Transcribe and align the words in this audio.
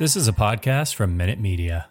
This 0.00 0.16
is 0.16 0.26
a 0.28 0.32
podcast 0.32 0.94
from 0.94 1.18
Minute 1.18 1.38
Media. 1.38 1.90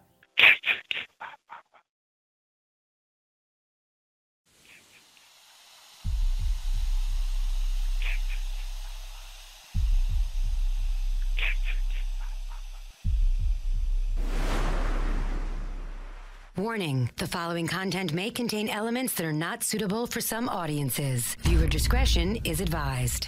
Warning 16.57 17.11
the 17.17 17.27
following 17.27 17.67
content 17.67 18.11
may 18.11 18.31
contain 18.31 18.69
elements 18.69 19.13
that 19.13 19.25
are 19.27 19.31
not 19.31 19.61
suitable 19.61 20.07
for 20.07 20.19
some 20.19 20.49
audiences. 20.49 21.35
Viewer 21.41 21.67
discretion 21.67 22.37
is 22.43 22.59
advised. 22.59 23.27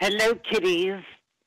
Hello, 0.00 0.34
kiddies. 0.34 1.00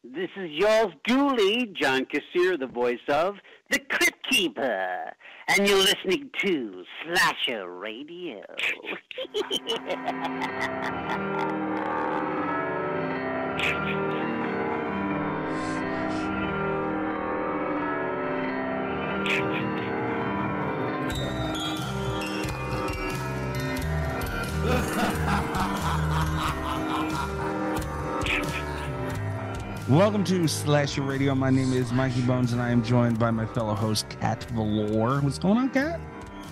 This 0.04 0.30
is 0.36 0.52
yours 0.52 0.94
duly, 1.06 1.74
John 1.80 2.06
Kassir, 2.06 2.60
the 2.60 2.68
voice 2.68 3.00
of 3.08 3.36
The 3.70 3.80
Crypt 3.80 4.30
Keeper. 4.30 5.14
And 5.48 5.66
you're 5.66 5.78
listening 5.78 6.30
to 6.44 6.84
Slasher 7.06 7.70
Radio. 7.70 8.44
Welcome 29.90 30.24
to 30.26 30.48
Slasher 30.48 31.02
Radio. 31.02 31.36
My 31.36 31.50
name 31.50 31.74
is 31.74 31.92
Mikey 31.92 32.22
Bones, 32.22 32.54
and 32.54 32.62
I 32.62 32.70
am 32.70 32.82
joined 32.86 33.20
by 33.20 33.32
my 33.32 33.46
fellow 33.46 33.74
host, 33.74 34.08
Cat 34.22 34.40
Voleur. 34.54 35.22
What's 35.22 35.38
going 35.38 35.58
on, 35.58 35.72
Kat? 35.72 36.00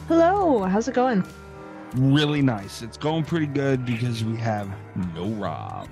Hello, 0.09 0.63
how's 0.65 0.89
it 0.89 0.95
going? 0.95 1.23
Really 1.95 2.41
nice. 2.41 2.81
It's 2.81 2.97
going 2.97 3.23
pretty 3.23 3.45
good 3.45 3.85
because 3.85 4.21
we 4.25 4.35
have 4.35 4.69
no 5.15 5.29
Rob. 5.29 5.87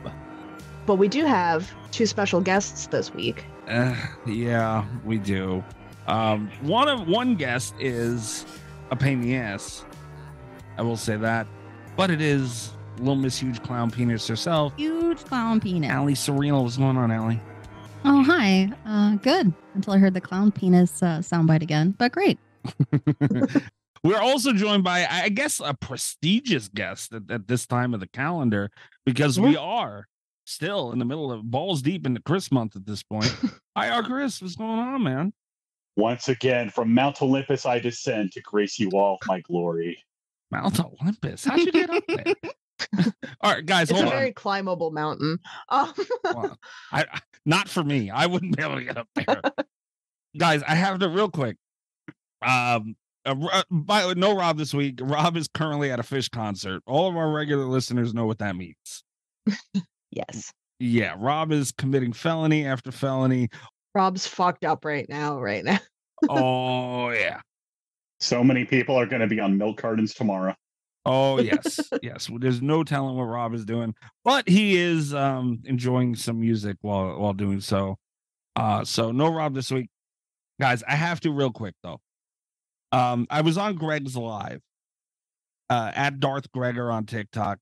But 0.86 0.96
we 0.96 1.08
do 1.08 1.23
have 1.23 1.72
two 1.92 2.06
special 2.06 2.42
guests 2.42 2.88
this 2.88 3.14
week. 3.14 3.46
Uh, 3.70 3.96
yeah, 4.26 4.86
we 5.06 5.18
do. 5.18 5.64
Um, 6.08 6.52
one 6.62 6.90
of 6.90 7.08
one 7.08 7.36
guest 7.36 7.74
is 7.80 8.46
a 8.92 8.98
pain 8.98 9.22
in 9.22 9.30
the 9.30 9.38
ass. 9.38 9.86
I 10.78 10.81
will 10.81 10.98
say 10.98 11.16
that, 11.16 11.48
but 11.96 12.12
it 12.12 12.20
is 12.20 12.74
Little 13.00 13.16
Miss 13.16 13.39
Huge 13.39 13.61
Clown 13.64 13.89
Penis 13.89 14.28
herself, 14.28 14.73
Huge 14.78 15.23
clown 15.25 15.59
penis. 15.59 15.89
Allie 15.89 16.14
Surreal. 16.14 16.64
What's 16.64 16.78
going 16.78 16.97
on, 16.97 17.11
Allie? 17.11 17.41
Oh, 18.06 18.23
hi. 18.23 18.72
Uh, 18.86 19.16
good. 19.17 19.53
Until 19.73 19.94
I 19.94 19.97
heard 19.97 20.14
the 20.14 20.22
clown 20.22 20.52
penis 20.52 21.03
uh, 21.03 21.19
soundbite 21.19 21.61
again, 21.61 21.95
but 21.97 22.11
great. 22.11 22.39
We're 24.03 24.22
also 24.22 24.53
joined 24.53 24.83
by, 24.83 25.06
I 25.09 25.30
guess, 25.30 25.59
a 25.59 25.73
prestigious 25.73 26.69
guest 26.69 27.14
at, 27.14 27.23
at 27.30 27.47
this 27.47 27.66
time 27.66 27.94
of 27.94 28.00
the 28.00 28.08
calendar 28.08 28.72
because 29.06 29.39
we 29.39 29.58
are 29.58 30.08
still 30.45 30.91
in 30.91 31.00
the 31.00 31.06
middle 31.06 31.31
of 31.31 31.50
balls 31.50 31.81
deep 31.81 32.06
into 32.06 32.22
Chris 32.22 32.52
month 32.52 32.75
at 32.75 32.86
this 32.86 33.03
point. 33.03 33.34
Hi, 33.75 33.89
our 33.89 34.03
Chris. 34.03 34.41
What's 34.41 34.56
going 34.56 34.80
on, 34.80 35.03
man? 35.03 35.34
Once 35.97 36.30
again, 36.30 36.69
from 36.69 36.94
Mount 36.94 37.22
Olympus 37.22 37.66
I 37.66 37.80
descend 37.80 38.31
to 38.34 38.41
grace 38.41 38.80
you 38.80 38.89
all 38.91 39.17
with 39.19 39.28
my 39.28 39.41
glory. 39.41 40.02
Mount 40.50 40.80
Olympus. 40.80 41.44
How'd 41.44 41.59
you 41.59 41.72
get 41.72 41.89
up 41.89 42.03
there? 42.08 42.36
All 43.41 43.52
right, 43.53 43.66
guys, 43.66 43.89
It's 43.89 43.99
hold 43.99 44.05
a 44.05 44.08
on. 44.11 44.17
very 44.17 44.31
climbable 44.33 44.91
mountain. 44.91 45.39
Um, 45.69 45.94
I, 46.91 47.05
I- 47.11 47.19
not 47.45 47.67
for 47.69 47.83
me. 47.83 48.09
I 48.09 48.25
wouldn't 48.25 48.55
be 48.58 48.63
able 48.63 48.75
to 48.75 48.83
get 48.83 48.97
up 48.97 49.08
there. 49.16 49.41
guys, 50.38 50.61
I 50.67 50.75
have 50.75 51.00
to 51.00 51.09
real 51.09 51.30
quick. 51.30 51.57
Um, 52.41 52.95
uh, 53.25 53.63
by 53.69 54.13
no 54.13 54.35
Rob 54.35 54.57
this 54.57 54.73
week. 54.73 55.00
Rob 55.02 55.35
is 55.38 55.47
currently 55.47 55.91
at 55.91 56.00
a 56.00 56.03
Phish 56.03 56.30
concert. 56.31 56.81
All 56.85 57.07
of 57.09 57.16
our 57.17 57.29
regular 57.31 57.66
listeners 57.66 58.13
know 58.13 58.25
what 58.25 58.39
that 58.39 58.56
means. 58.56 59.03
yes. 60.12 60.51
Yeah, 60.79 61.16
Rob 61.18 61.51
is 61.51 61.72
committing 61.72 62.13
felony 62.13 62.66
after 62.66 62.91
felony. 62.91 63.50
Rob's 63.94 64.25
fucked 64.25 64.63
up 64.63 64.85
right 64.85 65.06
now, 65.09 65.39
right 65.39 65.63
now. 65.63 65.79
Oh 66.29 67.09
yeah. 67.09 67.41
So 68.22 68.44
many 68.44 68.66
people 68.66 68.95
are 68.95 69.06
going 69.06 69.22
to 69.22 69.28
be 69.28 69.39
on 69.39 69.57
milk 69.57 69.78
cartons 69.78 70.13
tomorrow. 70.13 70.56
Oh 71.12 71.40
yes, 71.42 71.80
yes. 72.03 72.30
There's 72.40 72.62
no 72.62 72.84
telling 72.84 73.16
what 73.16 73.24
Rob 73.24 73.56
is 73.56 73.66
doing, 73.66 73.96
but 74.24 74.47
he 74.47 74.78
is 74.78 75.12
um 75.12 75.59
enjoying 75.66 76.14
some 76.16 76.40
music 76.40 76.78
while 76.81 77.18
while 77.18 77.34
doing 77.34 77.62
so. 77.62 77.97
Uh, 78.56 78.86
so 78.86 79.12
no 79.12 79.28
Rob 79.34 79.56
this 79.56 79.72
week, 79.72 79.90
guys. 80.62 80.84
I 80.88 80.96
have 80.96 81.19
to 81.22 81.31
real 81.31 81.52
quick 81.52 81.74
though. 81.81 82.00
Um, 82.92 83.25
I 83.31 83.42
was 83.42 83.58
on 83.58 83.74
Greg's 83.74 84.16
live, 84.16 84.62
uh, 85.72 85.92
at 85.96 86.19
Darth 86.19 86.52
Gregor 86.52 86.92
on 86.92 87.08
TikTok, 87.08 87.58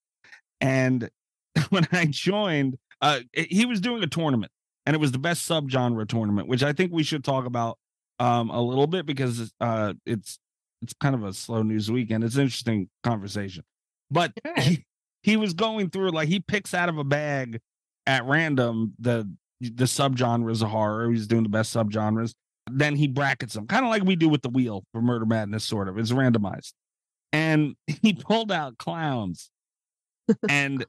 and 0.59 1.09
when 1.69 1.87
I 1.93 2.07
joined, 2.07 2.77
uh, 3.01 3.21
he 3.33 3.65
was 3.65 3.79
doing 3.79 4.03
a 4.03 4.07
tournament, 4.07 4.51
and 4.85 4.93
it 4.93 4.99
was 4.99 5.13
the 5.13 5.19
best 5.19 5.47
subgenre 5.47 6.05
tournament, 6.05 6.49
which 6.49 6.63
I 6.63 6.73
think 6.73 6.91
we 6.91 7.03
should 7.03 7.23
talk 7.23 7.45
about 7.45 7.77
um 8.19 8.49
a 8.49 8.61
little 8.61 8.87
bit 8.87 9.05
because 9.05 9.53
uh 9.61 9.93
it's 10.05 10.37
it's 10.81 10.93
kind 10.99 11.15
of 11.15 11.23
a 11.23 11.33
slow 11.33 11.63
news 11.63 11.91
weekend. 11.91 12.23
It's 12.23 12.35
an 12.35 12.41
interesting 12.43 12.89
conversation. 13.03 13.63
But 14.09 14.33
he, 14.57 14.85
he 15.23 15.37
was 15.37 15.53
going 15.53 15.89
through 15.89 16.11
like 16.11 16.27
he 16.27 16.39
picks 16.39 16.73
out 16.73 16.89
of 16.89 16.97
a 16.97 17.03
bag 17.03 17.59
at 18.05 18.25
random 18.25 18.93
the 18.99 19.29
the 19.59 19.85
subgenres 19.85 20.61
of 20.61 20.69
horror. 20.69 21.11
He's 21.11 21.27
doing 21.27 21.43
the 21.43 21.49
best 21.49 21.73
subgenres. 21.75 22.33
Then 22.69 22.95
he 22.95 23.07
brackets 23.07 23.53
them, 23.53 23.65
kind 23.67 23.85
of 23.85 23.89
like 23.89 24.03
we 24.03 24.15
do 24.15 24.29
with 24.29 24.41
the 24.41 24.49
wheel 24.49 24.83
for 24.91 25.01
Murder 25.01 25.25
Madness, 25.25 25.63
sort 25.63 25.87
of. 25.87 25.97
It's 25.97 26.11
randomized. 26.11 26.73
And 27.31 27.75
he 28.01 28.13
pulled 28.13 28.51
out 28.51 28.77
clowns. 28.77 29.49
and 30.49 30.85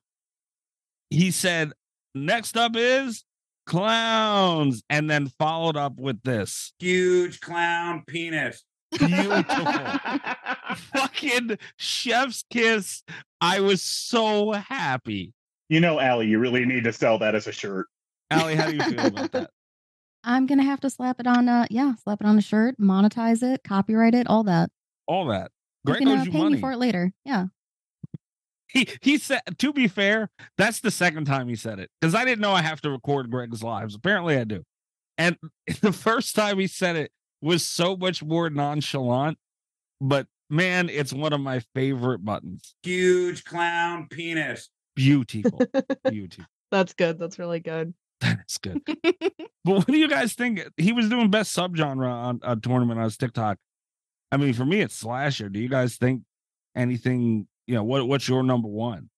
he 1.10 1.31
said, 1.31 1.72
next 2.15 2.56
up 2.56 2.72
is 2.75 3.25
clowns. 3.66 4.82
And 4.91 5.09
then 5.09 5.31
followed 5.38 5.76
up 5.76 5.99
with 5.99 6.22
this. 6.22 6.72
huge 6.78 7.41
clown 7.41 8.03
penis. 8.06 8.65
Beautiful. 8.97 9.66
fucking 10.76 11.59
chef's 11.76 12.44
kiss. 12.50 13.03
I 13.41 13.60
was 13.60 13.82
so 13.82 14.53
happy. 14.53 15.32
You 15.69 15.81
know, 15.81 16.00
Allie, 16.00 16.26
you 16.26 16.38
really 16.38 16.65
need 16.65 16.84
to 16.84 16.93
sell 16.93 17.19
that 17.19 17.34
as 17.34 17.47
a 17.47 17.53
shirt. 17.53 17.87
Allie, 18.31 18.54
how 18.54 18.71
do 18.71 18.76
you 18.76 18.82
feel 18.82 19.06
about 19.06 19.32
that? 19.32 19.50
I'm 20.25 20.47
gonna 20.47 20.65
have 20.65 20.81
to 20.81 20.91
slap 20.91 21.21
it 21.21 21.26
on. 21.26 21.49
Uh, 21.49 21.66
yeah, 21.71 21.94
slap 22.03 22.21
it 22.21 22.26
on 22.26 22.38
a 22.38 22.43
shirt, 22.43 22.76
monetize 22.81 23.43
it, 23.43 23.62
copyright 23.62 24.15
it, 24.15 24.26
all 24.26 24.44
that. 24.44 24.71
All 25.06 25.26
that. 25.26 25.50
You 25.84 25.93
Greg 25.93 25.99
can 26.00 26.09
owes 26.09 26.20
uh, 26.20 26.25
you 26.25 26.31
pay 26.32 26.38
money. 26.38 26.55
me 26.56 26.60
for 26.60 26.72
it 26.72 26.78
later. 26.78 27.12
Yeah. 27.25 27.47
He 28.69 28.88
he 29.00 29.16
said 29.16 29.41
to 29.59 29.72
be 29.72 29.88
fair, 29.88 30.31
that's 30.59 30.81
the 30.81 30.91
second 30.91 31.25
time 31.25 31.49
he 31.49 31.55
said 31.55 31.78
it. 31.78 31.91
Because 32.00 32.15
I 32.15 32.25
didn't 32.25 32.41
know 32.41 32.53
I 32.53 32.62
have 32.62 32.81
to 32.82 32.91
record 32.91 33.31
Greg's 33.31 33.62
lives. 33.62 33.94
Apparently 33.94 34.37
I 34.37 34.44
do. 34.44 34.65
And 35.16 35.37
the 35.81 35.93
first 35.93 36.34
time 36.34 36.59
he 36.59 36.66
said 36.66 36.97
it 36.97 37.10
was 37.41 37.65
so 37.65 37.97
much 37.97 38.22
more 38.22 38.50
nonchalant. 38.50 39.38
But 40.00 40.26
man, 40.50 40.88
it's 40.88 41.12
one 41.12 41.32
of 41.32 41.41
my 41.41 41.60
favorite 41.75 42.25
buttons. 42.25 42.75
Huge 42.82 43.44
clown 43.44 44.09
penis. 44.10 44.71
Beautiful. 44.94 45.60
Beautiful. 46.09 46.44
That's 46.71 46.94
good. 46.94 47.19
That's 47.19 47.38
really 47.38 47.60
good. 47.60 47.94
That's 48.21 48.59
good. 48.59 48.82
but 49.03 49.43
what 49.65 49.87
do 49.87 49.97
you 49.97 50.09
guys 50.09 50.34
think? 50.34 50.60
He 50.76 50.93
was 50.93 51.09
doing 51.09 51.31
best 51.31 51.56
subgenre 51.56 52.10
on 52.10 52.41
a 52.43 52.56
tournament 52.56 52.99
on 52.99 53.04
his 53.04 53.16
TikTok. 53.16 53.59
I 54.31 54.37
mean, 54.37 54.53
for 54.53 54.65
me, 54.65 54.81
it's 54.81 54.97
slasher. 54.97 55.49
Do 55.49 55.60
you 55.60 55.69
guys 55.69 55.97
think 55.97 56.22
anything? 56.76 57.47
You 57.66 57.75
know, 57.75 57.84
what 57.84 58.09
what's 58.09 58.28
your 58.28 58.43
number 58.43 58.69
one? 58.69 59.09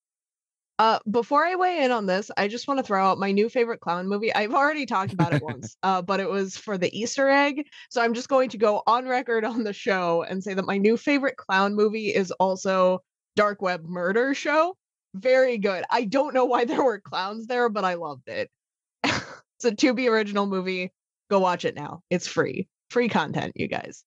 Uh, 0.80 0.98
before 1.10 1.44
I 1.44 1.56
weigh 1.56 1.84
in 1.84 1.90
on 1.90 2.06
this, 2.06 2.30
I 2.38 2.48
just 2.48 2.66
want 2.66 2.78
to 2.78 2.82
throw 2.82 3.04
out 3.04 3.18
my 3.18 3.32
new 3.32 3.50
favorite 3.50 3.80
clown 3.80 4.08
movie. 4.08 4.34
I've 4.34 4.54
already 4.54 4.86
talked 4.86 5.12
about 5.12 5.34
it 5.34 5.42
once, 5.42 5.76
uh, 5.82 6.00
but 6.00 6.20
it 6.20 6.30
was 6.30 6.56
for 6.56 6.78
the 6.78 6.90
Easter 6.98 7.28
egg. 7.28 7.66
So 7.90 8.00
I'm 8.00 8.14
just 8.14 8.30
going 8.30 8.48
to 8.48 8.56
go 8.56 8.82
on 8.86 9.06
record 9.06 9.44
on 9.44 9.62
the 9.62 9.74
show 9.74 10.22
and 10.22 10.42
say 10.42 10.54
that 10.54 10.64
my 10.64 10.78
new 10.78 10.96
favorite 10.96 11.36
clown 11.36 11.74
movie 11.74 12.08
is 12.08 12.30
also 12.30 13.00
Dark 13.36 13.60
Web 13.60 13.84
Murder 13.84 14.32
Show. 14.32 14.74
Very 15.12 15.58
good. 15.58 15.84
I 15.90 16.06
don't 16.06 16.32
know 16.32 16.46
why 16.46 16.64
there 16.66 16.82
were 16.82 16.98
clowns 16.98 17.46
there, 17.46 17.68
but 17.68 17.84
I 17.84 17.94
loved 17.94 18.30
it. 18.30 18.50
it's 19.04 19.64
a 19.66 19.74
to 19.74 19.92
be 19.92 20.08
original 20.08 20.46
movie. 20.46 20.94
Go 21.28 21.40
watch 21.40 21.66
it 21.66 21.74
now. 21.74 22.00
It's 22.08 22.26
free. 22.26 22.68
Free 22.88 23.10
content, 23.10 23.52
you 23.54 23.68
guys. 23.68 24.02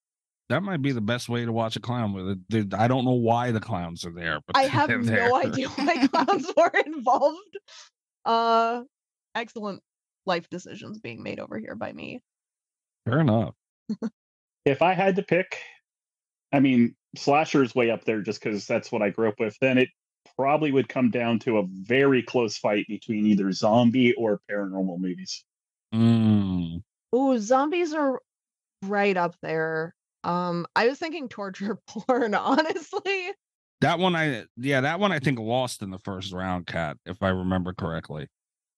That 0.53 0.61
might 0.61 0.83
be 0.83 0.91
the 0.91 1.01
best 1.01 1.29
way 1.29 1.45
to 1.45 1.51
watch 1.51 1.75
a 1.75 1.79
clown 1.79 2.13
with 2.13 2.39
it. 2.51 2.73
I 2.75 2.87
don't 2.87 3.05
know 3.05 3.13
why 3.13 3.49
the 3.49 3.59
clowns 3.59 4.05
are 4.05 4.11
there, 4.11 4.39
but 4.45 4.55
I 4.55 4.63
have 4.67 4.87
no 4.89 5.01
there. 5.01 5.33
idea 5.33 5.67
why 5.69 6.07
clowns 6.13 6.51
were 6.55 6.71
involved. 6.85 7.57
Uh 8.23 8.83
excellent 9.33 9.81
life 10.27 10.47
decisions 10.49 10.99
being 10.99 11.23
made 11.23 11.39
over 11.39 11.57
here 11.57 11.75
by 11.75 11.91
me. 11.91 12.21
Fair 13.05 13.21
enough. 13.21 13.55
If 14.63 14.83
I 14.83 14.93
had 14.93 15.15
to 15.15 15.23
pick, 15.23 15.57
I 16.51 16.59
mean, 16.59 16.95
slasher's 17.17 17.73
way 17.73 17.89
up 17.89 18.05
there 18.05 18.21
just 18.21 18.41
because 18.41 18.67
that's 18.67 18.91
what 18.91 19.01
I 19.01 19.09
grew 19.09 19.29
up 19.29 19.39
with. 19.39 19.57
Then 19.59 19.79
it 19.79 19.89
probably 20.35 20.71
would 20.71 20.87
come 20.87 21.09
down 21.09 21.39
to 21.39 21.57
a 21.57 21.63
very 21.67 22.21
close 22.21 22.57
fight 22.57 22.85
between 22.87 23.25
either 23.25 23.51
zombie 23.51 24.13
or 24.13 24.39
paranormal 24.49 24.99
movies. 24.99 25.43
Mm. 25.93 26.83
Ooh, 27.15 27.39
zombies 27.39 27.93
are 27.93 28.19
right 28.83 29.17
up 29.17 29.35
there. 29.41 29.95
Um, 30.23 30.65
I 30.75 30.87
was 30.87 30.99
thinking 30.99 31.29
torture 31.29 31.77
porn, 31.87 32.33
honestly. 32.33 33.31
That 33.81 33.99
one, 33.99 34.15
I 34.15 34.45
yeah, 34.55 34.81
that 34.81 34.99
one 34.99 35.11
I 35.11 35.19
think 35.19 35.39
lost 35.39 35.81
in 35.81 35.91
the 35.91 35.99
first 35.99 36.31
round, 36.31 36.67
Cat, 36.67 36.97
if 37.05 37.21
I 37.21 37.29
remember 37.29 37.73
correctly. 37.73 38.27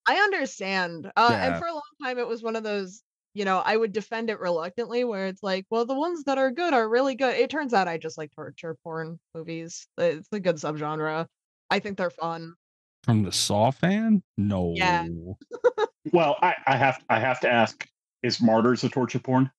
I 0.07 0.15
understand. 0.15 1.11
Uh, 1.15 1.29
Yeah. 1.31 1.47
and 1.47 1.57
for 1.57 1.67
a 1.67 1.73
long 1.73 1.81
time, 2.03 2.17
it 2.17 2.27
was 2.27 2.41
one 2.41 2.55
of 2.55 2.63
those, 2.63 3.03
you 3.33 3.45
know, 3.45 3.59
I 3.59 3.77
would 3.77 3.91
defend 3.93 4.29
it 4.29 4.39
reluctantly, 4.39 5.03
where 5.03 5.27
it's 5.27 5.43
like, 5.43 5.65
well, 5.69 5.85
the 5.85 5.95
ones 5.95 6.23
that 6.23 6.37
are 6.37 6.51
good 6.51 6.73
are 6.73 6.87
really 6.89 7.15
good. 7.15 7.35
It 7.35 7.49
turns 7.49 7.73
out 7.73 7.87
I 7.87 7.97
just 7.97 8.17
like 8.17 8.31
torture 8.31 8.75
porn 8.83 9.19
movies. 9.35 9.87
It's 9.97 10.27
a 10.31 10.39
good 10.39 10.55
subgenre. 10.57 11.27
I 11.69 11.79
think 11.79 11.97
they're 11.97 12.09
fun. 12.09 12.55
From 13.03 13.23
the 13.23 13.31
Saw 13.31 13.69
fan? 13.71 14.23
No. 14.37 14.73
Yeah. 14.75 15.05
Well, 16.13 16.37
I, 16.41 16.53
I 16.67 16.77
have 16.77 17.03
I 17.09 17.19
have 17.19 17.39
to 17.39 17.49
ask: 17.49 17.87
Is 18.21 18.39
Martyrs 18.39 18.83
a 18.83 18.89
torture 18.89 19.17
porn? 19.17 19.49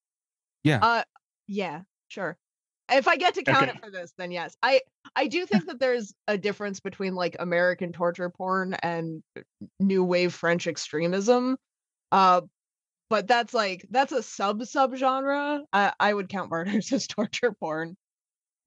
Yeah. 0.63 0.79
Uh, 0.81 1.03
yeah, 1.47 1.83
sure. 2.09 2.37
If 2.91 3.09
I 3.09 3.17
get 3.17 3.35
to 3.35 3.43
count 3.43 3.69
Okay. 3.69 3.79
it 3.79 3.85
for 3.85 3.91
this, 3.91 4.13
then 4.17 4.31
yes. 4.31 4.57
I 4.63 4.81
I 5.17 5.27
do 5.27 5.45
think 5.47 5.67
that 5.67 5.81
there's 5.81 6.15
a 6.29 6.39
difference 6.39 6.79
between 6.81 7.15
like 7.15 7.37
American 7.41 7.93
torture 7.93 8.31
porn 8.31 8.75
and 8.75 9.23
new 9.81 10.05
wave 10.05 10.33
French 10.33 10.67
extremism. 10.67 11.57
Uh, 12.13 12.43
but 13.11 13.27
that's 13.29 13.55
like 13.55 13.87
that's 13.91 14.13
a 14.13 14.23
sub 14.23 14.65
sub 14.67 14.97
genre. 14.97 15.63
I 15.73 15.93
I 16.01 16.15
would 16.15 16.29
count 16.29 16.51
Martyrs 16.51 16.93
as 16.95 17.07
torture 17.07 17.53
porn. 17.53 17.97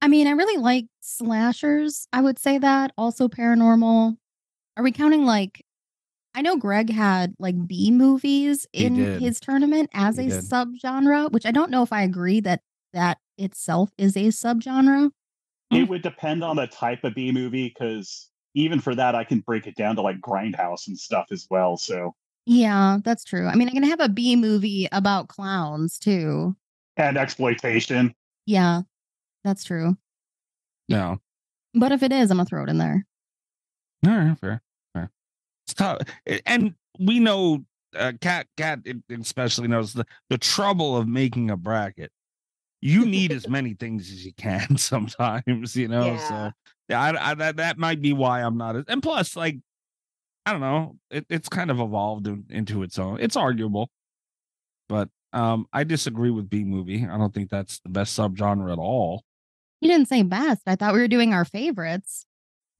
I 0.02 0.08
mean, 0.08 0.26
I 0.26 0.30
really 0.30 0.56
like 0.60 0.86
slashers. 1.00 2.06
I 2.12 2.22
would 2.22 2.38
say 2.38 2.58
that. 2.58 2.92
Also 2.96 3.28
paranormal. 3.28 4.16
Are 4.76 4.84
we 4.84 4.92
counting 4.92 5.24
like 5.24 5.64
I 6.34 6.42
know 6.42 6.56
Greg 6.56 6.90
had 6.90 7.34
like 7.38 7.66
B 7.66 7.90
movies 7.90 8.66
in 8.72 8.94
his 9.20 9.40
tournament 9.40 9.90
as 9.94 10.16
He 10.16 10.22
a 10.22 10.26
did. 10.26 10.44
subgenre, 10.44 11.32
which 11.32 11.46
I 11.46 11.50
don't 11.50 11.70
know 11.70 11.82
if 11.82 11.92
I 11.92 12.02
agree 12.02 12.40
that 12.40 12.62
that 12.92 13.18
itself 13.38 13.90
is 13.98 14.16
a 14.16 14.26
subgenre. 14.28 15.10
It 15.70 15.88
would 15.88 16.02
depend 16.02 16.42
on 16.42 16.56
the 16.56 16.66
type 16.66 17.04
of 17.04 17.14
B 17.14 17.30
movie, 17.30 17.68
because 17.68 18.28
even 18.54 18.80
for 18.80 18.94
that, 18.96 19.14
I 19.14 19.22
can 19.24 19.40
break 19.40 19.66
it 19.68 19.76
down 19.76 19.94
to 19.96 20.02
like 20.02 20.20
Grindhouse 20.20 20.88
and 20.88 20.98
stuff 20.98 21.26
as 21.30 21.46
well. 21.48 21.76
So 21.76 22.14
Yeah, 22.46 22.98
that's 23.04 23.22
true. 23.24 23.46
I 23.46 23.54
mean, 23.54 23.68
I 23.68 23.72
can 23.72 23.84
have 23.84 24.00
a 24.00 24.08
B 24.08 24.34
movie 24.34 24.88
about 24.90 25.28
clowns 25.28 25.98
too. 25.98 26.56
and 26.96 27.16
exploitation. 27.16 28.14
Yeah, 28.46 28.82
that's 29.44 29.62
true. 29.64 29.96
No. 30.88 31.20
But 31.74 31.92
if 31.92 32.02
it 32.02 32.10
is, 32.10 32.30
I'm 32.32 32.38
gonna 32.38 32.46
throw 32.46 32.64
it 32.64 32.68
in 32.68 32.78
there. 32.78 33.06
All 34.06 34.12
right, 34.16 34.36
fair, 34.40 34.62
fair. 34.92 35.10
It's 35.66 35.74
tough, 35.74 35.98
and 36.46 36.74
we 36.98 37.20
know, 37.20 37.64
uh, 37.94 38.12
Cat, 38.20 38.48
Cat, 38.56 38.80
especially 39.08 39.68
knows 39.68 39.92
the 39.92 40.04
the 40.30 40.38
trouble 40.38 40.96
of 40.96 41.06
making 41.06 41.48
a 41.50 41.56
bracket. 41.56 42.10
You 42.82 43.04
need 43.04 43.32
as 43.32 43.48
many 43.48 43.74
things 43.74 44.10
as 44.10 44.24
you 44.24 44.32
can 44.32 44.76
sometimes, 44.76 45.76
you 45.76 45.88
know. 45.88 46.06
Yeah. 46.06 46.28
So 46.28 46.50
yeah, 46.88 47.00
I, 47.00 47.30
I, 47.30 47.34
that 47.34 47.56
that 47.56 47.78
might 47.78 48.00
be 48.00 48.12
why 48.12 48.42
I'm 48.42 48.56
not. 48.56 48.76
As, 48.76 48.84
and 48.88 49.02
plus, 49.02 49.36
like, 49.36 49.58
I 50.46 50.52
don't 50.52 50.60
know, 50.60 50.96
it, 51.10 51.26
it's 51.28 51.48
kind 51.48 51.70
of 51.70 51.78
evolved 51.78 52.26
in, 52.26 52.44
into 52.50 52.82
its 52.82 52.98
own. 52.98 53.18
It's 53.20 53.36
arguable, 53.36 53.90
but 54.88 55.08
um, 55.32 55.66
I 55.72 55.84
disagree 55.84 56.30
with 56.30 56.50
B 56.50 56.64
movie. 56.64 57.06
I 57.06 57.16
don't 57.16 57.32
think 57.32 57.50
that's 57.50 57.80
the 57.80 57.90
best 57.90 58.18
subgenre 58.18 58.72
at 58.72 58.78
all. 58.78 59.24
You 59.80 59.88
didn't 59.88 60.08
say 60.08 60.22
best. 60.22 60.62
I 60.66 60.76
thought 60.76 60.92
we 60.92 61.00
were 61.00 61.08
doing 61.08 61.32
our 61.32 61.44
favorites. 61.44 62.26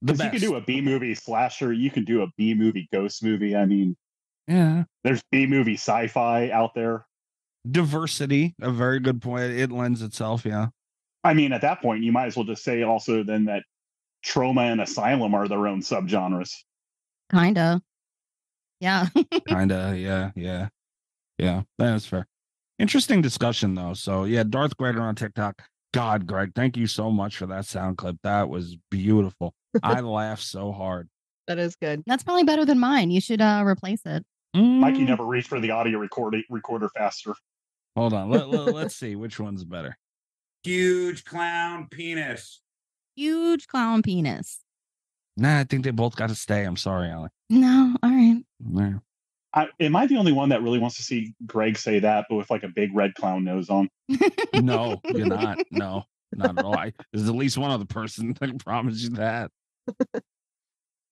The 0.01 0.13
Because 0.13 0.25
you 0.25 0.31
can 0.31 0.49
do 0.49 0.55
a 0.55 0.61
B 0.61 0.81
movie 0.81 1.15
slasher, 1.15 1.71
you 1.71 1.91
can 1.91 2.05
do 2.05 2.23
a 2.23 2.27
B 2.37 2.53
movie 2.53 2.89
ghost 2.91 3.23
movie. 3.23 3.55
I 3.55 3.65
mean, 3.65 3.95
yeah. 4.47 4.83
there's 5.03 5.21
B 5.31 5.45
movie 5.45 5.75
sci-fi 5.75 6.49
out 6.49 6.73
there. 6.73 7.05
Diversity, 7.69 8.55
a 8.61 8.71
very 8.71 8.99
good 8.99 9.21
point. 9.21 9.51
It 9.51 9.71
lends 9.71 10.01
itself, 10.01 10.45
yeah. 10.45 10.67
I 11.23 11.33
mean, 11.33 11.53
at 11.53 11.61
that 11.61 11.81
point, 11.81 12.03
you 12.03 12.11
might 12.11 12.25
as 12.25 12.35
well 12.35 12.45
just 12.45 12.63
say 12.63 12.81
also 12.83 13.23
then 13.23 13.45
that 13.45 13.63
Troma 14.25 14.71
and 14.71 14.81
asylum 14.81 15.33
are 15.35 15.47
their 15.47 15.67
own 15.67 15.81
subgenres. 15.81 16.51
Kinda. 17.31 17.81
Yeah. 18.79 19.07
Kinda, 19.47 19.95
yeah, 19.97 20.31
yeah, 20.35 20.69
yeah. 21.37 21.61
That's 21.77 22.05
fair. 22.05 22.27
Interesting 22.79 23.21
discussion 23.21 23.75
though. 23.75 23.93
So 23.93 24.23
yeah, 24.23 24.43
Darth 24.43 24.75
Gregor 24.75 25.01
on 25.01 25.15
TikTok. 25.15 25.61
God, 25.93 26.25
Greg, 26.25 26.53
thank 26.55 26.77
you 26.77 26.87
so 26.87 27.11
much 27.11 27.37
for 27.37 27.45
that 27.47 27.65
sound 27.65 27.97
clip. 27.97 28.15
That 28.23 28.49
was 28.49 28.77
beautiful. 28.89 29.53
I 29.83 29.99
laughed 29.99 30.43
so 30.43 30.71
hard. 30.71 31.09
That 31.47 31.59
is 31.59 31.75
good. 31.75 32.01
That's 32.07 32.23
probably 32.23 32.43
better 32.43 32.65
than 32.65 32.79
mine. 32.79 33.11
You 33.11 33.21
should 33.21 33.41
uh 33.41 33.63
replace 33.65 34.01
it. 34.05 34.25
Mikey 34.53 35.03
Mm, 35.03 35.07
never 35.07 35.25
reached 35.25 35.47
for 35.47 35.59
the 35.59 35.71
audio 35.71 35.99
recorder 35.99 36.41
recorder 36.49 36.89
faster. 36.89 37.35
Hold 37.95 38.13
on. 38.13 38.29
Let, 38.29 38.49
let, 38.49 38.73
let's 38.73 38.95
see 38.95 39.15
which 39.15 39.39
one's 39.39 39.63
better. 39.63 39.97
Huge 40.63 41.25
clown 41.25 41.87
penis. 41.89 42.61
Huge 43.15 43.67
clown 43.67 44.01
penis. 44.01 44.59
Nah, 45.37 45.59
I 45.59 45.63
think 45.63 45.83
they 45.83 45.91
both 45.91 46.15
got 46.15 46.29
to 46.29 46.35
stay. 46.35 46.63
I'm 46.63 46.77
sorry, 46.77 47.09
Allie. 47.09 47.29
No, 47.49 47.95
all 48.03 48.09
right. 48.09 48.43
Yeah. 48.73 48.93
I, 49.53 49.67
am 49.79 49.95
I 49.95 50.07
the 50.07 50.17
only 50.17 50.31
one 50.31 50.49
that 50.49 50.61
really 50.61 50.79
wants 50.79 50.97
to 50.97 51.03
see 51.03 51.33
Greg 51.45 51.77
say 51.77 51.99
that, 51.99 52.27
but 52.29 52.35
with 52.35 52.49
like 52.49 52.63
a 52.63 52.69
big 52.69 52.95
red 52.95 53.15
clown 53.15 53.43
nose 53.43 53.69
on? 53.69 53.89
No, 54.53 54.99
you're 55.05 55.25
not. 55.25 55.57
No, 55.71 56.03
not 56.33 56.59
at 56.59 56.65
all. 56.65 56.77
I, 56.77 56.93
there's 57.11 57.27
at 57.27 57.35
least 57.35 57.57
one 57.57 57.71
other 57.71 57.85
person 57.85 58.33
that 58.39 58.47
can 58.47 58.59
promise 58.59 59.01
you 59.01 59.09
that. 59.11 59.49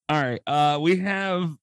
all 0.08 0.22
right. 0.22 0.42
Uh, 0.46 0.78
we 0.80 0.98
have 0.98 1.56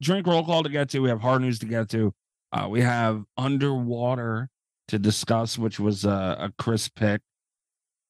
drink 0.00 0.26
roll 0.26 0.44
call 0.44 0.62
to 0.62 0.68
get 0.68 0.90
to. 0.90 1.00
We 1.00 1.08
have 1.08 1.20
hard 1.20 1.42
news 1.42 1.58
to 1.60 1.66
get 1.66 1.88
to. 1.90 2.14
Uh, 2.52 2.68
we 2.68 2.82
have 2.82 3.24
underwater 3.36 4.50
to 4.88 4.98
discuss, 4.98 5.58
which 5.58 5.80
was 5.80 6.04
a, 6.04 6.36
a 6.38 6.52
Chris 6.58 6.88
pick, 6.88 7.20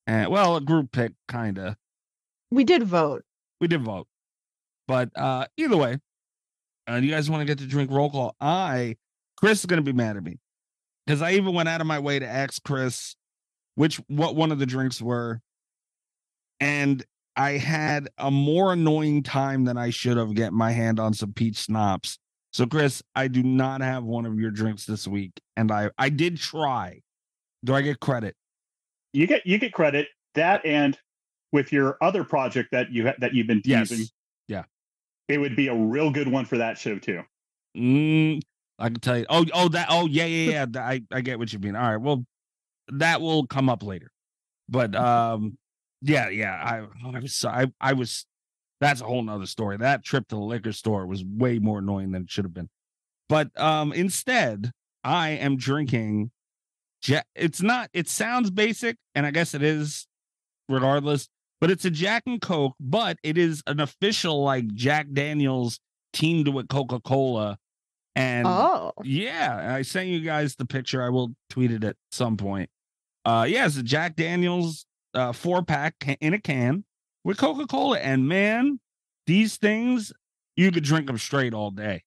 and 0.06 0.30
well, 0.30 0.56
a 0.56 0.60
group 0.60 0.92
pick, 0.92 1.12
kind 1.28 1.58
of. 1.58 1.76
We 2.50 2.64
did 2.64 2.82
vote. 2.82 3.24
We 3.60 3.68
did 3.68 3.82
vote, 3.82 4.08
but 4.88 5.10
uh, 5.16 5.46
either 5.56 5.76
way, 5.76 5.98
uh, 6.90 6.96
you 6.96 7.10
guys 7.10 7.30
want 7.30 7.40
to 7.40 7.44
get 7.44 7.58
to 7.58 7.66
drink 7.66 7.90
roll 7.90 8.10
call? 8.10 8.36
I 8.40 8.96
Chris 9.36 9.60
is 9.60 9.66
gonna 9.66 9.82
be 9.82 9.92
mad 9.92 10.16
at 10.16 10.24
me 10.24 10.38
because 11.06 11.22
I 11.22 11.32
even 11.32 11.54
went 11.54 11.68
out 11.68 11.80
of 11.80 11.86
my 11.86 11.98
way 11.98 12.18
to 12.18 12.26
ask 12.26 12.62
Chris 12.62 13.16
which 13.74 13.96
what 14.08 14.36
one 14.36 14.52
of 14.52 14.58
the 14.58 14.66
drinks 14.66 15.00
were, 15.00 15.40
and 16.60 17.04
I 17.36 17.52
had 17.52 18.08
a 18.18 18.30
more 18.30 18.72
annoying 18.72 19.22
time 19.22 19.64
than 19.64 19.78
I 19.78 19.90
should 19.90 20.16
have 20.16 20.34
getting 20.34 20.58
my 20.58 20.72
hand 20.72 21.00
on 21.00 21.14
some 21.14 21.32
peach 21.32 21.56
schnapps. 21.56 22.18
So, 22.52 22.66
Chris, 22.66 23.02
I 23.14 23.28
do 23.28 23.42
not 23.42 23.80
have 23.80 24.04
one 24.04 24.26
of 24.26 24.38
your 24.38 24.50
drinks 24.50 24.84
this 24.84 25.08
week, 25.08 25.32
and 25.56 25.72
I 25.72 25.90
I 25.98 26.10
did 26.10 26.36
try. 26.36 27.00
Do 27.64 27.74
I 27.74 27.82
get 27.82 28.00
credit? 28.00 28.36
You 29.12 29.26
get 29.26 29.46
you 29.46 29.58
get 29.58 29.72
credit 29.72 30.08
that 30.34 30.64
and 30.64 30.98
with 31.52 31.72
your 31.72 31.96
other 32.02 32.24
project 32.24 32.70
that 32.72 32.90
you 32.90 33.06
ha- 33.06 33.14
that 33.18 33.34
you've 33.34 33.46
been 33.46 33.62
Yes. 33.64 33.92
Yeah. 34.48 34.64
it 35.28 35.38
would 35.38 35.54
be 35.54 35.68
a 35.68 35.74
real 35.74 36.10
good 36.10 36.28
one 36.28 36.44
for 36.44 36.58
that 36.58 36.78
show 36.78 36.98
too. 36.98 37.22
Mm, 37.76 38.40
I 38.78 38.88
can 38.88 39.00
tell 39.00 39.18
you. 39.18 39.26
Oh, 39.28 39.44
oh, 39.54 39.68
that. 39.68 39.86
Oh, 39.90 40.06
yeah, 40.06 40.24
yeah, 40.24 40.66
yeah. 40.74 40.80
I, 40.82 41.02
I 41.12 41.20
get 41.20 41.38
what 41.38 41.52
you 41.52 41.58
mean. 41.58 41.76
All 41.76 41.82
right. 41.90 42.00
Well, 42.00 42.24
that 42.88 43.20
will 43.20 43.46
come 43.46 43.68
up 43.68 43.82
later. 43.82 44.10
But 44.68 44.94
um, 44.96 45.56
yeah, 46.00 46.28
yeah. 46.30 46.52
I, 46.52 47.08
I 47.16 47.20
was, 47.20 47.44
I, 47.44 47.66
I 47.80 47.92
was. 47.92 48.26
That's 48.82 49.00
a 49.00 49.04
whole 49.04 49.22
nother 49.22 49.46
story. 49.46 49.76
That 49.76 50.04
trip 50.04 50.26
to 50.28 50.34
the 50.34 50.40
liquor 50.42 50.72
store 50.72 51.06
was 51.06 51.24
way 51.24 51.60
more 51.60 51.78
annoying 51.78 52.10
than 52.10 52.22
it 52.22 52.30
should 52.30 52.44
have 52.44 52.52
been. 52.52 52.68
But 53.28 53.58
um, 53.58 53.92
instead, 53.92 54.72
I 55.04 55.30
am 55.30 55.56
drinking. 55.56 56.32
Ja- 57.06 57.22
it's 57.36 57.62
not. 57.62 57.90
It 57.92 58.08
sounds 58.08 58.50
basic, 58.50 58.96
and 59.14 59.24
I 59.24 59.30
guess 59.30 59.54
it 59.54 59.62
is, 59.62 60.08
regardless. 60.68 61.28
But 61.60 61.70
it's 61.70 61.84
a 61.84 61.90
Jack 61.90 62.24
and 62.26 62.40
Coke, 62.40 62.74
but 62.80 63.18
it 63.22 63.38
is 63.38 63.62
an 63.68 63.78
official 63.78 64.42
like 64.42 64.66
Jack 64.74 65.06
Daniels 65.12 65.78
teamed 66.12 66.48
with 66.48 66.66
Coca 66.66 66.98
Cola. 66.98 67.58
And 68.16 68.48
Oh, 68.48 68.92
yeah, 69.04 69.74
I 69.74 69.82
sent 69.82 70.08
you 70.08 70.20
guys 70.20 70.56
the 70.56 70.66
picture. 70.66 71.00
I 71.02 71.08
will 71.08 71.36
tweet 71.48 71.70
it 71.70 71.84
at 71.84 71.94
some 72.10 72.36
point. 72.36 72.68
Uh, 73.24 73.46
yeah, 73.48 73.64
it's 73.64 73.76
a 73.76 73.82
Jack 73.84 74.16
Daniels 74.16 74.86
uh 75.14 75.30
four 75.32 75.62
pack 75.62 75.94
in 76.20 76.34
a 76.34 76.40
can 76.40 76.84
with 77.24 77.38
Coca 77.38 77.66
Cola, 77.66 77.98
and 77.98 78.28
man, 78.28 78.80
these 79.26 79.56
things 79.56 80.12
you 80.56 80.70
could 80.70 80.84
drink 80.84 81.06
them 81.06 81.18
straight 81.18 81.54
all 81.54 81.70
day. 81.70 82.04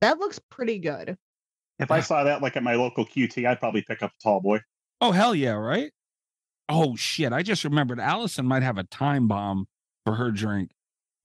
that 0.00 0.18
looks 0.18 0.38
pretty 0.50 0.78
good. 0.78 1.16
If 1.78 1.90
I 1.90 2.00
saw 2.00 2.24
that 2.24 2.42
like 2.42 2.56
at 2.56 2.62
my 2.62 2.74
local 2.74 3.04
QT, 3.04 3.46
I'd 3.46 3.60
probably 3.60 3.82
pick 3.82 4.02
up 4.02 4.10
a 4.10 4.22
tall 4.22 4.40
boy. 4.40 4.60
Oh 5.00 5.12
hell 5.12 5.34
yeah, 5.34 5.52
right? 5.52 5.92
Oh 6.68 6.96
shit! 6.96 7.32
I 7.32 7.42
just 7.42 7.64
remembered 7.64 8.00
Allison 8.00 8.46
might 8.46 8.62
have 8.62 8.78
a 8.78 8.84
time 8.84 9.28
bomb 9.28 9.66
for 10.04 10.14
her 10.14 10.30
drink. 10.30 10.70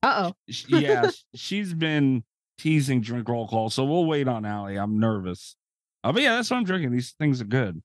Uh 0.03 0.31
oh. 0.31 0.33
Yeah, 0.67 1.09
she's 1.35 1.73
been 1.73 2.23
teasing 2.57 3.01
drink 3.01 3.29
roll 3.29 3.47
call, 3.47 3.69
so 3.69 3.85
we'll 3.85 4.05
wait 4.05 4.27
on 4.27 4.45
Allie. 4.45 4.77
I'm 4.77 4.99
nervous. 4.99 5.55
Uh, 6.03 6.11
but 6.11 6.21
yeah, 6.21 6.35
that's 6.35 6.49
what 6.49 6.57
I'm 6.57 6.63
drinking. 6.63 6.91
These 6.91 7.11
things 7.11 7.41
are 7.41 7.45
good. 7.45 7.81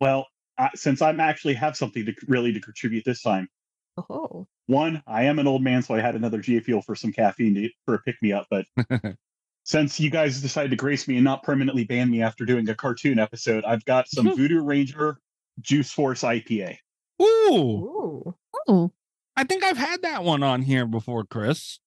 Well, 0.00 0.26
uh, 0.58 0.68
since 0.74 1.02
I'm 1.02 1.20
actually 1.20 1.54
have 1.54 1.76
something 1.76 2.04
to 2.04 2.14
really 2.28 2.52
to 2.52 2.60
contribute 2.60 3.04
this 3.04 3.22
time. 3.22 3.48
Oh. 3.96 4.46
One, 4.66 5.02
I 5.06 5.24
am 5.24 5.38
an 5.38 5.46
old 5.46 5.62
man, 5.62 5.82
so 5.82 5.94
I 5.94 6.00
had 6.00 6.14
another 6.14 6.40
G 6.40 6.58
Fuel 6.60 6.82
for 6.82 6.94
some 6.94 7.12
caffeine 7.12 7.54
to, 7.54 7.70
for 7.84 7.94
a 7.94 7.98
pick 8.00 8.16
me 8.20 8.32
up. 8.32 8.46
But 8.50 8.66
since 9.64 9.98
you 9.98 10.10
guys 10.10 10.40
decided 10.40 10.70
to 10.70 10.76
grace 10.76 11.08
me 11.08 11.16
and 11.16 11.24
not 11.24 11.42
permanently 11.42 11.84
ban 11.84 12.10
me 12.10 12.22
after 12.22 12.44
doing 12.44 12.68
a 12.68 12.74
cartoon 12.74 13.18
episode, 13.18 13.64
I've 13.64 13.84
got 13.84 14.08
some 14.08 14.34
Voodoo 14.36 14.62
Ranger 14.62 15.18
Juice 15.60 15.90
Force 15.90 16.22
IPA. 16.22 16.78
Ooh, 17.22 17.24
Ooh. 17.24 18.34
Oh, 18.68 18.92
I 19.36 19.44
think 19.44 19.64
I've 19.64 19.76
had 19.76 20.02
that 20.02 20.24
one 20.24 20.42
on 20.42 20.62
here 20.62 20.86
before, 20.86 21.24
Chris. 21.24 21.78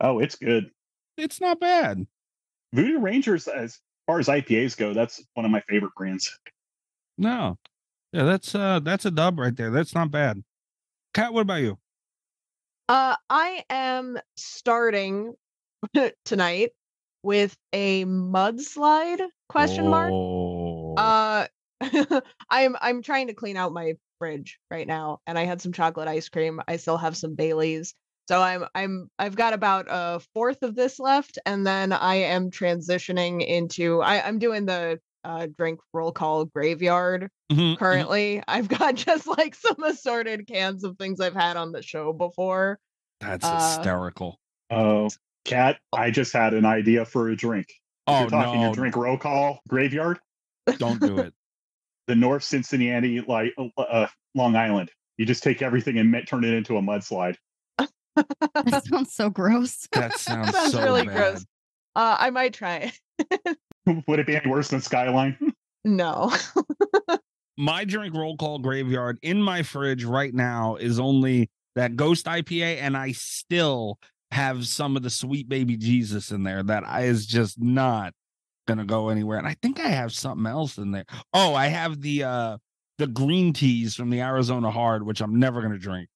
Oh, 0.00 0.18
it's 0.18 0.36
good. 0.36 0.70
It's 1.16 1.40
not 1.40 1.60
bad. 1.60 2.06
Voodoo 2.72 2.98
Rangers, 2.98 3.48
as 3.48 3.78
far 4.06 4.18
as 4.18 4.28
IPAs 4.28 4.76
go, 4.76 4.92
that's 4.92 5.22
one 5.34 5.44
of 5.44 5.50
my 5.50 5.60
favorite 5.68 5.94
brands. 5.96 6.38
No. 7.16 7.58
Yeah, 8.12 8.24
that's 8.24 8.54
uh 8.54 8.80
that's 8.80 9.04
a 9.04 9.10
dub 9.10 9.38
right 9.38 9.54
there. 9.54 9.70
That's 9.70 9.94
not 9.94 10.10
bad. 10.10 10.42
Kat, 11.18 11.32
what 11.32 11.40
about 11.40 11.62
you? 11.62 11.76
Uh, 12.88 13.16
I 13.28 13.64
am 13.68 14.20
starting 14.36 15.34
tonight 16.24 16.70
with 17.24 17.56
a 17.72 18.04
mudslide 18.04 19.26
question 19.48 19.88
mark. 19.88 20.12
Oh. 20.12 20.94
Uh, 20.96 21.48
I'm 22.50 22.76
I'm 22.80 23.02
trying 23.02 23.26
to 23.26 23.34
clean 23.34 23.56
out 23.56 23.72
my 23.72 23.94
fridge 24.20 24.60
right 24.70 24.86
now, 24.86 25.18
and 25.26 25.36
I 25.36 25.44
had 25.44 25.60
some 25.60 25.72
chocolate 25.72 26.06
ice 26.06 26.28
cream. 26.28 26.60
I 26.68 26.76
still 26.76 26.98
have 26.98 27.16
some 27.16 27.34
Baileys, 27.34 27.94
so 28.28 28.40
I'm 28.40 28.66
I'm 28.76 29.10
I've 29.18 29.34
got 29.34 29.54
about 29.54 29.86
a 29.88 30.20
fourth 30.34 30.62
of 30.62 30.76
this 30.76 31.00
left, 31.00 31.36
and 31.44 31.66
then 31.66 31.92
I 31.92 32.14
am 32.14 32.52
transitioning 32.52 33.44
into 33.44 34.02
I, 34.02 34.24
I'm 34.24 34.38
doing 34.38 34.66
the 34.66 35.00
uh, 35.24 35.46
drink 35.56 35.80
roll 35.92 36.12
call 36.12 36.44
graveyard 36.46 37.30
Mhm, 37.50 37.56
mhm. 37.74 37.78
currently. 37.78 38.42
I've 38.46 38.68
got 38.68 38.94
just 38.96 39.26
like 39.26 39.54
some 39.54 39.82
assorted 39.82 40.46
cans 40.46 40.84
of 40.84 40.96
things 40.98 41.20
I've 41.20 41.34
had 41.34 41.56
on 41.56 41.72
the 41.72 41.82
show 41.82 42.12
before. 42.12 42.78
That's 43.20 43.44
uh, 43.44 43.58
hysterical. 43.76 44.38
Oh, 44.70 45.08
Cat, 45.44 45.78
I 45.92 46.10
just 46.10 46.32
had 46.32 46.52
an 46.54 46.66
idea 46.66 47.04
for 47.04 47.28
a 47.30 47.36
drink. 47.36 47.68
Oh 48.06 48.20
you're 48.20 48.30
talking 48.30 48.60
no, 48.60 48.66
your 48.66 48.74
drink 48.74 48.96
roll 48.96 49.16
call 49.18 49.60
graveyard, 49.68 50.18
don't 50.78 51.00
do 51.00 51.18
it. 51.18 51.34
the 52.06 52.14
North 52.14 52.42
Cincinnati, 52.44 53.20
like 53.20 53.54
uh, 53.76 54.06
Long 54.34 54.56
Island. 54.56 54.90
You 55.16 55.26
just 55.26 55.42
take 55.42 55.62
everything 55.62 55.98
and 55.98 56.14
turn 56.26 56.44
it 56.44 56.54
into 56.54 56.76
a 56.76 56.80
mudslide. 56.82 57.36
that 58.16 58.84
sounds 58.84 59.14
so 59.14 59.30
gross. 59.30 59.86
That 59.92 60.18
sounds, 60.18 60.52
Sounds 60.52 60.72
so 60.72 60.82
really 60.82 61.06
bad. 61.06 61.16
gross. 61.16 61.46
Uh, 61.96 62.16
I 62.18 62.30
might 62.30 62.54
try 62.54 62.92
it. 63.18 63.58
Would 64.06 64.18
it 64.18 64.26
be 64.26 64.36
any 64.36 64.50
worse 64.50 64.68
than 64.68 64.80
Skyline? 64.80 65.36
no. 65.84 66.32
My 67.56 67.84
drink 67.84 68.14
roll 68.14 68.36
call 68.36 68.60
graveyard 68.60 69.18
in 69.20 69.42
my 69.42 69.64
fridge 69.64 70.04
right 70.04 70.32
now 70.32 70.76
is 70.76 71.00
only 71.00 71.50
that 71.74 71.96
ghost 71.96 72.26
IPA, 72.26 72.76
and 72.80 72.96
I 72.96 73.10
still 73.10 73.98
have 74.30 74.64
some 74.68 74.96
of 74.96 75.02
the 75.02 75.10
sweet 75.10 75.48
baby 75.48 75.76
Jesus 75.76 76.30
in 76.30 76.44
there 76.44 76.62
that 76.62 76.84
I 76.86 77.02
is 77.06 77.26
just 77.26 77.60
not 77.60 78.12
gonna 78.68 78.84
go 78.84 79.08
anywhere. 79.08 79.38
And 79.38 79.46
I 79.46 79.56
think 79.60 79.80
I 79.80 79.88
have 79.88 80.12
something 80.12 80.46
else 80.46 80.78
in 80.78 80.92
there. 80.92 81.06
Oh, 81.34 81.54
I 81.54 81.66
have 81.66 82.00
the 82.00 82.22
uh 82.22 82.58
the 82.98 83.08
green 83.08 83.52
teas 83.52 83.96
from 83.96 84.10
the 84.10 84.20
Arizona 84.20 84.70
Hard, 84.70 85.04
which 85.04 85.20
I'm 85.20 85.40
never 85.40 85.60
gonna 85.60 85.78
drink. 85.78 86.08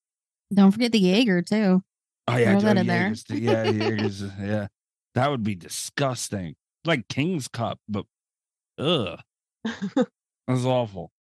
Don't 0.55 0.71
forget 0.71 0.93
the 0.93 1.01
Jaeger 1.01 1.43
too. 1.43 1.83
Oh 2.29 2.37
yeah, 2.37 2.53
Throw 2.53 2.61
that 2.61 2.75
Joe 2.75 2.81
in 2.83 2.87
there. 2.87 3.03
Jaegers 3.03 3.25
too. 3.25 3.39
Yeah, 3.39 3.65
Jaegers, 3.65 4.23
yeah. 4.41 4.67
That 5.15 5.29
would 5.29 5.43
be 5.43 5.57
disgusting. 5.57 6.55
Like 6.85 7.09
King's 7.09 7.49
Cup, 7.49 7.79
but 7.89 8.05
ugh. 8.79 9.21
That's 9.65 10.65
awful. 10.65 11.11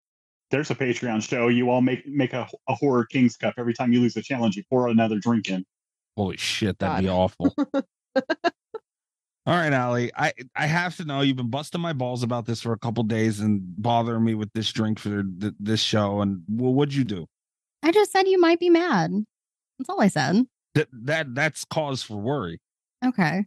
There's 0.50 0.70
a 0.70 0.74
Patreon 0.74 1.22
show. 1.22 1.48
You 1.48 1.70
all 1.70 1.80
make 1.80 2.06
make 2.06 2.32
a, 2.32 2.48
a 2.68 2.74
horror 2.74 3.06
King's 3.06 3.36
Cup 3.36 3.54
every 3.56 3.72
time 3.72 3.92
you 3.92 4.00
lose 4.00 4.16
a 4.16 4.22
challenge. 4.22 4.56
You 4.56 4.64
pour 4.68 4.88
another 4.88 5.18
drink 5.18 5.48
in. 5.48 5.64
Holy 6.16 6.36
shit, 6.36 6.78
that'd 6.78 7.04
be 7.04 7.08
awful. 7.08 7.54
All 9.44 9.56
right, 9.56 9.72
Allie. 9.72 10.12
I 10.16 10.32
I 10.54 10.66
have 10.66 10.96
to 10.98 11.04
know 11.04 11.20
you've 11.20 11.36
been 11.36 11.50
busting 11.50 11.80
my 11.80 11.92
balls 11.92 12.22
about 12.22 12.46
this 12.46 12.60
for 12.60 12.72
a 12.72 12.78
couple 12.78 13.02
days 13.02 13.40
and 13.40 13.60
bothering 13.76 14.24
me 14.24 14.34
with 14.34 14.52
this 14.52 14.70
drink 14.70 15.00
for 15.00 15.24
th- 15.24 15.54
this 15.58 15.80
show. 15.80 16.20
And 16.20 16.42
well, 16.48 16.72
what'd 16.72 16.94
you 16.94 17.02
do? 17.02 17.26
I 17.82 17.90
just 17.90 18.12
said 18.12 18.28
you 18.28 18.40
might 18.40 18.60
be 18.60 18.70
mad. 18.70 19.10
That's 19.78 19.88
all 19.88 20.00
I 20.00 20.08
said. 20.08 20.46
That 20.74 20.88
that 20.92 21.34
that's 21.34 21.64
cause 21.64 22.04
for 22.04 22.18
worry. 22.18 22.60
Okay. 23.04 23.46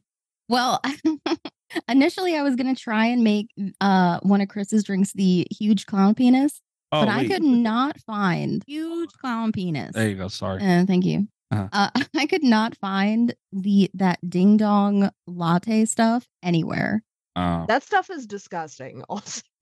Well, 0.50 0.82
initially 1.90 2.36
I 2.36 2.42
was 2.44 2.56
gonna 2.56 2.76
try 2.76 3.06
and 3.08 3.24
make 3.24 3.48
uh 3.82 4.20
one 4.22 4.42
of 4.42 4.48
Chris's 4.50 4.84
drinks 4.84 5.14
the 5.14 5.48
huge 5.52 5.86
clown 5.86 6.16
penis, 6.16 6.62
Oh, 6.92 7.02
but 7.02 7.10
I 7.10 7.28
could 7.28 7.44
not 7.44 8.00
find 8.02 8.64
huge 8.68 9.12
clown 9.14 9.52
penis. 9.52 9.92
There 9.94 10.08
you 10.10 10.16
go. 10.16 10.28
Sorry. 10.28 10.62
Uh, 10.64 10.86
thank 10.86 11.06
you. 11.06 11.28
Uh-huh. 11.52 11.68
Uh, 11.72 11.90
I 12.16 12.26
could 12.26 12.44
not 12.44 12.76
find 12.78 13.34
the 13.52 13.90
that 13.94 14.20
ding 14.30 14.58
dong 14.58 15.10
latte 15.28 15.86
stuff 15.86 16.28
anywhere. 16.44 17.04
Oh. 17.36 17.66
That 17.68 17.84
stuff 17.84 18.10
is 18.10 18.26
disgusting. 18.26 19.04
Also, 19.10 19.42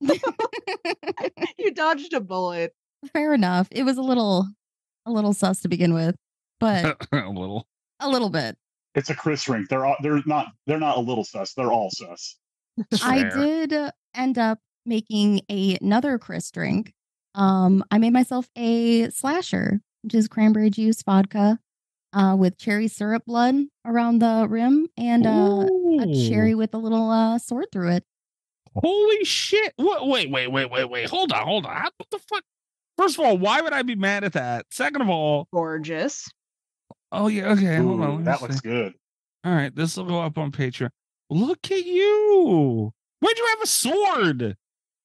you 1.58 1.72
dodged 1.72 2.12
a 2.12 2.20
bullet. 2.20 2.72
Fair 3.12 3.34
enough. 3.34 3.68
It 3.70 3.82
was 3.82 3.96
a 3.96 4.02
little 4.02 4.48
a 5.06 5.10
little 5.10 5.32
sus 5.34 5.60
to 5.62 5.68
begin 5.68 5.92
with, 5.92 6.14
but 6.60 7.04
a 7.12 7.28
little. 7.28 7.66
a 8.00 8.08
little 8.08 8.30
bit. 8.30 8.56
It's 8.94 9.10
a 9.10 9.14
Chris 9.14 9.44
drink. 9.44 9.68
They're 9.68 9.84
all, 9.84 9.96
they're 10.02 10.22
not 10.26 10.48
they're 10.66 10.78
not 10.78 10.96
a 10.96 11.00
little 11.00 11.24
sus. 11.24 11.54
They're 11.54 11.72
all 11.72 11.90
sus. 11.90 12.36
I 13.02 13.24
did 13.24 13.72
uh, 13.72 13.90
end 14.14 14.38
up 14.38 14.58
making 14.86 15.40
a, 15.48 15.78
another 15.80 16.18
Chris 16.18 16.50
drink. 16.50 16.92
Um, 17.34 17.84
I 17.90 17.98
made 17.98 18.12
myself 18.12 18.48
a 18.56 19.10
slasher, 19.10 19.80
which 20.02 20.14
is 20.14 20.28
cranberry 20.28 20.70
juice 20.70 21.02
vodka, 21.02 21.58
uh, 22.12 22.36
with 22.38 22.56
cherry 22.58 22.88
syrup 22.88 23.24
blood 23.26 23.56
around 23.84 24.20
the 24.20 24.46
rim 24.48 24.88
and 24.96 25.26
uh, 25.26 25.66
a 26.00 26.28
cherry 26.28 26.54
with 26.54 26.74
a 26.74 26.78
little 26.78 27.10
uh, 27.10 27.38
sword 27.38 27.66
through 27.72 27.90
it. 27.90 28.04
Holy 28.76 29.24
shit! 29.24 29.72
What? 29.76 30.06
Wait, 30.08 30.30
wait, 30.30 30.50
wait, 30.50 30.70
wait, 30.70 30.90
wait. 30.90 31.08
Hold 31.10 31.32
on, 31.32 31.44
hold 31.44 31.66
on. 31.66 31.82
What 31.96 32.10
the 32.10 32.18
fuck? 32.18 32.42
First 32.96 33.18
of 33.18 33.24
all, 33.24 33.38
why 33.38 33.60
would 33.60 33.72
I 33.72 33.82
be 33.82 33.96
mad 33.96 34.24
at 34.24 34.34
that? 34.34 34.66
Second 34.70 35.02
of 35.02 35.08
all, 35.08 35.48
Gorgeous. 35.52 36.28
Oh 37.14 37.28
yeah, 37.28 37.52
okay, 37.52 37.76
hold 37.76 38.00
on. 38.00 38.10
let 38.10 38.18
me 38.18 38.24
that 38.24 38.38
see. 38.40 38.46
looks 38.46 38.60
good. 38.60 38.94
All 39.44 39.52
right, 39.54 39.74
this 39.74 39.96
will 39.96 40.04
go 40.04 40.20
up 40.20 40.38
on 40.38 40.52
Patreon. 40.52 40.88
Look 41.30 41.70
at 41.70 41.84
you. 41.84 42.92
Where'd 43.20 43.38
you 43.38 43.46
have 43.50 43.62
a 43.62 43.66
sword? 43.66 44.56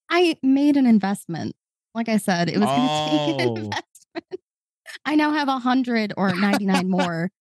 I 0.10 0.38
made 0.44 0.76
an 0.78 0.86
investment. 0.86 1.56
Like 1.96 2.10
I 2.10 2.18
said, 2.18 2.50
it 2.50 2.58
was 2.58 2.66
going 2.68 2.88
to 2.88 3.38
take 3.38 3.42
an 3.42 3.48
Oh. 3.50 3.56
investment. 3.56 4.42
I 5.06 5.16
now 5.16 5.32
have 5.32 5.48
a 5.48 5.60
hundred 5.60 6.14
or 6.18 6.34
ninety 6.34 6.66
nine 6.66 6.90
more 6.92 7.32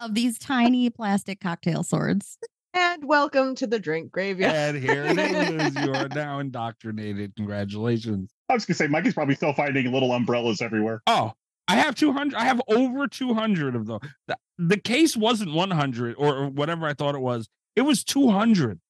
of 0.00 0.14
these 0.14 0.38
tiny 0.38 0.90
plastic 0.90 1.40
cocktail 1.40 1.82
swords. 1.82 2.38
And 2.74 3.04
welcome 3.06 3.54
to 3.56 3.66
the 3.66 3.78
drink 3.78 4.12
graveyard. 4.12 4.54
And 4.54 4.78
here 4.82 5.04
it 5.06 5.18
is. 5.18 5.74
You 5.74 5.92
are 5.94 6.08
now 6.14 6.38
indoctrinated. 6.38 7.34
Congratulations. 7.36 8.30
I 8.48 8.54
was 8.54 8.64
gonna 8.66 8.76
say 8.76 8.86
Mikey's 8.86 9.14
probably 9.14 9.34
still 9.34 9.52
finding 9.54 9.90
little 9.92 10.12
umbrellas 10.12 10.60
everywhere. 10.62 11.02
Oh, 11.06 11.32
I 11.68 11.76
have 11.76 11.94
200. 11.94 12.34
I 12.36 12.44
have 12.44 12.60
over 12.68 13.06
200 13.06 13.76
of 13.76 13.86
those. 13.86 14.00
The, 14.26 14.36
the 14.58 14.76
case 14.78 15.16
wasn't 15.16 15.52
100 15.52 16.16
or, 16.18 16.34
or 16.36 16.48
whatever 16.48 16.86
I 16.86 16.94
thought 16.94 17.14
it 17.14 17.20
was. 17.20 17.48
It 17.76 17.82
was 17.82 18.02
200. 18.04 18.80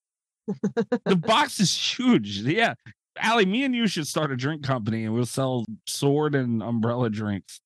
the 1.05 1.17
box 1.27 1.61
is 1.61 1.77
huge. 1.77 2.39
Yeah. 2.41 2.75
Allie, 3.21 3.47
me 3.47 3.65
and 3.65 3.75
you 3.75 3.89
should 3.89 4.07
start 4.07 4.31
a 4.31 4.37
drink 4.37 4.63
company 4.63 5.05
and 5.05 5.13
we'll 5.13 5.27
sell 5.27 5.65
sword 5.87 6.35
and 6.37 6.63
umbrella 6.63 7.11
drinks. 7.11 7.61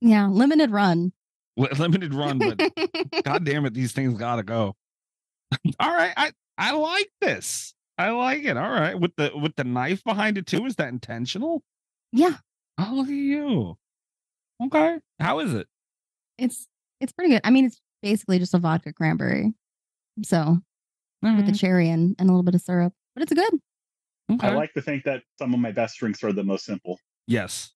Yeah, 0.00 0.26
limited 0.26 0.70
run. 0.72 1.12
Li- 1.56 1.68
Limited 1.78 2.14
run, 2.14 2.38
but 2.38 2.60
God 3.24 3.44
damn 3.44 3.64
it, 3.66 3.74
these 3.74 3.92
things 3.92 4.14
gotta 4.18 4.42
go. 4.44 4.74
All 5.80 5.92
right, 5.92 6.12
I 6.16 6.32
I 6.56 6.72
like 6.72 7.10
this. 7.20 7.74
I 7.96 8.10
like 8.10 8.44
it. 8.44 8.56
All 8.56 8.70
right, 8.70 8.98
with 8.98 9.10
the 9.16 9.32
with 9.34 9.56
the 9.56 9.64
knife 9.64 10.04
behind 10.04 10.38
it 10.38 10.46
too. 10.46 10.66
Is 10.66 10.76
that 10.76 10.88
intentional? 10.88 11.62
yeah, 12.12 12.36
Oh, 12.78 12.90
look 12.94 13.08
at 13.08 13.12
you. 13.14 13.76
Okay, 14.64 14.98
how 15.20 15.38
is 15.40 15.54
it? 15.54 15.66
it's 16.38 16.66
it's 17.00 17.12
pretty 17.12 17.30
good. 17.30 17.40
I 17.44 17.50
mean, 17.50 17.64
it's 17.66 17.80
basically 18.02 18.38
just 18.38 18.54
a 18.54 18.58
vodka 18.58 18.92
cranberry. 18.92 19.52
So 20.24 20.58
All 21.24 21.36
with 21.36 21.46
the 21.46 21.52
cherry 21.52 21.88
and, 21.90 22.16
and 22.18 22.28
a 22.28 22.32
little 22.32 22.42
bit 22.42 22.54
of 22.54 22.60
syrup, 22.60 22.92
but 23.14 23.22
it's 23.22 23.32
good. 23.32 23.54
okay. 24.32 24.48
I 24.48 24.54
like 24.54 24.72
to 24.74 24.82
think 24.82 25.04
that 25.04 25.22
some 25.38 25.54
of 25.54 25.60
my 25.60 25.70
best 25.72 25.98
drinks 25.98 26.22
are 26.24 26.32
the 26.32 26.44
most 26.44 26.64
simple. 26.64 26.98
yes. 27.26 27.72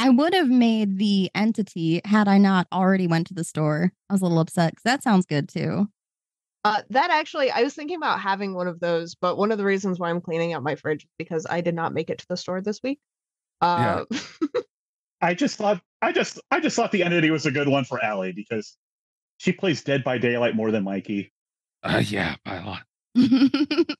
I 0.00 0.10
would 0.10 0.32
have 0.32 0.48
made 0.48 0.98
the 0.98 1.28
entity 1.34 2.00
had 2.04 2.28
I 2.28 2.38
not 2.38 2.68
already 2.72 3.08
went 3.08 3.26
to 3.28 3.34
the 3.34 3.42
store. 3.42 3.92
I 4.08 4.14
was 4.14 4.20
a 4.20 4.26
little 4.26 4.38
upset 4.38 4.70
because 4.70 4.84
that 4.84 5.02
sounds 5.02 5.26
good 5.26 5.48
too. 5.48 5.88
Uh, 6.62 6.82
that 6.90 7.10
actually, 7.10 7.50
I 7.50 7.62
was 7.62 7.74
thinking 7.74 7.96
about 7.96 8.20
having 8.20 8.54
one 8.54 8.68
of 8.68 8.78
those, 8.78 9.16
but 9.16 9.36
one 9.36 9.50
of 9.50 9.58
the 9.58 9.64
reasons 9.64 9.98
why 9.98 10.10
I'm 10.10 10.20
cleaning 10.20 10.52
out 10.52 10.62
my 10.62 10.76
fridge 10.76 11.02
is 11.02 11.10
because 11.18 11.48
I 11.50 11.62
did 11.62 11.74
not 11.74 11.92
make 11.92 12.10
it 12.10 12.18
to 12.18 12.26
the 12.28 12.36
store 12.36 12.60
this 12.60 12.80
week. 12.80 13.00
Uh, 13.60 14.04
I 15.20 15.34
just 15.34 15.56
thought 15.56 15.80
I 16.00 16.12
just 16.12 16.40
I 16.50 16.60
just 16.60 16.76
thought 16.76 16.92
the 16.92 17.02
entity 17.02 17.30
was 17.30 17.46
a 17.46 17.50
good 17.50 17.68
one 17.68 17.84
for 17.84 18.02
Allie 18.02 18.32
because 18.32 18.76
she 19.38 19.52
plays 19.52 19.82
Dead 19.82 20.04
by 20.04 20.18
Daylight 20.18 20.54
more 20.54 20.70
than 20.70 20.84
Mikey. 20.84 21.32
Uh, 21.82 22.02
yeah, 22.04 22.36
by 22.44 22.56
a 22.56 22.66
lot. 22.66 22.82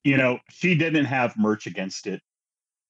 You 0.05 0.17
know, 0.17 0.39
she 0.51 0.75
didn't 0.77 1.07
have 1.07 1.37
merch 1.37 1.67
against 1.67 2.07
it. 2.07 2.21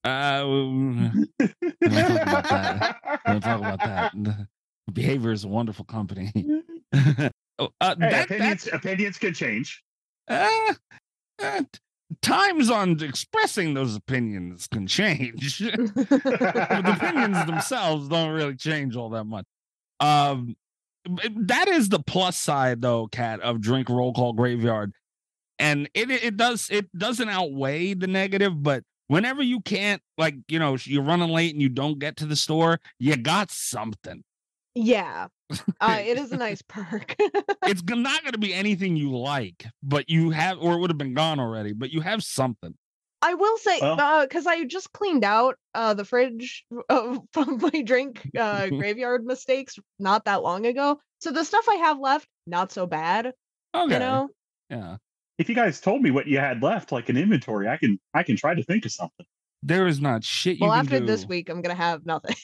Uh, 0.04 0.44
we 0.46 1.46
don't 1.88 2.06
talk 2.06 2.22
about 2.22 2.44
that. 2.48 2.96
we 3.26 3.32
don't 3.32 3.40
talk 3.40 3.60
about 3.60 3.78
that. 3.80 4.46
Behavior 4.92 5.32
is 5.32 5.44
a 5.44 5.48
wonderful 5.48 5.84
company. 5.84 6.32
oh, 7.58 7.68
uh, 7.80 7.94
Hey, 7.98 8.10
that, 8.10 8.24
opinions 8.26 8.68
opinions 8.72 9.18
could 9.18 9.34
change. 9.34 9.82
uh, 10.28 10.74
uh, 11.42 11.62
times 12.22 12.70
on 12.70 13.02
expressing 13.02 13.74
those 13.74 13.96
opinions 13.96 14.66
can 14.66 14.86
change. 14.86 15.58
the 15.60 16.96
opinions 16.96 17.46
themselves 17.46 18.08
don't 18.08 18.30
really 18.30 18.56
change 18.56 18.96
all 18.96 19.10
that 19.10 19.24
much. 19.24 19.44
Um, 20.00 20.56
that 21.36 21.68
is 21.68 21.88
the 21.88 22.00
plus 22.00 22.36
side, 22.36 22.82
though, 22.82 23.06
Cat, 23.08 23.40
of 23.40 23.60
drink 23.60 23.88
roll 23.88 24.12
call 24.12 24.32
graveyard, 24.32 24.92
and 25.58 25.88
it 25.94 26.10
it 26.10 26.36
does 26.36 26.68
it 26.70 26.86
doesn't 26.96 27.28
outweigh 27.28 27.94
the 27.94 28.06
negative, 28.06 28.62
but 28.62 28.84
whenever 29.06 29.42
you 29.42 29.60
can't, 29.60 30.02
like 30.16 30.34
you 30.48 30.58
know, 30.58 30.76
you're 30.84 31.02
running 31.02 31.30
late 31.30 31.52
and 31.52 31.62
you 31.62 31.68
don't 31.68 31.98
get 31.98 32.16
to 32.16 32.26
the 32.26 32.36
store, 32.36 32.80
you 32.98 33.16
got 33.16 33.50
something. 33.50 34.22
Yeah. 34.80 35.26
Uh, 35.80 35.98
it 36.04 36.18
is 36.18 36.30
a 36.32 36.36
nice 36.46 36.62
perk. 36.62 37.16
It's 37.64 37.82
not 37.88 38.22
going 38.22 38.32
to 38.32 38.38
be 38.38 38.54
anything 38.54 38.96
you 38.96 39.16
like, 39.16 39.66
but 39.82 40.08
you 40.08 40.30
have, 40.30 40.58
or 40.60 40.74
it 40.74 40.78
would 40.80 40.90
have 40.90 40.98
been 40.98 41.14
gone 41.14 41.40
already, 41.40 41.72
but 41.72 41.90
you 41.90 42.00
have 42.00 42.22
something. 42.22 42.74
I 43.20 43.34
will 43.34 43.56
say, 43.58 43.78
Well- 43.80 44.22
because 44.22 44.46
I 44.46 44.64
just 44.64 44.92
cleaned 44.92 45.24
out 45.24 45.56
uh, 45.74 45.94
the 45.94 46.04
fridge 46.04 46.64
uh, 46.88 47.18
from 47.32 47.58
my 47.58 47.82
drink 47.82 48.28
uh, 48.38 48.68
graveyard 48.68 49.24
mistakes 49.24 49.76
not 49.98 50.24
that 50.26 50.42
long 50.42 50.66
ago. 50.66 51.00
So 51.20 51.32
the 51.32 51.44
stuff 51.44 51.66
I 51.68 51.74
have 51.76 51.98
left, 51.98 52.28
not 52.46 52.70
so 52.70 52.86
bad. 52.86 53.32
Okay. 53.74 53.94
You 53.94 53.98
know, 53.98 54.28
Yeah. 54.70 54.98
if 55.38 55.48
you 55.48 55.56
guys 55.56 55.80
told 55.80 56.02
me 56.02 56.12
what 56.12 56.28
you 56.28 56.38
had 56.38 56.62
left, 56.62 56.92
like 56.92 57.08
an 57.08 57.16
inventory, 57.16 57.68
I 57.68 57.76
can 57.76 57.98
I 58.14 58.22
can 58.22 58.36
try 58.36 58.54
to 58.54 58.62
think 58.62 58.84
of 58.86 58.92
something. 58.92 59.26
There 59.64 59.88
is 59.88 60.00
not 60.00 60.22
shit 60.22 60.60
you 60.60 60.66
well, 60.66 60.76
can 60.76 60.86
after 60.86 61.00
do. 61.00 61.06
this 61.06 61.26
week, 61.26 61.48
I'm 61.50 61.60
gonna 61.60 61.74
have 61.74 62.06
nothing. 62.06 62.36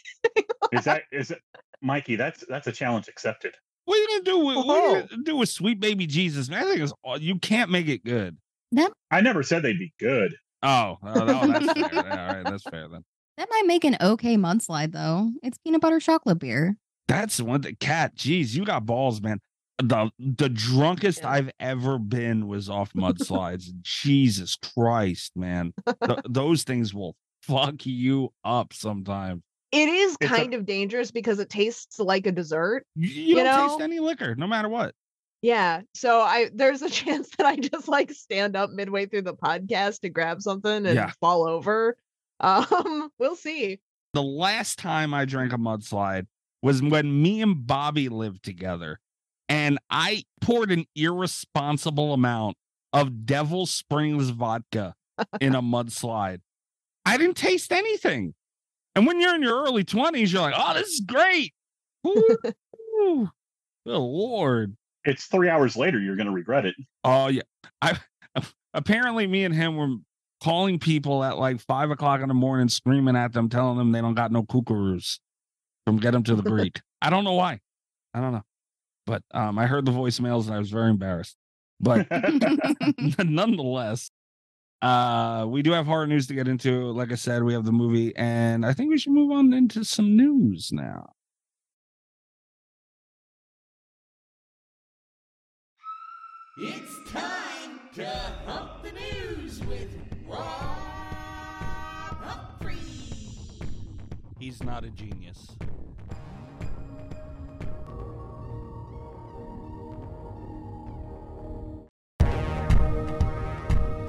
Is 0.73 0.85
that 0.85 1.03
is 1.13 1.31
it, 1.31 1.41
Mikey? 1.85 2.17
That's 2.17 2.45
that's 2.49 2.67
a 2.67 2.73
challenge 2.73 3.09
accepted. 3.09 3.55
What 3.85 3.97
are 3.97 4.01
you 4.01 4.09
gonna 4.09 4.25
do 4.25 4.39
with 4.47 4.57
what 4.57 4.83
are 4.83 4.87
Oh. 4.89 4.97
you 4.97 5.03
gonna 5.09 5.23
do 5.23 5.37
with 5.37 5.49
sweet 5.49 5.79
baby 5.79 6.07
Jesus? 6.07 6.49
Man, 6.49 6.65
I 6.65 6.71
think 6.71 6.81
it's 6.81 7.23
you 7.23 7.39
can't 7.39 7.71
make 7.71 7.87
it 7.89 8.05
good. 8.05 8.37
I 9.11 9.21
never 9.21 9.43
said 9.45 9.63
they'd 9.63 9.79
be 9.79 9.93
good. 10.01 10.35
Oh, 10.63 10.97
oh, 11.03 11.13
no, 11.25 11.41
oh, 11.43 11.47
that's 11.47 11.73
fair. 11.79 11.91
Yeah, 11.93 12.27
all 12.29 12.35
right, 12.35 12.45
that's 12.45 12.63
fair 12.65 12.89
then. 12.89 13.05
That 13.37 13.49
might 13.51 13.67
make 13.67 13.85
an 13.85 13.97
okay 14.01 14.37
mudslide 14.37 14.93
though. 14.93 15.31
It's 15.43 15.59
peanut 15.59 15.81
butter 15.83 16.01
chocolate 16.01 16.39
beer. 16.39 16.77
That's 17.07 17.41
one 17.41 17.61
the 17.61 17.75
cat. 17.75 18.17
Jeez, 18.17 18.55
you 18.55 18.65
got 18.65 18.87
balls, 18.87 19.21
man. 19.21 19.39
The 19.79 20.11
the 20.19 20.49
drunkest 20.49 21.21
Yeah. 21.21 21.31
I've 21.31 21.51
ever 21.61 21.99
been 21.99 22.47
was 22.49 22.71
off 22.71 22.93
mudslides. 22.95 23.67
Jesus 23.83 24.57
Christ, 24.57 25.33
man. 25.37 25.75
Th- 26.07 26.19
those 26.29 26.63
things 26.63 26.95
will 26.95 27.15
fuck 27.43 27.85
you 27.85 28.33
up 28.45 28.73
sometimes. 28.73 29.43
It 29.75 29.89
is 29.89 30.17
It's 30.21 30.31
a- 30.31 30.35
kind 30.35 30.55
of 30.55 30.65
dangerous 30.67 31.11
because 31.11 31.39
it 31.41 31.51
tastes 31.51 31.99
like 31.99 32.27
a 32.27 32.33
dessert. 32.33 32.87
You, 32.95 33.09
you 33.09 33.23
You 33.23 33.35
don't 33.37 33.45
know? 33.45 33.69
taste 33.69 33.81
any 33.81 33.99
liquor, 34.01 34.35
no 34.37 34.47
matter 34.47 34.69
what. 34.69 34.95
Yeah. 35.43 35.83
So 35.95 36.21
I 36.21 36.51
there's 36.55 36.81
a 36.83 36.89
chance 37.01 37.29
that 37.37 37.47
I 37.47 37.57
just 37.57 37.89
like 37.89 38.11
stand 38.13 38.57
up 38.57 38.71
midway 38.71 39.07
through 39.07 39.23
the 39.23 39.35
podcast 39.35 40.01
to 40.01 40.09
grab 40.09 40.41
something 40.41 40.87
and 40.87 40.95
Yeah. 40.95 41.11
fall 41.21 41.47
over. 41.47 41.97
Um, 42.41 43.11
we'll 43.19 43.37
see. 43.37 43.79
the 44.13 44.23
last 44.23 44.79
time 44.79 45.15
I 45.15 45.25
drank 45.25 45.53
a 45.53 45.57
mudslide 45.57 46.27
was 46.63 46.83
when 46.83 47.23
me 47.23 47.41
and 47.41 47.65
Bobby 47.67 48.09
lived 48.09 48.43
together, 48.45 48.99
and 49.49 49.79
I 49.89 50.25
poured 50.41 50.73
an 50.73 50.85
irresponsible 50.97 52.13
amount 52.13 52.57
of 52.93 53.25
Devil 53.25 53.67
Springs 53.67 54.31
vodka 54.31 54.95
in 55.41 55.55
a 55.55 55.63
mudslide. 55.75 56.41
I 57.07 57.17
didn't 57.19 57.37
taste 57.37 57.71
anything. 57.73 58.35
And 58.97 59.07
when 59.07 59.21
you're 59.21 59.35
in 59.35 59.43
your 59.43 59.63
early 59.63 59.85
20s, 59.85 60.33
you're 60.33 60.43
like, 60.43 60.55
oh, 60.57 60.75
this 60.75 60.89
is 60.89 61.01
great. 61.01 61.53
Woo. 62.05 63.31
Good 63.87 63.99
Lord. 63.99 64.77
It's 65.05 65.27
three 65.27 65.49
hours 65.49 65.77
later. 65.77 65.99
You're 66.01 66.17
going 66.17 66.27
to 66.27 66.33
regret 66.33 66.65
it. 66.65 66.75
Oh 67.03 67.29
yeah. 67.29 67.43
I 67.83 67.99
apparently 68.75 69.27
me 69.27 69.45
and 69.45 69.55
him 69.55 69.77
were 69.77 69.97
calling 70.43 70.79
people 70.79 71.23
at 71.23 71.39
like 71.39 71.61
five 71.61 71.91
o'clock 71.91 72.21
in 72.21 72.29
the 72.29 72.35
morning, 72.35 72.69
screaming 72.69 73.17
at 73.17 73.33
them, 73.33 73.49
telling 73.49 73.77
them 73.77 73.93
they 73.93 74.01
don't 74.01 74.15
got 74.15 74.33
no 74.33 74.43
kookaroos 74.43 75.19
from 75.87 75.99
get 75.99 76.13
them 76.13 76.23
to 76.25 76.35
the 76.35 76.43
breed. 76.51 76.81
I 77.03 77.11
don't 77.11 77.25
know 77.25 77.35
why. 77.35 77.61
I 78.15 78.21
don't 78.21 78.33
know. 78.33 78.45
But 79.07 79.23
um 79.33 79.59
I 79.59 79.67
heard 79.67 79.85
the 79.85 79.93
voicemails 79.93 80.47
and 80.47 80.55
I 80.55 80.59
was 80.59 80.71
very 80.71 80.91
embarrassed. 80.91 81.37
But 81.81 82.07
nonetheless, 83.19 84.11
uh 84.85 85.47
we 85.49 85.63
do 85.63 85.73
have 85.73 85.87
horror 85.87 86.07
news 86.07 86.27
to 86.27 86.35
get 86.35 86.47
into. 86.47 86.91
Like 86.93 87.11
I 87.11 87.15
said, 87.15 87.43
we 87.43 87.55
have 87.55 87.65
the 87.65 87.73
movie, 87.73 88.15
and 88.17 88.67
I 88.67 88.75
think 88.75 88.91
we 88.91 88.99
should 88.99 89.13
move 89.13 89.31
on 89.31 89.53
into 89.55 89.85
some 89.85 90.17
news 90.17 90.71
now. 90.73 91.15
It's 96.59 97.11
time 97.11 97.81
to 97.95 98.07
hump 98.47 98.83
the 98.83 98.93
news 98.93 99.61
with 99.65 99.89
Rob 100.29 100.43
Humphrey. 102.23 102.77
He's 104.39 104.63
not 104.63 104.85
a 104.85 104.91
genius. 104.91 105.49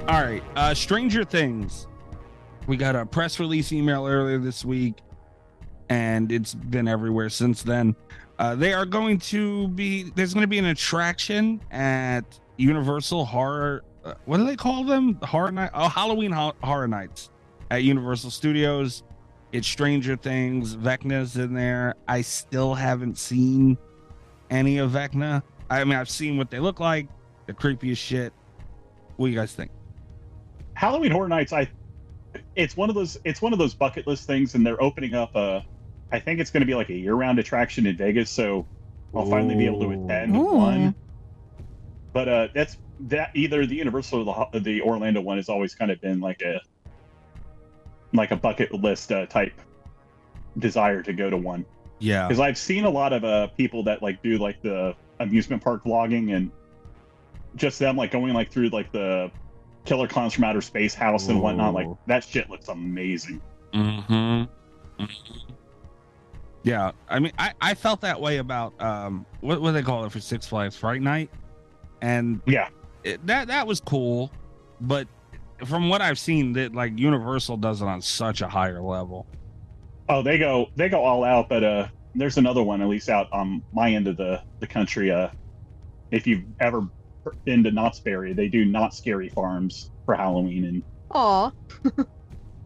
All 0.08 0.22
right, 0.22 0.42
uh 0.54 0.72
Stranger 0.72 1.24
Things. 1.24 1.88
We 2.68 2.76
got 2.76 2.94
a 2.96 3.04
press 3.04 3.40
release 3.40 3.72
email 3.72 4.06
earlier 4.06 4.38
this 4.38 4.64
week, 4.64 5.00
and 5.88 6.30
it's 6.30 6.54
been 6.54 6.86
everywhere 6.86 7.28
since 7.28 7.62
then. 7.62 7.96
Uh, 8.38 8.54
they 8.54 8.72
are 8.72 8.86
going 8.86 9.18
to 9.18 9.66
be 9.68 10.10
there's 10.14 10.32
going 10.34 10.42
to 10.42 10.48
be 10.48 10.58
an 10.58 10.66
attraction 10.66 11.60
at 11.72 12.22
Universal 12.56 13.24
Horror. 13.24 13.82
Uh, 14.04 14.14
what 14.26 14.36
do 14.36 14.44
they 14.46 14.54
call 14.56 14.84
them? 14.84 15.14
Horror 15.22 15.50
night? 15.50 15.70
Oh, 15.74 15.88
Halloween 15.88 16.30
Ho- 16.30 16.54
Horror 16.62 16.86
Nights 16.86 17.30
at 17.72 17.82
Universal 17.82 18.30
Studios. 18.30 19.02
It's 19.52 19.66
Stranger 19.66 20.16
Things. 20.16 20.76
Vecna's 20.76 21.36
in 21.36 21.52
there. 21.54 21.94
I 22.06 22.20
still 22.20 22.74
haven't 22.74 23.18
seen 23.18 23.76
any 24.50 24.78
of 24.78 24.92
Vecna. 24.92 25.42
I 25.68 25.82
mean, 25.82 25.94
I've 25.98 26.10
seen 26.10 26.36
what 26.36 26.50
they 26.50 26.60
look 26.60 26.78
like. 26.78 27.08
The 27.46 27.54
creepiest 27.54 27.96
shit. 27.96 28.32
What 29.16 29.26
do 29.26 29.32
you 29.32 29.38
guys 29.38 29.52
think? 29.52 29.70
Halloween 30.76 31.10
Horror 31.10 31.28
Nights. 31.28 31.52
I. 31.52 31.68
It's 32.54 32.76
one 32.76 32.90
of 32.90 32.94
those. 32.94 33.18
It's 33.24 33.40
one 33.40 33.52
of 33.52 33.58
those 33.58 33.74
bucket 33.74 34.06
list 34.06 34.26
things, 34.26 34.54
and 34.54 34.64
they're 34.64 34.80
opening 34.82 35.14
up 35.14 35.34
a. 35.34 35.64
I 36.12 36.20
think 36.20 36.38
it's 36.38 36.50
going 36.50 36.60
to 36.60 36.66
be 36.66 36.74
like 36.74 36.90
a 36.90 36.94
year-round 36.94 37.38
attraction 37.38 37.86
in 37.86 37.96
Vegas, 37.96 38.30
so 38.30 38.66
I'll 39.14 39.26
finally 39.28 39.56
be 39.56 39.66
able 39.66 39.80
to 39.80 39.90
attend 39.90 40.36
Ooh. 40.36 40.42
one. 40.54 40.94
But 42.12 42.28
uh, 42.28 42.48
that's 42.54 42.76
that 43.00 43.30
either 43.34 43.66
the 43.66 43.76
Universal 43.76 44.28
or 44.28 44.48
the 44.52 44.60
the 44.60 44.82
Orlando 44.82 45.20
one 45.22 45.38
has 45.38 45.48
always 45.48 45.74
kind 45.74 45.90
of 45.90 46.00
been 46.00 46.20
like 46.20 46.42
a 46.42 46.60
like 48.12 48.30
a 48.30 48.36
bucket 48.36 48.72
list 48.72 49.10
uh, 49.12 49.26
type 49.26 49.52
desire 50.58 51.02
to 51.02 51.12
go 51.12 51.28
to 51.28 51.36
one 51.36 51.66
Yeah. 51.98 52.26
because 52.26 52.40
I've 52.40 52.56
seen 52.56 52.84
a 52.84 52.90
lot 52.90 53.12
of 53.12 53.24
uh 53.24 53.48
people 53.48 53.82
that 53.84 54.02
like 54.02 54.22
do 54.22 54.38
like 54.38 54.62
the 54.62 54.94
amusement 55.20 55.62
park 55.62 55.84
vlogging 55.84 56.34
and 56.34 56.50
just 57.56 57.78
them 57.78 57.96
like 57.96 58.10
going 58.10 58.32
like 58.32 58.50
through 58.50 58.68
like 58.70 58.90
the 58.92 59.30
killer 59.86 60.06
clowns 60.08 60.34
from 60.34 60.44
outer 60.44 60.60
space 60.60 60.94
house 60.94 61.28
and 61.28 61.40
whatnot. 61.40 61.72
Like 61.74 61.88
that 62.06 62.24
shit 62.24 62.50
looks 62.50 62.68
amazing. 62.68 63.40
Mm-hmm. 63.72 64.44
Yeah, 66.62 66.90
I 67.08 67.20
mean, 67.20 67.32
I, 67.38 67.52
I 67.60 67.74
felt 67.74 68.00
that 68.00 68.20
way 68.20 68.38
about 68.38 68.80
um 68.82 69.24
what 69.40 69.60
what 69.62 69.72
they 69.72 69.82
call 69.82 70.04
it 70.04 70.12
for 70.12 70.20
Six 70.20 70.46
Flags 70.46 70.76
Fright 70.76 71.00
Night, 71.00 71.30
and 72.02 72.40
Yeah. 72.46 72.68
it, 73.04 73.24
that 73.26 73.46
that 73.48 73.66
was 73.66 73.80
cool, 73.80 74.30
but 74.80 75.06
from 75.64 75.88
what 75.88 76.02
I've 76.02 76.18
seen, 76.18 76.52
that 76.54 76.74
like 76.74 76.98
Universal 76.98 77.58
does 77.58 77.80
it 77.82 77.86
on 77.86 78.02
such 78.02 78.40
a 78.42 78.48
higher 78.48 78.82
level. 78.82 79.26
Oh, 80.08 80.22
they 80.22 80.38
go 80.38 80.68
they 80.76 80.88
go 80.88 81.04
all 81.04 81.22
out, 81.24 81.48
but 81.48 81.62
uh 81.62 81.88
there's 82.16 82.38
another 82.38 82.62
one 82.62 82.80
at 82.82 82.88
least 82.88 83.08
out 83.08 83.30
on 83.32 83.62
my 83.72 83.92
end 83.92 84.08
of 84.08 84.16
the 84.16 84.42
the 84.60 84.66
country. 84.66 85.10
Uh, 85.12 85.28
if 86.10 86.26
you've 86.26 86.44
ever 86.60 86.86
been 87.44 87.64
to 87.64 87.70
Knott's 87.70 88.00
Berry, 88.00 88.32
they 88.32 88.48
do 88.48 88.64
Knott's 88.64 88.98
Scary 88.98 89.28
Farms 89.28 89.90
for 90.04 90.14
Halloween, 90.14 90.64
and 90.64 90.82
Aw. 91.10 91.50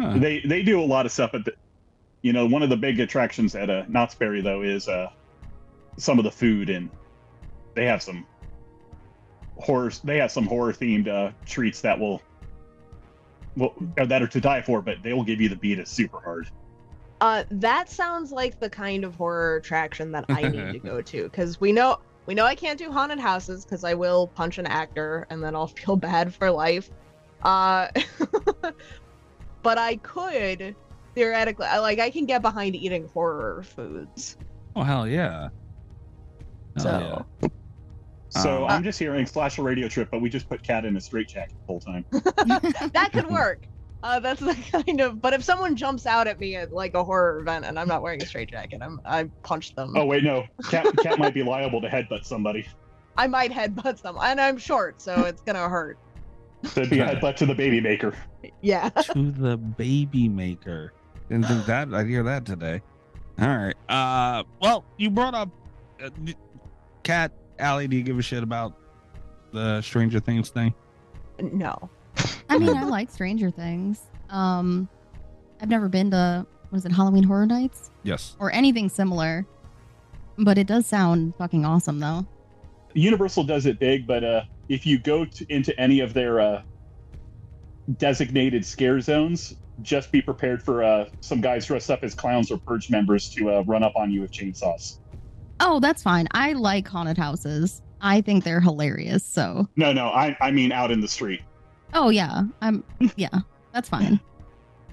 Huh. 0.01 0.17
they 0.17 0.41
they 0.41 0.63
do 0.63 0.81
a 0.81 0.85
lot 0.85 1.05
of 1.05 1.13
stuff. 1.13 1.33
But 1.33 1.45
the, 1.45 1.53
you 2.23 2.33
know, 2.33 2.47
one 2.47 2.63
of 2.63 2.71
the 2.71 2.77
big 2.77 3.01
attractions 3.01 3.55
at 3.55 3.69
uh, 3.69 3.85
Knott's 3.89 4.15
Berry 4.15 4.41
though 4.41 4.63
is 4.63 4.89
uh 4.89 5.11
some 5.99 6.19
of 6.19 6.25
the 6.25 6.31
food, 6.31 6.71
and 6.71 6.89
they 7.75 7.85
have 7.85 8.03
some 8.03 8.27
horror. 9.59 9.93
They 10.05 10.19
have 10.19 10.31
some 10.31 10.47
horror 10.47 10.73
themed 10.73 11.09
uh, 11.09 11.33
treats 11.47 11.81
that 11.83 11.99
will. 11.99 12.23
Well, 13.57 13.75
that 13.97 14.23
are 14.23 14.29
to 14.29 14.41
die 14.41 14.63
for, 14.63 14.81
but 14.81 15.03
they 15.03 15.13
will 15.13 15.25
give 15.25 15.41
you 15.41 15.49
the 15.49 15.57
beat 15.57 15.79
as 15.81 15.89
super 15.89 16.21
hard. 16.21 16.49
Uh, 17.21 17.45
that 17.51 17.91
sounds 17.91 18.33
like 18.33 18.59
the 18.61 18.71
kind 18.71 19.05
of 19.05 19.15
horror 19.17 19.57
attraction 19.57 20.13
that 20.13 20.25
I 20.29 20.43
need 20.43 20.73
to 20.73 20.79
go 20.85 21.03
to 21.03 21.25
because 21.25 21.61
we 21.61 21.73
know 21.73 21.99
we 22.31 22.35
know 22.35 22.45
I 22.47 22.55
can't 22.55 22.79
do 22.79 22.93
haunted 22.93 23.19
houses 23.19 23.65
because 23.65 23.83
I 23.83 23.95
will 23.95 24.29
punch 24.29 24.59
an 24.59 24.67
actor 24.67 25.27
and 25.31 25.43
then 25.43 25.57
I'll 25.57 25.67
feel 25.83 25.97
bad 25.97 26.33
for 26.33 26.49
life. 26.49 26.89
Uh, 27.43 27.89
but 29.65 29.79
I 29.79 29.97
could 29.97 30.77
theoretically, 31.17 31.67
like, 31.67 31.99
I 31.99 32.09
can 32.11 32.27
get 32.27 32.41
behind 32.41 32.77
eating 32.77 33.09
horror 33.09 33.65
foods. 33.65 34.37
Oh 34.77 34.85
hell 34.85 35.09
yeah! 35.09 35.49
Hell 36.77 36.85
So- 36.85 37.27
yeah. 37.43 37.49
So 38.29 38.59
Um, 38.59 38.71
I'm 38.71 38.85
just 38.85 39.01
hearing 39.01 39.27
slasher 39.27 39.65
radio 39.65 39.89
trip, 39.89 40.09
but 40.13 40.21
we 40.21 40.31
just 40.31 40.49
put 40.49 40.63
cat 40.63 40.85
in 40.85 40.97
a 40.97 41.01
straitjacket 41.01 41.51
the 41.59 41.67
whole 41.67 41.81
time. 41.81 42.05
that 42.13 43.11
could 43.13 43.27
work. 43.27 43.67
Uh, 44.03 44.21
that's 44.21 44.41
the 44.41 44.55
kind 44.73 45.01
of. 45.01 45.21
But 45.21 45.33
if 45.35 45.45
someone 45.45 45.77
jumps 45.77 46.07
out 46.07 46.27
at 46.27 46.41
me 46.41 46.57
at 46.57 46.73
like 46.73 46.95
a 46.95 47.05
horror 47.05 47.41
event 47.41 47.65
and 47.65 47.79
I'm 47.79 47.89
not 47.89 48.03
wearing 48.03 48.23
a 48.23 48.27
straitjacket, 48.27 48.83
I'm 48.83 49.01
I 49.05 49.25
punch 49.43 49.75
them. 49.75 49.95
Oh 49.97 50.05
wait, 50.05 50.25
no, 50.25 50.45
cat 50.69 50.87
cat 50.99 51.19
might 51.19 51.35
be 51.35 51.43
liable 51.43 51.81
to 51.81 51.89
headbutt 51.89 52.25
somebody. 52.25 52.67
I 53.17 53.27
might 53.27 53.51
headbutt 53.51 54.03
them, 54.03 54.17
and 54.21 54.41
I'm 54.41 54.59
short, 54.59 55.01
so 55.03 55.21
it's 55.25 55.43
gonna 55.43 55.69
hurt. 55.69 55.99
That'd 56.75 56.91
be 56.91 57.01
a 57.01 57.07
headbutt 57.07 57.37
to 57.37 57.47
the 57.47 57.55
baby 57.55 57.81
maker. 57.81 58.15
Yeah. 58.61 58.89
to 58.91 59.31
the 59.31 59.57
baby 59.57 60.29
maker. 60.29 60.93
Didn't 61.29 61.47
think 61.47 61.67
that. 61.67 61.93
I'd 61.95 62.07
hear 62.07 62.23
that 62.25 62.45
today. 62.45 62.83
All 63.41 63.49
right. 63.49 63.75
Uh, 63.89 64.45
well, 64.61 64.85
you 64.99 65.11
brought 65.11 65.35
up 65.35 65.49
uh, 66.05 66.11
Cat 67.03 67.33
Allie. 67.59 67.89
Do 67.89 67.97
you 67.97 68.03
give 68.03 68.19
a 68.19 68.23
shit 68.23 68.43
about 68.43 68.75
the 69.53 69.81
Stranger 69.81 70.21
Things 70.21 70.51
thing? 70.51 70.75
No. 71.41 71.89
I 72.51 72.59
mean, 72.59 72.77
I 72.77 72.85
like 72.85 73.11
Stranger 73.11 73.51
Things. 73.51 74.01
Um, 74.29 74.89
I've 75.61 75.69
never 75.69 75.89
been 75.89 76.11
to 76.11 76.47
was 76.71 76.85
it, 76.85 76.93
Halloween 76.93 77.25
Horror 77.25 77.47
Nights 77.47 77.91
Yes. 78.05 78.37
or 78.39 78.53
anything 78.53 78.89
similar, 78.89 79.45
but 80.39 80.57
it 80.59 80.67
does 80.67 80.87
sound 80.87 81.35
fucking 81.37 81.65
awesome 81.65 81.99
though. 81.99 82.27
Universal 82.95 83.45
does 83.45 83.67
it 83.67 83.79
big, 83.79 84.07
but 84.07 84.23
uh, 84.25 84.43
if 84.69 84.87
you 84.87 84.99
go 84.99 85.25
to, 85.25 85.47
into 85.53 85.79
any 85.81 86.01
of 86.01 86.15
their 86.15 86.41
uh, 86.41 86.63
designated 87.99 88.65
scare 88.65 89.01
zones, 89.01 89.57
just 89.83 90.13
be 90.13 90.21
prepared 90.21 90.63
for 90.63 90.83
uh, 90.85 91.07
some 91.21 91.41
guys 91.41 91.67
dressed 91.67 91.91
up 91.91 92.03
as 92.05 92.15
clowns 92.15 92.51
or 92.51 92.59
purge 92.59 92.91
members 92.91 93.29
to 93.31 93.51
uh, 93.51 93.63
run 93.67 93.83
up 93.83 93.93
on 93.97 94.11
you 94.11 94.21
with 94.21 94.31
chainsaws. 94.33 94.99
Oh, 95.61 95.81
that's 95.81 96.03
fine. 96.03 96.27
I 96.33 96.53
like 96.53 96.87
haunted 96.89 97.19
houses. 97.19 97.83
I 98.01 98.21
think 98.21 98.45
they're 98.45 98.61
hilarious. 98.61 99.25
So, 99.25 99.69
No, 99.77 99.93
no, 99.93 100.07
I, 100.09 100.37
I 100.41 100.51
mean 100.51 100.73
out 100.73 100.91
in 100.91 101.01
the 101.01 101.09
street. 101.09 101.43
Oh 101.95 102.11
yeah, 102.11 102.43
I'm 102.61 102.85
yeah, 103.17 103.29
that's 103.73 103.89
fine. 103.89 104.21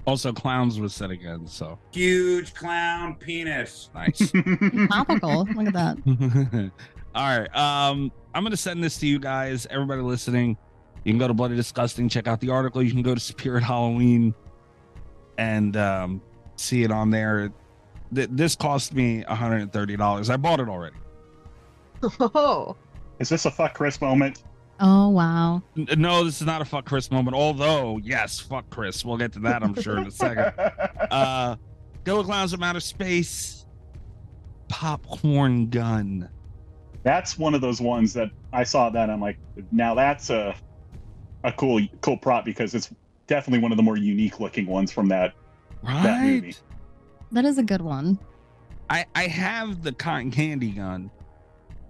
Also, 0.06 0.32
clowns 0.32 0.80
was 0.80 0.94
said 0.94 1.10
again. 1.10 1.46
So 1.46 1.78
Huge 1.92 2.54
clown 2.54 3.14
penis. 3.16 3.90
nice. 3.94 4.32
Topical. 4.90 5.44
Look 5.54 5.66
at 5.68 5.72
that. 5.74 6.70
All 7.14 7.38
right. 7.38 7.54
Um, 7.54 8.10
I'm 8.34 8.42
gonna 8.42 8.56
send 8.56 8.82
this 8.82 8.98
to 8.98 9.06
you 9.06 9.18
guys, 9.18 9.66
everybody 9.70 10.00
listening. 10.00 10.56
You 11.04 11.12
can 11.12 11.18
go 11.18 11.28
to 11.28 11.34
Bloody 11.34 11.56
Disgusting, 11.56 12.08
check 12.08 12.26
out 12.26 12.40
the 12.40 12.50
article. 12.50 12.82
You 12.82 12.90
can 12.92 13.02
go 13.02 13.14
to 13.14 13.20
Spirit 13.20 13.62
Halloween 13.62 14.34
and 15.38 15.76
um, 15.76 16.22
see 16.56 16.82
it 16.82 16.90
on 16.90 17.10
there. 17.10 17.52
Th- 18.14 18.28
this 18.32 18.56
cost 18.56 18.92
me 18.94 19.22
$130. 19.24 20.30
I 20.30 20.36
bought 20.36 20.60
it 20.60 20.68
already. 20.68 20.96
Oh. 22.20 22.76
Is 23.18 23.28
this 23.28 23.44
a 23.46 23.50
fuck 23.50 23.74
Chris 23.74 24.00
moment? 24.00 24.42
Oh 24.80 25.08
wow. 25.08 25.62
No, 25.76 26.22
this 26.24 26.40
is 26.40 26.46
not 26.46 26.62
a 26.62 26.64
fuck 26.64 26.84
Chris 26.84 27.10
moment. 27.10 27.36
Although, 27.36 27.98
yes, 27.98 28.38
fuck 28.38 28.70
Chris. 28.70 29.04
We'll 29.04 29.16
get 29.16 29.32
to 29.32 29.40
that, 29.40 29.62
I'm 29.62 29.74
sure, 29.80 29.98
in 29.98 30.06
a 30.06 30.10
second. 30.10 30.52
Uh, 31.10 31.56
Killer 32.04 32.22
Clowns 32.22 32.52
from 32.52 32.62
Outer 32.62 32.80
Space, 32.80 33.66
Popcorn 34.68 35.68
Gun. 35.70 36.28
that's 37.02 37.38
one 37.38 37.54
of 37.54 37.60
those 37.60 37.80
ones 37.80 38.12
that 38.14 38.30
I 38.52 38.64
saw 38.64 38.90
that 38.90 39.08
I'm 39.10 39.20
like, 39.20 39.38
now 39.72 39.94
that's 39.94 40.30
a 40.30 40.54
a 41.44 41.52
cool 41.52 41.80
cool 42.00 42.16
prop 42.18 42.44
because 42.44 42.74
it's 42.74 42.90
definitely 43.26 43.60
one 43.60 43.72
of 43.72 43.76
the 43.76 43.82
more 43.82 43.96
unique 43.96 44.40
looking 44.40 44.66
ones 44.66 44.92
from 44.92 45.08
that. 45.08 45.34
That 45.84 46.22
movie. 46.24 46.54
That 47.32 47.44
is 47.44 47.58
a 47.58 47.62
good 47.62 47.82
one. 47.82 48.18
I 48.90 49.04
I 49.14 49.26
have 49.28 49.82
the 49.82 49.92
cotton 49.92 50.30
candy 50.30 50.70
gun, 50.70 51.10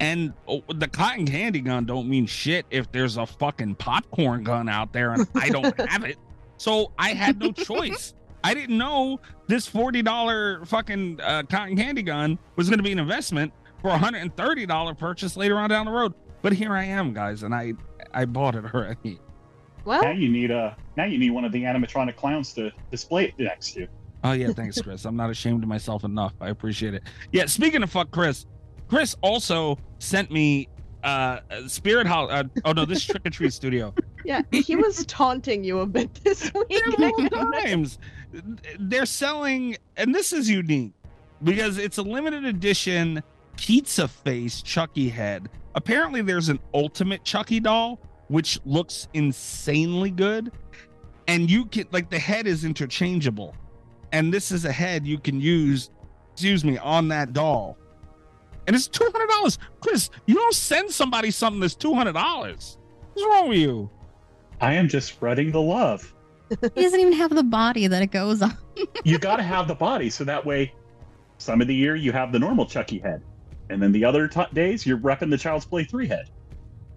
and 0.00 0.32
oh, 0.46 0.62
the 0.74 0.88
cotton 0.88 1.26
candy 1.26 1.61
gun 1.61 1.84
don't 1.84 2.08
mean 2.08 2.26
shit 2.26 2.66
if 2.70 2.90
there's 2.92 3.16
a 3.16 3.26
fucking 3.26 3.74
popcorn 3.76 4.44
gun 4.44 4.68
out 4.68 4.92
there 4.92 5.12
and 5.12 5.26
I 5.34 5.48
don't 5.48 5.78
have 5.90 6.04
it. 6.04 6.16
So 6.56 6.92
I 6.98 7.11
had 7.11 7.38
no 7.38 7.52
choice. 7.52 8.14
I 8.44 8.54
didn't 8.54 8.78
know 8.78 9.20
this 9.48 9.66
forty 9.66 10.02
dollar 10.02 10.64
fucking 10.66 11.20
uh, 11.20 11.42
cotton 11.48 11.76
candy 11.76 12.02
gun 12.02 12.38
was 12.56 12.68
going 12.68 12.78
to 12.78 12.84
be 12.84 12.92
an 12.92 12.98
investment 12.98 13.52
for 13.82 13.88
a 13.90 13.98
hundred 13.98 14.18
and 14.18 14.37
thirty 14.37 14.66
dollar 14.66 14.94
purchase 14.94 15.37
later 15.37 15.56
on 15.58 15.68
down 15.70 15.87
the 15.87 15.92
road. 15.92 16.14
But 16.42 16.52
here 16.52 16.72
I 16.72 16.84
am, 16.84 17.12
guys, 17.12 17.42
and 17.42 17.54
I 17.54 17.72
I 18.14 18.24
bought 18.24 18.54
it 18.54 18.64
already. 18.72 19.18
Well, 19.84 20.02
Now 20.02 20.11
you 20.11 20.28
need 20.28 20.50
a 20.50 20.76
now 20.96 21.04
you 21.04 21.18
need 21.18 21.30
one 21.30 21.44
of 21.44 21.52
the 21.52 21.62
animatronic 21.62 22.16
clowns 22.16 22.52
to 22.54 22.70
display 22.90 23.26
it 23.26 23.34
next 23.38 23.72
to 23.72 23.80
you. 23.80 23.88
Oh 24.22 24.32
yeah, 24.32 24.52
thanks, 24.52 24.80
Chris. 24.82 25.04
I'm 25.04 25.16
not 25.16 25.30
ashamed 25.30 25.62
of 25.62 25.68
myself 25.68 26.04
enough. 26.04 26.34
I 26.40 26.48
appreciate 26.50 26.94
it. 26.94 27.02
Yeah, 27.32 27.46
speaking 27.46 27.82
of 27.82 27.90
fuck 27.90 28.11
Chris, 28.11 28.46
Chris 28.88 29.16
also 29.20 29.79
sent 29.98 30.31
me 30.31 30.68
uh 31.05 31.40
Spirit 31.66 32.07
Hall. 32.07 32.31
Uh, 32.31 32.44
oh 32.64 32.72
no, 32.72 32.85
this 32.85 32.98
is 32.98 33.07
Trick 33.07 33.27
or 33.27 33.31
Treat 33.31 33.53
Studio. 33.53 33.94
yeah, 34.24 34.42
he 34.51 34.77
was 34.77 35.05
taunting 35.07 35.62
you 35.64 35.81
a 35.81 35.87
bit 35.87 36.12
this 36.24 36.53
week. 36.53 36.83
Several 36.98 37.29
times. 37.31 37.98
They're 38.79 39.07
selling, 39.07 39.77
and 39.96 40.14
this 40.14 40.33
is 40.33 40.51
unique 40.51 40.92
because 41.44 41.79
it's 41.79 41.98
a 41.98 42.03
limited 42.03 42.44
edition 42.44 43.22
pizza 43.57 44.07
face 44.09 44.61
Chucky 44.62 45.09
head. 45.09 45.48
Apparently, 45.74 46.20
there's 46.22 46.48
an 46.48 46.59
ultimate 46.74 47.24
Chucky 47.24 47.61
doll 47.61 48.01
which 48.29 48.61
looks 48.66 49.09
insanely 49.14 50.11
good, 50.11 50.53
and 51.27 51.51
you 51.51 51.64
can 51.66 51.87
like 51.92 52.11
the 52.11 52.18
head 52.18 52.46
is 52.46 52.64
interchangeable, 52.64 53.55
and 54.12 54.33
this 54.33 54.53
is 54.53 54.64
a 54.64 54.72
head 54.72 55.07
you 55.07 55.18
can 55.18 55.40
use. 55.40 55.90
Excuse 56.33 56.64
me, 56.64 56.79
on 56.79 57.09
that 57.09 57.33
doll. 57.33 57.77
And 58.68 58.76
it's 58.76 58.87
two 58.87 59.11
hundred 59.12 59.28
dollars. 59.28 59.59
Chris, 59.81 60.11
you 60.26 60.35
don't 60.35 60.54
send 60.54 60.90
somebody 60.90 61.31
something 61.31 61.59
that's 61.59 61.74
two 61.74 61.94
hundred 61.94 62.12
dollars. 62.12 62.76
What's 63.14 63.26
wrong 63.26 63.48
with 63.48 63.59
you? 63.59 63.90
I 64.61 64.74
am 64.74 64.88
just 64.88 65.09
spreading 65.09 65.50
the 65.50 65.61
love. 65.61 66.14
He 66.74 66.83
doesn't 66.83 67.00
even 67.00 67.14
have 67.14 67.35
the 67.35 67.42
body 67.42 67.87
that 67.87 68.02
it 68.02 68.11
goes 68.11 68.42
on. 68.42 68.57
you 69.04 69.18
got 69.18 69.37
to 69.37 69.42
have 69.42 69.68
the 69.68 69.74
body 69.74 70.11
so 70.11 70.22
that 70.24 70.44
way 70.44 70.74
some 71.38 71.62
of 71.62 71.66
the 71.66 71.74
year 71.74 71.96
you 71.96 72.12
have 72.12 72.31
the 72.31 72.38
normal 72.38 72.66
Chucky 72.66 72.98
head. 72.98 73.22
And 73.70 73.83
then 73.83 73.90
the 73.90 74.04
other 74.04 74.28
t- 74.28 74.42
days 74.52 74.85
you're 74.85 74.98
repping 74.98 75.31
the 75.31 75.38
Child's 75.38 75.64
Play 75.64 75.85
3 75.85 76.07
head. 76.07 76.31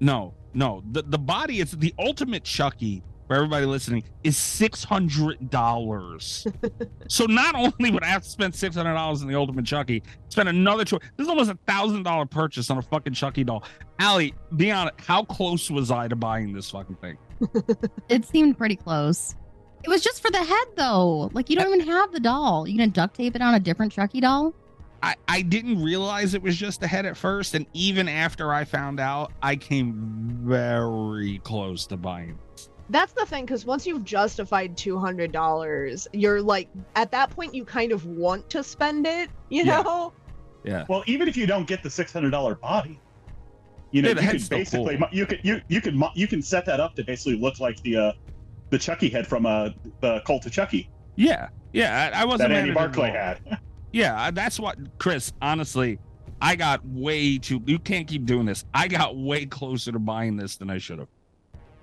No, 0.02 0.34
no. 0.54 0.84
The 0.92 1.04
the 1.04 1.20
body 1.20 1.60
is 1.60 1.72
the 1.72 1.94
ultimate 2.00 2.44
Chucky 2.44 3.02
for 3.32 3.36
everybody 3.36 3.66
listening 3.66 4.04
is 4.26 4.36
six 4.36 4.84
hundred 4.84 5.50
dollars. 5.50 6.46
so 7.08 7.24
not 7.28 7.56
only 7.56 7.90
would 7.90 8.04
I 8.04 8.08
have 8.08 8.24
to 8.24 8.30
spend 8.30 8.54
six 8.54 8.76
hundred 8.76 8.94
dollars 8.94 9.22
on 9.22 9.30
the 9.30 9.36
ultimate 9.36 9.64
Chucky, 9.64 10.04
spend 10.28 10.50
another 10.50 10.84
two. 10.84 11.00
This 11.16 11.24
is 11.24 11.30
almost 11.30 11.50
a 11.50 11.58
thousand 11.66 12.04
dollar 12.04 12.26
purchase 12.26 12.70
on 12.70 12.78
a 12.78 12.82
fucking 12.82 13.14
Chucky 13.14 13.46
doll. 13.46 13.64
Allie, 14.00 14.34
be 14.58 14.70
honest, 14.70 15.00
how 15.00 15.24
close 15.24 15.72
was 15.72 15.92
I 15.92 16.10
to 16.10 16.16
buying 16.18 16.52
this 16.52 16.72
fucking 16.72 16.98
thing? 16.98 17.18
It 18.10 18.26
seemed 18.26 18.58
pretty 18.58 18.76
close. 18.76 19.34
It 19.82 19.88
was 19.88 20.04
just 20.04 20.22
for 20.22 20.30
the 20.30 20.44
head 20.44 20.68
though. 20.76 21.32
Like 21.32 21.50
you 21.50 21.56
don't 21.56 21.74
even 21.74 21.88
have 21.88 22.12
the 22.12 22.20
doll. 22.20 22.68
You 22.68 22.78
gonna 22.78 22.92
duct 22.92 23.16
tape 23.16 23.38
it 23.38 23.42
on 23.42 23.54
a 23.56 23.62
different 23.62 23.94
Chucky 23.94 24.20
doll? 24.20 24.54
I, 25.04 25.16
I 25.30 25.42
didn't 25.42 25.82
realize 25.82 26.34
it 26.34 26.44
was 26.44 26.58
just 26.58 26.84
a 26.84 26.88
head 26.88 27.06
at 27.06 27.16
first, 27.16 27.56
and 27.56 27.66
even 27.74 28.08
after 28.08 28.54
I 28.54 28.66
found 28.66 29.00
out, 29.00 29.32
I 29.42 29.56
came 29.56 29.96
very 30.44 31.40
close 31.40 31.88
to 31.88 31.98
buying 31.98 32.32
it. 32.32 32.51
That's 32.92 33.14
the 33.14 33.26
thing, 33.26 33.46
because 33.46 33.66
once 33.66 33.88
you've 33.88 34.04
justified 34.04 34.76
two 34.78 35.00
hundred 35.00 35.32
dollars, 35.32 36.08
you're 36.14 36.42
like, 36.42 36.68
at 36.96 37.10
that 37.12 37.30
point, 37.32 37.56
you 37.56 37.64
kind 37.66 37.92
of 37.92 38.06
want 38.06 38.50
to 38.52 38.64
spend 38.64 39.08
it. 39.08 39.30
You 39.50 39.64
Yeah. 39.64 39.82
know? 39.82 40.14
Yeah. 40.64 40.86
Well, 40.90 41.04
even 41.08 41.28
if 41.28 41.36
you 41.36 41.48
don't 41.48 41.66
get 41.66 41.82
the 41.82 41.90
$600 41.90 42.60
body, 42.62 43.00
you 43.92 44.02
know, 44.04 44.10
Yeah, 44.10 44.16
you 44.16 44.22
head's 44.22 44.44
could 44.50 44.58
basically 44.58 44.98
cool. 44.98 45.08
you 45.12 45.26
could 45.26 45.40
you 45.44 45.62
you 45.70 45.82
could 45.82 46.00
you 46.16 46.28
can 46.28 46.42
set 46.42 46.66
that 46.68 46.80
up 46.80 46.96
to 46.96 47.04
basically 47.04 47.38
look 47.38 47.60
like 47.60 47.82
the 47.82 47.98
uh 47.98 48.12
the 48.70 48.78
Chucky 48.78 49.10
head 49.10 49.26
from 49.26 49.46
uh 49.46 49.70
the 50.02 50.20
Cult 50.22 50.46
of 50.46 50.52
Chucky 50.52 50.90
Yeah. 51.16 51.50
Yeah. 51.74 52.12
I, 52.14 52.22
I 52.22 52.26
wasn't 52.26 52.50
that 52.50 52.50
mad 52.50 52.58
Andy 52.60 52.70
at 52.72 52.76
it 52.76 52.78
Barclay 52.78 53.10
had. 53.12 53.60
Yeah, 53.94 54.32
that's 54.32 54.58
what 54.60 54.78
Chris. 55.00 55.34
Honestly, 55.42 56.00
I 56.42 56.56
got 56.56 56.86
way 56.86 57.38
too. 57.38 57.62
You 57.66 57.78
can't 57.80 58.08
keep 58.08 58.26
doing 58.26 58.46
this. 58.46 58.64
I 58.74 58.88
got 58.88 59.18
way 59.18 59.46
closer 59.46 59.92
to 59.92 60.00
buying 60.00 60.38
this 60.38 60.56
than 60.56 60.70
I 60.70 60.78
should 60.78 61.00
have. 61.00 61.10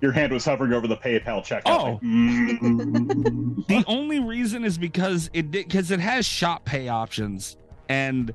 Your 0.01 0.11
hand 0.13 0.31
was 0.31 0.45
hovering 0.45 0.73
over 0.73 0.87
the 0.87 0.95
PayPal 0.95 1.43
checkout. 1.45 1.63
Oh. 1.65 1.99
mm. 2.03 3.65
The 3.67 3.83
only 3.87 4.19
reason 4.19 4.63
is 4.63 4.77
because 4.77 5.29
it 5.33 5.51
did 5.51 5.67
because 5.67 5.91
it 5.91 5.99
has 5.99 6.25
shop 6.25 6.65
pay 6.65 6.87
options 6.87 7.57
and 7.89 8.33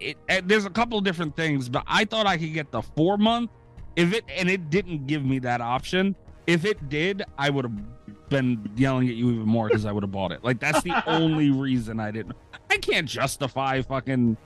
it 0.00 0.16
and 0.28 0.48
there's 0.48 0.64
a 0.64 0.70
couple 0.70 0.98
of 0.98 1.04
different 1.04 1.36
things, 1.36 1.68
but 1.68 1.84
I 1.86 2.04
thought 2.04 2.26
I 2.26 2.38
could 2.38 2.52
get 2.54 2.70
the 2.72 2.82
four 2.82 3.18
month 3.18 3.50
if 3.96 4.12
it 4.14 4.24
and 4.34 4.48
it 4.50 4.70
didn't 4.70 5.06
give 5.06 5.24
me 5.24 5.38
that 5.40 5.60
option. 5.60 6.16
If 6.46 6.64
it 6.64 6.88
did, 6.88 7.22
I 7.38 7.50
would 7.50 7.64
have 7.64 8.28
been 8.28 8.70
yelling 8.76 9.08
at 9.08 9.14
you 9.14 9.30
even 9.30 9.46
more 9.46 9.68
because 9.68 9.84
I 9.84 9.92
would 9.92 10.02
have 10.02 10.12
bought 10.12 10.32
it. 10.32 10.42
Like 10.42 10.58
that's 10.58 10.82
the 10.82 11.02
only 11.06 11.50
reason 11.50 12.00
I 12.00 12.10
didn't. 12.10 12.36
I 12.70 12.78
can't 12.78 13.08
justify 13.08 13.82
fucking 13.82 14.36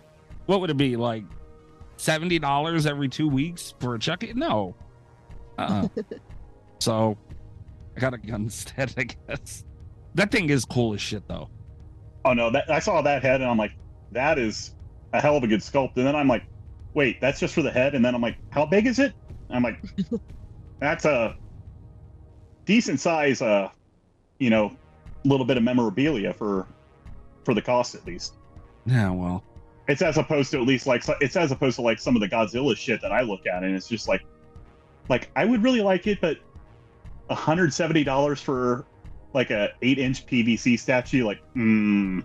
what 0.46 0.60
would 0.60 0.70
it 0.70 0.76
be 0.76 0.96
like 0.96 1.24
seventy 1.96 2.38
dollars 2.38 2.86
every 2.86 3.08
two 3.08 3.28
weeks 3.28 3.74
for 3.78 3.94
a 3.94 3.98
Chucky? 3.98 4.32
No. 4.34 4.74
Uh. 5.60 5.88
uh 5.96 6.02
so 6.80 7.18
I 7.96 8.00
got 8.00 8.14
a 8.14 8.18
gun 8.18 8.42
instead. 8.44 8.94
I 8.96 9.04
guess 9.04 9.64
that 10.14 10.30
thing 10.30 10.50
is 10.50 10.64
cool 10.64 10.94
as 10.94 11.00
shit 11.00 11.26
though. 11.28 11.48
Oh 12.24 12.32
no, 12.32 12.50
that 12.50 12.70
I 12.70 12.78
saw 12.78 13.00
that 13.02 13.22
head 13.22 13.40
and 13.40 13.50
I'm 13.50 13.56
like, 13.56 13.72
that 14.12 14.38
is 14.38 14.74
a 15.12 15.20
hell 15.20 15.36
of 15.36 15.44
a 15.44 15.46
good 15.46 15.60
sculpt. 15.60 15.96
And 15.96 16.06
then 16.06 16.16
I'm 16.16 16.28
like, 16.28 16.44
wait, 16.94 17.20
that's 17.20 17.40
just 17.40 17.54
for 17.54 17.62
the 17.62 17.70
head. 17.70 17.94
And 17.94 18.04
then 18.04 18.14
I'm 18.14 18.20
like, 18.20 18.36
how 18.50 18.66
big 18.66 18.86
is 18.86 18.98
it? 18.98 19.12
I'm 19.48 19.62
like, 19.62 19.82
that's 20.80 21.04
a 21.04 21.36
decent 22.64 23.00
size, 23.00 23.42
uh, 23.42 23.68
you 24.38 24.50
know, 24.50 24.76
little 25.24 25.46
bit 25.46 25.56
of 25.56 25.62
memorabilia 25.62 26.32
for 26.32 26.66
for 27.44 27.54
the 27.54 27.62
cost 27.62 27.94
at 27.94 28.06
least. 28.06 28.34
Yeah, 28.86 29.10
well, 29.10 29.44
It's 29.88 30.02
as 30.02 30.18
opposed 30.18 30.50
to 30.52 30.60
at 30.60 30.66
least 30.66 30.86
like 30.86 31.04
it's 31.20 31.36
as 31.36 31.52
opposed 31.52 31.76
to 31.76 31.82
like 31.82 31.98
some 31.98 32.16
of 32.16 32.20
the 32.20 32.28
Godzilla 32.28 32.76
shit 32.76 33.00
that 33.02 33.12
I 33.12 33.22
look 33.22 33.46
at, 33.46 33.62
and 33.62 33.74
it's 33.74 33.88
just 33.88 34.08
like, 34.08 34.22
like 35.10 35.30
I 35.36 35.44
would 35.44 35.62
really 35.62 35.82
like 35.82 36.06
it, 36.06 36.18
but 36.22 36.38
hundred 37.28 37.74
seventy 37.74 38.02
dollars 38.04 38.40
for 38.40 38.86
like 39.34 39.50
a 39.50 39.70
eight 39.82 39.98
inch 39.98 40.24
PVC 40.26 40.78
statue, 40.78 41.24
like, 41.26 41.40
mm, 41.54 42.24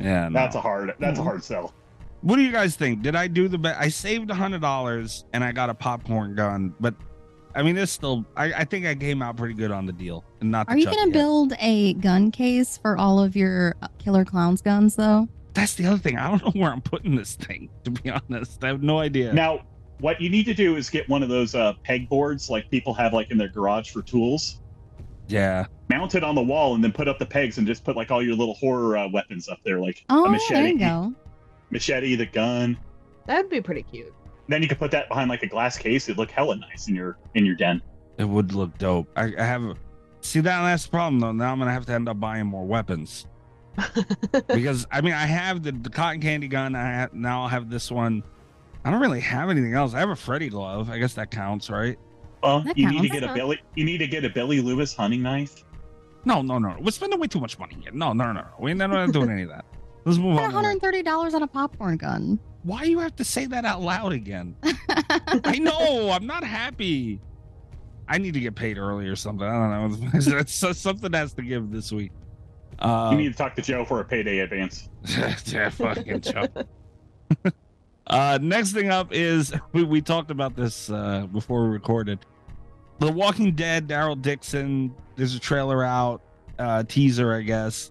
yeah, 0.00 0.28
no. 0.28 0.32
that's 0.32 0.56
a 0.56 0.60
hard 0.60 0.94
that's 0.98 1.18
a 1.18 1.22
Mhm. 1.22 1.24
hard 1.24 1.44
sell. 1.44 1.74
What 2.22 2.36
do 2.36 2.42
you 2.42 2.50
guys 2.50 2.74
think? 2.76 3.02
Did 3.02 3.14
I 3.14 3.28
do 3.28 3.46
the 3.46 3.58
best? 3.58 3.78
I 3.78 3.88
saved 3.88 4.30
a 4.30 4.34
hundred 4.34 4.62
dollars 4.62 5.24
and 5.34 5.44
I 5.44 5.52
got 5.52 5.68
a 5.68 5.74
popcorn 5.74 6.34
gun, 6.34 6.74
but 6.80 6.94
I 7.54 7.62
mean, 7.62 7.76
it's 7.78 7.92
still. 7.92 8.24
I, 8.36 8.52
I 8.52 8.64
think 8.64 8.84
I 8.84 8.94
came 8.94 9.22
out 9.22 9.36
pretty 9.36 9.54
good 9.54 9.70
on 9.70 9.86
the 9.86 9.92
deal, 9.92 10.24
and 10.40 10.50
not. 10.50 10.68
Are 10.68 10.76
you 10.76 10.84
going 10.86 10.96
gonna 10.96 11.10
build 11.12 11.54
a 11.60 11.94
gun 11.94 12.30
case 12.30 12.76
for 12.78 12.98
all 12.98 13.18
of 13.22 13.34
your 13.34 13.74
uh, 13.82 13.88
Killer 13.98 14.24
Clowns 14.24 14.60
guns 14.60 14.94
though? 14.96 15.26
That's 15.54 15.74
the 15.74 15.86
other 15.86 15.96
thing. 15.98 16.18
I 16.18 16.28
don't 16.30 16.44
know 16.54 16.60
where 16.60 16.70
I'm 16.70 16.82
putting 16.82 17.16
this 17.16 17.34
thing. 17.34 17.70
To 17.84 17.90
be 17.92 18.10
honest, 18.10 18.62
I 18.62 18.66
have 18.68 18.82
no 18.82 18.98
idea. 18.98 19.32
Now, 19.32 19.60
what 20.00 20.20
you 20.20 20.28
need 20.28 20.44
to 20.44 20.54
do 20.54 20.76
is 20.76 20.90
get 20.90 21.08
one 21.08 21.22
of 21.22 21.28
those 21.28 21.54
uh, 21.54 21.72
peg 21.84 22.08
boards 22.08 22.50
like 22.50 22.70
people 22.70 22.92
have 22.94 23.12
like 23.12 23.30
in 23.30 23.38
their 23.38 23.48
garage 23.48 23.90
for 23.90 24.02
tools. 24.02 24.60
yeah, 25.28 25.66
Mount 25.88 26.14
it 26.14 26.24
on 26.24 26.34
the 26.34 26.42
wall 26.42 26.74
and 26.74 26.82
then 26.84 26.92
put 26.92 27.06
up 27.08 27.18
the 27.18 27.26
pegs 27.26 27.58
and 27.58 27.66
just 27.66 27.84
put 27.84 27.96
like 27.96 28.10
all 28.10 28.22
your 28.22 28.34
little 28.34 28.54
horror 28.54 28.96
uh, 28.96 29.08
weapons 29.08 29.48
up 29.48 29.58
there, 29.64 29.80
like 29.80 30.04
Oh, 30.08 30.24
a 30.26 30.28
machete, 30.30 30.54
there 30.54 30.66
you 30.68 30.78
go. 30.78 31.14
machete, 31.70 32.14
the 32.16 32.26
gun. 32.26 32.76
That'd 33.26 33.50
be 33.50 33.60
pretty 33.60 33.82
cute. 33.82 34.12
Then 34.48 34.62
you 34.62 34.68
could 34.68 34.78
put 34.78 34.90
that 34.92 35.08
behind 35.08 35.28
like 35.30 35.42
a 35.42 35.46
glass 35.48 35.76
case. 35.78 36.08
It'd 36.08 36.18
look 36.18 36.30
hella 36.30 36.56
nice 36.56 36.88
in 36.88 36.94
your 36.94 37.18
in 37.34 37.44
your 37.46 37.54
den. 37.56 37.80
it 38.18 38.24
would 38.28 38.52
look 38.52 38.76
dope. 38.78 39.08
I, 39.16 39.32
I 39.38 39.44
have. 39.44 39.76
See 40.20 40.40
that 40.40 40.62
that's 40.62 40.84
the 40.84 40.90
problem 40.90 41.20
though. 41.20 41.32
Now 41.32 41.52
I'm 41.52 41.58
gonna 41.58 41.72
have 41.72 41.86
to 41.86 41.92
end 41.92 42.08
up 42.08 42.18
buying 42.20 42.46
more 42.46 42.64
weapons 42.64 43.26
because 44.48 44.86
I 44.90 45.00
mean 45.00 45.12
I 45.12 45.26
have 45.26 45.62
the, 45.62 45.72
the 45.72 45.90
cotton 45.90 46.20
candy 46.20 46.48
gun. 46.48 46.74
I 46.74 46.82
have, 46.92 47.14
now 47.14 47.42
I'll 47.42 47.48
have 47.48 47.70
this 47.70 47.90
one. 47.90 48.22
I 48.86 48.90
don't 48.90 49.00
really 49.00 49.20
have 49.20 49.50
anything 49.50 49.74
else. 49.74 49.94
I 49.94 49.98
have 49.98 50.10
a 50.10 50.16
Freddy 50.16 50.48
glove. 50.48 50.90
I 50.90 50.98
guess 50.98 51.12
that 51.14 51.32
counts, 51.32 51.68
right? 51.68 51.98
Well, 52.40 52.60
That 52.60 52.78
you 52.78 52.88
need 52.88 53.02
to 53.02 53.08
get 53.08 53.24
a 53.24 53.34
Billy. 53.34 53.60
You 53.74 53.84
need 53.84 53.98
to 53.98 54.06
get 54.06 54.24
a 54.24 54.30
Billy 54.30 54.60
Lewis 54.60 54.94
hunting 54.94 55.22
knife. 55.22 55.64
No, 56.24 56.40
no, 56.40 56.58
no. 56.58 56.76
We're 56.80 56.92
spending 56.92 57.18
way 57.18 57.26
too 57.26 57.40
much 57.40 57.58
money 57.58 57.76
here. 57.82 57.90
No, 57.92 58.12
no, 58.12 58.26
no, 58.26 58.32
no. 58.34 58.46
We're 58.60 58.76
not, 58.76 58.90
we're 58.90 59.06
not 59.06 59.12
doing 59.12 59.28
any 59.30 59.42
of 59.42 59.48
that. 59.48 59.64
Let's 60.04 60.18
move 60.18 60.38
on. 60.38 60.52
$130 60.52 61.34
on 61.34 61.42
a 61.42 61.46
popcorn 61.48 61.96
gun. 61.96 62.38
Why 62.62 62.84
you 62.84 63.00
have 63.00 63.16
to 63.16 63.24
say 63.24 63.46
that 63.46 63.64
out 63.64 63.82
loud 63.82 64.12
again? 64.12 64.54
I 64.88 65.58
know. 65.58 66.10
I'm 66.10 66.26
not 66.28 66.44
happy. 66.44 67.20
I 68.08 68.18
need 68.18 68.34
to 68.34 68.40
get 68.40 68.54
paid 68.54 68.78
early 68.78 69.08
or 69.08 69.16
something. 69.16 69.48
I 69.48 69.88
don't 69.88 70.00
know. 70.00 70.20
That's 70.20 70.54
something 70.78 71.12
has 71.12 71.32
to 71.32 71.42
give 71.42 71.72
this 71.72 71.90
week. 71.90 72.12
Uh, 72.78 73.08
you 73.10 73.18
need 73.18 73.32
to 73.32 73.36
talk 73.36 73.56
to 73.56 73.62
Joe 73.62 73.84
for 73.84 74.00
a 74.00 74.04
payday 74.04 74.38
advance. 74.40 74.88
yeah, 75.46 75.70
fucking 75.70 76.20
Joe. 76.20 76.46
Uh, 78.08 78.38
next 78.40 78.72
thing 78.72 78.90
up 78.90 79.08
is 79.12 79.52
we, 79.72 79.84
we 79.84 80.00
talked 80.00 80.30
about 80.30 80.56
this 80.56 80.90
uh, 80.90 81.26
before 81.32 81.64
we 81.64 81.68
recorded. 81.68 82.20
The 82.98 83.12
Walking 83.12 83.54
Dead, 83.54 83.88
Daryl 83.88 84.20
Dixon. 84.20 84.94
There's 85.16 85.34
a 85.34 85.40
trailer 85.40 85.84
out, 85.84 86.22
uh, 86.58 86.84
teaser, 86.84 87.34
I 87.34 87.42
guess. 87.42 87.90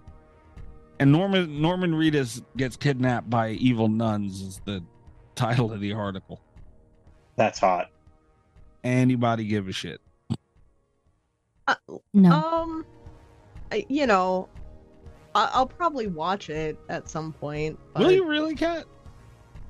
And 0.99 1.11
Norman 1.11 1.61
Norman 1.61 1.93
Reedus 1.93 2.43
gets 2.55 2.75
kidnapped 2.77 3.29
by 3.29 3.51
evil 3.51 3.87
nuns 3.87 4.41
is 4.41 4.61
the 4.65 4.83
title 5.35 5.71
of 5.71 5.81
the 5.81 5.93
article. 5.93 6.39
That's 7.35 7.59
hot. 7.59 7.91
Anybody 8.83 9.45
give 9.45 9.67
a 9.67 9.71
shit? 9.71 9.99
No. 12.13 12.31
Um, 12.31 12.85
I, 13.71 13.85
you 13.89 14.07
know, 14.07 14.47
I, 15.33 15.49
I'll 15.53 15.65
probably 15.65 16.07
watch 16.07 16.49
it 16.49 16.79
at 16.89 17.09
some 17.09 17.33
point. 17.33 17.77
But 17.93 18.03
Will 18.03 18.11
you 18.11 18.27
really, 18.27 18.55
Cat? 18.55 18.85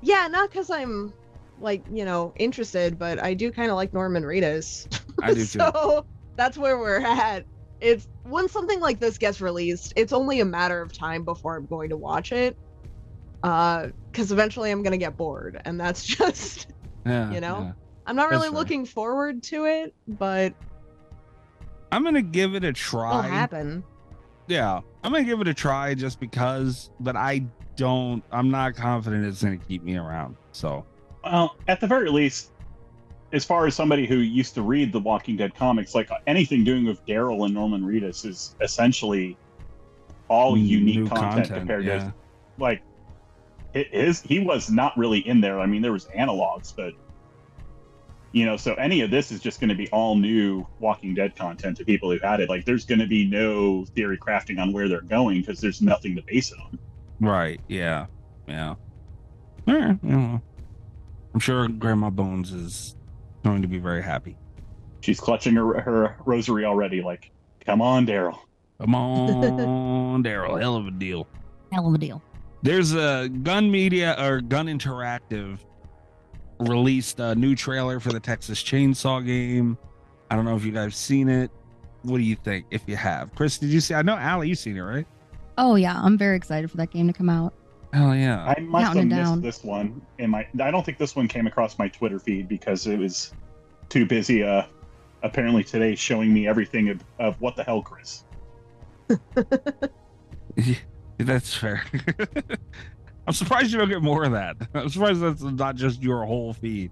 Yeah, 0.06 0.28
not 0.30 0.52
because 0.52 0.70
I'm 0.70 1.12
like 1.60 1.84
you 1.92 2.06
know 2.06 2.32
interested, 2.38 3.00
but 3.00 3.18
I 3.22 3.34
do 3.34 3.52
kind 3.52 3.72
of 3.72 3.76
like 3.76 3.92
Norman 3.92 4.24
Reedus. 4.24 4.88
I 5.24 5.34
do 5.34 5.40
too. 5.46 5.60
so 5.60 6.06
that's 6.36 6.58
where 6.58 6.78
we're 6.78 7.00
at. 7.00 7.44
It's 7.82 8.08
when 8.24 8.48
something 8.48 8.80
like 8.80 9.00
this 9.00 9.18
gets 9.18 9.42
released, 9.42 9.94
it's 9.96 10.14
only 10.14 10.40
a 10.42 10.46
matter 10.46 10.80
of 10.80 10.94
time 10.94 11.24
before 11.26 11.58
I'm 11.58 11.66
going 11.66 11.90
to 11.90 11.98
watch 11.98 12.32
it. 12.32 12.56
Uh, 13.44 13.88
because 14.12 14.32
eventually 14.32 14.72
I'm 14.72 14.82
gonna 14.84 14.98
get 14.98 15.18
bored, 15.18 15.60
and 15.66 15.80
that's 15.80 16.04
just 16.18 16.68
Yeah, 17.06 17.32
You 17.32 17.42
know? 17.42 17.62
yeah. 17.62 17.72
I'm 18.08 18.16
not 18.16 18.30
really 18.30 18.50
looking 18.50 18.86
forward 18.86 19.42
to 19.44 19.66
it, 19.66 19.94
but 20.08 20.54
I'm 21.92 22.04
gonna 22.04 22.22
give 22.22 22.54
it 22.54 22.64
a 22.64 22.68
it'll 22.68 22.74
try. 22.80 23.28
happen. 23.28 23.84
Yeah, 24.48 24.80
I'm 25.04 25.12
gonna 25.12 25.24
give 25.24 25.42
it 25.42 25.48
a 25.48 25.54
try 25.54 25.96
just 25.96 26.20
because, 26.20 26.92
but 27.00 27.16
I 27.16 27.46
don't. 27.76 28.24
I'm 28.32 28.50
not 28.50 28.76
confident 28.76 29.26
it's 29.26 29.44
gonna 29.44 29.58
keep 29.58 29.84
me 29.84 29.98
around. 29.98 30.36
So 30.52 30.86
Well, 31.24 31.56
at 31.68 31.80
the 31.80 31.88
very 31.88 32.10
least, 32.10 32.52
as 33.32 33.44
far 33.44 33.68
as 33.68 33.76
somebody 33.76 34.06
who 34.06 34.18
used 34.18 34.54
to 34.56 34.62
read 34.62 34.92
the 34.92 35.00
Walking 35.00 35.36
Dead 35.36 35.56
comics, 35.56 35.96
like 35.96 36.10
anything 36.28 36.64
doing 36.64 36.86
with 36.86 37.06
Daryl 37.06 37.46
and 37.46 37.54
Norman 37.54 37.84
Reedus 37.84 38.26
is 38.26 38.56
essentially 38.62 39.38
all 40.28 40.58
unique 40.58 41.08
content, 41.08 41.20
content, 41.20 41.60
compared 41.60 41.86
yeah. 41.86 41.98
to 42.00 42.14
like 42.58 42.82
it 43.74 43.94
is. 43.94 44.22
He 44.22 44.40
was 44.40 44.70
not 44.70 44.98
really 44.98 45.20
in 45.20 45.42
there. 45.42 45.60
I 45.60 45.66
mean, 45.66 45.82
there 45.82 45.92
was 45.92 46.06
analogs, 46.08 46.74
but 46.76 46.94
you 48.36 48.46
know, 48.46 48.58
so 48.58 48.74
any 48.74 49.00
of 49.00 49.12
this 49.12 49.32
is 49.32 49.40
just 49.40 49.62
going 49.62 49.70
to 49.70 49.76
be 49.76 49.90
all 49.92 50.18
new 50.18 50.68
Walking 50.80 51.14
Dead 51.14 51.38
content 51.38 51.78
to 51.78 51.86
people 51.86 52.12
who 52.12 52.20
had 52.20 52.42
it. 52.42 52.50
Like, 52.50 52.66
there's 52.66 52.84
going 52.84 53.00
to 53.00 53.08
be 53.08 53.26
no 53.26 53.86
theory 53.96 54.18
crafting 54.18 54.60
on 54.60 54.74
where 54.74 54.90
they're 54.90 55.00
going 55.00 55.40
because 55.40 55.62
there's 55.62 55.82
nothing 55.82 56.18
to 56.18 56.22
base 56.22 56.52
it 56.52 56.60
on. 56.60 56.78
Right, 57.20 57.60
yeah, 57.68 58.08
yeah. 58.48 58.76
You 59.68 59.98
know, 60.04 60.42
I'm 61.34 61.40
sure 61.40 61.68
Grandma 61.68 62.10
Bones 62.10 62.52
is 62.52 62.96
going 63.44 63.62
to 63.62 63.68
be 63.68 63.80
very 63.80 64.04
happy. 64.04 64.38
She's 65.02 65.20
clutching 65.20 65.56
her 65.56 65.80
her 65.82 66.18
rosary 66.26 66.66
already. 66.66 67.02
Like, 67.02 67.32
come 67.66 67.82
on, 67.82 68.06
Daryl. 68.06 68.40
Come 68.80 68.96
on, 68.96 70.24
Daryl, 70.24 70.60
hell 70.60 70.76
of 70.76 70.88
a 70.88 70.92
deal. 70.92 71.28
Hell 71.72 71.88
of 71.88 71.94
a 71.94 71.98
deal. 71.98 72.22
There's 72.62 72.94
a 72.94 73.30
Gun 73.44 73.70
Media 73.70 74.16
or 74.20 74.42
Gun 74.42 74.68
Interactive 74.68 75.60
released 76.60 77.20
a 77.20 77.36
new 77.36 77.56
trailer 77.56 78.00
for 78.00 78.12
the 78.12 78.20
Texas 78.20 78.62
Chainsaw 78.64 79.26
game. 79.26 79.78
I 80.32 80.36
don't 80.36 80.46
know 80.46 80.56
if 80.56 80.66
you 80.66 80.72
guys 80.72 80.96
seen 80.96 81.30
it. 81.30 81.52
What 82.04 82.18
do 82.18 82.24
you 82.24 82.36
think? 82.36 82.66
If 82.72 82.84
you 82.88 82.96
have, 82.96 83.34
Chris, 83.36 83.58
did 83.58 83.70
you 83.70 83.80
see? 83.80 83.94
I 83.94 84.02
know 84.02 84.16
Allie, 84.16 84.48
you 84.50 84.56
seen 84.56 84.78
it, 84.78 84.82
right? 84.82 85.08
Oh 85.58 85.76
yeah, 85.76 86.00
I'm 86.02 86.18
very 86.18 86.36
excited 86.36 86.70
for 86.70 86.78
that 86.78 86.92
game 86.92 87.08
to 87.08 87.14
come 87.14 87.30
out. 87.30 87.54
Hell 87.94 88.16
yeah! 88.16 88.46
I 88.46 88.60
must 88.60 88.96
have 88.96 89.06
missed 89.06 89.10
down. 89.10 89.42
this 89.42 89.64
one 89.64 90.02
in 90.18 90.30
my. 90.30 90.48
I 90.62 90.72
don't 90.72 90.86
think 90.86 90.98
this 90.98 91.16
one 91.16 91.28
came 91.28 91.48
across 91.48 91.80
my 91.80 91.88
Twitter 91.88 92.20
feed 92.20 92.48
because 92.48 92.88
it 92.88 93.00
was 93.00 93.34
too 93.90 94.06
busy. 94.06 94.44
Uh, 94.44 94.64
apparently 95.26 95.64
today 95.64 95.96
showing 95.96 96.34
me 96.34 96.48
everything 96.48 96.90
of, 96.90 97.04
of 97.20 97.42
what 97.42 97.56
the 97.56 97.64
hell, 97.64 97.82
Chris. 97.82 98.24
That's 101.18 101.54
fair. 101.54 101.84
I'm 103.28 103.34
surprised 103.34 103.72
you 103.72 103.80
don't 103.80 103.90
get 103.90 104.04
more 104.04 104.24
of 104.24 104.32
that. 104.34 104.56
I'm 104.74 104.90
surprised 104.90 105.22
that's 105.22 105.42
not 105.42 105.76
just 105.76 106.04
your 106.04 106.26
whole 106.26 106.54
feed. 106.54 106.92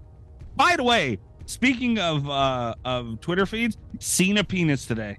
By 0.56 0.74
the 0.76 0.82
way, 0.82 1.20
speaking 1.46 2.00
of 2.00 2.28
uh 2.28 2.74
of 2.84 3.20
Twitter 3.20 3.46
feeds, 3.46 3.76
Cena 4.00 4.42
penis 4.42 4.84
today. 4.84 5.18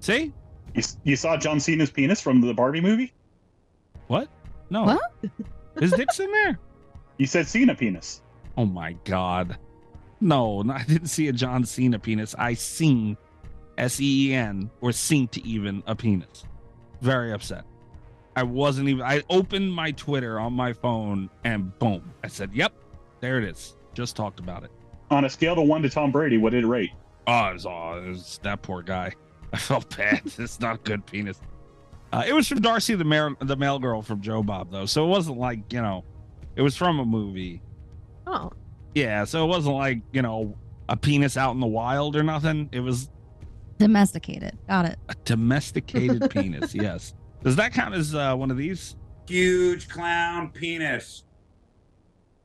See? 0.00 0.32
You, 0.74 0.82
you 1.04 1.16
saw 1.16 1.36
John 1.36 1.60
Cena's 1.60 1.90
penis 1.90 2.20
from 2.20 2.40
the 2.40 2.54
Barbie 2.54 2.80
movie? 2.80 3.12
What? 4.06 4.28
No. 4.70 4.84
What? 4.84 5.00
Is 5.80 5.92
Dick's 5.92 6.20
in 6.20 6.30
there? 6.32 6.58
You 7.18 7.26
said 7.26 7.46
Cena 7.46 7.74
penis. 7.74 8.22
Oh 8.56 8.64
my 8.66 8.94
god. 9.04 9.58
No, 10.20 10.62
no, 10.62 10.72
I 10.72 10.84
didn't 10.84 11.08
see 11.08 11.28
a 11.28 11.32
John 11.32 11.64
Cena 11.64 11.98
penis. 11.98 12.34
I 12.38 12.54
seen 12.54 13.16
S 13.78 14.00
E 14.00 14.30
E 14.30 14.34
N 14.34 14.70
or 14.80 14.92
seen 14.92 15.28
to 15.28 15.46
even 15.46 15.82
a 15.86 15.94
penis. 15.94 16.44
Very 17.00 17.32
upset. 17.32 17.64
I 18.36 18.44
wasn't 18.44 18.88
even 18.88 19.02
I 19.02 19.22
opened 19.28 19.72
my 19.72 19.90
Twitter 19.92 20.40
on 20.40 20.52
my 20.52 20.72
phone 20.72 21.28
and 21.44 21.76
boom. 21.78 22.12
I 22.24 22.28
said, 22.28 22.50
Yep, 22.52 22.72
there 23.20 23.38
it 23.38 23.44
is. 23.44 23.76
Just 23.94 24.16
talked 24.16 24.40
about 24.40 24.64
it. 24.64 24.70
On 25.10 25.24
a 25.24 25.30
scale 25.30 25.58
of 25.58 25.66
one 25.66 25.82
to 25.82 25.90
Tom 25.90 26.10
Brady, 26.10 26.38
what 26.38 26.52
did 26.52 26.64
it 26.64 26.66
rate? 26.66 26.90
Oh, 27.26 27.48
it 27.48 27.52
was, 27.54 27.66
oh, 27.66 28.02
it 28.02 28.08
was 28.08 28.40
that 28.42 28.62
poor 28.62 28.82
guy. 28.82 29.12
I 29.52 29.58
felt 29.58 29.96
bad. 29.96 30.22
it's 30.24 30.60
not 30.60 30.76
a 30.76 30.78
good 30.78 31.04
penis. 31.06 31.40
Uh, 32.12 32.24
it 32.26 32.32
was 32.34 32.46
from 32.48 32.60
Darcy 32.60 32.94
the 32.94 33.04
Mail, 33.04 33.34
the 33.40 33.56
Mail 33.56 33.78
girl 33.78 34.02
from 34.02 34.20
Joe 34.20 34.42
Bob 34.42 34.70
though, 34.70 34.86
so 34.86 35.04
it 35.04 35.08
wasn't 35.08 35.38
like 35.38 35.72
you 35.72 35.80
know, 35.80 36.04
it 36.56 36.62
was 36.62 36.76
from 36.76 36.98
a 36.98 37.04
movie. 37.04 37.62
Oh, 38.26 38.50
Yeah, 38.94 39.24
so 39.24 39.44
it 39.44 39.48
wasn't 39.48 39.76
like 39.76 40.00
you 40.12 40.22
know 40.22 40.56
a 40.88 40.96
penis 40.96 41.36
out 41.36 41.52
in 41.52 41.60
the 41.60 41.66
wild 41.66 42.16
or 42.16 42.22
nothing. 42.22 42.68
It 42.72 42.80
was 42.80 43.08
Domesticated. 43.78 44.56
Got 44.68 44.84
it. 44.86 44.98
a 45.08 45.14
domesticated 45.24 46.30
penis. 46.30 46.74
Yes. 46.74 47.14
Does 47.42 47.56
that 47.56 47.72
count 47.72 47.94
as 47.94 48.14
uh, 48.14 48.34
one 48.36 48.50
of 48.50 48.56
these? 48.56 48.94
Huge 49.26 49.88
clown 49.88 50.50
penis. 50.50 51.24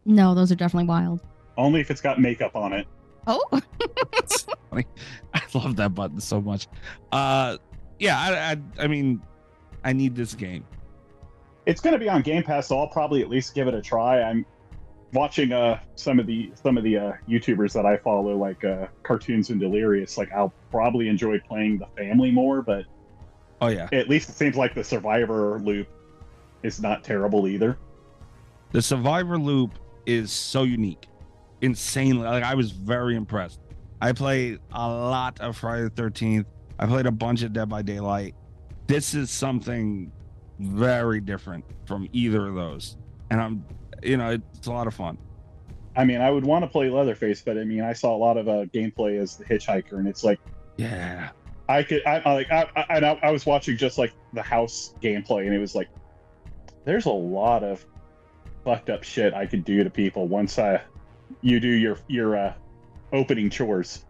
No, 0.05 0.33
those 0.33 0.51
are 0.51 0.55
definitely 0.55 0.87
wild. 0.87 1.21
Only 1.57 1.81
if 1.81 1.91
it's 1.91 2.01
got 2.01 2.19
makeup 2.19 2.55
on 2.55 2.73
it. 2.73 2.87
Oh, 3.27 3.43
funny. 4.69 4.85
I 5.33 5.41
love 5.53 5.75
that 5.75 5.93
button 5.93 6.19
so 6.19 6.39
much. 6.41 6.67
Uh, 7.11 7.57
yeah, 7.99 8.17
I, 8.17 8.51
I, 8.51 8.83
I 8.85 8.87
mean, 8.87 9.21
I 9.83 9.93
need 9.93 10.15
this 10.15 10.33
game. 10.33 10.65
It's 11.65 11.81
going 11.81 11.93
to 11.93 11.99
be 11.99 12.07
on 12.07 12.21
Game 12.21 12.43
Pass, 12.43 12.67
so 12.67 12.79
I'll 12.79 12.87
probably 12.87 13.21
at 13.21 13.29
least 13.29 13.53
give 13.53 13.67
it 13.67 13.73
a 13.73 13.81
try. 13.81 14.21
I'm 14.21 14.45
watching 15.13 15.51
uh 15.53 15.79
some 15.95 16.19
of 16.19 16.27
the 16.27 16.51
some 16.55 16.77
of 16.77 16.83
the 16.83 16.97
uh, 16.97 17.11
YouTubers 17.27 17.73
that 17.73 17.85
I 17.85 17.97
follow, 17.97 18.35
like 18.37 18.63
uh, 18.63 18.87
Cartoonz 19.03 19.49
and 19.49 19.59
Delirious. 19.59 20.17
Like 20.17 20.31
I'll 20.31 20.53
probably 20.71 21.09
enjoy 21.09 21.39
playing 21.39 21.79
the 21.79 21.87
family 21.97 22.31
more, 22.31 22.61
but 22.61 22.85
Oh 23.59 23.67
yeah, 23.67 23.89
at 23.91 24.07
least 24.07 24.29
it 24.29 24.33
seems 24.33 24.55
like 24.55 24.73
the 24.75 24.83
Survivor 24.83 25.59
loop 25.59 25.87
is 26.63 26.79
not 26.81 27.03
terrible 27.03 27.47
either. 27.47 27.77
the 28.71 28.81
Survivor 28.81 29.37
loop 29.37 29.71
is 30.05 30.31
so 30.31 30.63
unique, 30.63 31.07
insanely. 31.61 32.23
Like 32.23 32.43
I 32.43 32.55
was 32.55 32.71
very 32.71 33.15
impressed. 33.15 33.59
I 34.01 34.11
played 34.11 34.59
a 34.71 34.87
lot 34.87 35.39
of 35.41 35.57
Friday 35.57 35.83
the 35.83 35.89
Thirteenth. 35.89 36.47
I 36.79 36.85
played 36.85 37.05
a 37.05 37.11
bunch 37.11 37.41
of 37.41 37.53
Dead 37.53 37.67
by 37.69 37.81
Daylight. 37.81 38.35
This 38.85 39.13
is 39.13 39.31
something 39.31 40.11
very 40.59 41.19
different 41.19 41.65
from 41.85 42.07
either 42.13 42.47
of 42.47 42.55
those, 42.55 42.97
and 43.29 43.41
I'm, 43.41 43.65
you 44.03 44.17
know, 44.17 44.31
it's 44.31 44.67
a 44.67 44.71
lot 44.71 44.87
of 44.87 44.93
fun. 44.93 45.17
I 45.95 46.05
mean, 46.05 46.21
I 46.21 46.29
would 46.29 46.45
want 46.45 46.63
to 46.63 46.67
play 46.67 46.89
Leatherface, 46.89 47.41
but 47.41 47.57
I 47.57 47.63
mean, 47.63 47.81
I 47.81 47.93
saw 47.93 48.15
a 48.15 48.17
lot 48.17 48.37
of 48.37 48.47
uh, 48.47 48.65
gameplay 48.65 49.19
as 49.19 49.35
the 49.35 49.45
Hitchhiker, 49.45 49.93
and 49.93 50.07
it's 50.07 50.23
like 50.23 50.39
Yeah, 50.77 51.29
I 51.67 51.81
could, 51.83 52.05
I, 52.05 52.19
I 52.19 52.33
like, 52.33 52.51
I, 52.51 52.69
I, 52.75 52.99
I 52.99 53.19
I 53.23 53.31
was 53.31 53.45
watching 53.45 53.77
just 53.77 53.97
like 53.97 54.13
the 54.33 54.43
house 54.43 54.93
gameplay, 55.01 55.45
and 55.47 55.55
it 55.55 55.59
was 55.59 55.73
like, 55.73 55.89
there's 56.85 57.05
a 57.05 57.11
lot 57.11 57.63
of 57.63 57.83
fucked 58.63 58.89
up 58.89 59.03
shit 59.03 59.33
I 59.33 59.47
could 59.47 59.65
do 59.65 59.83
to 59.83 59.89
people 59.89 60.27
once 60.27 60.59
I, 60.59 60.81
you 61.41 61.59
do 61.59 61.67
your 61.69 61.97
your 62.07 62.35
uh, 62.37 62.53
opening 63.13 63.49
chores. 63.49 64.03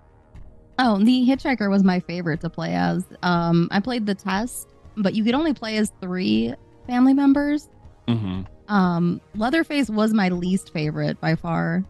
oh, 0.79 0.97
the 0.99 1.25
Hitchhiker 1.27 1.69
was 1.69 1.83
my 1.83 1.99
favorite 1.99 2.41
to 2.41 2.49
play 2.49 2.73
as. 2.75 3.05
Um, 3.23 3.67
I 3.71 3.79
played 3.79 4.05
the 4.05 4.15
test, 4.15 4.69
but 4.95 5.15
you 5.15 5.23
could 5.23 5.33
only 5.35 5.53
play 5.53 5.77
as 5.77 5.91
three 6.01 6.53
family 6.87 7.13
members. 7.13 7.69
mm-hmm. 8.07 8.41
Um, 8.71 9.21
Leatherface 9.35 9.89
was 9.89 10.13
my 10.13 10.27
least 10.29 10.73
favorite 10.73 11.19
by 11.21 11.35
far. 11.35 11.83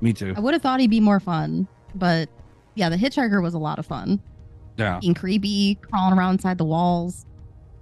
me 0.00 0.12
too. 0.12 0.34
I 0.36 0.40
would 0.40 0.54
have 0.54 0.62
thought 0.62 0.78
he'd 0.80 0.88
be 0.90 1.00
more 1.00 1.18
fun, 1.20 1.66
but 1.96 2.28
yeah, 2.74 2.88
the 2.88 2.96
Hitchhiker 2.96 3.42
was 3.42 3.54
a 3.54 3.58
lot 3.58 3.78
of 3.78 3.86
fun. 3.86 4.20
Yeah, 4.78 4.98
Being 5.00 5.14
creepy, 5.14 5.74
crawling 5.74 6.16
around 6.18 6.34
inside 6.34 6.58
the 6.58 6.64
walls. 6.64 7.26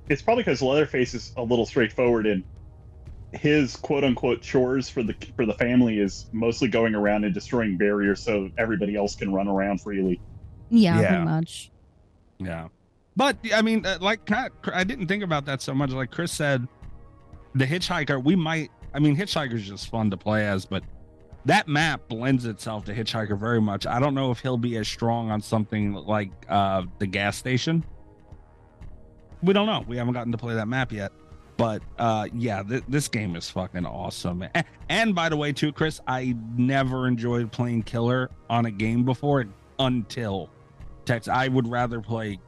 It's 0.09 0.23
probably 0.23 0.43
because 0.43 0.61
Leatherface 0.63 1.15
is 1.15 1.33
a 1.37 1.43
little 1.43 1.65
straightforward, 1.67 2.27
and 2.27 2.43
his 3.33 3.77
quote 3.77 4.03
unquote 4.05 4.43
chores 4.43 4.89
for 4.89 5.03
the 5.03 5.15
for 5.37 5.47
the 5.47 5.55
family 5.55 5.99
is 6.01 6.27
mostly 6.33 6.69
going 6.69 6.95
around 6.95 7.25
and 7.25 7.33
destroying 7.33 7.77
barriers 7.77 8.21
so 8.23 8.51
everybody 8.59 8.97
else 8.97 9.15
can 9.15 9.33
run 9.33 9.47
around 9.49 9.81
freely. 9.81 10.21
Yeah, 10.71 11.01
Yeah. 11.01 11.09
pretty 11.09 11.25
much. 11.25 11.71
Yeah, 12.39 12.69
but 13.17 13.37
I 13.55 13.63
mean, 13.63 13.85
uh, 13.87 13.99
like 14.01 14.25
Cat- 14.25 14.53
I 14.73 14.83
didn't 14.85 15.07
think 15.09 15.23
about 15.23 15.45
that 15.47 15.61
so 15.63 15.75
much. 15.75 15.91
Like 15.91 16.11
Chris 16.11 16.33
said, 16.33 16.67
the 17.55 17.67
Hitchhiker. 17.67 18.23
We 18.23 18.35
might. 18.35 18.71
I 18.95 18.99
mean, 18.99 19.17
Hitchhiker's 19.17 19.69
just 19.69 19.89
fun 19.91 20.11
to 20.11 20.17
play 20.17 20.47
as, 20.49 20.65
but 20.67 20.83
that 21.45 21.69
map 21.69 22.09
blends 22.09 22.47
itself 22.47 22.85
to 22.87 22.95
Hitchhiker 22.95 23.39
very 23.39 23.61
much. 23.61 23.87
I 23.87 24.01
don't 24.01 24.15
know 24.15 24.31
if 24.31 24.41
he'll 24.41 24.57
be 24.59 24.77
as 24.77 24.89
strong 24.89 25.31
on 25.31 25.41
something 25.41 25.93
like 25.93 26.31
uh, 26.49 26.83
the 26.99 27.07
gas 27.07 27.37
station. 27.37 27.85
We 29.43 29.53
don't 29.55 29.67
know. 29.67 29.85
We 29.87 29.97
haven't 29.97 30.13
gotten 30.15 30.33
to 30.33 30.39
play 30.39 30.55
that 30.55 30.69
map 30.69 30.93
yet. 30.93 31.13
But 31.61 31.83
uh, 31.99 32.27
yeah, 32.35 32.63
th- 32.63 32.85
this 32.89 33.07
game 33.09 33.37
is 33.37 33.49
fucking 33.51 33.85
awesome. 33.87 34.43
A- 34.55 34.65
And 34.89 35.15
by 35.15 35.29
the 35.29 35.37
way, 35.37 35.53
too, 35.53 35.73
Chris, 35.73 36.01
I 36.07 36.35
never 36.57 37.07
enjoyed 37.07 37.53
playing 37.53 37.83
Killer 37.85 38.31
on 38.49 38.67
a 38.67 38.71
game 38.71 39.05
before 39.05 39.45
until 39.79 40.49
Tex. 41.05 41.29
I 41.29 41.49
would 41.49 41.69
rather 41.69 42.01
play 42.01 42.39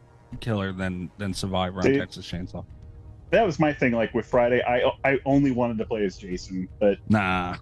Killer 0.40 0.72
than 0.72 1.11
than 1.18 1.35
Survivor 1.35 1.79
on 1.81 1.85
See? 1.85 1.98
Texas 1.98 2.27
Chainsaw. 2.27 2.64
That 3.31 3.44
was 3.46 3.59
my 3.59 3.72
thing. 3.72 3.92
Like 3.92 4.12
with 4.14 4.27
Friday, 4.27 4.62
I 4.66 4.90
I 5.05 5.18
only 5.27 5.51
wanted 5.53 5.79
to 5.79 5.85
play 5.87 6.05
as 6.05 6.16
Jason, 6.18 6.68
but 6.81 6.98
Nah, 7.09 7.57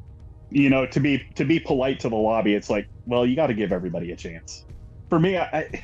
you 0.51 0.71
know, 0.71 0.87
to 0.87 1.01
be 1.01 1.19
to 1.35 1.45
be 1.45 1.59
polite 1.61 2.01
to 2.01 2.09
the 2.09 2.17
lobby, 2.17 2.55
it's 2.55 2.71
like, 2.71 2.89
well, 3.07 3.25
you 3.27 3.37
got 3.37 3.49
to 3.49 3.55
give 3.55 3.73
everybody 3.73 4.13
a 4.13 4.17
chance. 4.17 4.65
For 5.09 5.19
me, 5.19 5.37
I, 5.37 5.45
I 5.45 5.83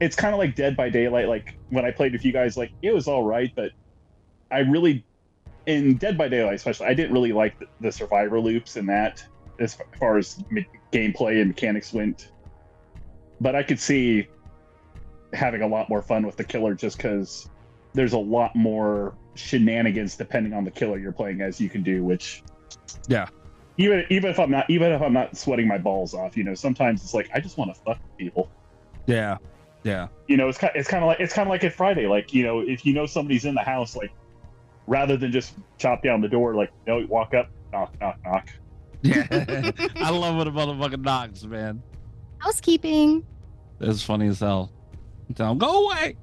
it's 0.00 0.16
kind 0.16 0.34
of 0.34 0.38
like 0.38 0.54
Dead 0.54 0.76
by 0.76 0.88
Daylight. 0.88 1.28
Like 1.28 1.54
when 1.68 1.84
I 1.84 1.90
played 1.90 2.12
with 2.12 2.24
you 2.24 2.32
guys, 2.32 2.56
like 2.56 2.72
it 2.82 2.92
was 2.94 3.08
all 3.08 3.24
right, 3.24 3.50
but 3.54 3.72
I 4.50 4.60
really, 4.60 5.04
in 5.66 5.96
Dead 5.96 6.18
by 6.18 6.28
Daylight 6.28 6.54
especially, 6.54 6.86
I 6.86 6.94
didn't 6.94 7.12
really 7.12 7.32
like 7.32 7.58
the, 7.58 7.66
the 7.80 7.92
survivor 7.92 8.40
loops 8.40 8.76
and 8.76 8.88
that 8.88 9.22
as 9.58 9.76
far 9.98 10.18
as 10.18 10.42
me- 10.50 10.66
gameplay 10.92 11.40
and 11.40 11.48
mechanics 11.48 11.92
went. 11.92 12.30
But 13.40 13.54
I 13.54 13.62
could 13.62 13.80
see 13.80 14.26
having 15.32 15.62
a 15.62 15.66
lot 15.66 15.88
more 15.88 16.02
fun 16.02 16.26
with 16.26 16.36
the 16.36 16.44
killer 16.44 16.74
just 16.74 16.96
because 16.96 17.48
there's 17.94 18.12
a 18.12 18.18
lot 18.18 18.54
more 18.56 19.14
shenanigans 19.34 20.16
depending 20.16 20.52
on 20.52 20.64
the 20.64 20.70
killer 20.70 20.98
you're 20.98 21.12
playing 21.12 21.40
as 21.40 21.60
you 21.60 21.68
can 21.68 21.82
do, 21.82 22.02
which 22.04 22.42
Yeah. 23.08 23.28
even 23.78 24.04
even 24.10 24.30
if 24.30 24.38
I'm 24.38 24.50
not 24.50 24.68
even 24.68 24.92
if 24.92 25.00
I'm 25.00 25.12
not 25.12 25.36
sweating 25.36 25.68
my 25.68 25.78
balls 25.78 26.14
off, 26.14 26.36
you 26.36 26.44
know, 26.44 26.54
sometimes 26.54 27.02
it's 27.04 27.14
like 27.14 27.30
I 27.34 27.40
just 27.40 27.56
want 27.56 27.74
to 27.74 27.80
fuck 27.82 27.98
people. 28.18 28.50
yeah, 29.06 29.38
yeah, 29.82 30.08
You 30.26 30.36
know, 30.36 30.48
it's 30.48 30.58
kind 30.58 30.72
it's 30.74 30.88
kind 30.88 31.02
of 31.02 31.08
like 31.08 31.20
it's 31.20 31.32
kind 31.32 31.48
of 31.48 31.50
like 31.50 31.64
at 31.64 31.72
Friday, 31.72 32.06
like 32.06 32.34
you 32.34 32.42
know, 32.42 32.60
if 32.60 32.84
you 32.84 32.92
know 32.92 33.06
somebody's 33.06 33.44
in 33.44 33.54
the 33.54 33.62
house, 33.62 33.96
like 33.96 34.12
rather 34.86 35.16
than 35.16 35.32
just 35.32 35.54
chop 35.78 36.02
down 36.02 36.20
the 36.20 36.28
door, 36.28 36.54
like 36.54 36.70
no, 36.86 37.04
walk 37.08 37.34
up, 37.34 37.50
knock, 37.72 37.92
knock, 38.00 38.18
knock. 38.24 38.48
yeah. 39.02 39.26
I 39.96 40.10
love 40.10 40.36
when 40.36 40.48
a 40.48 40.52
motherfucking 40.52 41.02
knocks, 41.02 41.44
man. 41.44 41.82
Housekeeping. 42.38 43.24
It's 43.80 44.02
funny 44.02 44.28
as 44.28 44.40
hell. 44.40 44.70
Tell 45.34 45.52
him 45.52 45.58
go 45.58 45.86
away. 45.88 46.16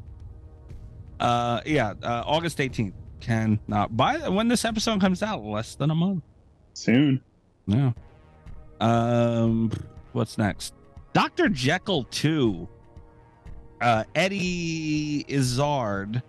Uh, 1.19 1.61
yeah. 1.65 1.93
Uh, 2.03 2.23
August 2.25 2.59
eighteenth. 2.59 2.93
Can 3.19 3.59
not 3.67 3.97
by 3.97 4.29
when 4.29 4.47
this 4.47 4.63
episode 4.63 5.01
comes 5.01 5.23
out, 5.23 5.43
less 5.43 5.73
than 5.75 5.89
a 5.89 5.95
month. 5.95 6.23
Soon, 6.73 7.19
Yeah. 7.65 7.91
Um, 8.79 9.71
what's 10.11 10.37
next? 10.37 10.75
Doctor 11.13 11.49
Jekyll 11.49 12.03
two. 12.05 12.67
Uh, 13.81 14.03
Eddie 14.13 15.25
Izzard 15.27 16.21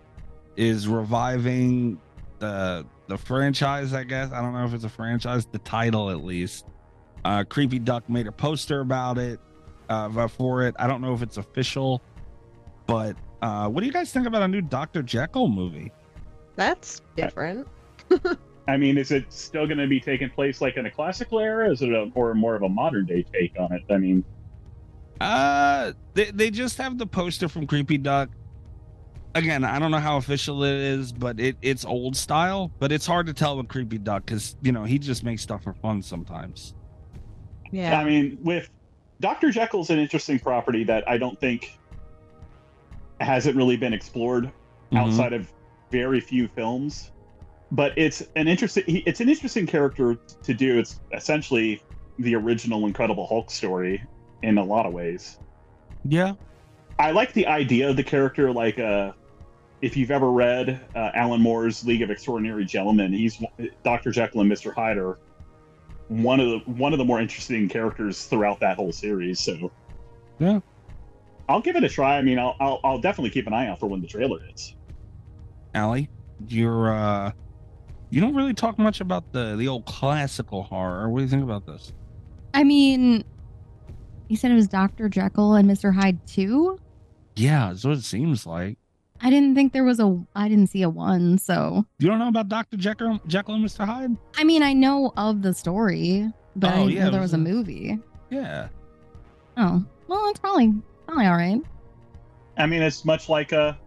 is 0.55 0.87
reviving 0.87 1.99
the 2.39 2.85
the 3.07 3.17
franchise. 3.17 3.93
I 3.93 4.03
guess 4.03 4.31
I 4.31 4.41
don't 4.41 4.53
know 4.53 4.65
if 4.65 4.73
it's 4.73 4.83
a 4.83 4.89
franchise. 4.89 5.45
The 5.45 5.59
title, 5.59 6.09
at 6.09 6.23
least. 6.23 6.65
Uh, 7.25 7.43
Creepy 7.43 7.79
Duck 7.79 8.09
made 8.09 8.27
a 8.27 8.31
poster 8.31 8.79
about 8.81 9.17
it. 9.17 9.39
Uh, 9.89 10.27
for 10.27 10.63
it. 10.67 10.75
I 10.77 10.85
don't 10.85 11.01
know 11.01 11.15
if 11.15 11.23
it's 11.23 11.37
official, 11.37 11.99
but 12.85 13.15
uh, 13.41 13.67
what 13.67 13.81
do 13.81 13.87
you 13.87 13.91
guys 13.91 14.11
think 14.11 14.27
about 14.27 14.43
a 14.43 14.47
new 14.47 14.61
Doctor 14.61 15.01
Jekyll 15.01 15.47
movie? 15.47 15.91
That's 16.55 17.01
different. 17.15 17.67
I 18.67 18.77
mean, 18.77 18.99
is 18.99 19.09
it 19.09 19.33
still 19.33 19.65
going 19.65 19.79
to 19.79 19.87
be 19.87 19.99
taking 19.99 20.29
place 20.29 20.61
like 20.61 20.77
in 20.77 20.85
a 20.85 20.91
classical 20.91 21.39
era? 21.39 21.71
Is 21.71 21.81
it 21.81 21.89
a, 21.89 22.11
or 22.13 22.35
more 22.35 22.55
of 22.55 22.61
a 22.61 22.69
modern 22.69 23.07
day 23.07 23.23
take 23.33 23.53
on 23.59 23.73
it? 23.73 23.81
I 23.89 23.97
mean, 23.97 24.23
Uh, 25.19 25.93
they, 26.13 26.25
they 26.25 26.51
just 26.51 26.77
have 26.77 26.99
the 26.99 27.07
poster 27.07 27.49
from 27.49 27.65
Creepy 27.65 27.97
Duck. 27.97 28.29
Again, 29.35 29.63
I 29.63 29.77
don't 29.77 29.91
know 29.91 29.99
how 29.99 30.17
official 30.17 30.63
it 30.63 30.73
is, 30.75 31.11
but 31.11 31.39
it, 31.39 31.55
it's 31.61 31.85
old 31.85 32.15
style. 32.15 32.71
But 32.79 32.91
it's 32.91 33.05
hard 33.05 33.27
to 33.27 33.33
tell 33.33 33.57
with 33.57 33.67
Creepy 33.67 33.99
Duck 33.99 34.25
because 34.25 34.55
you 34.61 34.71
know 34.71 34.83
he 34.83 34.97
just 34.97 35.23
makes 35.23 35.41
stuff 35.43 35.63
for 35.63 35.73
fun 35.73 36.01
sometimes. 36.01 36.73
Yeah. 37.71 37.99
I 37.99 38.03
mean, 38.03 38.39
with 38.41 38.69
Dr. 39.19 39.51
Jekyll's 39.51 39.91
an 39.91 39.99
interesting 39.99 40.39
property 40.39 40.83
that 40.85 41.07
I 41.07 41.17
don't 41.17 41.39
think 41.39 41.77
hasn't 43.19 43.55
really 43.55 43.77
been 43.77 43.93
explored 43.93 44.51
Mhm. 44.91 44.97
outside 44.97 45.33
of 45.33 45.51
very 45.91 46.19
few 46.19 46.47
films. 46.47 47.11
But 47.71 47.95
it's 47.97 48.23
an 48.35 48.47
interesting 48.47 49.03
it's 49.05 49.19
an 49.21 49.29
interesting 49.29 49.67
character 49.67 50.15
to 50.43 50.53
do. 50.55 50.79
It's 50.79 50.99
essentially 51.13 51.83
the 52.17 52.33
original 52.35 52.87
Incredible 52.87 53.27
Hulk 53.27 53.51
story 53.51 54.01
in 54.41 54.57
a 54.57 54.63
lot 54.63 54.87
of 54.87 54.93
ways. 54.93 55.37
Yeah, 56.03 56.33
I 56.99 57.11
like 57.11 57.31
the 57.31 57.47
idea 57.47 57.89
of 57.89 57.95
the 57.95 58.03
character. 58.03 58.51
Like, 58.51 58.77
uh, 58.77 59.13
if 59.81 59.95
you've 59.95 60.11
ever 60.11 60.29
read 60.29 60.81
uh, 60.93 61.11
Alan 61.13 61.41
Moore's 61.41 61.85
League 61.85 62.01
of 62.01 62.11
Extraordinary 62.11 62.65
Gentlemen, 62.65 63.13
he's 63.13 63.41
Dr. 63.83 64.11
Jekyll 64.11 64.41
and 64.41 64.49
Mister 64.49 64.73
Hyde 64.73 64.97
are 64.97 65.17
one 66.09 66.41
of 66.41 66.49
the 66.49 66.57
one 66.71 66.91
of 66.91 66.99
the 66.99 67.05
more 67.05 67.21
interesting 67.21 67.69
characters 67.69 68.25
throughout 68.25 68.59
that 68.59 68.75
whole 68.75 68.91
series. 68.91 69.39
So, 69.39 69.71
Yeah. 70.39 70.59
I'll 71.47 71.61
give 71.61 71.75
it 71.77 71.83
a 71.83 71.89
try. 71.89 72.17
I 72.17 72.21
mean, 72.21 72.37
I'll 72.37 72.57
I'll, 72.59 72.81
I'll 72.83 72.99
definitely 72.99 73.31
keep 73.31 73.47
an 73.47 73.53
eye 73.53 73.67
out 73.67 73.79
for 73.79 73.87
when 73.87 74.01
the 74.01 74.07
trailer 74.07 74.39
hits. 74.39 74.75
Allie, 75.73 76.09
you're 76.47 76.93
uh, 76.93 77.31
you 78.09 78.19
don't 78.19 78.35
really 78.35 78.53
talk 78.53 78.77
much 78.77 78.99
about 78.99 79.31
the 79.31 79.55
the 79.55 79.69
old 79.69 79.85
classical 79.85 80.63
horror. 80.63 81.09
What 81.09 81.19
do 81.19 81.23
you 81.23 81.29
think 81.29 81.43
about 81.43 81.65
this? 81.65 81.93
I 82.53 82.65
mean, 82.65 83.23
you 84.27 84.35
said 84.35 84.51
it 84.51 84.55
was 84.55 84.67
Dr. 84.67 85.07
Jekyll 85.07 85.53
and 85.53 85.69
Mr. 85.69 85.93
Hyde 85.93 86.19
too? 86.27 86.77
Yeah, 87.39 87.69
that's 87.69 87.83
what 87.85 87.97
it 87.97 88.03
seems 88.03 88.45
like. 88.45 88.77
I 89.21 89.29
didn't 89.29 89.55
think 89.55 89.73
there 89.73 89.83
was 89.83 89.99
a. 89.99 90.21
I 90.35 90.47
didn't 90.49 90.67
see 90.67 90.81
a 90.81 90.89
one. 90.89 91.37
So 91.37 91.85
You 91.99 92.07
don't 92.07 92.19
know 92.19 92.27
about 92.29 92.49
Dr. 92.49 92.77
Jekyll, 92.77 93.19
Jekyll 93.27 93.55
and 93.55 93.65
Mr. 93.65 93.85
Hyde? 93.85 94.15
I 94.37 94.43
mean, 94.43 94.63
I 94.63 94.73
know 94.73 95.11
of 95.17 95.41
the 95.41 95.53
story, 95.53 96.31
but 96.55 96.69
I 96.69 96.73
Oh, 96.73 96.77
didn't 96.87 96.91
yeah, 96.97 97.03
know 97.05 97.11
there 97.11 97.21
was 97.21 97.31
was 97.31 97.39
a 97.39 97.43
a- 97.43 97.53
movie. 97.53 97.99
Yeah. 98.29 98.67
Oh, 99.57 99.83
well, 100.07 100.29
it's 100.29 100.39
probably 100.39 100.73
probably 101.05 101.25
all 101.25 101.35
right. 101.37 101.61
I 102.57 102.65
mean, 102.65 102.81
it's 102.81 103.03
much 103.05 103.27
like 103.29 103.51
a 103.51 103.77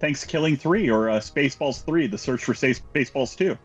ThanksKilling 0.00 0.58
3 0.58 0.88
or 0.90 1.08
uh, 1.10 1.18
Spaceballs 1.20 1.84
3, 1.84 2.06
The 2.06 2.18
Search 2.18 2.44
for 2.44 2.54
Space- 2.54 2.80
Spaceballs 2.94 3.36
2. 3.36 3.56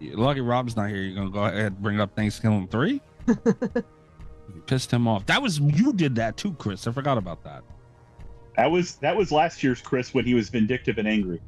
Lucky 0.00 0.40
Rob's 0.40 0.76
not 0.76 0.88
here. 0.90 0.98
You're 1.02 1.16
gonna 1.16 1.30
go 1.30 1.44
ahead 1.44 1.72
and 1.72 1.82
bring 1.82 2.00
up 2.00 2.14
ThanksKilling 2.14 2.70
three. 2.70 3.00
You 4.66 4.74
pissed 4.74 4.90
him 4.90 5.06
off. 5.06 5.26
That 5.26 5.42
was 5.42 5.60
you 5.60 5.92
did 5.92 6.16
that 6.16 6.36
too, 6.36 6.52
Chris. 6.54 6.86
I 6.86 6.92
forgot 6.92 7.18
about 7.18 7.42
that. 7.44 7.62
That 8.56 8.70
was 8.70 8.96
that 8.96 9.16
was 9.16 9.30
last 9.30 9.62
year's 9.62 9.80
Chris 9.80 10.12
when 10.14 10.24
he 10.24 10.34
was 10.34 10.48
vindictive 10.48 10.98
and 10.98 11.06
angry. 11.06 11.40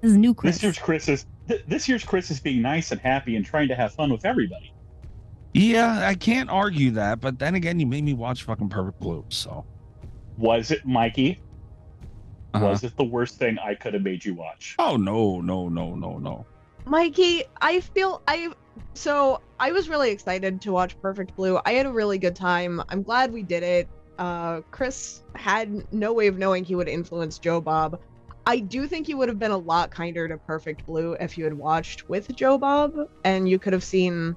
This 0.00 0.12
is 0.12 0.16
new 0.16 0.34
Chris. 0.34 0.56
This 0.56 0.62
year's 0.62 0.78
Chris 0.78 1.08
is 1.08 1.26
th- 1.48 1.64
this 1.68 1.88
year's 1.88 2.04
Chris 2.04 2.30
is 2.30 2.40
being 2.40 2.60
nice 2.62 2.90
and 2.90 3.00
happy 3.00 3.36
and 3.36 3.44
trying 3.44 3.68
to 3.68 3.74
have 3.74 3.92
fun 3.92 4.10
with 4.10 4.24
everybody. 4.24 4.72
Yeah, 5.52 6.06
I 6.06 6.14
can't 6.14 6.48
argue 6.50 6.92
that, 6.92 7.20
but 7.20 7.38
then 7.38 7.54
again, 7.56 7.78
you 7.80 7.86
made 7.86 8.04
me 8.04 8.14
watch 8.14 8.44
fucking 8.44 8.68
Perfect 8.68 9.00
Blue. 9.00 9.24
So 9.28 9.64
Was 10.38 10.70
it 10.70 10.84
Mikey? 10.86 11.40
uh-huh. 12.54 12.66
Was 12.66 12.82
it 12.84 12.96
the 12.96 13.04
worst 13.04 13.36
thing 13.36 13.58
I 13.58 13.74
could 13.74 13.94
have 13.94 14.02
made 14.02 14.24
you 14.24 14.34
watch? 14.34 14.74
oh 14.78 14.96
no, 14.96 15.40
no, 15.40 15.68
no, 15.68 15.94
no, 15.94 16.18
no. 16.18 16.46
Mikey, 16.86 17.44
I 17.60 17.80
feel 17.80 18.22
I 18.26 18.52
so 18.94 19.40
I 19.58 19.72
was 19.72 19.88
really 19.88 20.10
excited 20.10 20.60
to 20.62 20.72
watch 20.72 21.00
Perfect 21.00 21.36
Blue. 21.36 21.58
I 21.64 21.72
had 21.72 21.86
a 21.86 21.92
really 21.92 22.18
good 22.18 22.34
time. 22.36 22.82
I'm 22.88 23.02
glad 23.02 23.32
we 23.32 23.42
did 23.42 23.62
it. 23.62 23.88
Uh 24.18 24.60
Chris 24.70 25.22
had 25.34 25.92
no 25.92 26.12
way 26.12 26.26
of 26.26 26.38
knowing 26.38 26.64
he 26.64 26.74
would 26.74 26.88
influence 26.88 27.38
Joe 27.38 27.60
Bob. 27.60 28.00
I 28.46 28.58
do 28.58 28.86
think 28.86 29.08
you 29.08 29.16
would 29.18 29.28
have 29.28 29.38
been 29.38 29.50
a 29.50 29.56
lot 29.56 29.90
kinder 29.90 30.26
to 30.26 30.36
Perfect 30.38 30.86
Blue 30.86 31.12
if 31.20 31.36
you 31.38 31.44
had 31.44 31.54
watched 31.54 32.08
with 32.08 32.34
Joe 32.34 32.58
Bob 32.58 32.96
and 33.24 33.48
you 33.48 33.58
could 33.58 33.72
have 33.72 33.84
seen 33.84 34.36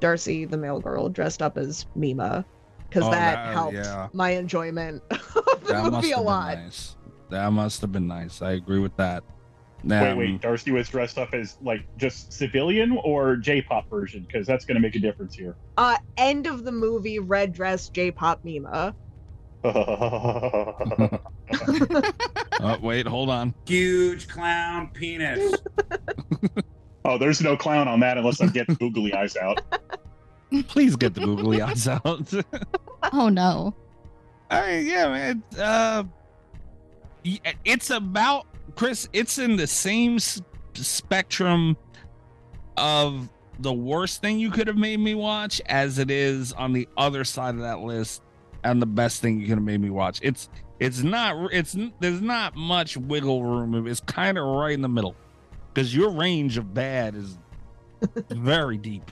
Darcy 0.00 0.44
the 0.44 0.56
Mail 0.56 0.80
girl 0.80 1.08
dressed 1.08 1.42
up 1.42 1.58
as 1.58 1.86
Mima 1.94 2.44
because 2.88 3.04
Oh, 3.04 3.10
that, 3.10 3.34
that- 3.34 3.52
helped 3.52 3.74
yeah. 3.74 4.08
my 4.12 4.30
enjoyment 4.30 5.02
of 5.10 5.20
the 5.64 5.72
That 5.72 5.82
must 5.84 5.92
movie 5.94 6.12
a 6.12 6.20
lot. 6.20 6.56
nice. 6.58 6.96
That 7.30 7.50
must 7.52 7.80
have 7.80 7.92
been 7.92 8.06
nice. 8.06 8.42
I 8.42 8.52
agree 8.52 8.78
with 8.78 8.96
that. 8.96 9.24
Wait, 9.84 10.10
Um, 10.10 10.18
wait. 10.18 10.40
Darcy 10.40 10.70
was 10.70 10.88
dressed 10.88 11.18
up 11.18 11.34
as 11.34 11.56
like 11.62 11.80
just 11.98 12.32
civilian 12.32 12.98
or 13.04 13.36
J-pop 13.36 13.88
version 13.90 14.22
because 14.26 14.46
that's 14.46 14.64
going 14.64 14.76
to 14.76 14.80
make 14.80 14.94
a 14.94 15.00
difference 15.00 15.34
here. 15.34 15.56
Uh 15.76 15.96
end 16.16 16.46
of 16.46 16.64
the 16.64 16.72
movie 16.72 17.18
red 17.18 17.52
dress 17.52 17.88
J-pop 17.88 18.44
Mima. 18.44 18.94
oh, 22.60 22.78
wait, 22.80 23.06
hold 23.06 23.30
on. 23.30 23.54
Huge 23.66 24.28
clown 24.28 24.90
penis. 24.92 25.54
oh, 27.04 27.18
there's 27.18 27.40
no 27.40 27.56
clown 27.56 27.88
on 27.88 28.00
that 28.00 28.18
unless 28.18 28.40
I 28.40 28.46
get 28.46 28.66
the 28.66 28.74
googly 28.74 29.12
eyes 29.14 29.36
out. 29.36 29.60
Please 30.68 30.96
get 30.96 31.14
the 31.14 31.20
googly 31.20 31.62
eyes 31.62 31.88
out. 31.88 32.30
oh 33.12 33.28
no. 33.28 33.74
I 34.50 34.78
yeah, 34.78 35.08
man. 35.08 35.42
Uh, 35.58 36.04
it's 37.64 37.90
about 37.90 38.46
Chris. 38.74 39.08
It's 39.12 39.38
in 39.38 39.56
the 39.56 39.66
same 39.66 40.16
s- 40.16 40.40
spectrum 40.74 41.76
of 42.76 43.28
the 43.58 43.72
worst 43.72 44.20
thing 44.22 44.38
you 44.38 44.50
could 44.50 44.66
have 44.66 44.76
made 44.78 44.98
me 44.98 45.14
watch 45.14 45.60
as 45.66 45.98
it 45.98 46.10
is 46.10 46.52
on 46.54 46.72
the 46.72 46.88
other 46.96 47.22
side 47.24 47.54
of 47.54 47.60
that 47.60 47.80
list 47.80 48.22
and 48.64 48.80
the 48.80 48.86
best 48.86 49.20
thing 49.20 49.40
you 49.40 49.46
could 49.46 49.56
have 49.58 49.64
made 49.64 49.80
me 49.80 49.90
watch. 49.90 50.18
It's 50.22 50.48
it's 50.80 51.02
not 51.02 51.52
it's 51.52 51.76
there's 52.00 52.20
not 52.20 52.56
much 52.56 52.96
wiggle 52.96 53.44
room. 53.44 53.86
It's 53.86 54.00
kind 54.00 54.38
of 54.38 54.44
right 54.44 54.72
in 54.72 54.82
the 54.82 54.88
middle 54.88 55.14
because 55.72 55.94
your 55.94 56.10
range 56.10 56.56
of 56.58 56.72
bad 56.74 57.14
is 57.14 57.38
very 58.30 58.78
deep. 58.78 59.10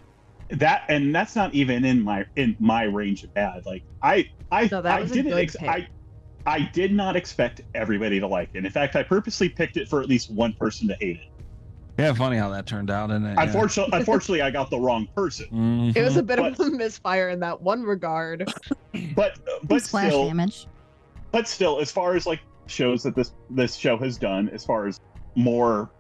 That 0.51 0.85
and 0.89 1.15
that's 1.15 1.37
not 1.37 1.55
even 1.55 1.85
in 1.85 2.03
my 2.03 2.25
in 2.37 2.57
my 2.59 2.85
range 2.85 3.23
of 3.23 3.33
bad. 3.35 3.65
Like 3.67 3.85
I 4.03 4.29
I 4.51 4.69
No, 4.71 4.83
that 4.83 4.87
I 5.01 5.05
didn't 5.05 5.33
ex- 5.33 5.57
I 5.61 5.87
I 6.47 6.61
did 6.73 6.93
not 6.93 7.17
expect 7.17 7.61
everybody 7.75 8.19
to 8.21 8.27
like 8.27 8.51
it. 8.55 8.65
In 8.65 8.71
fact, 8.73 8.97
I 8.97 9.03
purposely 9.03 9.49
picked 9.49 9.77
it 9.77 9.89
for 9.89 10.01
at 10.01 10.09
least 10.09 10.31
one 10.31 10.53
person 10.55 10.89
to 10.89 10.95
hate 11.01 11.17
it. 11.19 11.29
Yeah, 11.99 12.15
funny 12.15 12.39
how 12.39 12.49
that 12.51 12.67
turned 12.67 12.91
out, 12.91 13.11
isn't 13.11 13.27
it? 13.27 13.35
Yeah. 13.35 13.43
Unfortunately, 13.43 13.99
unfortunately, 13.99 14.41
I 14.43 14.51
got 14.51 14.71
the 14.71 14.79
wrong 14.79 15.07
person. 15.15 15.47
Mhm. 15.53 15.97
It 15.97 16.03
was 16.03 16.17
a 16.17 16.23
bit 16.23 16.39
But- 16.39 16.53
of 16.59 16.61
a 16.61 16.71
misfire 16.71 17.29
in 17.29 17.41
that 17.41 17.61
one 17.61 17.83
regard. 17.83 18.51
But 19.15 19.39
but 19.65 19.83
Splash 19.83 20.09
still, 20.09 20.27
damage. 20.27 20.67
but 21.31 21.47
still, 21.47 21.79
as 21.81 21.93
far 21.93 22.17
as 22.17 22.27
like 22.27 22.41
shows 22.67 23.03
that 23.05 23.15
this 23.15 23.33
this 23.51 23.77
show 23.77 23.97
has 23.99 24.17
done, 24.19 24.49
as 24.49 24.65
far 24.65 24.87
as 24.87 25.01
more 25.37 25.91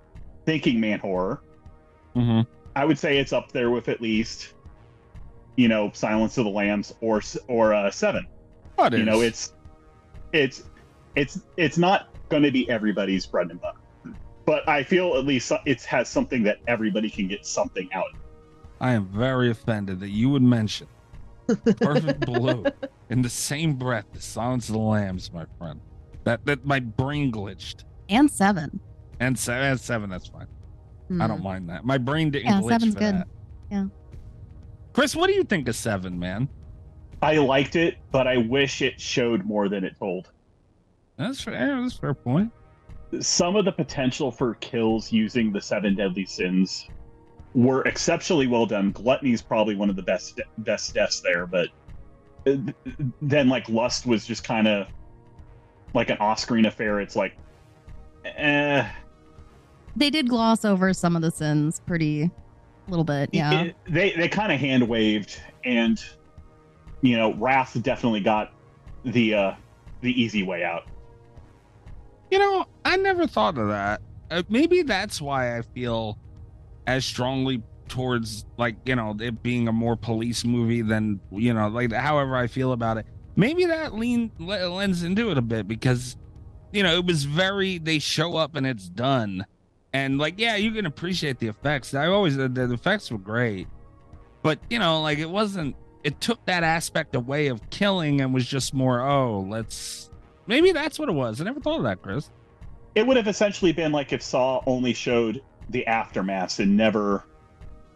thinking 0.44 0.80
man 0.80 0.98
horror, 0.98 1.40
Mhm. 2.16 2.46
I 2.74 2.84
would 2.84 2.98
say 2.98 3.18
it's 3.18 3.32
up 3.32 3.52
there 3.52 3.70
with 3.70 3.88
at 3.88 4.00
least, 4.00 4.54
you 5.56 5.68
know, 5.68 5.90
Silence 5.94 6.36
of 6.38 6.44
the 6.44 6.50
Lambs 6.50 6.92
or 7.00 7.20
or 7.46 7.72
uh, 7.74 7.90
Seven. 7.92 8.26
Oh, 8.78 8.86
it 8.86 8.94
you 8.94 9.04
know, 9.04 9.20
it's 9.20 9.52
it's 10.32 10.64
it's 11.16 11.40
it's 11.56 11.78
not 11.78 12.08
going 12.28 12.42
to 12.42 12.50
be 12.50 12.68
everybody's 12.70 13.26
bread 13.26 13.50
and 13.50 13.60
butter, 13.60 13.78
but 14.46 14.68
I 14.68 14.82
feel 14.82 15.16
at 15.16 15.24
least 15.24 15.50
it 15.66 15.82
has 15.82 16.08
something 16.08 16.42
that 16.44 16.58
everybody 16.66 17.10
can 17.10 17.26
get 17.28 17.44
something 17.46 17.88
out. 17.92 18.04
of. 18.14 18.20
I 18.80 18.92
am 18.92 19.06
very 19.06 19.50
offended 19.50 20.00
that 20.00 20.10
you 20.10 20.30
would 20.30 20.42
mention 20.42 20.86
Perfect 21.76 22.20
Blue 22.26 22.64
in 23.10 23.20
the 23.22 23.28
same 23.28 23.74
breath 23.74 24.06
as 24.14 24.24
Silence 24.24 24.68
of 24.68 24.74
the 24.74 24.80
Lambs, 24.80 25.32
my 25.32 25.44
friend. 25.58 25.80
That 26.24 26.44
that 26.46 26.64
my 26.64 26.80
brain 26.80 27.32
glitched. 27.32 27.84
And 28.08 28.30
seven. 28.30 28.80
And 29.20 29.38
seven, 29.38 29.66
and 29.72 29.80
seven 29.80 30.10
that's 30.10 30.28
fine. 30.28 30.46
I 31.20 31.26
don't 31.26 31.38
Hmm. 31.38 31.42
mind 31.44 31.68
that. 31.70 31.84
My 31.84 31.98
brain 31.98 32.30
didn't 32.30 32.46
Yeah, 32.46 32.60
glitch 32.60 32.68
seven's 32.70 32.94
for 32.94 33.00
good. 33.00 33.14
that. 33.16 33.28
Yeah. 33.70 33.86
Chris, 34.92 35.14
what 35.16 35.26
do 35.26 35.32
you 35.34 35.44
think 35.44 35.68
of 35.68 35.74
seven, 35.76 36.18
man? 36.18 36.48
I 37.22 37.36
liked 37.38 37.76
it, 37.76 37.96
but 38.10 38.26
I 38.26 38.38
wish 38.38 38.82
it 38.82 39.00
showed 39.00 39.44
more 39.44 39.68
than 39.68 39.84
it 39.84 39.96
told. 39.98 40.30
That's 41.16 41.42
fair. 41.42 41.80
That's 41.82 41.96
a 41.96 41.98
fair 41.98 42.14
point. 42.14 42.50
some 43.20 43.56
of 43.56 43.64
the 43.64 43.72
potential 43.72 44.30
for 44.30 44.54
kills 44.54 45.12
using 45.12 45.52
the 45.52 45.60
seven 45.60 45.94
deadly 45.96 46.24
sins 46.24 46.88
were 47.54 47.82
exceptionally 47.82 48.46
well 48.46 48.64
done. 48.66 48.92
Gluttony 48.92 49.32
is 49.32 49.42
probably 49.42 49.74
one 49.74 49.90
of 49.90 49.96
the 49.96 50.02
best 50.02 50.40
best 50.58 50.94
deaths 50.94 51.20
there, 51.20 51.46
but 51.46 51.68
uh, 52.46 52.56
then 53.20 53.48
like 53.48 53.68
lust 53.68 54.06
was 54.06 54.26
just 54.26 54.44
kind 54.44 54.66
of 54.68 54.86
like 55.92 56.08
an 56.08 56.16
off-screen 56.18 56.64
affair. 56.66 57.00
It's 57.00 57.16
like, 57.16 57.36
eh, 58.24 58.88
They 59.96 60.08
did 60.08 60.28
gloss 60.28 60.64
over 60.64 60.94
some 60.94 61.16
of 61.16 61.22
the 61.22 61.32
sins 61.32 61.80
pretty 61.84 62.22
a 62.22 62.30
little 62.90 63.04
bit. 63.04 63.28
Yeah. 63.32 63.62
it- 63.64 63.76
they 63.88 64.12
they 64.12 64.28
kind 64.28 64.52
of 64.52 64.60
hand 64.60 64.88
waved, 64.88 65.38
and 65.64 66.02
you 67.02 67.16
know, 67.16 67.34
Wrath 67.34 67.80
definitely 67.82 68.20
got 68.20 68.52
the 69.04 69.34
uh 69.34 69.54
the 70.00 70.20
easy 70.20 70.42
way 70.42 70.64
out. 70.64 70.84
You 72.30 72.38
know, 72.38 72.66
I 72.84 72.96
never 72.96 73.26
thought 73.26 73.58
of 73.58 73.68
that. 73.68 74.00
Uh, 74.30 74.42
maybe 74.48 74.82
that's 74.82 75.20
why 75.20 75.58
I 75.58 75.62
feel 75.62 76.18
as 76.86 77.04
strongly 77.04 77.62
towards 77.88 78.44
like 78.56 78.76
you 78.84 78.94
know 78.94 79.16
it 79.20 79.42
being 79.42 79.66
a 79.66 79.72
more 79.72 79.96
police 79.96 80.44
movie 80.44 80.80
than 80.80 81.20
you 81.32 81.52
know 81.52 81.68
like 81.68 81.92
however 81.92 82.36
I 82.36 82.46
feel 82.46 82.72
about 82.72 82.96
it. 82.98 83.06
Maybe 83.36 83.64
that 83.66 83.94
lean 83.94 84.30
le- 84.38 84.68
lends 84.68 85.02
into 85.02 85.30
it 85.30 85.38
a 85.38 85.42
bit 85.42 85.66
because 85.66 86.16
you 86.72 86.82
know 86.82 86.94
it 86.94 87.04
was 87.04 87.24
very 87.24 87.78
they 87.78 87.98
show 87.98 88.36
up 88.36 88.54
and 88.54 88.66
it's 88.66 88.88
done, 88.88 89.44
and 89.92 90.18
like 90.18 90.34
yeah 90.38 90.56
you 90.56 90.70
can 90.70 90.86
appreciate 90.86 91.38
the 91.38 91.48
effects. 91.48 91.92
I 91.92 92.06
always 92.06 92.36
the, 92.36 92.48
the 92.48 92.72
effects 92.72 93.10
were 93.10 93.18
great, 93.18 93.66
but 94.42 94.60
you 94.70 94.78
know 94.78 95.02
like 95.02 95.18
it 95.18 95.28
wasn't. 95.28 95.76
It 96.02 96.20
took 96.20 96.44
that 96.46 96.64
aspect 96.64 97.14
away 97.14 97.48
of 97.48 97.68
killing 97.70 98.20
and 98.20 98.32
was 98.32 98.46
just 98.46 98.72
more 98.74 99.00
oh 99.06 99.40
let's 99.48 100.10
Maybe 100.46 100.72
that's 100.72 100.98
what 100.98 101.08
it 101.08 101.12
was. 101.12 101.40
I 101.40 101.44
never 101.44 101.60
thought 101.60 101.76
of 101.78 101.84
that, 101.84 102.02
Chris. 102.02 102.30
It 102.96 103.06
would 103.06 103.16
have 103.16 103.28
essentially 103.28 103.72
been 103.72 103.92
like 103.92 104.12
if 104.12 104.20
Saw 104.22 104.62
only 104.66 104.92
showed 104.92 105.42
the 105.68 105.86
aftermath 105.86 106.58
and 106.58 106.76
never 106.76 107.24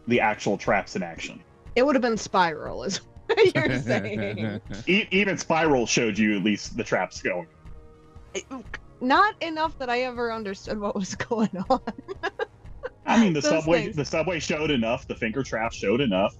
the 0.07 0.21
actual 0.21 0.57
traps 0.57 0.95
in 0.95 1.03
action. 1.03 1.41
It 1.75 1.85
would 1.85 1.95
have 1.95 2.01
been 2.01 2.15
Spiral, 2.15 2.83
is 2.83 3.01
what 3.27 3.55
you're 3.55 3.79
saying. 3.81 4.61
E- 4.87 5.07
even 5.11 5.37
Spiral 5.37 5.85
showed 5.85 6.17
you 6.17 6.37
at 6.37 6.43
least 6.43 6.77
the 6.77 6.83
traps 6.83 7.21
going. 7.21 7.47
Not 9.01 9.35
enough 9.43 9.77
that 9.79 9.89
I 9.89 10.01
ever 10.03 10.31
understood 10.31 10.79
what 10.79 10.95
was 10.95 11.15
going 11.15 11.49
on. 11.69 11.81
I 13.05 13.21
mean, 13.21 13.33
the 13.33 13.41
Those 13.41 13.49
subway 13.51 13.83
things. 13.83 13.95
the 13.97 14.05
subway 14.05 14.39
showed 14.39 14.71
enough. 14.71 15.07
The 15.07 15.15
finger 15.15 15.43
trap 15.43 15.73
showed 15.73 15.99
enough. 15.99 16.35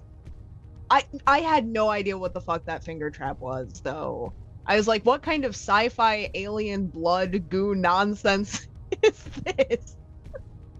I 0.90 1.04
I 1.26 1.38
had 1.40 1.66
no 1.66 1.88
idea 1.88 2.16
what 2.16 2.34
the 2.34 2.40
fuck 2.40 2.64
that 2.66 2.84
finger 2.84 3.10
trap 3.10 3.40
was, 3.40 3.80
though. 3.82 4.32
I 4.66 4.76
was 4.76 4.88
like, 4.88 5.04
what 5.04 5.22
kind 5.22 5.44
of 5.44 5.50
sci-fi 5.50 6.28
alien 6.34 6.86
blood 6.86 7.48
goo 7.48 7.74
nonsense 7.74 8.66
is 9.02 9.24
this? 9.44 9.96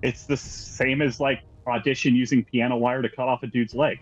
It's 0.03 0.27
the 0.27 0.37
same 0.37 1.03
as 1.03 1.21
like 1.21 1.41
audition 1.67 2.15
using 2.15 2.45
piano 2.45 2.77
wire 2.77 3.03
to 3.03 3.09
cut 3.09 3.29
off 3.29 3.43
a 3.43 3.47
dude's 3.47 3.75
leg. 3.75 3.99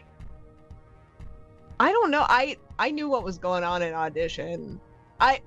I 1.80 1.90
don't 1.90 2.10
know. 2.10 2.24
I 2.28 2.56
I 2.78 2.90
knew 2.90 3.08
what 3.08 3.24
was 3.24 3.38
going 3.38 3.64
on 3.64 3.82
in 3.82 3.94
audition. 3.94 4.80
I 5.20 5.40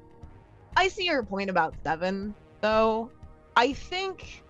I 0.76 0.88
see 0.88 1.06
your 1.06 1.24
point 1.24 1.50
about 1.50 1.76
seven, 1.84 2.36
though. 2.62 3.12
I 3.56 3.74
think 3.74 4.44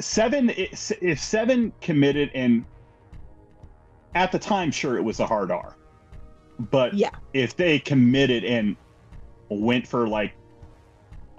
seven 0.00 0.50
if 0.50 1.20
seven 1.20 1.72
committed 1.80 2.30
and 2.34 2.64
at 4.18 4.32
the 4.32 4.38
time 4.38 4.72
sure 4.72 4.98
it 4.98 5.02
was 5.02 5.20
a 5.20 5.26
hard 5.26 5.52
r 5.52 5.76
but 6.70 6.92
Yeah. 6.92 7.10
if 7.34 7.54
they 7.54 7.78
committed 7.78 8.44
and 8.44 8.76
went 9.48 9.86
for 9.86 10.08
like 10.08 10.32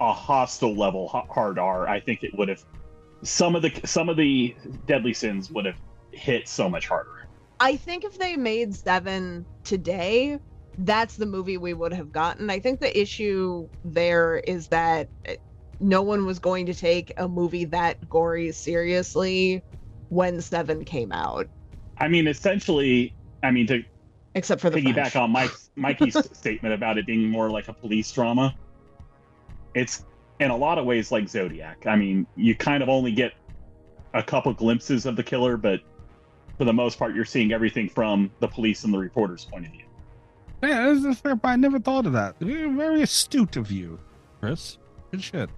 a 0.00 0.12
Hostel 0.14 0.74
level 0.74 1.06
hard 1.08 1.58
r 1.58 1.86
i 1.86 2.00
think 2.00 2.22
it 2.22 2.32
would 2.38 2.48
have 2.48 2.64
some 3.22 3.54
of 3.54 3.60
the 3.60 3.70
some 3.84 4.08
of 4.08 4.16
the 4.16 4.56
deadly 4.86 5.12
sins 5.12 5.50
would 5.50 5.66
have 5.66 5.78
hit 6.12 6.48
so 6.48 6.68
much 6.70 6.88
harder 6.88 7.20
I 7.62 7.76
think 7.76 8.04
if 8.04 8.18
they 8.18 8.36
made 8.36 8.74
seven 8.74 9.44
today, 9.64 10.38
that's 10.78 11.16
the 11.16 11.26
movie 11.26 11.58
we 11.58 11.74
would 11.74 11.92
have 11.92 12.10
gotten. 12.10 12.48
I 12.48 12.58
think 12.58 12.80
the 12.80 12.98
issue 12.98 13.68
there 13.84 14.38
is 14.38 14.68
that 14.68 15.10
eh, 15.26 15.36
no 15.78 16.00
one 16.00 16.24
was 16.24 16.38
going 16.38 16.64
to 16.66 16.74
take 16.74 17.12
a 17.18 17.28
movie 17.28 17.66
that 17.66 18.08
gory 18.08 18.50
seriously 18.52 19.62
when 20.08 20.40
seven 20.40 20.86
came 20.86 21.12
out, 21.12 21.48
i 22.00 22.08
mean 22.08 22.26
essentially 22.26 23.14
i 23.42 23.50
mean 23.50 23.66
to 23.66 23.82
except 24.34 24.60
for 24.60 24.70
the 24.70 24.78
piggyback 24.78 24.94
French. 24.94 25.16
on 25.16 25.30
Mike 25.30 25.50
Mikey's 25.76 26.16
statement 26.36 26.74
about 26.74 26.98
it 26.98 27.06
being 27.06 27.28
more 27.28 27.50
like 27.50 27.68
a 27.68 27.72
police 27.72 28.10
drama. 28.12 28.54
It's 29.74 30.04
in 30.38 30.50
a 30.50 30.56
lot 30.56 30.78
of 30.78 30.86
ways 30.86 31.12
like 31.12 31.28
Zodiac. 31.28 31.86
I 31.86 31.96
mean, 31.96 32.26
you 32.36 32.54
kind 32.54 32.82
of 32.82 32.88
only 32.88 33.12
get 33.12 33.32
a 34.14 34.22
couple 34.22 34.52
glimpses 34.52 35.06
of 35.06 35.16
the 35.16 35.22
killer, 35.22 35.56
but 35.56 35.80
for 36.58 36.64
the 36.64 36.72
most 36.72 36.98
part, 36.98 37.14
you're 37.14 37.24
seeing 37.24 37.52
everything 37.52 37.88
from 37.88 38.30
the 38.40 38.48
police 38.48 38.84
and 38.84 38.92
the 38.92 38.98
reporter's 38.98 39.44
point 39.44 39.66
of 39.66 39.72
view. 39.72 39.84
Yeah, 40.62 40.92
this 40.92 41.04
is 41.04 41.18
fair. 41.20 41.38
I 41.42 41.56
never 41.56 41.78
thought 41.78 42.06
of 42.06 42.12
that. 42.12 42.38
Very 42.40 42.70
very 42.70 43.02
astute 43.02 43.56
of 43.56 43.70
you, 43.70 43.98
Chris. 44.40 44.78
Good 45.10 45.22
shit. 45.22 45.50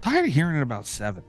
Tired 0.00 0.26
of 0.26 0.32
hearing 0.32 0.56
it 0.56 0.62
about 0.62 0.86
seven. 0.86 1.24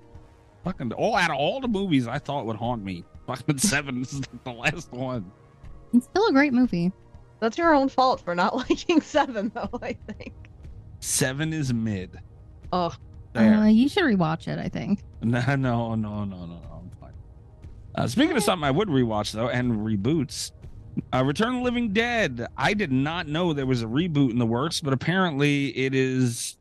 Fucking 0.64 0.92
all 0.94 1.16
out 1.16 1.32
of 1.32 1.38
all 1.38 1.60
the 1.60 1.68
movies 1.68 2.08
I 2.08 2.20
thought 2.20 2.46
would 2.46 2.58
haunt 2.58 2.84
me. 2.84 3.04
Fucking 3.28 3.58
seven 3.58 4.02
is 4.02 4.22
the 4.44 4.52
last 4.52 4.92
one. 4.92 5.32
It's 5.94 6.06
still 6.06 6.26
a 6.28 6.32
great 6.34 6.54
movie. 6.54 6.92
That's 7.40 7.58
your 7.58 7.74
own 7.74 7.90
fault 7.90 8.22
for 8.22 8.34
not 8.34 8.56
liking 8.70 9.02
seven, 9.02 9.52
though. 9.54 9.70
I 9.82 9.94
think. 10.08 10.34
Seven 11.00 11.54
is 11.54 11.74
mid. 11.74 12.20
Oh, 12.74 12.94
Uh, 13.36 13.66
you 13.70 13.88
should 13.88 14.04
rewatch 14.04 14.48
it. 14.48 14.58
I 14.60 14.70
think. 14.70 15.04
No, 15.22 15.40
no, 15.56 15.96
no, 15.96 15.96
no, 15.96 16.26
no, 16.26 16.46
no. 16.46 16.62
I'm 16.74 16.90
fine. 17.02 17.14
Uh, 17.96 18.08
speaking 18.08 18.38
of 18.38 18.44
something 18.44 18.64
I 18.64 18.72
would 18.72 18.88
rewatch 18.88 19.32
though, 19.34 19.50
and 19.50 19.74
reboots, 19.86 20.52
uh, 21.14 21.24
Return 21.26 21.50
of 21.50 21.56
the 21.56 21.62
Living 21.64 21.92
Dead. 21.92 22.48
I 22.56 22.74
did 22.76 22.92
not 22.92 23.28
know 23.28 23.52
there 23.52 23.66
was 23.66 23.82
a 23.82 23.88
reboot 23.88 24.30
in 24.32 24.38
the 24.40 24.46
works, 24.46 24.80
but 24.80 24.94
apparently 24.94 25.68
it 25.78 25.94
is 25.96 26.58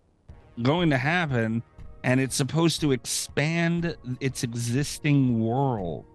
going 0.62 0.88
to 0.90 0.96
happen, 0.98 1.62
and 2.02 2.18
it's 2.18 2.34
supposed 2.34 2.80
to 2.80 2.92
expand 2.92 3.96
its 4.20 4.42
existing 4.42 5.38
world. 5.40 6.06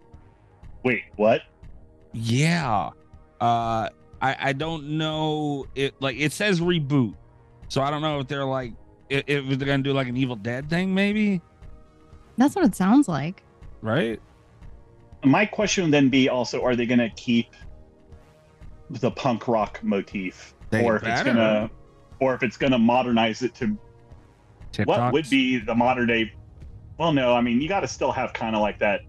Wait, 0.83 1.03
what? 1.15 1.41
Yeah. 2.13 2.89
Uh, 3.39 3.89
I 4.21 4.35
I 4.39 4.53
don't 4.53 4.97
know. 4.97 5.65
It 5.75 5.95
like 5.99 6.17
it 6.17 6.31
says 6.31 6.59
reboot, 6.59 7.15
so 7.67 7.81
I 7.81 7.89
don't 7.89 8.01
know 8.01 8.19
if 8.19 8.27
they're 8.27 8.45
like 8.45 8.73
if, 9.09 9.23
if 9.27 9.59
they're 9.59 9.67
gonna 9.67 9.83
do 9.83 9.93
like 9.93 10.07
an 10.07 10.17
Evil 10.17 10.35
Dead 10.35 10.69
thing, 10.69 10.93
maybe. 10.93 11.41
That's 12.37 12.55
what 12.55 12.65
it 12.65 12.75
sounds 12.75 13.07
like. 13.07 13.43
Right. 13.81 14.21
My 15.23 15.45
question 15.45 15.85
would 15.85 15.93
then 15.93 16.09
be 16.09 16.29
also: 16.29 16.63
Are 16.63 16.75
they 16.75 16.85
going 16.85 16.99
to 16.99 17.09
keep 17.11 17.53
the 18.89 19.11
punk 19.11 19.47
rock 19.47 19.79
motif, 19.83 20.55
They 20.69 20.83
or 20.83 20.95
if 20.95 21.03
it's 21.03 21.23
gonna, 21.23 21.69
or 22.19 22.33
if 22.33 22.43
it's 22.43 22.57
gonna 22.57 22.79
modernize 22.79 23.41
it 23.41 23.53
to 23.55 23.77
what 24.85 25.11
would 25.13 25.29
be 25.29 25.59
the 25.59 25.75
modern 25.75 26.07
day 26.07 26.31
well 26.97 27.11
no 27.11 27.35
i 27.35 27.41
mean 27.41 27.59
you 27.59 27.67
got 27.67 27.81
to 27.81 27.87
still 27.87 28.11
have 28.11 28.31
kind 28.33 28.55
of 28.55 28.61
like 28.61 28.79
that 28.79 29.01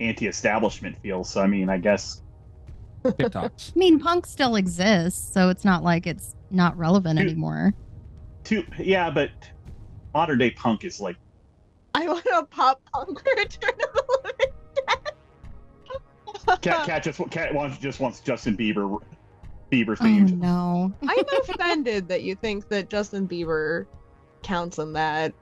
anti-establishment 0.00 0.96
feel 1.02 1.24
so 1.24 1.40
i 1.42 1.46
mean 1.46 1.68
i 1.68 1.78
guess 1.78 2.22
TikToks. 3.04 3.72
I 3.76 3.78
mean, 3.78 4.00
punk 4.00 4.26
still 4.26 4.56
exists, 4.56 5.32
so 5.32 5.48
it's 5.50 5.64
not 5.64 5.84
like 5.84 6.06
it's 6.06 6.34
not 6.50 6.76
relevant 6.76 7.18
Dude. 7.18 7.28
anymore. 7.28 7.72
too 8.44 8.64
yeah 8.78 9.08
but 9.08 9.30
modern 10.12 10.38
day 10.38 10.50
punk 10.50 10.84
is 10.84 11.00
like 11.00 11.16
I 11.94 12.06
want 12.06 12.26
a 12.26 12.44
pop 12.44 12.82
punk 12.92 13.22
Return 13.36 13.70
of 13.70 13.92
the 13.94 14.18
Living 14.24 14.52
Dead. 16.46 16.60
cat 16.62 16.86
cat 16.86 17.02
just 17.04 17.20
cat 17.30 17.54
wants 17.54 17.78
just 17.78 18.00
wants 18.00 18.20
justin 18.20 18.56
bieber 18.56 19.00
bieber 19.70 19.96
Oh 20.00 20.04
themed 20.04 20.36
no. 20.38 20.92
I'm 21.02 21.24
offended 21.42 22.08
that 22.08 22.22
you 22.22 22.34
think 22.34 22.68
that 22.68 22.88
Justin 22.90 23.28
Bieber 23.28 23.86
counts 24.42 24.78
in 24.78 24.92
that. 24.94 25.32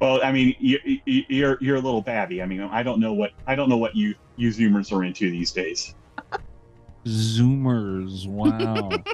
Well 0.00 0.20
i 0.22 0.32
mean 0.32 0.54
you, 0.58 0.78
you 0.84 1.24
you're 1.28 1.58
you're 1.60 1.76
a 1.76 1.80
little 1.80 2.02
babby 2.02 2.42
i 2.42 2.46
mean 2.46 2.60
i 2.60 2.82
don't 2.82 3.00
know 3.00 3.12
what 3.12 3.30
i 3.46 3.54
don't 3.54 3.68
know 3.68 3.76
what 3.76 3.94
you 3.94 4.14
you 4.36 4.50
zoomers 4.50 4.92
are 4.92 5.04
into 5.04 5.30
these 5.30 5.52
days 5.52 5.94
Zoomers. 7.06 8.26
Wow. 8.26 8.90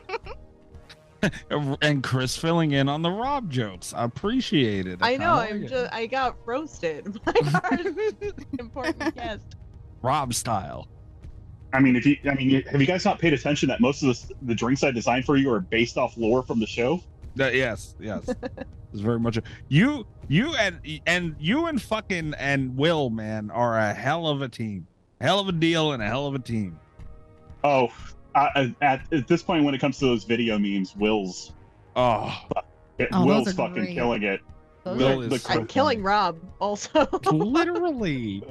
and 1.82 2.02
Chris 2.02 2.36
filling 2.36 2.72
in 2.72 2.88
on 2.88 3.02
the 3.02 3.10
Rob 3.10 3.50
jokes. 3.50 3.92
I 3.94 4.04
appreciate 4.04 4.86
it. 4.86 5.00
I 5.02 5.16
know. 5.16 5.34
I'm 5.34 5.62
like 5.62 5.70
just. 5.70 5.92
I 5.92 6.06
got 6.06 6.36
roasted 6.46 7.22
by 7.24 7.32
our 7.64 7.78
important 8.58 9.14
guest. 9.14 9.56
Rob 10.02 10.32
style. 10.32 10.88
i 11.74 11.80
mean 11.80 11.94
if 11.94 12.06
you 12.06 12.16
i 12.24 12.34
mean 12.34 12.62
have 12.62 12.80
you 12.80 12.86
guys 12.86 13.04
not 13.04 13.18
paid 13.18 13.34
attention 13.34 13.68
that 13.68 13.80
most 13.80 14.02
of 14.02 14.08
the, 14.08 14.34
the 14.46 14.54
drinks 14.54 14.82
i 14.82 14.90
designed 14.90 15.26
for 15.26 15.36
you 15.36 15.52
are 15.52 15.60
based 15.60 15.98
off 15.98 16.16
lore 16.16 16.42
from 16.42 16.58
the 16.58 16.66
show 16.66 17.02
That- 17.36 17.54
yes, 17.54 17.94
yes. 18.00 18.28
it's 18.92 19.00
very 19.00 19.20
much 19.20 19.36
a, 19.36 19.42
you 19.68 20.06
you 20.28 20.54
and 20.56 20.80
and 21.06 21.36
you 21.38 21.66
and 21.66 21.80
fucking 21.80 22.34
and 22.38 22.76
Will, 22.76 23.10
man, 23.10 23.50
are 23.50 23.78
a 23.78 23.92
hell 23.94 24.26
of 24.26 24.42
a 24.42 24.48
team. 24.48 24.86
Hell 25.20 25.38
of 25.38 25.48
a 25.48 25.52
deal 25.52 25.92
and 25.92 26.02
a 26.02 26.06
hell 26.06 26.26
of 26.26 26.34
a 26.34 26.38
team. 26.38 26.78
Oh, 27.62 27.88
uh, 28.34 28.68
at, 28.80 29.00
at 29.12 29.28
this 29.28 29.42
point, 29.42 29.64
when 29.64 29.74
it 29.74 29.78
comes 29.78 29.98
to 29.98 30.06
those 30.06 30.24
video 30.24 30.58
memes, 30.58 30.96
Will's 30.96 31.52
Oh, 31.96 32.34
it, 32.98 33.08
Oh, 33.12 33.26
Will's 33.26 33.52
fucking 33.52 33.74
great. 33.74 33.94
killing 33.94 34.22
it. 34.22 34.40
Those 34.84 34.98
Will 34.98 35.22
are- 35.22 35.26
is 35.26 35.46
I'm 35.50 35.58
so 35.58 35.64
killing 35.66 36.02
Rob 36.02 36.38
also. 36.58 37.06
literally. 37.32 38.42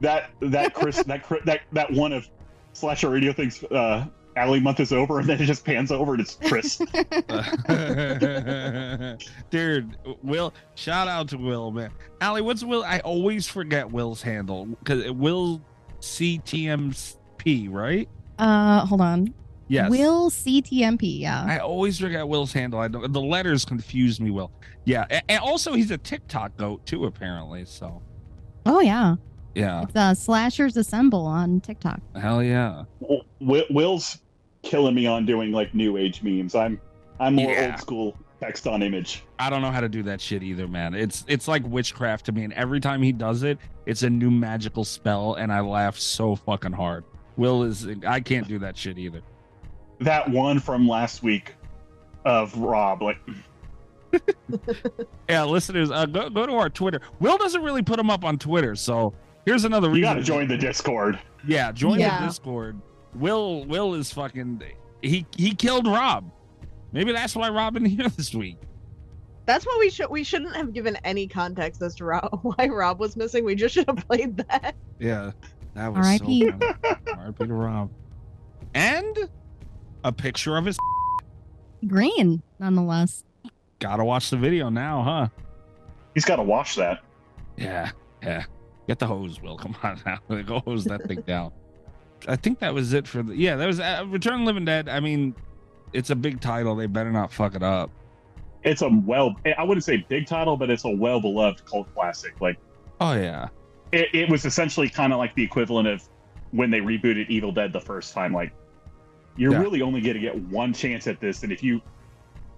That 0.00 0.30
that 0.40 0.74
Chris 0.74 1.02
that 1.04 1.22
Chris- 1.24 1.42
that 1.46 1.62
that 1.72 1.90
one 1.92 2.12
of 2.12 2.28
slasher 2.72 3.10
radio 3.10 3.32
things 3.32 3.62
uh, 3.64 4.06
Alley 4.36 4.60
month 4.60 4.80
is 4.80 4.92
over, 4.92 5.18
and 5.20 5.28
then 5.28 5.40
it 5.40 5.44
just 5.46 5.64
pans 5.64 5.92
over 5.92 6.12
and 6.14 6.20
it's 6.22 6.38
Chris. 6.46 6.78
Dude, 9.50 9.96
Will, 10.22 10.54
shout 10.74 11.08
out 11.08 11.28
to 11.28 11.36
Will, 11.38 11.70
man. 11.70 11.90
Allie, 12.20 12.40
what's 12.42 12.64
Will? 12.64 12.82
I 12.84 13.00
always 13.00 13.46
forget 13.46 13.90
Will's 13.90 14.22
handle 14.22 14.66
because 14.66 15.10
Will 15.12 15.60
CTMP, 16.00 17.70
right? 17.70 18.08
Uh, 18.38 18.86
hold 18.86 19.00
on. 19.00 19.32
Yes. 19.68 19.90
Will 19.90 20.30
CTMP. 20.30 21.20
Yeah. 21.20 21.44
I 21.46 21.58
always 21.58 21.98
forget 21.98 22.26
Will's 22.26 22.52
handle. 22.52 22.80
I 22.80 22.88
don't. 22.88 23.12
The 23.12 23.20
letters 23.20 23.64
confuse 23.64 24.20
me. 24.20 24.30
Will. 24.30 24.50
Yeah, 24.84 25.06
a- 25.10 25.30
and 25.30 25.40
also 25.40 25.74
he's 25.74 25.90
a 25.90 25.98
TikTok 25.98 26.56
goat 26.56 26.84
too, 26.86 27.04
apparently. 27.06 27.64
So 27.64 28.02
oh 28.66 28.80
yeah. 28.80 29.16
yeah, 29.54 29.82
It's 29.82 29.94
uh, 29.96 30.14
Slashers 30.14 30.76
Assemble 30.76 31.24
on 31.26 31.60
TikTok. 31.60 32.00
hell 32.20 32.42
yeah. 32.42 32.84
Will, 33.40 33.64
Will's 33.70 34.18
killing 34.62 34.94
me 34.94 35.06
on 35.06 35.26
doing 35.26 35.52
like 35.52 35.74
new 35.74 35.96
age 35.96 36.22
memes. 36.22 36.54
I'm 36.54 36.80
I'm 37.20 37.34
more 37.34 37.52
Yeah. 37.52 37.70
old 37.72 37.80
school 37.80 38.16
text 38.40 38.66
on 38.66 38.82
image. 38.82 39.22
I 39.38 39.50
don't 39.50 39.62
know 39.62 39.70
how 39.70 39.80
to 39.80 39.88
do 39.88 40.02
that 40.04 40.20
shit 40.20 40.42
either, 40.42 40.66
man. 40.66 40.94
It's 40.94 41.24
it's 41.28 41.46
like 41.48 41.62
witchcraft 41.66 42.26
to 42.26 42.32
me, 42.32 42.44
and 42.44 42.52
every 42.54 42.80
time 42.80 43.02
he 43.02 43.12
does 43.12 43.42
it, 43.42 43.58
it's 43.86 44.02
a 44.02 44.10
new 44.10 44.30
magical 44.30 44.84
spell, 44.84 45.34
and 45.34 45.52
I 45.52 45.60
laugh 45.60 45.98
so 45.98 46.34
fucking 46.36 46.72
hard. 46.72 47.04
Will 47.36 47.62
is 47.62 47.86
I 48.06 48.20
can't 48.20 48.46
do 48.48 48.58
that 48.60 48.76
shit 48.76 48.98
either. 48.98 49.22
That 50.00 50.28
one 50.30 50.58
from 50.58 50.88
last 50.88 51.22
week 51.22 51.54
of 52.24 52.56
Rob, 52.58 53.02
like 53.02 53.18
Yeah, 55.28 55.44
listeners, 55.44 55.90
uh, 55.90 56.06
go 56.06 56.28
go 56.28 56.46
to 56.46 56.52
our 56.54 56.68
Twitter. 56.68 57.00
Will 57.20 57.38
doesn't 57.38 57.62
really 57.62 57.82
put 57.82 57.96
them 57.96 58.10
up 58.10 58.24
on 58.24 58.38
Twitter, 58.38 58.74
so 58.76 59.14
here's 59.46 59.64
another 59.64 59.88
reason. 59.88 60.02
you 60.02 60.02
reason. 60.02 60.16
got 60.16 60.20
to 60.20 60.26
join 60.26 60.48
the 60.48 60.56
Discord. 60.58 61.18
Yeah, 61.46 61.72
join 61.72 61.98
Yeah. 62.00 62.20
the 62.20 62.26
Discord. 62.26 62.80
Will 63.14 63.64
Will 63.66 63.94
is 63.94 64.12
fucking 64.12 64.62
he 65.02 65.26
he 65.36 65.54
killed 65.54 65.86
Rob. 65.86 66.30
Maybe 66.92 67.12
that's 67.12 67.34
why 67.34 67.48
Rob 67.48 67.76
in 67.76 67.84
here 67.86 68.08
this 68.08 68.34
week. 68.34 68.58
That's 69.44 69.66
what 69.66 69.78
we 69.80 69.90
should. 69.90 70.08
We 70.08 70.22
shouldn't 70.22 70.54
have 70.54 70.72
given 70.72 70.96
any 71.04 71.26
context 71.26 71.82
as 71.82 71.96
to 71.96 72.04
Rob, 72.04 72.40
why 72.42 72.68
Rob 72.68 73.00
was 73.00 73.16
missing. 73.16 73.44
We 73.44 73.54
just 73.54 73.74
should 73.74 73.88
have 73.88 74.06
played 74.08 74.36
that. 74.36 74.76
Yeah, 75.00 75.32
that 75.74 75.92
was 75.92 76.06
R.I.P.. 76.06 76.48
so. 76.48 76.74
R.I.P. 77.16 77.46
to 77.46 77.52
Rob. 77.52 77.90
And 78.74 79.28
a 80.04 80.12
picture 80.12 80.56
of 80.56 80.64
his. 80.64 80.78
Green, 81.88 82.40
nonetheless. 82.60 83.24
Gotta 83.80 84.04
watch 84.04 84.30
the 84.30 84.36
video 84.36 84.68
now, 84.68 85.02
huh? 85.02 85.28
He's 86.14 86.24
got 86.24 86.36
to 86.36 86.42
watch 86.42 86.76
that. 86.76 87.00
Yeah, 87.56 87.90
yeah. 88.22 88.44
Get 88.86 88.98
the 88.98 89.06
hose, 89.06 89.40
Will. 89.40 89.56
Come 89.56 89.76
on 89.82 90.00
now. 90.04 90.42
Go 90.42 90.60
hose 90.60 90.84
that 90.84 91.02
thing 91.04 91.22
down. 91.22 91.52
I 92.28 92.36
think 92.36 92.58
that 92.60 92.72
was 92.74 92.92
it 92.92 93.06
for 93.06 93.22
the. 93.22 93.36
Yeah, 93.36 93.56
that 93.56 93.66
was 93.66 93.80
uh, 93.80 94.04
Return 94.08 94.34
of 94.34 94.40
the 94.40 94.46
Living 94.46 94.64
Dead. 94.64 94.88
I 94.88 95.00
mean, 95.00 95.34
it's 95.92 96.10
a 96.10 96.16
big 96.16 96.40
title. 96.40 96.74
They 96.76 96.86
better 96.86 97.10
not 97.12 97.32
fuck 97.32 97.54
it 97.54 97.62
up. 97.62 97.90
It's 98.64 98.80
a 98.82 98.88
well, 98.88 99.34
I 99.58 99.64
wouldn't 99.64 99.84
say 99.84 99.96
big 100.08 100.26
title, 100.26 100.56
but 100.56 100.70
it's 100.70 100.84
a 100.84 100.90
well 100.90 101.20
beloved 101.20 101.64
cult 101.66 101.92
classic. 101.94 102.40
Like 102.40 102.58
Oh 103.00 103.14
yeah. 103.14 103.48
it, 103.90 104.08
it 104.14 104.28
was 104.28 104.44
essentially 104.44 104.88
kind 104.88 105.12
of 105.12 105.18
like 105.18 105.34
the 105.34 105.42
equivalent 105.42 105.88
of 105.88 106.08
when 106.52 106.70
they 106.70 106.78
rebooted 106.78 107.28
Evil 107.28 107.50
Dead 107.50 107.72
the 107.72 107.80
first 107.80 108.14
time. 108.14 108.32
Like 108.32 108.52
you're 109.36 109.50
Yeah. 109.52 109.58
really 109.58 109.82
only 109.82 110.00
going 110.00 110.14
to 110.14 110.20
get 110.20 110.36
one 110.44 110.72
chance 110.72 111.08
at 111.08 111.18
this, 111.20 111.42
and 111.42 111.50
if 111.50 111.60
you 111.62 111.80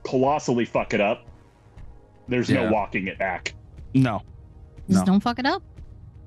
colossally 0.03 0.67
fuck 0.67 0.93
it 0.93 1.01
up, 1.01 1.25
there's 2.29 2.51
Yeah. 2.51 2.65
no 2.67 2.73
walking 2.73 3.07
it 3.07 3.19
back. 3.19 3.55
No. 3.95 4.21
Just 4.89 5.07
No. 5.07 5.13
don't 5.13 5.21
fuck 5.21 5.39
it 5.39 5.47
up. 5.47 5.63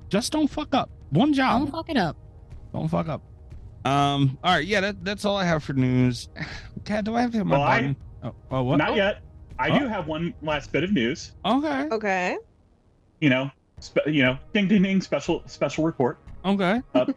Just 0.08 0.32
don't 0.32 0.48
fuck 0.48 0.74
up. 0.74 0.90
One 1.10 1.32
job. 1.32 1.60
Don't 1.62 1.70
fuck 1.70 1.88
it 1.90 1.96
up. 1.96 2.16
Don't 2.72 2.88
fuck 2.88 3.08
up. 3.08 3.22
Um. 3.88 4.38
All 4.44 4.54
right. 4.54 4.66
Yeah. 4.66 4.80
That, 4.80 5.04
that's 5.04 5.24
all 5.24 5.36
I 5.36 5.44
have 5.44 5.62
for 5.64 5.72
news. 5.72 6.28
Cat, 6.84 7.04
do 7.04 7.14
I 7.14 7.20
have 7.22 7.30
to 7.32 7.38
hit 7.38 7.46
my 7.46 7.58
Well, 7.58 7.66
I- 7.66 7.96
Oh, 8.22 8.34
oh, 8.50 8.62
what? 8.64 8.76
Not 8.78 8.96
yet. 8.96 9.20
I 9.60 9.70
Oh. 9.70 9.78
do 9.78 9.86
have 9.88 10.06
one 10.08 10.34
last 10.42 10.72
bit 10.72 10.82
of 10.84 10.92
news. 10.92 11.32
Okay. 11.44 11.88
Okay. 11.92 12.36
You 13.20 13.30
know, 13.30 13.50
spe- 13.80 14.06
you 14.06 14.22
know, 14.22 14.36
ding 14.52 14.66
ding 14.68 14.82
ding, 14.82 15.00
special 15.00 15.42
special 15.46 15.84
report. 15.84 16.18
Okay. 16.44 16.80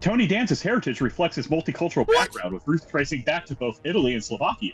Tony 0.00 0.26
Danza's 0.26 0.60
heritage 0.62 1.00
reflects 1.00 1.36
his 1.36 1.46
multicultural 1.46 2.06
background, 2.06 2.52
with 2.54 2.66
roots 2.66 2.84
tracing 2.86 3.22
back 3.22 3.46
to 3.46 3.54
both 3.54 3.80
Italy 3.84 4.14
and 4.14 4.24
Slovakia. 4.24 4.72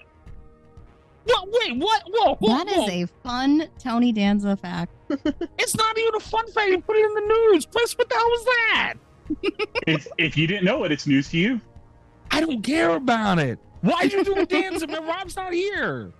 What? 1.24 1.48
Wait. 1.50 1.76
What? 1.76 2.02
Whoa. 2.06 2.34
whoa 2.36 2.48
That 2.64 2.68
is 2.68 2.76
whoa. 2.76 3.02
a 3.02 3.06
fun 3.22 3.68
Tony 3.78 4.12
Danza 4.12 4.56
fact. 4.56 4.92
It's 5.58 5.76
not 5.76 5.98
even 5.98 6.14
a 6.14 6.20
fun 6.20 6.50
fact. 6.52 6.68
You 6.70 6.80
put 6.80 6.96
it 6.96 7.04
in 7.04 7.14
the 7.14 7.20
news. 7.52 7.66
Chris, 7.66 7.96
what 7.98 8.08
the 8.08 8.14
hell 8.14 8.24
was 8.28 8.44
that? 8.44 8.94
If 9.86 10.06
if 10.18 10.36
you 10.36 10.46
didn't 10.46 10.64
know 10.64 10.84
it, 10.84 10.92
it's 10.92 11.06
news 11.06 11.28
to 11.30 11.38
you. 11.38 11.60
I 12.30 12.40
don't 12.40 12.62
care 12.62 12.90
about 12.96 13.38
it. 13.38 13.58
Why'd 13.80 14.12
you 14.12 14.24
do 14.24 14.34
a 14.36 14.46
dance 14.46 14.82
if 14.82 14.90
Rob's 14.92 15.36
not 15.36 15.52
here? 15.52 16.12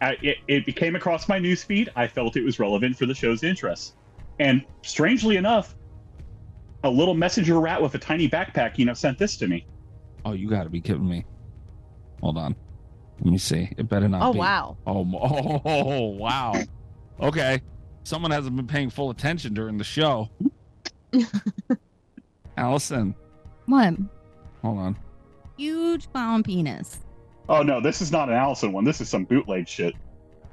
I, 0.00 0.16
it, 0.22 0.38
it 0.48 0.66
became 0.66 0.96
across 0.96 1.28
my 1.28 1.38
news 1.38 1.62
feed. 1.62 1.90
I 1.94 2.08
felt 2.08 2.36
it 2.36 2.42
was 2.44 2.58
relevant 2.58 2.96
for 2.98 3.06
the 3.06 3.14
show's 3.14 3.44
interests. 3.44 3.92
And 4.40 4.64
strangely 4.82 5.36
enough, 5.36 5.76
a 6.82 6.90
little 6.90 7.14
messenger 7.14 7.60
rat 7.60 7.80
with 7.80 7.94
a 7.94 7.98
tiny 7.98 8.28
backpack, 8.28 8.78
you 8.78 8.84
know, 8.84 8.94
sent 8.94 9.16
this 9.18 9.36
to 9.36 9.46
me. 9.46 9.64
Oh, 10.24 10.32
you 10.32 10.48
got 10.50 10.64
to 10.64 10.70
be 10.70 10.80
kidding 10.80 11.08
me. 11.08 11.24
Hold 12.20 12.36
on. 12.38 12.56
Let 13.20 13.30
me 13.30 13.38
see. 13.38 13.68
It 13.76 13.88
better 13.88 14.08
not 14.08 14.22
Oh 14.22 14.32
be. 14.32 14.38
wow. 14.40 14.76
Oh, 14.86 15.04
mo- 15.04 15.62
oh, 15.64 16.06
wow. 16.06 16.54
Okay. 17.20 17.60
Someone 18.02 18.32
hasn't 18.32 18.56
been 18.56 18.66
paying 18.66 18.90
full 18.90 19.10
attention 19.10 19.54
during 19.54 19.78
the 19.78 19.84
show. 19.84 20.30
Allison, 22.56 23.14
What? 23.66 23.94
hold 24.62 24.78
on. 24.78 24.96
Huge 25.56 26.10
clown 26.12 26.42
penis. 26.42 27.00
Oh 27.48 27.62
no, 27.62 27.80
this 27.80 28.00
is 28.00 28.12
not 28.12 28.28
an 28.28 28.34
Allison 28.34 28.72
one. 28.72 28.84
This 28.84 29.00
is 29.00 29.08
some 29.08 29.24
bootleg 29.24 29.68
shit. 29.68 29.94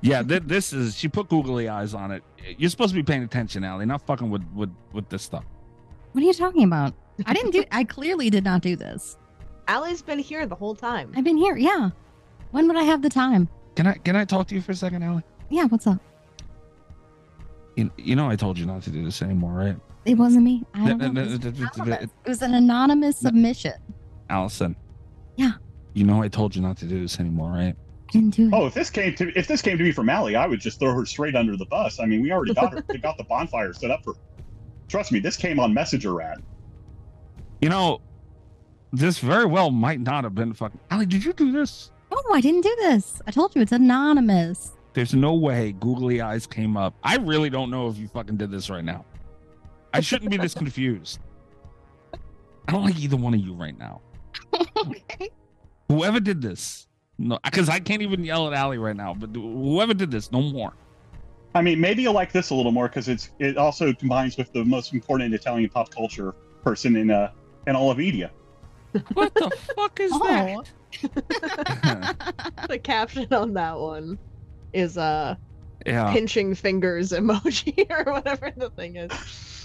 Yeah, 0.01 0.23
th- 0.23 0.43
this 0.45 0.71
is. 0.73 0.97
She 0.97 1.07
put 1.07 1.27
googly 1.29 1.67
eyes 1.67 1.93
on 1.93 2.11
it. 2.11 2.23
You're 2.57 2.69
supposed 2.69 2.91
to 2.91 2.95
be 2.95 3.03
paying 3.03 3.23
attention, 3.23 3.63
Allie, 3.63 3.85
not 3.85 4.01
fucking 4.05 4.29
with 4.29 4.43
with 4.55 4.73
with 4.93 5.09
this 5.09 5.23
stuff. 5.23 5.43
What 6.13 6.23
are 6.23 6.27
you 6.27 6.33
talking 6.33 6.63
about? 6.63 6.93
I 7.25 7.33
didn't 7.33 7.51
do. 7.51 7.63
I 7.71 7.83
clearly 7.83 8.29
did 8.29 8.43
not 8.43 8.61
do 8.61 8.75
this. 8.75 9.17
Allie's 9.67 10.01
been 10.01 10.19
here 10.19 10.45
the 10.45 10.55
whole 10.55 10.73
time. 10.73 11.11
I've 11.15 11.23
been 11.23 11.37
here. 11.37 11.57
Yeah. 11.57 11.89
When 12.51 12.67
would 12.67 12.77
I 12.77 12.83
have 12.83 13.01
the 13.01 13.09
time? 13.09 13.47
Can 13.75 13.87
I 13.87 13.93
can 13.93 14.15
I 14.15 14.25
talk 14.25 14.47
to 14.47 14.55
you 14.55 14.61
for 14.61 14.71
a 14.71 14.75
second, 14.75 15.03
Allie? 15.03 15.23
Yeah. 15.49 15.65
What's 15.65 15.85
up? 15.85 15.99
You, 17.75 17.91
you 17.97 18.15
know 18.15 18.29
I 18.29 18.35
told 18.35 18.57
you 18.57 18.65
not 18.65 18.81
to 18.83 18.89
do 18.89 19.03
this 19.05 19.21
anymore, 19.21 19.51
right? 19.53 19.75
It 20.05 20.15
wasn't 20.15 20.43
me. 20.45 20.63
I 20.73 20.87
don't 20.87 20.97
No, 20.97 21.07
know. 21.07 21.23
no, 21.23 21.31
It 21.33 21.53
was. 21.55 21.77
It 22.03 22.09
was 22.25 22.41
an 22.41 22.53
anonymous 22.53 23.21
No. 23.21 23.27
submission. 23.29 23.73
Allison. 24.29 24.75
Yeah. 25.35 25.53
You 25.93 26.05
know 26.05 26.21
I 26.21 26.27
told 26.27 26.55
you 26.55 26.61
not 26.61 26.77
to 26.77 26.85
do 26.85 27.01
this 27.01 27.19
anymore, 27.19 27.51
right? 27.51 27.75
Didn't 28.11 28.35
do 28.35 28.47
it. 28.47 28.53
Oh, 28.53 28.65
if 28.65 28.73
this 28.73 28.89
came 28.89 29.13
to 29.15 29.37
if 29.37 29.47
this 29.47 29.61
came 29.61 29.77
to 29.77 29.83
me 29.83 29.91
from 29.91 30.09
Allie, 30.09 30.35
I 30.35 30.47
would 30.47 30.59
just 30.59 30.79
throw 30.79 30.93
her 30.93 31.05
straight 31.05 31.35
under 31.35 31.55
the 31.57 31.65
bus. 31.65 31.99
I 31.99 32.05
mean, 32.05 32.21
we 32.21 32.31
already 32.31 32.53
got 32.53 32.73
her, 32.73 32.83
we 32.89 32.97
got 32.97 33.17
the 33.17 33.23
bonfire 33.23 33.73
set 33.73 33.91
up 33.91 34.03
for. 34.03 34.13
Her. 34.13 34.19
Trust 34.87 35.11
me, 35.11 35.19
this 35.19 35.37
came 35.37 35.59
on 35.59 35.73
Messenger 35.73 36.13
Rat. 36.13 36.39
You 37.61 37.69
know, 37.69 38.01
this 38.91 39.19
very 39.19 39.45
well 39.45 39.69
might 39.69 39.99
not 39.99 40.23
have 40.23 40.33
been 40.33 40.53
fucking. 40.53 40.79
Allie, 40.89 41.05
did 41.05 41.23
you 41.23 41.33
do 41.33 41.51
this? 41.51 41.91
Oh, 42.11 42.31
I 42.33 42.41
didn't 42.41 42.61
do 42.61 42.75
this. 42.79 43.21
I 43.27 43.31
told 43.31 43.55
you 43.55 43.61
it's 43.61 43.71
anonymous. 43.71 44.71
There's 44.93 45.13
no 45.13 45.35
way 45.35 45.73
googly 45.79 46.21
eyes 46.21 46.47
came 46.47 46.75
up. 46.75 46.95
I 47.03 47.17
really 47.17 47.51
don't 47.51 47.69
know 47.69 47.87
if 47.89 47.97
you 47.99 48.07
fucking 48.07 48.37
did 48.37 48.49
this 48.49 48.71
right 48.71 48.83
now. 48.83 49.05
I 49.93 49.99
shouldn't 50.01 50.31
be 50.31 50.37
this 50.37 50.53
confused. 50.53 51.19
I 52.67 52.71
don't 52.71 52.83
like 52.83 52.97
either 52.99 53.17
one 53.17 53.33
of 53.33 53.39
you 53.39 53.53
right 53.53 53.77
now. 53.77 54.01
okay. 54.53 55.29
Whoever 55.87 56.19
did 56.19 56.41
this, 56.41 56.87
no, 57.17 57.39
because 57.43 57.67
I 57.69 57.79
can't 57.79 58.01
even 58.03 58.23
yell 58.23 58.47
at 58.47 58.53
Allie 58.53 58.77
right 58.77 58.95
now. 58.95 59.13
But 59.15 59.31
whoever 59.33 59.93
did 59.95 60.11
this, 60.11 60.31
no 60.31 60.41
more. 60.41 60.73
I 61.55 61.61
mean, 61.63 61.79
maybe 61.81 62.03
you'll 62.03 62.13
like 62.13 62.31
this 62.31 62.51
a 62.51 62.55
little 62.55 62.71
more 62.71 62.87
because 62.87 63.07
it's 63.09 63.31
it 63.39 63.57
also 63.57 63.91
combines 63.93 64.37
with 64.37 64.51
the 64.53 64.63
most 64.63 64.93
important 64.93 65.33
Italian 65.33 65.69
pop 65.69 65.89
culture 65.93 66.35
person 66.63 66.95
in 66.95 67.09
uh 67.09 67.31
in 67.65 67.75
all 67.75 67.89
of 67.89 67.97
media. 67.97 68.31
What 69.13 69.33
the 69.33 69.49
fuck 69.75 69.99
is 69.99 70.11
Oh. 70.13 70.63
that? 71.01 72.15
the 72.69 72.77
caption 72.79 73.27
on 73.31 73.53
that 73.53 73.79
one 73.79 74.19
is 74.73 74.95
uh 74.97 75.35
Yeah. 75.87 76.11
pinching 76.13 76.53
fingers 76.53 77.11
emoji 77.11 77.85
or 78.05 78.11
whatever 78.13 78.51
the 78.55 78.69
thing 78.71 78.95
is. 78.97 79.11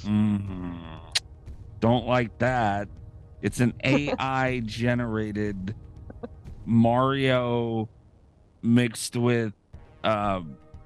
Mhm. 0.04 0.78
Don't 1.80 2.06
like 2.06 2.38
that. 2.38 2.88
It's 3.42 3.60
an 3.60 3.74
AI 3.84 4.60
generated 4.64 5.74
Mario 6.64 7.88
mixed 8.62 9.16
with 9.16 9.52
uh 10.02 10.40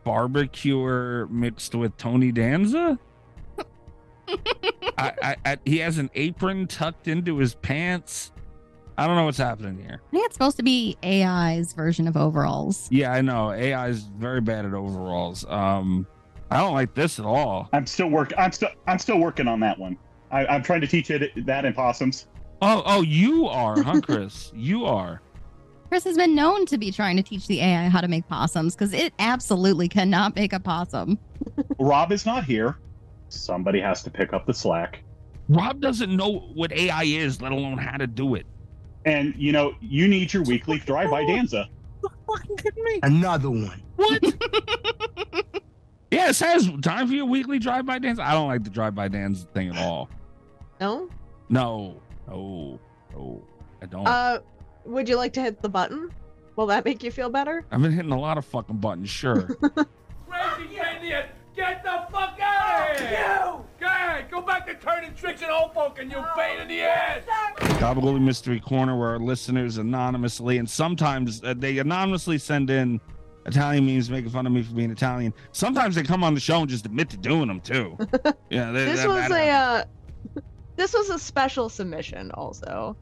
barbecuer 0.04 1.28
mixed 1.30 1.74
with 1.74 1.96
Tony 1.96 2.32
Danza. 2.32 2.98
I, 4.98 5.12
I, 5.22 5.36
I, 5.44 5.58
he 5.64 5.78
has 5.78 5.98
an 5.98 6.10
apron 6.14 6.66
tucked 6.66 7.08
into 7.08 7.38
his 7.38 7.54
pants. 7.54 8.32
I 8.96 9.06
don't 9.06 9.14
know 9.14 9.24
what's 9.26 9.38
happening 9.38 9.78
here. 9.78 10.00
I 10.08 10.10
think 10.10 10.26
it's 10.26 10.34
supposed 10.34 10.56
to 10.56 10.62
be 10.64 10.96
AI's 11.04 11.72
version 11.72 12.08
of 12.08 12.16
overalls. 12.16 12.88
Yeah, 12.90 13.12
I 13.12 13.20
know 13.20 13.52
AI 13.52 13.88
is 13.88 14.02
very 14.02 14.40
bad 14.40 14.64
at 14.66 14.74
overalls. 14.74 15.44
Um, 15.48 16.04
I 16.50 16.58
don't 16.58 16.74
like 16.74 16.94
this 16.94 17.18
at 17.18 17.24
all. 17.26 17.68
I'm 17.72 17.86
still 17.86 18.08
work. 18.08 18.32
I'm 18.38 18.52
still 18.52 18.70
I'm 18.86 18.98
still 18.98 19.18
working 19.18 19.48
on 19.48 19.60
that 19.60 19.78
one. 19.78 19.96
I, 20.30 20.46
I'm 20.46 20.62
trying 20.62 20.80
to 20.80 20.86
teach 20.86 21.10
it 21.10 21.46
that 21.46 21.64
in 21.64 21.72
possums. 21.72 22.26
Oh, 22.60 22.82
oh, 22.84 23.02
you 23.02 23.46
are, 23.46 23.80
huh, 23.82 24.00
Chris? 24.02 24.50
you 24.54 24.84
are. 24.84 25.22
Chris 25.88 26.04
has 26.04 26.16
been 26.16 26.34
known 26.34 26.66
to 26.66 26.76
be 26.76 26.90
trying 26.90 27.16
to 27.16 27.22
teach 27.22 27.46
the 27.46 27.60
AI 27.60 27.88
how 27.88 28.00
to 28.00 28.08
make 28.08 28.26
possums 28.28 28.74
because 28.74 28.92
it 28.92 29.14
absolutely 29.18 29.88
cannot 29.88 30.36
make 30.36 30.52
a 30.52 30.60
possum. 30.60 31.18
Rob 31.78 32.12
is 32.12 32.26
not 32.26 32.44
here. 32.44 32.76
Somebody 33.30 33.80
has 33.80 34.02
to 34.02 34.10
pick 34.10 34.32
up 34.32 34.44
the 34.44 34.52
slack. 34.52 35.02
Rob 35.48 35.80
doesn't 35.80 36.14
know 36.14 36.40
what 36.54 36.72
AI 36.72 37.04
is, 37.04 37.40
let 37.40 37.52
alone 37.52 37.78
how 37.78 37.96
to 37.96 38.06
do 38.06 38.34
it. 38.34 38.44
And 39.06 39.34
you 39.36 39.52
know, 39.52 39.74
you 39.80 40.08
need 40.08 40.32
your 40.32 40.42
weekly 40.42 40.78
drive-by 40.80 41.24
Danza. 41.26 41.68
Fucking 42.26 42.56
kidding 42.58 42.84
me? 42.84 43.00
Another 43.02 43.50
one. 43.50 43.82
What? 43.96 44.22
yeah, 46.10 46.30
it 46.30 46.34
says 46.34 46.70
time 46.82 47.08
for 47.08 47.14
your 47.14 47.26
weekly 47.26 47.58
drive-by 47.58 47.98
dance. 47.98 48.18
I 48.18 48.32
don't 48.32 48.48
like 48.48 48.64
the 48.64 48.70
drive-by 48.70 49.08
dance 49.08 49.46
thing 49.54 49.70
at 49.70 49.76
all. 49.76 50.08
No? 50.80 51.08
No, 51.48 52.00
no, 52.28 52.78
no, 53.14 53.42
I 53.82 53.86
don't. 53.86 54.06
Uh 54.06 54.40
would 54.84 55.08
you 55.08 55.16
like 55.16 55.34
to 55.34 55.42
hit 55.42 55.60
the 55.60 55.68
button? 55.68 56.10
Will 56.56 56.66
that 56.66 56.84
make 56.84 57.02
you 57.02 57.10
feel 57.10 57.28
better? 57.28 57.64
I've 57.70 57.82
been 57.82 57.92
hitting 57.92 58.10
a 58.10 58.18
lot 58.18 58.38
of 58.38 58.44
fucking 58.44 58.78
buttons, 58.78 59.10
sure. 59.10 59.42
Crazy 60.28 60.80
idiot! 60.96 61.26
Get 61.54 61.82
the 61.82 62.06
fuck 62.10 62.38
out 62.40 62.90
of 62.92 63.00
here! 63.00 63.10
You! 63.44 63.64
Go 63.78 63.86
ahead, 63.86 64.30
go 64.30 64.40
back 64.40 64.66
to 64.66 64.74
turning 64.74 65.14
tricks 65.14 65.42
and 65.42 65.50
old 65.50 65.74
folk 65.74 65.98
and 66.00 66.10
you 66.10 66.24
pain 66.36 66.60
in 66.60 66.68
the 66.68 66.80
ass! 66.80 67.22
Gabagool 67.58 68.20
Mystery 68.20 68.60
Corner, 68.60 68.96
where 68.98 69.10
our 69.10 69.18
listeners 69.18 69.78
anonymously 69.78 70.58
and 70.58 70.68
sometimes 70.68 71.42
uh, 71.44 71.54
they 71.56 71.78
anonymously 71.78 72.38
send 72.38 72.70
in 72.70 73.00
Italian 73.46 73.86
memes 73.86 74.10
making 74.10 74.30
fun 74.30 74.46
of 74.46 74.52
me 74.52 74.62
for 74.62 74.74
being 74.74 74.90
Italian. 74.90 75.32
Sometimes 75.52 75.94
they 75.94 76.02
come 76.02 76.22
on 76.22 76.34
the 76.34 76.40
show 76.40 76.60
and 76.60 76.68
just 76.68 76.84
admit 76.86 77.08
to 77.10 77.16
doing 77.16 77.48
them 77.48 77.60
too. 77.60 77.96
Yeah, 78.50 78.72
they, 78.72 78.84
This 78.86 79.06
was 79.06 79.30
a 79.30 79.48
uh 79.50 79.82
this 80.76 80.92
was 80.94 81.10
a 81.10 81.18
special 81.18 81.68
submission 81.68 82.30
also. 82.32 82.96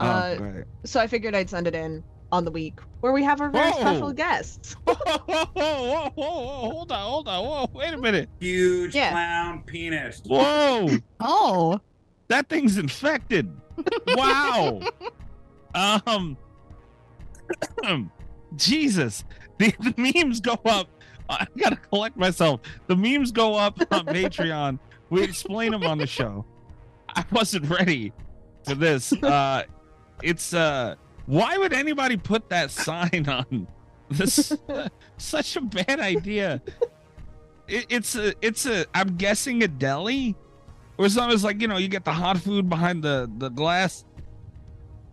Oh, 0.00 0.04
uh, 0.06 0.36
great. 0.36 0.64
So 0.84 1.00
I 1.00 1.06
figured 1.06 1.34
I'd 1.34 1.48
send 1.48 1.66
it 1.66 1.74
in 1.74 2.02
on 2.32 2.44
the 2.44 2.50
week 2.50 2.80
where 3.00 3.12
we 3.12 3.22
have 3.22 3.40
our 3.40 3.48
very 3.50 3.70
Whoa! 3.70 3.80
special 3.80 4.12
guests. 4.12 4.72
Whoa, 4.84 4.94
whoa, 4.94 5.46
whoa, 5.54 6.10
whoa, 6.10 6.10
whoa, 6.10 6.70
hold 6.70 6.92
on, 6.92 6.98
hold 7.00 7.28
on, 7.28 7.44
whoa, 7.44 7.70
wait 7.72 7.94
a 7.94 7.96
minute. 7.98 8.28
Huge 8.40 8.94
Yeah. 8.94 9.10
clown 9.10 9.62
penis. 9.64 10.20
Whoa, 10.26 10.88
Oh, 11.20 11.80
that 12.28 12.48
thing's 12.48 12.76
infected. 12.78 13.54
Wow. 14.08 14.80
um, 15.74 16.36
Jesus, 18.56 19.24
the, 19.58 19.74
the 19.80 19.94
memes 19.96 20.40
go 20.40 20.58
up. 20.64 20.88
I 21.28 21.46
gotta 21.56 21.76
collect 21.76 22.16
myself. 22.16 22.60
The 22.86 22.96
memes 22.96 23.32
go 23.32 23.54
up 23.54 23.78
on 23.90 24.06
Patreon. 24.06 24.78
We 25.10 25.22
explain 25.22 25.70
them 25.72 25.84
on 25.84 25.98
the 25.98 26.06
show. 26.06 26.44
I 27.08 27.24
wasn't 27.30 27.68
ready 27.70 28.12
for 28.64 28.74
this. 28.74 29.12
Uh, 29.22 29.62
it's 30.22 30.54
uh, 30.54 30.94
Why 31.26 31.58
would 31.58 31.72
anybody 31.72 32.16
put 32.16 32.48
that 32.50 32.70
sign 32.70 33.26
on? 33.28 33.66
This 34.10 34.56
such 35.16 35.56
a 35.56 35.60
bad 35.60 35.98
idea. 35.98 36.62
It, 37.66 37.86
it's 37.88 38.14
a 38.16 38.34
it's 38.42 38.66
a 38.66 38.86
I'm 38.94 39.16
guessing 39.16 39.62
a 39.62 39.68
deli. 39.68 40.36
Or 40.96 41.08
something. 41.08 41.34
it's 41.34 41.42
like, 41.42 41.60
you 41.60 41.66
know, 41.66 41.76
you 41.76 41.88
get 41.88 42.04
the 42.04 42.12
hot 42.12 42.38
food 42.38 42.68
behind 42.68 43.02
the 43.02 43.28
the 43.38 43.48
glass. 43.48 44.04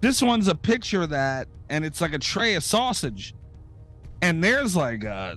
This 0.01 0.21
one's 0.21 0.47
a 0.47 0.55
picture 0.55 1.03
of 1.03 1.09
that, 1.09 1.47
and 1.69 1.85
it's 1.85 2.01
like 2.01 2.13
a 2.13 2.19
tray 2.19 2.55
of 2.55 2.63
sausage. 2.63 3.33
And 4.22 4.43
there's 4.43 4.76
like 4.76 5.03
uh, 5.05 5.36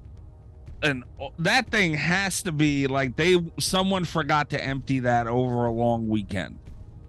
a 0.82 0.86
and 0.86 1.04
that 1.38 1.70
thing 1.70 1.94
has 1.94 2.42
to 2.42 2.52
be 2.52 2.86
like 2.86 3.16
they 3.16 3.42
someone 3.58 4.04
forgot 4.04 4.50
to 4.50 4.62
empty 4.62 5.00
that 5.00 5.26
over 5.26 5.64
a 5.64 5.72
long 5.72 6.08
weekend. 6.08 6.58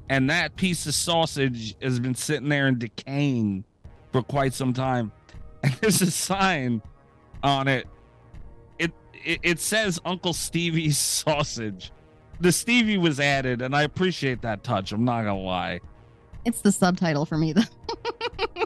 And 0.09 0.29
that 0.29 0.55
piece 0.55 0.85
of 0.85 0.93
sausage 0.93 1.75
has 1.81 1.99
been 1.99 2.15
sitting 2.15 2.47
there 2.47 2.67
and 2.67 2.79
decaying 2.79 3.65
for 4.11 4.21
quite 4.21 4.53
some 4.53 4.73
time. 4.73 5.11
And 5.63 5.73
there's 5.81 5.99
a 6.03 6.11
sign 6.11 6.83
on 7.41 7.67
it. 7.67 7.87
It 8.77 8.91
it, 9.13 9.39
it 9.41 9.59
says 9.59 9.99
uncle 10.05 10.33
stevie's 10.33 10.97
sausage. 11.23 11.91
The 12.39 12.51
stevie 12.51 12.97
was 12.99 13.19
added 13.19 13.63
and 13.63 13.75
i 13.75 13.81
appreciate 13.81 14.41
that 14.43 14.63
touch 14.63 14.91
i'm 14.91 15.03
not 15.05 15.23
gonna 15.23 15.39
lie. 15.39 15.79
It's 16.45 16.61
the 16.61 16.71
subtitle 16.71 17.25
for 17.25 17.37
me 17.37 17.53
though. 17.53 17.61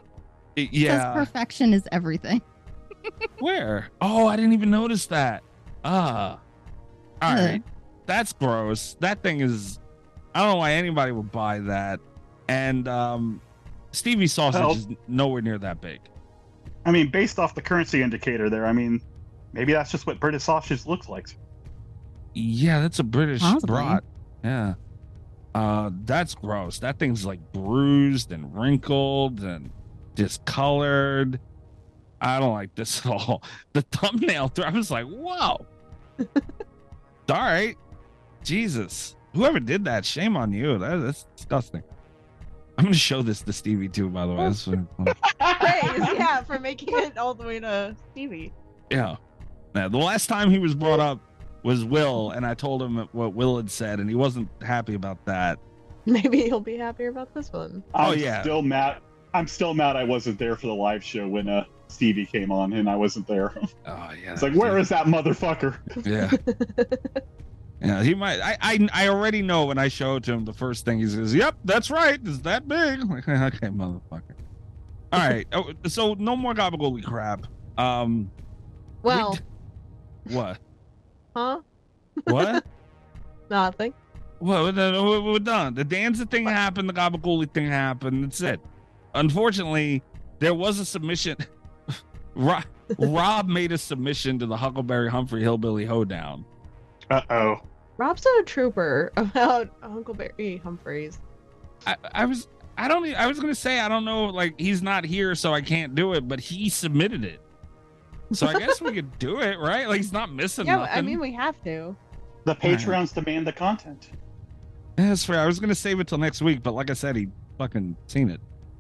Yeah. 0.58 1.14
perfection 1.14 1.74
is 1.74 1.88
everything. 1.94 2.42
Where? 3.40 3.90
Oh, 4.02 4.28
I 4.28 4.36
didn't 4.36 4.54
even 4.54 4.70
notice 4.72 5.06
that. 5.08 5.44
Ah. 5.84 6.40
All 7.22 7.38
Ugh. 7.38 7.62
That's 8.06 8.34
gross. 8.34 8.96
That 9.00 9.22
thing 9.24 9.42
is 9.42 9.80
I 10.34 10.40
don't 10.42 10.50
know 10.52 10.56
why 10.58 10.74
anybody 10.74 11.12
would 11.12 11.32
buy 11.32 11.60
that. 11.60 12.00
And 12.48 12.88
um 12.88 13.42
Stevie 13.92 14.28
sausage 14.28 14.60
Well- 14.62 14.72
is 14.72 14.88
nowhere 15.08 15.42
near 15.42 15.58
that 15.60 15.82
big. 15.82 16.00
I 16.86 16.92
mean, 16.92 17.10
based 17.12 17.40
off 17.40 17.56
the 17.56 17.62
currency 17.62 18.02
indicator 18.02 18.50
there, 18.50 18.66
I 18.66 18.72
mean, 18.74 19.02
maybe 19.54 19.74
that's 19.74 19.92
just 19.92 20.08
what 20.08 20.20
British 20.20 20.44
sausage 20.44 20.86
looks 20.86 21.10
like. 21.10 21.28
Yeah, 22.34 22.80
that's 22.82 23.00
a 23.00 23.04
British 23.04 23.42
Possibly. 23.42 23.68
brat. 23.76 24.04
Yeah. 24.44 24.74
Uh 25.56 25.90
that's 26.06 26.36
gross. 26.36 26.80
That 26.80 27.00
thing's 27.00 27.26
like 27.26 27.40
bruised 27.54 28.32
and 28.32 28.56
wrinkled 28.56 29.42
and 29.42 29.72
discolored. 30.16 31.40
I 32.22 32.40
don't 32.40 32.54
like 32.54 32.74
this 32.76 33.06
at 33.06 33.12
all. 33.12 33.44
The 33.74 33.82
thumbnail, 33.84 34.52
I 34.64 34.70
was 34.72 34.92
like, 34.92 35.06
whoa. 35.06 35.66
all 36.20 36.26
right. 37.30 37.76
Jesus. 38.44 39.16
Whoever 39.34 39.60
did 39.60 39.86
that, 39.86 40.06
shame 40.06 40.36
on 40.36 40.52
you. 40.52 40.78
That, 40.80 40.98
that's 40.98 41.26
disgusting. 41.36 41.84
I'm 42.78 42.86
gonna 42.86 42.96
show 42.96 43.22
this 43.22 43.42
to 43.42 43.54
Stevie 43.54 43.90
too, 43.90 44.10
by 44.10 44.26
the 44.26 44.34
way. 44.34 44.48
This 44.50 44.66
one- 44.66 44.88
Praise, 45.06 45.14
yeah, 45.40 46.42
for 46.44 46.60
making 46.60 46.90
it 46.98 47.18
all 47.18 47.34
the 47.34 47.46
way 47.46 47.60
to 47.60 47.96
Stevie. 48.12 48.54
yeah. 48.90 49.18
Now, 49.76 49.88
the 49.88 49.98
last 49.98 50.28
time 50.28 50.50
he 50.50 50.58
was 50.58 50.74
brought 50.74 51.00
up 51.00 51.20
was 51.64 51.84
Will, 51.86 52.32
and 52.32 52.46
I 52.46 52.54
told 52.56 52.82
him 52.82 53.08
what 53.12 53.34
Will 53.36 53.58
had 53.58 53.70
said, 53.70 54.00
and 54.00 54.10
he 54.10 54.16
wasn't 54.16 54.50
happy 54.64 54.96
about 54.96 55.24
that. 55.26 55.60
Maybe 56.06 56.44
he'll 56.44 56.60
be 56.62 56.78
happier 56.78 57.10
about 57.10 57.34
this 57.36 57.52
one. 57.54 57.84
Oh, 57.94 58.14
I'm 58.14 58.18
yeah. 58.20 58.42
Still 58.42 58.62
mad. 58.64 58.98
I'm 59.34 59.48
still 59.48 59.74
mad 59.76 59.96
I 59.96 60.06
wasn't 60.06 60.40
there 60.40 60.56
for 60.56 60.68
the 60.68 60.74
live 60.74 61.04
show 61.04 61.28
when 61.28 61.50
uh, 61.50 61.66
Stevie 61.90 62.26
came 62.26 62.52
on 62.52 62.74
and 62.74 62.90
I 62.90 62.96
wasn't 62.96 63.28
there. 63.28 63.54
Oh 63.86 64.12
yeah. 64.24 64.34
It's 64.34 64.42
like, 64.44 64.54
where 64.54 64.78
is 64.78 64.90
that 64.90 65.06
motherfucker? 65.08 65.78
Yeah. 66.06 66.32
yeah, 67.82 68.04
he 68.04 68.14
might. 68.16 68.40
I, 68.42 68.58
I 68.62 68.90
I 68.94 69.08
already 69.10 69.42
know 69.42 69.66
when 69.66 69.78
I 69.78 69.88
show 69.88 70.16
it 70.18 70.24
to 70.24 70.34
him, 70.34 70.46
the 70.46 70.54
first 70.54 70.86
thing 70.86 71.00
he 71.00 71.08
says, 71.08 71.34
"Yep, 71.34 71.56
that's 71.66 71.90
right. 71.90 72.20
It's 72.24 72.40
that 72.40 72.68
big." 72.68 73.10
Like, 73.10 73.28
okay, 73.28 73.68
motherfucker. 73.68 74.36
All 75.12 75.20
right. 75.20 75.48
Oh, 75.54 75.72
so 75.88 76.14
no 76.16 76.36
more 76.36 76.54
gabagool 76.54 77.04
crap. 77.04 77.48
Um, 77.78 78.30
Well, 79.02 79.38
what? 80.26 80.60
huh? 81.36 81.62
What? 82.26 82.66
Nothing. 83.50 83.94
well, 84.40 84.64
we're 84.66 84.72
done- 84.74 85.06
we're 85.06 85.22
we're 85.22 85.40
done. 85.40 85.74
The 85.74 85.84
dancer 85.84 86.26
thing 86.26 86.46
happened. 86.46 86.88
The 86.90 86.94
gabagool 86.94 87.50
thing 87.54 87.68
happened. 87.68 88.26
That's 88.26 88.42
it. 88.42 88.60
Unfortunately, 89.16 90.04
there 90.40 90.54
was 90.54 90.80
a 90.80 90.86
submission. 90.86 91.38
Rob, 92.40 92.64
Rob 92.98 93.48
made 93.48 93.74
a 93.74 93.78
submission 93.78 94.40
to 94.40 94.46
the 94.46 94.56
Huckleberry 94.56 95.10
Humphrey 95.10 95.42
Hillbilly 95.42 95.86
Hoedown. 95.86 96.46
Uh 97.12 97.22
oh. 97.30 97.58
Rob's 97.98 98.26
a 98.26 98.44
trooper 98.44 99.12
about 99.18 99.70
Huckleberry 99.82 100.58
Humphreys. 100.64 101.20
I, 101.86 101.96
I 102.14 102.26
was 102.26 102.48
I 102.78 102.88
don't 102.88 103.06
I 103.14 103.28
was 103.28 103.40
gonna 103.42 103.54
say 103.54 103.82
I 103.82 103.90
don't 103.90 104.06
know 104.06 104.26
like 104.28 104.58
he's 104.58 104.82
not 104.82 105.04
here 105.04 105.36
so 105.36 105.54
I 105.54 105.62
can't 105.62 105.96
do 105.96 106.14
it 106.14 106.28
but 106.28 106.40
he 106.40 106.70
submitted 106.70 107.26
it 107.26 107.42
so 108.32 108.48
I 108.48 108.58
guess 108.58 108.80
we 108.82 108.94
could 108.94 109.18
do 109.20 109.42
it 109.42 109.60
right 109.60 109.88
like 109.88 109.98
he's 109.98 110.14
not 110.14 110.32
missing 110.32 110.66
Yeah, 110.66 110.78
nothing 110.78 110.98
I 110.98 111.02
mean 111.02 111.20
we 111.20 111.34
have 111.34 111.62
to. 111.66 111.96
The 112.46 112.56
Patreons 112.56 113.14
demand 113.14 113.46
the 113.48 113.54
content. 113.54 114.12
Yeah, 114.98 115.10
that's 115.10 115.26
fair 115.26 115.40
I 115.42 115.46
was 115.46 115.60
gonna 115.60 115.76
save 115.76 116.00
it 116.00 116.08
till 116.08 116.18
next 116.18 116.42
week 116.42 116.64
but 116.64 116.74
like 116.74 116.90
I 116.90 116.94
said 116.94 117.18
he 117.18 117.28
fucking 117.58 117.98
seen 118.08 118.30
it 118.30 118.40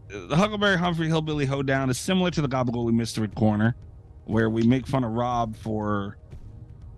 the 0.09 0.35
Huckleberry 0.35 0.77
Humphrey 0.77 1.07
Hillbilly 1.07 1.45
Hoedown 1.45 1.89
is 1.89 1.97
similar 1.97 2.31
to 2.31 2.41
the 2.41 2.49
Gabagool 2.49 2.91
Mystery 2.93 3.27
Corner 3.29 3.75
where 4.25 4.49
we 4.49 4.63
make 4.63 4.85
fun 4.85 5.03
of 5.03 5.11
Rob 5.11 5.55
for 5.55 6.17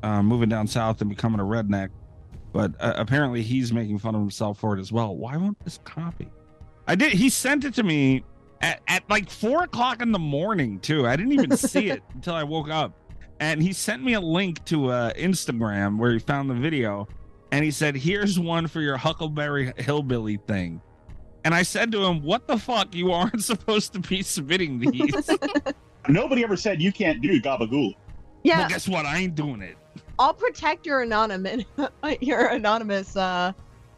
uh, 0.04 0.22
moving 0.22 0.50
down 0.50 0.68
south 0.68 1.02
and 1.02 1.10
becoming 1.10 1.40
a 1.40 1.44
redneck 1.44 1.90
but 2.54 2.74
uh, 2.80 2.94
apparently 2.98 3.42
he's 3.42 3.72
making 3.72 3.98
fun 4.00 4.16
of 4.16 4.22
himself 4.22 4.60
for 4.60 4.76
it 4.76 4.80
as 4.80 4.92
well 4.92 5.16
why 5.16 5.38
won't 5.38 5.58
this 5.64 5.80
copy 5.84 6.30
I 6.88 6.96
did. 6.96 7.14
He 7.14 7.30
sent 7.30 7.64
it 7.64 7.74
to 7.76 7.84
me 7.84 8.24
at, 8.60 8.82
at 8.88 9.10
like 9.10 9.30
four 9.30 9.64
o'clock 9.64 10.02
in 10.02 10.12
the 10.12 10.20
morning 10.20 10.80
too. 10.80 11.08
I 11.08 11.16
didn't 11.16 11.34
even 11.34 11.56
see 11.56 11.90
it 11.90 12.04
until 12.14 12.34
I 12.34 12.44
woke 12.44 12.70
up. 12.70 12.94
And 13.40 13.62
he 13.62 13.74
sent 13.74 14.04
me 14.04 14.14
a 14.14 14.20
link 14.20 14.64
to 14.66 14.90
uh, 14.90 15.14
Instagram 15.14 15.98
where 15.98 16.12
he 16.12 16.20
found 16.20 16.50
the 16.50 16.54
video, 16.54 17.08
and 17.52 17.66
he 17.66 17.72
said, 17.72 17.96
"Here's 17.96 18.38
one 18.38 18.68
for 18.68 18.82
your 18.82 18.98
Huckleberry 18.98 19.74
Hillbilly 19.78 20.38
thing." 20.38 20.80
And 21.44 21.56
I 21.56 21.64
said 21.64 21.92
to 21.94 22.04
him, 22.06 22.22
"What 22.24 22.48
the 22.48 22.58
fuck? 22.58 22.94
You 22.94 23.12
aren't 23.12 23.44
supposed 23.44 23.94
to 23.94 24.00
be 24.00 24.22
submitting 24.22 24.80
these." 24.80 25.30
Nobody 26.08 26.44
ever 26.44 26.56
said 26.58 26.82
you 26.82 26.92
can't 26.92 27.22
do 27.22 27.40
Gabagool. 27.42 27.96
Yeah, 28.44 28.60
Well, 28.60 28.70
guess 28.70 28.88
what? 28.88 29.06
I 29.06 29.18
ain't 29.18 29.36
doing 29.36 29.62
it. 29.62 29.78
I'll 30.18 30.34
protect 30.34 30.86
your 30.86 31.02
anonymous 31.02 31.64
your 32.22 32.48
anonymous 32.48 33.16
uh 33.16 33.54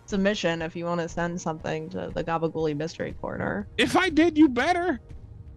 submission 0.05 0.61
if 0.61 0.75
you 0.75 0.85
want 0.85 0.99
to 1.01 1.07
send 1.09 1.39
something 1.39 1.89
to 1.89 2.11
the 2.13 2.23
Gabagooli 2.23 2.75
Mystery 2.75 3.13
Corner. 3.21 3.67
If 3.77 3.95
I 3.95 4.09
did, 4.09 4.37
you 4.37 4.49
better. 4.49 4.99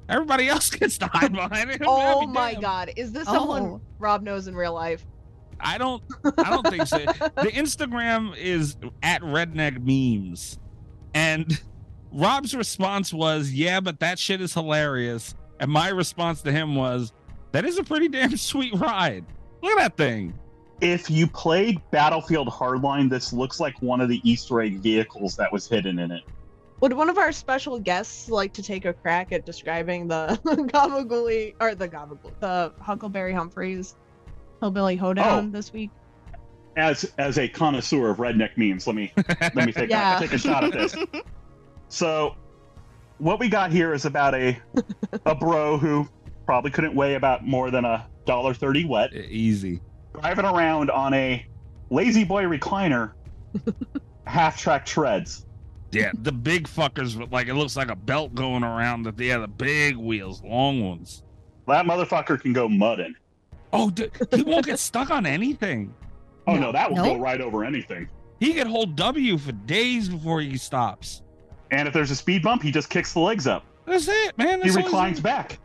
Everybody 0.09 0.49
else 0.49 0.71
gets 0.71 0.99
to 0.99 1.07
hide 1.07 1.33
behind 1.33 1.71
it. 1.71 1.83
Oh 1.85 2.21
be 2.21 2.27
my 2.29 2.53
damned. 2.53 2.63
god, 2.63 2.93
is 2.97 3.11
this 3.13 3.25
someone 3.27 3.63
Oh. 3.65 3.81
Rob 3.99 4.23
knows 4.23 4.47
in 4.47 4.55
real 4.55 4.73
life? 4.75 5.05
I 5.59 5.79
don't. 5.79 6.03
I 6.39 6.51
don't 6.51 6.67
think 6.69 6.87
so. 6.87 6.99
The 6.99 7.51
Instagram 7.55 8.37
is 8.37 8.77
at 9.03 9.23
redneck 9.23 9.81
memes, 9.83 10.59
and 11.15 11.61
Rob's 12.17 12.55
response 12.55 13.13
was, 13.13 13.53
"Yeah, 13.53 13.81
but 13.81 14.01
that 14.01 14.19
shit 14.19 14.41
is 14.41 14.55
hilarious." 14.55 15.35
And 15.61 15.71
my 15.71 15.89
response 15.89 16.41
to 16.43 16.53
him 16.53 16.75
was, 16.75 17.13
"That 17.53 17.65
is 17.65 17.79
a 17.79 17.85
pretty 17.85 18.09
damn 18.09 18.37
sweet 18.37 18.75
ride. 18.75 19.25
Look 19.63 19.73
at 19.73 19.79
that 19.79 19.97
thing." 19.97 20.33
If 20.81 21.11
you 21.11 21.27
played 21.27 21.81
Battlefield 21.91 22.49
Hardline, 22.49 23.09
this 23.09 23.33
looks 23.33 23.61
like 23.61 23.81
one 23.81 24.01
of 24.01 24.09
the 24.09 24.21
Easter 24.31 24.61
egg 24.61 24.79
vehicles 24.81 25.37
that 25.37 25.51
was 25.53 25.67
hidden 25.69 25.99
in 25.99 26.11
it. 26.11 26.23
Would 26.81 26.93
one 26.93 27.09
of 27.09 27.17
our 27.17 27.33
special 27.33 27.79
guests 27.79 28.29
like 28.29 28.53
to 28.55 28.63
take 28.63 28.85
a 28.85 28.93
crack 28.93 29.33
at 29.33 29.47
describing 29.47 30.09
the 30.09 30.39
Gabagooli 30.45 31.55
or 31.61 31.75
the 31.75 31.89
Gabagool, 31.89 32.33
the 32.41 32.73
Huckleberry 32.81 33.33
Humphreys 33.33 33.95
Hillbilly 34.61 34.97
Hoedown 34.97 35.47
Oh. 35.47 35.51
this 35.51 35.73
week? 35.73 35.91
As 36.77 37.11
as 37.17 37.39
a 37.39 37.49
connoisseur 37.49 38.11
of 38.11 38.19
redneck 38.19 38.51
memes, 38.59 38.87
let 38.87 38.97
me 38.97 39.11
let 39.17 39.55
me 39.55 39.73
take 39.73 39.89
Yeah. 39.89 40.19
take 40.21 40.35
a 40.35 40.39
shot 40.39 40.63
at 40.65 40.73
this. 40.73 40.95
So, 41.89 42.37
what 43.19 43.39
we 43.41 43.49
got 43.49 43.71
here 43.73 43.95
is 43.95 44.05
about 44.05 44.35
a 44.35 44.59
a 45.27 45.35
bro 45.35 45.79
who 45.79 46.09
probably 46.45 46.71
couldn't 46.71 46.95
weigh 46.95 47.15
about 47.15 47.47
more 47.47 47.71
than 47.71 47.85
a 47.85 48.07
dollar 48.27 48.55
thirty 48.55 48.85
wet, 48.85 49.13
Easy. 49.15 49.81
driving 50.21 50.45
around 50.45 50.91
on 50.91 51.15
a 51.15 51.47
lazy 51.91 52.25
boy 52.25 52.43
recliner, 52.45 53.13
half 54.27 54.57
track 54.59 54.85
treads. 54.87 55.47
Yeah, 55.93 56.11
the 56.23 56.33
big 56.33 56.67
fuckers 56.69 57.17
with 57.19 57.33
like 57.33 57.47
it 57.49 57.55
looks 57.55 57.77
like 57.77 57.89
a 57.91 57.97
belt 57.97 58.35
going 58.35 58.65
around. 58.65 59.05
That 59.05 59.17
the 59.17 59.27
yeah, 59.27 59.39
the 59.39 59.49
big 59.49 59.97
wheels, 59.97 60.43
long 60.43 60.85
ones. 60.87 61.23
That 61.69 61.87
motherfucker 61.87 62.41
can 62.41 62.53
go 62.53 62.69
mudding. 62.69 63.15
Oh, 63.73 63.91
d- 63.91 64.11
he 64.35 64.43
won't 64.43 64.67
get 64.67 64.79
stuck 64.79 65.11
on 65.11 65.27
anything. 65.27 65.93
Oh 66.47 66.55
No. 66.55 66.61
no, 66.61 66.73
that 66.73 66.89
will 66.91 66.97
Nope. 66.99 67.07
go 67.07 67.17
right 67.17 67.41
over 67.41 67.65
anything. 67.65 68.09
He 68.41 68.53
can 68.53 68.67
hold 68.69 68.95
W 68.97 69.39
for 69.39 69.53
days 69.53 70.09
before 70.09 70.41
he 70.41 70.57
stops. 70.59 71.23
And 71.71 71.89
if 71.89 71.95
there's 71.95 72.11
a 72.11 72.17
speed 72.17 72.43
bump, 72.43 72.63
he 72.63 72.71
just 72.71 72.91
kicks 72.91 73.13
the 73.13 73.21
legs 73.21 73.47
up. 73.47 73.65
That's 73.87 74.09
it, 74.09 74.37
man. 74.39 74.61
He 74.63 74.69
That's 74.69 74.77
all 74.77 74.83
he's 74.83 74.85
reclines 74.87 75.17
doing. 75.17 75.23
back. 75.23 75.59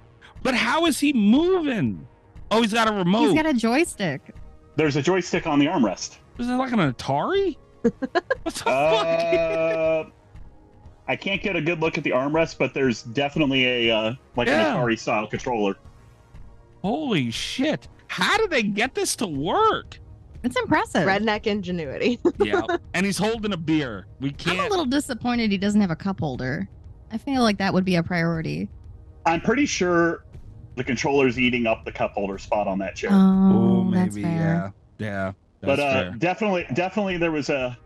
But 0.44 0.56
how 0.56 0.86
is 0.86 1.00
he 1.00 1.14
moving? 1.14 2.08
Oh, 2.50 2.62
he's 2.62 2.74
got 2.74 2.88
a 2.90 2.94
remote. 2.94 3.28
He's 3.28 3.34
got 3.34 3.46
a 3.46 3.54
joystick. 3.54 4.34
There's 4.76 4.96
a 4.96 5.02
joystick 5.02 5.48
on 5.48 5.60
the 5.60 5.66
armrest. 5.68 6.18
Is 6.40 6.48
it 6.50 6.54
like 6.54 6.72
an 6.72 6.80
Atari? 6.80 7.58
what 7.82 8.00
the 8.02 8.52
fuck? 8.52 8.68
Uh, 8.68 10.04
I 11.08 11.16
can't 11.16 11.42
get 11.42 11.56
a 11.56 11.62
good 11.62 11.80
look 11.80 11.98
at 11.98 12.04
the 12.04 12.12
armrest, 12.12 12.58
but 12.58 12.74
there's 12.74 13.04
definitely 13.04 13.88
a 13.90 13.96
uh, 13.96 14.14
like 14.36 14.48
Yeah. 14.48 14.74
an 14.74 14.78
Atari 14.78 14.98
style 14.98 15.28
controller. 15.28 15.76
Holy 16.82 17.30
shit! 17.32 17.88
How 18.08 18.38
did 18.38 18.50
they 18.50 18.64
get 18.64 18.96
this 18.96 19.16
to 19.18 19.28
work? 19.28 20.00
It's 20.44 20.56
impressive. 20.58 21.04
Redneck 21.08 21.46
ingenuity. 21.48 22.20
Yeah, 22.44 22.62
and 22.96 23.06
he's 23.06 23.18
holding 23.18 23.54
a 23.54 23.58
beer. 23.58 24.08
We 24.20 24.32
can't. 24.32 24.60
I'm 24.60 24.66
a 24.66 24.70
little 24.70 24.86
disappointed 24.86 25.52
he 25.52 25.58
doesn't 25.58 25.80
have 25.82 25.92
a 25.92 25.96
cup 25.96 26.20
holder. 26.20 26.68
I 27.12 27.18
feel 27.18 27.44
like 27.44 27.58
that 27.60 27.74
would 27.74 27.86
be 27.86 27.96
a 27.98 28.04
priority. 28.04 28.68
I'm 29.26 29.42
pretty 29.42 29.66
sure 29.68 30.26
the 30.76 30.84
controller's 30.84 31.38
eating 31.40 31.68
up 31.68 31.86
the 31.86 31.92
cup 31.92 32.14
holder 32.14 32.38
spot 32.40 32.68
on 32.68 32.80
that 32.80 32.96
chair. 32.96 33.10
Oh, 33.14 33.86
Oh, 33.88 33.92
that's 33.92 34.16
maybe. 34.16 34.24
fair. 34.24 34.74
Yeah, 34.98 35.06
yeah. 35.08 35.32
but 35.62 35.80
uh, 35.80 35.92
fair. 35.94 36.12
definitely, 36.18 36.66
definitely, 36.74 37.18
there 37.18 37.32
was 37.32 37.50
a 37.50 37.78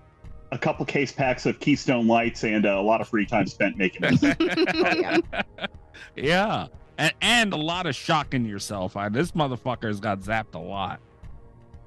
a 0.52 0.58
couple 0.58 0.86
case 0.86 1.12
packs 1.12 1.46
of 1.46 1.60
Keystone 1.60 2.08
Lights 2.08 2.44
and 2.46 2.66
uh, 2.66 2.80
a 2.80 2.82
lot 2.82 3.02
of 3.02 3.10
free 3.10 3.26
time 3.26 3.48
spent 3.48 3.78
making 3.78 4.02
this. 4.04 4.22
yeah. 4.40 5.18
yeah, 6.16 6.68
and 6.98 7.14
and 7.22 7.54
a 7.54 7.58
lot 7.58 7.86
of 7.88 7.96
shocking 7.96 8.46
yourself. 8.46 8.96
I, 8.96 9.10
this 9.10 9.32
motherfucker's 9.32 10.00
got 10.00 10.20
zapped 10.22 10.54
a 10.56 10.60
lot. 10.60 11.02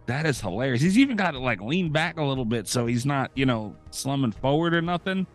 That 0.09 0.25
is 0.25 0.41
hilarious. 0.41 0.81
He's 0.81 0.97
even 0.97 1.19
got 1.19 1.33
to 1.33 1.39
like 1.39 1.61
lean 1.61 1.93
back 1.93 2.17
a 2.19 2.23
little 2.25 2.47
bit 2.47 2.67
so 2.67 2.87
he's 2.87 3.05
not, 3.05 3.31
you 3.35 3.45
know, 3.45 3.77
slumming 3.91 4.33
forward 4.33 4.73
or 4.73 4.81
nothing. 4.81 5.27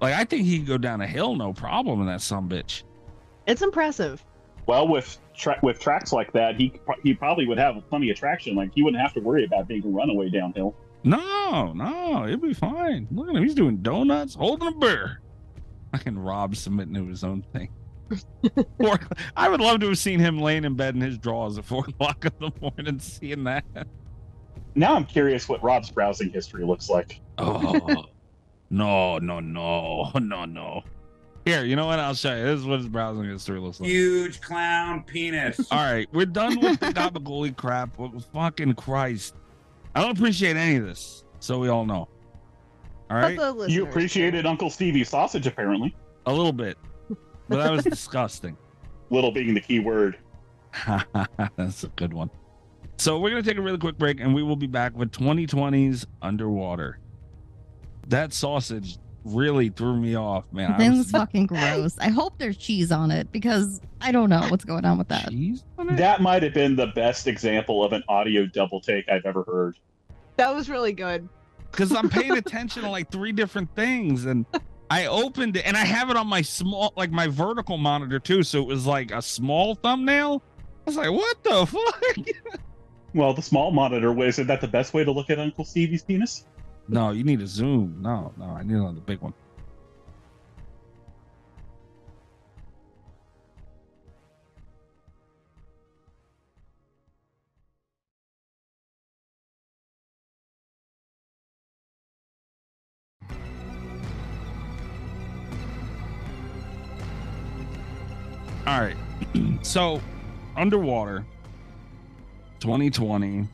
Like 0.00 0.14
I 0.14 0.22
think 0.22 0.46
he 0.46 0.58
could 0.58 0.68
go 0.68 0.78
down 0.78 1.00
a 1.00 1.06
hill 1.06 1.34
no 1.34 1.52
problem 1.52 2.00
in 2.00 2.06
that 2.06 2.22
some 2.22 2.48
bitch. 2.48 2.84
It's 3.48 3.60
impressive. 3.60 4.24
well, 4.66 4.86
with 4.86 5.18
tra- 5.36 5.58
with 5.64 5.80
tracks 5.80 6.12
like 6.12 6.32
that, 6.34 6.54
he 6.54 6.72
he 7.02 7.12
probably 7.12 7.44
would 7.48 7.58
have 7.58 7.74
plenty 7.90 8.08
of 8.10 8.16
traction. 8.16 8.54
Like 8.54 8.70
he 8.72 8.84
wouldn't 8.84 9.02
have 9.02 9.12
to 9.14 9.20
worry 9.20 9.44
about 9.44 9.66
being 9.66 9.84
a 9.84 9.88
runaway 9.88 10.30
downhill. 10.30 10.76
No, 11.02 11.72
no, 11.72 12.24
it'll 12.28 12.38
be 12.38 12.54
fine. 12.54 13.08
Look 13.10 13.30
at 13.30 13.34
him. 13.34 13.42
He's 13.42 13.56
doing 13.56 13.78
donuts, 13.78 14.36
holding 14.36 14.68
a 14.68 14.72
beer. 14.72 15.22
I 15.92 15.98
can 15.98 16.16
Rob 16.16 16.54
submitting 16.54 16.94
to 16.94 17.04
his 17.06 17.24
own 17.24 17.42
thing. 17.52 17.68
or 18.78 18.96
I 19.36 19.48
would 19.48 19.60
love 19.60 19.80
to 19.80 19.88
have 19.88 19.98
seen 19.98 20.20
him 20.20 20.38
laying 20.38 20.64
in 20.64 20.76
bed 20.76 20.94
in 20.94 21.00
his 21.00 21.18
drawers 21.18 21.58
at 21.58 21.64
four 21.64 21.84
o'clock 21.88 22.24
in 22.24 22.32
the 22.38 22.52
morning, 22.60 23.00
seeing 23.00 23.42
that. 23.44 23.64
Now 24.74 24.94
I'm 24.94 25.04
curious 25.04 25.48
what 25.48 25.62
Rob's 25.62 25.90
browsing 25.90 26.30
history 26.30 26.64
looks 26.64 26.88
like. 26.88 27.20
Oh 27.38 28.04
no, 28.70 29.18
no, 29.18 29.40
no, 29.40 30.10
no, 30.18 30.44
no. 30.44 30.82
Here, 31.44 31.64
you 31.64 31.74
know 31.74 31.86
what? 31.86 31.98
I'll 31.98 32.14
show 32.14 32.36
you. 32.36 32.44
This 32.44 32.60
is 32.60 32.66
what 32.66 32.78
his 32.80 32.88
browsing 32.88 33.24
history 33.24 33.58
looks 33.58 33.80
like. 33.80 33.88
Huge 33.88 34.40
clown 34.40 35.02
penis. 35.04 35.58
All 35.72 35.78
right, 35.78 36.06
we're 36.12 36.26
done 36.26 36.60
with 36.60 36.78
the 36.80 36.86
gabagool 36.88 37.56
crap. 37.56 37.98
Well, 37.98 38.12
fucking 38.32 38.74
Christ. 38.74 39.34
I 39.94 40.02
don't 40.02 40.16
appreciate 40.16 40.56
any 40.56 40.76
of 40.76 40.84
this, 40.84 41.24
so 41.40 41.58
we 41.58 41.68
all 41.68 41.84
know. 41.84 42.06
All 43.10 43.16
right? 43.16 43.36
But 43.36 43.42
the 43.44 43.52
listeners 43.52 43.74
You 43.74 43.84
do. 43.84 43.90
appreciated 43.90 44.46
Uncle 44.46 44.70
Stevie's 44.70 45.08
sausage, 45.08 45.48
apparently. 45.48 45.96
A 46.26 46.32
little 46.32 46.52
bit. 46.52 46.78
But 47.48 47.56
that 47.56 47.72
was 47.72 47.82
disgusting. 47.84 48.56
Little 49.10 49.32
being 49.32 49.52
the 49.52 49.60
key 49.60 49.80
word. 49.80 50.16
That's 51.56 51.82
a 51.82 51.88
good 51.96 52.12
one. 52.12 52.30
So 53.00 53.18
we're 53.18 53.30
gonna 53.30 53.42
take 53.42 53.56
a 53.56 53.62
really 53.62 53.78
quick 53.78 53.96
break, 53.96 54.20
and 54.20 54.34
we 54.34 54.42
will 54.42 54.56
be 54.56 54.66
back 54.66 54.94
with 54.94 55.10
2020's 55.10 56.06
Underwater. 56.20 56.98
That 58.08 58.34
sausage 58.34 58.98
really 59.24 59.70
threw 59.70 59.96
me 59.96 60.16
off, 60.16 60.44
man. 60.52 60.72
I 60.72 60.76
Thing's 60.76 60.98
was- 60.98 61.10
fucking 61.10 61.46
gross. 61.46 61.96
I 61.98 62.10
hope 62.10 62.36
there's 62.36 62.58
cheese 62.58 62.92
on 62.92 63.10
it 63.10 63.32
because 63.32 63.80
I 64.02 64.12
don't 64.12 64.28
know 64.28 64.46
what's 64.50 64.66
going 64.66 64.84
on 64.84 64.98
with 64.98 65.08
that. 65.08 65.30
cheese 65.30 65.64
on 65.78 65.88
it? 65.88 65.96
That 65.96 66.20
might 66.20 66.42
have 66.42 66.52
been 66.52 66.76
the 66.76 66.88
best 66.88 67.26
example 67.26 67.82
of 67.82 67.94
an 67.94 68.02
audio 68.06 68.44
double 68.44 68.82
take 68.82 69.08
I've 69.08 69.24
ever 69.24 69.44
heard. 69.44 69.76
That 70.36 70.54
was 70.54 70.68
really 70.68 70.92
good. 70.92 71.26
because 71.72 71.92
I'm 71.94 72.10
paying 72.10 72.32
attention 72.36 72.82
to 72.82 72.90
like 72.90 73.10
three 73.10 73.32
different 73.32 73.74
things, 73.74 74.26
and 74.26 74.44
I 74.90 75.06
opened 75.06 75.56
it, 75.56 75.64
and 75.66 75.74
I 75.74 75.86
have 75.86 76.10
it 76.10 76.18
on 76.18 76.26
my 76.26 76.42
small, 76.42 76.92
like 76.98 77.10
my 77.12 77.28
vertical 77.28 77.78
monitor 77.78 78.18
too. 78.18 78.42
So 78.42 78.60
it 78.60 78.66
was 78.66 78.84
like 78.86 79.10
a 79.10 79.22
small 79.22 79.74
thumbnail. 79.74 80.42
I 80.86 80.90
was 80.90 80.96
like, 80.98 81.10
"What 81.10 81.42
the 81.44 81.64
fuck?" 81.64 82.60
Well, 83.12 83.34
the 83.34 83.42
small 83.42 83.72
monitor 83.72 84.12
was 84.12 84.34
isn't 84.36 84.46
that 84.46 84.60
the 84.60 84.68
best 84.68 84.94
way 84.94 85.04
to 85.04 85.10
look 85.10 85.30
at 85.30 85.38
Uncle 85.38 85.64
Stevie's 85.64 86.02
penis? 86.02 86.44
no, 86.88 87.10
you 87.12 87.22
need 87.22 87.40
a 87.40 87.46
zoom. 87.46 87.96
No, 88.00 88.32
no, 88.36 88.46
I 88.46 88.62
need 88.62 88.74
it 88.74 88.80
on 88.80 88.94
the 88.94 89.00
big 89.00 89.20
one. 89.20 89.32
All 108.66 108.80
right. 108.80 108.96
so, 109.62 110.00
underwater 110.56 111.24
2020 112.60 113.48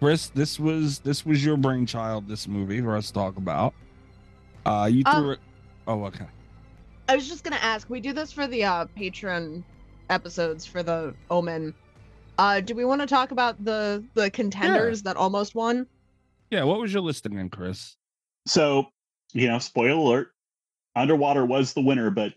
Chris, 0.00 0.28
this 0.28 0.58
was 0.58 1.00
this 1.00 1.26
was 1.26 1.44
your 1.44 1.58
brainchild. 1.58 2.26
This 2.26 2.48
movie 2.48 2.80
for 2.80 2.96
us 2.96 3.08
to 3.08 3.12
talk 3.12 3.36
about. 3.36 3.74
Uh, 4.64 4.88
you 4.90 5.02
Um, 5.04 5.22
threw 5.22 5.30
it. 5.32 5.40
Oh, 5.86 6.04
okay. 6.04 6.24
I 7.06 7.16
was 7.16 7.28
just 7.28 7.44
gonna 7.44 7.56
ask. 7.60 7.90
We 7.90 8.00
do 8.00 8.14
this 8.14 8.32
for 8.32 8.46
the 8.46 8.64
uh, 8.64 8.86
patron 8.96 9.62
episodes 10.08 10.64
for 10.64 10.82
the 10.82 11.14
Omen. 11.30 11.74
Uh, 12.38 12.60
do 12.60 12.74
we 12.74 12.86
want 12.86 13.02
to 13.02 13.06
talk 13.06 13.30
about 13.30 13.62
the 13.62 14.02
the 14.14 14.30
contenders 14.30 15.02
that 15.02 15.18
almost 15.18 15.54
won? 15.54 15.86
Yeah. 16.50 16.64
What 16.64 16.80
was 16.80 16.94
your 16.94 17.02
list 17.02 17.26
again, 17.26 17.50
Chris? 17.50 17.96
So, 18.46 18.86
you 19.34 19.48
know, 19.48 19.58
spoiler 19.58 19.90
alert, 19.90 20.28
Underwater 20.96 21.44
was 21.44 21.74
the 21.74 21.82
winner, 21.82 22.10
but 22.10 22.32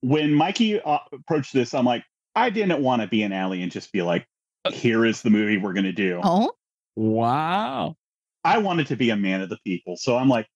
when 0.00 0.32
Mikey 0.32 0.80
uh, 0.80 0.98
approached 1.12 1.52
this, 1.52 1.74
I'm 1.74 1.84
like, 1.84 2.04
I 2.34 2.48
didn't 2.48 2.82
want 2.82 3.02
to 3.02 3.08
be 3.08 3.22
an 3.24 3.32
alley 3.32 3.62
and 3.62 3.70
just 3.70 3.92
be 3.92 4.00
like, 4.00 4.26
here 4.70 5.04
is 5.04 5.22
the 5.22 5.30
movie 5.30 5.58
we're 5.58 5.72
going 5.72 5.84
to 5.84 5.92
do. 5.92 6.20
Oh, 6.22 6.52
Wow. 6.94 7.96
I 8.44 8.58
wanted 8.58 8.88
to 8.88 8.96
be 8.96 9.10
a 9.10 9.16
man 9.16 9.40
of 9.40 9.48
the 9.48 9.58
people. 9.64 9.96
So 9.96 10.16
I'm 10.16 10.28
like, 10.28 10.46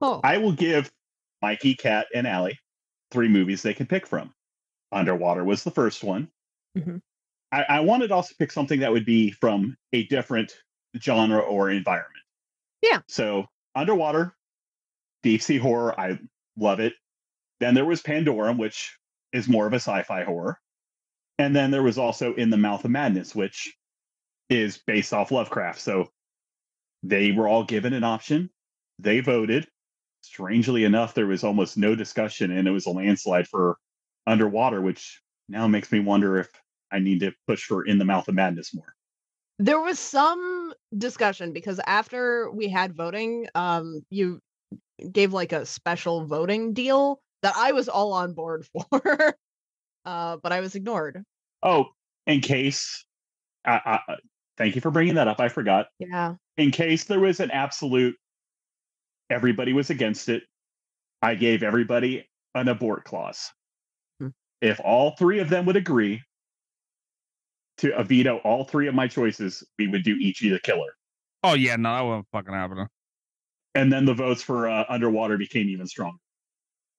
Oh, 0.00 0.20
I 0.22 0.38
will 0.38 0.52
give 0.52 0.90
Mikey, 1.42 1.74
Cat, 1.74 2.06
and 2.14 2.26
Allie 2.26 2.58
three 3.10 3.28
movies 3.28 3.62
they 3.62 3.74
can 3.74 3.86
pick 3.86 4.06
from. 4.06 4.32
Underwater 4.92 5.42
was 5.44 5.64
the 5.64 5.70
first 5.70 6.04
one. 6.04 6.28
Mhm. 6.76 7.00
I, 7.50 7.62
I 7.68 7.80
wanted 7.80 8.08
to 8.08 8.14
also 8.14 8.34
pick 8.38 8.52
something 8.52 8.80
that 8.80 8.92
would 8.92 9.04
be 9.06 9.32
from 9.32 9.76
a 9.92 10.04
different 10.06 10.52
genre 11.00 11.40
or 11.40 11.70
environment. 11.70 12.24
Yeah. 12.82 13.00
So 13.08 13.46
Underwater, 13.74 14.34
deep 15.22 15.42
sea 15.42 15.58
horror, 15.58 15.98
I 15.98 16.18
love 16.56 16.78
it. 16.80 16.92
Then 17.58 17.74
there 17.74 17.84
was 17.84 18.02
Pandorum, 18.02 18.58
which 18.58 18.96
is 19.32 19.48
more 19.48 19.66
of 19.66 19.72
a 19.72 19.76
sci-fi 19.76 20.24
horror. 20.24 20.58
And 21.40 21.56
then 21.56 21.70
there 21.70 21.82
was 21.82 21.96
also 21.96 22.34
In 22.34 22.50
the 22.50 22.58
Mouth 22.58 22.84
of 22.84 22.90
Madness, 22.90 23.34
which 23.34 23.74
is 24.50 24.76
based 24.86 25.14
off 25.14 25.30
Lovecraft. 25.30 25.80
So 25.80 26.08
they 27.02 27.32
were 27.32 27.48
all 27.48 27.64
given 27.64 27.94
an 27.94 28.04
option. 28.04 28.50
They 28.98 29.20
voted. 29.20 29.66
Strangely 30.20 30.84
enough, 30.84 31.14
there 31.14 31.26
was 31.26 31.42
almost 31.42 31.78
no 31.78 31.94
discussion, 31.94 32.50
and 32.50 32.68
it 32.68 32.72
was 32.72 32.84
a 32.84 32.90
landslide 32.90 33.48
for 33.48 33.78
Underwater, 34.26 34.82
which 34.82 35.22
now 35.48 35.66
makes 35.66 35.90
me 35.90 36.00
wonder 36.00 36.36
if 36.36 36.48
I 36.92 36.98
need 36.98 37.20
to 37.20 37.32
push 37.46 37.64
for 37.64 37.86
In 37.86 37.96
the 37.96 38.04
Mouth 38.04 38.28
of 38.28 38.34
Madness 38.34 38.74
more. 38.74 38.94
there 39.58 39.80
was 39.80 39.98
some 39.98 40.74
discussion 40.98 41.54
because 41.54 41.80
after 41.86 42.50
we 42.50 42.68
had 42.68 42.94
voting, 42.94 43.46
um, 43.54 44.04
you 44.10 44.40
gave 45.10 45.32
like 45.32 45.52
a 45.52 45.64
special 45.64 46.26
voting 46.26 46.74
deal 46.74 47.18
that 47.42 47.54
I 47.56 47.72
was 47.72 47.88
all 47.88 48.12
on 48.12 48.34
board 48.34 48.66
for, 48.90 49.34
uh, 50.10 50.36
but 50.42 50.50
I 50.50 50.60
was 50.60 50.74
ignored. 50.74 51.22
Oh, 51.62 51.86
in 52.26 52.40
case, 52.40 53.04
I, 53.64 54.00
I, 54.08 54.16
thank 54.58 54.74
you 54.74 54.80
for 54.80 54.90
bringing 54.90 55.14
that 55.14 55.28
up. 55.28 55.38
I 55.38 55.48
forgot. 55.48 55.86
Yeah. 56.00 56.34
In 56.56 56.72
case 56.72 57.04
there 57.04 57.20
was 57.20 57.38
an 57.38 57.52
absolute, 57.52 58.16
everybody 59.30 59.72
was 59.72 59.90
against 59.90 60.28
it. 60.28 60.42
I 61.22 61.36
gave 61.36 61.62
everybody 61.62 62.28
an 62.56 62.66
abort 62.66 63.04
clause. 63.04 63.52
Hmm. 64.18 64.28
If 64.60 64.80
all 64.82 65.14
three 65.16 65.38
of 65.38 65.48
them 65.48 65.64
would 65.66 65.76
agree 65.76 66.22
to 67.78 67.96
a 67.96 68.02
veto 68.02 68.38
all 68.38 68.64
three 68.64 68.88
of 68.88 68.94
my 68.94 69.06
choices, 69.06 69.62
we 69.78 69.86
would 69.86 70.02
do 70.02 70.16
Ichi 70.20 70.48
the 70.48 70.58
killer. 70.58 70.92
Oh 71.44 71.54
yeah, 71.54 71.76
no, 71.76 71.94
that 71.94 72.00
wasn't 72.00 72.26
fucking 72.32 72.52
happen. 72.52 72.86
And 73.76 73.92
then 73.92 74.04
the 74.04 74.14
votes 74.14 74.42
for 74.42 74.68
uh, 74.68 74.84
Underwater 74.88 75.38
became 75.38 75.68
even 75.68 75.86
stronger. 75.86 76.18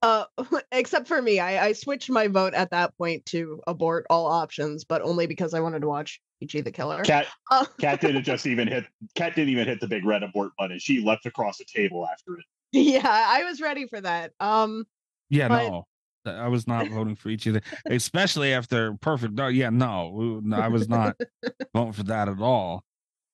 Uh, 0.02 0.26
except 0.72 1.08
for 1.08 1.22
me, 1.22 1.40
I, 1.40 1.68
I 1.68 1.74
switched 1.74 2.10
my 2.10 2.28
vote 2.28 2.54
at 2.54 2.72
that 2.72 2.98
point 2.98 3.26
to 3.28 3.62
abort 3.68 4.06
all 4.10 4.28
options, 4.28 4.84
but 4.84 5.02
only 5.02 5.28
because 5.28 5.54
I 5.54 5.60
wanted 5.60 5.82
to 5.82 5.88
watch 5.88 6.20
Ichi 6.42 6.62
the 6.62 6.72
Killer. 6.72 7.04
Cat, 7.04 7.28
Uh, 7.52 7.66
Cat 7.80 8.02
didn't 8.02 8.24
just 8.26 8.48
even 8.48 8.68
hit. 8.68 8.86
Cat 9.16 9.36
didn't 9.36 9.50
even 9.50 9.68
hit 9.68 9.80
the 9.80 9.88
big 9.88 10.04
red 10.06 10.24
abort 10.24 10.52
button. 10.58 10.80
She 10.80 11.02
leapt 11.06 11.26
across 11.26 11.58
the 11.58 11.66
table 11.66 12.08
after 12.12 12.40
it. 12.40 12.46
yeah, 12.72 13.02
I 13.06 13.44
was 13.44 13.62
ready 13.62 13.86
for 13.88 14.02
that. 14.02 14.32
Um, 14.40 14.86
Yeah, 15.30 15.48
But- 15.48 15.70
no. 15.70 15.88
I 16.24 16.50
was 16.50 16.68
not 16.68 16.88
voting 16.88 17.16
for 17.16 17.30
each 17.30 17.48
of 17.48 17.56
the, 17.56 17.62
especially 17.88 18.54
after 18.54 18.94
Perfect 19.02 19.34
Dark. 19.36 19.56
Yeah, 19.56 19.72
no, 19.72 20.40
no, 20.44 20.56
I 20.56 20.68
was 20.68 20.88
not 20.88 21.16
voting 21.74 21.94
for 21.94 22.04
that 22.04 22.28
at 22.30 22.40
all. 22.40 22.84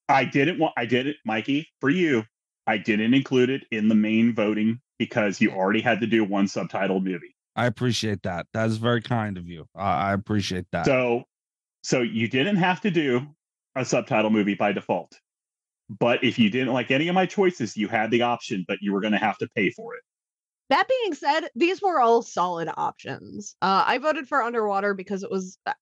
I 0.07 0.24
didn't 0.24 0.57
want. 0.57 0.74
I 0.78 0.86
did 0.86 1.05
it, 1.05 1.18
Mikey, 1.26 1.68
for 1.82 1.89
you. 1.89 2.24
I 2.65 2.78
didn't 2.78 3.13
include 3.13 3.49
it 3.49 3.63
in 3.72 3.89
the 3.89 3.95
main 3.95 4.34
voting 4.34 4.80
because 4.98 5.39
you 5.41 5.52
already 5.52 5.82
had 5.82 6.02
to 6.02 6.08
do 6.08 6.24
one 6.24 6.45
subtitled 6.45 7.04
movie. 7.04 7.36
I 7.56 7.66
appreciate 7.66 8.24
that. 8.24 8.48
That 8.54 8.68
is 8.68 8.78
very 8.78 9.02
kind 9.02 9.38
of 9.38 9.48
you. 9.48 9.66
Uh, 9.76 9.82
I 9.82 10.14
appreciate 10.14 10.66
that. 10.72 10.86
So, 10.86 11.24
so 11.82 12.02
you 12.02 12.28
didn't 12.28 12.58
have 12.58 12.82
to 12.82 12.91
do 12.91 13.28
a 13.76 13.84
subtitle 13.84 14.30
movie 14.30 14.56
by 14.56 14.72
default. 14.72 15.20
But 15.89 16.24
if 16.24 16.38
you 16.38 16.50
didn't 16.50 16.74
like 16.74 16.91
any 16.91 17.08
of 17.08 17.16
my 17.16 17.26
choices, 17.26 17.78
you 17.78 17.88
had 17.88 18.12
the 18.12 18.24
option, 18.24 18.66
but 18.68 18.80
you 18.82 18.91
were 18.93 19.02
going 19.02 19.14
to 19.14 19.20
have 19.20 19.38
to 19.38 19.48
pay 19.56 19.70
for 19.70 19.95
it. 19.95 20.02
That 20.70 20.88
being 20.88 21.14
said, 21.14 21.50
these 21.56 21.82
were 21.82 22.02
all 22.02 22.22
solid 22.22 22.70
options. 22.76 23.56
Uh, 23.62 23.86
I 23.88 24.00
voted 24.00 24.28
for 24.28 24.43
Underwater 24.43 24.93
because 24.93 25.24
it 25.24 25.32
was, 25.32 25.58
uh, 25.66 25.74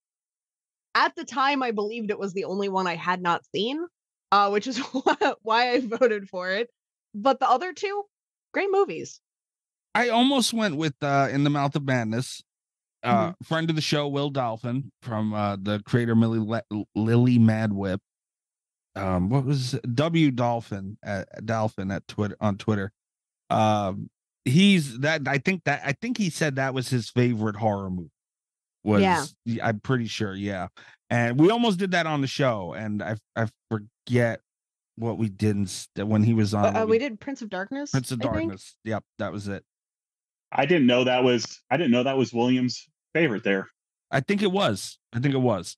at 0.94 1.16
the 1.16 1.26
time, 1.26 1.64
I 1.64 1.72
believed 1.72 2.12
it 2.12 2.20
was 2.20 2.34
the 2.34 2.46
only 2.46 2.70
one 2.70 2.86
I 2.86 2.96
had 2.96 3.22
not 3.22 3.44
seen, 3.54 3.84
uh, 4.32 4.50
which 4.50 4.68
is 4.68 4.78
why 5.42 5.72
I 5.72 5.80
voted 5.80 6.30
for 6.30 6.52
it. 6.52 6.70
But 7.16 7.40
the 7.40 7.50
other 7.50 7.74
two, 7.74 8.04
great 8.56 8.72
movies. 8.72 9.20
I 9.94 10.10
almost 10.10 10.54
went 10.54 10.78
with 10.78 10.96
uh, 11.02 11.28
In 11.32 11.44
the 11.44 11.50
Mouth 11.50 11.76
of 11.76 11.84
Madness. 11.86 12.42
Uh, 13.04 13.28
Mm-hmm. 13.34 13.44
Friend 13.46 13.70
of 13.70 13.76
the 13.76 13.82
show, 13.84 14.08
Will 14.08 14.32
Dolphin 14.32 14.92
from 15.04 15.34
uh, 15.34 15.58
the 15.62 15.80
creator 15.86 16.16
Millie 16.16 16.40
Le- 16.40 16.86
Lily 16.96 17.38
Madwhip. 17.38 18.00
Um, 18.96 19.30
what 19.30 19.46
was 19.46 19.74
W 19.94 20.32
Dolphin 20.32 20.98
at 21.04 21.46
Dolphin 21.46 21.92
at 21.92 22.08
Twitter 22.08 22.36
on 22.40 22.58
Twitter? 22.58 22.92
Um, 23.52 24.10
he's 24.46 25.00
that. 25.00 25.28
I 25.28 25.38
think 25.38 25.66
that 25.66 25.82
I 25.86 25.92
think 25.92 26.18
he 26.18 26.30
said 26.32 26.56
that 26.56 26.74
was 26.74 26.90
his 26.90 27.10
favorite 27.12 27.58
horror 27.58 27.90
movie. 27.92 28.10
Was 28.84 29.02
Yeah. 29.04 29.26
I'm 29.62 29.82
pretty 29.82 30.08
sure, 30.08 30.34
yeah. 30.34 30.70
And 31.10 31.40
we 31.40 31.52
almost 31.52 31.78
did 31.78 31.92
that 31.92 32.08
on 32.08 32.22
the 32.22 32.28
show, 32.28 32.74
and 32.74 33.04
I 33.04 33.18
I 33.36 33.50
forget 33.70 34.40
what 34.96 35.18
we 35.18 35.30
did 35.30 35.56
instead 35.56 36.08
when 36.08 36.24
he 36.24 36.34
was 36.34 36.54
on. 36.54 36.66
Uh, 36.66 36.72
what 36.72 36.84
uh, 36.84 36.86
we 36.88 37.00
did 37.00 37.20
Prince 37.20 37.42
of 37.42 37.50
Darkness. 37.50 37.92
Prince 37.92 38.12
of 38.12 38.22
I 38.22 38.24
think. 38.24 38.34
Darkness. 38.34 38.76
Yep, 38.84 39.04
that 39.20 39.32
was 39.32 39.48
it. 39.48 39.64
I 40.52 40.66
didn't 40.66 40.88
know 40.88 41.04
that 41.04 41.24
was 41.24 41.62
I 41.70 41.78
didn't 41.78 41.92
know 41.92 42.04
that 42.04 42.18
was 42.18 42.34
Williams' 42.34 42.88
favorite 43.14 43.44
there. 43.44 43.70
I 44.12 44.22
think 44.22 44.42
it 44.42 44.52
was. 44.52 44.98
I 45.14 45.20
think 45.20 45.34
it 45.34 45.40
was. 45.40 45.78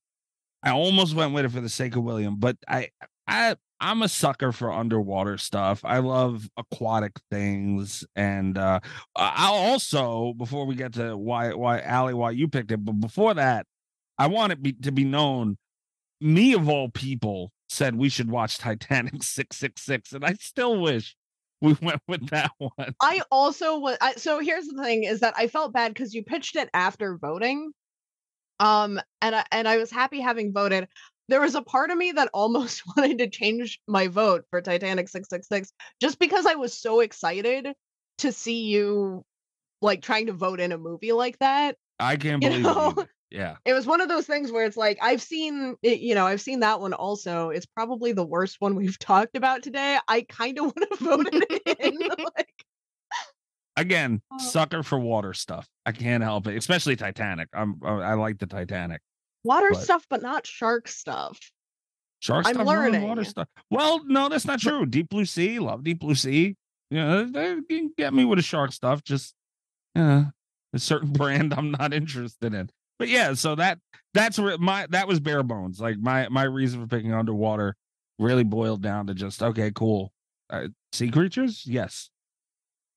I 0.64 0.72
almost 0.72 1.16
went 1.16 1.34
with 1.34 1.46
it 1.46 1.52
for 1.52 1.62
the 1.62 1.70
sake 1.70 1.96
of 1.96 2.04
William, 2.04 2.36
but 2.38 2.58
I 2.68 2.90
I 3.28 3.56
I'm 3.80 4.02
a 4.02 4.10
sucker 4.10 4.52
for 4.52 4.72
underwater 4.72 5.38
stuff. 5.38 5.82
I 5.84 6.00
love 6.00 6.50
aquatic 6.58 7.14
things, 7.32 8.06
and 8.16 8.58
uh 8.58 8.80
I 9.16 9.48
also 9.48 10.34
before 10.34 10.66
we 10.66 10.76
get 10.76 10.94
to 10.94 11.16
why 11.18 11.54
why 11.54 11.80
Allie 11.80 12.14
why 12.14 12.32
you 12.32 12.48
picked 12.48 12.72
it, 12.72 12.84
but 12.84 12.94
before 12.94 13.34
that, 13.36 13.66
I 14.18 14.28
want 14.28 14.52
it 14.52 14.62
be, 14.62 14.74
to 14.74 14.92
be 14.92 15.04
known. 15.04 15.58
Me 16.20 16.54
of 16.54 16.68
all 16.68 16.90
people 16.90 17.52
said 17.70 17.96
we 17.96 18.10
should 18.10 18.30
watch 18.32 18.58
Titanic 18.58 19.22
six 19.24 19.58
six 19.58 19.84
six, 19.84 20.14
and 20.14 20.26
I 20.26 20.34
still 20.34 20.80
wish 20.80 21.16
we 21.62 21.74
went 21.82 22.02
with 22.08 22.30
that 22.30 22.52
one. 22.58 22.96
I 23.02 23.22
also 23.32 23.80
was. 23.80 23.98
I, 24.02 24.14
so 24.16 24.40
here's 24.40 24.68
the 24.68 24.82
thing: 24.84 25.04
is 25.04 25.20
that 25.22 25.34
I 25.38 25.48
felt 25.48 25.74
bad 25.74 25.94
because 25.94 26.14
you 26.14 26.24
pitched 26.24 26.56
it 26.56 26.70
after 26.74 27.18
voting, 27.18 27.72
um, 28.60 29.00
and 29.22 29.36
I, 29.36 29.46
and 29.52 29.68
I 29.68 29.78
was 29.78 29.92
happy 29.92 30.20
having 30.22 30.54
voted. 30.54 30.88
There 31.30 31.42
was 31.42 31.56
a 31.56 31.62
part 31.62 31.92
of 31.92 31.98
me 31.98 32.14
that 32.14 32.30
almost 32.34 32.84
wanted 32.96 33.18
to 33.20 33.30
change 33.30 33.80
my 33.88 34.08
vote 34.08 34.46
for 34.50 34.62
Titanic 34.62 35.10
six 35.10 35.28
six 35.30 35.48
six 35.48 35.72
just 36.02 36.20
because 36.20 36.46
I 36.46 36.56
was 36.56 36.74
so 36.74 37.02
excited 37.02 37.68
to 38.20 38.32
see 38.32 38.64
you 38.64 39.24
like 39.82 40.02
trying 40.02 40.28
to 40.28 40.34
vote 40.34 40.60
in 40.60 40.72
a 40.72 40.78
movie 40.78 41.12
like 41.12 41.38
that. 41.40 41.76
I 42.00 42.16
can't 42.16 42.42
You 42.42 42.50
believe 42.50 42.64
know? 42.64 42.90
it. 42.90 43.00
Either. 43.00 43.10
Yeah. 43.30 43.58
It 43.66 43.74
was 43.74 43.86
one 43.86 44.00
of 44.02 44.08
those 44.08 44.26
things 44.26 44.52
where 44.52 44.66
it's 44.66 44.78
like 44.78 44.98
I've 45.02 45.22
seen 45.22 45.76
it, 45.84 46.00
you 46.00 46.16
know, 46.16 46.26
I've 46.26 46.40
seen 46.42 46.62
that 46.62 46.80
one 46.80 46.94
also. 46.94 47.50
It's 47.50 47.66
probably 47.66 48.14
the 48.14 48.26
worst 48.26 48.58
one 48.60 48.76
we've 48.76 48.98
talked 49.00 49.36
about 49.36 49.64
today. 49.64 49.98
I 50.08 50.22
kind 50.30 50.58
of 50.60 50.66
want 50.66 50.78
to 50.92 50.98
vote 51.04 51.30
it 51.32 51.78
in. 51.80 51.98
like, 52.38 52.54
again 53.76 54.22
Oh. 54.32 54.38
sucker 54.40 54.82
for 54.82 54.98
water 55.00 55.34
stuff 55.34 55.68
i 55.86 55.92
can't 55.92 56.24
help 56.24 56.48
it 56.48 56.58
especially 56.58 56.96
titanic 56.96 57.48
i'm 57.54 57.80
i 57.86 57.90
I 57.92 58.14
like 58.16 58.40
the 58.40 58.48
titanic 58.48 59.02
water 59.44 59.70
But- 59.72 59.84
stuff, 59.84 60.06
but 60.10 60.22
not 60.24 60.48
shark 60.48 60.88
stuff. 60.88 61.38
shark 62.20 62.46
stuff 62.48 62.58
I'm 62.60 62.66
stuff 62.68 62.92
than 62.92 63.02
water 63.04 63.24
stuff 63.24 63.48
well 63.70 64.04
no 64.06 64.30
that's 64.30 64.46
not 64.46 64.60
true 64.60 64.86
deep 64.88 65.10
blue 65.10 65.26
sea 65.26 65.60
love 65.60 65.84
deep 65.84 66.00
blue 66.00 66.16
sea 66.16 66.56
you 66.90 66.98
know 66.98 67.26
they 67.26 67.56
can 67.70 67.92
get 67.96 68.14
me 68.16 68.26
with 68.26 68.40
the 68.40 68.44
shark 68.44 68.72
stuff 68.74 69.04
just 69.04 69.36
uh, 69.96 70.24
a 70.74 70.80
certain 70.80 71.12
brand 71.14 71.54
i'm 71.54 71.70
not 71.70 71.94
interested 71.94 72.56
in 72.56 72.70
but 73.00 73.08
yeah 73.08 73.34
so 73.34 73.56
that 73.56 73.80
that's 74.14 74.40
where 74.40 74.58
my 74.58 74.88
that 74.90 75.08
was 75.08 75.20
bare 75.20 75.44
bones 75.44 75.80
like 75.80 75.98
my 76.00 76.28
my 76.30 76.44
reason 76.44 76.82
for 76.82 76.88
picking 76.88 77.14
underwater 77.14 77.76
really 78.20 78.44
boiled 78.44 78.82
down 78.82 79.08
to 79.08 79.14
just 79.14 79.44
okay 79.44 79.72
cool 79.74 80.12
uh, 80.50 80.68
sea 80.92 81.10
creatures 81.12 81.64
yes 81.66 82.10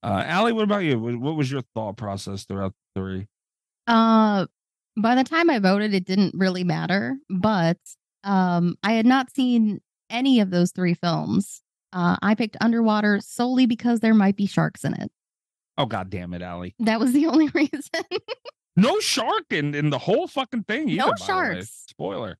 uh 0.03 0.23
Allie, 0.27 0.53
what 0.53 0.65
about 0.65 0.85
you 0.85 0.99
what, 0.99 1.37
was 1.37 1.51
your 1.51 1.63
thought 1.75 1.97
process 1.97 2.45
throughout 2.45 2.73
the 2.95 3.01
three 3.01 3.29
Uh, 3.87 4.47
by 4.97 5.15
the 5.15 5.25
time 5.25 5.49
I 5.51 5.59
voted, 5.59 5.95
it 5.95 6.05
didn't 6.05 6.35
really 6.35 6.65
matter, 6.65 7.17
but 7.29 7.79
um, 8.25 8.77
I 8.83 8.93
had 8.95 9.07
not 9.07 9.31
seen 9.35 9.81
any 10.11 10.41
of 10.41 10.51
those 10.51 10.73
three 10.73 10.95
films. 10.95 11.63
Uh, 11.93 12.17
I 12.21 12.35
picked 12.35 12.57
Underwater 12.61 13.21
solely 13.23 13.67
because 13.67 14.01
there 14.01 14.15
might 14.15 14.37
be 14.37 14.47
sharks 14.47 14.85
in 14.85 14.95
it. 14.95 15.11
Oh 15.79 15.87
god 15.87 16.11
damn 16.11 16.35
it, 16.35 16.43
Allie. 16.43 16.75
That 16.81 17.01
was 17.01 17.13
the 17.13 17.27
only 17.33 17.49
reason. 17.49 17.81
No 18.77 19.01
shark 19.01 19.45
in, 19.51 19.75
in 19.75 19.91
the 19.91 19.99
whole 19.99 20.27
fucking 20.27 20.65
thing. 20.65 20.87
No 20.87 20.93
either, 20.93 20.99
by 20.99 21.07
the 21.07 21.13
way. 21.13 21.27
sharks. 21.27 21.85
Spoiler. 21.89 22.39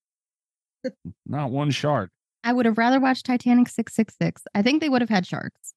Not 1.27 1.51
one 1.51 1.71
shark. 1.71 2.11
I 2.43 2.53
would 2.53 2.65
have 2.67 2.79
rather 2.79 3.01
watched 3.01 3.27
Titanic 3.27 3.69
666. 3.69 4.43
I 4.55 4.63
think 4.63 4.81
they 4.81 4.89
would 4.89 5.03
have 5.03 5.11
had 5.11 5.27
sharks. 5.27 5.75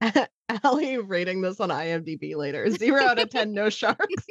Allie 0.64 0.98
rating 0.98 1.40
this 1.40 1.60
on 1.60 1.70
IMDb 1.70 2.36
later. 2.36 2.68
Zero 2.76 3.02
out 3.04 3.18
of 3.18 3.30
ten, 3.30 3.52
no 3.52 3.70
sharks. 3.70 4.26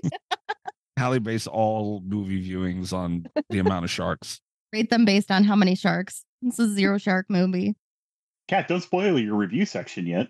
Allie 0.97 1.19
based 1.19 1.47
all 1.47 2.01
movie 2.05 2.47
viewings 2.47 2.93
on 2.93 3.25
the 3.49 3.59
amount 3.59 3.85
of 3.85 3.91
sharks. 3.91 4.39
Rate 4.73 4.89
them 4.89 5.05
based 5.05 5.31
on 5.31 5.43
how 5.43 5.55
many 5.55 5.75
sharks. 5.75 6.23
This 6.41 6.59
is 6.59 6.71
a 6.71 6.73
zero 6.75 6.97
shark 6.97 7.27
movie. 7.29 7.75
Kat, 8.47 8.67
don't 8.67 8.81
spoil 8.81 9.19
your 9.19 9.35
review 9.35 9.65
section 9.65 10.05
yet. 10.07 10.27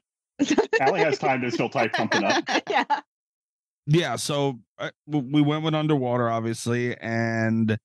Allie 0.79 0.99
has 0.99 1.17
time 1.17 1.41
to 1.41 1.51
still 1.51 1.69
type 1.69 1.95
something 1.95 2.23
up. 2.23 2.43
yeah. 2.69 2.83
Yeah, 3.87 4.17
so 4.17 4.59
uh, 4.79 4.89
w- 5.09 5.29
we 5.31 5.41
went 5.41 5.63
with 5.63 5.73
underwater, 5.73 6.29
obviously, 6.29 6.95
and 6.97 7.77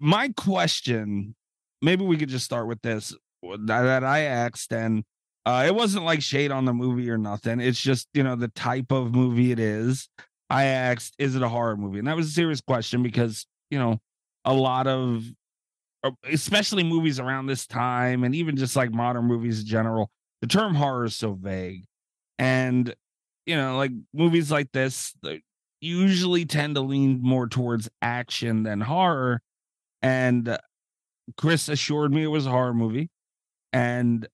my 0.00 0.30
question, 0.36 1.34
maybe 1.82 2.04
we 2.04 2.16
could 2.16 2.28
just 2.30 2.44
start 2.44 2.68
with 2.68 2.82
this 2.82 3.14
that, 3.42 3.82
that 3.82 4.04
I 4.04 4.20
asked, 4.20 4.72
and 4.72 5.04
uh, 5.46 5.64
it 5.66 5.74
wasn't 5.74 6.04
like 6.04 6.22
shade 6.22 6.52
on 6.52 6.66
the 6.66 6.74
movie 6.74 7.10
or 7.10 7.18
nothing. 7.18 7.60
It's 7.60 7.80
just 7.80 8.08
you 8.14 8.22
know 8.24 8.36
the 8.36 8.48
type 8.48 8.92
of 8.92 9.14
movie 9.14 9.52
it 9.52 9.60
is. 9.60 10.08
I 10.50 10.64
asked, 10.64 11.14
is 11.18 11.36
it 11.36 11.42
a 11.42 11.48
horror 11.48 11.76
movie? 11.76 11.98
And 11.98 12.08
that 12.08 12.16
was 12.16 12.28
a 12.28 12.32
serious 12.32 12.60
question 12.60 13.02
because 13.02 13.46
you 13.70 13.78
know 13.78 14.00
a 14.44 14.54
lot 14.54 14.86
of, 14.86 15.24
uh, 16.04 16.10
especially 16.30 16.84
movies 16.84 17.20
around 17.20 17.46
this 17.46 17.66
time, 17.66 18.24
and 18.24 18.34
even 18.34 18.56
just 18.56 18.76
like 18.76 18.92
modern 18.92 19.24
movies 19.26 19.60
in 19.60 19.66
general, 19.66 20.10
the 20.40 20.46
term 20.48 20.74
horror 20.74 21.04
is 21.04 21.14
so 21.16 21.34
vague, 21.34 21.84
and 22.38 22.94
you 23.46 23.56
know, 23.56 23.76
like 23.76 23.92
movies 24.12 24.50
like 24.50 24.72
this 24.72 25.14
usually 25.80 26.44
tend 26.44 26.76
to 26.76 26.80
lean 26.80 27.20
more 27.22 27.48
towards 27.48 27.88
action 28.00 28.62
than 28.62 28.80
horror. 28.80 29.42
And 30.00 30.58
Chris 31.36 31.68
assured 31.68 32.12
me 32.12 32.22
it 32.22 32.28
was 32.28 32.46
a 32.46 32.50
horror 32.50 32.74
movie, 32.74 33.10
and 33.72 34.26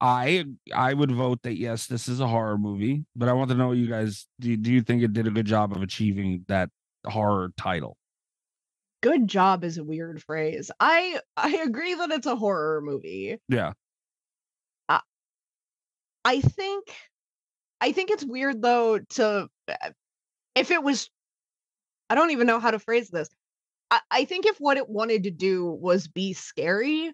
I 0.00 0.44
I 0.74 0.94
would 0.94 1.10
vote 1.10 1.42
that 1.42 1.58
yes, 1.58 1.86
this 1.86 2.08
is 2.08 2.20
a 2.20 2.26
horror 2.28 2.58
movie. 2.58 3.04
But 3.16 3.28
I 3.28 3.32
want 3.32 3.50
to 3.50 3.56
know 3.56 3.72
you 3.72 3.88
guys 3.88 4.26
do 4.40 4.56
do 4.56 4.72
you 4.72 4.82
think 4.82 5.02
it 5.02 5.12
did 5.12 5.26
a 5.26 5.30
good 5.30 5.46
job 5.46 5.72
of 5.72 5.82
achieving 5.82 6.44
that 6.48 6.70
horror 7.04 7.52
title? 7.56 7.96
Good 9.02 9.28
job 9.28 9.64
is 9.64 9.78
a 9.78 9.84
weird 9.84 10.22
phrase. 10.22 10.70
I 10.78 11.20
I 11.36 11.56
agree 11.58 11.94
that 11.94 12.10
it's 12.10 12.26
a 12.26 12.36
horror 12.36 12.80
movie. 12.80 13.38
Yeah, 13.48 13.72
I 16.26 16.40
think 16.40 16.92
I 17.86 17.92
think 17.92 18.10
it's 18.10 18.24
weird 18.24 18.60
though 18.60 18.98
to 18.98 19.48
uh, 19.68 19.90
if 20.56 20.72
it 20.72 20.82
was 20.82 21.08
I 22.10 22.16
don't 22.16 22.32
even 22.32 22.48
know 22.48 22.58
how 22.58 22.72
to 22.72 22.80
phrase 22.80 23.10
this. 23.10 23.28
I, 23.92 24.00
I 24.10 24.24
think 24.24 24.44
if 24.44 24.56
what 24.58 24.76
it 24.76 24.88
wanted 24.88 25.22
to 25.22 25.30
do 25.30 25.66
was 25.70 26.08
be 26.08 26.32
scary, 26.32 27.12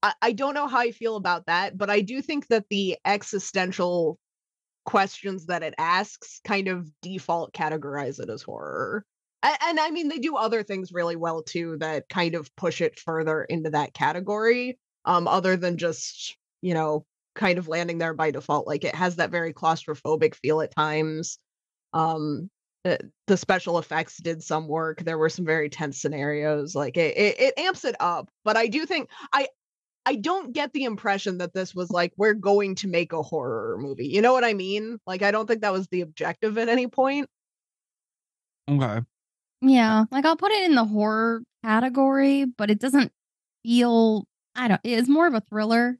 I, 0.00 0.12
I 0.22 0.32
don't 0.32 0.54
know 0.54 0.68
how 0.68 0.78
I 0.78 0.92
feel 0.92 1.16
about 1.16 1.46
that, 1.46 1.76
but 1.76 1.90
I 1.90 2.02
do 2.02 2.22
think 2.22 2.46
that 2.48 2.66
the 2.70 2.96
existential 3.04 4.16
questions 4.84 5.46
that 5.46 5.64
it 5.64 5.74
asks 5.76 6.40
kind 6.44 6.68
of 6.68 6.88
default 7.02 7.52
categorize 7.52 8.20
it 8.20 8.30
as 8.30 8.42
horror. 8.42 9.04
And, 9.42 9.56
and 9.60 9.80
I 9.80 9.90
mean 9.90 10.06
they 10.06 10.18
do 10.18 10.36
other 10.36 10.62
things 10.62 10.92
really 10.92 11.16
well 11.16 11.42
too 11.42 11.78
that 11.80 12.08
kind 12.08 12.36
of 12.36 12.54
push 12.54 12.80
it 12.80 12.96
further 12.96 13.42
into 13.42 13.70
that 13.70 13.92
category. 13.92 14.78
Um, 15.04 15.26
other 15.26 15.56
than 15.56 15.78
just, 15.78 16.36
you 16.60 16.74
know, 16.74 17.04
kind 17.34 17.58
of 17.58 17.68
landing 17.68 17.98
there 17.98 18.14
by 18.14 18.30
default. 18.30 18.66
Like 18.66 18.84
it 18.84 18.94
has 18.94 19.16
that 19.16 19.30
very 19.30 19.52
claustrophobic 19.52 20.34
feel 20.34 20.60
at 20.60 20.74
times. 20.74 21.38
Um, 21.92 22.50
the, 22.84 22.98
the 23.26 23.36
special 23.36 23.78
effects 23.78 24.16
did 24.18 24.42
some 24.42 24.66
work. 24.66 25.04
There 25.04 25.18
were 25.18 25.28
some 25.28 25.44
very 25.44 25.68
tense 25.68 26.00
scenarios. 26.00 26.74
Like 26.74 26.96
it, 26.96 27.16
it, 27.16 27.40
it 27.40 27.58
amps 27.58 27.84
it 27.84 27.94
up. 28.00 28.28
But 28.44 28.56
I 28.56 28.66
do 28.66 28.86
think 28.86 29.08
I 29.32 29.46
I 30.04 30.16
don't 30.16 30.52
get 30.52 30.72
the 30.72 30.84
impression 30.84 31.38
that 31.38 31.54
this 31.54 31.74
was 31.74 31.90
like 31.90 32.12
we're 32.16 32.34
going 32.34 32.74
to 32.76 32.88
make 32.88 33.12
a 33.12 33.22
horror 33.22 33.76
movie. 33.78 34.08
You 34.08 34.20
know 34.20 34.32
what 34.32 34.44
I 34.44 34.52
mean? 34.52 34.98
Like 35.06 35.22
I 35.22 35.30
don't 35.30 35.46
think 35.46 35.60
that 35.60 35.72
was 35.72 35.86
the 35.88 36.00
objective 36.00 36.58
at 36.58 36.68
any 36.68 36.88
point. 36.88 37.28
Okay. 38.68 39.00
Yeah, 39.60 40.04
like 40.10 40.24
I'll 40.24 40.36
put 40.36 40.50
it 40.50 40.64
in 40.64 40.74
the 40.74 40.84
horror 40.84 41.42
category, 41.64 42.46
but 42.46 42.70
it 42.70 42.80
doesn't 42.80 43.12
feel 43.64 44.26
I 44.56 44.68
don't 44.68 44.80
it's 44.82 45.08
more 45.08 45.28
of 45.28 45.34
a 45.34 45.40
thriller 45.40 45.98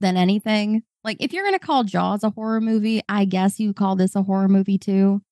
than 0.00 0.16
anything. 0.16 0.82
Like 1.04 1.18
if 1.20 1.32
you're 1.32 1.44
going 1.44 1.58
to 1.58 1.64
call 1.64 1.84
Jaws 1.84 2.24
a 2.24 2.30
horror 2.30 2.60
movie, 2.60 3.02
I 3.08 3.24
guess 3.24 3.60
you 3.60 3.72
call 3.72 3.96
this 3.96 4.16
a 4.16 4.22
horror 4.22 4.48
movie 4.48 4.78
too, 4.78 5.22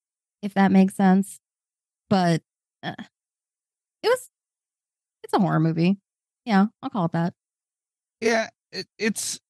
if 0.43 0.55
that 0.55 0.73
makes 0.73 0.95
sense. 0.95 1.39
But 2.09 2.43
uh, 2.83 2.95
it 4.03 4.09
was 4.09 4.31
it's 5.25 5.33
a 5.33 5.39
horror 5.39 5.61
movie. 5.61 5.99
Yeah, 6.45 6.67
I'll 6.83 6.91
call 6.91 7.07
it 7.07 7.13
that. 7.13 7.35
Yeah, 8.21 8.49
it, 8.73 8.87
it's. 8.99 9.41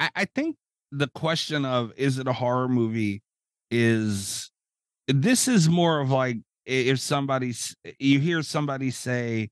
I, 0.00 0.10
I 0.16 0.24
think 0.24 0.56
the 0.90 1.08
question 1.08 1.64
of 1.64 1.92
is 1.96 2.18
it 2.18 2.26
a 2.26 2.32
horror 2.32 2.68
movie 2.68 3.22
is 3.70 4.50
this 5.08 5.48
is 5.48 5.68
more 5.68 6.00
of 6.00 6.10
like 6.10 6.36
if 6.66 7.00
somebody's 7.00 7.74
you 7.98 8.20
hear 8.20 8.42
somebody 8.42 8.90
say 8.90 9.48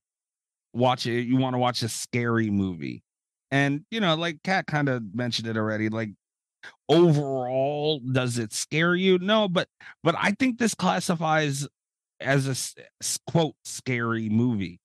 watch 0.72 1.07
it 1.07 1.22
you 1.22 1.36
want 1.36 1.55
to 1.55 1.59
watch 1.59 1.82
a 1.82 1.88
scary 1.88 2.51
movie 2.51 3.03
and 3.51 3.84
you 3.90 4.01
know 4.01 4.14
like 4.14 4.42
kat 4.42 4.66
kind 4.66 4.88
of 4.88 5.03
mentioned 5.14 5.48
it 5.48 5.57
already 5.57 5.88
like 5.88 6.11
overall 6.88 8.01
does 8.01 8.38
it 8.38 8.53
scare 8.53 8.94
you? 8.94 9.18
No 9.18 9.48
but 9.48 9.68
but 10.03 10.14
i 10.18 10.32
think 10.38 10.59
this 10.59 10.74
classifies 10.74 11.66
as 12.20 12.74
a 13.09 13.30
quote 13.30 13.55
scary 13.64 14.28
movie. 14.28 14.80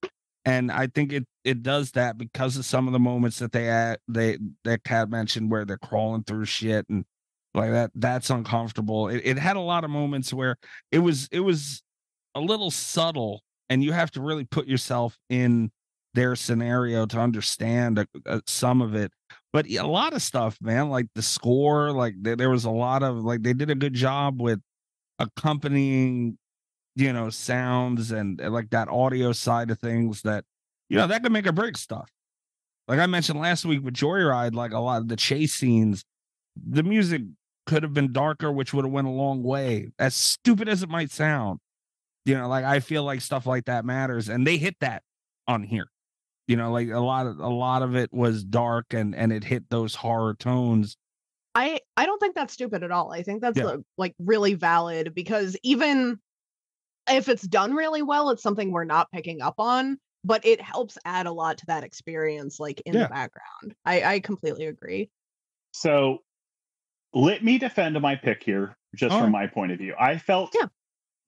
And 0.45 0.71
i 0.71 0.87
think 0.87 1.11
it 1.11 1.25
it 1.43 1.63
does 1.63 1.91
that 1.91 2.17
because 2.17 2.57
of 2.57 2.65
some 2.65 2.87
of 2.87 2.93
the 2.93 2.99
moments 2.99 3.39
that 3.39 3.51
they 3.51 3.67
add 3.67 3.99
they 4.07 4.37
that 4.63 4.83
kat 4.83 5.09
mentioned 5.09 5.51
where 5.51 5.65
they're 5.65 5.77
crawling 5.77 6.23
through 6.23 6.45
shit 6.45 6.85
and 6.89 7.05
like 7.55 7.71
that 7.71 7.91
that's 7.95 8.29
uncomfortable. 8.29 9.07
It, 9.07 9.21
it 9.23 9.37
had 9.37 9.55
a 9.55 9.61
lot 9.61 9.83
of 9.83 9.89
moments 9.89 10.33
where 10.33 10.57
it 10.91 10.99
was 10.99 11.27
it 11.31 11.39
was 11.39 11.81
a 12.35 12.41
little 12.41 12.69
subtle 12.69 13.41
and 13.69 13.83
you 13.83 13.93
have 13.93 14.11
to 14.11 14.21
really 14.21 14.43
put 14.43 14.67
yourself 14.67 15.17
in 15.29 15.71
their 16.15 16.35
scenario 16.35 17.05
to 17.05 17.19
understand 17.19 17.99
uh, 17.99 18.05
uh, 18.25 18.39
some 18.47 18.81
of 18.81 18.95
it. 18.95 19.11
But 19.53 19.69
a 19.69 19.83
lot 19.83 20.13
of 20.13 20.21
stuff 20.21 20.57
man 20.61 20.89
like 20.89 21.07
the 21.15 21.21
score 21.21 21.91
like 21.91 22.15
there, 22.19 22.35
there 22.35 22.49
was 22.49 22.65
a 22.65 22.71
lot 22.71 23.03
of 23.03 23.17
like 23.17 23.41
they 23.41 23.53
did 23.53 23.69
a 23.69 23.75
good 23.75 23.93
job 23.93 24.41
with 24.41 24.59
accompanying 25.19 26.37
you 26.95 27.13
know 27.13 27.29
sounds 27.29 28.11
and, 28.11 28.41
and 28.41 28.53
like 28.53 28.69
that 28.71 28.89
audio 28.89 29.31
side 29.31 29.69
of 29.69 29.79
things 29.79 30.23
that 30.23 30.43
you 30.89 30.97
know 30.97 31.07
that 31.07 31.23
could 31.23 31.31
make 31.31 31.47
or 31.47 31.51
break 31.51 31.77
stuff. 31.77 32.09
Like 32.87 32.99
i 32.99 33.05
mentioned 33.05 33.39
last 33.39 33.65
week 33.65 33.83
with 33.83 33.93
joyride 33.93 34.55
like 34.55 34.71
a 34.71 34.79
lot 34.79 35.01
of 35.01 35.07
the 35.07 35.15
chase 35.15 35.53
scenes 35.53 36.03
the 36.55 36.83
music 36.83 37.21
could 37.65 37.83
have 37.83 37.93
been 37.93 38.13
darker 38.13 38.51
which 38.51 38.73
would 38.73 38.85
have 38.85 38.91
went 38.91 39.07
a 39.07 39.11
long 39.11 39.41
way 39.41 39.89
as 39.97 40.15
stupid 40.15 40.69
as 40.69 40.83
it 40.83 40.89
might 40.89 41.11
sound. 41.11 41.59
You 42.25 42.37
know 42.37 42.47
like 42.47 42.65
i 42.65 42.79
feel 42.79 43.03
like 43.03 43.21
stuff 43.21 43.45
like 43.45 43.65
that 43.65 43.85
matters 43.85 44.29
and 44.29 44.45
they 44.45 44.57
hit 44.57 44.75
that 44.81 45.03
on 45.47 45.63
here 45.63 45.87
you 46.47 46.55
know 46.55 46.71
like 46.71 46.89
a 46.89 46.99
lot 46.99 47.27
of 47.27 47.39
a 47.39 47.47
lot 47.47 47.81
of 47.81 47.95
it 47.95 48.11
was 48.13 48.43
dark 48.43 48.93
and 48.93 49.15
and 49.15 49.31
it 49.33 49.43
hit 49.43 49.69
those 49.69 49.95
horror 49.95 50.33
tones 50.35 50.97
I 51.57 51.79
I 51.95 52.05
don't 52.05 52.19
think 52.19 52.35
that's 52.35 52.53
stupid 52.53 52.83
at 52.83 52.91
all. 52.91 53.13
I 53.13 53.23
think 53.23 53.41
that's 53.41 53.57
Yeah. 53.57 53.77
like 53.97 54.13
really 54.19 54.55
valid 54.55 55.13
because 55.15 55.55
even 55.63 56.19
if 57.09 57.29
it's 57.29 57.43
done 57.47 57.73
really 57.73 58.01
well, 58.01 58.29
it's 58.29 58.43
something 58.43 58.71
we're 58.71 58.83
not 58.83 59.09
picking 59.11 59.41
up 59.41 59.55
on, 59.57 59.97
but 60.25 60.45
it 60.45 60.59
helps 60.59 60.97
add 61.05 61.27
a 61.27 61.31
lot 61.31 61.57
to 61.59 61.65
that 61.67 61.85
experience, 61.85 62.59
like 62.59 62.81
in 62.85 62.93
Yeah. 62.93 63.03
the 63.03 63.09
background. 63.09 63.73
I 63.85 64.03
I 64.15 64.19
completely 64.19 64.65
agree. 64.65 65.09
So 65.71 66.23
let 67.13 67.41
me 67.41 67.57
defend 67.57 67.99
my 68.01 68.15
pick 68.15 68.43
here, 68.43 68.75
just 68.93 69.13
All 69.13 69.19
from 69.21 69.33
right. 69.33 69.43
my 69.43 69.47
point 69.47 69.71
of 69.71 69.77
view. 69.77 69.95
I 69.97 70.17
felt 70.17 70.53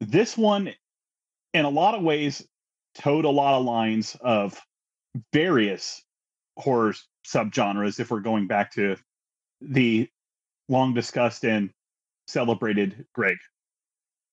this 0.02 0.38
one, 0.38 0.74
in 1.54 1.64
a 1.66 1.70
lot 1.70 1.96
of 1.96 2.04
ways, 2.04 2.46
towed 2.96 3.24
a 3.24 3.30
lot 3.30 3.54
of 3.58 3.66
lines 3.66 4.18
of 4.20 4.60
various 5.34 6.04
horror 6.58 6.94
subgenres. 7.26 8.00
If 8.00 8.12
we're 8.12 8.20
going 8.22 8.48
back 8.48 8.74
to 8.74 8.98
the 9.62 10.10
long 10.70 10.94
discussed 10.94 11.46
and 11.46 11.72
celebrated 12.28 13.06
Greg, 13.14 13.38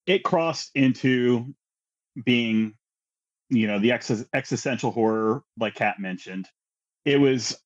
it 0.05 0.23
crossed 0.23 0.71
into 0.75 1.53
being, 2.23 2.75
you 3.49 3.67
know, 3.67 3.79
the 3.79 3.91
ex- 3.91 4.25
existential 4.33 4.91
horror, 4.91 5.43
like 5.59 5.75
Kat 5.75 5.99
mentioned. 5.99 6.47
It 7.05 7.19
was 7.19 7.57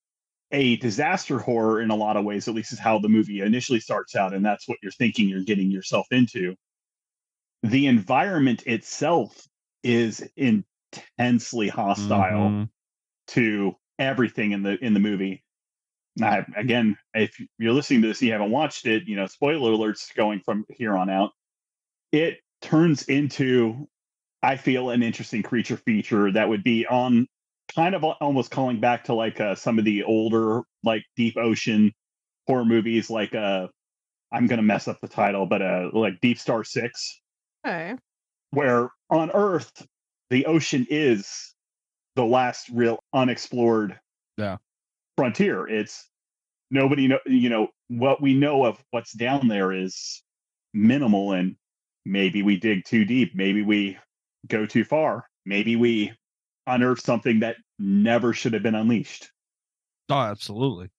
a 0.52 0.78
disaster 0.78 1.38
horror 1.40 1.82
in 1.82 1.92
a 1.92 1.96
lot 1.96 2.18
of 2.18 2.26
ways, 2.26 2.48
at 2.48 2.56
least 2.56 2.74
is 2.74 2.80
how 2.80 3.00
the 3.00 3.10
movie 3.10 3.42
initially 3.42 3.80
starts 3.80 4.16
out, 4.16 4.34
and 4.34 4.44
that's 4.46 4.68
what 4.68 4.80
you're 4.82 4.92
thinking 4.92 5.30
you're 5.30 5.44
getting 5.44 5.72
yourself 5.72 6.08
into. 6.12 6.56
The 7.64 7.88
environment 7.88 8.64
itself 8.66 9.48
is 9.84 10.28
intensely 10.36 11.68
hostile 11.68 12.50
Mhm. 12.50 12.70
To 13.30 13.76
everything 13.98 14.52
in 14.52 14.64
the 14.64 14.78
in 14.84 14.94
the 14.94 15.00
movie. 15.00 15.44
I, 16.22 16.46
again, 16.58 16.98
if 17.14 17.40
you're 17.58 17.74
listening 17.74 18.02
to 18.02 18.10
this 18.10 18.20
and 18.20 18.28
you 18.28 18.34
haven't 18.34 18.52
watched 18.52 18.86
it, 18.86 19.08
you 19.08 19.16
know, 19.16 19.28
spoiler 19.28 19.72
alerts 19.72 20.14
going 20.16 20.42
from 20.42 20.66
here 20.70 20.98
on 20.98 21.10
out. 21.10 21.32
It 22.12 22.40
turns 22.62 23.04
into, 23.04 23.88
I 24.44 24.58
feel, 24.58 24.90
an 24.90 25.02
interesting 25.02 25.44
creature 25.44 25.78
feature 25.78 26.32
that 26.32 26.50
would 26.50 26.64
be 26.64 26.86
on 26.86 27.28
kind 27.74 27.96
of 27.96 28.04
almost 28.04 28.52
calling 28.52 28.80
back 28.80 29.06
to 29.06 29.14
like 29.14 29.40
uh, 29.40 29.56
some 29.56 29.80
of 29.80 29.86
the 29.86 30.04
older 30.04 30.64
like 30.84 31.04
deep 31.16 31.38
ocean 31.38 31.94
horror 32.48 32.66
movies 32.66 33.10
like 33.10 33.36
uh 33.36 33.68
i'm 34.32 34.48
gonna 34.48 34.62
mess 34.64 34.88
up 34.88 35.00
the 35.02 35.08
title 35.08 35.46
but 35.46 35.62
uh 35.62 35.90
like 35.94 36.20
DeepStar 36.22 36.66
Six 36.66 37.22
Okay. 37.66 37.96
where 38.52 38.90
on 39.10 39.30
earth 39.32 39.86
the 40.32 40.46
ocean 40.48 40.88
is 40.90 41.54
the 42.20 42.26
last 42.26 42.68
real 42.74 43.00
unexplored 43.14 43.98
yeah. 44.38 44.58
frontier. 45.16 45.66
It's 45.66 46.10
nobody 46.70 47.08
know 47.08 47.20
you 47.26 47.50
know 47.50 47.70
what 47.88 48.22
we 48.22 48.34
know 48.34 48.66
of 48.66 48.78
what's 48.92 49.14
down 49.14 49.48
there 49.48 49.72
is 49.72 50.22
minimal 50.74 51.32
and 51.32 51.56
maybe 52.06 52.44
we 52.44 52.60
dig 52.60 52.84
too 52.84 53.06
deep 53.06 53.32
maybe 53.34 53.64
we 53.64 53.98
go 54.48 54.66
too 54.66 54.84
far 54.84 55.26
maybe 55.46 55.76
we 55.76 56.12
unearth 56.68 57.02
something 57.02 57.40
that 57.40 57.56
never 57.80 58.34
should 58.34 58.54
have 58.54 58.62
been 58.62 58.76
unleashed. 58.76 59.32
Oh 60.10 60.20
absolutely. 60.20 60.90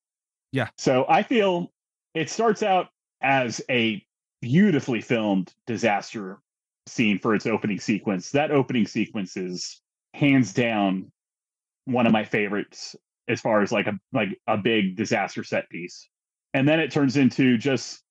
Yeah. 0.52 0.68
So 0.78 1.04
i 1.06 1.22
feel 1.22 1.70
it 2.14 2.30
starts 2.30 2.62
out 2.62 2.88
as 3.20 3.60
a 3.68 4.02
beautifully 4.40 5.02
filmed 5.02 5.52
disaster 5.66 6.40
scene 6.86 7.18
for 7.18 7.34
its 7.34 7.44
opening 7.44 7.78
sequence. 7.78 8.30
That 8.30 8.50
opening 8.50 8.86
sequence 8.86 9.36
is 9.36 9.82
hands 10.14 10.52
down 10.52 11.10
one 11.84 12.06
of 12.06 12.12
my 12.12 12.24
favorites 12.24 12.96
as 13.28 13.40
far 13.40 13.62
as 13.62 13.72
like 13.72 13.86
a 13.86 13.98
like 14.12 14.38
a 14.46 14.56
big 14.56 14.96
disaster 14.96 15.44
set 15.44 15.68
piece. 15.70 16.08
And 16.52 16.68
then 16.68 16.80
it 16.80 16.90
turns 16.90 17.16
into 17.16 17.56
just 17.58 18.02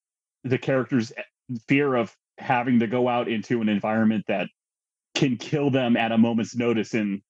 the 0.44 0.58
characters 0.58 1.12
eh, 1.16 1.56
fear 1.68 1.96
of 1.96 2.16
having 2.38 2.80
to 2.80 2.88
go 2.88 3.08
out 3.08 3.28
into 3.28 3.62
an 3.62 3.70
environment 3.70 4.24
that 4.28 4.48
can 5.16 5.36
kill 5.36 5.70
them 5.70 5.98
at 5.98 6.12
a 6.12 6.18
moment's 6.18 6.56
notice 6.56 6.94
and 6.94 7.22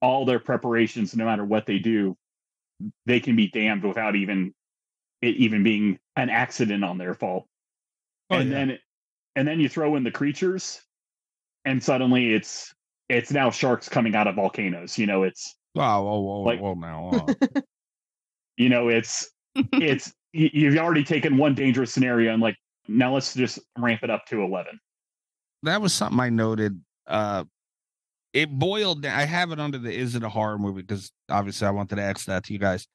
all 0.00 0.24
their 0.24 0.38
preparations 0.38 1.14
no 1.14 1.24
matter 1.24 1.44
what 1.44 1.66
they 1.66 1.78
do 1.78 2.16
they 3.06 3.20
can 3.20 3.36
be 3.36 3.48
damned 3.48 3.82
without 3.82 4.14
even 4.14 4.54
it 5.20 5.36
even 5.36 5.62
being 5.62 5.98
an 6.16 6.30
accident 6.30 6.84
on 6.84 6.98
their 6.98 7.14
fault. 7.14 7.46
Oh, 8.30 8.36
and 8.36 8.52
then 8.52 8.78
and 9.34 9.46
then 9.46 9.60
you 9.60 9.68
throw 9.68 9.96
in 9.96 10.04
the 10.04 10.10
creatures 10.10 10.80
and 11.64 11.82
suddenly 11.82 12.32
it's 12.32 12.72
it's 13.08 13.30
now 13.32 13.50
sharks 13.50 13.88
coming 13.88 14.14
out 14.14 14.26
of 14.26 14.34
volcanoes 14.34 14.98
you 14.98 15.06
know 15.06 15.22
it's 15.22 15.54
Wow, 15.74 16.02
whoa, 16.02 16.20
whoa, 16.20 16.40
Like- 16.40 16.60
now. 16.78 17.26
you 18.56 18.68
know 18.68 18.88
it's 18.88 19.30
it's 19.74 20.12
you've 20.32 20.76
already 20.76 21.04
taken 21.04 21.36
one 21.36 21.54
dangerous 21.54 21.92
scenario 21.92 22.32
and 22.32 22.42
like 22.42 22.56
now 22.88 23.14
let's 23.14 23.34
just 23.34 23.58
ramp 23.78 24.00
it 24.02 24.10
up 24.10 24.24
to 24.26 24.42
11 24.42 24.78
that 25.62 25.80
was 25.80 25.92
something 25.92 26.20
I 26.20 26.30
noted. 26.30 26.80
Uh, 27.06 27.44
it 28.32 28.50
boiled 28.50 29.02
down. 29.02 29.18
I 29.18 29.24
have 29.24 29.50
it 29.50 29.58
under 29.58 29.78
the 29.78 29.92
is 29.92 30.14
it 30.14 30.22
a 30.22 30.28
horror 30.28 30.58
movie 30.58 30.82
because 30.82 31.10
obviously 31.28 31.66
I 31.66 31.70
wanted 31.70 31.96
to 31.96 32.02
ask 32.02 32.26
that 32.26 32.44
to 32.44 32.52
you 32.52 32.58
guys. 32.58 32.86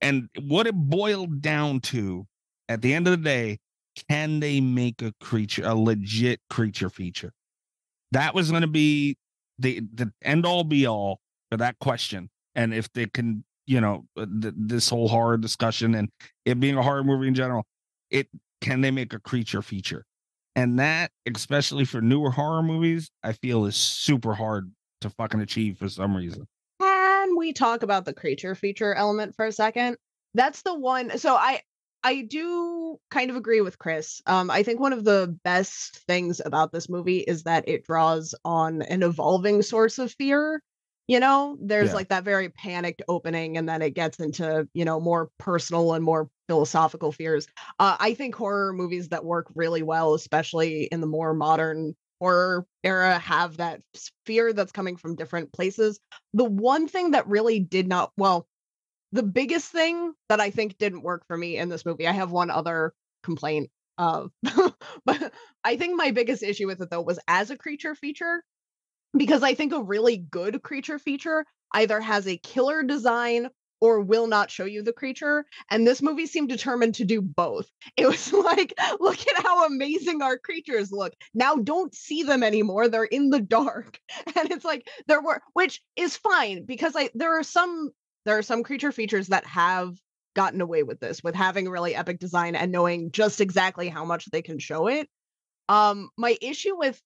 And 0.00 0.28
what 0.40 0.66
it 0.66 0.74
boiled 0.74 1.40
down 1.40 1.80
to 1.80 2.26
at 2.68 2.82
the 2.82 2.92
end 2.92 3.06
of 3.06 3.12
the 3.12 3.24
day, 3.24 3.58
can 4.08 4.40
they 4.40 4.60
make 4.60 5.00
a 5.02 5.12
creature 5.20 5.62
a 5.64 5.74
legit 5.74 6.40
creature 6.50 6.90
feature? 6.90 7.32
That 8.10 8.34
was 8.34 8.50
going 8.50 8.62
to 8.62 8.68
be 8.68 9.16
the 9.62 9.80
the 9.94 10.12
end 10.22 10.44
all 10.44 10.64
be 10.64 10.86
all 10.86 11.20
for 11.50 11.56
that 11.56 11.78
question. 11.78 12.28
And 12.54 12.74
if 12.74 12.92
they 12.92 13.06
can, 13.06 13.44
you 13.66 13.80
know, 13.80 14.04
uh, 14.16 14.26
th- 14.40 14.54
this 14.56 14.88
whole 14.88 15.08
horror 15.08 15.38
discussion 15.38 15.94
and 15.94 16.10
it 16.44 16.60
being 16.60 16.76
a 16.76 16.82
horror 16.82 17.04
movie 17.04 17.28
in 17.28 17.34
general, 17.34 17.64
it 18.10 18.28
can 18.60 18.80
they 18.80 18.90
make 18.90 19.12
a 19.12 19.18
creature 19.18 19.62
feature? 19.62 20.04
And 20.54 20.78
that, 20.78 21.10
especially 21.34 21.86
for 21.86 22.02
newer 22.02 22.30
horror 22.30 22.62
movies, 22.62 23.10
I 23.22 23.32
feel 23.32 23.64
is 23.64 23.76
super 23.76 24.34
hard 24.34 24.70
to 25.00 25.10
fucking 25.10 25.40
achieve 25.40 25.78
for 25.78 25.88
some 25.88 26.14
reason. 26.14 26.46
Can 26.80 27.36
we 27.36 27.52
talk 27.52 27.82
about 27.82 28.04
the 28.04 28.12
creature 28.12 28.54
feature 28.54 28.94
element 28.94 29.34
for 29.34 29.46
a 29.46 29.52
second? 29.52 29.96
That's 30.34 30.62
the 30.62 30.74
one. 30.74 31.18
So 31.18 31.34
I 31.34 31.62
I 32.04 32.22
do 32.22 32.98
kind 33.10 33.30
of 33.30 33.36
agree 33.36 33.60
with 33.60 33.78
Chris. 33.78 34.20
Um, 34.26 34.50
I 34.50 34.62
think 34.62 34.80
one 34.80 34.92
of 34.92 35.04
the 35.04 35.38
best 35.44 35.98
things 36.06 36.40
about 36.44 36.72
this 36.72 36.88
movie 36.88 37.20
is 37.20 37.44
that 37.44 37.68
it 37.68 37.84
draws 37.84 38.34
on 38.44 38.82
an 38.82 39.02
evolving 39.02 39.62
source 39.62 39.98
of 39.98 40.12
fear. 40.12 40.62
You 41.08 41.20
know, 41.20 41.58
there's 41.60 41.90
Yeah. 41.90 41.94
like 41.94 42.08
that 42.08 42.24
very 42.24 42.48
panicked 42.48 43.02
opening, 43.08 43.56
and 43.56 43.68
then 43.68 43.82
it 43.82 43.90
gets 43.94 44.18
into, 44.18 44.68
you 44.72 44.84
know, 44.84 45.00
more 45.00 45.30
personal 45.38 45.94
and 45.94 46.04
more 46.04 46.28
philosophical 46.48 47.12
fears. 47.12 47.46
Uh, 47.78 47.96
I 47.98 48.14
think 48.14 48.34
horror 48.34 48.72
movies 48.72 49.08
that 49.08 49.24
work 49.24 49.46
really 49.54 49.82
well, 49.82 50.14
especially 50.14 50.84
in 50.84 51.00
the 51.00 51.06
more 51.06 51.34
modern 51.34 51.94
horror 52.20 52.66
era, 52.84 53.18
have 53.18 53.56
that 53.58 53.82
fear 54.26 54.52
that's 54.52 54.72
coming 54.72 54.96
from 54.96 55.16
different 55.16 55.52
places. 55.52 55.98
The 56.34 56.44
one 56.44 56.86
thing 56.88 57.10
that 57.12 57.26
really 57.28 57.58
did 57.58 57.88
not, 57.88 58.12
well, 58.16 58.46
the 59.12 59.22
biggest 59.22 59.70
thing 59.70 60.12
that 60.28 60.40
I 60.40 60.50
think 60.50 60.78
didn't 60.78 61.02
work 61.02 61.26
for 61.26 61.36
me 61.36 61.56
in 61.58 61.68
this 61.68 61.84
movie, 61.84 62.08
I 62.08 62.12
have 62.12 62.32
one 62.32 62.50
other 62.50 62.94
complaint 63.22 63.70
of, 63.98 64.30
but 65.04 65.32
I 65.64 65.76
think 65.76 65.96
my 65.96 66.10
biggest 66.10 66.42
issue 66.42 66.66
with 66.66 66.80
it 66.80 66.90
though 66.90 67.02
was 67.02 67.18
as 67.28 67.50
a 67.50 67.56
creature 67.56 67.94
feature, 67.94 68.42
because 69.16 69.42
I 69.42 69.54
think 69.54 69.72
a 69.72 69.82
really 69.82 70.16
good 70.16 70.62
creature 70.62 70.98
feature 70.98 71.44
either 71.74 72.00
has 72.00 72.26
a 72.26 72.38
killer 72.38 72.82
design 72.82 73.48
or 73.82 74.00
will 74.00 74.28
not 74.28 74.48
show 74.48 74.64
you 74.64 74.80
the 74.80 74.92
creature. 74.92 75.44
And 75.68 75.84
this 75.84 76.00
movie 76.00 76.26
seemed 76.26 76.48
determined 76.48 76.94
to 76.94 77.04
do 77.04 77.20
both. 77.20 77.66
It 77.96 78.06
was 78.06 78.32
like, 78.32 78.72
look 79.00 79.18
at 79.18 79.42
how 79.42 79.66
amazing 79.66 80.22
our 80.22 80.38
creatures 80.38 80.92
look. 80.92 81.12
Now 81.34 81.56
don't 81.56 81.94
see 81.94 82.22
them 82.22 82.42
anymore. 82.44 82.88
They're 82.88 83.04
in 83.04 83.30
the 83.30 83.40
dark. 83.40 83.98
And 84.36 84.50
it's 84.50 84.64
like 84.64 84.88
there 85.08 85.20
were 85.20 85.42
which 85.52 85.82
is 85.96 86.16
fine 86.16 86.64
because 86.64 86.94
I 86.96 87.10
there 87.14 87.38
are 87.38 87.42
some 87.42 87.90
there 88.24 88.38
are 88.38 88.42
some 88.42 88.62
creature 88.62 88.92
features 88.92 89.28
that 89.28 89.46
have 89.46 89.94
gotten 90.34 90.60
away 90.60 90.82
with 90.82 90.98
this 91.00 91.22
with 91.22 91.34
having 91.34 91.68
really 91.68 91.94
epic 91.94 92.18
design 92.18 92.54
and 92.54 92.72
knowing 92.72 93.10
just 93.10 93.40
exactly 93.40 93.88
how 93.88 94.04
much 94.04 94.26
they 94.30 94.42
can 94.42 94.58
show 94.58 94.86
it. 94.86 95.08
Um 95.68 96.10
my 96.16 96.36
issue 96.40 96.76
with 96.76 97.00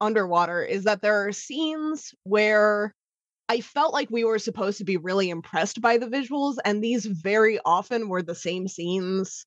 underwater 0.00 0.62
is 0.62 0.84
that 0.84 1.02
there 1.02 1.26
are 1.26 1.32
scenes 1.32 2.14
where 2.24 2.94
I 3.48 3.60
felt 3.60 3.92
like 3.92 4.10
we 4.10 4.24
were 4.24 4.38
supposed 4.38 4.78
to 4.78 4.84
be 4.84 4.96
really 4.96 5.28
impressed 5.30 5.80
by 5.80 5.98
the 5.98 6.06
visuals, 6.06 6.56
and 6.64 6.82
these 6.82 7.04
very 7.04 7.58
often 7.64 8.08
were 8.08 8.22
the 8.22 8.34
same 8.34 8.66
scenes 8.68 9.46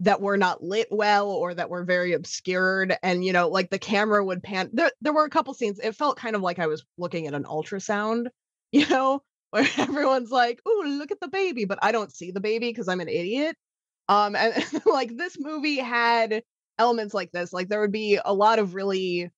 that 0.00 0.20
were 0.20 0.36
not 0.36 0.62
lit 0.62 0.88
well 0.90 1.30
or 1.30 1.54
that 1.54 1.70
were 1.70 1.84
very 1.84 2.12
obscured. 2.12 2.96
And 3.02 3.24
you 3.24 3.32
know, 3.32 3.48
like 3.48 3.70
the 3.70 3.78
camera 3.78 4.24
would 4.24 4.42
pan. 4.42 4.70
There, 4.72 4.90
there 5.00 5.12
were 5.12 5.24
a 5.24 5.30
couple 5.30 5.54
scenes. 5.54 5.78
It 5.78 5.96
felt 5.96 6.18
kind 6.18 6.36
of 6.36 6.42
like 6.42 6.58
I 6.58 6.66
was 6.66 6.84
looking 6.98 7.26
at 7.26 7.34
an 7.34 7.44
ultrasound, 7.44 8.28
you 8.72 8.86
know, 8.88 9.22
where 9.50 9.66
everyone's 9.78 10.30
like, 10.30 10.60
"Ooh, 10.68 10.84
look 10.86 11.10
at 11.10 11.20
the 11.20 11.28
baby," 11.28 11.64
but 11.64 11.78
I 11.82 11.92
don't 11.92 12.12
see 12.12 12.30
the 12.30 12.40
baby 12.40 12.68
because 12.70 12.88
I'm 12.88 13.00
an 13.00 13.08
idiot. 13.08 13.56
Um, 14.08 14.36
and 14.36 14.54
like 14.86 15.16
this 15.16 15.36
movie 15.38 15.78
had 15.78 16.42
elements 16.78 17.14
like 17.14 17.32
this. 17.32 17.52
Like 17.52 17.68
there 17.68 17.80
would 17.80 17.92
be 17.92 18.18
a 18.24 18.34
lot 18.34 18.58
of 18.58 18.74
really 18.74 19.30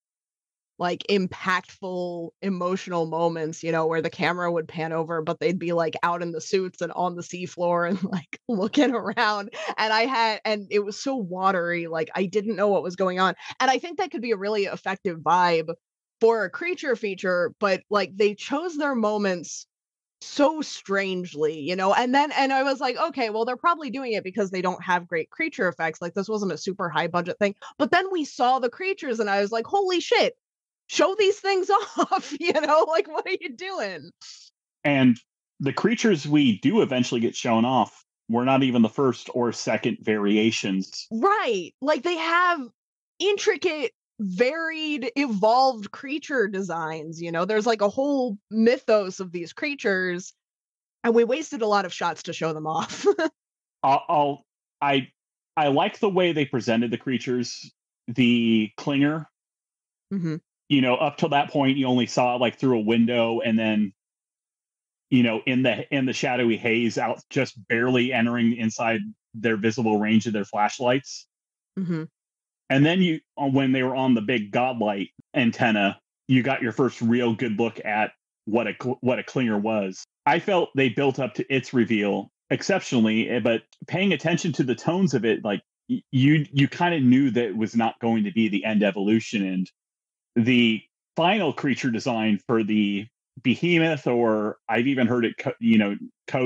like 0.79 1.05
impactful 1.11 2.31
emotional 2.41 3.05
moments, 3.07 3.63
you 3.63 3.71
know, 3.71 3.87
where 3.87 4.01
the 4.01 4.09
camera 4.09 4.51
would 4.51 4.67
pan 4.67 4.93
over, 4.93 5.21
but 5.21 5.39
they'd 5.39 5.59
be 5.59 5.73
like 5.73 5.95
out 6.03 6.23
in 6.23 6.33
the 6.33 6.41
suits 6.41 6.81
and 6.81 6.91
on 6.93 7.17
the 7.17 7.23
seafloor 7.23 7.89
and 7.89 8.03
like 8.11 8.41
looking 8.49 8.93
around. 8.95 9.55
And 9.77 9.93
I 9.93 10.07
had, 10.07 10.41
and 10.45 10.67
it 10.71 10.79
was 10.81 10.99
so 10.99 11.17
watery, 11.17 11.87
like 11.87 12.11
I 12.15 12.25
didn't 12.25 12.57
know 12.57 12.69
what 12.69 12.83
was 12.83 12.97
going 12.97 13.21
on. 13.21 13.35
And 13.61 13.71
I 13.71 13.79
think 13.79 13.99
that 13.99 14.11
could 14.11 14.23
be 14.23 14.33
a 14.33 14.39
really 14.39 14.65
effective 14.65 15.19
vibe 15.19 15.69
for 16.19 16.45
a 16.45 16.51
creature 16.51 16.97
feature, 16.97 17.55
but 17.61 17.83
like 17.91 18.17
they 18.17 18.35
chose 18.35 18.77
their 18.77 18.95
moments 18.95 19.67
so 20.21 20.61
strangely, 20.61 21.59
you 21.59 21.77
know. 21.77 21.95
And 21.95 22.15
then 22.15 22.33
and 22.33 22.53
I 22.53 22.63
was 22.63 22.81
like, 22.81 22.97
okay, 22.97 23.31
well 23.31 23.45
they're 23.45 23.57
probably 23.57 23.91
doing 23.91 24.13
it 24.13 24.25
because 24.25 24.51
they 24.51 24.63
don't 24.63 24.83
have 24.83 25.09
great 25.09 25.31
creature 25.31 25.69
effects. 25.69 26.01
Like 26.01 26.15
this 26.15 26.29
wasn't 26.29 26.53
a 26.53 26.59
super 26.59 26.89
high 26.89 27.09
budget 27.09 27.39
thing. 27.39 27.55
But 27.79 27.91
then 27.91 28.07
we 28.11 28.25
saw 28.25 28.59
the 28.59 28.71
creatures 28.71 29.21
and 29.21 29.31
I 29.31 29.41
was 29.41 29.53
like, 29.53 29.67
holy 29.67 30.01
shit. 30.01 30.37
Show 30.89 31.15
these 31.19 31.39
things 31.39 31.71
off, 31.99 32.35
you 32.39 32.53
know? 32.53 32.87
Like 32.89 33.09
what 33.09 33.27
are 33.27 33.37
you 33.41 33.55
doing? 33.55 34.11
And 34.85 35.19
the 35.61 35.73
creatures 35.73 36.27
we 36.27 36.59
do 36.59 36.81
eventually 36.83 37.21
get 37.21 37.37
shown 37.37 37.65
off 37.65 38.05
were 38.29 38.45
not 38.45 38.63
even 38.63 38.83
the 38.83 38.89
first 38.89 39.29
or 39.35 39.53
second 39.53 39.99
variations. 40.01 41.07
Right. 41.11 41.73
Like 41.81 42.03
they 42.03 42.17
have 42.17 42.61
intricate 43.19 43.93
varied 44.21 45.11
evolved 45.17 45.91
creature 45.91 46.49
designs, 46.49 47.21
you 47.21 47.33
know. 47.33 47.45
There's 47.45 47.67
like 47.67 47.81
a 47.81 47.89
whole 47.89 48.39
mythos 48.51 49.21
of 49.21 49.33
these 49.33 49.53
creatures 49.53 50.35
and 51.05 51.15
we 51.15 51.25
wasted 51.25 51.63
a 51.63 51.67
lot 51.67 51.85
of 51.85 51.93
shots 51.93 52.25
to 52.25 52.33
show 52.33 52.53
them 52.53 52.67
off. 52.67 53.07
I'll, 53.83 54.05
I'll 54.09 54.47
I 54.81 55.09
I 55.57 55.69
like 55.69 55.99
the 55.99 56.11
way 56.11 56.33
they 56.33 56.45
presented 56.45 56.91
the 56.91 56.99
creatures. 56.99 57.73
The 58.09 58.71
clinger, 58.77 59.27
hmm 60.11 60.37
you 60.69 60.81
know, 60.81 60.95
up 60.95 61.17
till 61.17 61.31
that 61.31 61.51
point 61.51 61.77
you 61.77 61.87
only 61.87 62.07
saw 62.07 62.37
it 62.37 62.41
like 62.41 62.59
through 62.59 62.79
a 62.79 62.83
window 62.85 63.41
and 63.41 63.59
then 63.59 63.93
you 65.11 65.23
know 65.23 65.41
in 65.47 65.63
the 65.63 65.93
in 65.95 66.07
the 66.07 66.13
shadowy 66.13 66.57
haze 66.57 66.99
out 66.99 67.21
just 67.31 67.57
barely 67.69 68.13
entering 68.13 68.57
inside 68.57 69.01
their 69.35 69.57
visible 69.57 69.99
range 69.99 70.27
of 70.27 70.33
their 70.33 70.45
flashlights. 70.45 71.27
hmm 71.77 72.05
And 72.71 72.87
then 72.87 73.03
you 73.03 73.21
uh, 73.37 73.47
when 73.47 73.73
they 73.73 73.83
were 73.83 73.97
on 73.97 74.15
the 74.15 74.23
big 74.23 74.53
godlight 74.53 75.11
antenna, 75.35 76.01
you 76.29 76.43
got 76.43 76.63
your 76.63 76.73
first 76.73 77.03
real 77.03 77.35
good 77.35 77.59
look 77.59 77.85
at 77.85 78.13
what 78.47 78.69
a 78.69 78.73
what 79.01 79.19
a 79.19 79.23
clinger 79.23 79.61
was. 79.61 80.05
I 80.25 80.39
felt 80.39 80.71
they 80.77 80.89
built 80.89 81.19
up 81.19 81.35
to 81.35 81.55
its 81.55 81.75
reveal 81.75 82.31
exceptionally, 82.49 83.29
eh, 83.29 83.41
but 83.41 83.63
paying 83.87 84.13
attention 84.13 84.53
to 84.53 84.63
the 84.63 84.75
tones 84.75 85.13
of 85.15 85.25
it, 85.25 85.45
like 85.45 85.61
you 85.89 86.47
you 86.53 86.69
kind 86.69 86.95
of 86.95 87.03
knew 87.03 87.31
that 87.31 87.45
it 87.45 87.57
was 87.57 87.75
not 87.75 87.99
going 88.01 88.25
to 88.25 88.33
be 88.33 88.49
the 88.49 88.65
end 88.65 88.83
evolution 88.83 89.45
and 89.45 89.71
the 90.37 90.81
final 91.17 91.53
creature 91.53 91.91
design 91.91 92.39
for 92.47 92.63
the 92.63 93.07
behemoth 93.43 94.07
or 94.07 94.59
i've 94.69 94.87
even 94.87 95.07
heard 95.07 95.25
it 95.25 95.35
you 95.61 95.79
know 95.79 95.97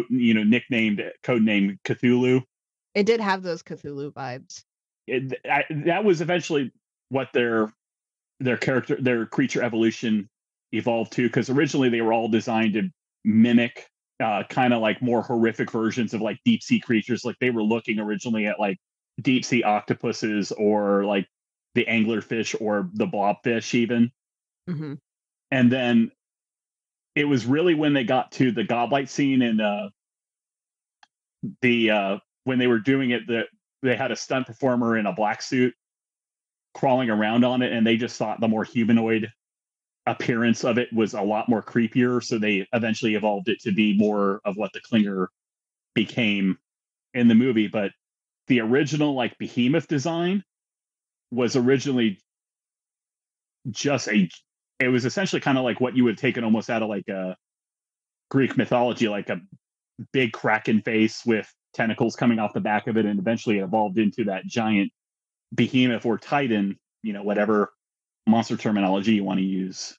you 0.08 0.32
know 0.32 0.44
nicknamed 0.44 1.02
codename 1.22 1.78
cthulhu 1.84 2.42
It 2.94 3.04
did 3.04 3.20
have 3.20 3.42
those 3.42 3.62
Cthulhu 3.62 4.12
vibes. 4.12 4.62
It, 5.06 5.40
I, 5.48 5.64
that 5.86 6.04
was 6.04 6.20
eventually 6.20 6.72
what 7.08 7.28
their 7.32 7.72
their 8.40 8.56
character 8.56 8.96
their 9.00 9.26
creature 9.26 9.62
evolution 9.62 10.28
evolved 10.72 11.12
to 11.12 11.26
because 11.26 11.50
originally 11.50 11.88
they 11.88 12.00
were 12.00 12.12
all 12.12 12.28
designed 12.28 12.74
to 12.74 12.90
mimic 13.24 13.86
uh, 14.20 14.42
kind 14.48 14.72
of 14.72 14.80
like 14.80 15.02
more 15.02 15.22
horrific 15.22 15.70
versions 15.70 16.14
of 16.14 16.20
like 16.20 16.38
deep 16.44 16.62
sea 16.62 16.80
creatures. 16.80 17.24
Like 17.24 17.36
they 17.40 17.50
were 17.50 17.62
looking 17.62 17.98
originally 17.98 18.46
at 18.46 18.60
like 18.60 18.78
deep 19.20 19.44
sea 19.44 19.62
octopuses 19.62 20.52
or 20.52 21.04
like 21.04 21.26
the 21.74 21.84
anglerfish 21.84 22.54
or 22.60 22.90
the 22.94 23.06
blobfish 23.06 23.74
even. 23.74 24.10
Hmm 24.68 24.94
and 25.54 25.70
then 25.70 26.10
it 27.14 27.24
was 27.24 27.46
really 27.46 27.74
when 27.74 27.92
they 27.92 28.02
got 28.02 28.32
to 28.32 28.50
the 28.50 28.64
godlight 28.64 29.08
scene 29.08 29.40
and 29.40 29.60
uh 29.60 29.88
the 31.62 31.90
uh 31.90 32.18
when 32.42 32.58
they 32.58 32.66
were 32.66 32.80
doing 32.80 33.10
it 33.10 33.22
that 33.28 33.46
they 33.84 33.96
had 33.96 34.10
a 34.10 34.16
stunt 34.16 34.46
performer 34.46 34.96
in 34.96 35.06
a 35.06 35.12
black 35.12 35.42
suit 35.42 35.74
crawling 36.74 37.10
around 37.10 37.44
on 37.44 37.62
it 37.62 37.72
and 37.72 37.86
they 37.86 37.96
just 37.96 38.16
thought 38.16 38.40
the 38.40 38.48
more 38.48 38.64
humanoid 38.64 39.30
appearance 40.06 40.64
of 40.64 40.78
it 40.78 40.92
was 40.92 41.14
a 41.14 41.22
lot 41.22 41.48
more 41.48 41.62
creepier. 41.62 42.22
So 42.22 42.38
they 42.38 42.66
eventually 42.72 43.14
evolved 43.14 43.48
it 43.48 43.60
to 43.60 43.72
be 43.72 43.96
more 43.96 44.40
of 44.44 44.56
what 44.56 44.72
the 44.72 44.80
clinger 44.80 45.28
became 45.94 46.58
in 47.14 47.28
the 47.28 47.34
movie. 47.34 47.68
But 47.68 47.92
the 48.48 48.60
original 48.60 49.14
like 49.14 49.38
behemoth 49.38 49.86
design 49.86 50.42
was 51.30 51.56
originally 51.56 52.18
just 53.70 54.08
a 54.08 54.28
it 54.80 54.88
was 54.88 55.06
essentially 55.06 55.40
kind 55.40 55.56
of 55.56 55.64
like 55.64 55.80
what 55.80 55.96
you 55.96 56.04
would 56.04 56.18
take 56.18 56.34
taken 56.34 56.44
almost 56.44 56.68
out 56.68 56.82
of 56.82 56.88
like 56.88 57.08
a 57.08 57.36
Greek 58.30 58.56
mythology, 58.56 59.08
like 59.08 59.30
a 59.30 59.40
big 60.12 60.32
kraken 60.32 60.82
face 60.82 61.22
with 61.24 61.50
tentacles 61.74 62.16
coming 62.16 62.38
off 62.38 62.52
the 62.52 62.60
back 62.60 62.86
of 62.86 62.96
it, 62.96 63.06
and 63.06 63.18
eventually 63.18 63.58
it 63.58 63.64
evolved 63.64 63.98
into 63.98 64.24
that 64.24 64.46
giant 64.46 64.90
behemoth 65.54 66.06
or 66.06 66.18
titan, 66.18 66.78
you 67.02 67.12
know, 67.12 67.22
whatever 67.22 67.72
monster 68.26 68.56
terminology 68.56 69.14
you 69.14 69.24
want 69.24 69.38
to 69.38 69.44
use. 69.44 69.96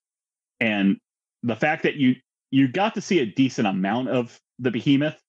And 0.60 0.98
the 1.44 1.56
fact 1.56 1.84
that 1.84 1.96
you 1.96 2.16
you 2.52 2.68
got 2.68 2.96
to 2.96 3.02
see 3.02 3.20
a 3.20 3.26
decent 3.26 3.68
amount 3.68 4.10
of 4.10 4.40
the 4.60 4.72
behemoth, 4.72 5.20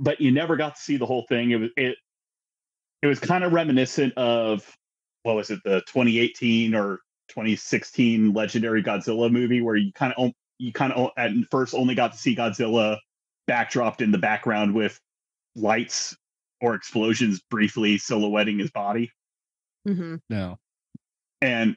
but 0.00 0.20
you 0.20 0.30
never 0.30 0.56
got 0.56 0.76
to 0.76 0.80
see 0.80 0.96
the 0.96 1.06
whole 1.06 1.26
thing. 1.28 1.50
It 1.50 1.56
was 1.56 1.70
it 1.76 1.96
it 3.02 3.06
was 3.06 3.18
kind 3.18 3.44
of 3.44 3.52
reminiscent 3.52 4.14
of 4.16 4.64
what 5.24 5.36
was 5.36 5.50
it, 5.50 5.60
the 5.64 5.80
2018 5.86 6.74
or 6.74 7.00
2016 7.28 8.32
legendary 8.32 8.82
Godzilla 8.82 9.30
movie 9.30 9.60
where 9.60 9.76
you 9.76 9.92
kind 9.92 10.14
of 10.16 10.32
you 10.58 10.72
kind 10.72 10.92
of 10.92 11.10
at 11.16 11.32
first 11.50 11.74
only 11.74 11.94
got 11.94 12.12
to 12.12 12.18
see 12.18 12.36
Godzilla 12.36 12.98
backdropped 13.50 14.00
in 14.00 14.12
the 14.12 14.18
background 14.18 14.74
with 14.74 14.98
lights 15.54 16.16
or 16.60 16.74
explosions 16.74 17.40
briefly 17.50 17.98
silhouetting 17.98 18.58
his 18.58 18.70
body 18.70 19.10
hmm 19.86 20.16
No. 20.30 20.58
and 21.40 21.76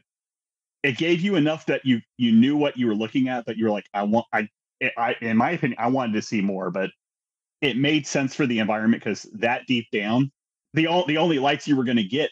it 0.84 0.98
gave 0.98 1.22
you 1.22 1.36
enough 1.36 1.66
that 1.66 1.86
you 1.86 2.02
you 2.18 2.32
knew 2.32 2.56
what 2.56 2.78
you 2.78 2.88
were 2.88 2.96
looking 2.96 3.28
at 3.28 3.46
but 3.46 3.58
you're 3.58 3.72
like 3.72 3.86
I 3.94 4.04
want 4.04 4.28
I 4.32 4.50
I, 4.98 5.16
in 5.22 5.38
my 5.38 5.52
opinion, 5.52 5.80
I 5.80 5.88
wanted 5.88 6.14
to 6.14 6.22
see 6.22 6.42
more, 6.42 6.72
but 6.72 6.90
it 7.62 7.78
made 7.78 8.06
sense 8.06 8.36
for 8.36 8.46
the 8.46 8.60
environment 8.60 9.04
because 9.04 9.24
that 9.34 9.66
deep 9.68 9.88
down, 9.92 10.32
the 10.74 10.88
all 10.88 11.06
the 11.06 11.18
only 11.18 11.40
lights 11.40 11.68
you 11.68 11.76
were 11.76 11.84
going 11.84 11.98
to 11.98 12.04
get 12.04 12.30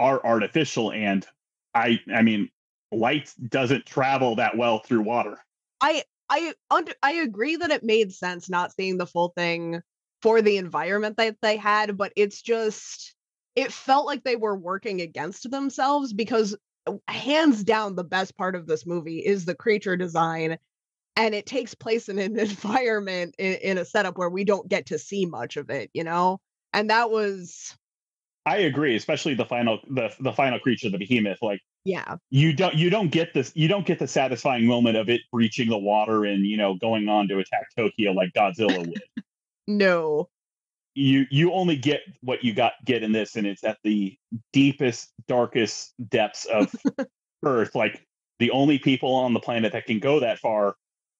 are 0.00 0.24
artificial, 0.24 0.92
and 0.92 1.26
I 1.74 2.00
I 2.12 2.22
mean, 2.22 2.48
light 2.90 3.32
doesn't 3.48 3.86
travel 3.86 4.36
that 4.36 4.56
well 4.56 4.78
through 4.78 5.02
water. 5.02 5.38
I 5.80 6.02
I 6.28 6.54
under 6.70 6.92
I 7.02 7.12
agree 7.12 7.56
that 7.56 7.70
it 7.70 7.84
made 7.84 8.12
sense 8.12 8.48
not 8.48 8.72
seeing 8.72 8.96
the 8.96 9.06
full 9.06 9.30
thing 9.36 9.82
for 10.24 10.40
the 10.40 10.56
environment 10.56 11.18
that 11.18 11.36
they 11.42 11.58
had, 11.58 11.98
but 11.98 12.10
it's 12.16 12.40
just 12.40 13.14
it 13.54 13.70
felt 13.70 14.06
like 14.06 14.24
they 14.24 14.36
were 14.36 14.56
working 14.56 15.02
against 15.02 15.50
themselves 15.50 16.14
because 16.14 16.56
hands 17.06 17.62
down 17.62 17.94
the 17.94 18.04
best 18.04 18.34
part 18.34 18.56
of 18.56 18.66
this 18.66 18.86
movie 18.86 19.18
is 19.18 19.44
the 19.44 19.54
creature 19.54 19.98
design 19.98 20.56
and 21.14 21.34
it 21.34 21.44
takes 21.44 21.74
place 21.74 22.08
in 22.08 22.18
an 22.18 22.38
environment 22.38 23.34
in, 23.38 23.52
in 23.56 23.78
a 23.78 23.84
setup 23.84 24.16
where 24.16 24.30
we 24.30 24.44
don't 24.44 24.66
get 24.66 24.86
to 24.86 24.98
see 24.98 25.26
much 25.26 25.58
of 25.58 25.68
it, 25.68 25.90
you 25.92 26.04
know? 26.04 26.40
And 26.72 26.88
that 26.88 27.10
was 27.10 27.76
I 28.46 28.58
agree, 28.60 28.96
especially 28.96 29.34
the 29.34 29.44
final 29.44 29.80
the 29.90 30.08
the 30.20 30.32
final 30.32 30.58
creature, 30.58 30.88
the 30.88 30.96
behemoth. 30.96 31.42
Like 31.42 31.60
yeah. 31.84 32.16
you 32.30 32.54
don't 32.54 32.74
you 32.74 32.88
don't 32.88 33.10
get 33.10 33.34
this 33.34 33.52
you 33.54 33.68
don't 33.68 33.84
get 33.84 33.98
the 33.98 34.08
satisfying 34.08 34.64
moment 34.64 34.96
of 34.96 35.10
it 35.10 35.20
breaching 35.30 35.68
the 35.68 35.76
water 35.76 36.24
and 36.24 36.46
you 36.46 36.56
know 36.56 36.76
going 36.76 37.10
on 37.10 37.28
to 37.28 37.40
attack 37.40 37.66
Tokyo 37.76 38.12
like 38.12 38.32
Godzilla 38.32 38.78
would. 38.78 39.02
No. 39.66 40.28
you 40.94 41.26
you 41.30 41.52
only 41.52 41.76
get 41.76 42.00
what 42.22 42.44
you 42.44 42.54
got 42.54 42.72
get 42.84 43.02
in 43.02 43.12
this, 43.12 43.36
and 43.36 43.46
it's 43.46 43.64
at 43.64 43.78
the 43.84 44.16
deepest, 44.52 45.12
darkest 45.28 45.92
depths 46.08 46.44
of 46.46 46.72
Earth. 47.44 47.74
Like 47.74 48.04
the 48.38 48.50
only 48.50 48.78
people 48.78 49.14
on 49.14 49.32
the 49.34 49.40
planet 49.40 49.72
that 49.72 49.86
can 49.86 49.98
go 50.00 50.20
that 50.20 50.38
far 50.38 50.76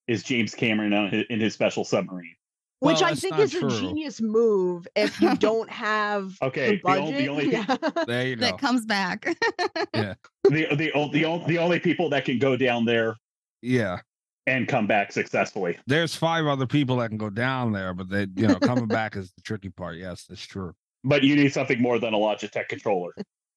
is 0.07 0.23
James 0.23 0.55
Cameron 0.55 0.93
on 0.93 1.11
his, 1.11 1.25
in 1.31 1.41
his 1.41 1.55
special 1.55 1.85
submarine. 1.85 2.35
Which 2.81 3.01
Well, 3.01 3.05
I 3.13 3.15
think 3.15 3.39
is 3.39 3.53
true. 3.53 3.69
a 3.69 3.71
genius 3.71 4.21
move 4.21 4.87
if 4.95 5.19
you 5.21 5.35
don't 5.39 5.71
have 5.71 6.37
Okay, 6.43 6.77
the 6.77 6.83
the 6.85 6.99
only- 6.99 7.13
budget. 7.13 7.19
the 7.19 7.29
only 7.29 7.53
yeah. 7.53 8.05
There 8.07 8.27
you 8.27 8.37
go. 8.37 8.41
that 8.47 8.59
comes 8.59 8.85
back. 8.85 9.27
yeah. 9.95 10.15
The 10.45 10.67
the 10.77 10.93
o- 10.93 11.11
the 11.11 11.25
o- 11.25 11.47
the 11.47 11.57
only 11.59 11.81
people 11.81 12.11
that 12.11 12.25
can 12.27 12.39
go 12.39 12.57
down 12.57 12.85
there 12.85 13.17
yeah. 13.63 14.01
And 14.47 14.69
come 14.69 14.87
back 14.87 15.13
successfully. 15.13 15.79
There's 15.87 16.15
five 16.15 16.47
other 16.47 16.67
people 16.67 16.97
that 16.97 17.09
can 17.09 17.19
go 17.19 17.31
down 17.31 17.73
there, 17.73 17.95
but 17.95 18.09
they, 18.09 18.27
you 18.37 18.47
know, 18.47 18.57
coming 18.57 18.87
back 18.89 19.17
is 19.17 19.33
the 19.33 19.43
tricky 19.43 19.71
part. 19.71 19.97
Yes, 19.97 20.25
that's 20.29 20.45
true. 20.45 20.75
But 21.03 21.23
you 21.23 21.37
need 21.37 21.53
something 21.53 21.81
more 21.81 21.99
than 21.99 22.15
a 22.15 22.19
Logitech 22.19 22.69
controller. 22.69 23.13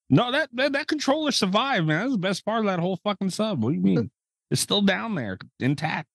No, 0.09 0.31
that 0.31 0.49
that, 0.53 0.73
that 0.73 0.87
controller 0.87 1.31
survived, 1.31 1.87
man. 1.87 2.01
That's 2.01 2.11
the 2.13 2.17
best 2.17 2.45
part 2.45 2.59
of 2.59 2.65
that 2.65 2.79
whole 2.79 2.97
fucking 3.03 3.29
sub. 3.29 3.63
What 3.63 3.71
do 3.71 3.75
you 3.75 3.81
mean? 3.81 4.11
it's 4.51 4.61
still 4.61 4.81
down 4.81 5.15
there, 5.15 5.37
intact. 5.59 6.07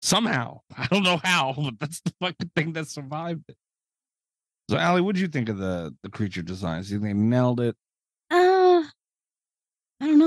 Somehow. 0.00 0.60
I 0.76 0.86
don't 0.86 1.02
know 1.02 1.20
how, 1.22 1.54
but 1.56 1.74
that's 1.78 2.00
the 2.00 2.14
fucking 2.20 2.50
thing 2.56 2.72
that 2.74 2.88
survived 2.88 3.44
it. 3.48 3.56
So, 4.70 4.78
Allie, 4.78 5.02
what 5.02 5.14
do 5.14 5.20
you 5.20 5.28
think 5.28 5.48
of 5.48 5.58
the 5.58 5.94
the 6.02 6.10
creature 6.10 6.42
designs? 6.42 6.88
Do 6.88 6.94
you 6.94 7.00
think 7.00 7.14
they 7.14 7.20
nailed 7.20 7.60
it? 7.60 7.76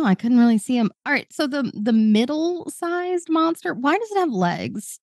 I 0.06 0.10
know. 0.10 0.11
I 0.11 0.15
couldn't 0.15 0.40
really 0.40 0.57
see 0.57 0.77
him. 0.77 0.91
All 1.06 1.14
right, 1.14 1.32
so 1.32 1.48
the 1.48 1.72
the 1.73 1.94
middle 1.94 2.69
sized 2.69 3.30
monster, 3.30 3.73
why 3.73 3.98
does 3.98 4.11
it 4.11 4.19
have 4.19 4.32
legs? 4.32 4.99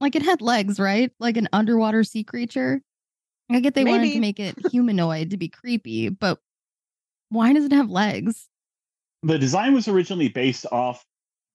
Like 0.00 0.14
it 0.14 0.22
had 0.22 0.42
legs, 0.42 0.78
right? 0.78 1.10
Like 1.18 1.36
an 1.36 1.48
underwater 1.52 2.04
sea 2.04 2.24
creature. 2.24 2.82
I 3.50 3.60
get 3.60 3.74
they 3.74 3.84
wanted 3.84 4.12
to 4.12 4.20
make 4.20 4.40
it 4.40 4.56
humanoid 4.70 5.30
to 5.30 5.36
be 5.36 5.48
creepy, 5.48 6.08
but 6.08 6.40
why 7.28 7.52
does 7.52 7.64
it 7.64 7.72
have 7.72 7.88
legs? 7.88 8.48
The 9.22 9.38
design 9.38 9.72
was 9.72 9.88
originally 9.88 10.28
based 10.28 10.66
off 10.72 11.04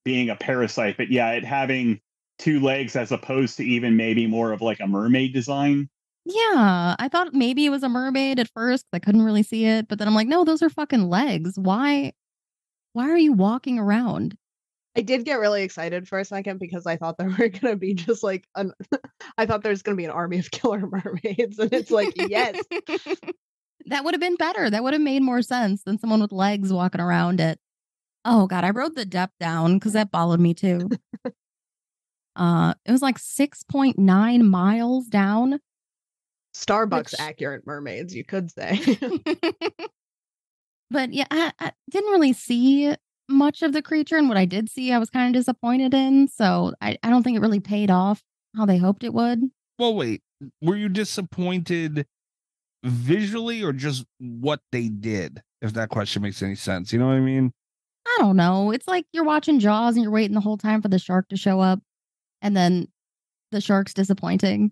being 0.06 0.30
a 0.30 0.35
parasite, 0.35 0.98
but 0.98 1.11
yeah, 1.11 1.31
it 1.31 1.45
having 1.45 1.99
two 2.39 2.60
legs 2.60 2.95
as 2.95 3.11
opposed 3.11 3.57
to 3.57 3.64
even 3.64 3.98
maybe 3.98 4.26
more 4.26 4.53
of 4.53 4.61
like 4.61 4.80
a 4.80 4.88
mermaid 4.88 5.34
design. 5.34 5.89
Yeah, 6.26 6.95
I 6.98 7.10
thought 7.11 7.34
maybe 7.34 7.65
it 7.65 7.69
was 7.69 7.84
a 7.84 7.89
mermaid 7.89 8.39
at 8.39 8.49
first. 8.49 8.85
I 8.93 8.99
couldn't 8.99 9.23
really 9.23 9.43
see 9.43 9.65
it, 9.65 9.88
but 9.88 9.99
then 9.99 10.07
I'm 10.07 10.15
like, 10.15 10.27
no, 10.27 10.43
those 10.43 10.61
are 10.61 10.69
fucking 10.69 11.10
legs. 11.10 11.60
Why? 11.60 12.14
Why 12.93 13.09
are 13.09 13.18
you 13.18 13.34
walking 13.34 13.80
around? 13.80 14.38
I 14.95 15.01
did 15.01 15.23
get 15.23 15.39
really 15.39 15.63
excited 15.63 16.07
for 16.07 16.19
a 16.19 16.26
second 16.26 16.59
because 16.59 16.85
I 16.85 16.97
thought 16.97 17.18
there 17.18 17.30
were 17.39 17.47
gonna 17.47 17.76
be 17.77 17.93
just 17.93 18.23
like 18.23 18.45
an 18.55 18.73
I 19.38 19.45
thought 19.45 19.63
there's 19.63 19.81
gonna 19.81 19.95
be 19.97 20.05
an 20.05 20.11
army 20.11 20.39
of 20.39 20.51
killer 20.51 20.81
mermaids, 20.81 21.59
and 21.59 21.72
it's 21.73 21.91
like, 21.91 22.13
yes, 22.18 22.59
that 23.85 24.03
would 24.03 24.13
have 24.13 24.22
been 24.22 24.35
better. 24.35 24.69
That 24.69 24.84
would 24.84 24.93
have 24.93 25.01
made 25.01 25.22
more 25.22 25.41
sense 25.41 25.84
than 25.84 25.97
someone 25.97 26.22
with 26.22 26.31
legs 26.31 26.73
walking 26.73 27.01
around 27.01 27.39
it. 27.39 27.59
Oh 28.26 28.47
god, 28.47 28.63
I 28.63 28.72
wrote 28.72 28.95
the 28.95 29.05
depth 29.05 29.34
down 29.39 29.76
because 29.76 29.93
that 29.93 30.11
bothered 30.11 30.41
me 30.41 30.53
too. 30.53 30.89
uh, 32.35 32.73
it 32.85 32.91
was 32.91 33.01
like 33.01 33.18
six 33.18 33.63
point 33.63 33.97
nine 33.97 34.45
miles 34.45 35.07
down. 35.07 35.59
Starbucks 36.53 37.11
Which- 37.13 37.19
accurate 37.19 37.65
mermaids, 37.65 38.13
you 38.13 38.26
could 38.26 38.51
say. 38.51 38.97
But 40.91 41.13
yeah, 41.13 41.26
I, 41.31 41.51
I 41.59 41.72
didn't 41.89 42.11
really 42.11 42.34
see 42.34 42.93
much 43.30 43.61
of 43.61 43.73
the 43.73 43.81
creature, 43.81 44.18
and 44.18 44.27
what 44.27 44.38
I 44.38 44.45
did 44.45 44.69
see, 44.69 44.91
I 44.91 44.99
was 44.99 45.09
kind 45.09 45.34
of 45.34 45.39
disappointed 45.39 45.93
in. 45.93 46.27
So 46.27 46.73
I, 46.81 46.97
I 47.01 47.09
don't 47.09 47.23
think 47.23 47.38
it 47.38 47.41
really 47.41 47.59
paid 47.61 47.89
off 47.89 48.22
how 48.55 48.65
they 48.65 48.77
hoped 48.77 49.03
it 49.03 49.13
would. 49.13 49.39
Well, 49.80 49.95
wait. 49.95 50.22
Were 50.61 50.76
you 50.76 50.89
disappointed 50.89 52.05
visually 52.84 53.63
or 53.63 53.73
just 53.73 54.05
what 54.19 54.59
they 54.72 54.89
did? 54.89 55.41
If 55.61 55.73
that 55.73 55.89
question 55.89 56.23
makes 56.23 56.41
any 56.41 56.55
sense. 56.55 56.91
You 56.91 56.99
know 56.99 57.07
what 57.07 57.13
I 57.13 57.19
mean? 57.19 57.53
I 58.05 58.18
don't 58.19 58.35
know. 58.35 58.72
It's 58.72 58.88
like 58.88 59.05
you're 59.13 59.23
watching 59.23 59.59
Jaws 59.59 59.95
and 59.95 60.03
you're 60.03 60.11
waiting 60.11 60.34
the 60.34 60.41
whole 60.41 60.57
time 60.57 60.81
for 60.81 60.88
the 60.88 60.99
shark 60.99 61.30
to 61.30 61.38
show 61.38 61.59
up, 61.59 61.80
and 62.41 62.57
then 62.57 62.88
the 63.51 63.61
shark's 63.61 63.93
disappointing. 63.93 64.72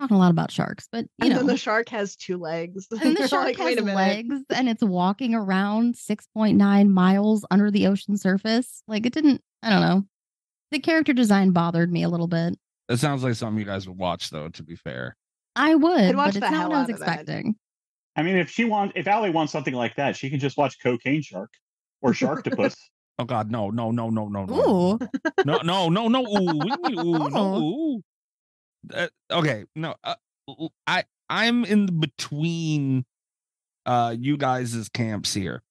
Talking 0.00 0.16
a 0.16 0.20
lot 0.20 0.30
about 0.30 0.52
sharks, 0.52 0.88
but 0.92 1.04
you 1.18 1.26
and 1.26 1.30
know, 1.30 1.36
then 1.38 1.46
the 1.46 1.56
shark 1.56 1.88
has 1.88 2.14
two 2.14 2.36
legs. 2.38 2.86
and 3.02 3.16
the 3.16 3.26
shark 3.28 3.46
like, 3.46 3.56
has 3.56 3.66
"Wait 3.66 3.78
a 3.78 3.82
minute." 3.82 3.96
legs 3.96 4.36
and 4.54 4.68
it's 4.68 4.82
walking 4.82 5.34
around 5.34 5.96
6.9 5.96 6.88
miles 6.88 7.44
under 7.50 7.70
the 7.70 7.88
ocean 7.88 8.16
surface. 8.16 8.82
Like 8.86 9.06
it 9.06 9.12
didn't. 9.12 9.42
I 9.62 9.70
don't 9.70 9.80
know. 9.80 10.04
The 10.70 10.78
character 10.78 11.12
design 11.12 11.50
bothered 11.50 11.90
me 11.90 12.04
a 12.04 12.08
little 12.08 12.28
bit. 12.28 12.56
It 12.88 12.98
sounds 12.98 13.24
like 13.24 13.34
something 13.34 13.58
you 13.58 13.64
guys 13.64 13.88
would 13.88 13.98
watch, 13.98 14.30
though. 14.30 14.48
To 14.50 14.62
be 14.62 14.76
fair, 14.76 15.16
I 15.56 15.74
would, 15.74 16.14
watch 16.14 16.34
but 16.34 16.42
it's 16.44 16.50
not 16.52 16.68
what 16.70 16.76
I 16.76 16.80
was 16.82 16.90
out 16.90 16.98
that. 17.00 17.08
expecting. 17.20 17.56
I 18.16 18.22
mean, 18.22 18.36
if 18.36 18.50
she 18.50 18.64
wants, 18.64 18.92
if 18.96 19.06
Allie 19.08 19.30
wants 19.30 19.52
something 19.52 19.74
like 19.74 19.96
that, 19.96 20.16
she 20.16 20.30
can 20.30 20.38
just 20.38 20.56
watch 20.56 20.76
Cocaine 20.82 21.22
Shark 21.22 21.50
or 22.02 22.12
Sharktopus. 22.12 22.76
oh 23.18 23.24
god, 23.24 23.50
no, 23.50 23.70
no, 23.70 23.90
no, 23.90 24.10
no, 24.10 24.28
no, 24.28 24.44
no, 24.44 24.54
Ooh, 24.54 24.98
no, 25.44 25.58
no, 25.64 25.88
no, 25.88 26.08
no, 26.08 26.20
ooh, 26.22 26.56
what 26.56 26.82
do 26.84 26.92
you 26.92 27.00
ooh, 27.00 27.18
no, 27.18 27.30
Oh. 27.34 27.60
ooh. 27.62 28.02
Uh, 28.94 29.08
okay, 29.30 29.64
no, 29.74 29.94
uh, 30.04 30.14
I'm 31.28 31.64
in 31.64 32.00
between 32.00 33.04
uh 33.86 34.14
you 34.18 34.36
guys' 34.36 34.88
camps 34.92 35.34
here 35.34 35.62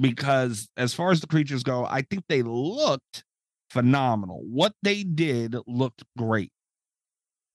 because 0.00 0.68
as 0.76 0.94
far 0.94 1.10
as 1.10 1.20
the 1.20 1.26
creatures 1.26 1.62
go, 1.62 1.84
I 1.84 2.02
think 2.02 2.24
they 2.28 2.42
looked 2.42 3.24
phenomenal. 3.70 4.42
What 4.44 4.74
they 4.82 5.02
did 5.02 5.56
looked 5.66 6.04
great. 6.16 6.52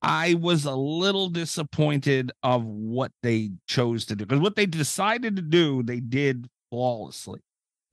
I 0.01 0.33
was 0.33 0.65
a 0.65 0.75
little 0.75 1.29
disappointed 1.29 2.31
of 2.43 2.65
what 2.65 3.11
they 3.21 3.51
chose 3.67 4.05
to 4.07 4.15
do 4.15 4.25
because 4.25 4.41
what 4.41 4.55
they 4.55 4.65
decided 4.65 5.35
to 5.37 5.41
do, 5.41 5.81
they 5.81 6.01
did 6.01 6.47
flawlessly 6.69 7.39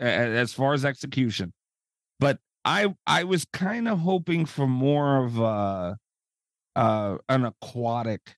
a- 0.00 0.06
a- 0.06 0.36
as 0.38 0.52
far 0.52 0.74
as 0.74 0.84
execution. 0.84 1.52
But 2.20 2.40
I 2.64 2.94
I 3.06 3.24
was 3.24 3.46
kind 3.52 3.88
of 3.88 4.00
hoping 4.00 4.46
for 4.46 4.66
more 4.66 5.24
of 5.24 5.40
uh 5.40 5.96
uh 6.76 7.18
an 7.28 7.44
aquatic, 7.44 8.36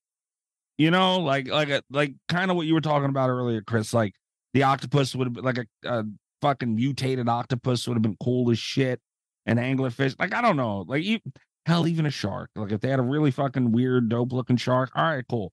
you 0.79 0.91
know, 0.91 1.21
like 1.21 1.49
like 1.49 1.69
a 1.69 1.83
like 1.91 2.15
kind 2.29 2.51
of 2.51 2.57
what 2.57 2.67
you 2.67 2.75
were 2.75 2.81
talking 2.81 3.09
about 3.09 3.31
earlier, 3.31 3.63
Chris. 3.63 3.93
Like 3.93 4.15
the 4.55 4.65
octopus 4.65 5.15
would 5.15 5.27
have 5.27 5.35
been 5.35 5.45
like 5.45 5.59
a, 5.59 5.67
a 5.85 6.05
fucking 6.41 6.75
mutated 6.75 7.29
octopus 7.29 7.87
would 7.87 7.95
have 7.95 8.03
been 8.03 8.17
cool 8.23 8.51
as 8.51 8.59
shit. 8.59 9.01
An 9.47 9.57
anglerfish, 9.57 10.15
like 10.21 10.35
I 10.35 10.41
don't 10.41 10.57
know, 10.57 10.85
like 10.87 11.03
you, 11.03 11.19
hell, 11.67 11.89
even 11.89 12.07
a 12.07 12.11
shark. 12.11 12.51
Like 12.55 12.71
if 12.71 12.81
they 12.81 12.89
had 12.89 13.01
a 13.01 13.03
really 13.03 13.33
fucking 13.33 13.73
weird, 13.73 14.09
dope 14.09 14.33
looking 14.33 14.57
shark, 14.57 14.91
all 14.95 15.03
right, 15.03 15.25
cool. 15.29 15.53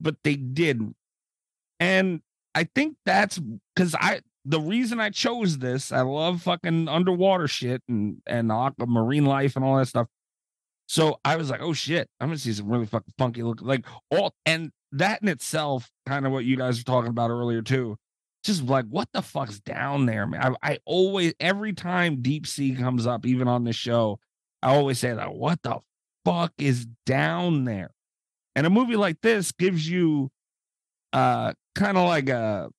But 0.00 0.16
they 0.22 0.36
didn't, 0.36 0.96
and 1.80 2.20
I 2.54 2.64
think 2.74 2.96
that's 3.06 3.40
because 3.74 3.94
I 3.94 4.20
the 4.44 4.60
reason 4.60 5.00
I 5.00 5.10
chose 5.10 5.58
this. 5.58 5.92
I 5.92 6.02
love 6.02 6.42
fucking 6.42 6.88
underwater 6.88 7.48
shit 7.48 7.82
and 7.88 8.18
and 8.26 8.52
aqua 8.52 8.86
marine 8.86 9.26
life 9.26 9.56
and 9.56 9.64
all 9.64 9.76
that 9.76 9.86
stuff. 9.86 10.08
So 10.86 11.18
I 11.24 11.36
was 11.36 11.50
like, 11.50 11.60
oh 11.60 11.72
shit, 11.72 12.08
I'm 12.20 12.28
gonna 12.28 12.38
see 12.38 12.52
some 12.52 12.68
really 12.68 12.86
fucking 12.86 13.14
funky 13.18 13.42
look 13.42 13.60
like 13.60 13.84
all 14.10 14.34
and 14.44 14.70
that 14.92 15.20
in 15.22 15.28
itself, 15.28 15.90
kind 16.06 16.26
of 16.26 16.32
what 16.32 16.44
you 16.44 16.56
guys 16.56 16.78
were 16.78 16.84
talking 16.84 17.10
about 17.10 17.30
earlier 17.30 17.62
too. 17.62 17.96
Just 18.44 18.62
like 18.62 18.86
what 18.86 19.08
the 19.12 19.22
fuck's 19.22 19.58
down 19.60 20.06
there, 20.06 20.26
man. 20.26 20.56
I, 20.62 20.72
I 20.72 20.78
always 20.84 21.34
every 21.40 21.72
time 21.72 22.22
deep 22.22 22.46
sea 22.46 22.74
comes 22.74 23.06
up, 23.06 23.26
even 23.26 23.48
on 23.48 23.64
this 23.64 23.76
show, 23.76 24.20
I 24.62 24.74
always 24.74 24.98
say 24.98 25.12
that 25.12 25.34
what 25.34 25.60
the 25.62 25.80
fuck 26.24 26.52
is 26.58 26.86
down 27.04 27.64
there? 27.64 27.90
And 28.54 28.66
a 28.66 28.70
movie 28.70 28.96
like 28.96 29.20
this 29.22 29.52
gives 29.52 29.88
you 29.88 30.30
uh 31.12 31.52
kind 31.74 31.96
of 31.96 32.06
like 32.06 32.28
a 32.28 32.70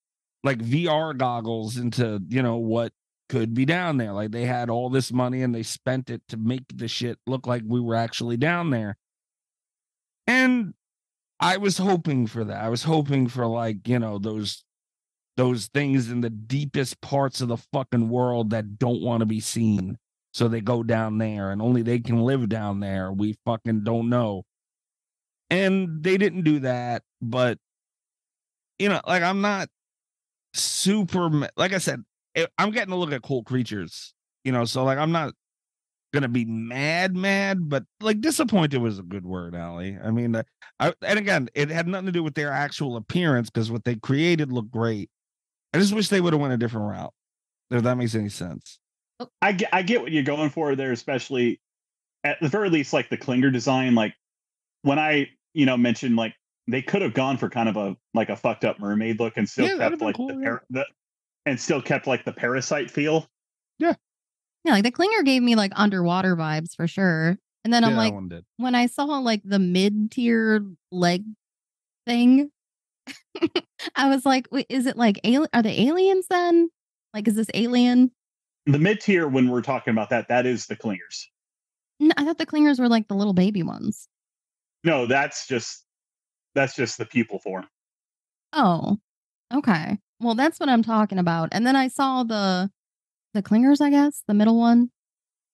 like 0.44 0.60
VR 0.60 1.18
goggles 1.18 1.78
into 1.78 2.22
you 2.30 2.42
know 2.42 2.58
what 2.58 2.94
could 3.30 3.54
be 3.54 3.66
down 3.66 3.98
there. 3.98 4.14
Like 4.14 4.32
they 4.32 4.46
had 4.46 4.70
all 4.70 4.90
this 4.90 5.12
money 5.12 5.42
and 5.42 5.54
they 5.54 5.64
spent 5.64 6.10
it 6.10 6.22
to 6.30 6.38
make 6.38 6.64
the 6.74 6.88
shit 6.88 7.20
look 7.28 7.48
like 7.48 7.64
we 7.66 7.80
were 7.80 7.96
actually 7.96 8.38
down 8.38 8.70
there. 8.70 8.98
And 10.26 10.74
I 11.40 11.58
was 11.58 11.78
hoping 11.78 12.28
for 12.28 12.44
that. 12.44 12.62
I 12.62 12.70
was 12.70 12.84
hoping 12.84 13.28
for 13.28 13.46
like, 13.48 13.88
you 13.88 14.00
know, 14.00 14.18
those 14.18 14.64
those 15.36 15.68
things 15.68 16.10
in 16.10 16.22
the 16.22 16.32
deepest 16.32 17.00
parts 17.00 17.42
of 17.42 17.48
the 17.48 17.58
fucking 17.58 18.10
world 18.10 18.50
that 18.50 18.80
don't 18.80 19.04
want 19.04 19.20
to 19.22 19.26
be 19.26 19.40
seen. 19.40 19.98
So 20.34 20.48
they 20.48 20.62
go 20.62 20.84
down 20.84 21.20
there 21.20 21.52
and 21.52 21.62
only 21.62 21.84
they 21.84 22.00
can 22.00 22.22
live 22.22 22.50
down 22.50 22.80
there. 22.80 23.12
We 23.12 23.38
fucking 23.46 23.84
don't 23.84 24.10
know. 24.10 24.44
And 25.50 26.04
they 26.04 26.18
didn't 26.18 26.44
do 26.44 26.60
that, 26.60 27.04
but 27.22 27.60
you 28.80 28.90
know, 28.90 29.02
like 29.08 29.24
I'm 29.24 29.42
not 29.42 29.70
super 30.54 31.30
like 31.56 31.74
I 31.74 31.78
said, 31.78 32.04
it, 32.38 32.52
I'm 32.58 32.72
getting 32.72 32.92
to 32.92 32.96
look 32.96 33.12
at 33.12 33.24
cool 33.24 33.44
creatures, 33.44 34.14
you 34.44 34.52
know, 34.52 34.64
so 34.64 34.84
like 34.84 35.00
I'm 35.00 35.12
not 35.12 35.34
gonna 36.14 36.28
be 36.28 36.46
mad, 36.46 37.16
mad, 37.18 37.68
but 37.68 37.84
like 38.00 38.22
disappointed 38.22 38.78
was 38.80 39.00
a 39.00 39.04
good 39.04 39.26
word, 39.26 39.56
Allie. 39.56 39.98
I 40.02 40.12
mean, 40.12 40.36
uh, 40.36 40.44
I, 40.80 40.94
and 41.02 41.18
again, 41.18 41.50
it 41.56 41.70
had 41.70 41.88
nothing 41.88 42.06
to 42.06 42.12
do 42.12 42.24
with 42.24 42.36
their 42.36 42.52
actual 42.52 42.96
appearance 42.96 43.50
because 43.50 43.72
what 43.72 43.84
they 43.84 43.96
created 43.96 44.52
looked 44.52 44.72
great. 44.72 45.10
I 45.74 45.80
just 45.80 45.94
wish 45.94 46.10
they 46.10 46.22
would 46.22 46.34
have 46.34 46.42
went 46.42 46.54
a 46.54 46.58
different 46.58 46.88
route. 46.88 47.14
If 47.72 47.84
that 47.84 47.98
makes 47.98 48.16
any 48.16 48.30
sense. 48.30 48.80
I 49.42 49.52
get, 49.52 49.70
I 49.74 49.82
get 49.82 50.02
what 50.02 50.12
you're 50.12 50.24
going 50.24 50.52
for 50.52 50.76
there, 50.76 50.92
especially 50.92 51.60
at 52.24 52.38
the 52.40 52.48
very 52.48 52.70
least, 52.70 52.94
like 52.94 53.10
the 53.10 53.18
clinger 53.18 53.52
design. 53.52 53.96
Like 53.96 54.14
when 54.84 55.00
I, 55.00 55.30
you 55.54 55.66
know, 55.66 55.76
mentioned 55.76 56.16
like 56.16 56.36
they 56.68 56.84
could 56.84 57.02
have 57.02 57.16
gone 57.16 57.38
for 57.38 57.50
kind 57.50 57.68
of 57.68 57.78
a 57.78 57.98
like 58.14 58.30
a 58.30 58.36
fucked 58.36 58.64
up 58.64 58.80
mermaid 58.80 59.20
look 59.20 59.38
and 59.38 59.50
still 59.50 59.68
Yeah, 59.68 59.90
kept 59.90 60.02
like 60.02 60.16
cool, 60.16 60.28
the, 60.28 60.40
yeah. 60.42 60.58
the 60.70 60.86
and 61.48 61.60
still 61.60 61.82
kept 61.82 62.08
like 62.08 62.26
the 62.26 62.34
parasite 62.34 62.92
feel. 62.92 63.26
Yeah, 63.80 63.94
Yeah, 64.66 64.74
like 64.74 64.84
the 64.84 64.92
clinger 64.92 65.24
gave 65.24 65.42
me 65.42 65.56
like 65.56 65.72
underwater 65.76 66.36
vibes 66.36 66.76
for 66.76 66.88
sure. 66.88 67.38
And 67.64 67.74
then 67.74 67.84
I'm 67.84 67.92
Yeah, 67.92 67.98
like, 67.98 68.42
when 68.58 68.76
I 68.76 68.88
saw 68.88 69.06
like 69.06 69.42
the 69.44 69.60
mid 69.60 70.12
tier 70.12 70.66
leg 70.92 71.24
thing, 72.06 72.52
I 73.96 74.10
was 74.10 74.26
like, 74.26 74.48
wait, 74.52 74.66
is 74.70 74.86
it 74.86 74.98
like 74.98 75.20
alien? 75.24 75.50
Are 75.54 75.64
the 75.64 75.82
aliens 75.82 76.28
then? 76.30 76.70
Like, 77.14 77.28
is 77.28 77.36
this 77.36 77.50
alien? 77.54 78.12
The 78.66 78.80
mid 78.80 79.00
tier, 79.00 79.28
when 79.30 79.50
we're 79.50 79.62
talking 79.62 79.92
about 79.92 80.10
that, 80.10 80.28
that 80.28 80.46
is 80.46 80.66
the 80.66 80.76
clingers. 80.76 81.28
No, 82.02 82.12
I 82.18 82.26
thought 82.26 82.38
the 82.38 82.46
clingers 82.46 82.80
were 82.80 82.90
like 82.90 83.08
the 83.08 83.16
little 83.16 83.34
baby 83.34 83.64
ones. 83.64 84.10
No, 84.84 85.06
that's 85.06 85.48
just 85.48 85.86
that's 86.56 86.76
just 86.76 86.98
the 86.98 87.06
pupil 87.06 87.40
form. 87.40 87.68
Oh, 88.52 88.98
okay. 89.54 89.98
Well, 90.20 90.36
that's 90.36 90.60
what 90.60 90.70
I'm 90.70 90.84
talking 90.84 91.20
about. 91.20 91.50
And 91.52 91.66
then 91.66 91.76
I 91.76 91.88
saw 91.88 92.24
the 92.24 92.72
the 93.34 93.44
clingers, 93.44 93.82
I 93.82 93.90
guess, 93.90 94.24
the 94.28 94.34
middle 94.34 94.58
one. 94.58 94.90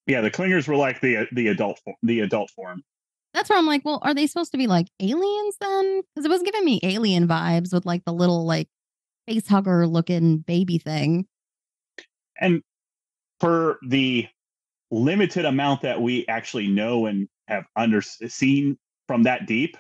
Yeah, 0.07 0.21
the 0.21 0.31
clingers 0.31 0.67
were 0.67 0.75
like 0.75 1.01
the 1.01 1.17
uh, 1.17 1.25
the 1.31 1.47
adult 1.47 1.79
form, 1.83 1.97
the 2.03 2.21
adult 2.21 2.49
form. 2.51 2.83
That's 3.33 3.49
where 3.49 3.57
I'm 3.57 3.65
like, 3.65 3.83
well, 3.83 3.99
are 4.03 4.13
they 4.13 4.27
supposed 4.27 4.51
to 4.51 4.57
be 4.57 4.67
like 4.67 4.87
aliens 4.99 5.57
then? 5.59 6.01
Because 6.01 6.25
it 6.25 6.29
was 6.29 6.43
giving 6.43 6.63
me 6.63 6.79
alien 6.83 7.27
vibes 7.27 7.73
with 7.73 7.85
like 7.85 8.05
the 8.05 8.13
little 8.13 8.45
like 8.45 8.67
face 9.27 9.47
hugger 9.47 9.87
looking 9.87 10.39
baby 10.39 10.77
thing. 10.77 11.25
And 12.39 12.61
for 13.39 13.79
the 13.87 14.27
limited 14.91 15.45
amount 15.45 15.81
that 15.81 16.01
we 16.01 16.27
actually 16.27 16.67
know 16.67 17.07
and 17.07 17.27
have 17.47 17.65
under 17.75 18.01
seen 18.01 18.77
from 19.07 19.23
that 19.23 19.47
deep, 19.47 19.77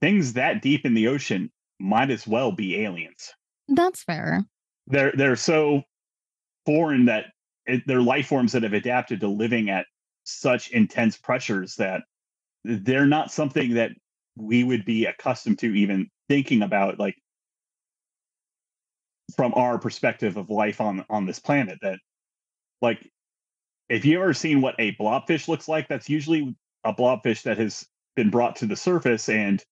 things 0.00 0.34
that 0.34 0.60
deep 0.60 0.84
in 0.84 0.94
the 0.94 1.08
ocean 1.08 1.50
might 1.82 2.10
as 2.10 2.26
well 2.26 2.52
be 2.52 2.80
aliens. 2.80 3.32
That's 3.68 4.02
fair. 4.02 4.44
They're 4.86 5.12
they're 5.16 5.36
so 5.36 5.82
foreign 6.64 7.06
that 7.06 7.26
it, 7.66 7.82
they're 7.86 8.00
life 8.00 8.28
forms 8.28 8.52
that 8.52 8.62
have 8.62 8.72
adapted 8.72 9.20
to 9.20 9.28
living 9.28 9.68
at 9.68 9.86
such 10.24 10.70
intense 10.70 11.16
pressures 11.16 11.74
that 11.76 12.02
they're 12.64 13.06
not 13.06 13.32
something 13.32 13.74
that 13.74 13.90
we 14.36 14.62
would 14.62 14.84
be 14.84 15.06
accustomed 15.06 15.58
to 15.58 15.74
even 15.74 16.08
thinking 16.28 16.62
about 16.62 16.98
like 16.98 17.16
from 19.36 19.52
our 19.54 19.78
perspective 19.78 20.36
of 20.36 20.50
life 20.50 20.80
on 20.80 21.04
on 21.10 21.26
this 21.26 21.38
planet 21.38 21.78
that 21.82 21.98
like 22.80 23.08
if 23.88 24.04
you 24.04 24.20
ever 24.20 24.32
seen 24.32 24.60
what 24.60 24.76
a 24.78 24.94
blobfish 24.96 25.48
looks 25.48 25.68
like 25.68 25.88
that's 25.88 26.08
usually 26.08 26.54
a 26.84 26.94
blobfish 26.94 27.42
that 27.42 27.58
has 27.58 27.86
been 28.14 28.30
brought 28.30 28.56
to 28.56 28.66
the 28.66 28.76
surface 28.76 29.28
and 29.28 29.64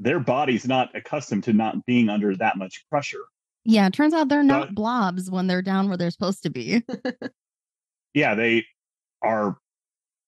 their 0.00 0.20
body's 0.20 0.66
not 0.66 0.94
accustomed 0.94 1.44
to 1.44 1.52
not 1.52 1.84
being 1.86 2.08
under 2.08 2.36
that 2.36 2.56
much 2.56 2.84
pressure 2.90 3.24
Yeah, 3.64 3.86
it 3.86 3.92
turns 3.92 4.14
out 4.14 4.28
they're 4.28 4.42
not 4.42 4.68
But- 4.68 4.74
blobs 4.74 5.30
when 5.30 5.46
they're 5.46 5.62
down 5.62 5.88
where 5.88 5.96
they're 5.96 6.10
supposed 6.10 6.42
to 6.44 6.50
be. 6.50 6.82
yeah 8.14 8.34
they 8.34 8.64
are 9.22 9.56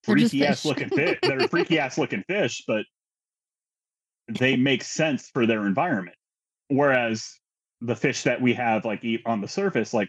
freaky 0.04 0.44
ass 0.46 0.64
looking 0.64 0.88
fish 0.88 1.18
they're 1.22 1.46
freaky 1.48 1.78
ass 1.78 1.98
looking 1.98 2.24
fish 2.28 2.62
but 2.66 2.84
they 4.28 4.56
make 4.56 4.82
sense 4.82 5.28
for 5.32 5.46
their 5.46 5.66
environment 5.66 6.16
whereas 6.68 7.28
the 7.80 7.96
fish 7.96 8.22
that 8.24 8.40
we 8.40 8.52
have 8.54 8.84
like 8.84 9.02
eat 9.04 9.20
on 9.26 9.40
the 9.40 9.48
surface 9.48 9.92
like 9.94 10.08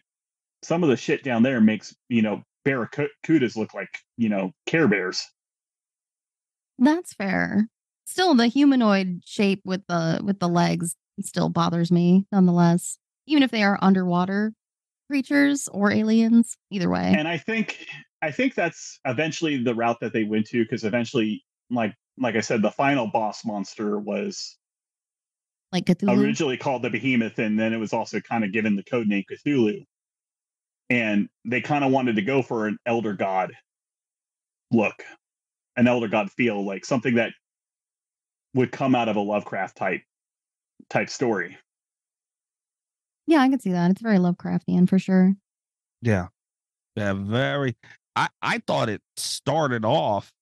some 0.64 0.84
of 0.84 0.90
the 0.90 0.98
shit 0.98 1.24
down 1.24 1.44
there 1.44 1.60
makes 1.62 1.96
you 2.10 2.22
know 2.22 2.42
barracudas 2.66 3.56
look 3.56 3.74
like 3.74 3.90
you 4.18 4.30
know 4.30 4.52
care 4.66 4.88
bears 4.88 5.26
That's 6.78 7.14
fair. 7.14 7.68
Still, 8.06 8.34
the 8.36 8.48
humanoid 8.48 9.22
shape 9.26 9.62
with 9.64 9.86
the 9.88 10.22
with 10.24 10.40
the 10.40 10.50
legs 10.50 10.96
still 11.22 11.50
bothers 11.50 11.92
me 11.92 12.26
nonetheless. 12.32 12.98
Even 13.28 13.44
if 13.44 13.52
they 13.52 13.64
are 13.64 13.78
underwater 13.82 14.54
creatures 15.12 15.68
or 15.74 15.92
aliens, 15.92 16.58
either 16.70 16.90
way. 16.90 17.14
and 17.18 17.28
i 17.28 17.38
think 17.38 17.86
i 18.22 18.32
think 18.32 18.56
that's 18.56 18.98
eventually 19.04 19.62
the 19.62 19.76
route 19.76 20.00
that 20.00 20.14
they 20.14 20.24
went 20.24 20.46
to 20.48 20.64
because 20.64 20.86
eventually 20.86 21.44
like 21.70 21.94
like 22.18 22.38
i 22.38 22.40
said 22.40 22.62
the 22.62 22.72
final 22.72 23.08
boss 23.08 23.44
monster 23.44 24.00
was 24.00 24.58
like 25.74 25.86
Cthulhu. 25.86 26.18
originally 26.18 26.56
called 26.56 26.82
the 26.82 26.90
behemoth 26.90 27.40
and 27.40 27.60
then 27.60 27.74
it 27.74 27.78
was 27.78 27.92
also 27.92 28.22
kind 28.22 28.46
of 28.46 28.54
given 28.54 28.78
the 28.78 28.84
code 28.84 29.08
name 29.08 29.26
cthulhu 29.30 29.84
and 30.90 31.28
they 31.44 31.60
kind 31.60 31.84
of 31.84 31.92
wanted 31.92 32.16
to 32.16 32.22
go 32.22 32.42
for 32.42 32.68
an 32.68 32.78
elder 32.86 33.14
god 33.14 33.52
look 34.72 35.04
an 35.76 35.88
elder 35.88 36.08
god 36.08 36.32
feel 36.32 36.66
like 36.66 36.86
something 36.86 37.16
that 37.16 37.34
would 38.54 38.72
come 38.72 38.96
out 38.96 39.10
of 39.10 39.16
a 39.16 39.22
lovecraft 39.22 39.78
type 39.78 40.02
type 40.90 41.10
story 41.10 41.58
yeah, 43.28 43.40
I 43.40 43.50
can 43.50 43.60
see 43.60 43.72
that. 43.72 43.92
It's 43.92 44.02
very 44.02 44.18
Lovecraftian 44.18 44.90
for 44.90 45.00
sure. 45.00 45.34
Yeah. 46.02 46.28
Yeah, 46.98 47.14
very 47.14 47.78
I 48.16 48.28
I 48.42 48.62
thought 48.68 48.90
it 48.90 49.02
started 49.16 49.86
off 49.86 50.34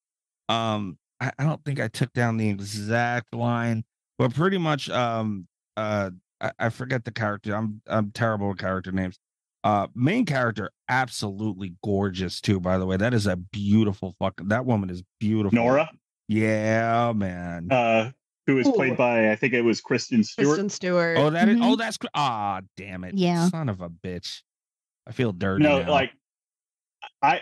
um 0.47 0.97
I, 1.21 1.31
I 1.37 1.43
don't 1.43 1.63
think 1.63 1.79
I 1.79 1.87
took 1.87 2.11
down 2.13 2.37
the 2.37 2.49
exact 2.49 3.35
line, 3.35 3.83
but 4.17 4.33
pretty 4.33 4.57
much 4.57 4.89
um 4.89 5.47
uh 5.77 6.09
I, 6.41 6.51
I 6.57 6.69
forget 6.69 7.05
the 7.05 7.11
character. 7.11 7.53
I'm 7.55 7.81
I'm 7.85 8.09
terrible 8.09 8.49
with 8.49 8.57
character 8.57 8.91
names. 8.91 9.19
Uh 9.63 9.87
main 9.93 10.25
character 10.25 10.71
absolutely 10.87 11.75
gorgeous 11.83 12.41
too 12.41 12.59
by 12.59 12.79
the 12.79 12.87
way. 12.87 12.97
That 12.97 13.13
is 13.13 13.27
a 13.27 13.35
beautiful 13.35 14.15
fucking 14.17 14.47
that 14.47 14.65
woman 14.65 14.89
is 14.89 15.03
beautiful. 15.19 15.55
nora 15.55 15.91
Yeah, 16.29 17.11
man. 17.15 17.67
uh 17.71 18.11
who 18.47 18.55
was 18.55 18.67
Ooh. 18.67 18.71
played 18.73 18.97
by 18.97 19.31
i 19.31 19.35
think 19.35 19.53
it 19.53 19.61
was 19.61 19.79
kristen 19.81 20.23
stewart 20.23 20.47
Kristen 20.47 20.69
Stewart. 20.69 21.17
oh, 21.17 21.29
that 21.31 21.47
is 21.49 21.57
Mhm. 21.57 21.63
oh 21.65 21.75
that's 21.75 21.97
cr- 21.97 22.07
ah 22.15 22.61
damn 22.77 23.03
it. 23.03 23.15
Yeah. 23.15 23.47
Son 23.49 23.67
of 23.69 23.81
a 23.81 23.89
bitch. 23.89 24.41
I 25.07 25.11
feel 25.11 25.31
dirty. 25.33 25.63
no 25.63 25.81
now. 25.83 25.91
like 25.91 26.11
i 27.21 27.41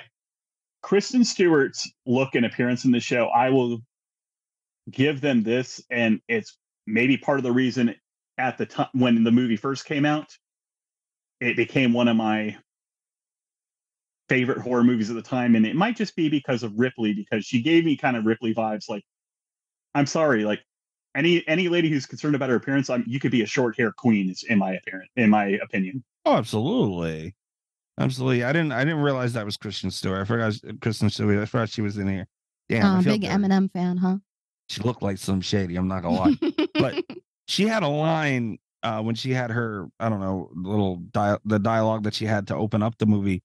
kristen 0.81 1.23
stewart's 1.23 1.89
look 2.05 2.35
and 2.35 2.45
appearance 2.45 2.85
in 2.85 2.91
the 2.91 2.99
show 2.99 3.27
i 3.27 3.49
will 3.49 3.79
give 4.91 5.19
them 5.21 5.43
this 5.43 5.81
and 5.89 6.21
it's 6.29 6.57
maybe 6.85 7.17
part 7.17 7.39
of 7.39 7.43
the 7.43 7.51
reason 7.51 7.93
at 8.37 8.57
the 8.57 8.65
time 8.65 8.87
when 8.93 9.23
the 9.23 9.31
movie 9.31 9.57
first 9.57 9.85
came 9.85 10.05
out 10.05 10.27
it 11.41 11.55
became 11.57 11.91
one 11.93 12.07
of 12.07 12.15
my 12.15 12.55
favorite 14.29 14.59
horror 14.59 14.83
movies 14.83 15.09
at 15.09 15.15
the 15.15 15.21
time 15.21 15.55
and 15.55 15.65
it 15.65 15.75
might 15.75 15.95
just 15.95 16.15
be 16.15 16.29
because 16.29 16.63
of 16.63 16.77
ripley 16.77 17.13
because 17.13 17.45
she 17.45 17.61
gave 17.61 17.85
me 17.85 17.95
kind 17.95 18.17
of 18.17 18.25
ripley 18.25 18.53
vibes 18.53 18.89
like 18.89 19.03
i'm 19.95 20.05
sorry 20.05 20.43
like 20.43 20.59
any 21.15 21.47
any 21.47 21.69
lady 21.69 21.89
who's 21.89 22.05
concerned 22.05 22.35
about 22.35 22.49
her 22.49 22.55
appearance 22.55 22.89
I'm, 22.89 23.03
you 23.07 23.19
could 23.19 23.31
be 23.31 23.41
a 23.41 23.45
short 23.45 23.77
hair 23.77 23.91
queen 23.91 24.29
is 24.29 24.43
in 24.43 24.59
my 24.59 24.73
appearance 24.73 25.09
in 25.15 25.29
my 25.29 25.57
opinion 25.63 26.03
Oh, 26.27 26.35
absolutely. 26.35 27.35
Absolutely. 27.97 28.43
I 28.43 28.51
didn't 28.51 28.73
I 28.73 28.83
didn't 28.83 28.99
realize 28.99 29.31
that 29.31 29.45
was 29.45 29.55
Kristen 29.55 29.89
Stewart. 29.89 30.19
I 30.19 30.25
forgot 30.25 30.53
Kristen 30.81 31.09
Stewart. 31.09 31.39
I 31.39 31.45
forgot 31.45 31.69
she 31.69 31.81
was 31.81 31.97
in 31.97 32.09
here. 32.09 32.27
Damn, 32.67 32.85
I 32.85 32.99
uh, 32.99 33.01
feel 33.01 33.13
big 33.13 33.21
dirty. 33.21 33.33
Eminem 33.33 33.71
fan, 33.71 33.95
huh? 33.95 34.17
She 34.67 34.81
looked 34.81 35.01
like 35.01 35.19
some 35.19 35.39
shady, 35.39 35.77
I'm 35.77 35.87
not 35.87 36.03
gonna 36.03 36.17
lie. 36.17 36.53
but 36.73 37.01
she 37.47 37.65
had 37.65 37.83
a 37.83 37.87
line 37.87 38.57
uh 38.83 39.01
when 39.01 39.15
she 39.15 39.31
had 39.31 39.51
her, 39.51 39.87
I 40.01 40.09
don't 40.09 40.19
know, 40.19 40.51
little 40.53 40.97
dia- 40.97 41.39
the 41.45 41.59
dialogue 41.59 42.03
that 42.03 42.13
she 42.13 42.25
had 42.25 42.47
to 42.47 42.55
open 42.55 42.83
up 42.83 42.97
the 42.97 43.05
movie. 43.05 43.41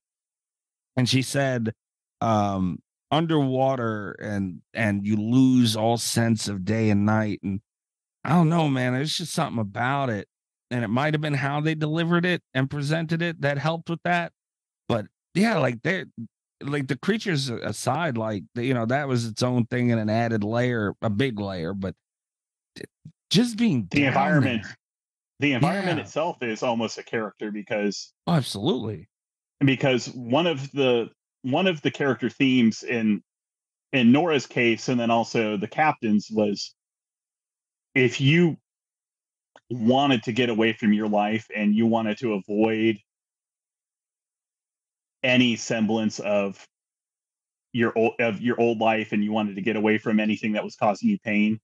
And 0.97 1.09
she 1.09 1.21
said, 1.21 1.73
um, 2.21 2.79
underwater 3.11 4.13
and 4.13 4.61
and 4.73 5.05
you 5.05 5.15
lose 5.17 5.75
all 5.75 5.97
sense 5.97 6.47
of 6.47 6.65
day 6.65 6.89
and 6.89 7.05
night. 7.05 7.39
And 7.43 7.61
I 8.23 8.29
don't 8.29 8.49
know, 8.49 8.67
man. 8.69 8.93
There's 8.93 9.15
just 9.17 9.33
something 9.33 9.59
about 9.59 10.09
it. 10.09 10.27
and 10.71 10.83
it 10.83 10.87
might 10.87 11.13
have 11.13 11.21
been 11.21 11.35
how 11.35 11.61
they 11.61 11.75
delivered 11.75 12.25
it 12.25 12.41
and 12.55 12.69
presented 12.69 13.21
it 13.21 13.41
that 13.41 13.57
helped 13.59 13.89
with 13.89 13.99
that. 14.03 14.31
But 14.87 15.05
yeah, 15.35 15.57
like 15.59 15.81
they 15.83 16.05
like 16.61 16.87
the 16.87 16.97
creatures 16.97 17.49
aside, 17.49 18.17
like 18.17 18.43
you 18.55 18.73
know, 18.73 18.85
that 18.87 19.07
was 19.07 19.25
its 19.27 19.43
own 19.43 19.65
thing 19.65 19.91
and 19.91 19.99
an 20.01 20.09
added 20.09 20.43
layer, 20.43 20.93
a 21.01 21.09
big 21.09 21.39
layer, 21.39 21.73
but 21.73 21.95
just 23.29 23.57
being 23.57 23.87
the 23.91 24.05
environment 24.05 24.63
there. 24.63 24.77
the 25.39 25.53
environment 25.53 25.97
Yeah. 25.97 26.03
itself 26.03 26.41
is 26.41 26.63
almost 26.63 26.97
a 26.97 27.03
character 27.03 27.51
because 27.51 28.13
Oh, 28.27 28.33
absolutely. 28.33 29.07
Because 29.65 30.07
one 30.07 30.47
of 30.47 30.71
the 30.71 31.09
one 31.43 31.67
of 31.67 31.81
the 31.81 31.91
character 31.91 32.29
themes 32.29 32.83
in 32.83 33.21
in 33.91 34.11
Nora's 34.11 34.47
case 34.47 34.89
and 34.89 34.99
then 34.99 35.11
also 35.11 35.57
the 35.57 35.67
captain's 35.67 36.29
was 36.31 36.73
if 37.95 38.21
you 38.21 38.57
wanted 39.69 40.23
to 40.23 40.31
get 40.31 40.49
away 40.49 40.73
from 40.73 40.93
your 40.93 41.07
life 41.07 41.47
and 41.55 41.75
you 41.75 41.85
wanted 41.85 42.17
to 42.19 42.33
avoid 42.33 42.97
any 45.23 45.55
semblance 45.55 46.19
of 46.19 46.65
your 47.71 47.97
old 47.97 48.13
of 48.19 48.41
your 48.41 48.59
old 48.59 48.79
life 48.79 49.11
and 49.13 49.23
you 49.23 49.31
wanted 49.31 49.55
to 49.55 49.61
get 49.61 49.75
away 49.75 49.97
from 49.97 50.19
anything 50.19 50.53
that 50.53 50.63
was 50.63 50.75
causing 50.75 51.09
you 51.09 51.17
pain 51.19 51.59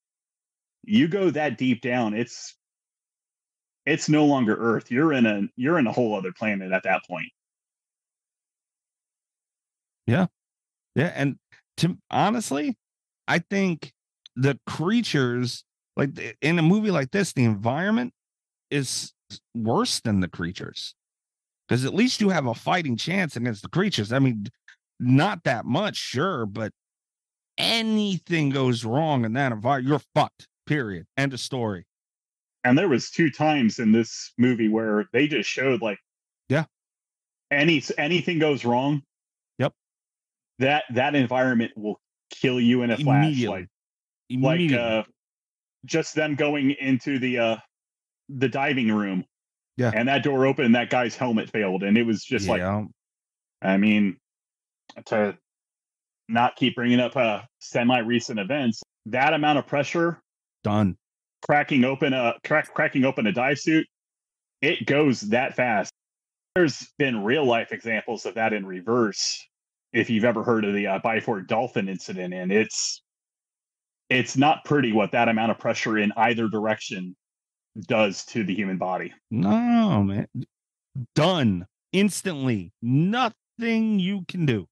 you 0.84 1.08
go 1.08 1.30
that 1.30 1.58
deep 1.58 1.82
down 1.82 2.14
it's 2.14 2.56
it's 3.86 4.08
no 4.10 4.26
longer 4.26 4.56
earth. 4.56 4.92
You're 4.92 5.14
in 5.14 5.26
a 5.26 5.44
you're 5.56 5.80
in 5.80 5.88
a 5.88 5.92
whole 5.92 6.16
other 6.16 6.32
planet 6.32 6.72
at 6.72 6.84
that 6.84 7.02
point 7.08 7.30
Yeah, 10.10 10.26
Yeah. 10.96 11.12
and 11.16 11.38
to 11.78 11.98
honestly, 12.10 12.76
I 13.28 13.40
think 13.40 13.92
the 14.36 14.60
creatures 14.66 15.64
like 15.96 16.38
in 16.42 16.58
a 16.58 16.62
movie 16.62 16.92
like 16.92 17.12
this, 17.12 17.34
the 17.34 17.44
environment 17.44 18.14
is 18.72 19.14
worse 19.54 20.00
than 20.00 20.22
the 20.22 20.28
creatures. 20.30 20.96
Because 21.68 21.86
at 21.86 21.94
least 21.94 22.22
you 22.22 22.30
have 22.30 22.46
a 22.48 22.54
fighting 22.56 22.96
chance 22.98 23.36
against 23.36 23.62
the 23.62 23.70
creatures. 23.70 24.12
I 24.14 24.20
mean, 24.20 24.48
not 25.00 25.44
that 25.44 25.66
much, 25.66 25.98
sure, 25.98 26.46
but 26.46 26.72
anything 27.58 28.50
goes 28.50 28.84
wrong 28.86 29.26
in 29.26 29.34
that 29.34 29.52
environment, 29.52 29.88
you're 29.90 30.02
fucked. 30.16 30.48
Period. 30.66 31.06
End 31.18 31.34
of 31.34 31.40
story. 31.40 31.86
and 32.66 32.78
there 32.78 32.90
was 32.90 33.10
two 33.10 33.30
times 33.32 33.80
in 33.80 33.92
this 33.94 34.34
movie 34.38 34.68
where 34.68 35.08
they 35.14 35.28
just 35.28 35.50
showed 35.50 35.82
like 35.82 35.98
Yeah. 36.50 36.66
any 37.52 37.82
anything 37.98 38.38
goes 38.40 38.66
wrong. 38.66 39.02
That 40.60 40.84
that 40.94 41.16
environment 41.16 41.72
will 41.76 42.00
kill 42.30 42.60
you 42.60 42.84
in 42.84 42.92
a 42.92 42.98
flash 42.98 43.42
like 43.44 43.68
like 44.32 44.72
uh 44.72 45.04
just 45.86 46.14
them 46.14 46.36
going 46.36 46.72
into 46.72 47.18
the 47.20 47.40
uh 47.40 47.58
the 48.30 48.48
diving 48.48 48.92
room. 48.92 49.26
Yeah. 49.78 49.92
and 49.96 50.10
that 50.10 50.24
door 50.24 50.46
opened 50.46 50.66
and 50.66 50.76
that 50.76 50.90
guy's 50.90 51.16
helmet 51.16 51.50
failed 51.50 51.84
and 51.84 51.98
it 51.98 52.04
was 52.04 52.22
just 52.22 52.50
like 52.50 52.62
i 53.62 53.78
mean 53.78 54.18
to 55.06 55.38
not 56.28 56.58
keep 56.58 56.76
bringing 56.76 57.00
up 57.00 57.16
uh 57.16 57.44
semi 57.60 58.00
recent 58.00 58.40
events 58.40 58.84
that 59.06 59.34
amount 59.34 59.58
of 59.58 59.66
pressure 59.68 60.22
done. 60.66 60.98
cracking 61.42 61.86
open 61.86 62.12
a 62.12 62.36
crack, 62.46 62.74
cracking 62.74 63.06
open 63.06 63.26
a 63.26 63.32
dive 63.32 63.58
suit 63.58 63.88
it 64.62 64.86
goes 64.86 65.22
that 65.22 65.56
fast. 65.56 65.92
There's 66.56 66.90
been 66.98 67.24
real 67.24 67.46
life 67.46 67.72
examples 67.72 68.26
of 68.26 68.36
that 68.36 68.54
in 68.54 68.66
reverse 68.66 69.48
if 69.94 70.10
you've 70.10 70.26
ever 70.26 70.44
heard 70.44 70.66
of 70.66 70.74
the 70.74 70.88
uh, 70.88 71.00
Byford 71.00 71.48
dolphin 71.48 71.90
incident 71.90 72.34
and 72.34 72.52
it's 72.52 73.02
it's 74.10 74.38
not 74.38 74.66
pretty 74.66 74.92
what 74.92 75.12
that 75.12 75.30
amount 75.30 75.52
of 75.52 75.60
pressure 75.60 75.98
in 75.98 76.12
either 76.18 76.48
direction 76.48 77.16
does 77.88 78.26
to 78.26 78.44
the 78.44 78.54
human 78.54 78.78
body 78.78 79.14
No, 79.32 80.04
man. 80.04 80.28
Done 81.16 81.66
instantly. 81.92 82.72
Nothing 82.82 84.00
you 84.00 84.26
can 84.28 84.46
do. 84.46 84.68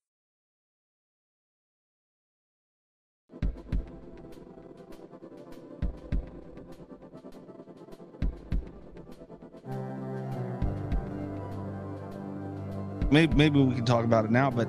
Maybe, 13.10 13.34
maybe 13.34 13.62
we 13.62 13.74
can 13.74 13.86
talk 13.86 14.04
about 14.04 14.26
it 14.26 14.30
now, 14.30 14.50
but 14.50 14.68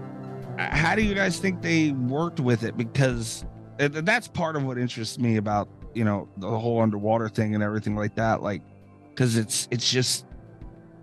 how 0.60 0.95
do 0.95 1.02
you 1.02 1.14
guys 1.15 1.40
think 1.40 1.61
they 1.61 1.91
worked 1.91 2.40
with 2.40 2.64
it? 2.64 2.76
Because 2.77 3.45
that's 3.77 4.27
part 4.27 4.56
of 4.56 4.64
what 4.64 4.77
interests 4.77 5.18
me 5.18 5.38
about 5.38 5.69
you 5.95 6.03
know 6.03 6.27
the 6.38 6.48
whole 6.48 6.81
underwater 6.81 7.30
thing 7.30 7.56
and 7.56 7.64
everything 7.64 7.95
like 7.95 8.15
that. 8.15 8.41
Like, 8.44 8.61
because 9.10 9.38
it's 9.38 9.68
it's 9.72 9.90
just 9.90 10.26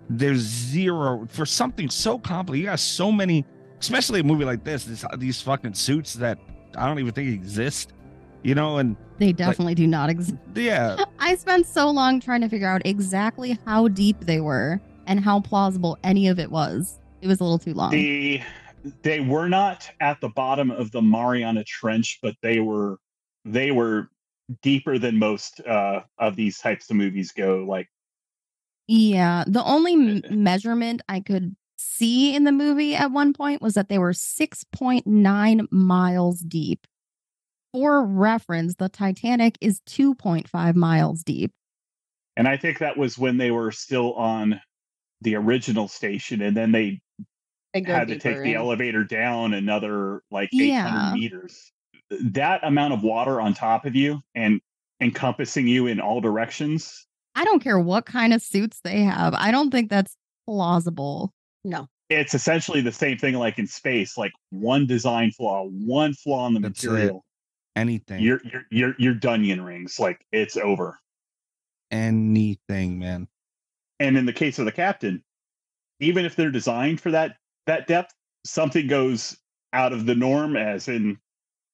there's 0.09 0.39
zero 0.39 1.27
for 1.29 1.45
something 1.45 1.89
so 1.89 2.17
complicated. 2.17 2.63
You 2.63 2.69
got 2.71 2.79
so 2.79 3.11
many, 3.11 3.45
especially 3.79 4.19
a 4.21 4.23
movie 4.23 4.45
like 4.45 4.63
this. 4.63 4.85
This 4.85 5.03
these 5.17 5.41
fucking 5.41 5.73
suits 5.73 6.13
that 6.15 6.37
I 6.77 6.87
don't 6.87 6.99
even 6.99 7.11
think 7.11 7.29
exist. 7.29 7.93
You 8.43 8.55
know, 8.55 8.77
and 8.77 8.95
They 9.17 9.33
definitely 9.33 9.75
do 9.75 9.87
not 9.87 10.09
exist. 10.09 10.37
yeah, 10.55 11.03
I 11.19 11.35
spent 11.35 11.65
so 11.65 11.89
long 11.89 12.19
trying 12.21 12.41
to 12.41 12.49
figure 12.49 12.67
out 12.67 12.83
exactly 12.85 13.59
how 13.65 13.87
deep 13.87 14.21
they 14.21 14.39
were 14.39 14.79
and 15.07 15.19
how 15.19 15.41
plausible 15.41 15.97
any 16.03 16.27
of 16.27 16.39
it 16.39 16.51
was. 16.51 16.99
It 17.21 17.27
was 17.27 17.39
a 17.39 17.43
little 17.43 17.57
too 17.57 17.73
long. 17.73 17.89
the 17.91 18.39
they 19.03 19.19
were 19.19 19.47
not 19.49 19.89
at 19.99 20.19
the 20.21 20.29
bottom 20.29 20.71
of 20.71 20.91
the 20.91 21.01
mariana 21.01 21.63
trench 21.63 22.19
but 22.21 22.35
they 22.41 22.59
were 22.59 22.97
they 23.45 23.71
were 23.71 24.09
deeper 24.61 24.97
than 24.97 25.17
most 25.19 25.59
uh 25.61 26.01
of 26.17 26.35
these 26.35 26.57
types 26.59 26.89
of 26.89 26.95
movies 26.95 27.31
go 27.31 27.65
like 27.67 27.87
Yeah, 28.87 29.43
the 29.47 29.63
only 29.63 29.93
m- 29.93 30.21
measurement 30.43 31.01
I 31.09 31.19
could 31.19 31.55
see 31.77 32.33
in 32.35 32.43
the 32.45 32.51
movie 32.51 32.95
at 32.95 33.11
one 33.11 33.33
point 33.33 33.61
was 33.61 33.73
that 33.73 33.89
they 33.89 33.97
were 33.99 34.13
6.9 34.13 35.67
miles 35.71 36.39
deep. 36.39 36.87
For 37.73 38.05
reference, 38.05 38.75
the 38.75 38.87
Titanic 38.89 39.57
is 39.61 39.81
2.5 39.81 40.75
miles 40.75 41.23
deep. 41.23 41.51
and 42.37 42.47
i 42.47 42.55
think 42.57 42.79
that 42.79 42.97
was 42.97 43.17
when 43.17 43.37
they 43.37 43.51
were 43.51 43.71
still 43.71 44.13
on 44.13 44.61
the 45.21 45.35
original 45.35 45.87
station 45.87 46.41
and 46.41 46.55
then 46.55 46.71
they 46.71 47.01
had 47.73 48.07
to 48.07 48.13
take 48.15 48.23
deeper 48.23 48.43
the 48.43 48.51
in. 48.51 48.57
elevator 48.57 49.03
down 49.03 49.53
another 49.53 50.21
like 50.31 50.49
800 50.53 50.65
Yeah. 50.67 51.13
meters 51.13 51.71
that 52.09 52.63
amount 52.63 52.93
of 52.93 53.03
water 53.03 53.41
on 53.41 53.53
top 53.53 53.85
of 53.85 53.95
you 53.95 54.21
and 54.33 54.61
encompassing 55.01 55.67
you 55.67 55.87
in 55.87 55.99
all 55.99 56.21
directions 56.21 57.05
I 57.35 57.43
don't 57.45 57.59
care 57.61 57.77
what 57.77 58.07
kind 58.07 58.33
of 58.33 58.41
suits 58.41 58.79
they 58.83 59.01
have. 59.01 59.35
I 59.35 59.51
don't 59.51 59.69
think 59.69 59.91
that's 59.91 60.15
plausible. 60.47 61.33
No. 61.63 61.87
it's 62.09 62.33
essentially 62.33 62.81
the 62.81 62.91
same 62.91 63.17
thing 63.17 63.35
like 63.35 63.59
in 63.59 63.67
space 63.67 64.17
like 64.17 64.31
one 64.49 64.87
design 64.87 65.31
flaw 65.31 65.65
one 65.67 66.13
flaw 66.13 66.47
in 66.47 66.53
the 66.53 66.59
That's 66.61 66.83
it. 66.83 66.87
material 66.89 67.25
anything, 67.75 68.21
you're 68.23 68.41
you're 68.45 68.63
you're 68.71 68.95
you're 68.97 69.13
Dunyan 69.13 69.63
rings 69.63 69.99
like 69.99 70.25
it's 70.31 70.55
over 70.57 70.97
anything, 71.91 72.99
man. 72.99 73.27
and 73.99 74.17
in 74.17 74.25
the 74.25 74.33
case 74.33 74.57
of 74.59 74.65
the 74.65 74.71
captain 74.71 75.23
even 75.99 76.25
if 76.25 76.35
they're 76.35 76.51
designed 76.51 77.01
for 77.01 77.11
that 77.11 77.35
that 77.67 77.87
depth 77.87 78.13
something 78.45 78.87
goes 78.87 79.37
out 79.73 79.93
of 79.93 80.05
the 80.05 80.15
norm 80.15 80.57
as 80.57 80.87
in 80.87 81.17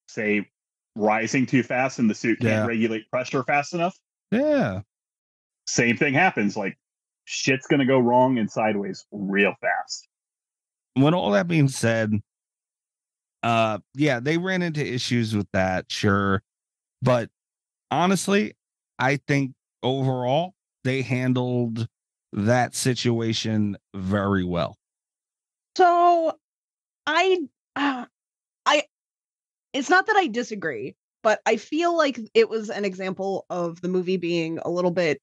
say 0.09 0.47
rising 0.95 1.45
too 1.45 1.63
fast 1.63 1.99
and 1.99 2.09
the 2.09 2.15
suit 2.15 2.39
can't 2.39 2.67
regulate 2.67 3.09
pressure 3.09 3.43
fast 3.43 3.73
enough? 3.73 3.97
Yeah, 4.31 4.81
same 5.65 5.97
thing 5.97 6.13
happens 6.13 6.57
like 6.57 6.77
shit's 7.25 7.67
gonna 7.67 7.85
go 7.85 7.99
wrong 7.99 8.37
and 8.37 8.49
sideways 8.49 9.05
real 9.11 9.53
fast. 9.61 10.07
When 10.95 11.13
all 11.13 11.31
that 11.31 11.47
being 11.47 11.69
said, 11.69 12.11
uh, 13.41 13.79
yeah, 13.95 14.19
they 14.19 14.37
ran 14.37 14.61
into 14.61 14.85
issues 14.85 15.35
with 15.35 15.47
that, 15.53 15.85
sure, 15.89 16.43
but 17.01 17.29
honestly, 17.89 18.53
I 18.99 19.17
think 19.27 19.53
overall 19.81 20.53
they 20.83 21.01
handled 21.01 21.87
that 22.33 22.75
situation 22.75 23.77
very 23.95 24.43
well. 24.43 24.77
So 25.75 26.37
I 27.07 27.39
uh, 27.75 28.05
I 28.65 28.83
it's 29.73 29.89
not 29.89 30.07
that 30.07 30.15
I 30.17 30.27
disagree, 30.27 30.95
but 31.23 31.41
I 31.45 31.57
feel 31.57 31.95
like 31.97 32.19
it 32.33 32.49
was 32.49 32.69
an 32.69 32.85
example 32.85 33.45
of 33.49 33.81
the 33.81 33.89
movie 33.89 34.17
being 34.17 34.59
a 34.59 34.69
little 34.69 34.91
bit 34.91 35.21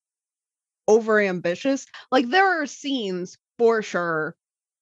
over 0.87 1.19
ambitious. 1.21 1.85
Like 2.11 2.29
there 2.29 2.61
are 2.61 2.65
scenes 2.67 3.37
for 3.57 3.81
sure 3.81 4.35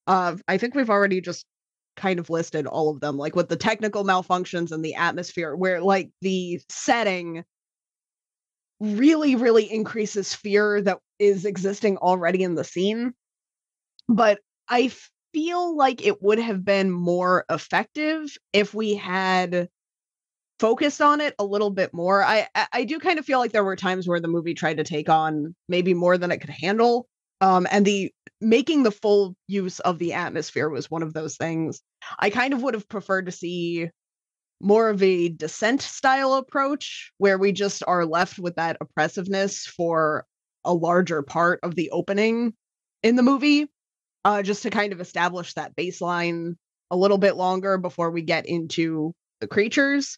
of 0.08 0.44
I 0.48 0.58
think 0.58 0.76
we've 0.76 0.90
already 0.90 1.22
just 1.22 1.46
kind 1.98 2.20
of 2.20 2.30
listed 2.30 2.66
all 2.66 2.90
of 2.90 3.02
them 3.02 3.18
like 3.18 3.36
with 3.36 3.50
the 3.50 3.58
technical 3.58 4.06
malfunctions 4.06 4.72
and 4.72 4.84
the 4.86 4.96
atmosphere 4.96 5.56
where 5.56 5.82
like 5.82 6.10
the 6.22 6.62
setting 6.70 7.44
really 8.80 9.36
really 9.36 9.72
increases 9.72 10.34
fear 10.34 10.82
that 10.82 11.00
is 11.20 11.44
existing 11.46 11.98
already 11.98 12.44
in 12.44 12.56
the 12.56 12.64
scene 12.64 13.14
but 14.08 14.40
I 14.70 14.92
feel 15.34 15.76
like 15.76 16.06
it 16.06 16.22
would 16.22 16.40
have 16.40 16.66
been 16.66 16.92
more 16.92 17.46
effective 17.50 18.36
if 18.54 18.74
we 18.74 18.96
had 18.96 19.70
focused 20.60 21.02
on 21.02 21.22
it 21.22 21.36
a 21.40 21.44
little 21.46 21.70
bit 21.70 21.94
more. 21.94 22.24
I 22.24 22.48
I- 22.74 22.86
do 22.86 23.00
kind 23.00 23.20
of 23.20 23.26
feel 23.26 23.40
like 23.40 23.52
there 23.52 23.64
were 23.64 23.76
times 23.76 24.08
where 24.08 24.20
the 24.20 24.28
movie 24.28 24.54
tried 24.54 24.78
to 24.78 24.84
take 24.84 25.10
on 25.10 25.56
maybe 25.70 25.94
more 25.94 26.18
than 26.18 26.32
it 26.32 26.40
could 26.40 26.50
handle. 26.50 27.08
Um, 27.42 27.68
and 27.72 27.86
the 27.86 28.12
making 28.42 28.84
the 28.84 28.92
full 28.92 29.36
use 29.48 29.80
of 29.82 30.00
the 30.00 30.14
atmosphere 30.14 30.70
was 30.70 30.92
one 30.92 31.04
of 31.04 31.14
those 31.14 31.38
things. 31.38 31.82
I 32.20 32.30
kind 32.30 32.54
of 32.54 32.62
would 32.64 32.74
have 32.74 32.90
preferred 32.90 33.26
to 33.28 33.32
see 33.32 33.90
more 34.62 34.90
of 34.90 35.02
a 35.04 35.30
descent 35.30 35.82
style 35.82 36.34
approach 36.34 37.12
where 37.18 37.38
we 37.38 37.52
just 37.52 37.84
are 37.88 38.06
left 38.06 38.40
with 38.40 38.56
that 38.56 38.78
oppressiveness 38.82 39.66
for 39.66 40.26
a 40.66 40.74
larger 40.74 41.22
part 41.24 41.60
of 41.64 41.76
the 41.76 41.90
opening 41.92 42.54
in 43.04 43.16
the 43.16 43.24
movie 43.24 43.68
uh 44.30 44.44
just 44.44 44.62
to 44.64 44.70
kind 44.70 44.94
of 44.94 45.02
establish 45.02 45.54
that 45.56 45.76
baseline 45.76 46.54
a 46.92 46.98
little 46.98 47.18
bit 47.18 47.36
longer 47.36 47.78
before 47.78 48.12
we 48.12 48.22
get 48.22 48.46
into 48.46 49.12
the 49.42 49.48
creatures 49.48 50.18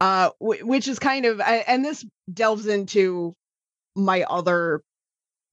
uh 0.00 0.30
wh- 0.38 0.62
which 0.62 0.88
is 0.88 0.98
kind 0.98 1.26
of 1.26 1.40
and 1.40 1.84
this 1.84 2.04
delves 2.32 2.66
into 2.66 3.34
my 3.94 4.22
other 4.22 4.82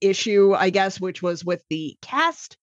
issue 0.01 0.53
i 0.53 0.69
guess 0.69 0.99
which 0.99 1.21
was 1.21 1.43
with 1.43 1.61
the 1.69 1.97
cast. 2.01 2.55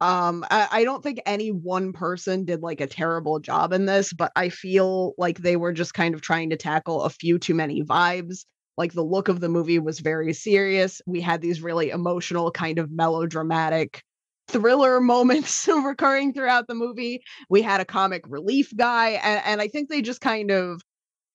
Um 0.00 0.44
I, 0.50 0.68
I 0.72 0.84
don't 0.84 1.02
think 1.02 1.20
any 1.26 1.50
one 1.50 1.92
person 1.92 2.44
did 2.44 2.60
like 2.62 2.80
a 2.80 2.88
terrible 2.88 3.38
job 3.38 3.72
in 3.72 3.86
this 3.86 4.12
but 4.12 4.32
i 4.34 4.48
feel 4.48 5.14
like 5.16 5.38
they 5.38 5.56
were 5.56 5.72
just 5.72 5.94
kind 5.94 6.14
of 6.14 6.22
trying 6.22 6.50
to 6.50 6.56
tackle 6.56 7.02
a 7.02 7.10
few 7.10 7.38
too 7.38 7.54
many 7.54 7.82
vibes. 7.84 8.44
Like 8.76 8.94
the 8.94 9.04
look 9.04 9.28
of 9.28 9.40
the 9.40 9.50
movie 9.50 9.78
was 9.78 10.00
very 10.00 10.32
serious. 10.32 11.00
We 11.06 11.20
had 11.20 11.40
these 11.40 11.62
really 11.62 11.90
emotional 11.90 12.50
kind 12.50 12.78
of 12.78 12.90
melodramatic 12.90 14.02
thriller 14.48 15.00
moments 15.00 15.66
recurring 15.84 16.32
throughout 16.32 16.66
the 16.68 16.74
movie. 16.74 17.22
We 17.48 17.62
had 17.62 17.80
a 17.80 17.84
comic 17.84 18.24
relief 18.28 18.72
guy 18.76 19.10
and, 19.10 19.42
and 19.44 19.60
i 19.60 19.68
think 19.68 19.88
they 19.88 20.02
just 20.02 20.20
kind 20.20 20.50
of 20.50 20.82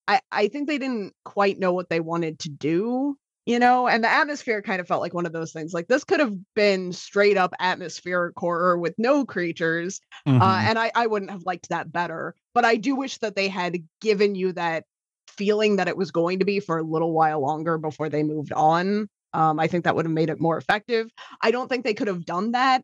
I, 0.08 0.22
I 0.32 0.48
think 0.48 0.68
they 0.68 0.78
didn't 0.78 1.14
quite 1.26 1.60
know 1.60 1.74
what 1.74 1.90
they 1.90 2.00
wanted 2.00 2.40
to 2.40 2.50
do 2.50 3.18
you 3.46 3.60
know 3.60 3.88
and 3.88 4.04
the 4.04 4.10
atmosphere 4.10 4.62
kind 4.62 4.80
of 4.80 4.88
felt 4.88 5.02
like 5.02 5.14
one 5.14 5.26
of 5.26 5.34
those 5.34 5.52
things 5.52 5.74
like 5.74 5.88
this 5.88 6.04
could 6.04 6.20
have 6.20 6.34
been 6.56 6.94
straight 6.94 7.38
up 7.38 7.54
atmospheric 7.60 8.34
horror 8.38 8.78
with 8.78 8.94
no 8.98 9.26
creatures 9.26 10.00
uh, 10.28 10.30
Mhm. 10.32 10.70
and 10.70 10.80
I, 10.80 10.92
I 10.96 11.08
wouldn't 11.08 11.32
have 11.32 11.44
liked 11.46 11.70
that 11.70 11.92
better 11.92 12.36
but 12.54 12.66
i 12.66 12.76
do 12.76 12.96
wish 12.96 13.18
that 13.20 13.36
they 13.36 13.48
had 13.48 13.78
given 14.02 14.36
you 14.36 14.54
that 14.54 14.86
feeling 15.28 15.76
that 15.76 15.88
it 15.88 15.98
was 15.98 16.12
going 16.12 16.40
to 16.40 16.46
be 16.46 16.60
for 16.60 16.78
a 16.78 16.84
little 16.84 17.14
while 17.14 17.42
longer 17.42 17.78
before 17.78 18.10
they 18.10 18.24
moved 18.24 18.54
on. 18.54 19.08
Um, 19.34 19.60
i 19.60 19.68
think 19.68 19.84
that 19.84 19.96
would 19.96 20.06
have 20.06 20.14
made 20.14 20.30
it 20.30 20.40
more 20.40 20.58
effective. 20.58 21.10
I 21.42 21.52
don't 21.52 21.68
think 21.68 21.84
they 21.84 21.94
could 21.94 22.08
have 22.08 22.26
done 22.26 22.52
that 22.54 22.82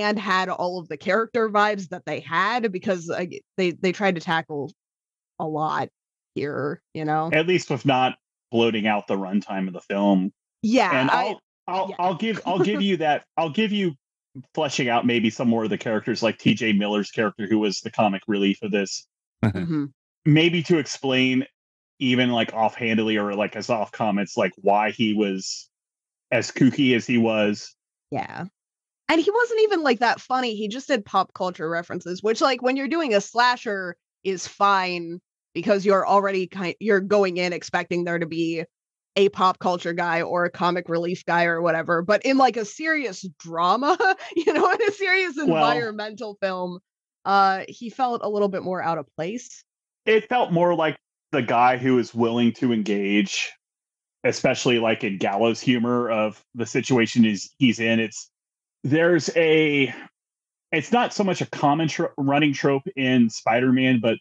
and 0.00 0.18
had 0.18 0.48
all 0.48 0.78
of 0.80 0.88
the 0.88 0.96
character 0.96 1.48
vibes 1.48 1.88
that 1.90 2.04
they 2.04 2.20
had 2.20 2.72
because 2.72 3.08
uh, 3.10 3.24
they 3.56 3.70
they 3.70 3.92
tried 3.92 4.16
to 4.16 4.20
tackle 4.20 4.72
a 5.38 5.46
lot 5.46 5.88
here 6.34 6.82
you 6.94 7.04
know 7.04 7.30
At 7.32 7.46
least 7.46 7.70
with 7.70 7.84
not 7.86 8.16
bloating 8.50 8.86
out 8.86 9.06
the 9.06 9.16
runtime 9.16 9.66
of 9.68 9.72
the 9.72 9.80
film. 9.80 10.32
yeah 10.62 11.00
and 11.00 11.10
I, 11.10 11.14
I'll 11.22 11.40
I'll, 11.66 11.94
I'll 11.98 12.14
give 12.14 12.40
I'll 12.44 12.58
give 12.58 12.82
you 12.82 12.96
that 12.98 13.24
I'll 13.36 13.50
give 13.50 13.72
you 13.72 13.92
fleshing 14.54 14.88
out 14.88 15.06
maybe 15.06 15.30
some 15.30 15.48
more 15.48 15.64
of 15.64 15.70
the 15.70 15.78
characters 15.78 16.22
like 16.22 16.38
T.J. 16.38 16.72
Miller's 16.72 17.10
character 17.10 17.46
who 17.48 17.58
was 17.60 17.80
the 17.80 17.90
comic 17.90 18.22
relief 18.26 18.58
of 18.62 18.72
this. 18.72 19.06
Mhm. 19.44 19.92
Maybe 20.24 20.62
to 20.64 20.78
explain 20.78 21.44
even 22.00 22.30
like 22.32 22.52
offhandedly 22.52 23.16
or 23.16 23.34
like 23.34 23.54
as 23.54 23.70
off 23.70 23.92
comments 23.92 24.36
like 24.36 24.52
why 24.56 24.90
he 24.90 25.14
was 25.14 25.70
as 26.32 26.50
kooky 26.50 26.96
as 26.96 27.06
he 27.06 27.16
was. 27.16 27.74
Yeah. 28.10 28.46
And 29.08 29.20
he 29.20 29.30
wasn't 29.30 29.60
even 29.62 29.82
like 29.82 30.00
that 30.00 30.20
funny. 30.20 30.54
He 30.54 30.68
just 30.68 30.88
did 30.88 31.04
pop 31.04 31.34
culture 31.34 31.68
references, 31.68 32.22
which 32.22 32.40
like 32.40 32.62
when 32.62 32.76
you're 32.76 32.88
doing 32.88 33.14
a 33.14 33.20
slasher 33.20 33.96
is 34.22 34.48
fine 34.48 35.20
because 35.54 35.84
you're 35.84 36.06
already 36.06 36.46
kind 36.46 36.74
you're 36.80 37.00
going 37.00 37.36
in 37.36 37.52
expecting 37.52 38.04
there 38.04 38.18
to 38.18 38.26
be 38.26 38.64
a 39.16 39.28
pop 39.28 39.58
culture 39.60 39.92
guy 39.92 40.22
or 40.22 40.44
a 40.44 40.50
comic 40.50 40.88
relief 40.88 41.24
guy 41.24 41.44
or 41.44 41.60
whatever. 41.62 42.02
But 42.02 42.24
in 42.24 42.36
like 42.38 42.56
a 42.56 42.64
serious 42.64 43.24
drama, 43.38 43.96
you 44.36 44.52
know, 44.52 44.70
in 44.70 44.82
a 44.88 44.92
serious 44.92 45.34
Well- 45.36 45.46
environmental 45.48 46.36
film, 46.40 46.78
uh 47.24 47.64
he 47.68 47.90
felt 47.90 48.20
a 48.24 48.28
little 48.28 48.48
bit 48.48 48.62
more 48.62 48.82
out 48.82 48.98
of 48.98 49.06
place. 49.16 49.62
It 50.06 50.28
felt 50.28 50.52
more 50.52 50.74
like 50.74 50.98
the 51.32 51.42
guy 51.42 51.76
who 51.76 51.98
is 51.98 52.14
willing 52.14 52.52
to 52.54 52.72
engage, 52.72 53.52
especially 54.24 54.78
like 54.78 55.04
in 55.04 55.18
gallows 55.18 55.60
humor 55.60 56.10
of 56.10 56.42
the 56.54 56.66
situation 56.66 57.24
he's 57.24 57.54
he's 57.58 57.80
in. 57.80 58.00
It's 58.00 58.30
there's 58.84 59.30
a 59.34 59.92
it's 60.70 60.92
not 60.92 61.14
so 61.14 61.24
much 61.24 61.40
a 61.40 61.46
common 61.46 61.88
tro- 61.88 62.10
running 62.18 62.52
trope 62.52 62.86
in 62.96 63.30
Spider-Man, 63.30 64.00
but 64.00 64.18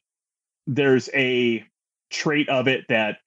there's 0.68 1.10
a 1.14 1.64
trait 2.10 2.48
of 2.48 2.68
it 2.68 2.86
that 2.90 3.18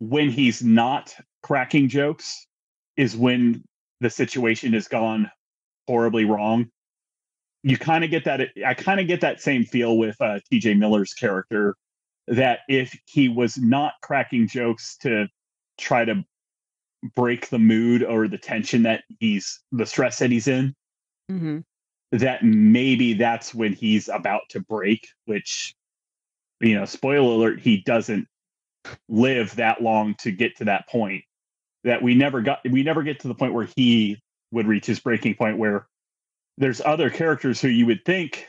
when 0.00 0.30
he's 0.30 0.62
not 0.62 1.14
cracking 1.42 1.88
jokes 1.88 2.46
is 2.96 3.16
when 3.16 3.64
the 4.00 4.10
situation 4.10 4.72
has 4.74 4.88
gone 4.88 5.30
horribly 5.86 6.24
wrong. 6.24 6.66
You 7.62 7.78
kind 7.78 8.04
of 8.04 8.10
get 8.10 8.24
that. 8.24 8.48
I 8.64 8.74
kind 8.74 9.00
of 9.00 9.06
get 9.06 9.22
that 9.22 9.40
same 9.40 9.64
feel 9.64 9.96
with 9.96 10.20
uh, 10.20 10.40
T.J. 10.50 10.74
Miller's 10.74 11.14
character. 11.14 11.74
That 12.28 12.60
if 12.68 12.96
he 13.06 13.28
was 13.28 13.56
not 13.56 13.94
cracking 14.02 14.48
jokes 14.48 14.96
to 14.98 15.28
try 15.78 16.04
to 16.04 16.24
break 17.14 17.48
the 17.48 17.58
mood 17.58 18.02
or 18.02 18.28
the 18.28 18.38
tension 18.38 18.82
that 18.84 19.04
he's 19.20 19.60
the 19.72 19.86
stress 19.86 20.18
that 20.18 20.30
he's 20.30 20.48
in, 20.48 20.74
Mm-hmm. 21.30 21.58
that 22.12 22.44
maybe 22.44 23.14
that's 23.14 23.52
when 23.52 23.72
he's 23.72 24.08
about 24.08 24.42
to 24.50 24.60
break, 24.60 25.08
which, 25.24 25.74
you 26.60 26.76
know, 26.76 26.84
spoiler 26.84 27.32
alert, 27.32 27.60
he 27.60 27.78
doesn't 27.78 28.28
live 29.08 29.56
that 29.56 29.82
long 29.82 30.14
to 30.20 30.30
get 30.30 30.56
to 30.58 30.66
that 30.66 30.88
point. 30.88 31.24
That 31.82 32.02
we 32.02 32.14
never 32.14 32.42
got, 32.42 32.60
we 32.68 32.84
never 32.84 33.02
get 33.02 33.20
to 33.20 33.28
the 33.28 33.34
point 33.34 33.54
where 33.54 33.68
he 33.76 34.22
would 34.52 34.68
reach 34.68 34.86
his 34.86 35.00
breaking 35.00 35.34
point 35.34 35.58
where 35.58 35.88
there's 36.58 36.80
other 36.80 37.10
characters 37.10 37.60
who 37.60 37.68
you 37.68 37.86
would 37.86 38.04
think 38.04 38.46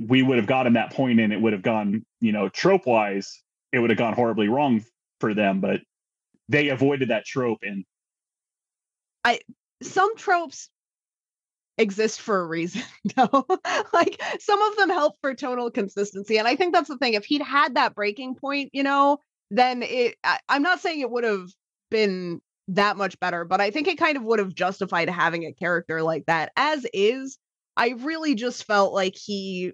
we 0.00 0.22
would 0.22 0.38
have 0.38 0.46
gotten 0.48 0.72
that 0.72 0.92
point 0.92 1.20
and 1.20 1.32
it 1.32 1.40
would 1.40 1.52
have 1.52 1.62
gone, 1.62 2.04
you 2.20 2.32
know, 2.32 2.48
trope 2.48 2.86
wise, 2.86 3.40
it 3.72 3.78
would 3.78 3.90
have 3.90 3.98
gone 3.98 4.14
horribly 4.14 4.48
wrong 4.48 4.84
for 5.20 5.32
them, 5.32 5.60
but 5.60 5.80
they 6.48 6.68
avoided 6.68 7.10
that 7.10 7.24
trope 7.24 7.60
and 7.62 7.84
I 9.24 9.40
some 9.82 10.16
tropes 10.16 10.68
exist 11.78 12.20
for 12.20 12.40
a 12.40 12.46
reason 12.46 12.82
though. 13.16 13.46
Like 13.92 14.20
some 14.38 14.60
of 14.62 14.76
them 14.76 14.90
help 14.90 15.16
for 15.20 15.34
tonal 15.34 15.70
consistency 15.70 16.38
and 16.38 16.46
i 16.46 16.56
think 16.56 16.72
that's 16.72 16.88
the 16.88 16.98
thing 16.98 17.14
if 17.14 17.24
he'd 17.24 17.42
had 17.42 17.74
that 17.74 17.94
breaking 17.94 18.34
point 18.36 18.70
you 18.72 18.82
know 18.82 19.18
then 19.50 19.82
it 19.82 20.16
I, 20.22 20.38
i'm 20.48 20.62
not 20.62 20.80
saying 20.80 21.00
it 21.00 21.10
would 21.10 21.24
have 21.24 21.48
been 21.90 22.40
that 22.68 22.96
much 22.96 23.18
better 23.20 23.44
but 23.44 23.60
i 23.60 23.70
think 23.70 23.88
it 23.88 23.98
kind 23.98 24.16
of 24.16 24.22
would 24.22 24.38
have 24.38 24.54
justified 24.54 25.08
having 25.08 25.44
a 25.44 25.52
character 25.52 26.02
like 26.02 26.26
that. 26.26 26.52
As 26.56 26.86
is 26.92 27.38
i 27.76 27.90
really 27.90 28.34
just 28.34 28.64
felt 28.64 28.92
like 28.92 29.16
he 29.16 29.72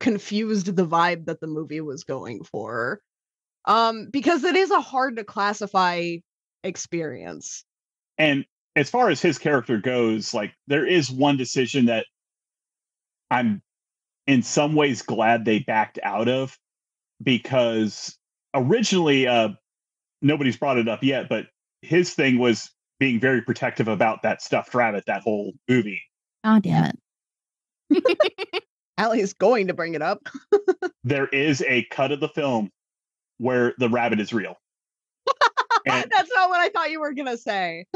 confused 0.00 0.76
the 0.76 0.86
vibe 0.86 1.26
that 1.26 1.40
the 1.40 1.46
movie 1.46 1.80
was 1.80 2.04
going 2.04 2.44
for 2.44 3.00
um 3.68 4.08
because 4.10 4.42
it 4.42 4.56
is 4.56 4.72
a 4.72 4.80
hard 4.80 5.16
to 5.16 5.22
classify 5.22 6.16
experience 6.64 7.64
and 8.18 8.44
as 8.78 8.90
far 8.90 9.10
as 9.10 9.20
his 9.20 9.38
character 9.38 9.78
goes, 9.78 10.32
like 10.32 10.52
there 10.68 10.86
is 10.86 11.10
one 11.10 11.36
decision 11.36 11.86
that 11.86 12.06
I'm 13.30 13.60
in 14.26 14.42
some 14.42 14.74
ways 14.74 15.02
glad 15.02 15.44
they 15.44 15.60
backed 15.60 15.98
out 16.02 16.28
of 16.28 16.56
because 17.22 18.16
originally 18.54 19.26
uh 19.26 19.48
nobody's 20.22 20.56
brought 20.56 20.78
it 20.78 20.88
up 20.88 21.02
yet, 21.02 21.28
but 21.28 21.46
his 21.82 22.14
thing 22.14 22.38
was 22.38 22.70
being 23.00 23.20
very 23.20 23.42
protective 23.42 23.88
about 23.88 24.22
that 24.22 24.42
stuffed 24.42 24.74
rabbit 24.74 25.04
that 25.06 25.22
whole 25.22 25.54
movie. 25.68 26.02
Oh 26.44 26.60
damn 26.60 26.92
it. 27.90 28.64
Aly 28.98 29.20
is 29.20 29.32
going 29.32 29.68
to 29.68 29.74
bring 29.74 29.94
it 29.94 30.02
up. 30.02 30.20
There 31.04 31.28
is 31.28 31.62
a 31.62 31.86
cut 31.90 32.12
of 32.12 32.20
the 32.20 32.28
film 32.28 32.70
where 33.38 33.74
the 33.78 33.88
rabbit 33.88 34.20
is 34.20 34.32
real. 34.32 34.56
And 35.86 36.10
That's 36.10 36.30
not 36.34 36.50
what 36.50 36.60
I 36.60 36.68
thought 36.68 36.90
you 36.90 37.00
were 37.00 37.14
gonna 37.14 37.38
say. 37.38 37.86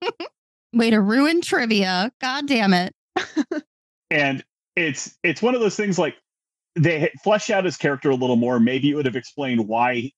Way 0.72 0.90
to 0.90 1.00
ruin 1.00 1.40
trivia. 1.40 2.12
God 2.20 2.46
damn 2.46 2.72
it. 2.72 2.94
and 4.10 4.44
it's 4.76 5.16
it's 5.22 5.42
one 5.42 5.54
of 5.54 5.60
those 5.60 5.76
things 5.76 5.98
like 5.98 6.14
they 6.76 7.10
flesh 7.22 7.50
out 7.50 7.64
his 7.64 7.76
character 7.76 8.10
a 8.10 8.14
little 8.14 8.36
more 8.36 8.58
maybe 8.60 8.90
it 8.90 8.94
would 8.94 9.06
have 9.06 9.16
explained 9.16 9.66
why 9.68 10.10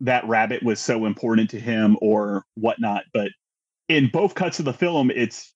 that 0.00 0.26
rabbit 0.26 0.62
was 0.62 0.80
so 0.80 1.06
important 1.06 1.50
to 1.50 1.60
him 1.60 1.96
or 2.00 2.44
whatnot 2.54 3.04
but 3.12 3.30
in 3.88 4.08
both 4.12 4.34
cuts 4.34 4.58
of 4.58 4.64
the 4.64 4.72
film 4.72 5.10
it's 5.10 5.54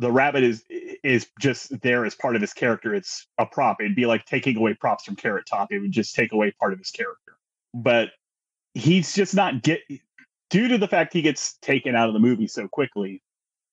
the 0.00 0.10
rabbit 0.10 0.42
is 0.42 0.64
is 1.04 1.28
just 1.40 1.80
there 1.82 2.04
as 2.04 2.14
part 2.14 2.34
of 2.34 2.40
his 2.42 2.52
character 2.52 2.94
it's 2.94 3.26
a 3.38 3.46
prop 3.46 3.80
it'd 3.80 3.94
be 3.94 4.06
like 4.06 4.24
taking 4.24 4.56
away 4.56 4.74
props 4.74 5.04
from 5.04 5.14
carrot 5.14 5.46
top 5.46 5.70
it 5.72 5.78
would 5.78 5.92
just 5.92 6.14
take 6.14 6.32
away 6.32 6.52
part 6.58 6.72
of 6.72 6.78
his 6.78 6.90
character 6.90 7.36
but 7.74 8.10
he's 8.72 9.14
just 9.14 9.34
not 9.34 9.62
get 9.62 9.80
due 10.50 10.68
to 10.68 10.78
the 10.78 10.88
fact 10.88 11.12
he 11.12 11.22
gets 11.22 11.58
taken 11.58 11.94
out 11.94 12.08
of 12.08 12.14
the 12.14 12.20
movie 12.20 12.46
so 12.46 12.66
quickly 12.68 13.22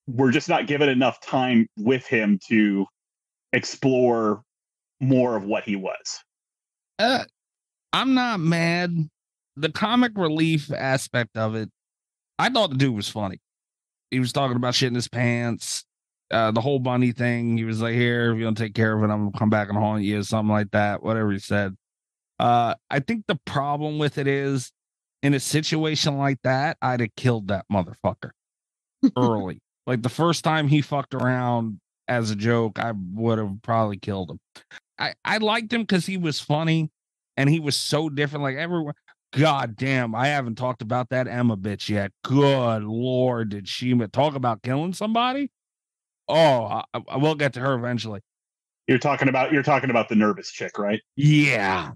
we're 0.07 0.32
just 0.32 0.49
not 0.49 0.68
given 0.68 0.90
enough 0.90 1.22
time 1.22 1.68
with 1.78 2.06
him 2.06 2.40
to 2.48 2.86
explore 3.53 4.41
more 4.99 5.36
of 5.36 5.44
what 5.44 5.64
he 5.64 5.76
was. 5.76 6.19
Uh, 6.99 7.23
I'm 7.94 8.14
not 8.14 8.40
mad 8.40 9.10
the 9.56 9.72
comic 9.72 10.14
relief 10.15 10.72
aspect 10.72 11.38
of 11.38 11.56
it, 11.56 11.69
I 12.40 12.49
thought 12.49 12.72
the 12.72 12.78
dude 12.78 12.95
was 12.95 13.10
funny. 13.10 13.40
He 14.10 14.19
was 14.19 14.34
talking 14.34 14.57
about 14.57 14.76
shit 14.76 14.88
in 14.88 14.95
his 14.95 15.07
pants, 15.07 15.86
uh, 16.32 16.52
the 16.52 16.61
whole 16.61 16.80
bunny 16.80 17.11
thing. 17.11 17.57
He 17.57 17.64
was 17.64 17.82
like, 17.82 17.94
"Here, 17.94 18.32
if 18.32 18.38
you 18.38 18.44
don't 18.44 18.57
take 18.57 18.73
care 18.73 18.98
of 18.98 19.03
it, 19.03 19.14
I'm 19.14 19.26
gonna 19.26 19.38
come 19.38 19.49
back 19.49 19.69
and 19.69 19.78
haunt 19.78 20.03
you," 20.03 20.23
something 20.23 20.52
like 20.52 20.72
that. 20.72 21.03
Whatever 21.03 21.32
he 21.32 21.40
said. 21.40 21.76
Uh, 22.42 22.74
I 22.90 23.00
think 23.00 23.26
the 23.28 23.40
problem 23.46 24.00
with 24.00 24.18
it 24.18 24.26
is, 24.26 24.72
in 25.22 25.36
a 25.36 25.40
situation 25.40 26.18
like 26.18 26.40
that, 26.44 26.76
I'd 26.82 27.00
have 27.02 27.16
killed 27.16 27.50
that 27.50 27.66
motherfucker 27.72 28.32
early. 29.16 29.60
like 29.86 30.02
the 30.02 30.10
first 30.10 30.44
time 30.44 30.68
he 30.68 30.82
fucked 30.82 31.14
around 31.14 31.80
as 32.08 32.32
a 32.32 32.36
joke, 32.36 32.80
I 32.80 32.94
would 33.14 33.38
have 33.38 33.62
probably 33.62 33.98
killed 33.98 34.32
him. 34.32 34.40
I 34.98 35.14
I 35.24 35.38
liked 35.38 35.72
him 35.72 35.82
because 35.82 36.08
he 36.08 36.18
was 36.18 36.40
funny 36.40 36.90
and 37.38 37.48
he 37.48 37.60
was 37.60 37.78
so 37.78 38.10
different. 38.10 38.42
Like 38.42 38.56
everyone, 38.56 38.96
God 39.34 39.76
damn, 39.76 40.16
I 40.16 40.30
haven't 40.30 40.56
talked 40.56 40.82
about 40.82 41.10
that 41.10 41.28
Emma 41.28 41.56
bitch 41.56 41.90
yet. 41.90 42.12
Good 42.24 42.84
lord, 42.84 43.50
did 43.50 43.68
she 43.68 43.96
talk 44.08 44.34
about 44.34 44.64
killing 44.64 44.94
somebody? 44.94 45.52
Oh, 46.28 46.82
I, 46.96 47.02
I 47.08 47.18
will 47.18 47.36
get 47.36 47.54
to 47.54 47.60
her 47.60 47.76
eventually. 47.76 48.22
You're 48.88 48.98
talking 48.98 49.30
about 49.30 49.52
you're 49.52 49.62
talking 49.62 49.92
about 49.92 50.10
the 50.10 50.16
nervous 50.16 50.52
chick, 50.52 50.80
right? 50.80 51.02
Yeah, 51.16 51.92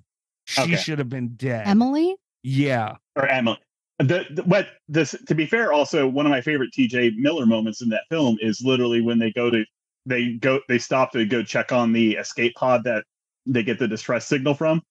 she 0.45 0.61
Okay. 0.61 0.75
should 0.77 0.99
have 0.99 1.09
been 1.09 1.35
dead. 1.35 1.67
Emily? 1.67 2.15
Yeah, 2.43 2.95
Or 3.15 3.27
Emily. 3.27 3.57
The, 3.99 4.25
the 4.29 4.43
what 4.43 4.67
this 4.89 5.15
to 5.27 5.33
be 5.35 5.45
fair, 5.45 5.71
also 5.71 6.05
one 6.07 6.25
of 6.25 6.29
my 6.29 6.41
favorite 6.41 6.71
TJ 6.77 7.15
Miller 7.17 7.45
moments 7.45 7.81
in 7.81 7.89
that 7.89 8.03
film 8.09 8.37
is 8.41 8.61
literally 8.61 9.01
when 9.01 9.19
they 9.19 9.31
go 9.31 9.49
to 9.49 9.63
they 10.05 10.33
go 10.33 10.59
they 10.67 10.77
stop 10.77 11.11
to 11.13 11.25
go 11.25 11.41
check 11.43 11.71
on 11.71 11.93
the 11.93 12.15
escape 12.15 12.53
pod 12.55 12.83
that 12.83 13.05
they 13.45 13.63
get 13.63 13.79
the 13.79 13.87
distress 13.87 14.27
signal 14.27 14.53
from. 14.53 14.81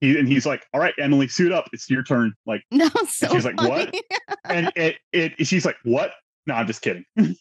He, 0.00 0.16
and 0.18 0.26
he's 0.28 0.46
like, 0.46 0.64
"All 0.72 0.80
right, 0.80 0.94
Emily, 0.98 1.26
suit 1.28 1.50
up. 1.52 1.68
It's 1.72 1.90
your 1.90 2.02
turn." 2.04 2.32
Like, 2.46 2.62
No, 2.70 2.88
so 3.08 3.28
she's 3.32 3.44
like, 3.44 3.60
"What?" 3.60 3.94
and 4.44 4.72
it, 4.76 4.96
it 5.12 5.44
she's 5.46 5.64
like, 5.66 5.76
"What?" 5.84 6.12
No, 6.46 6.54
I'm 6.54 6.66
just 6.66 6.82
kidding. 6.82 7.04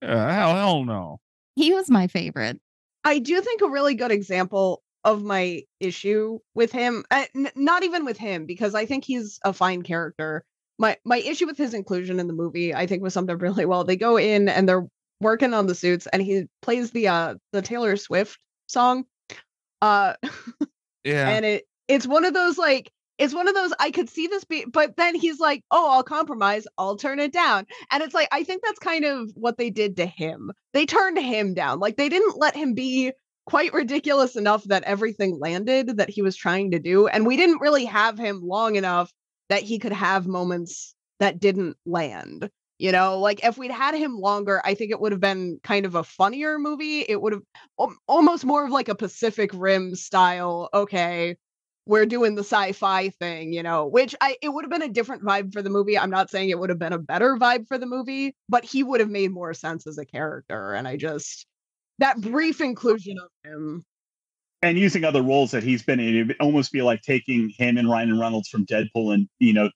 Uh, 0.00 0.28
hell, 0.28 0.54
hell 0.54 0.84
no. 0.84 1.18
he 1.56 1.72
was 1.72 1.90
my 1.90 2.06
favorite. 2.06 2.60
I 3.02 3.18
do 3.18 3.40
think 3.40 3.62
a 3.62 3.68
really 3.68 3.94
good 3.96 4.12
example 4.12 4.80
of 5.04 5.22
my 5.22 5.62
issue 5.80 6.38
with 6.54 6.72
him, 6.72 7.04
uh, 7.10 7.24
n- 7.34 7.50
not 7.56 7.84
even 7.84 8.04
with 8.04 8.18
him, 8.18 8.46
because 8.46 8.74
I 8.74 8.86
think 8.86 9.04
he's 9.04 9.38
a 9.44 9.52
fine 9.52 9.82
character. 9.82 10.44
My 10.78 10.96
my 11.04 11.18
issue 11.18 11.46
with 11.46 11.56
his 11.56 11.74
inclusion 11.74 12.20
in 12.20 12.26
the 12.26 12.32
movie, 12.32 12.74
I 12.74 12.86
think, 12.86 13.02
was 13.02 13.14
something 13.14 13.38
really 13.38 13.64
well. 13.64 13.84
They 13.84 13.96
go 13.96 14.16
in 14.16 14.48
and 14.48 14.68
they're 14.68 14.86
working 15.20 15.54
on 15.54 15.66
the 15.66 15.74
suits, 15.74 16.06
and 16.08 16.22
he 16.22 16.44
plays 16.62 16.90
the 16.90 17.08
uh 17.08 17.34
the 17.52 17.62
Taylor 17.62 17.96
Swift 17.96 18.38
song, 18.66 19.04
uh, 19.82 20.14
Yeah, 21.04 21.30
and 21.30 21.44
it 21.44 21.64
it's 21.86 22.06
one 22.06 22.24
of 22.24 22.34
those 22.34 22.58
like 22.58 22.90
it's 23.18 23.34
one 23.34 23.48
of 23.48 23.54
those 23.54 23.72
I 23.80 23.90
could 23.90 24.08
see 24.08 24.26
this 24.28 24.44
be, 24.44 24.64
but 24.64 24.96
then 24.96 25.14
he's 25.14 25.40
like, 25.40 25.64
oh, 25.70 25.90
I'll 25.90 26.04
compromise, 26.04 26.66
I'll 26.76 26.96
turn 26.96 27.18
it 27.18 27.32
down, 27.32 27.66
and 27.90 28.02
it's 28.02 28.14
like 28.14 28.28
I 28.30 28.44
think 28.44 28.62
that's 28.62 28.78
kind 28.78 29.04
of 29.04 29.30
what 29.34 29.58
they 29.58 29.70
did 29.70 29.96
to 29.96 30.06
him. 30.06 30.52
They 30.72 30.86
turned 30.86 31.18
him 31.18 31.54
down, 31.54 31.80
like 31.80 31.96
they 31.96 32.08
didn't 32.08 32.38
let 32.38 32.54
him 32.54 32.74
be 32.74 33.12
quite 33.48 33.72
ridiculous 33.72 34.36
enough 34.36 34.62
that 34.64 34.82
everything 34.82 35.38
landed 35.40 35.96
that 35.96 36.10
he 36.10 36.20
was 36.20 36.36
trying 36.36 36.70
to 36.72 36.78
do, 36.78 37.06
and 37.08 37.26
we 37.26 37.34
didn't 37.34 37.62
really 37.62 37.86
have 37.86 38.18
him 38.18 38.42
long 38.42 38.76
enough 38.76 39.10
that 39.48 39.62
he 39.62 39.78
could 39.78 39.92
have 39.92 40.26
moments 40.26 40.94
that 41.18 41.40
didn't 41.40 41.78
land. 41.86 42.50
You 42.78 42.92
know, 42.92 43.18
like 43.18 43.42
if 43.42 43.56
we'd 43.56 43.70
had 43.70 43.94
him 43.94 44.18
longer, 44.18 44.60
I 44.66 44.74
think 44.74 44.90
it 44.90 45.00
would 45.00 45.12
have 45.12 45.20
been 45.20 45.60
kind 45.64 45.86
of 45.86 45.94
a 45.94 46.04
funnier 46.04 46.58
movie. 46.58 47.00
It 47.00 47.22
would 47.22 47.32
have 47.32 47.42
al- 47.80 47.96
almost 48.06 48.44
more 48.44 48.66
of 48.66 48.70
like 48.70 48.90
a 48.90 48.94
Pacific 48.94 49.50
Rim 49.54 49.94
style. 49.94 50.68
Okay, 50.74 51.36
we're 51.86 52.04
doing 52.04 52.34
the 52.34 52.44
sci-fi 52.44 53.08
thing, 53.08 53.54
you 53.54 53.62
know, 53.62 53.86
which 53.86 54.14
I 54.20 54.36
it 54.42 54.50
would 54.50 54.64
have 54.66 54.70
been 54.70 54.82
a 54.82 54.92
different 54.92 55.22
vibe 55.22 55.54
for 55.54 55.62
the 55.62 55.70
movie. 55.70 55.98
I'm 55.98 56.10
not 56.10 56.30
saying 56.30 56.50
it 56.50 56.58
would 56.58 56.68
have 56.68 56.78
been 56.78 56.92
a 56.92 56.98
better 56.98 57.38
vibe 57.38 57.66
for 57.66 57.78
the 57.78 57.86
movie, 57.86 58.36
but 58.46 58.62
he 58.62 58.82
would 58.82 59.00
have 59.00 59.08
made 59.08 59.32
more 59.32 59.54
sense 59.54 59.86
as 59.86 59.96
a 59.96 60.04
character. 60.04 60.74
And 60.74 60.86
I 60.86 60.96
just 60.96 61.46
that 61.98 62.20
brief 62.20 62.60
inclusion 62.60 63.18
of 63.18 63.28
him. 63.44 63.84
and 64.62 64.78
using 64.78 65.04
other 65.04 65.22
roles 65.22 65.50
that 65.52 65.62
he's 65.62 65.82
been 65.82 66.00
in, 66.00 66.14
it'd 66.16 66.36
almost 66.40 66.72
be 66.72 66.82
like 66.82 67.02
taking 67.02 67.48
him 67.56 67.76
and 67.78 67.88
Ryan 67.88 68.18
Reynolds 68.18 68.48
from 68.48 68.66
Deadpool 68.66 69.14
and 69.14 69.28
you 69.38 69.52
know 69.52 69.70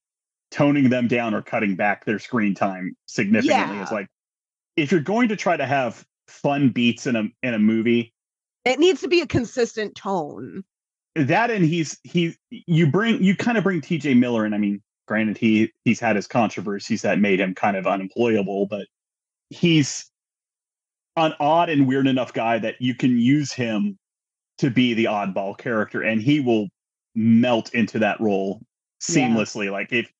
toning 0.50 0.90
them 0.90 1.08
down 1.08 1.34
or 1.34 1.40
cutting 1.42 1.76
back 1.76 2.04
their 2.04 2.18
screen 2.18 2.54
time 2.54 2.94
significantly. 3.06 3.76
Yeah. 3.76 3.82
It's 3.82 3.92
like 3.92 4.06
if 4.76 4.90
you're 4.92 5.00
going 5.00 5.28
to 5.28 5.36
try 5.36 5.56
to 5.56 5.66
have 5.66 6.04
fun 6.28 6.70
beats 6.70 7.06
in 7.06 7.16
a 7.16 7.24
in 7.42 7.54
a 7.54 7.58
movie, 7.58 8.12
It 8.64 8.78
needs 8.78 9.00
to 9.02 9.08
be 9.08 9.20
a 9.20 9.26
consistent 9.26 9.94
tone. 9.96 10.62
that 11.16 11.50
and 11.50 11.64
he's 11.64 11.98
he 12.04 12.34
you 12.50 12.86
bring 12.90 13.22
you 13.22 13.36
kind 13.36 13.58
of 13.58 13.64
bring 13.64 13.80
TJ 13.80 14.18
Miller 14.18 14.44
in. 14.46 14.54
I 14.54 14.58
mean, 14.58 14.82
granted 15.08 15.36
he 15.38 15.72
he's 15.84 16.00
had 16.00 16.16
his 16.16 16.26
controversies 16.26 17.02
that 17.02 17.18
made 17.18 17.40
him 17.40 17.54
kind 17.54 17.76
of 17.76 17.86
unemployable, 17.86 18.66
but 18.66 18.86
he's 19.50 20.10
an 21.16 21.34
odd 21.40 21.68
and 21.68 21.86
weird 21.86 22.06
enough 22.06 22.32
guy 22.32 22.58
that 22.58 22.80
you 22.80 22.94
can 22.94 23.18
use 23.18 23.52
him 23.52 23.98
to 24.58 24.70
be 24.70 24.94
the 24.94 25.04
oddball 25.04 25.56
character 25.56 26.02
and 26.02 26.22
he 26.22 26.40
will 26.40 26.68
melt 27.14 27.74
into 27.74 27.98
that 27.98 28.20
role 28.20 28.60
Yeah. 29.08 29.28
seamlessly. 29.28 29.70
Like 29.70 29.92
if 29.92 30.10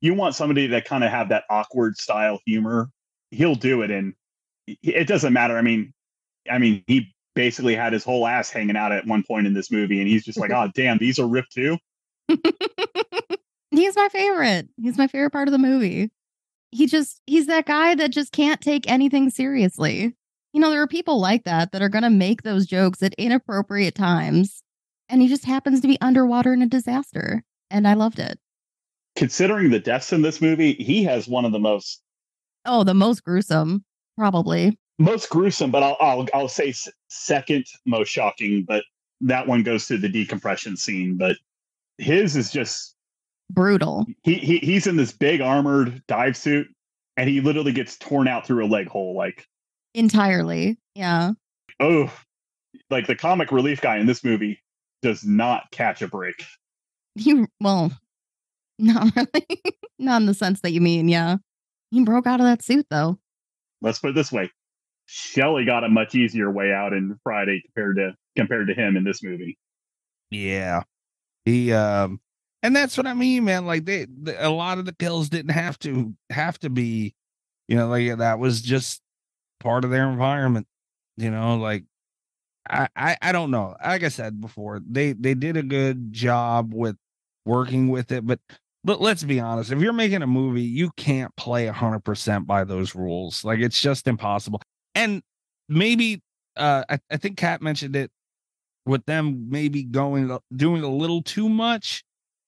you 0.00 0.14
want 0.14 0.34
somebody 0.34 0.68
to 0.68 0.80
kind 0.82 1.04
of 1.04 1.10
have 1.10 1.28
that 1.30 1.44
awkward 1.48 1.96
style 1.96 2.38
humor, 2.46 2.90
he'll 3.30 3.54
do 3.54 3.82
it 3.82 3.90
and 3.90 4.14
it 4.66 5.06
doesn't 5.06 5.32
matter. 5.32 5.56
I 5.56 5.62
mean, 5.62 5.92
I 6.50 6.58
mean, 6.58 6.84
he 6.86 7.14
basically 7.34 7.74
had 7.74 7.92
his 7.92 8.04
whole 8.04 8.26
ass 8.26 8.50
hanging 8.50 8.76
out 8.76 8.92
at 8.92 9.06
one 9.06 9.22
point 9.22 9.46
in 9.46 9.54
this 9.54 9.70
movie, 9.70 10.00
and 10.00 10.08
he's 10.08 10.24
just 10.24 10.38
like, 10.38 10.50
"Oh, 10.50 10.70
damn, 10.74 10.98
these 10.98 11.18
are 11.18 11.26
ripped 11.26 11.52
too." 11.52 11.78
He's 13.70 13.96
my 13.96 14.08
favorite. 14.10 14.68
He's 14.80 14.98
my 14.98 15.06
favorite 15.06 15.30
part 15.30 15.48
of 15.48 15.52
the 15.52 15.58
movie. 15.58 16.10
He 16.72 16.86
just 16.86 17.20
he's 17.26 17.46
that 17.46 17.64
guy 17.66 17.94
that 17.94 18.10
just 18.10 18.32
can't 18.32 18.60
take 18.60 18.90
anything 18.90 19.30
seriously. 19.30 20.14
You 20.52 20.60
know, 20.60 20.70
there 20.70 20.82
are 20.82 20.86
people 20.88 21.18
like 21.20 21.44
that 21.44 21.72
that 21.72 21.82
are 21.82 21.88
going 21.88 22.02
to 22.02 22.10
make 22.10 22.42
those 22.42 22.66
jokes 22.66 23.02
at 23.02 23.14
inappropriate 23.14 23.94
times 23.94 24.62
and 25.08 25.20
he 25.22 25.28
just 25.28 25.44
happens 25.44 25.80
to 25.80 25.88
be 25.88 26.00
underwater 26.00 26.52
in 26.52 26.62
a 26.62 26.66
disaster 26.66 27.42
and 27.70 27.86
I 27.88 27.94
loved 27.94 28.18
it. 28.18 28.38
Considering 29.16 29.70
the 29.70 29.78
deaths 29.78 30.12
in 30.12 30.22
this 30.22 30.40
movie, 30.40 30.72
he 30.74 31.04
has 31.04 31.28
one 31.28 31.44
of 31.44 31.52
the 31.52 31.58
most 31.58 32.02
Oh, 32.64 32.84
the 32.84 32.94
most 32.94 33.24
gruesome 33.24 33.84
probably. 34.16 34.78
most 34.98 35.28
gruesome, 35.30 35.70
but 35.70 35.82
I'll 35.82 35.96
I'll, 36.00 36.26
I'll 36.34 36.48
say 36.48 36.72
second 37.08 37.66
most 37.86 38.08
shocking. 38.08 38.64
But 38.66 38.84
that 39.22 39.46
one 39.46 39.62
goes 39.62 39.86
to 39.88 39.98
the 39.98 40.08
decompression 40.08 40.76
scene. 40.76 41.16
But 41.16 41.36
his 41.98 42.36
is 42.36 42.50
just 42.50 42.94
Brutal. 43.50 44.06
he, 44.22 44.34
he 44.34 44.58
he's 44.58 44.86
in 44.86 44.96
this 44.96 45.12
big 45.12 45.40
armored 45.40 46.02
dive 46.06 46.36
suit, 46.36 46.68
and 47.16 47.28
he 47.28 47.40
literally 47.40 47.72
gets 47.72 47.98
torn 47.98 48.28
out 48.28 48.46
through 48.46 48.64
a 48.64 48.68
leg 48.68 48.86
hole. 48.88 49.14
Like 49.16 49.46
Entirely. 49.94 50.78
Yeah. 50.94 51.32
oh, 51.80 52.12
like 52.90 53.06
the 53.06 53.14
comic 53.14 53.52
relief 53.52 53.80
guy 53.80 53.98
in 53.98 54.06
this 54.06 54.24
movie 54.24 54.62
does 55.02 55.24
not 55.24 55.70
catch 55.70 56.02
a 56.02 56.08
break. 56.08 56.44
He 57.14 57.44
well, 57.60 57.92
not 58.78 59.14
really. 59.16 59.62
not 59.98 60.22
in 60.22 60.26
the 60.26 60.34
sense 60.34 60.60
that 60.62 60.72
you 60.72 60.80
mean, 60.80 61.08
yeah. 61.08 61.36
He 61.90 62.04
broke 62.04 62.26
out 62.26 62.40
of 62.40 62.46
that 62.46 62.62
suit 62.62 62.86
though. 62.90 63.18
let's 63.82 63.98
put 63.98 64.10
it 64.10 64.14
this 64.14 64.32
way 64.32 64.50
Shelley 65.06 65.64
got 65.64 65.84
a 65.84 65.88
much 65.88 66.14
easier 66.14 66.50
way 66.50 66.72
out 66.72 66.92
in 66.92 67.18
Friday 67.22 67.62
compared 67.66 67.96
to 67.96 68.14
compared 68.36 68.68
to 68.68 68.74
him 68.74 68.96
in 68.96 69.04
this 69.04 69.22
movie. 69.22 69.58
Yeah. 70.30 70.82
He 71.44 71.72
um 71.72 72.20
and 72.62 72.74
that's 72.74 72.96
what 72.96 73.06
I 73.06 73.14
mean, 73.14 73.44
man. 73.44 73.66
Like 73.66 73.84
they, 73.84 74.06
the, 74.06 74.46
a 74.46 74.48
lot 74.48 74.78
of 74.78 74.84
the 74.84 74.94
kills 74.94 75.28
didn't 75.28 75.50
have 75.50 75.78
to 75.80 76.14
have 76.30 76.58
to 76.60 76.70
be, 76.70 77.14
you 77.68 77.76
know, 77.76 77.88
like 77.88 78.16
that 78.18 78.38
was 78.38 78.62
just 78.62 79.02
part 79.62 79.84
of 79.84 79.90
their 79.90 80.08
environment. 80.10 80.66
You 81.16 81.30
know, 81.30 81.56
like 81.56 81.84
I, 82.68 82.88
I 82.96 83.16
I 83.22 83.32
don't 83.32 83.50
know. 83.50 83.76
Like 83.84 84.04
I 84.04 84.08
said 84.08 84.40
before, 84.40 84.80
they 84.88 85.12
they 85.12 85.34
did 85.34 85.56
a 85.56 85.62
good 85.62 86.12
job 86.12 86.72
with 86.74 86.96
working 87.44 87.88
with 87.88 88.12
it, 88.12 88.26
but 88.26 88.40
but 88.84 89.00
let's 89.00 89.24
be 89.24 89.40
honest, 89.40 89.72
if 89.72 89.80
you're 89.80 89.92
making 89.92 90.22
a 90.22 90.26
movie, 90.26 90.62
you 90.62 90.90
can't 90.96 91.34
play 91.36 91.66
hundred 91.66 92.00
percent 92.04 92.46
by 92.46 92.64
those 92.64 92.94
rules. 92.94 93.44
Like 93.44 93.60
it's 93.60 93.80
just 93.80 94.06
impossible. 94.08 94.62
And 94.94 95.22
maybe 95.68 96.22
uh 96.56 96.84
I, 96.88 96.98
I 97.10 97.16
think 97.16 97.36
Cat 97.38 97.62
mentioned 97.62 97.96
it 97.96 98.10
with 98.86 99.04
them 99.06 99.46
maybe 99.50 99.82
going 99.84 100.36
doing 100.54 100.82
a 100.82 100.88
little 100.88 101.22
too 101.22 101.48
much 101.48 102.04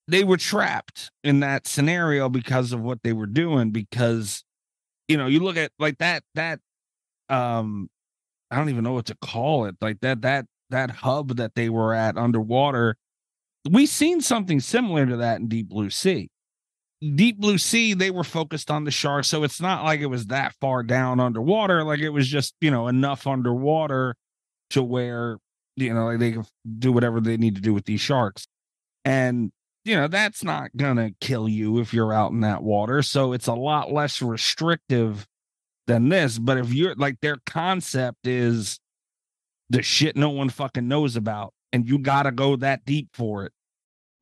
they 0.08 0.24
were 0.24 0.36
trapped 0.36 1.10
in 1.22 1.40
that 1.40 1.66
scenario 1.66 2.28
because 2.28 2.72
of 2.72 2.80
what 2.80 3.02
they 3.02 3.12
were 3.12 3.26
doing 3.26 3.70
because 3.70 4.44
you 5.08 5.16
know 5.16 5.26
you 5.26 5.40
look 5.40 5.56
at 5.56 5.70
like 5.78 5.98
that 5.98 6.22
that 6.34 6.60
um 7.35 7.89
i 8.51 8.56
don't 8.56 8.69
even 8.69 8.85
know 8.85 8.93
what 8.93 9.06
to 9.06 9.16
call 9.16 9.66
it 9.66 9.74
like 9.81 10.01
that 10.01 10.23
that 10.23 10.47
that 10.70 10.90
hub 10.90 11.36
that 11.36 11.55
they 11.55 11.69
were 11.69 11.94
at 11.94 12.16
underwater 12.16 12.97
we 13.70 13.86
seen 13.86 14.20
something 14.20 14.61
similar 14.61 15.06
to 15.06 15.16
that 15.16 15.40
in 15.40 15.48
deep 15.48 15.69
blue 15.69 15.90
sea 15.90 16.28
deep 17.15 17.39
blue 17.39 17.59
sea 17.59 17.93
they 17.94 18.11
were 18.11 18.24
focused 18.24 18.70
on 18.70 18.85
the 18.85 18.90
sharks 18.90 19.28
so 19.28 19.43
it's 19.43 19.61
not 19.61 19.85
like 19.85 20.01
it 20.01 20.06
was 20.06 20.27
that 20.27 20.55
far 20.61 20.82
down 20.82 21.20
underwater 21.20 21.85
like 21.85 22.01
it 22.01 22.11
was 22.11 22.28
just 22.28 22.55
you 22.61 22.70
know 22.70 22.89
enough 22.89 23.27
underwater 23.27 24.15
to 24.70 24.82
where 24.82 25.39
you 25.77 25.93
know 25.93 26.06
like 26.06 26.19
they 26.19 26.32
can 26.32 26.44
do 26.78 26.93
whatever 26.93 27.20
they 27.20 27.36
need 27.36 27.55
to 27.55 27.61
do 27.61 27.74
with 27.74 27.85
these 27.85 28.01
sharks 28.01 28.47
and 29.05 29.52
you 29.85 29.94
know, 29.94 30.09
that's 30.09 30.43
not 30.43 30.74
gonna 30.77 31.11
kill 31.20 31.48
you 31.48 31.78
if 31.78 31.93
you're 31.93 32.12
out 32.12 32.32
in 32.32 32.40
that 32.40 32.62
water. 32.62 33.02
So 33.02 33.32
it's 33.32 33.47
a 33.47 33.55
lot 33.55 33.93
less 33.93 34.23
restrictive 34.23 35.27
than 35.86 36.09
this. 36.09 36.39
But 36.39 36.59
if 36.59 36.73
you're 36.73 36.94
like 36.94 37.20
their 37.20 37.36
concept 37.47 38.27
is 38.27 38.78
the 39.70 39.82
shit 39.82 40.16
no 40.16 40.31
one 40.31 40.48
fucking 40.51 40.86
knows 40.89 41.16
about, 41.16 41.52
and 41.73 41.89
you 41.89 41.98
gotta 41.98 42.32
go 42.32 42.56
that 42.56 42.85
deep 42.85 43.09
for 43.15 43.44
it. 43.44 43.52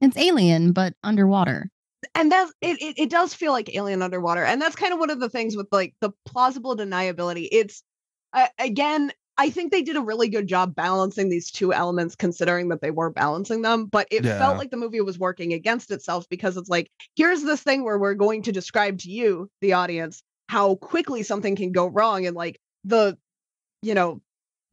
It's 0.00 0.16
alien, 0.16 0.72
but 0.72 0.94
underwater. 1.04 1.70
and 2.14 2.30
that's 2.32 2.52
it, 2.60 2.80
it 2.82 2.98
it 2.98 3.10
does 3.10 3.32
feel 3.34 3.52
like 3.52 3.74
alien 3.76 4.02
underwater 4.02 4.44
and 4.44 4.60
that's 4.60 4.74
kind 4.74 4.92
of 4.92 4.98
one 4.98 5.10
of 5.10 5.20
the 5.20 5.28
things 5.28 5.56
with 5.56 5.68
like 5.70 5.94
the 6.00 6.10
plausible 6.26 6.76
deniability 6.76 7.46
it's 7.52 7.84
uh, 8.32 8.48
again 8.58 9.12
i 9.38 9.48
think 9.48 9.70
they 9.70 9.82
did 9.82 9.94
a 9.96 10.00
really 10.00 10.28
good 10.28 10.48
job 10.48 10.74
balancing 10.74 11.28
these 11.28 11.48
two 11.48 11.72
elements 11.72 12.16
considering 12.16 12.68
that 12.70 12.80
they 12.80 12.90
were 12.90 13.08
balancing 13.10 13.62
them 13.62 13.84
but 13.86 14.08
it 14.10 14.24
Yeah. 14.24 14.36
felt 14.36 14.58
like 14.58 14.72
the 14.72 14.76
movie 14.76 15.00
was 15.00 15.16
working 15.16 15.52
against 15.52 15.92
itself 15.92 16.26
because 16.28 16.56
it's 16.56 16.68
like 16.68 16.90
here's 17.14 17.42
this 17.44 17.62
thing 17.62 17.84
where 17.84 17.98
we're 18.00 18.14
going 18.14 18.42
to 18.42 18.50
describe 18.52 18.98
to 18.98 19.08
you 19.10 19.48
the 19.60 19.74
audience 19.74 20.24
how 20.52 20.74
quickly 20.74 21.22
something 21.22 21.56
can 21.56 21.72
go 21.72 21.86
wrong 21.86 22.26
and 22.26 22.36
like 22.36 22.60
the 22.84 23.16
you 23.80 23.94
know 23.94 24.20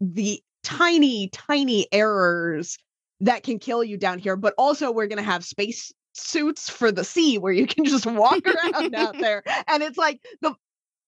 the 0.02 0.44
tiny 0.62 1.30
tiny 1.30 1.88
errors 1.94 2.78
that 3.22 3.44
can 3.44 3.60
kill 3.60 3.82
you 3.82 3.96
down 3.96 4.20
here 4.20 4.36
but 4.36 4.54
also 4.58 4.92
we're 4.92 5.08
going 5.08 5.24
to 5.24 5.24
have 5.24 5.46
space 5.46 5.94
suits 6.12 6.70
for 6.70 6.92
the 6.92 7.06
sea 7.06 7.38
where 7.38 7.54
you 7.54 7.66
can 7.66 7.86
just 7.86 8.06
walk 8.06 8.42
around 8.74 8.94
out 8.94 9.18
there 9.22 9.42
and 9.70 9.82
it's 9.82 9.98
like 9.98 10.20
the 10.42 10.54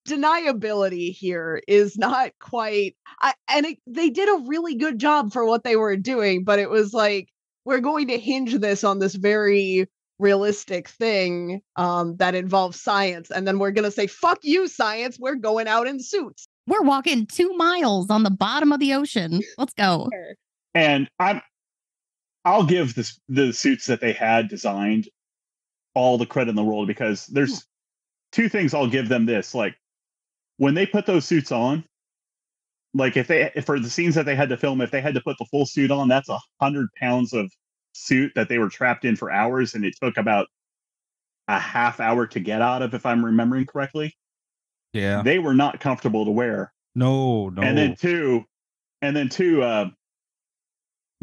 deniability 0.08 1.12
here 1.12 1.62
is 1.68 1.98
not 1.98 2.32
quite 2.40 2.96
I, 3.22 3.34
and 3.50 3.66
it, 3.66 3.78
they 3.88 4.10
did 4.10 4.30
a 4.30 4.48
really 4.48 4.76
good 4.76 5.00
job 5.00 5.34
for 5.34 5.46
what 5.46 5.66
they 5.66 5.76
were 5.76 5.98
doing 5.98 6.46
but 6.46 6.60
it 6.60 6.70
was 6.70 6.94
like 6.94 7.28
we're 7.66 7.82
going 7.82 8.08
to 8.08 8.18
hinge 8.18 8.58
this 8.58 8.86
on 8.86 9.00
this 9.00 9.16
very 9.16 9.90
realistic 10.22 10.88
thing 10.88 11.62
um 11.76 12.16
that 12.18 12.36
involves 12.36 12.80
science 12.80 13.32
and 13.32 13.48
then 13.48 13.58
we're 13.60 13.72
going 13.72 13.84
to 13.84 13.92
say 13.92 14.08
fuck 14.08 14.38
you 14.44 14.68
science 14.68 15.18
we're 15.20 15.36
going 15.36 15.68
out 15.68 15.88
in 15.88 16.00
suits 16.00 16.48
We're 16.68 16.84
walking 16.84 17.26
two 17.26 17.54
miles 17.58 18.10
on 18.10 18.24
the 18.24 18.30
bottom 18.30 18.72
of 18.72 18.80
the 18.80 18.94
ocean. 18.94 19.42
Let's 19.58 19.74
go. 19.74 20.10
and 20.76 21.10
I'm 21.20 21.42
I'll 22.46 22.66
give 22.66 22.96
this 22.96 23.20
the 23.28 23.52
suits 23.52 23.86
that 23.88 24.00
they 24.02 24.14
had 24.14 24.48
designed 24.48 25.10
all 25.94 26.18
the 26.18 26.26
credit 26.26 26.52
in 26.52 26.56
the 26.56 26.64
world 26.64 26.88
because 26.88 27.26
there's 27.28 27.66
two 28.32 28.48
things 28.48 28.74
I'll 28.74 28.88
give 28.88 29.10
them 29.10 29.26
this 29.26 29.54
like 29.54 29.76
when 30.58 30.74
they 30.76 30.86
put 30.86 31.06
those 31.06 31.26
suits 31.26 31.52
on 31.52 31.84
like 32.94 33.18
if 33.18 33.28
they 33.28 33.52
if 33.56 33.66
for 33.66 33.80
the 33.80 33.90
scenes 33.90 34.16
that 34.16 34.26
they 34.26 34.36
had 34.36 34.50
to 34.50 34.58
film 34.58 34.82
if 34.82 34.92
they 34.92 35.02
had 35.02 35.16
to 35.16 35.22
put 35.22 35.38
the 35.38 35.46
full 35.46 35.66
suit 35.66 35.92
on 35.92 36.08
that's 36.08 36.30
a 36.30 36.40
hundred 36.62 36.88
pounds 37.00 37.34
of 37.34 37.52
suit 37.94 38.32
that 38.36 38.50
they 38.50 38.58
were 38.58 38.70
trapped 38.70 39.06
in 39.06 39.16
for 39.16 39.32
hours 39.32 39.74
and 39.74 39.84
it 39.86 39.96
took 40.02 40.18
about 40.18 40.48
a 41.48 41.60
half 41.60 42.00
hour 42.00 42.26
to 42.28 42.40
get 42.40 42.62
out 42.62 42.82
of 42.82 42.94
if 42.94 43.06
I'm 43.06 43.26
remembering 43.26 43.66
correctly 43.66 44.16
Yeah. 44.94 45.22
they 45.24 45.40
were 45.40 45.54
not 45.54 45.80
comfortable 45.80 46.26
to 46.26 46.32
wear 46.32 46.72
No, 46.96 47.50
no. 47.50 47.62
and 47.62 47.78
then 47.78 47.96
two 47.96 48.46
and 49.02 49.16
then 49.16 49.28
two 49.30 49.62
uh 49.64 49.90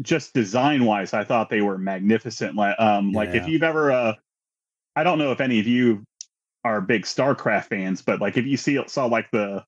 just 0.01 0.33
design 0.33 0.85
wise 0.85 1.13
i 1.13 1.23
thought 1.25 1.49
they 1.49 1.61
were 1.61 1.77
magnificent 1.77 2.55
like 2.55 2.79
um 2.79 3.11
like 3.11 3.29
if 3.29 3.47
you've 3.49 3.63
ever 3.63 3.91
uh 3.91 4.13
i 4.95 5.03
don't 5.03 5.17
know 5.19 5.31
if 5.33 5.41
any 5.41 5.59
of 5.59 5.67
you 5.67 6.03
are 6.63 6.79
big 6.79 7.03
starcraft 7.03 7.65
fans 7.65 8.01
but 8.01 8.21
like 8.21 8.37
if 8.37 8.45
you 8.45 8.55
see 8.55 8.79
saw 8.87 9.05
like 9.05 9.29
the 9.31 9.61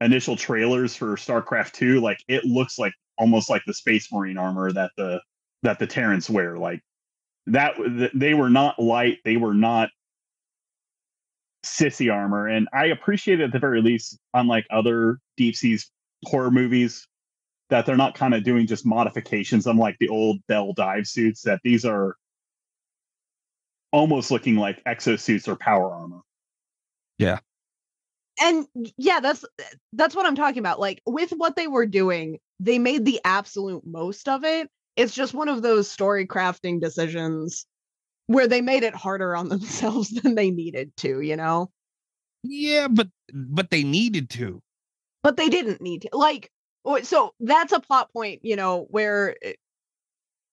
initial 0.00 0.34
trailers 0.34 0.96
for 0.96 1.14
starcraft 1.16 1.72
2 1.72 2.00
like 2.00 2.18
it 2.26 2.44
looks 2.44 2.76
like 2.78 2.92
almost 3.18 3.48
like 3.50 3.62
the 3.66 3.74
space 3.74 4.10
marine 4.12 4.38
armor 4.38 4.72
that 4.72 4.90
the 4.96 5.20
that 5.62 5.78
the 5.78 5.86
terrans 5.86 6.28
wear 6.30 6.56
like 6.58 6.80
that 7.46 7.74
they 8.14 8.34
were 8.34 8.50
not 8.50 8.78
light 8.78 9.18
they 9.24 9.36
were 9.36 9.54
not 9.54 9.90
sissy 11.64 12.12
armor 12.12 12.46
and 12.46 12.68
i 12.72 12.86
appreciate 12.86 13.40
it 13.40 13.44
at 13.44 13.52
the 13.52 13.58
very 13.58 13.82
least 13.82 14.18
unlike 14.34 14.66
other 14.70 15.18
deep 15.36 15.54
seas 15.54 15.90
horror 16.24 16.50
movies 16.50 17.06
that 17.68 17.86
they're 17.86 17.96
not 17.96 18.14
kind 18.14 18.34
of 18.34 18.42
doing 18.44 18.66
just 18.66 18.86
modifications 18.86 19.66
unlike 19.66 19.96
the 20.00 20.08
old 20.08 20.38
bell 20.48 20.72
dive 20.72 21.06
suits 21.06 21.42
that 21.42 21.60
these 21.62 21.84
are 21.84 22.16
almost 23.92 24.30
looking 24.30 24.56
like 24.56 24.82
exosuits 24.84 25.48
or 25.48 25.56
power 25.56 25.92
armor 25.92 26.20
Yeah. 27.18 27.40
and 28.42 28.66
yeah 28.96 29.20
that's 29.20 29.44
that's 29.92 30.14
what 30.14 30.24
i'm 30.26 30.36
talking 30.36 30.60
about 30.60 30.80
like 30.80 31.02
with 31.06 31.30
what 31.30 31.56
they 31.56 31.66
were 31.66 31.86
doing 31.86 32.38
they 32.58 32.78
made 32.78 33.04
the 33.04 33.20
absolute 33.24 33.84
most 33.86 34.28
of 34.28 34.44
it 34.44 34.70
it's 35.00 35.14
just 35.14 35.32
one 35.32 35.48
of 35.48 35.62
those 35.62 35.90
story 35.90 36.26
crafting 36.26 36.78
decisions 36.78 37.66
where 38.26 38.46
they 38.46 38.60
made 38.60 38.82
it 38.82 38.94
harder 38.94 39.34
on 39.34 39.48
themselves 39.48 40.10
than 40.10 40.34
they 40.34 40.50
needed 40.50 40.94
to 40.98 41.20
you 41.20 41.36
know 41.36 41.70
yeah, 42.42 42.88
but 42.88 43.08
but 43.34 43.70
they 43.70 43.84
needed 43.84 44.30
to. 44.30 44.62
but 45.22 45.36
they 45.36 45.48
didn't 45.48 45.82
need 45.82 46.02
to 46.02 46.08
like 46.12 46.50
so 47.02 47.34
that's 47.40 47.72
a 47.72 47.80
plot 47.80 48.12
point 48.12 48.40
you 48.42 48.56
know 48.56 48.86
where 48.90 49.36
it, 49.42 49.56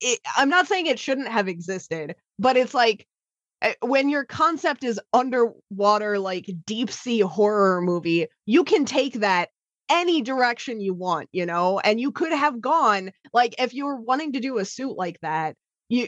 it, 0.01 0.19
i'm 0.35 0.49
not 0.49 0.67
saying 0.67 0.85
it 0.87 0.99
shouldn't 0.99 1.29
have 1.29 1.47
existed 1.47 2.15
but 2.37 2.57
it's 2.57 2.73
like 2.73 3.07
uh, 3.61 3.71
when 3.81 4.09
your 4.09 4.25
concept 4.25 4.83
is 4.83 4.99
underwater 5.13 6.19
like 6.19 6.49
deep 6.65 6.91
sea 6.91 7.21
horror 7.21 7.81
movie 7.81 8.27
you 8.45 8.63
can 8.63 8.83
take 8.83 9.13
that 9.13 9.49
any 9.89 10.21
direction 10.21 10.81
you 10.81 10.93
want 10.93 11.29
you 11.31 11.45
know 11.45 11.79
and 11.79 11.99
you 11.99 12.11
could 12.11 12.31
have 12.31 12.59
gone 12.61 13.11
like 13.33 13.55
if 13.59 13.73
you 13.73 13.85
were 13.85 13.99
wanting 13.99 14.33
to 14.33 14.39
do 14.39 14.57
a 14.57 14.65
suit 14.65 14.97
like 14.97 15.19
that 15.21 15.55
you 15.89 16.07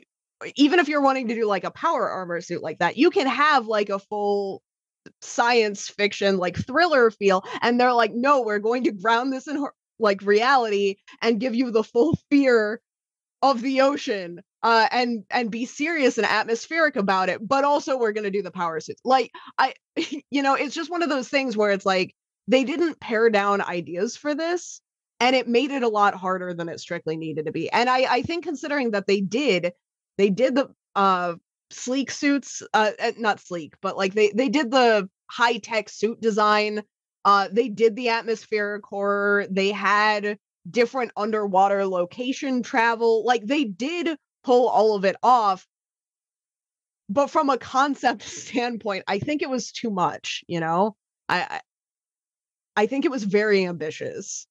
even 0.56 0.80
if 0.80 0.88
you're 0.88 1.02
wanting 1.02 1.28
to 1.28 1.36
do 1.36 1.46
like 1.46 1.64
a 1.64 1.72
power 1.72 2.10
armor 2.10 2.42
suit 2.42 2.62
like 2.62 2.80
that 2.80 2.98
you 2.98 3.10
can 3.10 3.28
have 3.28 3.68
like 3.68 3.90
a 3.90 4.00
full 4.00 4.62
science 5.22 5.90
fiction 5.90 6.38
like 6.38 6.58
thriller 6.58 7.10
feel 7.12 7.44
and 7.62 7.80
they're 7.80 7.94
like 7.94 8.12
no 8.14 8.42
we're 8.42 8.60
going 8.60 8.84
to 8.84 8.92
ground 8.92 9.32
this 9.32 9.48
in 9.48 9.66
like 10.00 10.22
reality 10.22 10.96
and 11.22 11.40
give 11.40 11.56
you 11.56 11.72
the 11.72 11.84
full 11.84 12.18
fear 12.30 12.82
of 13.42 13.62
the 13.62 13.82
ocean 13.82 14.42
uh 14.64 14.88
and 14.92 15.24
and 15.32 15.52
be 15.52 15.66
serious 15.66 16.18
and 16.18 16.28
atmospheric 16.28 16.96
about 16.96 17.30
it 17.30 17.46
but 17.48 17.64
also 17.64 17.98
we're 17.98 18.12
going 18.12 18.26
to 18.26 18.32
do 18.32 18.42
the 18.42 18.52
power 18.52 18.80
suits. 18.80 19.02
Like 19.06 19.32
i 19.58 19.74
you 20.30 20.42
know 20.44 20.56
it's 20.56 20.76
just 20.76 20.92
one 20.92 21.04
of 21.04 21.10
those 21.10 21.30
things 21.30 21.56
where 21.56 21.72
it's 21.72 21.86
like 21.86 22.14
they 22.50 22.64
didn't 22.64 23.00
pare 23.00 23.30
down 23.30 23.62
ideas 23.62 24.18
for 24.18 24.36
this 24.36 24.82
and 25.20 25.36
it 25.36 25.48
made 25.48 25.72
it 25.72 25.84
a 25.84 25.88
lot 25.88 26.16
harder 26.16 26.54
than 26.54 26.68
it 26.68 26.80
strictly 26.80 27.16
needed 27.16 27.46
to 27.46 27.52
be 27.52 27.70
and 27.72 27.90
i 27.90 28.00
i 28.16 28.22
think 28.22 28.44
considering 28.44 28.92
that 28.92 29.08
they 29.08 29.22
did 29.22 29.72
they 30.18 30.30
did 30.30 30.56
the 30.56 30.68
uh 30.96 31.36
sleek 31.72 32.10
suits 32.12 32.64
uh 32.74 32.92
uh, 33.00 33.12
not 33.18 33.40
sleek 33.40 33.76
but 33.82 33.96
like 33.96 34.14
they 34.14 34.32
they 34.34 34.50
did 34.50 34.72
the 34.72 35.08
high 35.30 35.58
tech 35.58 35.88
suit 35.88 36.20
design 36.20 36.82
uh 37.26 37.48
they 37.52 37.70
did 37.70 37.96
the 37.96 38.10
atmospheric 38.10 38.84
horror 38.86 39.46
they 39.52 39.72
had 39.72 40.38
different 40.70 41.12
underwater 41.16 41.86
location 41.86 42.64
travel 42.64 43.24
like 43.26 43.46
they 43.46 43.64
did 43.64 44.18
pull 44.44 44.68
all 44.68 44.96
of 44.96 45.06
it 45.06 45.16
off. 45.24 45.68
But 47.10 47.28
from 47.28 47.50
a 47.50 47.58
concept 47.58 48.22
standpoint 48.44 49.04
i 49.08 49.20
think 49.20 49.42
it 49.42 49.50
was 49.50 49.72
too 49.72 49.92
much 49.92 50.44
you 50.48 50.60
know? 50.60 50.96
I 51.28 51.62
i, 52.80 52.86
think 52.86 53.06
it 53.06 53.12
was 53.12 53.24
very 53.24 53.66
ambitious 53.66 54.48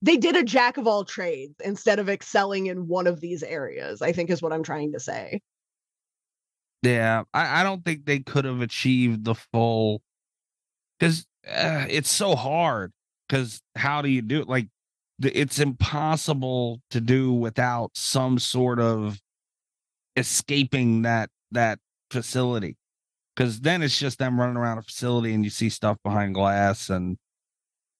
they 0.00 0.16
did 0.16 0.36
a 0.36 0.44
jack 0.44 0.76
of 0.76 0.86
all 0.86 1.04
trades 1.04 1.54
instead 1.64 1.98
of 1.98 2.08
excelling 2.08 2.66
in 2.66 2.88
one 2.88 3.06
of 3.06 3.20
these 3.20 3.42
areas 3.42 4.02
i 4.02 4.12
think 4.12 4.30
is 4.30 4.42
what 4.42 4.52
i'm 4.52 4.62
trying 4.62 4.92
to 4.92 5.00
say 5.00 5.40
Yeah, 6.82 7.24
I, 7.34 7.60
I 7.60 7.62
don't 7.64 7.84
think 7.84 8.04
they 8.04 8.20
could 8.20 8.44
have 8.44 8.60
achieved 8.60 9.24
the 9.24 9.34
full 9.34 10.00
because 10.98 11.26
uh, 11.46 11.86
it's 11.88 12.10
so 12.10 12.36
hard. 12.36 12.92
Because 13.28 13.60
how 13.76 14.00
do 14.00 14.08
you 14.08 14.22
do 14.22 14.40
it? 14.40 14.48
Like, 14.48 14.68
it's 15.22 15.58
impossible 15.58 16.80
to 16.90 17.00
do 17.00 17.32
without 17.32 17.90
some 17.94 18.38
sort 18.38 18.80
of 18.80 19.20
escaping 20.16 21.02
that 21.02 21.30
that 21.50 21.78
facility. 22.10 22.76
Because 23.34 23.60
then 23.60 23.82
it's 23.82 23.98
just 23.98 24.18
them 24.18 24.40
running 24.40 24.56
around 24.56 24.78
a 24.78 24.82
facility 24.82 25.34
and 25.34 25.44
you 25.44 25.50
see 25.50 25.68
stuff 25.68 25.98
behind 26.02 26.34
glass 26.34 26.90
and 26.90 27.18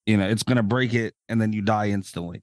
you 0.09 0.17
know 0.17 0.27
it's 0.27 0.43
gonna 0.43 0.63
break 0.63 0.95
it 0.95 1.15
and 1.29 1.41
then 1.41 1.53
you 1.53 1.63
die 1.63 1.89
instantly. 1.91 2.43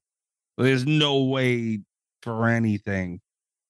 There's 0.58 0.86
no 0.86 1.24
way 1.24 1.80
for 2.22 2.48
anything. 2.48 3.20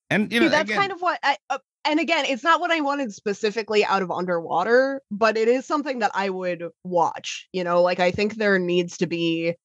And 0.09 0.31
you 0.31 0.39
know 0.39 0.47
See, 0.47 0.51
that's 0.51 0.69
again, 0.69 0.79
kind 0.79 0.91
of 0.91 1.01
what 1.01 1.19
I. 1.23 1.37
Uh, 1.49 1.57
and 1.85 1.99
again, 1.99 2.25
it's 2.27 2.43
not 2.43 2.59
what 2.59 2.71
I 2.71 2.81
wanted 2.81 3.13
specifically 3.13 3.85
out 3.85 4.01
of 4.01 4.11
underwater, 4.11 5.01
but 5.11 5.37
it 5.37 5.47
is 5.47 5.65
something 5.65 5.99
that 5.99 6.11
I 6.13 6.29
would 6.29 6.65
watch. 6.83 7.47
You 7.53 7.63
know, 7.63 7.81
like 7.81 7.99
I 7.99 8.11
think 8.11 8.35
there 8.35 8.59
needs 8.59 8.97
to 8.97 9.07
be 9.07 9.55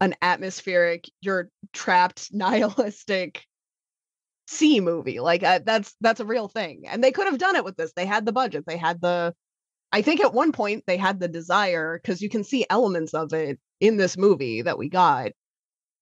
an 0.00 0.14
atmospheric, 0.22 1.10
you're 1.20 1.48
trapped, 1.72 2.28
nihilistic 2.32 3.44
sea 4.46 4.80
movie. 4.80 5.18
Like 5.18 5.42
uh, 5.42 5.60
that's 5.64 5.94
that's 6.00 6.20
a 6.20 6.26
real 6.26 6.48
thing, 6.48 6.84
and 6.86 7.02
they 7.02 7.10
could 7.12 7.26
have 7.26 7.38
done 7.38 7.56
it 7.56 7.64
with 7.64 7.76
this. 7.76 7.92
They 7.94 8.06
had 8.06 8.24
the 8.24 8.32
budget. 8.32 8.64
They 8.66 8.76
had 8.76 9.00
the. 9.00 9.34
I 9.92 10.02
think 10.02 10.20
at 10.20 10.34
one 10.34 10.50
point 10.52 10.84
they 10.86 10.96
had 10.96 11.20
the 11.20 11.28
desire 11.28 12.00
because 12.02 12.20
you 12.20 12.28
can 12.28 12.42
see 12.42 12.66
elements 12.68 13.14
of 13.14 13.32
it 13.32 13.60
in 13.84 13.96
this 13.96 14.16
movie 14.16 14.62
that 14.62 14.78
we 14.78 14.88
got, 14.88 15.32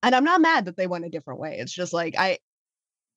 and 0.03 0.15
I'm 0.15 0.25
not 0.25 0.41
mad 0.41 0.67
that 0.67 0.77
they 0.77 0.87
went 0.87 1.05
a 1.05 1.11
different 1.11 1.41
way. 1.41 1.59
It's 1.59 1.73
just 1.73 1.93
like 1.93 2.15
I 2.19 2.39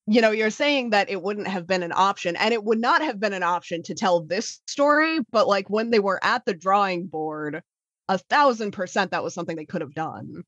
you 0.07 0.21
know, 0.21 0.29
you're 0.29 0.51
saying 0.51 0.91
that 0.91 1.09
it 1.09 1.23
wouldn't 1.23 1.47
have 1.47 1.65
been 1.65 1.81
an 1.81 1.93
option, 1.95 2.35
and 2.35 2.53
it 2.53 2.63
would 2.63 2.79
not 2.79 3.01
have 3.01 3.19
been 3.19 3.33
an 3.33 3.43
option 3.43 3.81
to 3.83 3.95
tell 3.95 4.21
this 4.21 4.61
story, 4.67 5.19
but 5.31 5.47
like 5.47 5.69
when 5.69 5.89
they 5.89 5.99
were 5.99 6.23
at 6.23 6.45
the 6.45 6.53
drawing 6.53 7.07
board, 7.07 7.61
a 8.07 8.17
thousand 8.17 8.71
percent 8.71 9.11
that 9.11 9.23
was 9.23 9.33
something 9.33 9.55
they 9.55 9.65
could 9.65 9.81
have 9.81 9.95
done. 9.95 10.43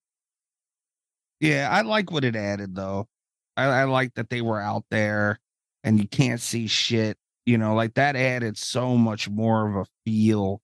Yeah, 1.40 1.70
I 1.72 1.82
like 1.82 2.12
what 2.12 2.24
it 2.24 2.36
added 2.36 2.76
though. 2.76 3.08
I, 3.56 3.66
I 3.66 3.84
like 3.86 4.14
that 4.16 4.30
they 4.30 4.42
were 4.42 4.62
out 4.62 4.86
there 4.92 5.40
and 5.84 6.00
you 6.00 6.08
can't 6.08 6.42
see 6.42 6.68
shit. 6.68 7.18
You 7.46 7.58
know, 7.58 7.76
like 7.76 7.96
that 7.96 8.16
added 8.16 8.58
so 8.58 8.98
much 8.98 9.30
more 9.30 9.70
of 9.70 9.76
a 9.76 9.86
feel 10.06 10.62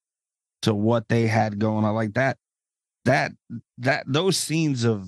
to 0.64 0.74
what 0.74 1.08
they 1.08 1.28
had 1.28 1.60
going 1.60 1.86
on. 1.86 1.96
Like 1.96 2.14
that, 2.14 2.38
that, 3.06 3.32
that, 3.78 4.06
those 4.08 4.38
scenes 4.38 4.84
of, 4.84 5.08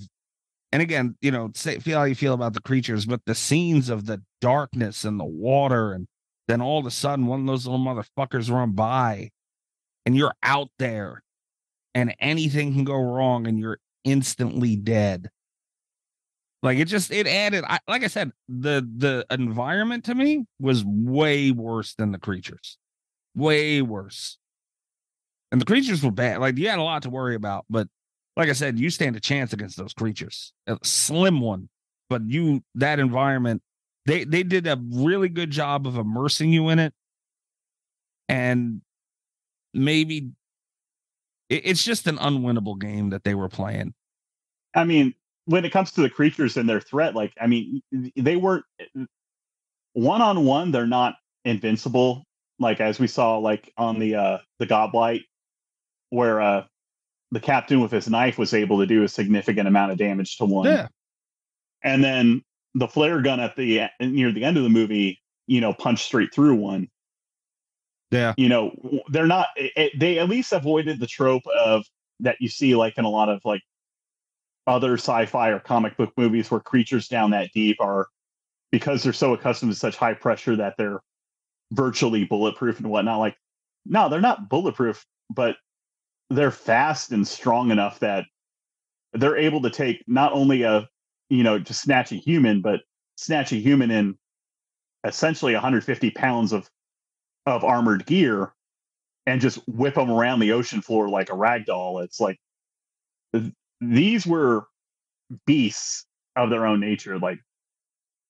and 0.72 0.82
again, 0.82 1.16
you 1.22 1.32
know, 1.32 1.52
say, 1.56 1.80
feel 1.80 2.00
how 2.00 2.04
you 2.06 2.16
feel 2.16 2.34
about 2.34 2.54
the 2.54 2.62
creatures, 2.62 3.06
but 3.06 3.22
the 3.26 3.36
scenes 3.36 3.90
of 3.90 4.06
the 4.06 4.22
darkness 4.42 5.06
and 5.06 5.20
the 5.20 5.26
water, 5.26 5.94
and 5.94 6.08
then 6.48 6.62
all 6.62 6.80
of 6.80 6.86
a 6.86 6.92
sudden 6.92 7.28
one 7.28 7.42
of 7.42 7.48
those 7.48 7.66
little 7.66 7.84
motherfuckers 7.84 8.52
run 8.52 8.72
by 8.72 9.30
and 10.06 10.16
you're 10.16 10.36
out 10.44 10.70
there 10.78 11.24
and 11.94 12.14
anything 12.20 12.74
can 12.74 12.84
go 12.84 13.02
wrong 13.02 13.48
and 13.48 13.58
you're 13.58 13.80
instantly 14.04 14.76
dead. 14.76 15.30
Like 16.62 16.78
it 16.78 16.86
just 16.86 17.12
it 17.12 17.28
added 17.28 17.64
I, 17.68 17.80
like 17.88 18.04
i 18.04 18.08
said 18.08 18.32
the 18.50 18.88
the 18.98 19.24
environment 19.30 20.04
to 20.06 20.16
me 20.16 20.46
was 20.60 20.84
way 20.84 21.52
worse 21.52 21.94
than 21.94 22.12
the 22.12 22.18
creatures. 22.18 22.78
Way 23.36 23.82
worse 23.82 24.38
and 25.52 25.62
the 25.62 25.66
creatures 25.66 26.04
were 26.04 26.12
bad 26.12 26.40
like 26.40 26.58
you 26.58 26.70
had 26.70 26.80
a 26.80 26.84
lot 26.84 27.04
to 27.04 27.10
worry 27.10 27.36
about 27.36 27.66
but 27.70 27.88
like 28.36 28.50
i 28.50 28.54
said 28.54 28.80
you 28.80 28.90
stand 28.90 29.16
a 29.16 29.20
chance 29.20 29.54
against 29.54 29.78
those 29.78 29.94
creatures 29.94 30.54
a 30.68 30.78
slim 30.84 31.40
one 31.40 31.70
but 32.10 32.22
you 32.28 32.64
that 32.76 33.00
environment 33.00 33.62
they 34.06 34.24
they 34.24 34.44
did 34.44 34.68
a 34.68 34.80
really 34.92 35.30
good 35.30 35.52
job 35.52 35.88
of 35.88 35.98
immersing 35.98 36.52
you 36.52 36.70
in 36.70 36.80
it 36.80 36.94
and 38.28 38.82
maybe 39.74 40.32
it, 41.50 41.62
it's 41.66 41.84
just 41.84 42.08
an 42.08 42.18
unwinnable 42.18 42.80
game 42.80 43.10
that 43.12 43.24
they 43.24 43.36
were 43.36 43.50
playing 43.50 43.94
I 44.76 44.84
mean, 44.84 45.16
when 45.46 45.66
it 45.66 45.72
comes 45.72 45.92
to 45.94 46.02
the 46.02 46.10
creatures 46.10 46.58
and 46.58 46.68
their 46.70 46.82
threat, 46.82 47.16
like 47.16 47.34
I 47.40 47.48
mean, 47.48 47.82
they 48.16 48.36
weren't 48.36 48.66
one 49.94 50.22
on 50.22 50.46
one. 50.46 50.72
They're 50.72 50.86
not 50.86 51.16
invincible. 51.46 52.24
Like 52.60 52.82
as 52.82 53.00
we 53.00 53.08
saw, 53.08 53.38
like 53.38 53.72
on 53.78 54.00
the 54.00 54.16
uh 54.16 54.38
the 54.60 54.68
Godblight, 54.68 55.22
where 56.16 56.42
uh 56.42 56.64
the 57.32 57.40
captain 57.40 57.82
with 57.82 57.92
his 57.92 58.08
knife 58.08 58.38
was 58.38 58.54
able 58.54 58.80
to 58.80 58.86
do 58.86 59.04
a 59.04 59.08
significant 59.08 59.68
amount 59.68 59.92
of 59.92 59.98
damage 59.98 60.38
to 60.38 60.46
one. 60.46 60.66
Yeah. 60.66 60.88
And 61.84 62.04
then 62.04 62.44
the 62.76 62.88
flare 62.88 63.22
gun 63.22 63.40
at 63.40 63.56
the 63.56 63.82
e- 63.82 63.90
near 64.00 64.32
the 64.32 64.44
end 64.44 64.58
of 64.58 64.64
the 64.64 64.70
movie, 64.70 65.22
you 65.48 65.60
know, 65.60 65.74
punched 65.74 66.06
straight 66.06 66.34
through 66.34 66.56
one. 66.56 66.88
Yeah. 68.12 68.34
You 68.38 68.48
know, 68.48 69.02
they're 69.10 69.28
not. 69.28 69.48
It- 69.56 70.00
they 70.00 70.20
at 70.20 70.30
least 70.30 70.54
avoided 70.54 71.00
the 71.00 71.08
trope 71.08 71.46
of 71.48 71.86
that 72.22 72.38
you 72.40 72.48
see 72.48 72.76
like 72.76 72.98
in 72.98 73.06
a 73.06 73.10
lot 73.10 73.28
of 73.28 73.42
like 73.44 73.62
other 74.68 74.94
sci-fi 74.94 75.50
or 75.50 75.60
comic 75.60 75.98
book 75.98 76.14
movies 76.16 76.50
where 76.50 76.62
creatures 76.62 77.08
down 77.08 77.32
that 77.32 77.52
deep 77.54 77.78
are 77.82 78.08
because 78.72 79.04
they're 79.04 79.14
so 79.14 79.34
accustomed 79.34 79.72
to 79.72 79.78
such 79.78 79.98
high 79.98 80.14
pressure 80.14 80.56
that 80.56 80.76
they're 80.78 81.02
virtually 81.72 82.24
bulletproof 82.24 82.80
and 82.80 82.90
whatnot. 82.90 83.20
Like, 83.20 83.36
no, 83.86 84.10
they're 84.10 84.22
not 84.22 84.50
bulletproof, 84.50 85.06
but 85.30 85.58
they're 86.30 86.52
fast 86.52 87.12
and 87.12 87.28
strong 87.28 87.72
enough 87.72 88.00
that 88.00 88.26
they're 89.14 89.38
able 89.38 89.62
to 89.62 89.70
take 89.70 90.04
not 90.08 90.34
only 90.34 90.64
a 90.64 90.88
you 91.30 91.44
know 91.44 91.60
just 91.60 91.82
snatch 91.82 92.12
a 92.12 92.16
human, 92.16 92.62
but 92.62 92.82
snatch 93.18 93.52
a 93.52 93.56
human 93.56 93.92
in 93.92 94.18
essentially 95.06 95.54
150 95.54 96.12
pounds 96.12 96.52
of 96.52 96.70
of 97.46 97.64
armored 97.64 98.06
gear 98.06 98.54
and 99.28 99.42
just 99.42 99.58
whip 99.68 99.96
them 99.96 100.12
around 100.12 100.40
the 100.40 100.52
ocean 100.52 100.82
floor 100.82 101.10
like 101.10 101.30
a 101.30 101.36
rag 101.36 101.66
doll. 101.66 102.00
It's 102.00 102.20
like 102.20 102.38
th- 103.34 103.52
these 103.82 104.26
were 104.26 104.66
beasts 105.46 106.06
of 106.36 106.50
their 106.50 106.66
own 106.66 106.80
nature. 106.80 107.18
Like 107.20 107.40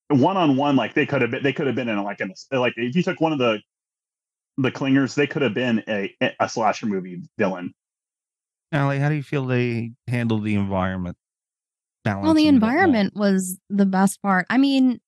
one 0.09 0.37
on 0.37 0.55
one, 0.57 0.75
like 0.75 0.93
they 0.93 1.05
could 1.05 1.21
have 1.21 1.31
been, 1.31 1.43
they 1.43 1.53
could 1.53 1.67
have 1.67 1.75
been 1.75 1.89
in 1.89 2.01
like 2.03 2.21
an 2.21 2.33
like 2.51 2.73
if 2.77 2.95
you 2.95 3.03
took 3.03 3.19
one 3.19 3.33
of 3.33 3.39
the 3.39 3.59
the 4.57 4.71
clingers, 4.71 5.15
they 5.15 5.27
could 5.27 5.41
have 5.41 5.53
been 5.53 5.83
a 5.87 6.15
a 6.39 6.47
slasher 6.47 6.85
movie 6.85 7.21
villain. 7.37 7.73
Aly, 8.75 8.99
how 8.99 9.09
do 9.09 9.15
you 9.15 9.23
feel 9.23 9.45
they 9.45 9.93
handled 10.07 10.43
the 10.43 10.55
environment? 10.55 11.17
Well, 12.05 12.35
the 12.35 12.47
environment 12.47 13.13
was 13.15 13.57
the 13.69 13.85
best 13.85 14.21
part. 14.21 14.45
I 14.49 14.57
mean, 14.57 14.99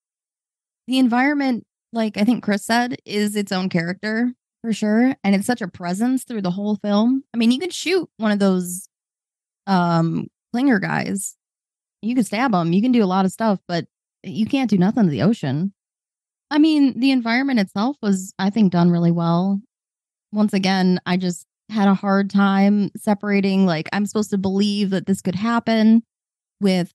the 0.88 0.98
environment, 0.98 1.66
like 1.94 2.18
I 2.18 2.24
think 2.24 2.44
Chris 2.44 2.66
said, 2.66 2.98
is 3.06 3.36
its 3.36 3.52
own 3.52 3.70
character 3.70 4.34
for 4.64 4.74
sure. 4.74 5.16
And 5.24 5.36
it's 5.36 5.46
such 5.46 5.62
a 5.62 5.68
presence 5.68 6.24
through 6.24 6.42
the 6.42 6.52
whole 6.52 6.78
film. 6.78 7.24
I 7.34 7.38
mean, 7.38 7.52
you 7.52 7.60
could 7.60 7.74
shoot 7.74 8.10
one 8.18 8.32
of 8.32 8.40
those 8.40 8.90
um 9.68 10.28
clinger 10.56 10.82
guys. 10.82 11.36
You 12.02 12.16
could 12.16 12.26
stab 12.26 12.52
them. 12.52 12.74
You 12.74 12.82
can 12.82 12.92
do 12.92 13.04
a 13.04 13.06
lot 13.06 13.26
of 13.26 13.32
stuff, 13.32 13.60
but 13.68 13.86
you 14.24 14.46
can't 14.46 14.70
do 14.70 14.78
nothing 14.78 15.04
to 15.04 15.10
the 15.10 15.22
ocean. 15.22 15.74
I 16.50 16.58
mean, 16.58 17.00
the 17.00 17.12
environment 17.12 17.60
itself 17.60 17.98
was, 18.02 18.34
I 18.40 18.50
think, 18.50 18.72
done 18.72 18.90
really 18.90 19.12
well. 19.12 19.62
Once 20.32 20.54
again, 20.54 21.00
I 21.06 21.18
just 21.18 21.46
had 21.70 21.88
a 21.88 21.94
hard 21.94 22.30
time 22.30 22.90
separating 22.96 23.66
like 23.66 23.90
I'm 23.92 24.06
supposed 24.06 24.30
to 24.32 24.38
believe 24.38 24.90
that 24.92 25.06
this 25.06 25.22
could 25.22 25.36
happen 25.36 26.04
with 26.62 26.92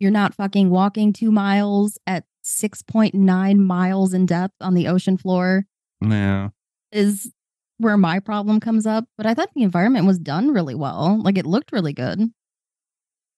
you're 0.00 0.10
not 0.10 0.34
fucking 0.34 0.70
walking 0.70 1.12
two 1.12 1.30
miles 1.30 1.98
at 2.06 2.24
6.9 2.44 3.58
miles 3.58 4.14
in 4.14 4.26
depth 4.26 4.54
on 4.60 4.74
the 4.74 4.88
ocean 4.88 5.16
floor 5.18 5.64
Yeah. 6.00 6.48
is 6.92 7.30
where 7.78 7.96
my 7.96 8.18
problem 8.18 8.58
comes 8.60 8.86
up. 8.86 9.04
But 9.16 9.26
I 9.26 9.34
thought 9.34 9.50
the 9.54 9.62
environment 9.62 10.06
was 10.06 10.18
done 10.18 10.50
really 10.52 10.74
well. 10.74 11.20
Like 11.22 11.36
it 11.36 11.46
looked 11.46 11.72
really 11.72 11.92
good. 11.92 12.20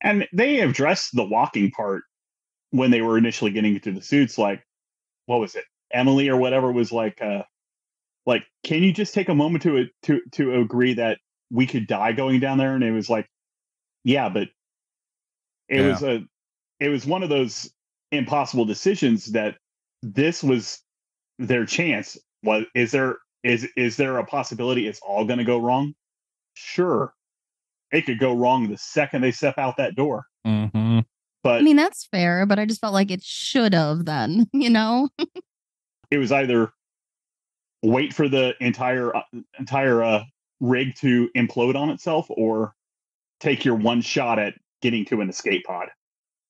And 0.02 0.26
they 0.32 0.60
addressed 0.60 1.14
the 1.14 1.24
walking 1.24 1.70
part 1.72 2.02
when 2.70 2.90
they 2.90 3.02
were 3.02 3.18
initially 3.18 3.50
getting 3.50 3.74
into 3.74 3.92
the 3.92 4.00
suits. 4.00 4.38
Like, 4.38 4.62
what 5.26 5.40
was 5.40 5.54
it? 5.56 5.64
Emily 5.92 6.28
or 6.28 6.36
whatever 6.36 6.70
was 6.72 6.90
like, 6.92 7.20
uh, 7.20 7.42
like, 8.26 8.44
can 8.64 8.82
you 8.82 8.92
just 8.92 9.14
take 9.14 9.28
a 9.28 9.34
moment 9.34 9.62
to 9.64 9.86
to 10.04 10.20
to 10.32 10.60
agree 10.60 10.94
that 10.94 11.18
we 11.50 11.66
could 11.66 11.86
die 11.86 12.12
going 12.12 12.40
down 12.40 12.58
there? 12.58 12.74
And 12.74 12.84
it 12.84 12.92
was 12.92 13.10
like, 13.10 13.26
yeah, 14.04 14.28
but 14.28 14.48
it 15.68 15.80
Yeah. 15.80 15.88
was 15.88 16.02
a, 16.02 16.20
it 16.78 16.88
was 16.88 17.06
one 17.06 17.22
of 17.22 17.28
those 17.28 17.72
impossible 18.12 18.64
decisions 18.64 19.26
that 19.32 19.56
this 20.02 20.42
was 20.42 20.82
their 21.38 21.64
chance. 21.64 22.18
Was 22.42 22.64
is 22.74 22.90
there 22.90 23.18
is 23.42 23.68
is 23.76 23.96
there 23.96 24.18
a 24.18 24.24
possibility 24.24 24.86
it's 24.86 25.00
all 25.00 25.24
going 25.24 25.38
to 25.38 25.44
go 25.44 25.58
wrong? 25.58 25.94
Sure, 26.54 27.14
it 27.92 28.02
could 28.06 28.18
go 28.18 28.34
wrong 28.34 28.68
the 28.68 28.76
second 28.76 29.22
they 29.22 29.32
step 29.32 29.58
out 29.58 29.76
that 29.78 29.94
door. 29.94 30.24
Mm-hmm. 30.46 31.00
But 31.42 31.60
I 31.60 31.62
mean, 31.62 31.76
that's 31.76 32.06
fair, 32.06 32.44
but 32.44 32.58
I 32.58 32.66
just 32.66 32.80
felt 32.80 32.92
like 32.92 33.10
it 33.10 33.22
should 33.22 33.72
have 33.72 34.04
then, 34.04 34.46
you 34.52 34.68
know? 34.70 35.08
it 36.10 36.18
was 36.18 36.32
either 36.32 36.72
wait 37.82 38.12
for 38.12 38.28
the 38.28 38.54
entire 38.60 39.14
uh, 39.14 39.22
entire 39.58 40.02
uh, 40.02 40.24
rig 40.60 40.94
to 40.96 41.28
implode 41.36 41.76
on 41.76 41.90
itself 41.90 42.26
or 42.28 42.74
take 43.40 43.64
your 43.64 43.74
one 43.74 44.02
shot 44.02 44.38
at 44.38 44.54
getting 44.82 45.04
to 45.06 45.20
an 45.20 45.28
escape 45.28 45.64
pod. 45.64 45.88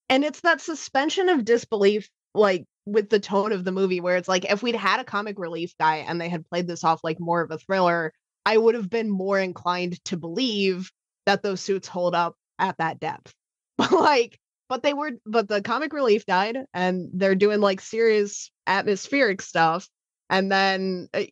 and 0.09 0.24
it's 0.24 0.40
that 0.40 0.61
suspension 0.61 1.28
of 1.28 1.44
disbelief 1.44 2.09
like 2.35 2.65
with 2.86 3.09
the 3.11 3.20
tone 3.20 3.52
of 3.52 3.65
the 3.65 3.73
movie 3.73 4.01
where 4.01 4.16
it's 4.16 4.28
like 4.28 4.51
if 4.51 4.62
we'd 4.62 4.74
had 4.74 5.01
a 5.01 5.05
comic 5.05 5.39
relief 5.39 5.74
guy 5.78 5.97
and 5.97 6.20
they 6.20 6.28
had 6.28 6.48
played 6.48 6.66
this 6.66 6.85
off 6.85 7.01
like 7.05 7.20
more 7.20 7.40
of 7.40 7.51
a 7.51 7.59
thriller 7.59 8.12
i 8.47 8.57
would 8.57 8.74
have 8.74 8.89
been 8.90 9.11
more 9.11 9.39
inclined 9.39 10.02
to 10.05 10.16
believe 10.16 10.90
that 11.27 11.43
those 11.43 11.61
suits 11.61 11.89
hold 11.89 12.15
up 12.15 12.35
at 12.59 12.77
that 12.78 12.98
depth 12.98 13.32
but 13.78 13.93
like 13.93 14.39
but 14.69 14.82
they 14.82 14.94
were 14.94 15.12
but 15.27 15.48
the 15.48 15.62
comic 15.62 15.93
relief 15.93 16.24
died 16.27 16.59
and 16.73 17.09
they're 17.12 17.35
doing 17.35 17.61
like 17.61 17.81
serious 17.81 18.51
atmospheric 18.66 19.43
stuff 19.43 19.89
and 20.31 20.51
then 20.51 21.09
uh, 21.12 21.23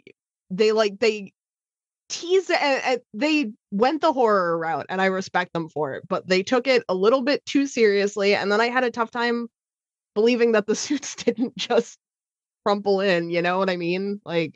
they 0.50 0.72
like 0.72 0.98
they 0.98 1.32
teased 2.10 2.50
it 2.50 2.60
and, 2.62 2.82
and 2.84 3.00
they 3.14 3.52
went 3.70 4.00
the 4.00 4.12
horror 4.12 4.58
route 4.58 4.86
and 4.88 5.00
i 5.00 5.06
respect 5.06 5.52
them 5.52 5.68
for 5.68 5.94
it 5.94 6.02
but 6.08 6.26
they 6.26 6.42
took 6.42 6.66
it 6.66 6.82
a 6.88 6.94
little 6.94 7.22
bit 7.22 7.44
too 7.46 7.66
seriously 7.66 8.34
and 8.34 8.50
then 8.50 8.60
i 8.60 8.66
had 8.68 8.84
a 8.84 8.90
tough 8.90 9.10
time 9.10 9.46
believing 10.14 10.52
that 10.52 10.66
the 10.66 10.74
suits 10.84 11.14
didn't 11.14 11.56
just 11.56 11.98
crumple 12.64 13.00
in 13.00 13.30
you 13.30 13.40
know 13.42 13.58
what 13.58 13.70
i 13.70 13.76
mean 13.76 14.20
like 14.24 14.54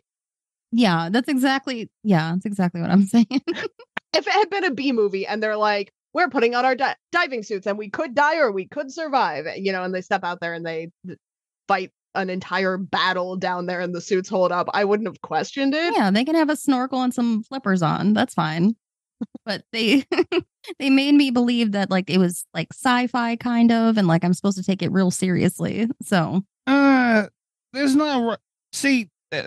Yeah, 0.73 1.09
that's 1.11 1.29
exactly 1.29 1.91
yeah, 2.03 2.33
that's 2.33 2.47
exactly 2.47 2.81
what 2.81 2.91
I'm 2.91 3.05
saying. 3.15 3.27
if 3.29 4.27
it 4.27 4.33
had 4.33 4.51
been 4.51 4.65
a 4.65 4.71
b 4.71 4.93
movie 4.93 5.27
and 5.27 5.43
they're 5.43 5.57
like 5.57 5.93
we're 6.15 6.29
putting 6.29 6.55
on 6.55 6.65
our 6.65 6.75
di- 6.75 6.97
diving 7.11 7.43
suits 7.43 7.67
and 7.67 7.79
we 7.79 7.91
could 7.91 8.15
die 8.15 8.39
or 8.39 8.51
we 8.51 8.67
could 8.67 8.91
survive 8.91 9.47
you 9.57 9.73
know 9.73 9.83
and 9.83 9.95
they 9.95 10.01
step 10.03 10.25
out 10.25 10.41
there 10.41 10.55
and 10.55 10.65
they 10.67 10.91
th- 11.07 11.19
fight 11.69 11.91
an 12.15 12.29
entire 12.31 12.77
battle 12.77 13.37
down 13.37 13.67
there 13.67 13.81
and 13.81 13.95
the 13.95 14.01
suits 14.01 14.29
hold 14.29 14.53
up 14.53 14.69
i 14.75 14.85
wouldn't 14.85 15.09
have 15.09 15.21
questioned 15.23 15.75
it 15.75 15.95
yeah, 15.97 16.11
they 16.11 16.25
can 16.25 16.35
have 16.35 16.51
a 16.51 16.57
snorkel 16.57 17.03
and 17.03 17.13
some 17.15 17.43
flippers 17.43 17.83
on. 17.83 18.13
That's 18.13 18.35
fine. 18.35 18.77
but 19.47 19.63
they 19.73 20.05
they 20.79 20.91
made 20.91 21.15
me 21.15 21.31
believe 21.31 21.73
that 21.73 21.91
like 21.91 22.11
it 22.11 22.19
was 22.19 22.45
like 22.55 22.69
sci-fi 22.73 23.37
kind 23.37 23.71
of 23.73 23.97
and 23.97 24.07
like 24.09 24.25
I'm 24.25 24.35
supposed 24.35 24.57
to 24.59 24.65
take 24.65 24.83
it 24.83 24.91
real 24.93 25.11
seriously. 25.11 25.89
So 26.03 26.43
Uh, 26.67 27.27
there's 27.73 27.95
no 27.95 28.31
ri- 28.31 28.37
see. 28.73 29.09
uh, 29.31 29.43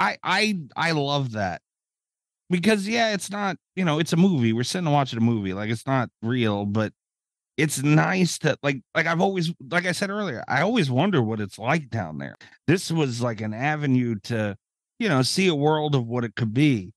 I 0.00 0.16
I 0.22 0.58
I 0.76 0.90
love 0.92 1.32
that 1.32 1.60
because 2.50 2.86
yeah, 2.88 3.12
it's 3.14 3.30
not 3.30 3.56
you 3.76 3.84
know 3.84 3.98
it's 3.98 4.12
a 4.12 4.16
movie. 4.16 4.52
We're 4.52 4.62
sitting 4.64 4.86
and 4.86 4.94
watching 4.94 5.18
a 5.18 5.22
movie. 5.22 5.54
Like 5.54 5.70
it's 5.70 5.86
not 5.86 6.08
real, 6.22 6.64
but 6.66 6.92
it's 7.58 7.82
nice 7.82 8.38
that 8.38 8.58
like 8.62 8.80
like 8.94 9.06
I've 9.06 9.20
always 9.20 9.52
like 9.70 9.84
I 9.84 9.92
said 9.92 10.08
earlier. 10.08 10.42
I 10.48 10.62
always 10.62 10.90
wonder 10.90 11.22
what 11.22 11.40
it's 11.40 11.58
like 11.58 11.90
down 11.90 12.16
there. 12.18 12.36
This 12.66 12.90
was 12.90 13.20
like 13.20 13.42
an 13.42 13.52
avenue 13.52 14.16
to 14.24 14.56
you 14.98 15.10
know 15.10 15.20
see 15.20 15.48
a 15.48 15.54
world 15.54 15.94
of 15.94 16.06
what 16.06 16.24
it 16.24 16.34
could 16.36 16.54
be. 16.54 16.92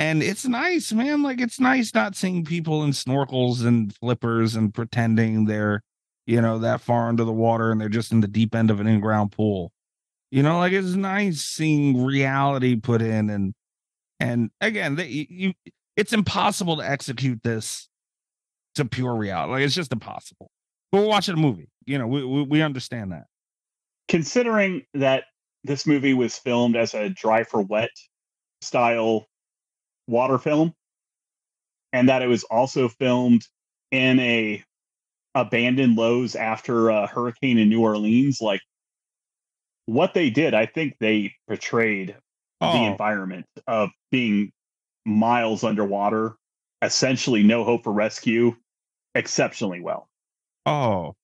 And 0.00 0.22
it's 0.22 0.44
nice, 0.46 0.92
man. 0.92 1.22
Like 1.22 1.40
it's 1.40 1.60
nice 1.60 1.94
not 1.94 2.16
seeing 2.16 2.44
people 2.44 2.82
in 2.82 2.90
snorkels 2.90 3.64
and 3.64 3.94
flippers 3.94 4.56
and 4.56 4.74
pretending 4.74 5.44
they're 5.44 5.82
you 6.28 6.42
know, 6.42 6.58
that 6.58 6.82
far 6.82 7.08
under 7.08 7.24
the 7.24 7.32
water 7.32 7.72
and 7.72 7.80
they're 7.80 7.88
just 7.88 8.12
in 8.12 8.20
the 8.20 8.28
deep 8.28 8.54
end 8.54 8.70
of 8.70 8.80
an 8.80 8.86
in-ground 8.86 9.32
pool. 9.32 9.72
You 10.30 10.42
know, 10.42 10.58
like 10.58 10.74
it's 10.74 10.88
nice 10.88 11.40
seeing 11.40 12.04
reality 12.04 12.76
put 12.76 13.00
in 13.00 13.30
and 13.30 13.54
and 14.20 14.50
again, 14.60 14.96
they, 14.96 15.06
you, 15.06 15.54
it's 15.96 16.12
impossible 16.12 16.76
to 16.76 16.88
execute 16.88 17.42
this 17.42 17.87
to 18.78 18.84
pure 18.86 19.14
reality. 19.14 19.52
Like 19.52 19.62
it's 19.62 19.74
just 19.74 19.92
impossible. 19.92 20.50
But 20.90 21.02
we're 21.02 21.08
watching 21.08 21.34
a 21.34 21.38
movie. 21.38 21.68
You 21.86 21.98
know, 21.98 22.06
we 22.06 22.24
we, 22.24 22.42
we 22.42 22.62
understand 22.62 23.12
that. 23.12 23.26
Considering 24.08 24.82
that 24.94 25.24
this 25.64 25.86
movie 25.86 26.14
was 26.14 26.36
filmed 26.36 26.76
as 26.76 26.94
a 26.94 27.10
dry 27.10 27.44
for 27.44 27.60
wet 27.60 27.90
style 28.62 29.26
water 30.06 30.38
film, 30.38 30.72
and 31.92 32.08
that 32.08 32.22
it 32.22 32.28
was 32.28 32.44
also 32.44 32.88
filmed 32.88 33.42
in 33.90 34.18
a 34.20 34.64
abandoned 35.34 35.96
Lowe's 35.96 36.34
after 36.34 36.88
a 36.88 37.06
hurricane 37.06 37.58
in 37.58 37.68
New 37.68 37.82
Orleans, 37.82 38.40
like 38.40 38.62
what 39.86 40.14
they 40.14 40.30
did, 40.30 40.54
I 40.54 40.66
think 40.66 40.96
they 40.98 41.34
portrayed 41.46 42.16
Oh. 42.60 42.72
the 42.72 42.90
environment 42.90 43.46
of 43.68 43.90
being 44.10 44.50
miles 45.06 45.62
underwater, 45.62 46.34
essentially 46.82 47.44
no 47.44 47.62
hope 47.62 47.84
for 47.84 47.92
rescue, 47.92 48.56
exceptionally 49.14 49.80
well. 49.80 50.08
Oh, 50.66 51.14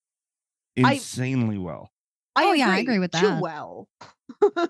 I- 0.82 0.94
insanely 0.94 1.58
well. 1.58 1.90
I 2.36 2.46
Oh, 2.46 2.52
yeah, 2.52 2.70
I 2.70 2.78
agree 2.78 2.98
with 2.98 3.12
that. 3.12 3.20
Too 3.20 3.26
that. 3.28 3.42
well. 3.42 3.88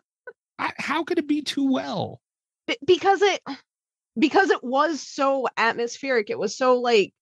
I, 0.58 0.72
how 0.76 1.04
could 1.04 1.18
it 1.18 1.26
be 1.26 1.42
too 1.42 1.70
well? 1.70 2.20
B- 2.66 2.76
because 2.84 3.22
it 3.22 3.40
because 4.18 4.50
it 4.50 4.62
was 4.62 5.00
so 5.00 5.46
atmospheric 5.56 6.30
it 6.30 6.38
was 6.38 6.56
so 6.56 6.78
like 6.80 7.12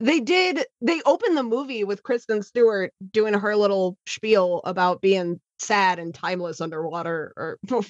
they 0.00 0.20
did 0.20 0.64
they 0.80 1.00
opened 1.02 1.36
the 1.36 1.42
movie 1.42 1.84
with 1.84 2.02
kristen 2.02 2.42
stewart 2.42 2.92
doing 3.12 3.34
her 3.34 3.56
little 3.56 3.96
spiel 4.06 4.60
about 4.64 5.00
being 5.00 5.40
sad 5.58 5.98
and 5.98 6.14
timeless 6.14 6.60
underwater 6.60 7.32
or 7.36 7.58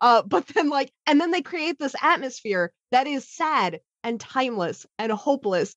uh 0.00 0.22
but 0.22 0.46
then 0.48 0.70
like 0.70 0.90
and 1.06 1.20
then 1.20 1.30
they 1.30 1.42
create 1.42 1.78
this 1.78 1.94
atmosphere 2.00 2.72
that 2.90 3.06
is 3.06 3.28
sad 3.28 3.80
and 4.02 4.18
timeless 4.20 4.86
and 4.98 5.12
hopeless 5.12 5.74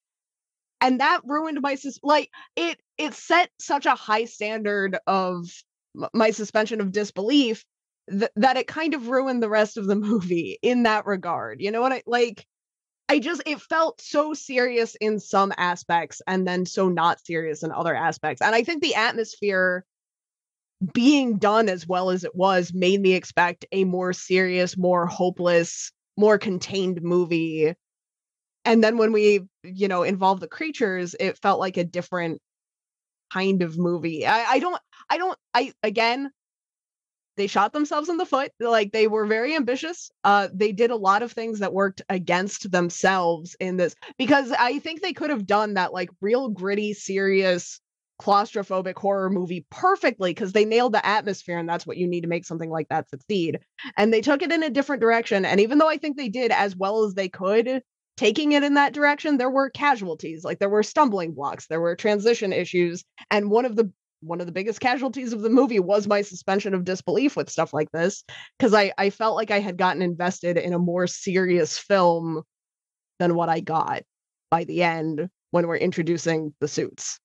and 0.82 1.00
that 1.00 1.22
ruined 1.26 1.62
my 1.62 1.76
sus- 1.76 2.00
like 2.04 2.30
it 2.56 2.80
it 2.98 3.14
set 3.14 3.50
such 3.60 3.86
a 3.86 3.96
high 3.96 4.26
standard 4.26 4.98
of 5.08 5.48
my 6.14 6.32
suspension 6.32 6.82
of 6.82 6.92
disbelief 6.92 7.66
th- 8.10 8.32
that 8.36 8.58
it 8.58 8.68
kind 8.68 8.94
of 8.94 9.10
ruined 9.10 9.42
the 9.42 9.50
rest 9.50 9.78
of 9.78 9.88
the 9.88 9.96
movie 9.96 10.58
in 10.62 10.84
that 10.84 11.06
regard. 11.06 11.62
You 11.62 11.72
know 11.72 11.82
what 11.82 11.94
I 11.94 12.04
like? 12.06 12.46
I 13.08 13.20
just 13.20 13.44
it 13.46 13.62
felt 13.62 14.02
so 14.02 14.34
serious 14.34 14.96
in 15.00 15.20
some 15.20 15.54
aspects 15.58 16.22
and 16.28 16.48
then 16.48 16.66
so 16.66 16.90
not 16.90 17.24
serious 17.26 17.64
in 17.64 17.72
other 17.72 17.96
aspects. 17.96 18.42
And 18.42 18.56
I 18.56 18.64
think 18.64 18.82
the 18.82 18.96
atmosphere 18.96 19.86
being 20.94 21.38
done 21.38 21.70
as 21.70 21.88
well 21.88 22.10
as 22.10 22.24
it 22.24 22.36
was 22.36 22.74
made 22.74 23.02
me 23.02 23.14
expect 23.14 23.66
a 23.72 23.84
more 23.84 24.12
serious, 24.14 24.78
more 24.78 25.06
hopeless, 25.06 25.92
more 26.18 26.38
contained 26.38 27.02
movie. 27.02 27.74
And 28.66 28.84
then 28.84 28.98
when 28.98 29.12
we, 29.12 29.42
you 29.64 29.88
know, 29.88 30.04
involved 30.04 30.42
the 30.42 30.48
creatures, 30.48 31.16
it 31.20 31.38
felt 31.38 31.60
like 31.60 31.78
a 31.78 31.84
different 31.84 32.42
kind 33.32 33.62
of 33.62 33.78
movie. 33.78 34.26
I, 34.26 34.46
I 34.46 34.60
don't 34.60 34.82
I 35.10 35.18
don't 35.18 35.38
I 35.54 35.74
again 35.84 36.32
they 37.38 37.48
shot 37.48 37.74
themselves 37.74 38.10
in 38.10 38.18
the 38.18 38.26
foot 38.26 38.52
like 38.60 38.92
they 38.92 39.08
were 39.08 39.26
very 39.26 39.56
ambitious 39.56 40.10
uh 40.24 40.48
they 40.54 40.72
did 40.72 40.92
a 40.92 40.96
lot 40.96 41.22
of 41.22 41.32
things 41.32 41.60
that 41.60 41.74
worked 41.74 42.02
against 42.10 42.72
themselves 42.72 43.56
in 43.60 43.78
this 43.78 43.96
because 44.18 44.52
i 44.54 44.80
think 44.80 45.02
they 45.02 45.14
could 45.14 45.30
have 45.30 45.46
done 45.46 45.74
that 45.74 45.94
like 45.94 46.10
real 46.22 46.50
gritty 46.50 46.94
serious 46.94 47.82
claustrophobic 48.22 48.98
horror 48.98 49.30
movie 49.30 49.66
perfectly 49.70 50.32
because 50.32 50.54
they 50.54 50.64
nailed 50.64 50.94
the 50.94 51.06
atmosphere 51.06 51.58
and 51.58 51.68
that's 51.68 51.86
what 51.86 51.98
you 51.98 52.08
need 52.08 52.22
to 52.22 52.30
make 52.30 52.46
something 52.46 52.70
like 52.70 52.88
that 52.88 53.10
succeed 53.10 53.60
and 53.98 54.14
they 54.14 54.22
took 54.22 54.42
it 54.42 54.54
in 54.54 54.64
a 54.64 54.70
different 54.70 55.02
direction 55.02 55.44
and 55.44 55.60
even 55.60 55.78
though 55.78 55.90
i 55.90 55.98
think 55.98 56.16
they 56.16 56.30
did 56.30 56.52
as 56.52 56.76
well 56.78 57.04
as 57.04 57.14
they 57.14 57.28
could 57.28 57.82
taking 58.18 58.54
it 58.54 58.64
in 58.64 58.76
that 58.76 58.94
direction 58.94 59.38
there 59.38 59.50
were 59.50 59.70
casualties 59.70 60.44
like 60.44 60.60
there 60.60 60.70
were 60.70 60.84
stumbling 60.84 61.34
blocks 61.34 61.68
there 61.68 61.82
were 61.82 61.96
transition 61.96 62.54
issues 62.54 63.04
and 63.32 63.50
one 63.50 63.66
of 63.66 63.76
the 63.76 63.92
one 64.22 64.40
of 64.40 64.46
the 64.46 64.52
biggest 64.52 64.80
casualties 64.80 65.34
of 65.34 65.42
the 65.42 65.50
movie 65.50 65.80
was 65.80 66.08
my 66.08 66.22
suspension 66.22 66.74
of 66.74 66.84
disbelief 66.84 67.36
with 67.36 67.50
stuff 67.50 67.74
like 67.74 67.92
this 67.92 68.24
because 68.58 68.74
I, 68.74 68.92
I 68.98 69.10
felt 69.10 69.36
like 69.36 69.52
I 69.52 69.60
had 69.60 69.78
gotten 69.78 70.02
invested 70.02 70.58
in 70.58 70.74
a 70.74 70.80
more 70.80 71.08
serious 71.08 71.78
film 71.78 72.42
than 73.20 73.36
what 73.36 73.50
I 73.50 73.60
got 73.60 74.04
by 74.50 74.64
the 74.64 74.84
end 74.84 75.30
when 75.52 75.68
we're 75.68 75.78
introducing 75.78 76.54
the 76.60 76.68
suits. 76.68 77.20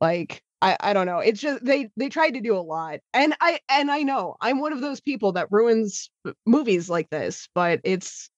Like 0.00 0.42
I, 0.62 0.76
I 0.80 0.92
don't 0.92 1.06
know. 1.06 1.18
It's 1.18 1.40
just 1.40 1.64
they 1.64 1.90
they 1.96 2.08
tried 2.08 2.32
to 2.32 2.40
do 2.40 2.56
a 2.56 2.60
lot. 2.60 3.00
And 3.12 3.34
I 3.40 3.60
and 3.68 3.90
I 3.90 4.02
know 4.02 4.36
I'm 4.40 4.60
one 4.60 4.72
of 4.72 4.80
those 4.80 5.00
people 5.00 5.32
that 5.32 5.48
ruins 5.50 6.10
uh, 6.26 6.32
movies 6.46 6.88
like 6.88 7.10
this, 7.10 7.48
but 7.54 7.80
it's 7.84 8.30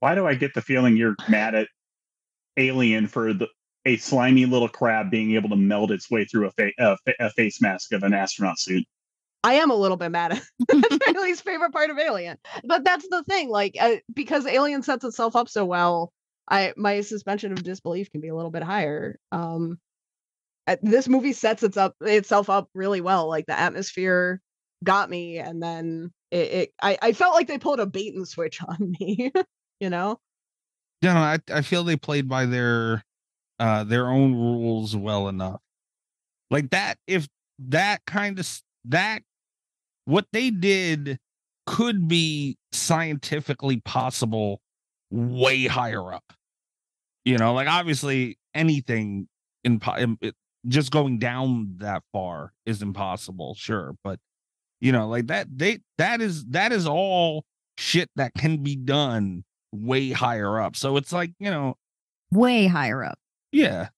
Why 0.00 0.14
do 0.14 0.26
I 0.26 0.34
get 0.34 0.54
the 0.54 0.62
feeling 0.62 0.96
you're 0.96 1.16
mad 1.28 1.54
at 1.54 1.68
Alien 2.56 3.06
for 3.06 3.32
the 3.32 3.48
a 3.86 3.96
slimy 3.96 4.44
little 4.44 4.68
crab 4.68 5.10
being 5.10 5.32
able 5.32 5.48
to 5.50 5.56
meld 5.56 5.90
its 5.90 6.10
way 6.10 6.24
through 6.24 6.46
a, 6.46 6.50
fa- 6.50 6.72
a, 6.78 6.96
fa- 6.98 7.14
a 7.18 7.30
face 7.30 7.62
mask 7.62 7.92
of 7.92 8.02
an 8.02 8.12
astronaut 8.12 8.58
suit? 8.58 8.84
I 9.42 9.54
am 9.54 9.70
a 9.70 9.74
little 9.74 9.96
bit 9.96 10.10
mad 10.10 10.32
at 10.32 10.42
that's 10.68 11.14
my 11.14 11.20
least 11.22 11.44
favorite 11.44 11.72
part 11.72 11.88
of 11.88 11.98
Alien. 11.98 12.36
But 12.64 12.84
that's 12.84 13.08
the 13.08 13.24
thing, 13.24 13.48
like 13.48 13.76
uh, 13.80 13.96
because 14.12 14.46
Alien 14.46 14.82
sets 14.82 15.04
itself 15.04 15.34
up 15.34 15.48
so 15.48 15.64
well, 15.64 16.12
I 16.48 16.74
my 16.76 17.00
suspension 17.00 17.52
of 17.52 17.62
disbelief 17.62 18.10
can 18.10 18.20
be 18.20 18.28
a 18.28 18.34
little 18.34 18.50
bit 18.50 18.62
higher. 18.62 19.18
Um, 19.32 19.78
uh, 20.66 20.76
this 20.82 21.08
movie 21.08 21.32
sets 21.32 21.62
its 21.62 21.78
up 21.78 21.94
itself 22.02 22.50
up 22.50 22.68
really 22.74 23.00
well. 23.00 23.28
Like 23.28 23.46
the 23.46 23.58
atmosphere 23.58 24.42
got 24.84 25.08
me, 25.08 25.38
and 25.38 25.62
then 25.62 26.12
it, 26.30 26.36
it 26.36 26.74
I 26.82 26.98
I 27.00 27.12
felt 27.12 27.34
like 27.34 27.46
they 27.46 27.58
pulled 27.58 27.80
a 27.80 27.86
bait 27.86 28.14
and 28.14 28.28
switch 28.28 28.60
on 28.68 28.94
me. 29.00 29.32
You 29.80 29.90
know, 29.90 30.20
You 31.02 31.08
know, 31.08 31.16
I 31.16 31.38
I 31.52 31.62
feel 31.62 31.82
they 31.82 31.96
played 31.96 32.28
by 32.28 32.46
their 32.46 33.04
uh 33.58 33.84
their 33.84 34.08
own 34.08 34.34
rules 34.34 34.94
well 34.96 35.28
enough. 35.28 35.60
Like 36.50 36.70
that, 36.70 36.98
if 37.06 37.28
that 37.58 38.04
kind 38.06 38.38
of 38.38 38.62
that 38.86 39.22
what 40.04 40.26
they 40.32 40.50
did 40.50 41.18
could 41.66 42.08
be 42.08 42.56
scientifically 42.72 43.80
possible 43.84 44.60
way 45.10 45.66
higher 45.66 46.12
up. 46.12 46.32
You 47.24 47.38
know, 47.38 47.54
like 47.54 47.68
obviously 47.68 48.38
anything 48.54 49.28
in, 49.64 49.80
in 49.98 50.18
it, 50.20 50.34
just 50.66 50.90
going 50.90 51.18
down 51.18 51.76
that 51.78 52.02
far 52.12 52.52
is 52.66 52.82
impossible, 52.82 53.54
sure, 53.54 53.94
but 54.02 54.18
you 54.80 54.92
know, 54.92 55.08
like 55.08 55.28
that 55.28 55.46
they 55.54 55.78
that 55.98 56.20
is 56.20 56.44
that 56.46 56.72
is 56.72 56.86
all 56.86 57.44
shit 57.78 58.10
that 58.16 58.32
can 58.36 58.62
be 58.62 58.76
done 58.76 59.44
way 59.72 60.10
higher 60.10 60.60
up. 60.60 60.76
So 60.76 60.96
it's 60.96 61.12
like, 61.12 61.32
you 61.38 61.50
know, 61.50 61.76
way 62.30 62.66
higher 62.66 63.04
up. 63.04 63.18
yeah. 63.52 63.88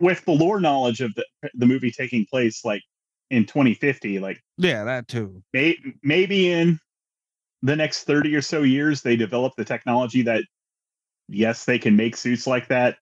With 0.00 0.24
the 0.24 0.32
lore 0.32 0.58
knowledge 0.58 1.00
of 1.00 1.14
the, 1.14 1.24
the 1.54 1.66
movie 1.66 1.90
taking 1.92 2.26
place 2.28 2.64
like 2.64 2.82
in 3.30 3.44
2050, 3.46 4.18
like 4.18 4.40
Yeah, 4.58 4.84
that 4.84 5.06
too. 5.06 5.42
may, 5.52 5.76
maybe 6.02 6.50
in 6.50 6.80
the 7.62 7.76
next 7.76 8.04
30 8.04 8.34
or 8.34 8.42
so 8.42 8.62
years, 8.62 9.02
they 9.02 9.14
develop 9.16 9.52
the 9.56 9.64
technology 9.64 10.22
that, 10.22 10.42
yes, 11.28 11.66
they 11.66 11.78
can 11.78 11.94
make 11.94 12.16
suits 12.16 12.46
like 12.46 12.68
that. 12.68 12.96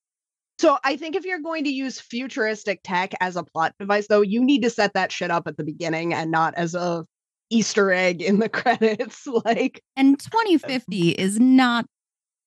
So 0.58 0.78
I 0.84 0.96
think 0.96 1.16
if 1.16 1.24
you're 1.24 1.38
going 1.40 1.64
to 1.64 1.70
use 1.70 1.98
futuristic 2.00 2.80
tech 2.84 3.12
as 3.20 3.36
a 3.36 3.44
plot 3.44 3.72
device, 3.78 4.08
though, 4.08 4.20
you 4.20 4.44
need 4.44 4.62
to 4.64 4.68
set 4.70 4.92
that 4.92 5.10
shit 5.10 5.30
up 5.30 5.46
at 5.46 5.56
the 5.56 5.64
beginning 5.64 6.12
and 6.12 6.30
not 6.30 6.54
as 6.56 6.74
a 6.74 7.06
Easter 7.48 7.92
egg 7.92 8.20
in 8.20 8.40
the 8.40 8.48
credits. 8.50 9.26
Like 9.26 9.80
And 9.96 10.18
2050 10.18 11.10
is 11.12 11.40
not 11.40 11.86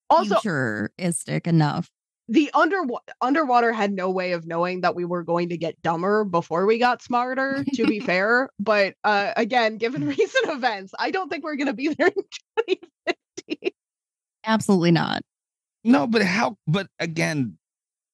also 0.10 0.36
futuristic 0.36 1.48
enough. 1.48 1.90
the 2.28 2.50
under 2.54 2.82
underwater 3.22 3.72
had 3.72 3.92
no 3.92 4.10
way 4.10 4.32
of 4.32 4.46
knowing 4.46 4.82
that 4.82 4.96
we 4.96 5.06
were 5.06 5.24
going 5.24 5.50
to 5.50 5.58
get 5.58 5.82
dumber 5.82 6.24
before 6.24 6.66
we 6.66 6.78
got 6.80 7.02
smarter. 7.02 7.64
To 7.74 7.86
be 7.86 8.00
fair, 8.12 8.50
but 8.60 8.94
uh, 9.04 9.32
again, 9.36 9.78
given 9.78 10.06
recent 10.08 10.50
events, 10.50 10.94
I 11.00 11.12
don't 11.12 11.30
think 11.30 11.44
we're 11.44 11.56
going 11.56 11.68
to 11.68 11.74
be 11.74 11.90
there 11.94 12.08
in 12.08 12.24
2050. 12.68 13.76
Absolutely 14.46 14.92
not. 14.92 15.22
No, 15.84 16.08
but 16.08 16.22
how? 16.22 16.58
But 16.68 16.88
again, 17.00 17.58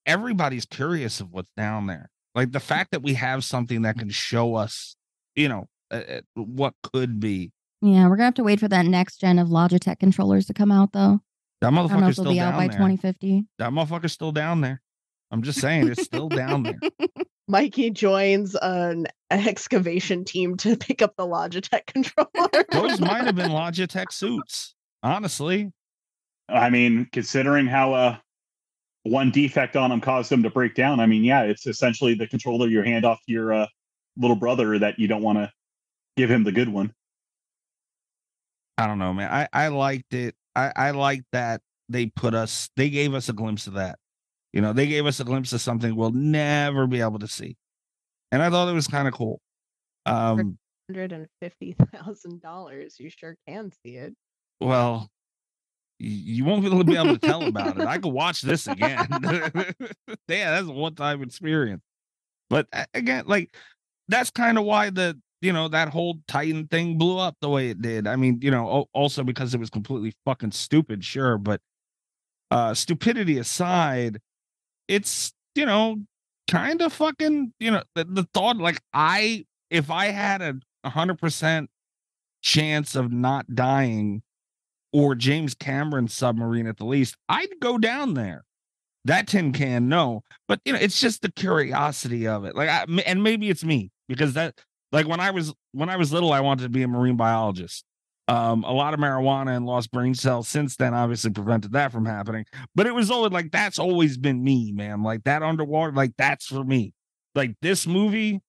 everybody's 0.06 0.66
curious 0.66 1.20
of 1.20 1.32
what's 1.32 1.52
down 1.56 1.88
there. 1.88 2.10
Like 2.36 2.52
the 2.52 2.60
fact 2.60 2.91
that 2.91 3.02
we 3.03 3.14
have 3.16 3.44
something 3.44 3.84
that 3.84 3.98
can 3.98 4.10
show 4.10 4.56
us, 4.56 4.95
you 5.36 5.49
know, 5.49 5.66
uh, 5.91 6.02
uh, 6.10 6.22
what 6.36 6.74
could 6.84 7.20
be. 7.20 7.52
Yeah, 7.82 8.07
we're 8.07 8.16
gonna 8.16 8.26
have 8.26 8.34
to 8.36 8.44
wait 8.44 8.60
for 8.60 8.68
that 8.68 8.86
next 8.86 9.18
gen 9.18 9.40
of 9.40 9.48
Logitech 9.49 9.99
controllers 9.99 10.45
to 10.48 10.53
come 10.53 10.72
out 10.72 10.91
though. 10.94 11.22
That 11.61 11.68
I 11.68 11.76
don't 11.76 11.76
know 11.76 11.95
motherfucker's 11.95 12.10
if 12.10 12.15
still 12.15 12.31
be 12.31 12.40
out 12.40 12.52
down 12.52 12.60
by 12.60 12.68
there. 12.68 12.77
2050. 12.77 13.45
That 13.57 13.72
motherfucker's 13.72 14.14
still 14.14 14.31
down 14.31 14.61
there. 14.61 14.81
I'm 15.31 15.44
just 15.44 15.60
saying, 15.60 15.88
it's 15.88 16.03
still 16.03 16.30
down 16.30 16.64
there. 16.64 16.80
Mikey 17.48 17.90
joins 17.90 18.56
an 18.56 19.07
excavation 19.31 20.23
team 20.23 20.56
to 20.57 20.77
pick 20.77 21.02
up 21.02 21.15
the 21.18 21.26
Logitech 21.26 21.88
controller. 21.88 22.65
Those 22.72 22.99
might 22.99 23.26
have 23.26 23.36
been 23.36 23.49
Logitech 23.52 24.11
suits, 24.11 24.76
honestly. 25.03 25.72
I 26.48 26.69
mean, 26.69 27.07
considering 27.11 27.68
how 27.68 27.94
uh 27.94 28.18
one 29.03 29.31
defect 29.31 29.76
on 29.76 29.90
them 29.90 30.02
caused 30.02 30.30
them 30.30 30.44
to 30.44 30.49
break 30.49 30.76
down, 30.76 30.99
I 30.99 31.06
mean, 31.06 31.23
yeah, 31.23 31.44
it's 31.44 31.65
essentially 31.65 32.14
the 32.15 32.27
controller 32.27 32.68
you 32.68 32.81
hand 32.81 33.06
off 33.06 33.19
to 33.26 33.31
your 33.31 33.53
uh, 33.53 33.68
little 34.18 34.36
brother 34.36 34.77
that 34.77 34.99
you 34.99 35.07
don't 35.07 35.22
want 35.22 35.38
to 35.38 35.52
give 36.18 36.30
him 36.30 36.44
the 36.44 36.52
good 36.52 36.69
one. 36.69 36.94
I 38.77 38.88
don't 38.88 38.99
know, 38.99 39.14
man. 39.14 39.31
I 39.31 39.48
I 39.52 39.68
liked 39.69 40.14
it. 40.14 40.36
I 40.55 40.71
I 40.76 40.91
liked 40.91 41.26
that 41.31 41.61
they 41.89 42.07
put 42.07 42.34
us. 42.34 42.69
They 42.76 42.89
gave 42.89 43.13
us 43.13 43.30
a 43.30 43.34
glimpse 43.34 43.67
of 43.67 43.73
that. 43.73 43.97
You 44.53 44.61
know, 44.61 44.73
they 44.73 44.88
gave 44.88 45.05
us 45.05 45.19
a 45.19 45.23
glimpse 45.23 45.53
of 45.53 45.61
something 45.61 45.95
we'll 45.95 46.11
never 46.11 46.88
be 46.88 47.01
able 47.01 47.19
to 47.19 47.27
see, 47.27 47.55
and 48.31 48.41
I 48.41 48.49
thought 48.49 48.67
it 48.69 48.73
was 48.73 48.88
kind 48.88 49.07
of 49.07 49.13
cool. 49.13 49.39
Um, 50.05 50.57
Hundred 50.89 51.11
and 51.11 51.27
fifty 51.39 51.76
thousand 51.93 52.41
dollars. 52.41 52.95
You 52.99 53.09
sure 53.09 53.35
can 53.47 53.71
see 53.84 53.95
it. 53.97 54.15
well, 54.59 55.09
you 55.99 56.45
won't 56.45 56.61
be 56.61 56.67
able 56.67 56.80
to 56.80 56.84
be 56.84 56.95
able 56.95 57.17
to 57.17 57.27
tell 57.27 57.43
about 57.43 57.80
it. 57.80 57.85
I 57.85 57.97
could 57.97 58.13
watch 58.13 58.41
this 58.41 58.67
again. 58.67 59.05
yeah, 60.27 60.51
that's 60.51 60.67
a 60.67 60.71
one-time 60.71 61.21
experience. 61.21 61.84
But 62.49 62.67
again, 62.93 63.26
like 63.27 63.53
that's 64.07 64.31
kind 64.31 64.57
of 64.57 64.63
why 64.63 64.89
the 64.89 65.19
you 65.41 65.53
know 65.53 65.68
that 65.68 65.90
whole 65.90 66.20
Titan 66.28 66.68
thing 66.68 66.98
blew 66.98 67.18
up 67.18 67.38
the 67.41 67.49
way 67.49 67.70
it 67.70 67.82
did. 67.82 68.07
I 68.07 68.16
mean, 68.16 68.40
you 68.41 68.52
know, 68.52 68.88
also 68.94 69.24
because 69.24 69.53
it 69.53 69.60
was 69.60 69.70
completely 69.70 70.14
fucking 70.26 70.52
stupid, 70.52 71.03
sure, 71.03 71.38
but 71.38 71.61
uh 72.52 72.74
stupidity 72.74 73.38
aside, 73.38 74.20
it's 74.88 75.34
you 75.56 75.66
know 75.66 75.98
kind 76.49 76.82
of 76.82 76.91
fucking 76.94 77.53
you 77.60 77.72
know 77.72 77.84
the, 77.95 78.06
the 78.06 78.28
thought 78.34 78.57
like 78.57 78.82
I 78.94 79.45
if 79.70 79.91
I 79.91 80.07
had 80.07 80.41
a 80.41 80.90
hundred 80.90 81.20
percent 81.20 81.70
chance 82.41 82.95
of 82.95 83.11
not 83.11 83.53
dying 83.53 84.24
or 84.91 85.16
James 85.16 85.53
Cameron 85.53 86.07
submarine 86.07 86.68
at 86.68 86.78
the 86.78 86.86
least, 86.86 87.16
I'd 87.28 87.60
go 87.60 87.78
down 87.78 88.14
there. 88.14 88.44
That 89.06 89.28
tin 89.28 89.53
can, 89.53 89.88
no, 89.88 90.24
but 90.48 90.60
you 90.66 90.74
know, 90.74 90.80
it's 90.80 90.99
just 90.99 91.22
the 91.22 91.32
curiosity 91.32 92.28
of 92.28 92.44
it. 92.44 92.56
Like, 92.56 92.70
I, 92.70 92.86
and 93.06 93.24
maybe 93.24 93.49
it's 93.49 93.64
me 93.64 93.91
because 94.10 94.34
that, 94.34 94.60
like, 94.91 95.07
when 95.07 95.20
I 95.20 95.32
was 95.32 95.53
when 95.72 95.90
I 95.90 95.98
was 95.98 96.11
little, 96.11 96.34
I 96.34 96.41
wanted 96.41 96.64
to 96.64 96.70
be 96.70 96.84
a 96.84 96.88
marine 96.88 97.18
biologist. 97.18 97.86
Um, 98.30 98.64
a 98.64 98.72
lot 98.72 98.94
of 98.94 98.99
marijuana 98.99 99.57
and 99.57 99.66
lost 99.66 99.91
brain 99.91 100.14
cells 100.14 100.48
since 100.48 100.76
then 100.76 100.94
obviously 100.94 101.32
prevented 101.32 101.72
that 101.72 101.91
from 101.91 102.06
happening. 102.06 102.45
But 102.76 102.86
it 102.86 102.94
was 102.94 103.10
always 103.10 103.32
like 103.32 103.52
that's 103.52 103.80
always 103.80 104.20
been 104.20 104.44
me, 104.44 104.72
man. 104.72 105.02
Like 105.02 105.24
that 105.24 105.41
underwater, 105.41 105.94
like 105.94 106.11
that's 106.16 106.45
for 106.45 106.64
me. 106.64 106.94
Like 107.34 107.56
this 107.64 107.88
movie, 107.88 108.40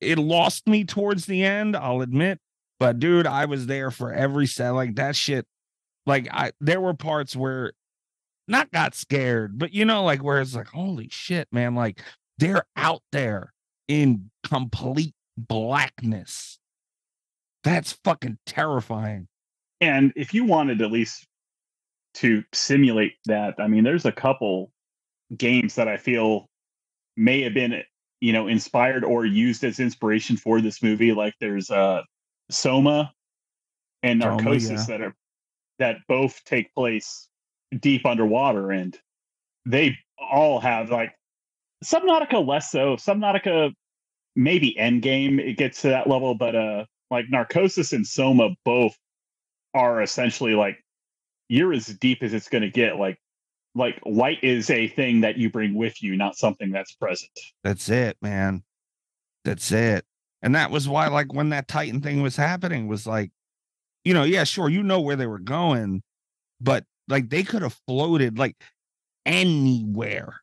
it 0.00 0.18
lost 0.18 0.66
me 0.66 0.84
towards 0.84 1.26
the 1.26 1.44
end, 1.44 1.76
I'll 1.76 2.00
admit. 2.00 2.38
But 2.78 2.98
dude, 2.98 3.26
I 3.26 3.44
was 3.44 3.66
there 3.66 3.90
for 3.90 4.10
every 4.10 4.46
set. 4.46 4.70
Like 4.70 4.96
that 4.96 5.14
shit. 5.16 5.46
Like 6.06 6.26
I 6.32 6.52
there 6.62 6.80
were 6.80 6.94
parts 6.94 7.36
where 7.36 7.74
not 8.48 8.70
got 8.72 8.94
scared, 8.94 9.58
but 9.58 9.74
you 9.74 9.84
know, 9.84 10.02
like 10.02 10.24
where 10.24 10.40
it's 10.40 10.54
like, 10.54 10.68
holy 10.68 11.08
shit, 11.10 11.46
man, 11.52 11.74
like 11.74 12.00
they're 12.38 12.64
out 12.74 13.02
there 13.12 13.52
in 13.86 14.30
complete 14.44 15.14
blackness. 15.48 16.58
That's 17.64 17.92
fucking 18.04 18.38
terrifying. 18.46 19.28
And 19.80 20.12
if 20.16 20.34
you 20.34 20.44
wanted 20.44 20.82
at 20.82 20.90
least 20.90 21.26
to 22.14 22.42
simulate 22.52 23.14
that, 23.26 23.54
I 23.58 23.66
mean, 23.68 23.84
there's 23.84 24.06
a 24.06 24.12
couple 24.12 24.70
games 25.36 25.74
that 25.76 25.88
I 25.88 25.96
feel 25.96 26.48
may 27.16 27.42
have 27.42 27.54
been, 27.54 27.82
you 28.20 28.32
know, 28.32 28.48
inspired 28.48 29.04
or 29.04 29.24
used 29.24 29.64
as 29.64 29.80
inspiration 29.80 30.36
for 30.36 30.60
this 30.60 30.82
movie. 30.82 31.12
Like 31.12 31.34
there's 31.40 31.70
uh 31.70 32.02
Soma 32.50 33.12
and 34.02 34.18
Narcosis 34.18 34.88
yeah. 34.88 34.96
that 34.96 35.00
are 35.02 35.14
that 35.78 35.96
both 36.08 36.42
take 36.44 36.74
place 36.74 37.28
deep 37.78 38.04
underwater 38.04 38.70
and 38.70 38.98
they 39.66 39.96
all 40.18 40.60
have 40.60 40.90
like 40.90 41.12
Subnautica 41.84 42.46
less 42.46 42.70
so. 42.70 42.96
Subnautica 42.96 43.72
maybe 44.36 44.76
Endgame 44.78 45.38
it 45.38 45.56
gets 45.56 45.82
to 45.82 45.88
that 45.88 46.08
level, 46.08 46.34
but 46.34 46.54
uh 46.54 46.84
like 47.10 47.26
Narcosis 47.28 47.92
and 47.92 48.06
Soma 48.06 48.50
both 48.64 48.96
are 49.74 50.02
essentially 50.02 50.54
like 50.54 50.78
you're 51.48 51.72
as 51.72 51.86
deep 51.86 52.22
as 52.22 52.32
it's 52.32 52.48
going 52.48 52.62
to 52.62 52.70
get 52.70 52.96
like 52.96 53.18
like 53.74 54.00
light 54.04 54.38
is 54.42 54.70
a 54.70 54.88
thing 54.88 55.20
that 55.20 55.36
you 55.36 55.50
bring 55.50 55.74
with 55.74 56.02
you 56.02 56.16
not 56.16 56.36
something 56.36 56.70
that's 56.70 56.92
present 56.92 57.30
That's 57.62 57.88
it, 57.88 58.16
man. 58.20 58.62
That's 59.44 59.70
it. 59.72 60.04
And 60.42 60.54
that 60.54 60.70
was 60.70 60.88
why, 60.88 61.08
like, 61.08 61.32
when 61.32 61.50
that 61.50 61.68
Titan 61.68 62.00
thing 62.00 62.22
was 62.22 62.36
happening, 62.36 62.88
was 62.88 63.06
like, 63.06 63.30
you 64.04 64.14
know, 64.14 64.22
yeah, 64.22 64.44
sure, 64.44 64.68
you 64.68 64.82
know 64.82 65.00
where 65.00 65.16
they 65.16 65.26
were 65.26 65.38
going, 65.38 66.02
but 66.60 66.84
like 67.08 67.28
they 67.28 67.42
could 67.42 67.62
have 67.62 67.78
floated 67.86 68.38
like 68.38 68.56
anywhere. 69.26 70.40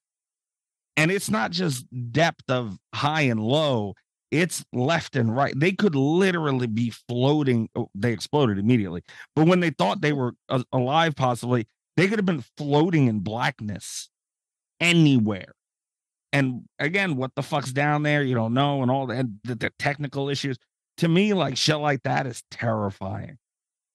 And 0.97 1.11
it's 1.11 1.29
not 1.29 1.51
just 1.51 1.85
depth 2.11 2.49
of 2.49 2.77
high 2.93 3.21
and 3.21 3.39
low, 3.39 3.93
it's 4.31 4.65
left 4.73 5.15
and 5.15 5.33
right. 5.33 5.53
They 5.55 5.71
could 5.71 5.95
literally 5.95 6.67
be 6.67 6.89
floating. 6.89 7.69
oh, 7.75 7.89
They 7.95 8.11
exploded 8.11 8.57
immediately. 8.57 9.03
But 9.35 9.47
when 9.47 9.61
they 9.61 9.69
thought 9.69 10.01
they 10.01 10.11
were 10.11 10.33
alive, 10.73 11.15
possibly, 11.15 11.67
they 11.95 12.07
could 12.07 12.19
have 12.19 12.25
been 12.25 12.43
floating 12.57 13.07
in 13.07 13.19
blackness 13.19 14.09
anywhere. 14.79 15.53
And 16.33 16.63
again, 16.77 17.15
what 17.15 17.31
the 17.35 17.43
fuck's 17.43 17.71
down 17.71 18.03
there? 18.03 18.21
You 18.21 18.35
don't 18.35 18.53
know, 18.53 18.81
and 18.81 18.91
all 18.91 19.07
the, 19.07 19.31
the 19.43 19.71
technical 19.79 20.29
issues. 20.29 20.57
To 20.97 21.07
me, 21.07 21.33
like 21.33 21.57
shit 21.57 21.77
like 21.77 22.03
that 22.03 22.27
is 22.27 22.43
terrifying. 22.51 23.37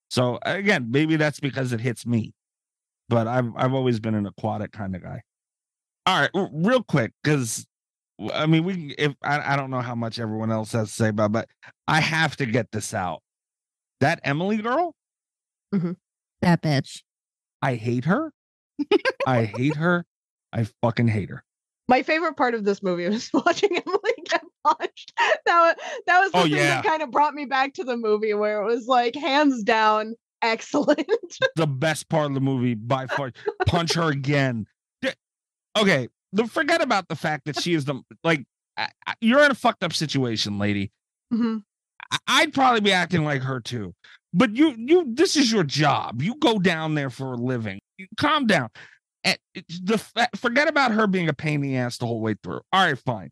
So 0.09 0.39
again, 0.43 0.89
maybe 0.91 1.17
that's 1.17 1.41
because 1.41 1.73
it 1.73 1.81
hits 1.81 2.07
me, 2.07 2.33
but 3.09 3.27
I've 3.27 3.51
I've 3.57 3.75
always 3.75 3.99
been 3.99 4.15
an 4.15 4.27
aquatic 4.27 4.73
kind 4.73 4.95
of 4.95 5.03
guy. 5.03 5.23
All 6.07 6.21
right, 6.21 6.31
r- 6.35 6.51
real 6.53 6.83
quick, 6.83 7.13
because 7.23 7.67
I 8.33 8.47
mean, 8.47 8.65
we 8.65 8.75
can- 8.75 8.95
if 8.99 9.15
I, 9.23 9.55
I 9.55 9.57
don't 9.57 9.71
know 9.71 9.81
how 9.81 9.95
much 9.95 10.19
everyone 10.19 10.51
else 10.53 10.73
has 10.73 10.89
to 10.89 10.95
say 10.95 11.09
about, 11.09 11.33
but 11.33 11.49
I 11.89 12.01
have 12.01 12.37
to 12.37 12.47
get 12.47 12.71
this 12.73 12.93
out. 12.95 13.23
That 14.01 14.21
Emily 14.25 14.57
girl, 14.59 14.95
mm-hmm. 15.75 15.93
That 16.43 16.61
bitch. 16.63 17.03
I 17.63 17.77
hate 17.77 18.05
her. 18.07 18.33
I 19.27 19.45
hate 19.45 19.77
her. 19.77 20.05
I 20.53 20.67
fucking 20.83 21.07
hate 21.07 21.31
her. 21.31 21.45
My 21.89 22.03
favorite 22.03 22.37
part 22.37 22.55
of 22.55 22.65
this 22.65 22.83
movie 22.83 23.09
was 23.09 23.31
watching 23.35 23.71
Emily 23.77 24.13
get 24.25 24.43
punched. 24.65 25.13
That 25.17 25.37
was 25.47 25.75
that 26.07 26.21
was 26.21 26.31
oh, 26.35 26.39
the 26.39 26.39
Oh, 26.39 26.43
thing 26.43 26.53
yeah. 26.55 26.67
that 26.81 26.85
kind 26.85 27.03
of 27.03 27.13
brought 27.13 27.35
me 27.35 27.45
back 27.45 27.75
to 27.75 27.85
the 27.85 27.97
movie 27.97 28.35
where 28.35 28.61
it 28.63 28.67
was 28.67 28.87
like 28.89 29.15
hands 29.15 29.63
down 29.63 30.15
excellent. 30.43 31.07
the 31.55 31.67
best 31.69 32.09
part 32.09 32.27
of 32.27 32.35
the 32.35 32.41
movie 32.41 32.75
by 32.75 33.07
far. 33.07 33.31
Punch 33.67 33.93
her 33.95 34.11
again. 34.11 34.67
Okay, 35.77 36.09
the, 36.33 36.47
forget 36.47 36.83
about 36.83 37.09
the 37.09 37.17
fact 37.17 37.45
that 37.47 37.61
she 37.61 37.75
is 37.75 37.85
the 37.85 38.01
like. 38.25 38.45
You're 39.21 39.45
in 39.45 39.51
a 39.51 39.55
fucked 39.55 39.85
up 39.85 39.93
situation, 39.93 40.59
lady. 40.59 40.91
Mhm. 41.33 41.63
I- 42.11 42.19
I'd 42.27 42.55
probably 42.55 42.81
be 42.81 42.93
acting 42.93 43.25
like 43.25 43.43
her 43.43 43.61
too. 43.61 43.95
But 44.35 44.57
you, 44.57 44.75
you, 44.79 45.05
this 45.09 45.37
is 45.37 45.53
your 45.53 45.63
job. 45.63 46.23
You 46.23 46.37
go 46.37 46.59
down 46.59 46.95
there 46.95 47.11
for 47.11 47.35
a 47.35 47.37
living. 47.37 47.81
You, 47.99 48.07
calm 48.17 48.47
down. 48.47 48.71
And 49.25 49.37
the 49.55 49.99
forget 50.37 50.69
about 50.69 50.93
her 50.93 51.07
being 51.07 51.29
a 51.29 51.35
pain 51.35 51.57
in 51.57 51.61
the 51.61 51.77
ass 51.77 51.99
the 51.99 52.07
whole 52.07 52.21
way 52.21 52.35
through. 52.43 52.61
All 52.73 52.85
right, 52.87 52.99
fine. 52.99 53.31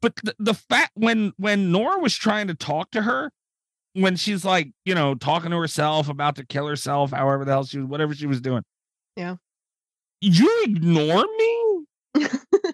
But 0.00 0.14
the, 0.22 0.34
the 0.38 0.54
fact 0.54 0.92
when 0.94 1.32
when 1.38 1.72
Nora 1.72 1.98
was 1.98 2.14
trying 2.14 2.46
to 2.46 2.54
talk 2.54 2.92
to 2.92 3.02
her, 3.02 3.32
when 3.94 4.14
she's 4.14 4.44
like, 4.44 4.70
you 4.84 4.94
know, 4.94 5.16
talking 5.16 5.50
to 5.50 5.56
herself 5.58 6.08
about 6.08 6.36
to 6.36 6.46
kill 6.46 6.68
herself, 6.68 7.10
however 7.10 7.44
the 7.44 7.50
hell 7.50 7.64
she 7.64 7.78
was, 7.78 7.88
whatever 7.88 8.14
she 8.14 8.26
was 8.26 8.40
doing. 8.40 8.62
Yeah. 9.16 9.36
You 10.20 10.62
ignore 10.64 11.24
me 11.36 11.67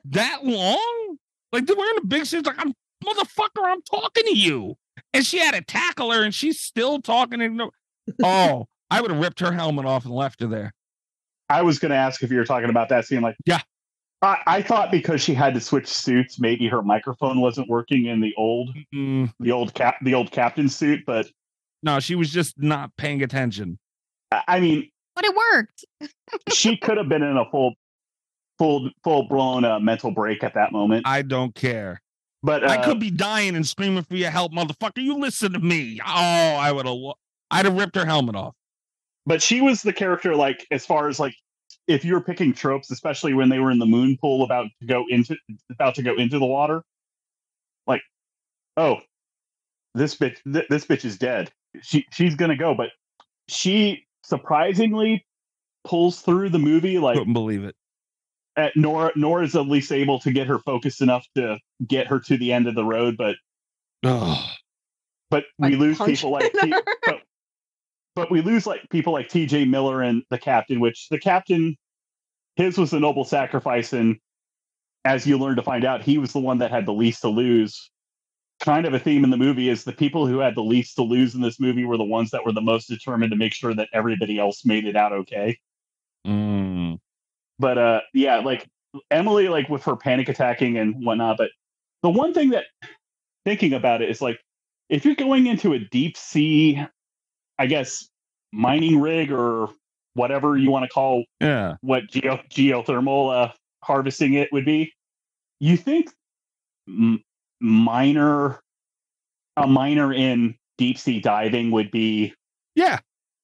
that 0.06 0.44
long? 0.44 1.16
Like 1.52 1.66
they're 1.66 1.76
wearing 1.76 1.98
a 2.02 2.06
big 2.06 2.26
suit. 2.26 2.46
Like 2.46 2.56
I'm 2.58 2.72
motherfucker, 3.04 3.62
I'm 3.64 3.82
talking 3.82 4.24
to 4.24 4.36
you. 4.36 4.74
And 5.12 5.24
she 5.26 5.38
had 5.38 5.54
to 5.54 5.60
tackle 5.60 6.10
her, 6.12 6.22
and 6.22 6.34
she's 6.34 6.60
still 6.60 7.00
talking. 7.00 7.40
And 7.40 7.56
no, 7.56 7.70
oh, 8.24 8.66
I 8.90 9.00
would 9.00 9.10
have 9.10 9.20
ripped 9.20 9.40
her 9.40 9.52
helmet 9.52 9.86
off 9.86 10.04
and 10.04 10.14
left 10.14 10.40
her 10.40 10.46
there. 10.48 10.72
i 11.48 11.62
was 11.62 11.78
going 11.78 11.90
to 11.90 11.96
ask 11.96 12.22
if 12.22 12.30
you 12.30 12.36
were 12.38 12.44
talking 12.44 12.70
about 12.70 12.88
that 12.90 13.04
scene 13.06 13.20
like 13.22 13.36
Yeah. 13.46 13.60
I, 14.22 14.38
I 14.46 14.62
thought 14.62 14.90
because 14.90 15.20
she 15.20 15.34
had 15.34 15.52
to 15.54 15.60
switch 15.60 15.86
suits 15.86 16.40
maybe 16.40 16.66
her 16.68 16.82
microphone 16.82 17.40
wasn't 17.40 17.68
working 17.68 18.06
in 18.06 18.20
the 18.20 18.32
old 18.38 18.70
Mm, 18.94 19.30
the 19.40 19.52
old 19.52 19.74
cap 19.74 19.96
the 20.02 20.14
old 20.14 20.30
captain 20.30 20.68
suit 20.68 21.00
but 21.06 21.26
no, 21.82 22.00
she 22.00 22.14
was 22.14 22.30
just 22.30 22.58
not 22.58 22.96
paying 22.96 23.22
attention. 23.22 23.78
I- 24.32 24.42
I 24.48 24.60
mean, 24.60 24.90
but 25.14 25.24
it 25.26 25.34
worked. 25.52 25.84
she 26.52 26.76
could 26.78 26.96
have 26.96 27.08
been 27.10 27.22
in 27.22 27.36
a 27.36 27.44
full, 27.50 27.74
full, 28.58 28.90
full 29.02 29.28
blown 29.28 29.64
uh, 29.64 29.78
mental 29.80 30.10
break 30.10 30.42
at 30.44 30.54
that 30.54 30.72
moment. 30.72 31.06
I 31.06 31.22
don't 31.22 31.54
care. 31.54 32.00
But 32.42 32.64
uh, 32.64 32.68
I 32.68 32.76
could 32.84 33.00
be 33.00 33.10
dying 33.10 33.56
and 33.56 33.66
screaming 33.66 34.02
for 34.04 34.16
your 34.16 34.30
help, 34.30 34.52
motherfucker. 34.52 35.02
You 35.02 35.18
listen 35.18 35.52
to 35.54 35.58
me. 35.60 35.98
Oh, 36.04 36.10
I 36.10 36.70
would 36.72 36.86
have. 36.86 36.96
I'd 37.50 37.64
have 37.64 37.76
ripped 37.76 37.96
her 37.96 38.04
helmet 38.04 38.36
off. 38.36 38.54
but 39.26 39.40
she 39.42 39.60
was 39.60 39.82
the 39.82 39.92
character 39.92 40.34
like 40.34 40.66
as 40.70 40.84
far 40.84 41.08
as 41.08 41.18
like 41.20 41.34
if 41.86 42.04
you 42.04 42.14
were 42.14 42.20
picking 42.20 42.52
tropes 42.52 42.90
especially 42.90 43.32
when 43.34 43.48
they 43.48 43.58
were 43.58 43.70
in 43.70 43.78
the 43.78 43.86
moon 43.86 44.16
pool 44.20 44.42
about 44.42 44.66
to 44.80 44.86
go 44.86 45.04
into 45.08 45.36
about 45.70 45.94
to 45.94 46.02
go 46.02 46.14
into 46.16 46.38
the 46.38 46.46
water 46.46 46.82
like 47.86 48.02
oh 48.76 48.96
this 49.94 50.14
bitch 50.16 50.36
th- 50.50 50.66
this 50.68 50.84
bitch 50.86 51.04
is 51.04 51.16
dead 51.18 51.52
she 51.82 52.04
she's 52.10 52.34
gonna 52.34 52.56
go 52.56 52.74
but 52.74 52.88
she 53.48 54.04
surprisingly 54.24 55.24
pulls 55.84 56.20
through 56.22 56.48
the 56.48 56.58
movie 56.58 56.98
like 56.98 57.16
Couldn't 57.16 57.34
believe 57.34 57.62
it. 57.64 57.76
At 58.56 58.76
nora 58.76 59.10
nora's 59.16 59.56
at 59.56 59.66
least 59.66 59.90
able 59.92 60.18
to 60.20 60.30
get 60.30 60.46
her 60.46 60.58
focused 60.58 61.00
enough 61.00 61.26
to 61.34 61.58
get 61.86 62.06
her 62.06 62.20
to 62.20 62.36
the 62.36 62.52
end 62.52 62.68
of 62.68 62.74
the 62.74 62.84
road 62.84 63.16
but 63.16 63.36
Oh, 64.04 64.46
but 65.30 65.44
we 65.58 65.70
Like 65.70 65.78
lose 65.78 65.98
people 65.98 66.30
like 66.30 66.52
T- 66.52 66.74
but, 67.06 67.22
but 68.14 68.30
we 68.30 68.42
lose 68.42 68.66
like 68.66 68.88
people 68.90 69.12
like 69.12 69.28
TJ 69.28 69.68
Miller 69.68 70.02
and 70.02 70.22
the 70.30 70.38
captain, 70.38 70.78
which 70.78 71.08
the 71.08 71.18
captain 71.18 71.76
his 72.56 72.78
was 72.78 72.92
a 72.92 73.00
noble 73.00 73.24
sacrifice, 73.24 73.92
and 73.92 74.18
as 75.04 75.26
you 75.26 75.38
learn 75.38 75.56
to 75.56 75.62
find 75.62 75.84
out, 75.84 76.02
he 76.02 76.18
was 76.18 76.32
the 76.32 76.38
one 76.38 76.58
that 76.58 76.70
had 76.70 76.86
the 76.86 76.92
least 76.92 77.22
to 77.22 77.28
lose. 77.28 77.90
Kind 78.60 78.86
of 78.86 78.94
a 78.94 78.98
theme 78.98 79.24
in 79.24 79.30
the 79.30 79.36
movie 79.36 79.68
is 79.68 79.82
the 79.82 79.92
people 79.92 80.26
who 80.26 80.38
had 80.38 80.54
the 80.54 80.62
least 80.62 80.94
to 80.96 81.02
lose 81.02 81.34
in 81.34 81.40
this 81.40 81.58
movie 81.58 81.84
were 81.84 81.96
the 81.96 82.04
ones 82.04 82.30
that 82.30 82.44
were 82.44 82.52
the 82.52 82.60
most 82.60 82.86
determined 82.86 83.32
to 83.32 83.36
make 83.36 83.52
sure 83.52 83.74
that 83.74 83.88
everybody 83.92 84.38
else 84.38 84.64
made 84.64 84.84
it 84.84 84.94
out 84.94 85.12
okay. 85.12 85.58
mm. 86.26 86.98
But 87.58 87.78
uh 87.78 88.00
yeah, 88.12 88.36
like 88.38 88.66
Emily, 89.10 89.48
like 89.48 89.68
with 89.68 89.84
her 89.84 89.96
panic 89.96 90.28
attacking 90.28 90.78
and 90.78 91.04
whatnot. 91.04 91.36
But 91.38 91.50
the 92.02 92.10
one 92.10 92.32
thing 92.34 92.50
that 92.50 92.64
thinking 93.44 93.72
about 93.72 94.02
it 94.02 94.10
is 94.10 94.20
like 94.20 94.38
if 94.88 95.04
you're 95.04 95.14
going 95.14 95.46
into 95.46 95.72
a 95.72 95.78
deep 95.78 96.16
sea, 96.16 96.82
I 97.58 97.66
guess 97.66 98.08
mining 98.52 99.00
rig 99.00 99.32
or 99.32 99.68
whatever 100.14 100.56
you 100.56 100.70
want 100.70 100.84
to 100.84 100.88
call 100.88 101.24
yeah. 101.40 101.74
what 101.80 102.08
geo- 102.08 102.40
geothermal 102.50 103.32
uh, 103.48 103.52
harvesting 103.82 104.34
it 104.34 104.48
would 104.52 104.64
be, 104.64 104.92
you 105.58 105.76
think 105.76 106.10
m- 106.88 107.22
minor 107.60 108.60
a 109.56 109.66
minor 109.66 110.12
in 110.12 110.54
deep 110.78 110.98
sea 110.98 111.20
diving 111.20 111.70
would 111.70 111.90
be 111.90 112.32
Yeah. 112.76 112.98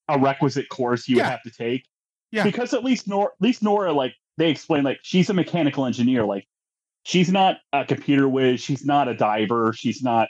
a 0.09 0.19
requisite 0.19 0.69
course 0.69 1.09
you 1.09 1.16
would 1.16 1.24
have 1.24 1.43
to 1.43 1.51
take. 1.51 1.85
Yeah. 2.32 2.44
Because 2.44 2.74
at 2.74 2.85
least 2.85 3.09
Nora, 3.09 3.27
at 3.27 3.40
least 3.40 3.62
Nora, 3.62 3.93
like 3.93 4.15
they 4.36 4.51
explain, 4.51 4.85
like 4.85 5.01
she's 5.02 5.31
a 5.31 5.35
mechanical 5.35 5.86
engineer. 5.86 6.24
Like 6.24 6.47
she's 7.02 7.31
not 7.31 7.59
a 7.73 7.85
computer 7.85 8.28
whiz. 8.28 8.61
She's 8.61 8.85
not 8.85 9.09
a 9.09 9.15
diver. 9.15 9.73
She's 9.73 10.02
not 10.02 10.28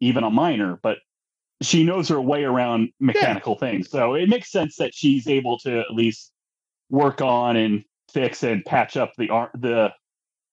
even 0.00 0.24
a 0.24 0.30
miner, 0.30 0.78
but 0.82 0.98
she 1.62 1.84
knows 1.84 2.08
her 2.08 2.20
way 2.20 2.44
around 2.44 2.90
mechanical 3.00 3.56
things. 3.56 3.90
So 3.90 4.14
it 4.14 4.28
makes 4.28 4.50
sense 4.50 4.76
that 4.76 4.94
she's 4.94 5.28
able 5.28 5.58
to 5.58 5.80
at 5.80 5.90
least 5.92 6.32
work 6.88 7.20
on 7.20 7.56
and 7.56 7.84
fix 8.12 8.42
and 8.42 8.64
patch 8.64 8.96
up 8.96 9.12
the 9.16 9.28
the 9.54 9.92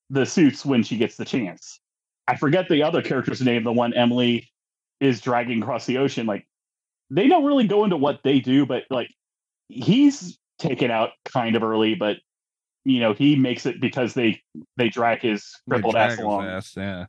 the 0.09 0.25
suits 0.25 0.65
when 0.65 0.83
she 0.83 0.97
gets 0.97 1.15
the 1.15 1.25
chance. 1.25 1.79
I 2.27 2.35
forget 2.35 2.67
the 2.67 2.83
other 2.83 3.01
character's 3.01 3.41
name, 3.41 3.63
the 3.63 3.71
one 3.71 3.93
Emily 3.93 4.49
is 4.99 5.21
dragging 5.21 5.61
across 5.61 5.85
the 5.85 5.97
ocean. 5.97 6.25
Like 6.25 6.45
they 7.09 7.27
don't 7.27 7.45
really 7.45 7.67
go 7.67 7.83
into 7.83 7.97
what 7.97 8.19
they 8.23 8.39
do, 8.39 8.65
but 8.65 8.83
like 8.89 9.09
he's 9.69 10.37
taken 10.59 10.91
out 10.91 11.11
kind 11.25 11.55
of 11.55 11.63
early, 11.63 11.95
but 11.95 12.17
you 12.85 12.99
know, 13.01 13.13
he 13.13 13.35
makes 13.35 13.65
it 13.65 13.81
because 13.81 14.13
they 14.13 14.41
they 14.77 14.89
drag 14.89 15.21
his 15.21 15.45
crippled 15.69 15.93
drag 15.93 16.11
ass 16.11 16.19
along. 16.19 16.45
fast, 16.45 16.77
Yeah. 16.77 17.05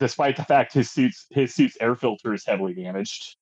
Despite 0.00 0.36
the 0.36 0.44
fact 0.44 0.72
his 0.72 0.90
suit's 0.90 1.26
his 1.30 1.54
suit's 1.54 1.76
air 1.80 1.94
filter 1.94 2.32
is 2.32 2.44
heavily 2.46 2.72
damaged. 2.72 3.36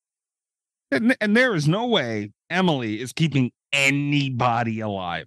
And, 0.91 1.17
and 1.21 1.37
there 1.37 1.55
is 1.55 1.69
no 1.69 1.87
way 1.87 2.33
Emily 2.49 3.01
is 3.01 3.13
keeping 3.13 3.53
anybody 3.73 4.81
alive. 4.81 5.27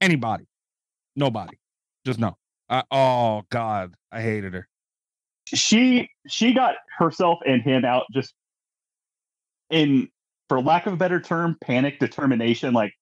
Anybody. 0.00 0.44
Nobody. 1.16 1.58
Just 2.04 2.18
no. 2.18 2.36
Uh, 2.68 2.82
oh 2.90 3.42
God, 3.50 3.94
I 4.12 4.22
hated 4.22 4.54
her. 4.54 4.68
She 5.46 6.10
she 6.28 6.52
got 6.52 6.76
herself 6.98 7.38
and 7.46 7.62
him 7.62 7.84
out 7.84 8.04
just 8.12 8.34
in 9.70 10.08
for 10.48 10.60
lack 10.60 10.86
of 10.86 10.92
a 10.92 10.96
better 10.96 11.20
term, 11.20 11.56
panic 11.60 11.98
determination. 11.98 12.74
Like 12.74 12.92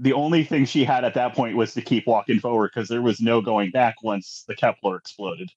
the 0.00 0.14
only 0.14 0.44
thing 0.44 0.64
she 0.64 0.82
had 0.82 1.04
at 1.04 1.14
that 1.14 1.34
point 1.34 1.56
was 1.56 1.74
to 1.74 1.82
keep 1.82 2.06
walking 2.06 2.40
forward 2.40 2.70
because 2.74 2.88
there 2.88 3.02
was 3.02 3.20
no 3.20 3.42
going 3.42 3.70
back 3.70 3.96
once 4.02 4.44
the 4.48 4.54
Kepler 4.56 4.96
exploded. 4.96 5.50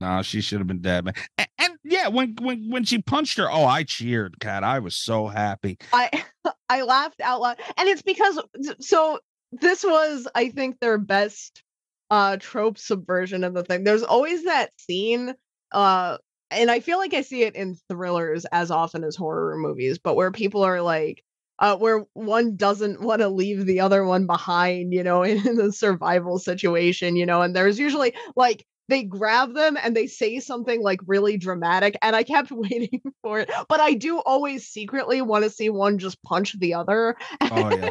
No, 0.00 0.22
she 0.22 0.42
should 0.42 0.58
have 0.58 0.66
been 0.66 0.82
dead, 0.82 1.04
man. 1.04 1.14
And, 1.38 1.48
and 1.58 1.72
yeah, 1.82 2.08
when 2.08 2.36
when 2.40 2.70
when 2.70 2.84
she 2.84 3.00
punched 3.00 3.38
her, 3.38 3.50
oh, 3.50 3.64
I 3.64 3.84
cheered, 3.84 4.38
cat. 4.40 4.64
I 4.64 4.78
was 4.78 4.96
so 4.96 5.28
happy. 5.28 5.78
I 5.92 6.24
I 6.68 6.82
laughed 6.82 7.20
out 7.22 7.40
loud, 7.40 7.58
and 7.76 7.88
it's 7.88 8.02
because 8.02 8.38
so 8.80 9.18
this 9.52 9.82
was 9.82 10.28
I 10.34 10.50
think 10.50 10.78
their 10.78 10.98
best 10.98 11.62
uh 12.10 12.36
trope 12.38 12.76
subversion 12.78 13.44
of 13.44 13.54
the 13.54 13.64
thing. 13.64 13.84
There's 13.84 14.02
always 14.02 14.44
that 14.44 14.70
scene, 14.78 15.34
uh, 15.72 16.18
and 16.50 16.70
I 16.70 16.80
feel 16.80 16.98
like 16.98 17.14
I 17.14 17.22
see 17.22 17.42
it 17.42 17.54
in 17.54 17.76
thrillers 17.88 18.44
as 18.46 18.70
often 18.70 19.04
as 19.04 19.16
horror 19.16 19.56
movies, 19.56 19.98
but 19.98 20.16
where 20.16 20.30
people 20.30 20.62
are 20.62 20.82
like. 20.82 21.24
Uh, 21.60 21.76
where 21.76 22.06
one 22.14 22.56
doesn't 22.56 23.02
want 23.02 23.20
to 23.20 23.28
leave 23.28 23.66
the 23.66 23.80
other 23.80 24.04
one 24.04 24.26
behind, 24.26 24.92
you 24.94 25.02
know, 25.02 25.22
in 25.24 25.56
the 25.56 25.72
survival 25.72 26.38
situation, 26.38 27.16
you 27.16 27.26
know, 27.26 27.42
and 27.42 27.54
there's 27.54 27.78
usually 27.78 28.14
like 28.34 28.66
they 28.88 29.04
grab 29.04 29.54
them 29.54 29.78
and 29.82 29.96
they 29.96 30.06
say 30.06 30.40
something 30.40 30.82
like 30.82 30.98
really 31.06 31.38
dramatic 31.38 31.96
and 32.02 32.14
i 32.16 32.24
kept 32.24 32.50
waiting 32.50 33.00
for 33.22 33.38
it 33.40 33.50
but 33.68 33.80
i 33.80 33.94
do 33.94 34.18
always 34.18 34.66
secretly 34.66 35.22
want 35.22 35.44
to 35.44 35.50
see 35.50 35.70
one 35.70 35.98
just 35.98 36.20
punch 36.22 36.58
the 36.58 36.74
other 36.74 37.16
Oh 37.40 37.70
yeah. 37.70 37.90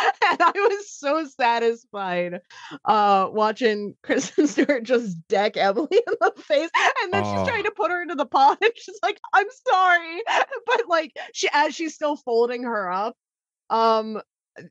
and 0.30 0.40
i 0.42 0.52
was 0.54 0.90
so 0.90 1.24
satisfied 1.26 2.40
uh 2.84 3.28
watching 3.32 3.94
kristen 4.02 4.46
stewart 4.48 4.82
just 4.84 5.16
deck 5.28 5.56
emily 5.56 5.88
in 6.06 6.14
the 6.20 6.32
face 6.42 6.70
and 7.02 7.12
then 7.12 7.22
Oh. 7.24 7.36
she's 7.38 7.48
trying 7.48 7.64
to 7.64 7.70
put 7.72 7.90
her 7.90 8.02
into 8.02 8.14
the 8.14 8.26
pot 8.26 8.58
and 8.62 8.72
she's 8.76 8.98
like 9.02 9.20
i'm 9.34 9.46
sorry 9.68 10.22
but 10.66 10.82
like 10.88 11.12
she 11.32 11.48
as 11.52 11.74
she's 11.74 11.94
still 11.94 12.16
folding 12.16 12.62
her 12.64 12.90
up 12.90 13.16
um 13.70 14.20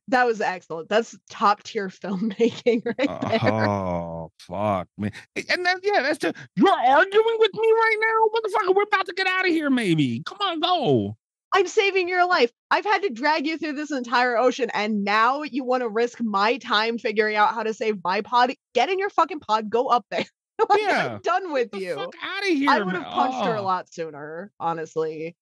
that 0.09 0.25
was 0.25 0.41
excellent 0.41 0.89
that's 0.89 1.17
top 1.29 1.63
tier 1.63 1.87
filmmaking 1.89 2.83
right 2.85 3.21
there 3.21 3.39
Oh 3.41 4.31
fuck 4.39 4.87
me. 4.97 5.09
And 5.35 5.65
then 5.65 5.77
yeah, 5.83 6.01
that's 6.01 6.17
just 6.19 6.35
you're 6.55 6.69
arguing 6.69 7.37
with 7.39 7.51
me 7.53 7.71
right 7.71 7.97
now, 8.01 8.27
motherfucker. 8.35 8.75
We're 8.75 8.83
about 8.83 9.05
to 9.07 9.13
get 9.13 9.25
out 9.25 9.47
of 9.47 9.51
here, 9.53 9.69
maybe. 9.69 10.21
Come 10.25 10.37
on, 10.41 10.59
go. 10.59 11.17
I'm 11.53 11.67
saving 11.67 12.07
your 12.07 12.27
life. 12.27 12.51
I've 12.69 12.85
had 12.85 13.01
to 13.03 13.09
drag 13.09 13.47
you 13.47 13.57
through 13.57 13.73
this 13.73 13.91
entire 13.91 14.37
ocean, 14.37 14.69
and 14.73 15.03
now 15.03 15.41
you 15.43 15.63
want 15.63 15.81
to 15.81 15.89
risk 15.89 16.21
my 16.21 16.57
time 16.57 16.97
figuring 16.97 17.35
out 17.35 17.53
how 17.55 17.63
to 17.63 17.73
save 17.73 17.97
my 18.03 18.21
pod? 18.21 18.53
Get 18.75 18.89
in 18.89 18.99
your 18.99 19.09
fucking 19.09 19.39
pod, 19.39 19.69
go 19.69 19.87
up 19.87 20.05
there. 20.11 20.25
like, 20.69 20.79
Yeah. 20.81 21.13
I'm 21.15 21.21
done 21.21 21.51
with 21.51 21.71
Get 21.71 21.81
you. 21.81 21.99
out 21.99 22.09
of 22.43 22.47
here. 22.49 22.69
I 22.69 22.81
would 22.81 22.93
have 22.95 23.05
punched 23.05 23.43
her 23.45 23.55
a 23.55 23.61
Oh. 23.61 23.63
lot 23.63 23.91
sooner, 23.91 24.51
honestly. 24.59 25.35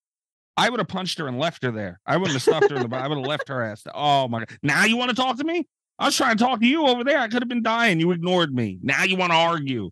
I 0.55 0.69
would 0.69 0.79
have 0.79 0.88
punched 0.88 1.19
her 1.19 1.27
and 1.27 1.38
left 1.38 1.63
her 1.63 1.71
there. 1.71 1.99
I 2.05 2.17
wouldn't 2.17 2.34
have 2.34 2.41
stuffed 2.41 2.71
her 2.71 2.77
in 2.77 2.89
the. 2.89 2.95
I 2.95 3.07
would 3.07 3.17
have 3.17 3.27
left 3.27 3.47
her 3.49 3.61
ass. 3.61 3.84
Oh 3.93 4.27
my 4.27 4.39
god! 4.39 4.57
Now 4.63 4.85
you 4.85 4.97
want 4.97 5.09
to 5.09 5.15
talk 5.15 5.38
to 5.38 5.43
me? 5.43 5.67
I 5.99 6.05
was 6.05 6.15
trying 6.17 6.38
to 6.38 6.43
talk 6.43 6.61
to 6.61 6.65
you 6.65 6.85
over 6.88 7.03
there. 7.03 7.19
I 7.19 7.27
could 7.27 7.41
have 7.43 7.49
been 7.49 7.61
dying. 7.63 7.99
You 7.99 8.11
ignored 8.11 8.53
me. 8.55 8.79
Now 8.81 9.03
you 9.03 9.17
want 9.17 9.31
to 9.34 9.38
argue? 9.38 9.91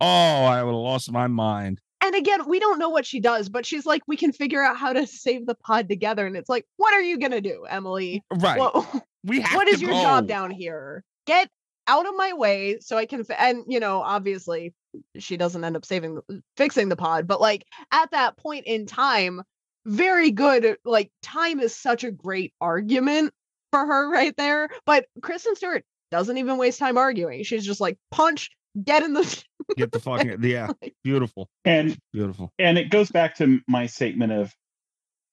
Oh, 0.00 0.06
I 0.44 0.62
would 0.62 0.70
have 0.72 0.80
lost 0.80 1.10
my 1.12 1.26
mind. 1.26 1.80
And 2.02 2.14
again, 2.14 2.48
we 2.48 2.60
don't 2.60 2.78
know 2.78 2.88
what 2.88 3.06
she 3.06 3.20
does, 3.20 3.48
but 3.48 3.64
she's 3.64 3.86
like, 3.86 4.02
we 4.06 4.16
can 4.16 4.32
figure 4.32 4.62
out 4.62 4.76
how 4.76 4.92
to 4.92 5.06
save 5.06 5.46
the 5.46 5.54
pod 5.54 5.88
together. 5.88 6.26
And 6.26 6.36
it's 6.36 6.48
like, 6.48 6.66
what 6.76 6.94
are 6.94 7.02
you 7.02 7.18
gonna 7.18 7.40
do, 7.40 7.64
Emily? 7.68 8.24
Right. 8.32 8.58
What, 8.58 9.02
we 9.24 9.40
have 9.40 9.54
what 9.54 9.68
is 9.68 9.80
your 9.80 9.92
job 9.92 10.26
down 10.26 10.50
here? 10.50 11.04
Get 11.26 11.48
out 11.88 12.06
of 12.06 12.14
my 12.16 12.32
way 12.32 12.78
so 12.80 12.96
I 12.96 13.06
can. 13.06 13.24
Fi- 13.24 13.34
and 13.34 13.64
you 13.66 13.80
know, 13.80 14.00
obviously, 14.02 14.74
she 15.18 15.36
doesn't 15.36 15.64
end 15.64 15.76
up 15.76 15.84
saving, 15.84 16.20
uh, 16.30 16.34
fixing 16.56 16.88
the 16.88 16.96
pod. 16.96 17.26
But 17.26 17.40
like 17.40 17.64
at 17.92 18.10
that 18.12 18.36
point 18.36 18.66
in 18.66 18.86
time, 18.86 19.42
very 19.86 20.30
good. 20.30 20.76
Like 20.84 21.10
time 21.22 21.60
is 21.60 21.74
such 21.74 22.04
a 22.04 22.10
great 22.10 22.52
argument 22.60 23.32
for 23.70 23.86
her 23.86 24.10
right 24.10 24.36
there. 24.36 24.68
But 24.84 25.06
Kristen 25.22 25.56
Stewart 25.56 25.84
doesn't 26.10 26.38
even 26.38 26.58
waste 26.58 26.78
time 26.78 26.98
arguing. 26.98 27.42
She's 27.44 27.64
just 27.64 27.80
like 27.80 27.98
punch, 28.10 28.50
get 28.84 29.02
in 29.02 29.14
the. 29.14 29.44
Get 29.76 29.90
the 29.90 29.98
fucking 29.98 30.44
yeah. 30.44 30.68
Beautiful. 31.02 31.48
And 31.64 31.98
Beautiful. 32.12 32.52
and 32.58 32.78
it 32.78 32.88
goes 32.88 33.10
back 33.10 33.34
to 33.38 33.60
my 33.66 33.86
statement 33.86 34.30
of 34.32 34.54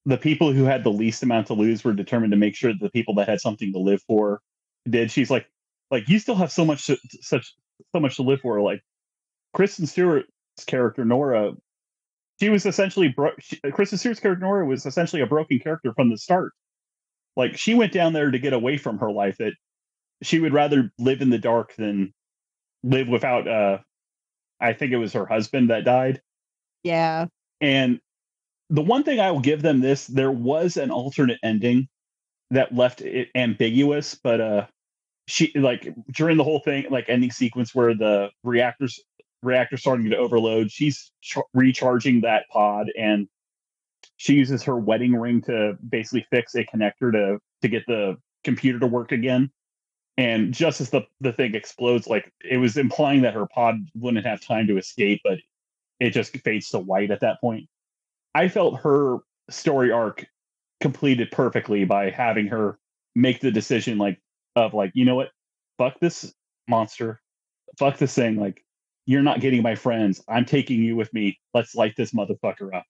the 0.06 0.18
people 0.18 0.52
who 0.52 0.64
had 0.64 0.84
the 0.84 0.92
least 0.92 1.22
amount 1.22 1.48
to 1.48 1.54
lose 1.54 1.84
were 1.84 1.94
determined 1.94 2.32
to 2.32 2.38
make 2.38 2.56
sure 2.56 2.74
that 2.74 2.82
the 2.82 2.90
people 2.90 3.14
that 3.16 3.30
had 3.30 3.40
something 3.40 3.72
to 3.74 3.80
live 3.80 4.02
for 4.08 4.42
did. 4.90 5.12
She's 5.12 5.30
like, 5.30 5.48
like 5.92 6.10
you 6.10 6.18
still 6.18 6.34
have 6.36 6.52
so 6.52 6.66
much, 6.66 6.88
to, 6.88 6.98
such 7.22 7.54
so 7.94 8.00
much 8.00 8.16
to 8.16 8.24
live 8.24 8.42
for. 8.42 8.60
Like 8.62 8.82
Kristen 9.54 9.86
Stewart's 9.86 10.28
character 10.66 11.06
Nora, 11.06 11.54
she 12.40 12.50
was 12.50 12.66
essentially 12.66 13.10
bro- 13.10 13.36
she, 13.40 13.60
Kristen 13.72 14.00
Stewart's 14.00 14.20
character 14.20 14.44
Nora 14.44 14.66
was 14.66 14.86
essentially 14.88 15.22
a 15.22 15.28
broken 15.28 15.60
character 15.60 15.94
from 15.94 16.10
the 16.10 16.18
start. 16.18 16.54
like 17.36 17.58
she 17.58 17.76
went 17.76 17.94
down 17.94 18.14
there 18.14 18.32
to 18.32 18.40
get 18.40 18.54
away 18.54 18.78
from 18.78 18.98
her 18.98 19.12
life 19.12 19.38
that 19.38 19.54
she 20.24 20.40
would 20.40 20.54
rather 20.54 20.92
live 20.98 21.22
in 21.22 21.30
the 21.30 21.38
dark 21.38 21.76
than 21.76 22.14
live 22.84 23.08
without 23.08 23.48
uh 23.48 23.78
I 24.60 24.74
think 24.74 24.92
it 24.92 24.98
was 24.98 25.14
her 25.14 25.26
husband 25.26 25.70
that 25.70 25.84
died. 25.84 26.22
Yeah. 26.84 27.28
And 27.60 28.00
the 28.70 28.82
one 28.82 29.04
thing 29.04 29.20
I 29.20 29.32
will 29.32 29.42
give 29.42 29.62
them 29.62 29.82
this, 29.82 30.08
there 30.08 30.32
was 30.32 30.78
an 30.78 30.92
alternate 30.92 31.40
ending 31.44 31.88
that 32.52 32.74
left 32.74 33.02
it 33.02 33.30
ambiguous, 33.36 34.16
but 34.16 34.42
uh 34.42 34.68
she 35.28 35.52
like 35.56 35.94
during 36.12 36.38
the 36.38 36.44
whole 36.44 36.60
thing, 36.60 36.86
like 36.90 37.06
ending 37.08 37.32
sequence 37.32 37.74
where 37.74 37.94
the 37.94 38.30
reactors 38.44 39.00
reactor 39.42 39.78
starting 39.78 40.10
to 40.10 40.18
overload, 40.18 40.72
she's 40.72 41.12
ch- 41.22 41.38
recharging 41.54 42.22
that 42.22 42.46
pod 42.50 42.88
and 42.98 43.28
she 44.18 44.34
uses 44.34 44.64
her 44.64 44.78
wedding 44.78 45.16
ring 45.16 45.42
to 45.42 45.78
basically 45.88 46.26
fix 46.30 46.56
a 46.56 46.66
connector 46.66 47.12
to 47.12 47.40
to 47.62 47.68
get 47.68 47.84
the 47.88 48.18
computer 48.44 48.80
to 48.80 48.88
work 48.88 49.12
again. 49.12 49.52
And 50.18 50.54
just 50.54 50.80
as 50.80 50.92
the 50.92 51.02
the 51.22 51.34
thing 51.34 51.56
explodes, 51.56 52.08
like 52.08 52.32
it 52.44 52.58
was 52.58 52.78
implying 52.78 53.22
that 53.24 53.34
her 53.34 53.48
pod 53.48 53.76
wouldn't 53.96 54.26
have 54.26 54.42
time 54.42 54.68
to 54.68 54.78
escape, 54.78 55.22
but 55.24 55.40
it 56.00 56.12
just 56.12 56.36
fades 56.38 56.70
to 56.70 56.80
white 56.80 57.12
at 57.12 57.22
that 57.22 57.42
point. 57.42 57.68
I 58.36 58.48
felt 58.48 58.80
her 58.82 59.20
story 59.50 59.92
arc 59.92 60.26
completed 60.82 61.32
perfectly 61.32 61.86
by 61.86 62.10
having 62.10 62.48
her 62.48 62.78
make 63.16 63.40
the 63.40 63.52
decision 63.52 63.98
like 63.98 64.20
of 64.56 64.74
like, 64.74 64.92
you 64.94 65.06
know 65.06 65.16
what? 65.16 65.30
Fuck 65.78 66.00
this 66.00 66.34
monster. 66.68 67.20
Fuck 67.78 67.98
this 67.98 68.14
thing. 68.14 68.36
Like, 68.36 68.64
you're 69.06 69.24
not 69.24 69.40
getting 69.40 69.62
my 69.62 69.76
friends. 69.76 70.24
I'm 70.30 70.46
taking 70.46 70.84
you 70.84 70.96
with 70.96 71.12
me. 71.14 71.40
Let's 71.54 71.76
light 71.76 71.96
this 71.98 72.14
motherfucker 72.14 72.74
up. 72.76 72.86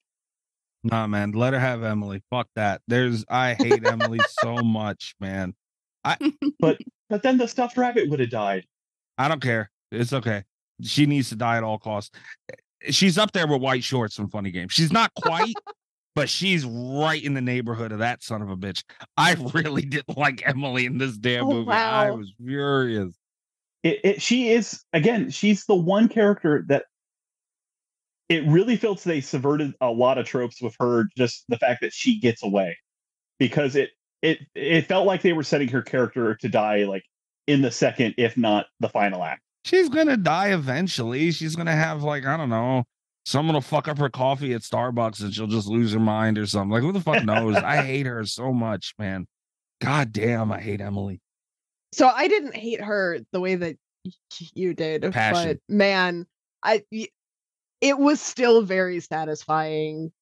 Nah, 0.82 1.06
man, 1.06 1.32
let 1.32 1.54
her 1.54 1.58
have 1.58 1.82
Emily. 1.82 2.22
Fuck 2.30 2.48
that. 2.56 2.82
There's 2.86 3.24
I 3.28 3.54
hate 3.54 3.86
Emily 3.86 4.20
so 4.40 4.56
much, 4.62 5.14
man. 5.18 5.54
I 6.04 6.16
But 6.60 6.78
but 7.08 7.22
then 7.22 7.38
the 7.38 7.48
stuffed 7.48 7.76
rabbit 7.76 8.08
would 8.08 8.20
have 8.20 8.30
died. 8.30 8.64
I 9.18 9.28
don't 9.28 9.42
care. 9.42 9.70
It's 9.92 10.12
okay. 10.12 10.42
She 10.82 11.06
needs 11.06 11.28
to 11.28 11.36
die 11.36 11.56
at 11.56 11.62
all 11.62 11.78
costs. 11.78 12.16
Eh, 12.50 12.90
she's 12.90 13.18
up 13.18 13.32
there 13.32 13.46
with 13.46 13.60
white 13.60 13.84
shorts 13.84 14.16
from 14.16 14.28
Funny 14.28 14.50
Games. 14.50 14.72
She's 14.72 14.92
not 14.92 15.12
quite, 15.14 15.54
but 16.14 16.28
she's 16.28 16.64
right 16.64 17.22
in 17.22 17.34
the 17.34 17.40
neighborhood 17.40 17.92
of 17.92 17.98
that 18.00 18.22
son 18.22 18.42
of 18.42 18.50
a 18.50 18.56
bitch. 18.56 18.82
I 19.16 19.34
really 19.54 19.82
didn't 19.82 20.16
like 20.16 20.42
Emily 20.46 20.86
in 20.86 20.98
this 20.98 21.16
damn 21.16 21.44
Oh, 21.44 21.52
movie. 21.52 21.70
I 21.70 22.10
was 22.10 22.32
furious. 22.44 23.14
It, 23.82 24.00
it 24.02 24.22
she 24.22 24.50
is 24.50 24.82
again, 24.92 25.30
she's 25.30 25.66
the 25.66 25.74
one 25.74 26.08
character 26.08 26.64
that 26.68 26.86
it 28.30 28.42
really 28.46 28.76
feels 28.76 29.04
they 29.04 29.20
subverted 29.20 29.74
a 29.80 29.90
lot 29.90 30.16
of 30.16 30.26
tropes 30.26 30.60
with 30.62 30.74
her, 30.80 31.04
just 31.16 31.44
the 31.48 31.58
fact 31.58 31.82
that 31.82 31.92
she 31.92 32.18
gets 32.18 32.42
away. 32.42 32.78
Because 33.38 33.76
it 33.76 33.90
it 34.24 34.38
it 34.54 34.86
felt 34.86 35.06
like 35.06 35.20
they 35.22 35.34
were 35.34 35.42
setting 35.42 35.68
her 35.68 35.82
character 35.82 36.34
to 36.34 36.48
die 36.48 36.84
like 36.84 37.04
in 37.46 37.60
the 37.60 37.70
second, 37.70 38.14
if 38.16 38.36
not 38.36 38.66
the 38.80 38.88
final 38.88 39.22
act. 39.22 39.42
She's 39.64 39.88
gonna 39.88 40.16
die 40.16 40.52
eventually. 40.54 41.30
She's 41.30 41.54
gonna 41.54 41.72
have 41.72 42.02
like 42.02 42.24
I 42.24 42.36
don't 42.36 42.48
know. 42.48 42.84
Someone 43.26 43.54
will 43.54 43.60
fuck 43.60 43.86
up 43.86 43.98
her 43.98 44.08
coffee 44.10 44.52
at 44.54 44.62
Starbucks 44.62 45.22
and 45.22 45.32
she'll 45.32 45.46
just 45.46 45.68
lose 45.68 45.92
her 45.92 46.00
mind 46.00 46.38
or 46.38 46.46
something. 46.46 46.70
Like 46.70 46.82
who 46.82 46.92
the 46.92 47.00
fuck 47.00 47.24
knows? 47.26 47.56
I 47.56 47.82
hate 47.82 48.06
her 48.06 48.24
so 48.24 48.52
much, 48.52 48.94
man. 48.98 49.26
God 49.80 50.12
damn, 50.12 50.50
I 50.52 50.60
hate 50.60 50.80
Emily. 50.80 51.20
So 51.92 52.08
I 52.08 52.26
didn't 52.26 52.56
hate 52.56 52.80
her 52.80 53.20
the 53.32 53.40
way 53.40 53.54
that 53.56 53.76
you 54.54 54.74
did, 54.74 55.10
Passion. 55.12 55.60
but 55.68 55.74
man, 55.74 56.26
I 56.62 56.82
it 57.80 57.98
was 57.98 58.20
still 58.20 58.62
very 58.62 59.00
satisfying 59.00 60.12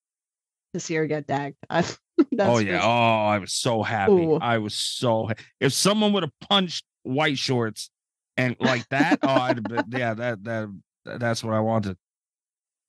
to 0.75 0.81
see 0.81 0.95
her 0.95 1.07
get 1.07 1.27
dagged. 1.27 1.57
I, 1.71 1.83
that's 1.83 1.99
oh 2.41 2.59
yeah. 2.59 2.81
sure. 2.81 2.89
Oh, 2.89 3.27
I 3.27 3.39
was 3.39 3.53
so 3.53 3.83
happy. 3.83 4.13
Ooh. 4.13 4.35
I 4.37 4.59
was 4.59 4.75
so 4.75 5.27
ha- 5.29 5.35
if 5.61 5.73
someone 5.73 6.13
would 6.13 6.23
have 6.23 6.33
punched 6.41 6.85
white 7.03 7.39
shorts 7.39 7.91
and 8.37 8.57
like 8.61 8.89
that, 8.91 9.19
oh, 9.23 9.29
I'd 9.29 9.57
have 9.57 9.65
been, 9.65 9.85
yeah, 10.01 10.15
that 10.15 10.45
that 10.45 10.69
that's 11.05 11.43
what 11.45 11.55
I 11.55 11.61
wanted. 11.61 11.97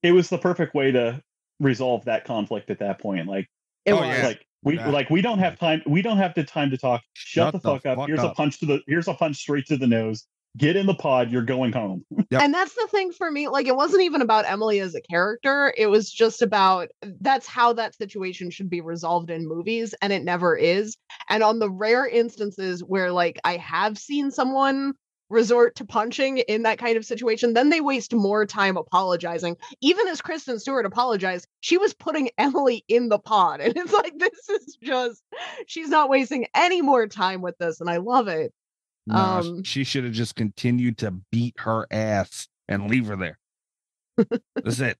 It 0.01 0.11
was 0.11 0.30
the 0.30 0.38
perfect 0.38 0.76
way 0.76 0.91
to 0.91 1.22
resolve 1.60 2.05
that 2.05 2.26
conflict 2.26 2.69
at 2.69 2.80
that 2.80 2.99
point. 2.99 3.27
Like 3.27 3.47
It 3.85 3.93
Oh, 3.93 3.97
was. 4.01 4.07
yeah. 4.18 4.26
like 4.27 4.45
we 4.64 4.76
Yeah. 4.77 4.89
like 4.89 5.10
we 5.10 5.22
don't 5.22 5.39
have 5.39 5.57
time 5.60 5.81
we 5.85 6.01
don't 6.01 6.18
have 6.18 6.34
the 6.35 6.43
time 6.43 6.69
to 6.72 6.77
talk 6.77 7.01
shut, 7.14 7.45
Shut 7.45 7.53
the, 7.53 7.60
the 7.60 7.69
fuck 7.80 7.85
up 7.85 7.97
fuck 7.97 8.07
here's 8.07 8.23
a 8.23 8.30
punch 8.30 8.60
to 8.60 8.65
the 8.65 8.81
here's 8.88 9.07
a 9.07 9.14
punch 9.14 9.38
straight 9.38 9.65
to 9.68 9.77
the 9.77 9.88
nose 9.88 10.26
get 10.58 10.76
in 10.76 10.86
the 10.86 10.94
pod 10.94 11.32
you're 11.32 11.42
going 11.42 11.72
home 11.72 12.06
Yep. 12.34 12.42
And 12.42 12.54
that's 12.54 12.74
the 12.74 12.88
thing 12.90 13.12
for 13.12 13.30
me. 13.30 13.48
Like, 13.48 13.68
it 13.68 13.76
wasn't 13.76 14.02
even 14.02 14.22
about 14.24 14.50
Emily 14.50 14.80
as 14.80 14.96
a 14.96 15.02
character. 15.02 15.72
It 15.78 15.86
was 15.86 16.12
just 16.12 16.42
about 16.42 16.90
that's 17.22 17.46
how 17.46 17.74
that 17.74 17.96
situation 17.96 18.50
should 18.50 18.72
be 18.72 18.82
resolved 18.82 19.30
in 19.30 19.48
movies, 19.48 19.94
and 20.02 20.12
it 20.12 20.24
never 20.24 20.58
is. 20.58 20.98
And 21.30 21.44
on 21.44 21.60
the 21.60 21.70
rare 21.70 22.08
instances 22.08 22.84
where, 22.84 23.12
like, 23.12 23.40
I 23.44 23.58
have 23.58 24.00
seen 24.00 24.32
someone 24.32 24.94
resort 25.30 25.76
to 25.76 25.86
punching 25.86 26.40
in 26.40 26.64
that 26.64 26.80
kind 26.80 26.98
of 26.98 27.06
situation, 27.06 27.54
then 27.54 27.70
they 27.70 27.82
waste 27.82 28.14
more 28.14 28.48
time 28.48 28.78
apologizing. 28.78 29.56
Even 29.82 30.08
as 30.08 30.22
Kristen 30.22 30.58
Stewart 30.60 30.88
apologized, 30.88 31.48
she 31.60 31.78
was 31.78 31.94
putting 31.94 32.30
Emily 32.40 32.84
in 32.88 33.10
the 33.10 33.20
pod. 33.20 33.62
And 33.62 33.78
it's 33.78 33.94
like, 33.94 34.18
this 34.18 34.50
is 34.50 34.78
just, 34.82 35.22
she's 35.68 35.90
not 35.90 36.10
wasting 36.10 36.48
any 36.56 36.82
more 36.82 37.08
time 37.08 37.42
with 37.42 37.58
this. 37.60 37.80
And 37.80 37.90
I 37.90 37.98
love 37.98 38.28
it. 38.28 38.54
Nah, 39.06 39.42
sh- 39.42 39.46
Um, 39.46 39.64
she 39.64 39.84
should 39.84 40.04
have 40.04 40.14
just 40.14 40.36
continued 40.36 40.98
to 41.00 41.12
beat 41.32 41.56
her 41.60 41.88
ass 41.92 42.48
and 42.68 42.90
leave 42.90 43.08
her 43.08 43.16
there. 43.16 43.40
That's 44.56 44.80
it. 44.80 44.98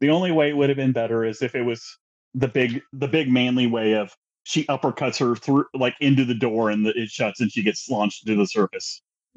the 0.00 0.10
only 0.10 0.32
way 0.32 0.50
it 0.50 0.56
would 0.56 0.68
have 0.68 0.76
been 0.76 0.92
better 0.92 1.24
is 1.24 1.40
if 1.40 1.54
it 1.54 1.62
was 1.62 1.98
the 2.34 2.48
big 2.48 2.82
the 2.92 3.08
big 3.08 3.30
manly 3.30 3.66
way 3.66 3.94
of 3.94 4.12
she 4.42 4.64
uppercuts 4.64 5.18
her 5.18 5.36
through 5.36 5.64
like 5.72 5.94
into 6.00 6.24
the 6.24 6.34
door 6.34 6.68
and 6.68 6.84
the, 6.84 6.90
it 7.00 7.08
shuts 7.08 7.40
and 7.40 7.50
she 7.50 7.62
gets 7.62 7.88
launched 7.88 8.26
to 8.26 8.34
the 8.36 8.46
surface 8.46 9.00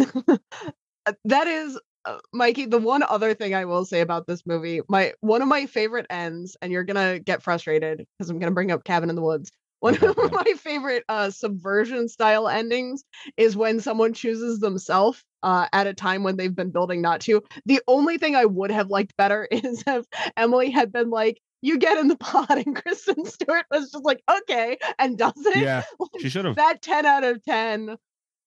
that 1.25 1.47
is 1.47 1.79
uh, 2.05 2.17
Mikey, 2.33 2.65
the 2.65 2.77
one 2.77 3.03
other 3.03 3.33
thing 3.33 3.53
I 3.53 3.65
will 3.65 3.83
say 3.83 3.99
about 3.99 4.27
this 4.27 4.45
movie, 4.45 4.79
my 4.87 5.13
one 5.19 5.41
of 5.41 5.47
my 5.49 5.65
favorite 5.65 6.05
ends, 6.09 6.55
and 6.61 6.71
you're 6.71 6.85
gonna 6.85 7.19
get 7.19 7.43
frustrated 7.43 8.05
because 8.17 8.29
I'm 8.29 8.39
gonna 8.39 8.53
bring 8.53 8.71
up 8.71 8.85
Cabin 8.85 9.09
in 9.09 9.15
the 9.15 9.21
Woods. 9.21 9.51
One 9.79 9.95
of 10.03 10.17
my 10.31 10.53
favorite 10.57 11.03
uh, 11.07 11.29
subversion 11.29 12.07
style 12.09 12.47
endings 12.47 13.03
is 13.37 13.55
when 13.55 13.79
someone 13.79 14.13
chooses 14.13 14.59
themselves 14.59 15.23
uh, 15.43 15.67
at 15.71 15.87
a 15.87 15.93
time 15.93 16.23
when 16.23 16.35
they've 16.37 16.55
been 16.55 16.71
building 16.71 17.01
not 17.01 17.21
to. 17.21 17.43
The 17.65 17.81
only 17.87 18.17
thing 18.17 18.35
I 18.35 18.45
would 18.45 18.71
have 18.71 18.89
liked 18.89 19.15
better 19.17 19.47
is 19.51 19.83
if 19.85 20.05
Emily 20.35 20.71
had 20.71 20.91
been 20.91 21.09
like, 21.09 21.39
"You 21.61 21.77
get 21.77 21.97
in 21.97 22.07
the 22.07 22.17
pod," 22.19 22.49
and 22.49 22.75
Kristen 22.75 23.25
Stewart 23.25 23.65
was 23.71 23.91
just 23.91 24.03
like, 24.03 24.21
"Okay," 24.29 24.77
and 24.97 25.17
does 25.17 25.33
it. 25.37 25.57
Yeah, 25.57 25.83
she 26.19 26.29
should 26.29 26.45
have. 26.45 26.55
that 26.55 26.81
10 26.81 27.05
out 27.05 27.23
of 27.23 27.43
10 27.43 27.97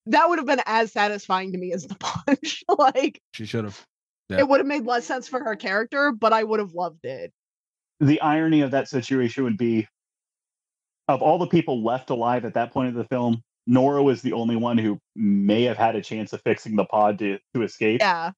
that 0.07 0.29
would 0.29 0.39
have 0.39 0.47
been 0.47 0.63
as 0.67 0.91
satisfying 0.93 1.53
to 1.53 1.59
me 1.59 1.73
as 1.73 1.87
the 1.87 1.95
punch 1.97 2.65
like 2.79 3.21
She 3.35 3.45
should 3.45 3.65
have. 3.65 3.87
Yeah. 4.31 4.39
it 4.39 4.49
would 4.49 4.59
have 4.61 4.67
made 4.67 4.87
less 4.87 5.05
sense 5.05 5.29
for 5.29 5.39
her 5.45 5.57
character 5.57 6.11
but 6.11 6.33
i 6.33 6.43
would 6.43 6.59
have 6.59 6.73
loved 6.73 7.05
it 7.05 7.33
the 8.01 8.21
irony 8.21 8.63
of 8.63 8.71
that 8.71 8.89
situation 8.89 9.45
would 9.45 9.59
be 9.59 9.87
of 11.11 11.23
all 11.23 11.39
the 11.39 11.47
people 11.47 11.83
left 11.85 12.11
alive 12.11 12.45
at 12.45 12.55
that 12.55 12.73
point 12.73 12.89
of 12.89 12.95
the 12.95 13.05
film 13.05 13.43
nora 13.67 14.03
was 14.03 14.23
the 14.23 14.33
only 14.33 14.57
one 14.57 14.79
who 14.79 14.99
may 15.15 15.63
have 15.65 15.77
had 15.77 15.95
a 15.97 16.01
chance 16.03 16.33
of 16.33 16.41
fixing 16.43 16.77
the 16.77 16.85
pod 16.85 17.19
to, 17.19 17.39
to 17.55 17.63
escape 17.63 18.01
yeah 18.01 18.31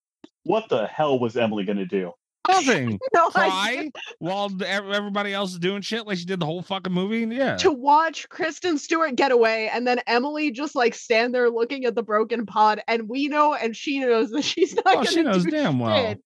what 0.44 0.68
the 0.68 0.86
hell 0.86 1.18
was 1.18 1.36
emily 1.36 1.64
going 1.64 1.78
to 1.78 1.86
do 1.86 2.12
Nothing. 2.48 2.98
no 3.14 3.28
Cry 3.28 3.88
while 4.18 4.50
everybody 4.66 5.32
else 5.32 5.52
is 5.52 5.60
doing 5.60 5.80
shit 5.80 6.08
like 6.08 6.18
she 6.18 6.24
did 6.24 6.40
the 6.40 6.44
whole 6.46 6.60
fucking 6.60 6.92
movie. 6.92 7.20
Yeah. 7.34 7.56
to 7.58 7.70
watch 7.70 8.28
kristen 8.30 8.78
stewart 8.78 9.14
get 9.14 9.30
away 9.30 9.68
and 9.72 9.86
then 9.86 10.00
emily 10.08 10.50
just 10.50 10.74
like 10.74 10.94
stand 10.94 11.32
there 11.32 11.48
looking 11.50 11.84
at 11.84 11.94
the 11.94 12.02
broken 12.02 12.44
pod 12.44 12.82
and 12.88 13.08
we 13.08 13.28
know 13.28 13.54
and 13.54 13.76
she 13.76 14.00
knows 14.00 14.30
that 14.30 14.42
she's 14.42 14.74
not 14.74 14.84
Oh, 14.86 14.94
gonna 14.96 15.06
she 15.10 15.22
knows 15.22 15.44
do 15.44 15.50
damn 15.52 15.78
well. 15.78 16.16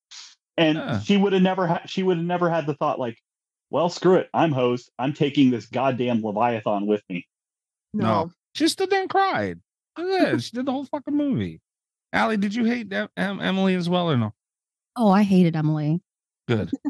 and 0.57 0.79
Yeah. 0.79 1.01
she 1.01 1.19
would 1.19 1.35
have 1.35 1.43
never 1.43 1.67
had 1.67 1.83
she 1.91 2.03
would 2.03 2.17
have 2.17 2.27
never 2.27 2.49
had 2.49 2.65
the 2.67 2.75
thought 2.75 2.99
like 2.99 3.19
well 3.71 3.89
screw 3.89 4.15
it 4.17 4.29
i'm 4.35 4.53
host 4.53 4.91
i'm 4.99 5.13
taking 5.13 5.51
this 5.51 5.67
goddamn 5.67 6.23
leviathan 6.23 6.87
with 6.87 7.03
me 7.11 7.27
no, 7.95 8.05
No. 8.05 8.31
She 8.55 8.69
stood 8.69 8.91
there 8.91 9.01
and 9.03 9.11
cried. 9.11 9.61
Look 9.99 10.21
at 10.23 10.33
that. 10.33 10.43
She 10.43 10.51
did 10.55 10.67
the 10.67 10.73
whole 10.73 10.85
fucking 10.87 11.15
movie. 11.17 11.61
Aly, 12.15 12.37
did 12.39 12.55
you 12.55 12.65
hate 12.65 12.91
Em- 12.93 13.09
Em- 13.17 13.41
Emily 13.41 13.75
as 13.75 13.89
well 13.89 14.11
or 14.11 14.17
no? 14.17 14.33
Oh, 14.97 15.11
I 15.11 15.23
hated 15.23 15.57
Emily. 15.57 16.01
Good. 16.49 16.71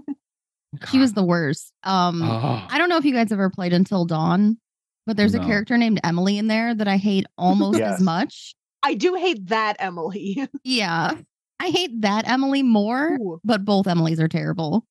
She 0.91 0.99
was 0.99 1.13
the 1.15 1.25
worst. 1.25 1.73
Um, 1.85 2.23
Oh. 2.23 2.67
I 2.69 2.77
don't 2.79 2.89
know 2.89 2.99
if 2.99 3.05
you 3.05 3.13
guys 3.15 3.33
ever 3.33 3.49
played 3.51 3.73
Until 3.73 4.05
Dawn, 4.05 4.59
but 5.07 5.17
there's 5.17 5.35
No. 5.35 5.41
a 5.43 5.45
character 5.45 5.79
named 5.79 6.01
Emily 6.05 6.37
in 6.39 6.49
there 6.49 6.75
that 6.75 6.87
I 6.89 6.97
hate 6.99 7.27
almost 7.39 7.79
Yes. 7.79 7.95
as 7.95 8.01
much. 8.03 8.55
i 8.83 8.95
do 8.95 9.15
hate 9.15 9.47
that 9.49 9.77
emily 9.79 10.47
Yeah. 10.65 11.15
I 11.59 11.69
hate 11.71 12.03
that 12.03 12.29
Emily 12.29 12.63
more, 12.63 13.15
Ooh. 13.21 13.41
but 13.43 13.65
both 13.65 13.87
Emily's 13.87 14.21
are 14.21 14.29
terrible. 14.29 14.85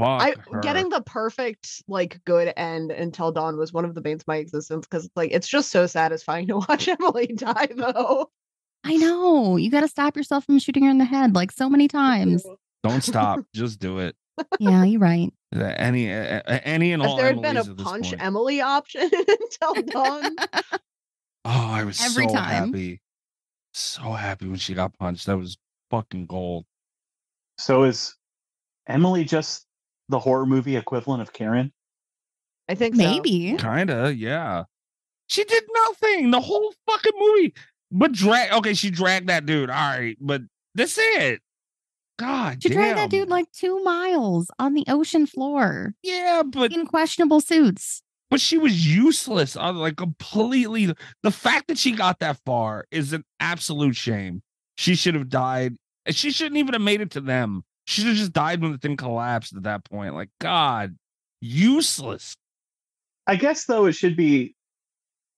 Fuck 0.00 0.22
I 0.22 0.34
her. 0.50 0.60
getting 0.60 0.88
the 0.88 1.02
perfect 1.02 1.82
like 1.88 2.20
good 2.24 2.52
end 2.56 2.90
until 2.90 3.30
dawn 3.32 3.56
was 3.56 3.72
one 3.72 3.84
of 3.84 3.94
the 3.94 4.00
banes 4.00 4.22
of 4.22 4.28
my 4.28 4.36
existence 4.36 4.86
because 4.86 5.08
like 5.16 5.30
it's 5.32 5.46
just 5.48 5.70
so 5.70 5.86
satisfying 5.86 6.46
to 6.48 6.56
watch 6.68 6.88
Emily 6.88 7.26
die 7.28 7.68
though. 7.74 8.30
I 8.84 8.96
know. 8.96 9.56
You 9.56 9.70
got 9.70 9.80
to 9.82 9.88
stop 9.88 10.16
yourself 10.16 10.46
from 10.46 10.58
shooting 10.58 10.84
her 10.84 10.90
in 10.90 10.96
the 10.98 11.04
head 11.04 11.34
like 11.34 11.52
so 11.52 11.68
many 11.68 11.86
times. 12.02 12.44
Don't 12.82 13.02
stop. 13.04 13.40
Just 13.54 13.78
do 13.78 13.98
it. 13.98 14.16
yeah, 14.58 14.84
you're 14.84 15.00
right. 15.00 15.30
Any 15.54 16.10
uh, 16.10 16.40
any 16.64 16.92
and 16.92 17.02
If 17.02 17.08
all. 17.10 17.16
there 17.18 17.26
had 17.26 17.42
been 17.42 17.58
a 17.58 17.60
Emily's 17.60 17.68
at 17.68 17.76
this 17.76 17.84
punch 17.84 18.08
point. 18.10 18.22
Emily 18.22 18.60
option 18.62 19.02
until 19.12 19.82
dawn, 19.82 20.36
Oh, 21.44 21.70
I 21.72 21.84
was 21.84 22.00
Every 22.02 22.26
so 22.28 22.34
time. 22.34 22.68
happy. 22.68 23.02
So 23.74 24.02
happy 24.12 24.46
when 24.46 24.56
she 24.56 24.72
got 24.74 24.96
punched. 24.98 25.26
That 25.26 25.36
was 25.36 25.58
fucking 25.90 26.24
gold. 26.26 26.64
So 27.58 27.82
is 27.82 28.14
Emily 28.86 29.24
just 29.24 29.66
the 30.10 30.18
horror 30.18 30.46
movie 30.46 30.76
equivalent 30.76 31.22
of 31.22 31.32
Karen? 31.32 31.72
I 32.68 32.74
think 32.74 32.94
so. 32.96 33.02
Maybe. 33.02 33.56
Kinda, 33.58 34.14
yeah. 34.16 34.64
She 35.28 35.44
did 35.44 35.64
nothing 35.86 36.30
the 36.30 36.40
whole 36.40 36.72
fucking 36.88 37.12
movie. 37.18 37.54
But 37.90 38.12
drag 38.12 38.52
okay, 38.52 38.74
she 38.74 38.90
dragged 38.90 39.28
that 39.28 39.46
dude. 39.46 39.70
All 39.70 39.76
right, 39.76 40.16
but 40.20 40.42
that's 40.74 40.96
it. 40.98 41.40
God 42.18 42.62
She 42.62 42.68
damn. 42.68 42.76
dragged 42.78 42.98
that 42.98 43.10
dude 43.10 43.28
like 43.28 43.50
two 43.52 43.82
miles 43.82 44.50
on 44.58 44.74
the 44.74 44.84
ocean 44.88 45.26
floor 45.26 45.94
Yeah, 46.02 46.42
but 46.44 46.72
in 46.72 46.86
questionable 46.86 47.40
suits. 47.40 48.02
but 48.28 48.40
she 48.40 48.58
was 48.58 48.86
useless. 48.86 49.56
uh, 49.56 49.72
Like 49.72 49.96
completely. 49.96 50.94
The 51.22 51.30
fact 51.30 51.68
that 51.68 51.78
she 51.78 51.92
got 51.92 52.18
that 52.20 52.38
far 52.44 52.84
is 52.90 53.12
an 53.12 53.24
absolute 53.40 53.96
shame. 53.96 54.42
She 54.76 54.94
should 54.94 55.14
have 55.14 55.28
died. 55.28 55.76
She 56.10 56.30
shouldn't 56.30 56.56
even 56.58 56.74
have 56.74 56.82
made 56.82 57.00
it 57.00 57.10
to 57.12 57.20
them. 57.20 57.62
She 57.90 58.02
should 58.02 58.08
have 58.10 58.16
just 58.18 58.32
died 58.32 58.62
when 58.62 58.70
the 58.70 58.78
thing 58.78 58.96
collapsed 58.96 59.56
at 59.56 59.64
that 59.64 59.82
point. 59.82 60.14
Like 60.14 60.28
God, 60.40 60.96
useless. 61.40 62.36
I 63.26 63.34
guess 63.34 63.64
though 63.64 63.86
it 63.86 63.92
should 63.96 64.16
be 64.16 64.54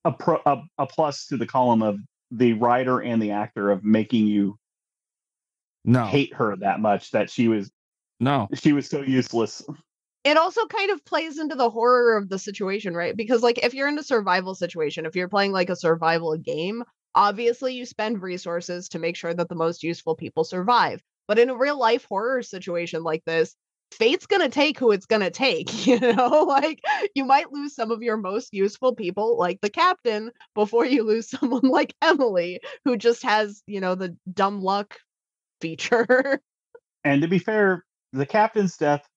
a 0.04 0.12
pro, 0.12 0.38
a, 0.44 0.60
a 0.76 0.86
plus 0.86 1.28
to 1.28 1.38
the 1.38 1.46
column 1.46 1.80
of 1.80 1.98
the 2.30 2.52
writer 2.52 3.00
and 3.00 3.22
the 3.22 3.30
actor 3.30 3.70
of 3.70 3.84
making 3.84 4.26
you 4.26 4.58
No, 5.86 6.04
hate 6.04 6.34
her 6.34 6.54
that 6.56 6.78
much 6.80 7.10
that 7.12 7.30
she 7.30 7.48
was 7.48 7.70
no. 8.20 8.48
she 8.52 8.74
was 8.74 8.86
so 8.86 9.00
useless. 9.00 9.62
it 10.24 10.36
also 10.36 10.66
kind 10.66 10.90
of 10.90 11.02
plays 11.06 11.38
into 11.38 11.54
the 11.54 11.70
horror 11.70 12.18
of 12.18 12.28
the 12.28 12.38
situation, 12.38 12.94
right? 12.94 13.16
Because 13.16 13.42
like 13.42 13.64
if 13.64 13.72
you're 13.72 13.88
in 13.88 13.98
a 13.98 14.02
survival 14.02 14.54
situation, 14.54 15.06
if 15.06 15.16
you're 15.16 15.26
playing 15.28 15.52
like 15.52 15.70
a 15.70 15.76
survival 15.76 16.36
game, 16.36 16.84
obviously 17.14 17.72
you 17.72 17.86
spend 17.86 18.20
resources 18.20 18.90
to 18.90 18.98
make 18.98 19.16
sure 19.16 19.32
that 19.32 19.48
the 19.48 19.54
most 19.54 19.82
useful 19.82 20.14
people 20.16 20.44
survive. 20.44 21.00
But 21.32 21.38
in 21.38 21.48
a 21.48 21.56
real 21.56 21.78
life 21.78 22.04
horror 22.10 22.42
situation 22.42 23.02
like 23.02 23.24
this, 23.24 23.56
fate's 23.90 24.26
going 24.26 24.42
to 24.42 24.50
take 24.50 24.78
who 24.78 24.90
it's 24.92 25.06
going 25.06 25.22
to 25.22 25.30
take, 25.30 25.86
you 25.86 25.98
know? 25.98 26.44
Like 26.46 26.82
you 27.14 27.24
might 27.24 27.50
lose 27.50 27.74
some 27.74 27.90
of 27.90 28.02
your 28.02 28.18
most 28.18 28.52
useful 28.52 28.94
people 28.94 29.38
like 29.38 29.58
the 29.62 29.70
captain 29.70 30.30
before 30.54 30.84
you 30.84 31.04
lose 31.04 31.30
someone 31.30 31.62
like 31.62 31.94
Emily 32.02 32.60
who 32.84 32.98
just 32.98 33.22
has, 33.22 33.62
you 33.66 33.80
know, 33.80 33.94
the 33.94 34.14
dumb 34.30 34.60
luck 34.60 34.98
feature. 35.62 36.38
And 37.04 37.22
to 37.22 37.28
be 37.28 37.38
fair, 37.38 37.82
the 38.12 38.26
captain's 38.26 38.76
death, 38.76 39.08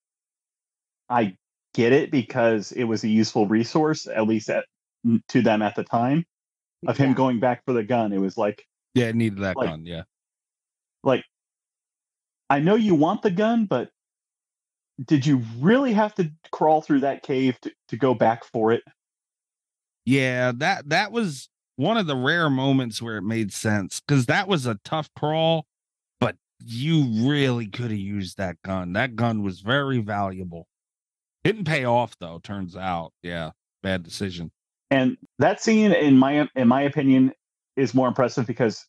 I 1.10 1.36
get 1.74 1.92
it 1.92 2.12
because 2.12 2.72
it 2.72 2.86
was 2.86 3.04
a 3.04 3.10
useful 3.10 3.46
resource, 3.46 4.08
at 4.08 4.26
least 4.26 4.50
at, 4.50 4.64
to 5.28 5.42
them 5.42 5.62
at 5.62 5.76
the 5.76 5.84
time. 5.84 6.24
Of 6.88 6.96
him 6.96 7.10
Yeah. 7.10 7.16
going 7.16 7.40
back 7.42 7.66
for 7.66 7.74
the 7.74 7.84
gun, 7.84 8.14
it 8.14 8.22
was 8.22 8.38
like, 8.38 8.64
Yeah, 8.94 9.08
it 9.10 9.16
needed 9.18 9.40
that 9.40 9.58
Like- 9.58 9.68
gun. 9.68 9.86
Yeah. 9.86 10.04
like, 11.04 11.26
I 12.50 12.60
know 12.60 12.76
you 12.76 12.96
want 12.96 13.22
the 13.22 13.32
gun, 13.32 13.66
but 13.66 13.90
did 15.04 15.26
you 15.26 15.44
really 15.60 15.94
have 15.94 16.16
to 16.16 16.32
crawl 16.52 16.82
through 16.82 17.02
that 17.02 17.24
cave 17.24 17.60
to, 17.62 17.72
to 17.90 17.98
go 17.98 18.14
back 18.14 18.46
for 18.46 18.72
it? 18.72 18.84
Yeah, 20.06 20.52
that 20.58 20.90
that 20.90 21.12
was 21.12 21.50
one 21.76 21.98
of 21.98 22.08
the 22.08 22.16
rare 22.16 22.50
moments 22.50 23.02
where 23.02 23.18
it 23.18 23.24
made 23.24 23.52
sense 23.52 24.00
because 24.00 24.28
that 24.28 24.48
was 24.48 24.66
a 24.66 24.80
tough 24.86 25.10
crawl, 25.16 25.66
but 26.20 26.36
you 26.64 27.28
really 27.28 27.68
could 27.68 27.92
have 27.92 28.00
used 28.00 28.38
that 28.38 28.62
gun. 28.64 28.94
That 28.94 29.16
gun 29.16 29.42
was 29.42 29.62
very 29.62 30.00
valuable. 30.00 30.68
Didn't 31.44 31.66
pay 31.66 31.86
off 31.86 32.16
though, 32.20 32.40
turns 32.44 32.76
out. 32.76 33.12
Yeah, 33.24 33.52
bad 33.84 34.04
decision. 34.04 34.52
And 34.92 35.18
that 35.40 35.62
scene, 35.62 35.92
in 35.92 36.18
my 36.18 36.48
in 36.56 36.68
my 36.68 36.84
opinion, 36.84 37.34
is 37.76 37.94
more 37.94 38.08
impressive 38.08 38.46
because 38.46 38.86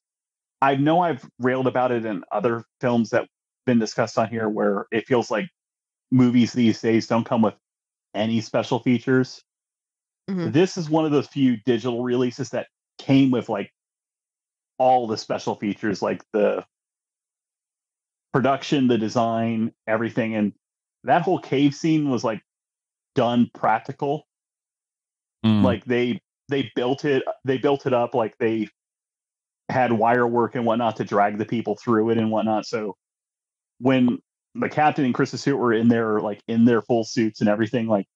I 0.61 0.77
know 0.77 1.01
I've 1.01 1.28
railed 1.39 1.66
about 1.66 1.93
it 1.93 2.05
in 2.05 2.23
other 2.31 2.65
films 2.81 3.11
that 3.11 3.27
been 3.66 3.78
discussed 3.78 4.18
on 4.18 4.28
here, 4.28 4.48
where 4.48 4.86
it 4.90 5.06
feels 5.06 5.30
like 5.30 5.48
movies 6.10 6.52
these 6.52 6.80
days 6.80 7.06
don't 7.06 7.24
come 7.26 7.43
with 7.43 7.55
any 8.14 8.40
special 8.40 8.78
features. 8.78 9.43
Mhm. 10.30 10.52
This 10.52 10.76
is 10.76 10.88
one 10.88 11.05
of 11.05 11.12
those 11.12 11.26
few 11.28 11.56
digital 11.59 12.02
releases 12.02 12.51
that 12.51 12.68
came 12.98 13.30
with 13.30 13.48
like 13.48 13.72
all 14.78 15.06
the 15.06 15.16
special 15.16 15.55
features, 15.55 16.02
like 16.02 16.22
the 16.32 16.64
production, 18.32 18.88
the 18.88 18.98
design, 18.98 19.72
everything, 19.86 20.34
and 20.34 20.52
that 21.05 21.22
whole 21.22 21.38
cave 21.38 21.74
scene 21.74 22.10
was 22.10 22.24
like 22.24 22.43
done 23.14 23.51
practical 23.55 24.26
Mm, 25.44 25.62
like 25.62 25.84
they 25.84 26.20
they 26.48 26.70
built 26.74 27.05
it 27.05 27.22
they 27.44 27.59
built 27.59 27.86
it 27.86 27.93
up 27.93 28.14
like 28.14 28.36
they 28.38 28.68
had 29.68 29.93
wire 29.93 30.26
work 30.26 30.55
and 30.55 30.64
whatnot 30.64 30.97
to 30.97 31.05
drag 31.05 31.38
the 31.38 31.44
people 31.44 31.76
through 31.76 32.10
it 32.10 32.18
and 32.18 32.30
whatnot 32.30 32.66
so 32.66 32.97
when 33.78 34.19
the 34.55 34.69
captain 34.69 35.05
and 35.05 35.15
Kristen 35.15 35.39
Stewart 35.39 35.61
were 35.61 35.73
in 35.73 35.89
there 35.89 36.20
like 36.20 36.40
in 36.48 36.65
their 36.65 36.81
full 36.82 37.05
suits 37.05 37.40
and 37.40 37.48
everything 37.48 37.86
like 37.86 38.07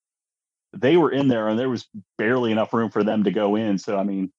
they 0.73 0.97
were 0.97 1.11
in 1.11 1.29
there 1.29 1.49
and 1.49 1.59
there 1.59 1.69
was 1.69 1.89
barely 2.17 2.53
enough 2.53 2.73
room 2.73 2.91
for 2.91 3.03
them 3.05 3.25
to 3.25 3.31
go 3.31 3.57
in 3.57 3.77
so 3.77 3.99
i 3.99 4.05
mean 4.05 4.33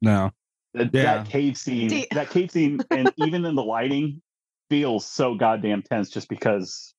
no. 0.00 0.30
that, 0.74 0.90
Yeah. 0.92 1.02
that 1.18 1.28
cave 1.28 1.56
scene 1.56 1.90
See- 1.90 2.06
that 2.12 2.30
cave 2.30 2.50
scene 2.50 2.80
and 2.90 3.12
even 3.16 3.44
in 3.44 3.54
the 3.54 3.62
lighting 3.64 4.22
feels 4.70 5.04
so 5.06 5.34
goddamn 5.34 5.82
tense 5.82 6.08
just 6.08 6.28
because 6.28 6.94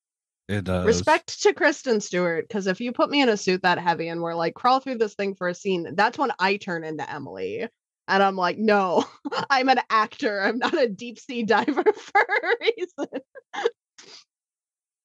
It 0.48 0.64
does. 0.64 0.86
Respect 0.86 1.42
to 1.42 1.52
Kristen 1.54 2.00
Stewart, 2.00 2.46
because 2.46 2.66
if 2.66 2.80
you 2.80 2.92
put 2.92 3.10
me 3.10 3.20
in 3.22 3.28
a 3.30 3.36
suit 3.36 3.62
that 3.62 3.78
heavy 3.78 4.08
and 4.08 4.20
we're 4.20 4.34
like 4.34 4.54
crawl 4.54 4.78
through 4.80 4.98
this 4.98 5.14
thing 5.14 5.34
for 5.34 5.48
a 5.48 5.54
scene, 5.54 5.94
that's 5.94 6.18
when 6.18 6.30
I 6.38 6.56
turn 6.58 6.84
into 6.84 7.10
Emily. 7.10 7.66
And 8.06 8.22
I'm 8.22 8.36
like, 8.36 8.58
no, 8.58 9.04
I'm 9.50 9.68
an 9.68 9.80
actor. 9.90 10.40
I'm 10.42 10.58
not 10.58 10.74
a 10.78 10.88
deep 10.88 11.18
sea 11.18 11.42
diver 11.42 11.82
for 11.94 12.20
a 12.20 12.56
reason. 12.60 13.22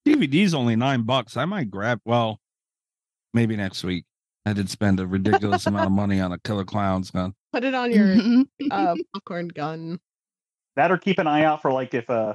DVD's 0.07 0.53
only 0.53 0.75
nine 0.75 1.03
bucks. 1.03 1.37
I 1.37 1.45
might 1.45 1.69
grab 1.69 1.99
well, 2.05 2.39
maybe 3.33 3.55
next 3.55 3.83
week. 3.83 4.05
I 4.45 4.53
did 4.53 4.69
spend 4.69 4.99
a 4.99 5.05
ridiculous 5.07 5.65
amount 5.67 5.85
of 5.85 5.91
money 5.91 6.19
on 6.19 6.31
a 6.31 6.39
killer 6.39 6.65
clowns 6.65 7.11
gun. 7.11 7.33
Put 7.53 7.63
it 7.63 7.75
on 7.75 7.91
your 7.91 8.05
Mhm. 8.07 8.45
uh, 8.71 8.95
popcorn 9.13 9.49
gun. 9.49 9.99
that 10.75 10.91
or 10.91 10.97
keep 10.97 11.19
an 11.19 11.27
eye 11.27 11.43
out 11.43 11.61
for 11.61 11.71
like 11.73 11.93
if 11.93 12.09
uh 12.09 12.33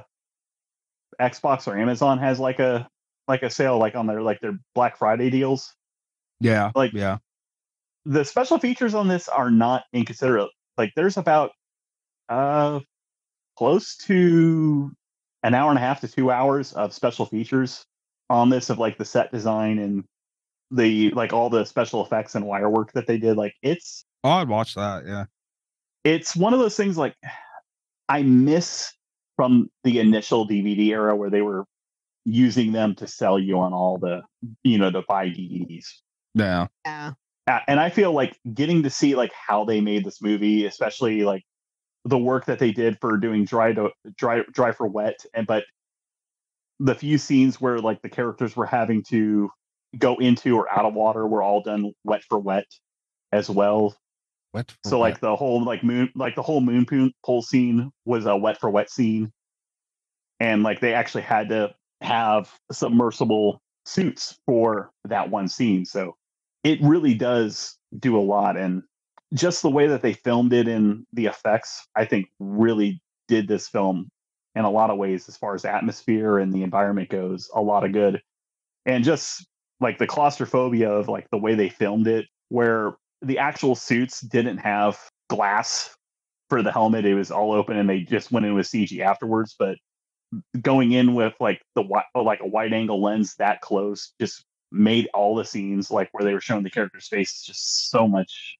Xbox 1.19 1.67
or 1.67 1.75
Amazon 1.77 2.19
has 2.19 2.39
like 2.39 2.59
a 2.59 2.87
like 3.27 3.41
a 3.43 3.49
sale 3.49 3.77
like 3.79 3.95
on 3.95 4.05
their 4.07 4.21
like 4.21 4.39
their 4.39 4.57
Black 4.75 4.97
Friday 4.97 5.29
deals. 5.29 5.73
Yeah. 6.39 6.71
Like- 6.75 6.93
yeah. 6.93 7.17
The 8.05 8.23
special 8.23 8.59
features 8.59 8.93
on 8.93 9.07
this 9.07 9.27
are 9.27 9.49
not 9.49 9.83
inconsiderate. 9.93 10.49
Like 10.77 10.91
there's 10.95 11.17
about 11.17 11.51
uh 12.29 12.79
close 13.57 13.95
to 13.97 14.91
an 15.43 15.53
hour 15.53 15.69
and 15.69 15.77
a 15.77 15.81
half 15.81 16.01
to 16.01 16.07
two 16.07 16.31
hours 16.31 16.73
of 16.73 16.93
special 16.93 17.25
features 17.25 17.85
on 18.29 18.49
this 18.49 18.69
of 18.69 18.79
like 18.79 18.97
the 18.97 19.05
set 19.05 19.31
design 19.31 19.79
and 19.79 20.03
the 20.71 21.11
like 21.11 21.31
all 21.33 21.49
the 21.49 21.63
special 21.65 22.03
effects 22.03 22.35
and 22.35 22.45
wire 22.45 22.69
work 22.69 22.91
that 22.93 23.07
they 23.07 23.17
did. 23.17 23.37
Like 23.37 23.53
it's 23.61 24.05
Oh, 24.23 24.29
I'd 24.31 24.49
watch 24.49 24.73
that. 24.75 25.05
Yeah. 25.05 25.25
it's 26.03 26.35
one 26.35 26.53
of 26.53 26.59
those 26.59 26.75
things 26.75 26.97
like 26.97 27.15
I 28.09 28.23
miss 28.23 28.91
from 29.35 29.69
the 29.83 29.99
initial 29.99 30.47
DVD 30.47 30.87
era 30.87 31.15
where 31.15 31.29
they 31.29 31.41
were 31.41 31.65
using 32.25 32.71
them 32.71 32.95
to 32.95 33.05
sell 33.07 33.37
you 33.37 33.59
on 33.59 33.73
all 33.73 33.97
the 33.97 34.21
you 34.63 34.77
know 34.77 34.89
to 34.91 35.03
buy 35.07 35.27
DVDs. 35.27 35.85
Yeah. 36.33 36.67
Yeah. 36.85 37.11
And 37.47 37.79
I 37.79 37.89
feel 37.89 38.11
like 38.11 38.37
getting 38.53 38.83
to 38.83 38.89
see 38.89 39.15
like 39.15 39.31
how 39.33 39.65
they 39.65 39.79
made 39.79 40.03
this 40.03 40.21
movie, 40.21 40.65
especially 40.65 41.23
like 41.23 41.43
the 42.03 42.17
work 42.17 42.45
that 42.45 42.59
they 42.59 42.71
did 42.71 42.97
for 42.99 43.17
doing 43.17 43.45
dry 43.45 43.73
to 43.73 43.91
dry 44.17 44.43
dry 44.51 44.71
for 44.71 44.87
wet 44.87 45.17
and 45.33 45.47
but 45.47 45.63
the 46.79 46.95
few 46.95 47.17
scenes 47.17 47.59
where 47.61 47.79
like 47.79 48.01
the 48.01 48.09
characters 48.09 48.55
were 48.55 48.65
having 48.65 49.03
to 49.03 49.49
go 49.97 50.15
into 50.17 50.55
or 50.55 50.69
out 50.71 50.85
of 50.85 50.93
water 50.93 51.25
were 51.25 51.41
all 51.41 51.61
done 51.61 51.91
wet 52.03 52.23
for 52.27 52.37
wet 52.37 52.65
as 53.31 53.49
well 53.49 53.95
for 54.53 54.65
so 54.85 54.97
what? 54.97 55.09
like 55.09 55.19
the 55.19 55.35
whole 55.35 55.63
like 55.63 55.83
moon 55.83 56.09
like 56.15 56.35
the 56.35 56.41
whole 56.41 56.61
moon 56.61 56.85
pool 57.25 57.41
scene 57.41 57.91
was 58.05 58.25
a 58.25 58.35
wet 58.35 58.59
for 58.59 58.69
wet 58.69 58.89
scene, 58.89 59.31
and 60.39 60.63
like 60.63 60.79
they 60.79 60.93
actually 60.93 61.23
had 61.23 61.49
to 61.49 61.73
have 62.01 62.51
submersible 62.71 63.61
suits 63.85 64.37
for 64.45 64.91
that 65.05 65.29
one 65.29 65.47
scene. 65.47 65.85
So 65.85 66.15
it 66.65 66.79
really 66.81 67.13
does 67.13 67.77
do 67.97 68.17
a 68.17 68.19
lot, 68.19 68.57
and 68.57 68.81
just 69.33 69.61
the 69.61 69.69
way 69.69 69.87
that 69.87 70.01
they 70.01 70.13
filmed 70.13 70.51
it 70.51 70.67
and 70.67 71.05
the 71.13 71.27
effects, 71.27 71.85
I 71.95 72.05
think, 72.05 72.25
really 72.39 73.01
did 73.27 73.47
this 73.47 73.67
film 73.67 74.09
in 74.55 74.65
a 74.65 74.69
lot 74.69 74.89
of 74.89 74.97
ways 74.97 75.29
as 75.29 75.37
far 75.37 75.53
as 75.53 75.63
atmosphere 75.63 76.39
and 76.39 76.51
the 76.51 76.63
environment 76.63 77.09
goes. 77.09 77.49
A 77.53 77.61
lot 77.61 77.85
of 77.85 77.91
good, 77.91 78.19
and 78.87 79.03
just 79.03 79.45
like 79.79 79.99
the 79.99 80.07
claustrophobia 80.07 80.91
of 80.91 81.07
like 81.07 81.27
the 81.31 81.37
way 81.37 81.53
they 81.53 81.69
filmed 81.69 82.07
it, 82.07 82.25
where 82.49 82.95
the 83.21 83.37
actual 83.37 83.75
suits 83.75 84.21
didn't 84.21 84.57
have 84.57 84.99
glass 85.29 85.95
for 86.49 86.63
the 86.63 86.71
helmet. 86.71 87.05
It 87.05 87.13
was 87.13 87.29
all 87.29 87.51
open 87.51 87.77
and 87.77 87.87
they 87.87 88.01
just 88.01 88.31
went 88.31 88.45
in 88.45 88.55
with 88.55 88.67
CG 88.67 88.99
afterwards. 89.01 89.55
But 89.57 89.77
going 90.61 90.93
in 90.93 91.13
with 91.13 91.33
like 91.39 91.61
the 91.75 91.83
like 92.15 92.39
a 92.41 92.47
wide 92.47 92.73
angle 92.73 93.03
lens 93.03 93.35
that 93.35 93.61
close 93.61 94.13
just 94.19 94.43
made 94.71 95.07
all 95.13 95.35
the 95.35 95.45
scenes 95.45 95.91
like 95.91 96.09
where 96.11 96.23
they 96.23 96.33
were 96.33 96.41
showing 96.41 96.63
the 96.63 96.69
characters' 96.69 97.07
faces 97.07 97.43
just 97.43 97.89
so 97.89 98.07
much 98.07 98.57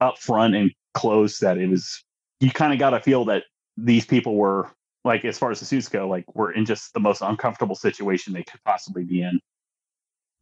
up 0.00 0.18
front 0.18 0.54
and 0.54 0.70
close 0.94 1.38
that 1.38 1.58
it 1.58 1.68
was 1.68 2.04
you 2.40 2.50
kind 2.50 2.72
of 2.72 2.78
got 2.78 2.90
to 2.90 3.00
feel 3.00 3.24
that 3.24 3.44
these 3.76 4.04
people 4.04 4.36
were 4.36 4.70
like 5.04 5.24
as 5.24 5.38
far 5.38 5.50
as 5.50 5.60
the 5.60 5.66
suits 5.66 5.88
go 5.88 6.08
like 6.08 6.24
were 6.34 6.52
in 6.52 6.64
just 6.64 6.92
the 6.92 7.00
most 7.00 7.22
uncomfortable 7.22 7.74
situation 7.74 8.32
they 8.32 8.42
could 8.42 8.60
possibly 8.64 9.04
be 9.04 9.22
in 9.22 9.40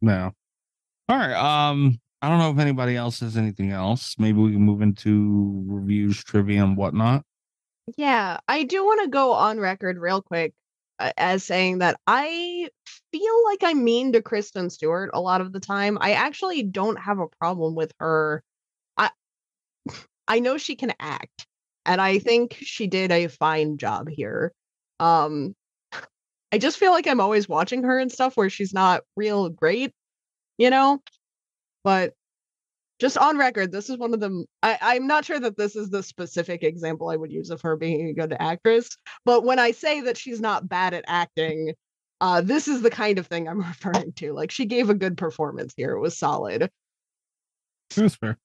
No. 0.01 0.31
All 1.07 1.17
right. 1.17 1.33
Um, 1.33 1.99
I 2.21 2.29
don't 2.29 2.39
know 2.39 2.49
if 2.49 2.57
anybody 2.57 2.95
else 2.95 3.19
has 3.19 3.37
anything 3.37 3.71
else. 3.71 4.15
Maybe 4.17 4.39
we 4.39 4.53
can 4.53 4.61
move 4.61 4.81
into 4.81 5.63
reviews, 5.67 6.23
trivia, 6.23 6.63
and 6.63 6.75
whatnot. 6.75 7.23
Yeah, 7.97 8.37
I 8.47 8.63
do 8.63 8.83
want 8.83 9.03
to 9.03 9.09
go 9.09 9.33
on 9.33 9.59
record 9.59 9.99
real 9.99 10.23
quick 10.23 10.53
as 10.99 11.43
saying 11.43 11.79
that 11.79 11.99
I 12.07 12.69
feel 13.11 13.43
like 13.45 13.63
I'm 13.63 13.83
mean 13.83 14.13
to 14.13 14.21
Kristen 14.21 14.69
Stewart 14.69 15.09
a 15.13 15.21
lot 15.21 15.41
of 15.41 15.51
the 15.53 15.59
time. 15.59 15.97
I 16.01 16.13
actually 16.13 16.63
don't 16.63 16.97
have 16.97 17.19
a 17.19 17.27
problem 17.39 17.75
with 17.75 17.93
her. 17.99 18.43
I 18.97 19.09
I 20.27 20.39
know 20.39 20.57
she 20.57 20.75
can 20.75 20.93
act, 20.99 21.47
and 21.85 22.01
I 22.01 22.19
think 22.19 22.57
she 22.59 22.87
did 22.87 23.11
a 23.11 23.27
fine 23.27 23.77
job 23.77 24.09
here. 24.09 24.53
Um 24.99 25.55
I 26.51 26.57
just 26.57 26.77
feel 26.77 26.91
like 26.91 27.07
I'm 27.07 27.21
always 27.21 27.49
watching 27.49 27.83
her 27.83 27.99
and 27.99 28.11
stuff 28.11 28.37
where 28.37 28.49
she's 28.49 28.73
not 28.73 29.03
real 29.15 29.49
great, 29.49 29.93
you 30.57 30.69
know? 30.69 31.01
But 31.83 32.13
just 32.99 33.17
on 33.17 33.37
record, 33.37 33.71
this 33.71 33.89
is 33.89 33.97
one 33.97 34.13
of 34.13 34.19
them. 34.19 34.45
I, 34.63 34.77
I'm 34.81 35.07
not 35.07 35.25
sure 35.25 35.39
that 35.39 35.57
this 35.57 35.75
is 35.75 35.89
the 35.89 36.03
specific 36.03 36.63
example 36.63 37.09
I 37.09 37.15
would 37.17 37.31
use 37.31 37.49
of 37.49 37.61
her 37.61 37.75
being 37.75 38.07
a 38.07 38.13
good 38.13 38.35
actress, 38.39 38.89
but 39.25 39.43
when 39.43 39.59
I 39.59 39.71
say 39.71 40.01
that 40.01 40.17
she's 40.17 40.39
not 40.41 40.69
bad 40.69 40.93
at 40.93 41.03
acting, 41.07 41.73
uh, 42.21 42.41
this 42.41 42.67
is 42.67 42.81
the 42.81 42.89
kind 42.89 43.19
of 43.19 43.27
thing 43.27 43.47
I'm 43.47 43.59
referring 43.67 44.13
to. 44.13 44.33
Like 44.33 44.51
she 44.51 44.65
gave 44.65 44.89
a 44.89 44.93
good 44.95 45.17
performance 45.17 45.73
here; 45.75 45.91
it 45.91 45.99
was 45.99 46.17
solid. 46.17 46.69
That's 47.95 48.15
fair. 48.15 48.37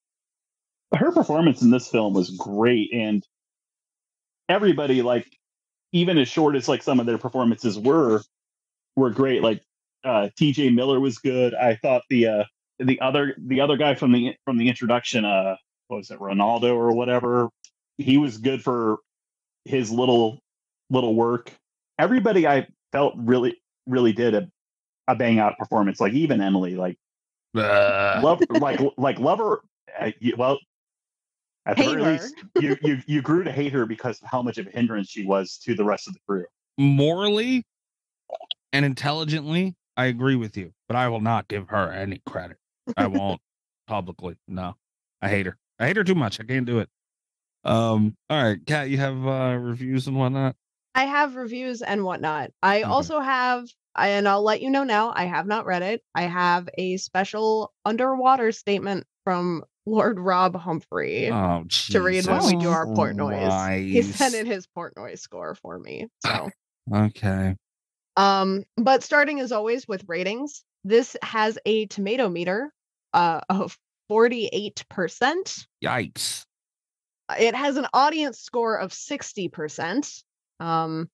her 0.94 1.12
performance 1.12 1.62
in 1.62 1.70
this 1.70 1.88
film 1.88 2.14
was 2.14 2.30
great 2.30 2.90
and 2.92 3.24
everybody 4.48 5.02
like 5.02 5.26
even 5.92 6.18
as 6.18 6.28
short 6.28 6.56
as 6.56 6.68
like 6.68 6.82
some 6.82 7.00
of 7.00 7.06
their 7.06 7.18
performances 7.18 7.78
were 7.78 8.20
were 8.96 9.10
great 9.10 9.42
like 9.42 9.62
uh 10.04 10.28
tj 10.38 10.74
miller 10.74 10.98
was 11.00 11.18
good 11.18 11.54
i 11.54 11.74
thought 11.76 12.02
the 12.10 12.26
uh 12.26 12.44
the 12.80 13.00
other 13.00 13.34
the 13.38 13.60
other 13.60 13.76
guy 13.76 13.94
from 13.94 14.12
the 14.12 14.34
from 14.44 14.56
the 14.58 14.68
introduction 14.68 15.24
uh 15.24 15.54
what 15.88 15.98
was 15.98 16.10
it 16.10 16.18
ronaldo 16.18 16.74
or 16.74 16.92
whatever 16.92 17.48
he 17.98 18.16
was 18.16 18.38
good 18.38 18.62
for 18.62 18.98
his 19.66 19.90
little 19.90 20.38
little 20.88 21.14
work. 21.14 21.52
Everybody 21.98 22.46
i 22.48 22.66
felt 22.92 23.14
really 23.16 23.60
really 23.86 24.12
did 24.12 24.34
a, 24.34 24.50
a 25.08 25.14
bang 25.14 25.38
out 25.38 25.58
performance 25.58 26.00
like 26.00 26.12
even 26.14 26.40
emily 26.40 26.74
like 26.76 26.96
Uh, 27.54 28.20
love 28.22 28.42
like 28.50 28.80
like 28.96 29.18
lover 29.18 29.62
uh, 30.00 30.10
you- 30.20 30.34
well 30.38 30.58
at 31.66 31.76
the 31.76 31.84
very 31.84 32.02
least 32.02 32.34
you, 32.58 32.76
you 32.82 32.98
you 33.06 33.20
grew 33.22 33.44
to 33.44 33.52
hate 33.52 33.72
her 33.72 33.84
because 33.86 34.20
of 34.22 34.28
how 34.28 34.40
much 34.40 34.56
of 34.58 34.66
a 34.66 34.70
hindrance 34.70 35.08
she 35.10 35.26
was 35.26 35.58
to 35.58 35.74
the 35.74 35.84
rest 35.84 36.08
of 36.08 36.14
the 36.14 36.20
crew. 36.26 36.44
Morally 36.78 37.64
and 38.72 38.84
intelligently, 38.84 39.74
I 39.96 40.06
agree 40.06 40.36
with 40.36 40.56
you, 40.56 40.72
but 40.88 40.96
I 40.96 41.08
will 41.08 41.20
not 41.20 41.48
give 41.48 41.68
her 41.68 41.92
any 41.92 42.22
credit. 42.24 42.56
I 42.96 43.06
won't 43.06 43.40
publicly. 43.86 44.36
No, 44.48 44.74
I 45.22 45.28
hate 45.28 45.46
her. 45.46 45.56
I 45.78 45.86
hate 45.86 45.96
her 45.96 46.04
too 46.04 46.14
much. 46.14 46.40
I 46.40 46.44
can't 46.44 46.66
do 46.66 46.78
it. 46.80 46.88
Um. 47.64 48.16
All 48.28 48.42
right, 48.42 48.64
Cat, 48.66 48.88
you 48.90 48.98
have 48.98 49.26
uh 49.26 49.56
reviews 49.58 50.06
and 50.06 50.16
whatnot. 50.16 50.56
I 50.94 51.04
have 51.04 51.36
reviews 51.36 51.82
and 51.82 52.04
whatnot. 52.04 52.50
I 52.62 52.78
Okay. 52.82 52.84
also 52.90 53.20
have, 53.20 53.64
and 53.96 54.26
I'll 54.26 54.42
let 54.42 54.60
you 54.60 54.70
know 54.70 54.82
now, 54.82 55.12
I 55.14 55.24
have 55.26 55.46
not 55.46 55.64
read 55.64 55.82
it. 55.82 56.02
I 56.16 56.22
have 56.22 56.68
a 56.76 56.96
special 56.96 57.72
underwater 57.84 58.50
statement 58.50 59.06
from 59.24 59.62
Lord 59.86 60.18
Rob 60.18 60.56
Humphrey 60.56 61.30
Oh, 61.30 61.64
to 61.90 62.00
read 62.00 62.26
when 62.26 62.44
we 62.44 62.56
do 62.56 62.70
our 62.70 62.86
port 62.86 63.16
noise. 63.16 63.80
He 63.86 64.02
sent 64.02 64.34
in 64.34 64.46
his 64.46 64.66
port 64.66 64.94
noise 64.96 65.22
score 65.22 65.54
for 65.54 65.78
me. 65.78 66.08
So, 66.18 66.50
Okay. 66.94 67.54
um, 68.16 68.64
but 68.76 69.02
starting 69.04 69.38
as 69.40 69.52
always 69.52 69.86
with 69.86 70.04
ratings, 70.08 70.64
this 70.84 71.16
has 71.22 71.56
a 71.66 71.86
tomato 71.86 72.28
meter 72.28 72.72
uh, 73.12 73.40
of 73.48 73.76
48%. 74.10 75.66
Yikes. 75.84 76.44
it 77.38 77.54
has 77.54 77.76
an 77.76 77.86
audience 77.92 78.40
score 78.40 78.76
of 78.76 78.90
60%. 78.90 80.22
Um, 80.58 81.08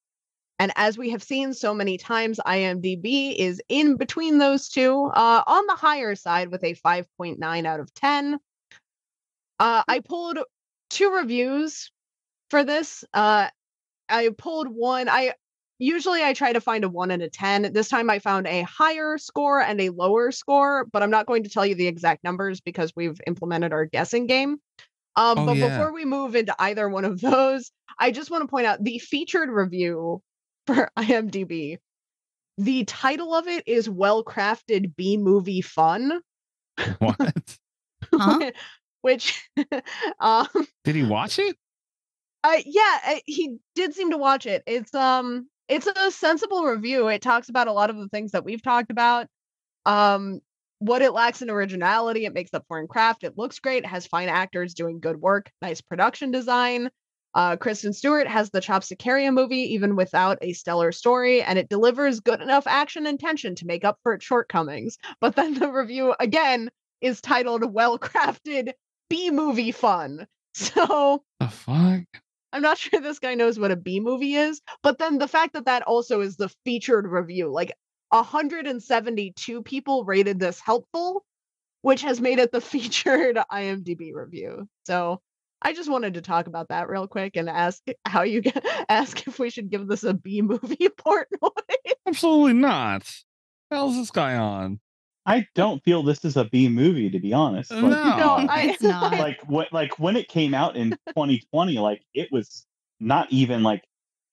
and 0.59 0.73
as 0.77 0.97
we 0.97 1.11
have 1.11 1.23
seen 1.23 1.53
so 1.53 1.75
many 1.75 1.99
times, 1.99 2.41
IMDb 2.47 3.37
is 3.37 3.61
in 3.69 3.97
between 3.97 4.39
those 4.39 4.69
two, 4.69 5.11
uh, 5.15 5.43
on 5.47 5.67
the 5.67 5.75
higher 5.75 6.15
side 6.15 6.51
with 6.51 6.65
a 6.65 6.75
5.9 6.75 7.67
out 7.67 7.81
of 7.81 7.93
10. 7.95 8.39
Uh, 9.59 9.83
I 9.87 10.01
pulled 10.01 10.39
two 10.89 11.11
reviews 11.11 11.91
for 12.49 12.65
this. 12.65 13.05
Uh, 13.13 13.49
I 14.09 14.31
pulled 14.37 14.69
one. 14.69 15.09
I 15.09 15.35
usually 15.79 16.23
I 16.23 16.33
try 16.33 16.53
to 16.53 16.61
find 16.61 16.85
a 16.85 16.89
one 16.89 17.11
and 17.11 17.23
a 17.23 17.29
10. 17.29 17.73
This 17.73 17.89
time 17.89 18.09
I 18.11 18.19
found 18.19 18.47
a 18.47 18.63
higher 18.63 19.19
score 19.19 19.61
and 19.61 19.81
a 19.81 19.91
lower 19.91 20.31
score, 20.33 20.85
but 20.87 21.03
I'm 21.03 21.11
not 21.11 21.27
going 21.27 21.43
to 21.45 21.49
tell 21.51 21.67
you 21.67 21.75
the 21.75 21.87
exact 21.87 22.25
numbers 22.25 22.61
because 22.61 22.93
we've 22.97 23.21
implemented 23.27 23.73
our 23.73 23.85
guessing 23.85 24.27
game. 24.27 24.59
Um, 25.17 25.39
Oh, 25.39 25.47
but 25.47 25.57
yeah. 25.57 25.69
before 25.69 25.93
we 25.93 26.05
move 26.05 26.37
into 26.37 26.55
either 26.59 26.89
one 26.89 27.05
of 27.05 27.21
those, 27.23 27.71
I 27.99 28.11
just 28.11 28.31
want 28.31 28.43
to 28.43 28.49
point 28.49 28.67
out 28.67 28.83
the 28.85 28.99
featured 28.99 29.49
review 29.51 30.23
for 30.67 30.91
IMDb. 30.99 31.79
The 32.59 32.85
title 32.85 33.35
of 33.35 33.47
it 33.49 33.65
is 33.67 33.89
Well 33.89 34.25
Crafted 34.25 34.97
B 34.97 35.17
Movie 35.19 35.61
Fun, 35.63 36.21
What? 36.99 37.57
Huh? 38.15 38.51
which, 39.03 39.49
um, 40.21 40.47
Did 40.85 40.95
he 40.95 41.03
watch 41.03 41.39
it? 41.39 41.57
uh, 42.45 42.59
yeah, 42.65 42.99
uh, 43.07 43.15
he 43.27 43.57
did 43.75 43.95
seem 43.95 44.11
to 44.13 44.17
watch 44.19 44.47
it. 44.47 44.63
It's 44.67 44.95
um, 44.95 45.49
it's 45.69 45.87
a 45.87 46.11
sensible 46.11 46.65
review. 46.65 47.09
It 47.09 47.23
talks 47.23 47.49
about 47.49 47.69
a 47.69 47.73
lot 47.73 47.91
of 47.91 47.97
the 47.97 48.09
things 48.09 48.33
that 48.33 48.45
we've 48.45 48.63
talked 48.63 48.91
about. 48.91 49.27
Um, 49.85 50.41
what 50.79 51.03
it 51.03 51.13
lacks 51.13 51.43
in 51.43 51.51
originality, 51.51 52.27
it 52.27 52.35
makes 52.35 52.53
up 52.53 52.65
for 52.69 52.79
in 52.79 52.87
craft. 52.87 53.25
It 53.25 53.39
looks 53.39 53.59
great. 53.59 53.85
It 53.85 53.87
has 53.87 54.07
fine 54.07 54.29
actors 54.29 54.75
doing 54.75 55.01
good 55.01 55.21
work. 55.21 55.51
Nice 55.63 55.81
production 55.81 56.31
design. 56.31 56.91
Uh, 57.35 57.57
Kristen 57.57 57.93
Stewart 57.93 58.27
has 58.27 58.51
the 58.51 58.63
chops 58.63 58.89
to 58.89 58.97
carry 58.97 59.27
a 59.27 59.33
movie 59.33 59.75
even 59.75 59.95
without 59.95 60.39
a 60.41 60.55
stellar 60.55 60.91
story, 60.91 61.43
and 61.43 61.59
it 61.59 61.69
delivers 61.69 62.21
good 62.21 62.41
enough 62.41 62.67
action 62.67 63.07
and 63.07 63.21
tension 63.21 63.55
to 63.57 63.67
make 63.67 63.85
up 63.85 63.99
for 64.03 64.15
its 64.15 64.25
shortcomings. 64.25 64.97
But 65.21 65.37
then 65.37 65.55
the 65.55 65.71
review 65.71 66.15
again 66.19 66.71
is 67.01 67.21
titled 67.21 67.75
"Well 67.75 67.99
Crafted 67.99 68.73
B 69.11 69.31
Movie 69.31 69.73
Fun." 69.73 70.27
So 70.55 71.23
The 71.41 71.49
fuck? 71.49 72.23
I'm 72.53 72.63
not 72.63 72.79
sure 72.79 73.01
this 73.01 73.19
guy 73.19 73.35
knows 73.35 73.59
what 73.59 73.71
a 73.71 73.77
B 73.77 74.01
movie 74.01 74.35
is, 74.35 74.61
but 74.83 74.99
then 74.99 75.19
the 75.19 75.29
fact 75.29 75.55
that 75.55 75.67
that 75.67 75.83
also 75.83 76.21
is 76.21 76.37
the 76.37 76.51
featured 76.65 77.07
review, 77.07 77.51
like 77.53 77.73
172 78.11 79.63
people 79.63 80.05
rated 80.05 80.39
this 80.39 80.61
helpful, 80.61 81.25
which 81.83 82.03
has 82.03 82.21
made 82.21 82.39
it 82.39 82.53
the 82.53 82.61
featured 82.63 83.39
IMDb 83.51 84.13
review. 84.15 84.69
So 84.87 85.21
I 85.63 85.73
just 85.73 85.91
wanted 85.91 86.15
to 86.15 86.23
talk 86.23 86.47
about 86.47 86.69
that 86.69 86.89
real 86.89 87.07
quick 87.07 87.37
and 87.37 87.49
ask 87.49 87.83
how 88.05 88.23
you 88.23 88.43
get, 88.43 88.65
ask 88.89 89.27
if 89.27 89.39
we 89.39 89.51
should 89.51 89.71
give 89.71 89.87
this 89.87 90.05
a 90.05 90.15
B 90.15 90.43
movie 90.43 90.89
port. 90.97 91.29
Absolutely 92.07 92.53
not. 92.53 93.11
How's 93.71 93.97
this 93.97 94.11
guy 94.11 94.37
on? 94.37 94.81
I 95.27 95.47
don't 95.55 95.83
feel 95.85 96.03
this 96.03 96.25
is 96.25 96.37
a 96.37 96.45
b 96.45 96.69
movie 96.69 97.11
to 97.11 97.19
be 97.19 97.33
honest 97.33 97.71
like, 97.71 97.83
No. 97.83 97.89
No, 97.91 98.47
I, 98.49 98.71
It's 98.71 98.83
not. 98.83 99.13
like 99.13 99.41
what 99.49 99.73
like 99.73 99.99
when 99.99 100.17
it 100.17 100.29
came 100.29 100.55
out 100.55 100.77
in 100.77 100.91
2020 101.09 101.79
like 101.79 102.03
it 102.15 102.31
was 102.33 102.65
not 103.01 103.31
even 103.31 103.63
like 103.63 103.83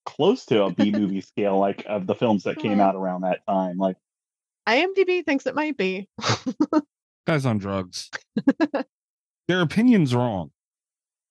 close 0.05 0.45
to 0.45 0.63
a 0.63 0.71
b 0.73 0.91
movie 0.97 1.21
scale 1.21 1.59
like 1.59 1.83
of 1.87 2.07
the 2.07 2.15
films 2.15 2.43
that 2.43 2.57
came 2.57 2.79
out 2.79 2.95
around 2.95 3.21
that 3.21 3.39
time 3.47 3.77
like 3.77 3.97
IMDb 4.67 5.25
thinks 5.25 5.45
it 5.45 5.55
might 5.55 5.75
be. 5.75 6.07
Guy's 7.27 7.45
on 7.45 7.57
drugs. 7.57 8.09
Their 9.49 9.59
opinion's 9.61 10.15
wrong. 10.15 10.51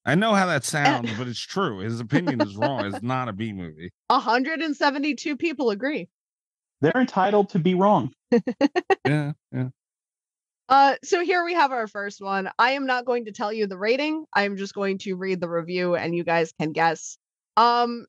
I 0.05 0.17
know 0.17 0.35
how 0.35 0.47
that 0.47 0.65
eh 0.65 0.67
sounds, 0.67 1.11
but 1.17 1.29
it's 1.29 1.41
true. 1.41 1.79
His 1.79 2.01
opinion 2.01 2.43
is 2.43 2.57
wrong. 2.57 2.85
It's 2.85 3.03
not 3.03 3.29
a 3.29 3.33
B 3.33 3.53
movie. 3.53 3.91
172 4.09 5.37
people 5.37 5.71
agree. 5.71 6.09
They're 6.83 7.01
entitled 7.01 7.49
to 7.51 7.59
be 7.59 7.75
wrong 7.75 8.13
Yeah, 9.07 9.33
yeah. 9.53 9.69
Uh, 10.69 10.95
so 11.05 11.23
here 11.23 11.45
we 11.45 11.53
have 11.55 11.71
our 11.71 11.87
first 11.87 12.23
one. 12.23 12.49
I 12.59 12.73
am 12.73 12.87
not 12.87 13.05
going 13.05 13.27
to 13.27 13.33
tell 13.33 13.53
you 13.53 13.67
the 13.67 13.77
rating. 13.77 14.25
I'm 14.33 14.57
just 14.57 14.75
going 14.75 14.99
to 14.99 15.15
read 15.15 15.41
the 15.41 15.49
review 15.49 15.97
and 15.97 16.15
you 16.15 16.25
guys 16.25 16.53
can 16.59 16.73
guess. 16.73 17.19
Um 17.57 18.07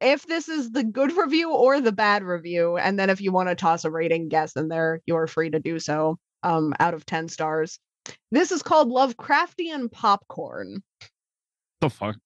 if 0.00 0.26
this 0.26 0.48
is 0.48 0.70
the 0.70 0.84
good 0.84 1.16
review 1.16 1.52
or 1.52 1.80
the 1.80 1.92
bad 1.92 2.22
review, 2.22 2.76
and 2.76 2.98
then 2.98 3.10
if 3.10 3.20
you 3.20 3.32
want 3.32 3.48
to 3.48 3.54
toss 3.54 3.84
a 3.84 3.90
rating 3.90 4.28
guess 4.28 4.54
in 4.56 4.68
there, 4.68 5.00
you're 5.06 5.26
free 5.26 5.50
to 5.50 5.58
do 5.58 5.78
so. 5.78 6.18
Um, 6.44 6.72
out 6.78 6.94
of 6.94 7.04
10 7.04 7.28
stars. 7.28 7.80
This 8.30 8.52
is 8.52 8.62
called 8.62 8.90
Lovecraftian 8.90 9.90
Popcorn. 9.90 10.84
The 11.80 11.90
fuck? 11.90 12.16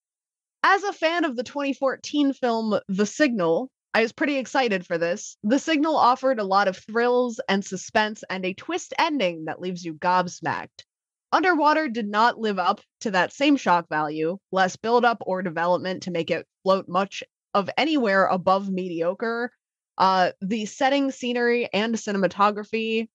As 0.63 0.83
a 0.85 0.93
fan 0.93 1.25
of 1.25 1.35
the 1.35 1.43
2014 1.43 2.35
film 2.35 2.79
The 2.89 3.07
Signal, 3.07 3.71
I 3.95 4.01
was 4.03 4.13
pretty 4.13 4.39
excited 4.39 4.87
for 4.87 4.97
this. 4.97 5.37
The 5.43 5.59
signal 5.59 5.97
offered 5.97 6.39
a 6.39 6.45
lot 6.45 6.67
of 6.67 6.79
thrills 6.79 7.41
and 7.49 7.65
suspense 7.65 8.25
and 8.31 8.45
a 8.45 8.55
twist 8.55 8.95
ending 8.99 9.45
that 9.45 9.61
leaves 9.61 9.85
you 9.85 9.95
gobsmacked. 9.95 10.85
Underwater 11.31 11.89
did 11.89 12.09
not 12.09 12.39
live 12.39 12.59
up 12.59 12.81
to 13.01 13.11
that 13.11 13.33
same 13.33 13.57
shock 13.57 13.89
value, 13.89 14.39
less 14.51 14.77
buildup 14.77 15.19
or 15.27 15.43
development 15.43 16.05
to 16.05 16.11
make 16.11 16.31
it 16.31 16.47
float 16.63 16.89
much 16.89 17.23
of 17.55 17.69
anywhere 17.77 18.27
above 18.27 18.71
mediocre. 18.71 19.53
Uh, 19.99 20.33
the 20.41 20.65
setting, 20.65 21.11
scenery, 21.11 21.69
and 21.73 21.95
cinematography 21.95 23.09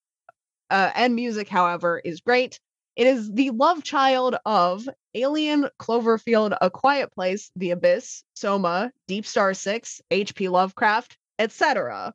uh, 0.70 0.92
and 0.94 1.16
music, 1.16 1.48
however, 1.48 2.00
is 2.04 2.22
great. 2.22 2.60
It 2.96 3.08
is 3.08 3.32
the 3.32 3.50
love 3.52 3.84
child 3.84 4.36
of 4.46 4.88
Alien, 5.22 5.68
Cloverfield, 5.80 6.58
A 6.62 6.70
Quiet 6.70 7.12
Place, 7.14 7.52
The 7.56 7.72
Abyss, 7.72 8.24
Soma, 8.36 8.92
DeepStar 9.10 9.56
Six, 9.56 10.02
H.P. 10.12 10.50
Lovecraft, 10.50 11.18
etc. 11.40 12.14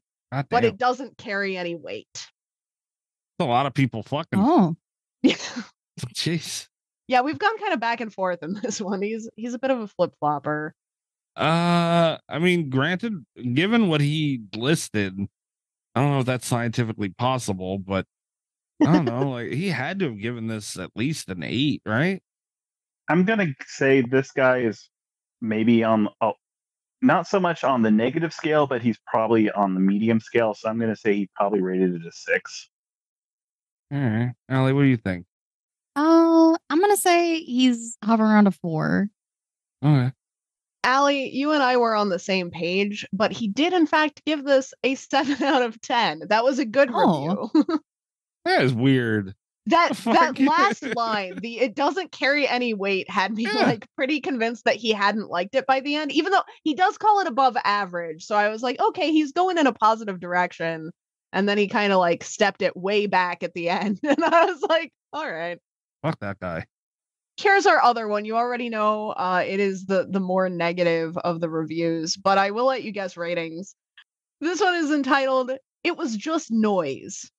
But 0.49 0.65
it 0.65 0.79
doesn't 0.79 1.19
carry 1.19 1.57
any 1.57 1.75
weight. 1.75 2.27
a 3.39 3.45
lot 3.45 3.67
of 3.67 3.75
people 3.75 4.03
fucking. 4.03 4.39
Oh, 4.41 4.77
Jeez. 6.15 6.69
yeah, 7.09 7.21
we've 7.21 7.39
gone 7.39 7.59
kind 7.59 7.73
of 7.75 7.81
back 7.81 8.01
and 8.01 8.13
forth 8.13 8.43
in 8.43 8.55
this 8.63 8.81
one. 8.81 9.03
He's 9.03 9.29
he's 9.37 9.55
a 9.55 9.59
bit 9.59 9.71
of 9.71 9.81
a 9.81 9.89
flip 9.89 10.13
flopper. 10.21 10.75
Uh, 11.37 12.19
I 12.29 12.39
mean, 12.41 12.69
granted, 12.71 13.25
given 13.55 13.89
what 13.89 14.01
he 14.01 14.43
listed, 14.57 15.19
I 15.95 16.01
don't 16.01 16.11
know 16.13 16.21
if 16.21 16.27
that's 16.27 16.47
scientifically 16.47 17.09
possible, 17.11 17.79
but 17.79 18.07
I 18.83 18.93
don't 18.93 19.05
know. 19.05 19.23
Like 19.33 19.53
he 19.53 19.69
had 19.69 19.99
to 20.01 20.07
have 20.11 20.19
given 20.21 20.47
this 20.47 20.79
at 20.79 20.91
least 20.95 21.29
an 21.29 21.43
eight, 21.43 21.83
right? 21.87 22.23
I'm 23.09 23.25
gonna 23.25 23.49
say 23.67 24.01
this 24.03 24.31
guy 24.33 24.59
is 24.61 24.89
maybe 25.41 25.85
on 25.85 26.09
oh, 26.21 26.35
not 27.01 27.27
so 27.27 27.41
much 27.41 27.65
on 27.65 27.83
the 27.83 27.91
negative 27.91 28.33
scale, 28.33 28.67
but 28.67 28.81
he's 28.83 28.99
probably 29.07 29.51
on 29.51 29.75
the 29.75 29.81
medium 29.81 30.21
scale. 30.21 30.55
So 30.55 30.69
I'm 30.69 30.79
gonna 30.79 30.97
say 30.97 31.15
he 31.15 31.29
probably 31.35 31.61
rated 31.61 31.95
it 31.95 32.07
a 32.07 32.13
six. 32.13 32.69
All 33.93 33.99
right, 33.99 34.33
Aly, 34.51 34.73
what 34.73 34.83
do 34.83 34.89
you 34.89 34.97
think? 34.97 35.27
uh, 35.97 36.57
I'm 36.71 36.81
gonna 36.81 36.97
say 36.97 37.41
he's 37.41 37.99
hovering 38.05 38.31
around 38.31 38.47
a 38.47 38.53
four. 38.53 39.09
Okay. 39.85 40.13
Aly, 40.85 41.31
you 41.31 41.53
and 41.53 41.63
I 41.63 41.77
were 41.77 41.95
on 41.95 42.09
the 42.09 42.19
same 42.19 42.51
page, 42.51 43.07
but 43.13 43.31
he 43.31 43.47
did 43.49 43.73
in 43.73 43.87
fact 43.87 44.25
give 44.25 44.45
this 44.45 44.73
a 44.83 44.95
seven 44.97 45.43
out 45.43 45.63
of 45.63 45.81
ten. 45.81 46.23
That 46.29 46.45
was 46.45 46.59
a 46.59 46.65
good 46.65 46.89
Oh. 46.93 47.51
review. 47.55 47.81
That 48.45 48.63
is 48.65 48.75
weird. 48.75 49.37
That 49.67 49.93
that 50.05 50.39
last 50.39 50.83
line, 50.83 51.41
the 51.41 51.59
it 51.61 51.75
doesn't 51.75 52.13
carry 52.13 52.47
any 52.49 52.75
weight, 52.75 53.09
had 53.11 53.33
me 53.33 53.45
Yeah. 53.45 53.63
like 53.63 53.87
pretty 53.97 54.21
convinced 54.21 54.65
that 54.65 54.77
he 54.77 54.93
hadn't 54.93 55.29
liked 55.31 55.55
it 55.55 55.67
by 55.67 55.81
the 55.81 55.97
end, 55.97 56.13
even 56.13 56.33
though 56.33 56.43
he 56.65 56.75
does 56.75 56.99
call 56.99 57.21
it 57.21 57.27
above 57.27 57.57
average. 57.65 58.25
So 58.25 58.35
I 58.37 58.49
was 58.49 58.63
like, 58.63 58.81
okay, 58.81 59.13
he's 59.13 59.33
going 59.33 59.59
in 59.59 59.67
a 59.67 59.73
positive 59.73 60.21
direction. 60.21 60.91
And 61.33 61.49
then 61.49 61.57
he 61.59 61.67
kind 61.69 61.93
of 61.93 61.99
like 61.99 62.25
stepped 62.25 62.61
it 62.63 62.77
way 62.77 63.07
back 63.07 63.43
at 63.43 63.55
the 63.55 63.69
end. 63.71 64.01
And 64.03 64.23
I 64.25 64.45
was 64.47 64.63
like, 64.63 64.93
all 65.13 65.31
right. 65.31 65.59
Fuck 66.03 66.19
that 66.21 66.39
guy. 66.41 66.67
Here's 67.39 67.65
our 67.67 67.83
other 67.83 68.09
one. 68.09 68.25
You 68.27 68.37
already 68.37 68.69
know 68.69 69.11
uh 69.13 69.43
it 69.47 69.59
is 69.59 69.87
the 69.87 70.07
the 70.11 70.21
more 70.21 70.49
negative 70.51 71.17
of 71.19 71.41
the 71.41 71.49
reviews, 71.49 72.17
but 72.17 72.37
I 72.39 72.51
will 72.51 72.67
let 72.67 72.83
you 72.85 72.93
guess 72.93 73.17
ratings. 73.17 73.75
This 74.41 74.61
one 74.61 74.75
is 74.75 74.91
entitled 74.91 75.53
It 75.85 75.97
Was 75.97 76.17
Just 76.17 76.51
Noise. 76.51 77.31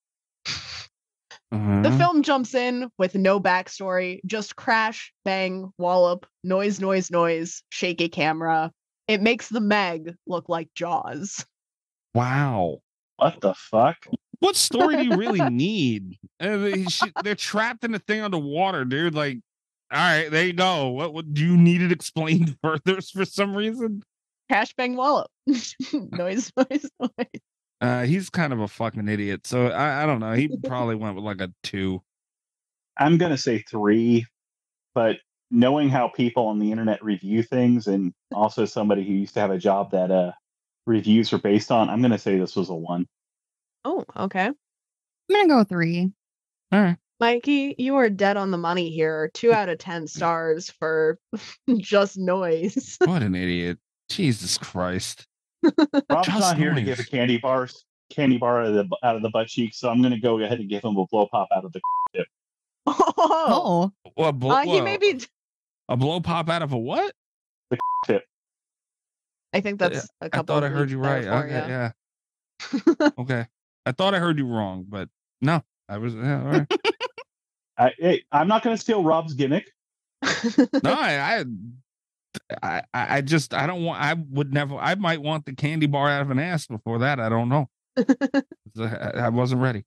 The 1.53 1.59
Uh-huh. 1.59 1.97
film 1.99 2.23
jumps 2.23 2.55
in 2.55 2.89
with 2.97 3.13
no 3.13 3.39
backstory, 3.39 4.21
just 4.25 4.55
crash, 4.55 5.13
bang, 5.23 5.71
wallop, 5.77 6.25
noise, 6.43 6.79
noise, 6.81 7.11
noise, 7.11 7.61
shaky 7.69 8.09
camera. 8.09 8.71
It 9.07 9.21
makes 9.21 9.49
the 9.49 9.59
Meg 9.59 10.15
look 10.25 10.49
like 10.49 10.69
Jaws. 10.73 11.45
Wow. 12.15 12.79
What 13.17 13.39
the 13.41 13.53
fuck? 13.53 13.97
What 14.39 14.55
story 14.55 14.95
do 14.95 15.03
you 15.03 15.15
really 15.15 15.47
need? 15.51 16.17
Uh, 16.39 16.57
they- 16.57 16.85
she- 16.85 17.11
They're 17.23 17.35
trapped 17.35 17.83
in 17.83 17.93
a 17.93 17.99
thing 17.99 18.21
underwater, 18.21 18.83
dude. 18.83 19.13
Like, 19.13 19.37
all 19.91 19.99
right, 19.99 20.29
there 20.31 20.45
you 20.47 20.53
go. 20.53 20.87
What, 20.89 21.13
what 21.13 21.33
do 21.35 21.45
you 21.45 21.55
need 21.55 21.83
it 21.83 21.91
explained 21.91 22.57
further 22.63 22.99
for 23.01 23.25
some 23.25 23.55
reason? 23.55 24.01
Crash, 24.49 24.73
bang, 24.73 24.95
wallop. 24.95 25.29
noise, 25.47 26.51
noise, 26.57 26.89
noise. 26.99 27.41
Uh, 27.83 28.03
he's 28.03 28.29
kind 28.29 28.53
of 28.53 28.61
a 28.61 28.67
fucking 28.67 29.09
idiot. 29.09 29.45
So 29.45 29.67
I, 29.67 30.03
I 30.03 30.05
don't 30.05 30.19
know. 30.19 30.31
He 30.31 30.47
probably 30.65 30.95
went 30.95 31.15
with 31.15 31.25
like 31.25 31.41
a 31.41 31.51
two. 31.63 32.01
I'm 32.97 33.17
gonna 33.17 33.37
say 33.37 33.59
three, 33.59 34.25
but 34.95 35.17
knowing 35.51 35.89
how 35.89 36.07
people 36.07 36.47
on 36.47 36.59
the 36.59 36.71
internet 36.71 37.03
review 37.03 37.43
things, 37.43 37.87
and 37.87 38.13
also 38.33 38.65
somebody 38.65 39.03
who 39.03 39.13
used 39.13 39.33
to 39.33 39.41
have 39.41 39.51
a 39.51 39.57
job 39.57 39.91
that 39.91 40.11
uh 40.11 40.31
reviews 40.85 41.33
are 41.33 41.39
based 41.39 41.71
on, 41.71 41.89
I'm 41.89 42.01
gonna 42.01 42.17
say 42.17 42.39
this 42.39 42.55
was 42.55 42.69
a 42.69 42.73
one. 42.73 43.05
Oh, 43.83 44.05
okay. 44.15 44.45
I'm 44.45 44.55
gonna 45.29 45.47
go 45.49 45.63
three. 45.65 46.09
All 46.71 46.81
right. 46.81 46.97
Mikey, 47.19 47.75
you 47.77 47.95
are 47.97 48.09
dead 48.09 48.37
on 48.37 48.51
the 48.51 48.57
money 48.57 48.89
here. 48.89 49.29
Two 49.33 49.53
out 49.53 49.69
of 49.69 49.77
10 49.77 50.07
stars 50.07 50.69
for 50.69 51.19
just 51.77 52.17
noise. 52.17 52.97
What 53.05 53.21
an 53.23 53.35
idiot. 53.35 53.77
Jesus 54.09 54.57
Christ. 54.57 55.27
Rob's 56.09 56.27
Just 56.27 56.39
not 56.39 56.57
here 56.57 56.73
to 56.73 56.81
give 56.81 56.99
a 56.99 57.03
candy 57.03 57.37
bar 57.37 57.67
candy 58.11 58.37
bar 58.37 58.61
out 58.61 58.67
of 58.67 58.73
the 58.89 58.97
out 59.03 59.15
of 59.15 59.21
the 59.21 59.29
butt 59.29 59.47
cheek, 59.47 59.73
so 59.73 59.89
I'm 59.89 60.01
gonna 60.01 60.19
go 60.19 60.39
ahead 60.39 60.59
and 60.59 60.69
give 60.69 60.83
him 60.83 60.97
a 60.97 61.05
blow 61.07 61.27
pop 61.27 61.47
out 61.55 61.65
of 61.65 61.71
the 61.71 61.81
tip. 62.15 62.27
Oh, 62.85 63.91
Oh, 64.05 64.11
What, 64.15 64.33
blo- 64.33 64.51
uh, 64.51 64.61
he 64.63 64.81
may 64.81 64.97
be. 64.97 65.19
a 65.89 65.97
blow 65.97 66.19
pop 66.19 66.49
out 66.49 66.61
of 66.61 66.73
a 66.73 66.77
what? 66.77 67.13
The 67.69 67.77
tip. 68.05 68.23
I 69.53 69.61
think 69.61 69.79
that's 69.79 70.05
a 70.05 70.25
I 70.25 70.29
couple. 70.29 70.55
I 70.55 70.59
thought 70.59 70.63
I 70.65 70.69
heard 70.69 70.89
you 70.91 70.97
right. 70.99 71.23
for 71.23 71.31
Okay, 71.45 71.53
ya. 71.69 71.91
yeah. 72.99 73.09
okay. 73.19 73.47
I 73.85 73.91
thought 73.91 74.13
I 74.15 74.19
heard 74.19 74.37
you 74.37 74.47
wrong, 74.47 74.85
but 74.87 75.09
no, 75.41 75.61
I 75.89 75.97
was 75.97 76.13
yeah, 76.15 76.41
all 76.41 76.47
right. 76.47 76.67
I, 77.77 77.91
hey, 77.99 78.23
I'm 78.31 78.47
not 78.47 78.63
gonna 78.63 78.77
steal 78.77 79.03
Rob's 79.03 79.33
gimmick. 79.33 79.71
no, 80.83 80.91
I, 80.93 81.39
I, 81.39 81.45
I, 82.61 82.83
I 82.93 83.21
just, 83.21 83.53
I 83.53 83.67
don't 83.67 83.83
want. 83.83 84.01
I 84.01 84.13
would 84.13 84.53
never. 84.53 84.75
I 84.75 84.95
might 84.95 85.21
want 85.21 85.45
the 85.45 85.53
candy 85.53 85.85
bar 85.85 86.09
out 86.09 86.21
of 86.21 86.31
an 86.31 86.39
ass 86.39 86.67
before 86.67 86.99
that. 86.99 87.19
I 87.19 87.29
don't 87.29 87.49
know. 87.49 87.69
I, 88.79 89.11
I 89.15 89.29
wasn't 89.29 89.61
ready. 89.61 89.85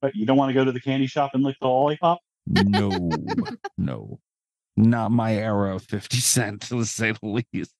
But 0.00 0.14
you 0.14 0.26
don't 0.26 0.36
want 0.36 0.50
to 0.50 0.54
go 0.54 0.64
to 0.64 0.72
the 0.72 0.80
candy 0.80 1.06
shop 1.06 1.32
and 1.34 1.42
lick 1.42 1.56
the 1.60 1.66
lollipop? 1.66 2.20
No, 2.46 3.10
no, 3.78 4.20
not 4.76 5.10
my 5.10 5.34
era 5.34 5.74
of 5.74 5.82
fifty 5.82 6.18
cent, 6.18 6.62
to 6.68 6.84
say 6.84 7.12
the 7.12 7.42
least. 7.52 7.72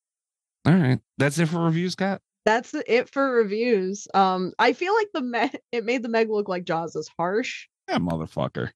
All 0.66 0.74
right, 0.74 0.98
that's 1.16 1.39
it 1.39 1.47
for 1.47 1.60
reviews, 1.60 1.92
Scott. 1.92 2.20
That's 2.44 2.74
it 2.74 3.08
for 3.10 3.31
reviews. 3.31 4.08
Um, 4.15 4.52
I 4.58 4.73
feel 4.73 4.94
like 4.94 5.08
the 5.12 5.20
Meg, 5.20 5.58
it 5.70 5.84
made 5.84 6.02
the 6.02 6.08
Meg 6.08 6.31
look 6.31 6.48
like 6.48 6.65
Jaws 6.65 6.97
is 6.97 7.10
harsh. 7.18 7.68
Yeah, 7.89 7.98
motherfucker. 7.98 8.70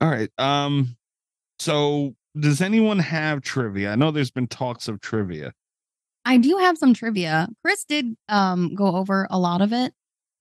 All 0.00 0.10
right. 0.10 0.30
Um. 0.38 0.96
So, 1.58 2.14
does 2.38 2.60
anyone 2.60 2.98
have 2.98 3.42
trivia? 3.42 3.92
I 3.92 3.94
know 3.94 4.10
there's 4.10 4.30
been 4.30 4.46
talks 4.46 4.88
of 4.88 5.00
trivia. 5.00 5.52
I 6.24 6.36
do 6.38 6.56
have 6.58 6.78
some 6.78 6.94
trivia. 6.94 7.48
Chris 7.64 7.84
did 7.84 8.16
um 8.28 8.74
go 8.74 8.96
over 8.96 9.26
a 9.30 9.38
lot 9.38 9.60
of 9.60 9.72
it, 9.72 9.92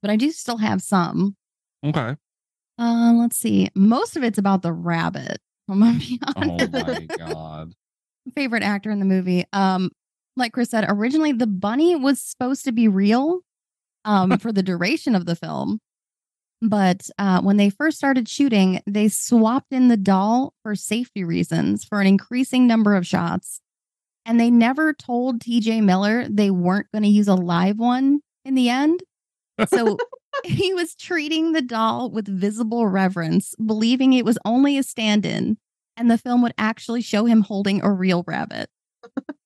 but 0.02 0.12
I 0.12 0.16
do 0.16 0.32
still 0.32 0.58
have 0.58 0.82
some. 0.82 1.36
Okay. 1.84 2.16
Uh, 2.78 3.14
let's 3.14 3.38
see. 3.38 3.70
Most 3.76 4.16
of 4.16 4.24
it's 4.24 4.38
about 4.38 4.62
the 4.62 4.74
rabbit. 4.74 5.40
I'm 5.70 5.80
gonna 5.80 6.00
be 6.00 6.20
honest. 6.36 6.70
Oh 6.74 6.82
my 6.84 7.06
god. 7.18 7.74
Favorite 8.36 8.64
actor 8.64 8.92
in 8.92 9.00
the 9.00 9.06
movie. 9.06 9.46
Um, 9.54 9.90
like 10.38 10.54
Chris 10.54 10.70
said, 10.70 10.86
originally 10.88 11.32
the 11.32 11.48
bunny 11.48 11.96
was 11.96 12.22
supposed 12.22 12.66
to 12.66 12.72
be 12.72 12.88
real, 12.88 13.42
um, 14.06 14.38
for 14.40 14.52
the 14.52 14.64
duration 14.64 15.16
of 15.16 15.26
the 15.26 15.36
film. 15.36 15.80
But 16.62 17.10
uh, 17.18 17.42
when 17.42 17.58
they 17.58 17.72
first 17.72 17.98
started 17.98 18.30
shooting, 18.30 18.82
they 18.86 19.08
swapped 19.08 19.72
in 19.72 19.88
the 19.88 19.98
doll 19.98 20.54
for 20.62 20.76
safety 20.76 21.24
reasons 21.24 21.84
for 21.84 22.02
an 22.02 22.08
increasing 22.08 22.68
number 22.68 22.96
of 22.96 23.08
shots. 23.08 23.62
And 24.26 24.40
they 24.40 24.52
never 24.52 24.94
told 24.94 25.40
TJ 25.40 25.84
Miller 25.84 26.28
they 26.30 26.52
weren't 26.52 26.92
going 26.92 27.04
to 27.04 27.10
use 27.10 27.28
a 27.28 27.34
live 27.34 27.80
one 27.80 28.20
in 28.46 28.54
the 28.54 28.70
end. 28.70 29.02
So 29.68 29.98
he 30.44 30.74
was 30.74 30.96
treating 30.96 31.54
the 31.54 31.64
doll 31.64 32.12
with 32.12 32.28
visible 32.28 32.88
reverence, 32.88 33.56
believing 33.56 34.14
it 34.14 34.26
was 34.26 34.38
only 34.46 34.78
a 34.78 34.84
stand 34.84 35.26
in, 35.26 35.58
and 35.98 36.12
the 36.12 36.18
film 36.20 36.44
would 36.44 36.54
actually 36.60 37.02
show 37.02 37.26
him 37.26 37.42
holding 37.42 37.82
a 37.82 37.92
real 37.92 38.24
rabbit. 38.28 38.70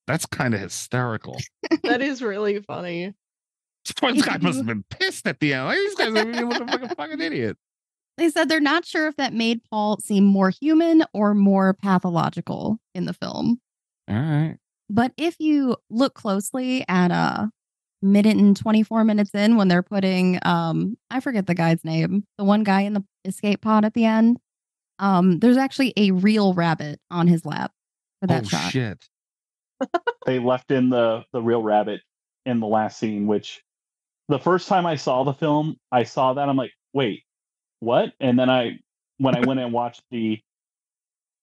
That's 0.07 0.25
kind 0.25 0.53
of 0.53 0.59
hysterical. 0.59 1.37
that 1.83 2.01
is 2.01 2.21
really 2.21 2.61
funny. 2.61 3.13
This 3.85 4.25
guy 4.25 4.37
must 4.37 4.57
have 4.57 4.65
been 4.67 4.83
pissed 4.89 5.27
at 5.27 5.39
the 5.39 5.53
end. 5.53 5.65
Like, 5.65 5.77
these 5.77 5.95
guys 5.95 6.07
are 6.09 6.25
being 6.25 6.49
like 6.49 6.61
a 6.61 6.67
fucking, 6.67 6.89
fucking 6.89 7.21
idiot. 7.21 7.57
They 8.17 8.29
said 8.29 8.47
they're 8.49 8.59
not 8.59 8.85
sure 8.85 9.07
if 9.07 9.17
that 9.17 9.33
made 9.33 9.61
Paul 9.69 9.97
seem 9.99 10.23
more 10.23 10.49
human 10.49 11.03
or 11.13 11.33
more 11.33 11.73
pathological 11.73 12.79
in 12.93 13.05
the 13.05 13.13
film. 13.13 13.59
All 14.09 14.15
right. 14.15 14.57
But 14.89 15.11
if 15.17 15.35
you 15.39 15.75
look 15.89 16.13
closely 16.13 16.85
at 16.87 17.11
a 17.11 17.49
minute 18.01 18.37
and 18.37 18.55
24 18.55 19.03
minutes 19.03 19.31
in 19.33 19.57
when 19.57 19.67
they're 19.67 19.81
putting 19.83 20.37
um 20.43 20.95
I 21.09 21.19
forget 21.19 21.47
the 21.47 21.55
guy's 21.55 21.83
name, 21.83 22.23
the 22.37 22.43
one 22.43 22.63
guy 22.63 22.81
in 22.81 22.93
the 22.93 23.03
escape 23.25 23.61
pod 23.61 23.83
at 23.83 23.93
the 23.95 24.05
end, 24.05 24.37
um 24.99 25.39
there's 25.39 25.57
actually 25.57 25.91
a 25.97 26.11
real 26.11 26.53
rabbit 26.53 26.99
on 27.11 27.27
his 27.27 27.45
lap 27.45 27.71
for 28.21 28.27
that 28.27 28.45
oh 28.45 28.47
shot. 28.47 28.71
shit. 28.71 29.05
They 30.25 30.39
left 30.39 30.71
in 30.71 30.89
the 30.89 31.25
the 31.33 31.41
real 31.41 31.61
rabbit 31.63 32.01
in 32.45 32.59
the 32.59 32.67
last 32.67 32.97
scene, 32.99 33.27
which 33.27 33.61
the 34.29 34.39
first 34.39 34.67
time 34.67 34.85
I 34.85 34.95
saw 34.95 35.23
the 35.23 35.33
film, 35.33 35.77
I 35.91 36.03
saw 36.03 36.33
that 36.33 36.49
I'm 36.49 36.57
like, 36.57 36.71
wait, 36.93 37.23
what? 37.79 38.13
And 38.19 38.37
then 38.39 38.49
I 38.49 38.79
when 39.17 39.35
I 39.35 39.41
went 39.41 39.59
and 39.59 39.71
watched 39.71 40.01
the 40.11 40.39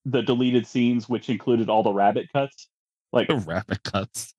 the 0.05 0.23
deleted 0.23 0.67
scenes, 0.67 1.09
which 1.09 1.29
included 1.29 1.69
all 1.69 1.83
the 1.83 1.93
rabbit 1.93 2.29
cuts, 2.33 2.69
like 3.13 3.29
The 3.29 3.37
rabbit 3.37 3.83
cuts. 3.85 4.35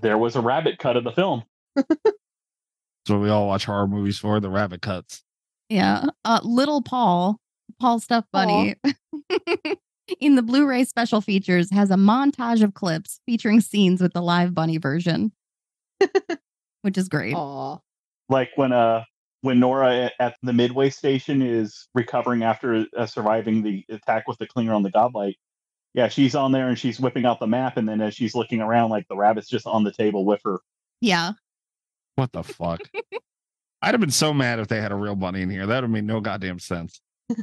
there 0.00 0.16
was 0.18 0.36
a 0.36 0.40
rabbit 0.40 0.78
cut 0.78 0.96
of 0.96 1.04
the 1.04 1.10
film. 1.12 1.42
That's 1.74 1.96
what 3.08 3.20
we 3.20 3.30
all 3.30 3.48
watch 3.48 3.64
horror 3.64 3.88
movies 3.88 4.18
for, 4.18 4.38
the 4.38 4.48
rabbit 4.50 4.80
cuts. 4.82 5.24
Yeah. 5.68 6.04
Uh, 6.24 6.38
little 6.44 6.82
Paul, 6.82 7.40
Paul 7.80 7.98
Stuff 7.98 8.24
Bunny, 8.32 8.76
in 10.20 10.36
the 10.36 10.42
Blu 10.42 10.66
ray 10.66 10.84
special 10.84 11.20
features, 11.20 11.68
has 11.72 11.90
a 11.90 11.96
montage 11.96 12.62
of 12.62 12.74
clips 12.74 13.18
featuring 13.26 13.60
scenes 13.60 14.00
with 14.00 14.12
the 14.12 14.22
live 14.22 14.54
bunny 14.54 14.78
version, 14.78 15.32
which 16.82 16.98
is 16.98 17.08
great. 17.08 17.34
Aw. 17.34 17.78
Like 18.28 18.50
when 18.56 18.72
uh 18.72 19.04
when 19.40 19.58
Nora 19.58 20.10
at 20.20 20.36
the 20.42 20.52
midway 20.52 20.90
station 20.90 21.42
is 21.42 21.88
recovering 21.94 22.44
after 22.44 22.86
uh, 22.96 23.06
surviving 23.06 23.62
the 23.62 23.84
attack 23.88 24.28
with 24.28 24.38
the 24.38 24.46
clinger 24.46 24.74
on 24.74 24.82
the 24.82 24.90
godlight. 24.90 25.34
Yeah, 25.94 26.08
she's 26.08 26.34
on 26.34 26.52
there 26.52 26.68
and 26.68 26.78
she's 26.78 26.98
whipping 26.98 27.26
out 27.26 27.38
the 27.38 27.46
map, 27.46 27.76
and 27.76 27.86
then 27.88 28.00
as 28.00 28.14
she's 28.14 28.34
looking 28.34 28.60
around, 28.60 28.90
like 28.90 29.06
the 29.08 29.16
rabbit's 29.16 29.48
just 29.48 29.66
on 29.66 29.84
the 29.84 29.92
table 29.92 30.24
with 30.24 30.40
her. 30.44 30.60
Yeah. 31.00 31.32
What 32.14 32.32
the 32.32 32.42
fuck? 32.42 32.80
I'd 33.82 33.94
have 33.94 34.00
been 34.00 34.10
so 34.10 34.32
mad 34.32 34.60
if 34.60 34.68
they 34.68 34.80
had 34.80 34.92
a 34.92 34.96
real 34.96 35.16
bunny 35.16 35.42
in 35.42 35.50
here. 35.50 35.66
That 35.66 35.76
would 35.76 35.84
have 35.84 35.90
made 35.90 36.04
no 36.04 36.20
goddamn 36.20 36.58
sense. 36.60 37.00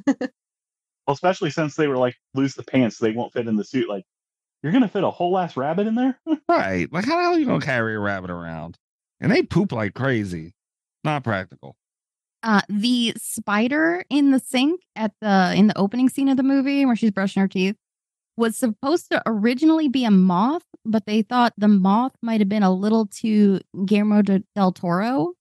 Well, 1.09 1.15
especially 1.15 1.49
since 1.49 1.73
they 1.73 1.87
were 1.87 1.97
like 1.97 2.15
lose 2.35 2.53
the 2.53 2.61
pants, 2.61 2.99
they 2.99 3.09
won't 3.09 3.33
fit 3.33 3.47
in 3.47 3.55
the 3.55 3.63
suit. 3.63 3.89
Like, 3.89 4.03
you're 4.61 4.71
gonna 4.71 4.87
fit 4.87 5.03
a 5.03 5.09
whole 5.09 5.39
ass 5.39 5.57
rabbit 5.57 5.87
in 5.87 5.95
there? 5.95 6.19
Right. 6.47 6.87
Like, 6.93 7.05
how 7.05 7.15
the 7.15 7.23
hell 7.23 7.33
are 7.33 7.39
you 7.39 7.47
going 7.47 7.59
to 7.61 7.65
carry 7.65 7.95
a 7.95 7.99
rabbit 7.99 8.29
around? 8.29 8.77
And 9.21 9.31
they 9.31 9.43
poop 9.43 9.71
like 9.71 9.93
crazy. 9.93 10.53
Not 11.03 11.23
practical. 11.23 11.75
Uh, 12.41 12.61
the 12.69 13.13
spider 13.17 14.03
in 14.09 14.31
the 14.31 14.39
sink 14.39 14.81
at 14.95 15.11
the 15.21 15.53
in 15.55 15.67
the 15.67 15.77
opening 15.77 16.07
scene 16.09 16.29
of 16.29 16.37
the 16.37 16.43
movie 16.43 16.85
where 16.85 16.95
she's 16.95 17.11
brushing 17.11 17.41
her 17.41 17.47
teeth 17.49 17.75
was 18.37 18.55
supposed 18.55 19.09
to 19.11 19.21
originally 19.25 19.89
be 19.89 20.05
a 20.05 20.11
moth, 20.11 20.63
but 20.85 21.05
they 21.05 21.21
thought 21.21 21.53
the 21.57 21.67
moth 21.67 22.13
might 22.21 22.39
have 22.39 22.47
been 22.47 22.63
a 22.63 22.73
little 22.73 23.05
too 23.07 23.59
Guillermo 23.85 24.21
de- 24.21 24.43
del 24.55 24.71
Toro. 24.71 25.33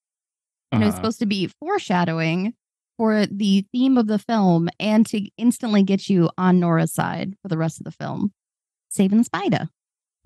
And 0.72 0.82
it 0.82 0.86
was 0.86 0.94
Uh-huh. 0.94 1.02
supposed 1.02 1.18
to 1.20 1.26
be 1.26 1.46
foreshadowing 1.60 2.54
for 2.96 3.26
the 3.26 3.64
theme 3.72 3.96
of 3.96 4.08
the 4.08 4.18
film 4.18 4.68
and 4.80 5.06
to 5.06 5.28
instantly 5.38 5.84
get 5.84 6.08
you 6.10 6.28
on 6.36 6.58
Nora's 6.58 6.92
side 6.92 7.36
for 7.40 7.48
the 7.48 7.56
rest 7.56 7.78
of 7.78 7.84
the 7.84 7.92
film. 7.92 8.32
Saving 8.88 9.18
the 9.18 9.24
spider. 9.24 9.68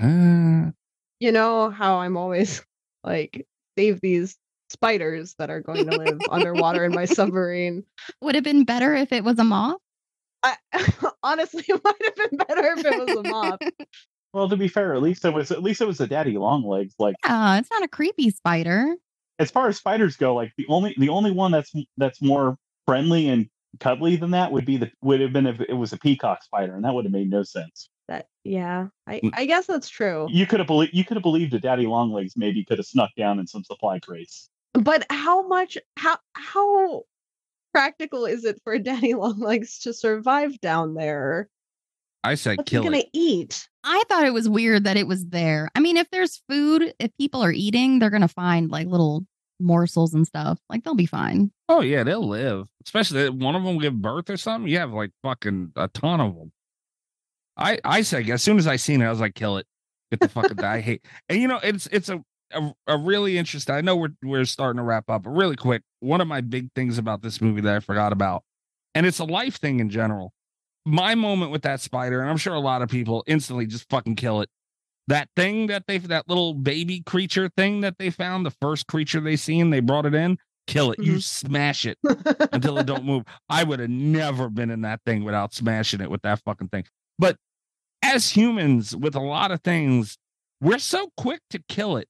Uh, 0.00 0.70
You 1.20 1.30
know 1.32 1.68
how 1.68 1.98
I'm 1.98 2.16
always 2.16 2.64
like 3.04 3.46
save 3.78 4.00
these 4.00 4.36
spiders 4.70 5.34
that 5.38 5.50
are 5.50 5.60
going 5.60 5.86
to 5.86 5.96
live 5.96 6.20
underwater 6.30 6.84
in 6.84 6.92
my 6.92 7.04
submarine. 7.04 7.84
Would 8.22 8.34
have 8.34 8.44
been 8.44 8.64
better 8.64 8.94
if 8.94 9.12
it 9.12 9.24
was 9.24 9.38
a 9.38 9.44
moth. 9.44 9.78
I 10.42 10.56
honestly 11.22 11.64
it 11.68 11.80
might 11.84 12.02
have 12.04 12.30
been 12.30 12.38
better 12.38 12.72
if 12.78 12.84
it 12.84 13.06
was 13.06 13.16
a 13.16 13.22
moth. 13.28 13.60
Well, 14.32 14.48
to 14.48 14.56
be 14.56 14.68
fair, 14.68 14.94
at 14.94 15.02
least 15.02 15.24
it 15.24 15.34
was 15.34 15.50
at 15.52 15.62
least 15.62 15.80
it 15.80 15.86
was 15.86 16.00
a 16.00 16.06
daddy 16.06 16.36
long 16.38 16.64
legs. 16.64 16.94
Like 16.98 17.16
Yeah, 17.24 17.58
it's 17.58 17.70
not 17.70 17.82
a 17.84 17.88
creepy 17.88 18.30
spider. 18.30 18.94
as 19.38 19.50
far 19.50 19.68
as 19.68 19.76
spiders 19.76 20.16
go, 20.16 20.34
like 20.34 20.52
the 20.56 20.66
only 20.68 20.94
the 20.98 21.10
only 21.10 21.30
one 21.30 21.52
that's 21.52 21.72
that's 21.96 22.20
more 22.22 22.56
friendly 22.86 23.28
and 23.28 23.48
cuddly 23.80 24.16
than 24.16 24.32
that 24.32 24.50
would 24.52 24.64
be 24.66 24.78
the 24.78 24.90
would 25.02 25.20
have 25.20 25.32
been 25.32 25.46
if 25.46 25.60
it 25.60 25.74
was 25.74 25.92
a 25.92 25.98
peacock 25.98 26.42
spider, 26.42 26.74
and 26.74 26.84
that 26.84 26.92
would 26.94 27.04
have 27.04 27.12
made 27.12 27.30
no 27.30 27.42
sense. 27.42 27.88
That 28.12 28.26
yeah, 28.44 28.88
I. 29.06 29.22
I 29.32 29.46
guess 29.46 29.66
that's 29.66 29.88
true. 29.88 30.26
You 30.30 30.46
could 30.46 30.60
have 30.60 30.66
believed 30.66 30.92
you 30.92 31.02
could 31.02 31.16
have 31.16 31.22
believed 31.22 31.54
a 31.54 31.58
daddy 31.58 31.86
Longlegs 31.86 32.34
maybe 32.36 32.62
could 32.62 32.76
have 32.76 32.86
snuck 32.86 33.08
down 33.16 33.38
in 33.38 33.46
some 33.46 33.64
supply 33.64 34.00
crates. 34.00 34.50
But 34.74 35.06
how 35.08 35.48
much 35.48 35.78
how 35.96 36.18
how 36.34 37.04
practical 37.72 38.26
is 38.26 38.44
it 38.44 38.60
for 38.64 38.78
daddy 38.90 39.14
Longlegs 39.14 39.78
to 39.80 39.94
survive 39.94 40.60
down 40.60 40.92
there? 40.92 41.48
I 42.22 42.34
said 42.34 42.58
What's 42.58 42.70
he 42.70 42.76
gonna 42.76 42.98
it. 42.98 43.08
eat? 43.14 43.66
I 43.82 44.02
thought 44.10 44.26
it 44.26 44.34
was 44.34 44.46
weird 44.46 44.84
that 44.84 44.98
it 44.98 45.06
was 45.06 45.24
there. 45.28 45.70
I 45.74 45.80
mean, 45.80 45.96
if 45.96 46.06
there's 46.10 46.42
food, 46.50 46.92
if 46.98 47.10
people 47.18 47.42
are 47.42 47.50
eating, 47.50 47.98
they're 47.98 48.10
gonna 48.10 48.28
find 48.28 48.70
like 48.70 48.88
little 48.88 49.24
morsels 49.58 50.12
and 50.12 50.26
stuff. 50.26 50.58
Like 50.68 50.84
they'll 50.84 50.94
be 50.94 51.06
fine. 51.06 51.50
Oh, 51.70 51.80
yeah, 51.80 52.04
they'll 52.04 52.28
live. 52.28 52.68
Especially 52.84 53.22
if 53.22 53.32
one 53.32 53.54
of 53.54 53.64
them 53.64 53.78
give 53.78 54.02
birth 54.02 54.28
or 54.28 54.36
something. 54.36 54.70
You 54.70 54.80
have 54.80 54.92
like 54.92 55.12
fucking 55.22 55.72
a 55.76 55.88
ton 55.88 56.20
of 56.20 56.34
them. 56.36 56.52
I 57.56 57.78
I 57.84 58.02
said 58.02 58.28
as 58.30 58.42
soon 58.42 58.58
as 58.58 58.66
I 58.66 58.76
seen 58.76 59.02
it, 59.02 59.06
I 59.06 59.10
was 59.10 59.20
like, 59.20 59.34
kill 59.34 59.56
it. 59.58 59.66
Get 60.10 60.20
the 60.20 60.28
fucking 60.28 60.62
I 60.62 60.80
hate. 60.80 61.04
And 61.28 61.40
you 61.40 61.48
know, 61.48 61.58
it's 61.62 61.86
it's 61.88 62.08
a, 62.08 62.22
a 62.52 62.72
a 62.86 62.98
really 62.98 63.38
interesting. 63.38 63.74
I 63.74 63.80
know 63.80 63.96
we're 63.96 64.14
we're 64.22 64.44
starting 64.44 64.78
to 64.78 64.82
wrap 64.82 65.08
up, 65.08 65.24
but 65.24 65.30
really 65.30 65.56
quick, 65.56 65.82
one 66.00 66.20
of 66.20 66.28
my 66.28 66.40
big 66.40 66.70
things 66.74 66.98
about 66.98 67.22
this 67.22 67.40
movie 67.40 67.62
that 67.62 67.74
I 67.74 67.80
forgot 67.80 68.12
about, 68.12 68.44
and 68.94 69.06
it's 69.06 69.18
a 69.18 69.24
life 69.24 69.56
thing 69.56 69.80
in 69.80 69.90
general. 69.90 70.32
My 70.84 71.14
moment 71.14 71.52
with 71.52 71.62
that 71.62 71.80
spider, 71.80 72.20
and 72.20 72.28
I'm 72.28 72.36
sure 72.36 72.54
a 72.54 72.60
lot 72.60 72.82
of 72.82 72.88
people 72.88 73.22
instantly 73.26 73.66
just 73.66 73.88
fucking 73.88 74.16
kill 74.16 74.40
it. 74.40 74.50
That 75.08 75.28
thing 75.36 75.68
that 75.68 75.84
they 75.86 75.98
that 75.98 76.28
little 76.28 76.54
baby 76.54 77.02
creature 77.04 77.48
thing 77.56 77.80
that 77.80 77.98
they 77.98 78.10
found, 78.10 78.44
the 78.44 78.50
first 78.50 78.86
creature 78.86 79.20
they 79.20 79.36
seen, 79.36 79.70
they 79.70 79.80
brought 79.80 80.06
it 80.06 80.14
in, 80.14 80.38
kill 80.66 80.92
it. 80.92 80.98
You 80.98 81.12
mm-hmm. 81.12 81.18
smash 81.20 81.86
it 81.86 81.98
until 82.52 82.78
it 82.78 82.86
don't 82.86 83.04
move. 83.04 83.24
I 83.48 83.64
would 83.64 83.80
have 83.80 83.90
never 83.90 84.48
been 84.48 84.70
in 84.70 84.82
that 84.82 85.00
thing 85.06 85.24
without 85.24 85.54
smashing 85.54 86.00
it 86.00 86.10
with 86.10 86.22
that 86.22 86.40
fucking 86.44 86.68
thing. 86.68 86.84
But 87.22 87.36
as 88.02 88.30
humans, 88.30 88.96
with 88.96 89.14
a 89.14 89.20
lot 89.20 89.52
of 89.52 89.62
things, 89.62 90.18
we're 90.60 90.80
so 90.80 91.12
quick 91.16 91.40
to 91.50 91.62
kill 91.68 91.96
it. 91.96 92.08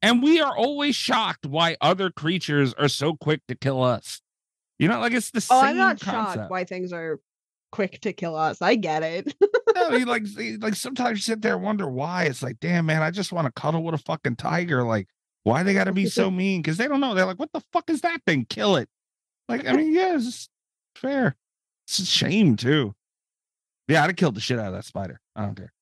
And 0.00 0.22
we 0.22 0.40
are 0.40 0.56
always 0.56 0.94
shocked 0.94 1.46
why 1.46 1.76
other 1.80 2.10
creatures 2.10 2.74
are 2.74 2.86
so 2.86 3.16
quick 3.16 3.40
to 3.48 3.56
kill 3.56 3.82
us. 3.82 4.22
You 4.78 4.86
know, 4.86 5.00
like 5.00 5.14
it's 5.14 5.32
the 5.32 5.38
oh, 5.38 5.40
same 5.40 5.48
thing. 5.48 5.58
Oh, 5.58 5.62
same 5.62 5.70
I'm 5.70 5.76
not 5.76 6.00
concept. 6.00 6.36
shocked 6.36 6.50
why 6.52 6.62
things 6.62 6.92
are 6.92 7.18
quick 7.72 8.02
to 8.02 8.12
kill 8.12 8.36
us. 8.36 8.62
I 8.62 8.76
get 8.76 9.02
it. 9.02 9.34
no, 9.74 9.90
you 9.90 10.04
like 10.04 10.22
you- 10.38 10.58
like 10.58 10.76
sometimes 10.76 11.18
you 11.18 11.22
sit 11.22 11.42
there 11.42 11.54
and 11.54 11.64
wonder 11.64 11.88
why. 11.88 12.24
It's 12.24 12.42
like, 12.42 12.60
damn 12.60 12.86
man, 12.86 13.02
I 13.02 13.10
just 13.10 13.32
want 13.32 13.46
to 13.46 13.60
cuddle 13.60 13.82
with 13.82 13.96
a 13.96 13.98
fucking 13.98 14.36
tiger. 14.36 14.84
Like, 14.84 15.08
why 15.42 15.64
they 15.64 15.74
gotta 15.74 15.92
be 15.92 16.06
so 16.06 16.30
mean? 16.30 16.62
Because 16.62 16.76
they 16.76 16.86
don't 16.86 17.00
know. 17.00 17.14
They're 17.14 17.26
like, 17.26 17.40
what 17.40 17.50
the 17.52 17.64
fuck 17.72 17.90
is 17.90 18.02
that 18.02 18.20
thing? 18.28 18.46
Kill 18.48 18.76
it. 18.76 18.88
Like, 19.48 19.66
I 19.66 19.72
mean, 19.72 19.92
yeah, 19.92 20.14
it's 20.14 20.48
fair. 20.94 21.34
It's 21.88 21.98
a 21.98 22.04
shame 22.04 22.54
too. 22.54 22.94
Yeah, 23.88 24.02
I'd 24.02 24.08
have 24.10 24.16
killed 24.16 24.34
the 24.34 24.40
shit 24.40 24.58
out 24.58 24.68
of 24.68 24.72
that 24.74 24.84
spider. 24.84 25.20
I 25.36 25.42
don't 25.42 25.54
care. 25.54 25.72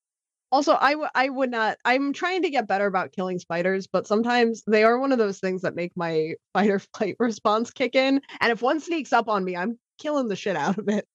Also, 0.51 0.77
I 0.79 0.93
w- 0.93 1.09
I 1.15 1.29
would 1.31 1.51
not. 1.51 1.79
I'm 1.85 2.13
trying 2.13 2.43
to 2.43 2.51
get 2.51 2.69
better 2.69 2.87
about 2.87 3.13
killing 3.13 3.39
spiders, 3.39 3.87
but 3.87 4.07
sometimes 4.07 4.63
they 4.67 4.85
are 4.85 4.99
one 4.99 5.11
of 5.13 5.19
those 5.19 5.39
things 5.41 5.63
that 5.63 5.75
make 5.75 5.93
my 5.97 6.35
fight 6.53 6.69
or 6.71 6.79
flight 6.79 7.17
response 7.19 7.71
kick 7.71 7.95
in. 7.95 8.21
And 8.41 8.53
if 8.53 8.61
one 8.61 8.81
sneaks 8.81 9.13
up 9.13 9.29
on 9.29 9.45
me, 9.45 9.57
I'm 9.57 9.79
killing 9.99 10.29
the 10.29 10.37
shit 10.37 10.57
out 10.57 10.79
of 10.79 10.89
it. 10.89 11.07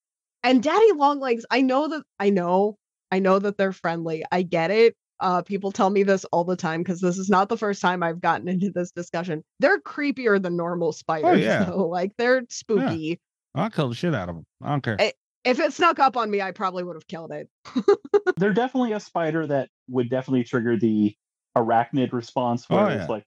And 0.43 0.63
daddy 0.63 0.91
longlegs, 0.93 1.45
I 1.51 1.61
know 1.61 1.87
that 1.89 2.03
I 2.19 2.29
know, 2.29 2.77
I 3.11 3.19
know 3.19 3.37
that 3.37 3.57
they're 3.57 3.73
friendly. 3.73 4.23
I 4.31 4.41
get 4.43 4.71
it. 4.71 4.95
Uh, 5.19 5.41
people 5.41 5.71
tell 5.71 5.89
me 5.89 6.03
this 6.03 6.25
all 6.25 6.43
the 6.43 6.55
time 6.55 6.81
because 6.81 7.01
this 7.01 7.17
is 7.17 7.27
not 7.29 7.49
the 7.49 7.57
first 7.57 7.81
time 7.81 8.03
I've 8.03 8.21
gotten 8.21 8.47
into 8.47 8.71
this 8.71 8.91
discussion. 8.91 9.43
They're 9.59 9.79
creepier 9.79 10.41
than 10.41 10.55
normal 10.55 10.93
spiders. 10.93 11.29
Oh, 11.29 11.33
yeah. 11.35 11.63
though. 11.65 11.87
Like 11.87 12.13
they're 12.17 12.43
spooky. 12.49 13.19
I'll 13.55 13.69
kill 13.69 13.89
the 13.89 13.95
shit 13.95 14.13
out 14.15 14.29
of 14.29 14.35
them. 14.35 14.45
I 14.63 14.69
don't 14.69 14.81
care. 14.83 14.95
Eh, 14.99 15.11
If 15.47 15.59
it 15.59 15.73
snuck 15.73 15.99
up 15.99 16.17
on 16.17 16.29
me, 16.29 16.41
I 16.41 16.51
probably 16.51 16.83
would 16.83 16.95
have 16.95 17.07
killed 17.07 17.31
it. 17.31 17.49
They're 18.37 18.53
definitely 18.53 18.93
a 18.93 18.99
spider 18.99 19.47
that 19.47 19.69
would 19.89 20.09
definitely 20.09 20.43
trigger 20.43 20.77
the 20.77 21.15
arachnid 21.57 22.11
response 22.13 22.65
Oh, 22.69 22.75
where 22.75 22.89
yeah. 22.89 23.01
it's 23.01 23.09
like 23.09 23.23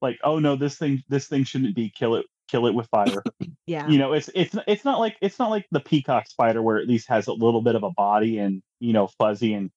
like, 0.00 0.18
oh 0.24 0.38
no, 0.38 0.56
this 0.56 0.76
thing 0.76 1.02
this 1.08 1.28
thing 1.28 1.44
shouldn't 1.44 1.74
be 1.74 1.90
kill 1.90 2.16
it 2.16 2.26
kill 2.48 2.66
it 2.66 2.74
with 2.74 2.88
fire. 2.88 3.22
Yeah. 3.64 3.88
you 3.88 3.96
know, 3.98 4.12
it's 4.12 4.28
it's 4.34 4.56
it's 4.66 4.84
not 4.84 4.98
like 4.98 5.16
it's 5.22 5.38
not 5.38 5.48
like 5.50 5.66
the 5.70 5.78
peacock 5.78 6.26
spider 6.26 6.60
where 6.60 6.78
at 6.78 6.88
least 6.88 7.08
has 7.08 7.28
a 7.28 7.32
little 7.32 7.62
bit 7.62 7.76
of 7.76 7.84
a 7.84 7.90
body 7.90 8.38
and 8.38 8.60
you 8.80 8.92
know 8.92 9.06
fuzzy 9.06 9.54
and 9.54 9.70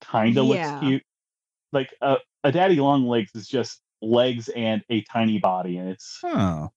kind 0.00 0.38
of 0.38 0.46
Yeah. 0.46 0.74
looks 0.74 0.80
cute. 0.80 1.02
Like 1.72 1.92
a 2.00 2.18
a 2.44 2.52
daddy 2.52 2.76
long 2.76 3.06
legs 3.08 3.32
is 3.34 3.48
just 3.48 3.80
legs 4.00 4.48
and 4.48 4.82
a 4.90 5.02
tiny 5.02 5.40
body, 5.40 5.76
and 5.78 5.88
it's 5.90 6.20
Oh, 6.22 6.70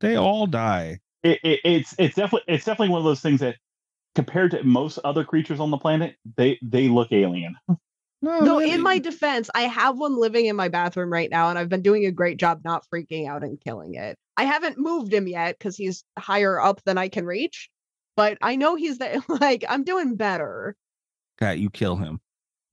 they 0.00 0.16
all 0.16 0.46
die. 0.46 1.00
it, 1.22 1.40
it, 1.42 1.60
it's 1.64 1.94
it's 1.98 2.14
definitely 2.16 2.54
it's 2.54 2.66
definitely 2.66 2.90
one 2.92 3.00
of 3.00 3.04
those 3.06 3.20
things 3.22 3.40
that 3.40 3.56
compared 4.18 4.50
to 4.50 4.64
most 4.64 4.98
other 5.04 5.22
creatures 5.22 5.60
on 5.60 5.70
the 5.70 5.78
planet, 5.78 6.16
they 6.36 6.58
they 6.60 6.88
look 6.88 7.12
alien. 7.12 7.54
No, 8.20 8.44
Though 8.44 8.58
they- 8.58 8.72
in 8.72 8.82
my 8.82 8.98
defense, 8.98 9.48
I 9.54 9.62
have 9.62 9.96
one 9.96 10.18
living 10.18 10.46
in 10.46 10.56
my 10.56 10.66
bathroom 10.68 11.12
right 11.12 11.30
now, 11.30 11.50
and 11.50 11.56
I've 11.58 11.68
been 11.68 11.82
doing 11.82 12.04
a 12.04 12.10
great 12.10 12.36
job 12.36 12.62
not 12.64 12.84
freaking 12.92 13.28
out 13.28 13.44
and 13.44 13.60
killing 13.60 13.94
it. 13.94 14.18
I 14.36 14.42
haven't 14.42 14.76
moved 14.76 15.14
him 15.14 15.28
yet 15.28 15.56
because 15.56 15.76
he's 15.76 16.02
higher 16.18 16.60
up 16.60 16.82
than 16.84 16.98
I 16.98 17.06
can 17.06 17.26
reach, 17.26 17.70
but 18.16 18.36
I 18.42 18.56
know 18.56 18.74
he's 18.74 18.98
there. 18.98 19.20
Like 19.28 19.64
I'm 19.68 19.84
doing 19.84 20.16
better. 20.16 20.74
cat, 21.38 21.60
you 21.60 21.70
kill 21.70 21.94
him. 21.94 22.18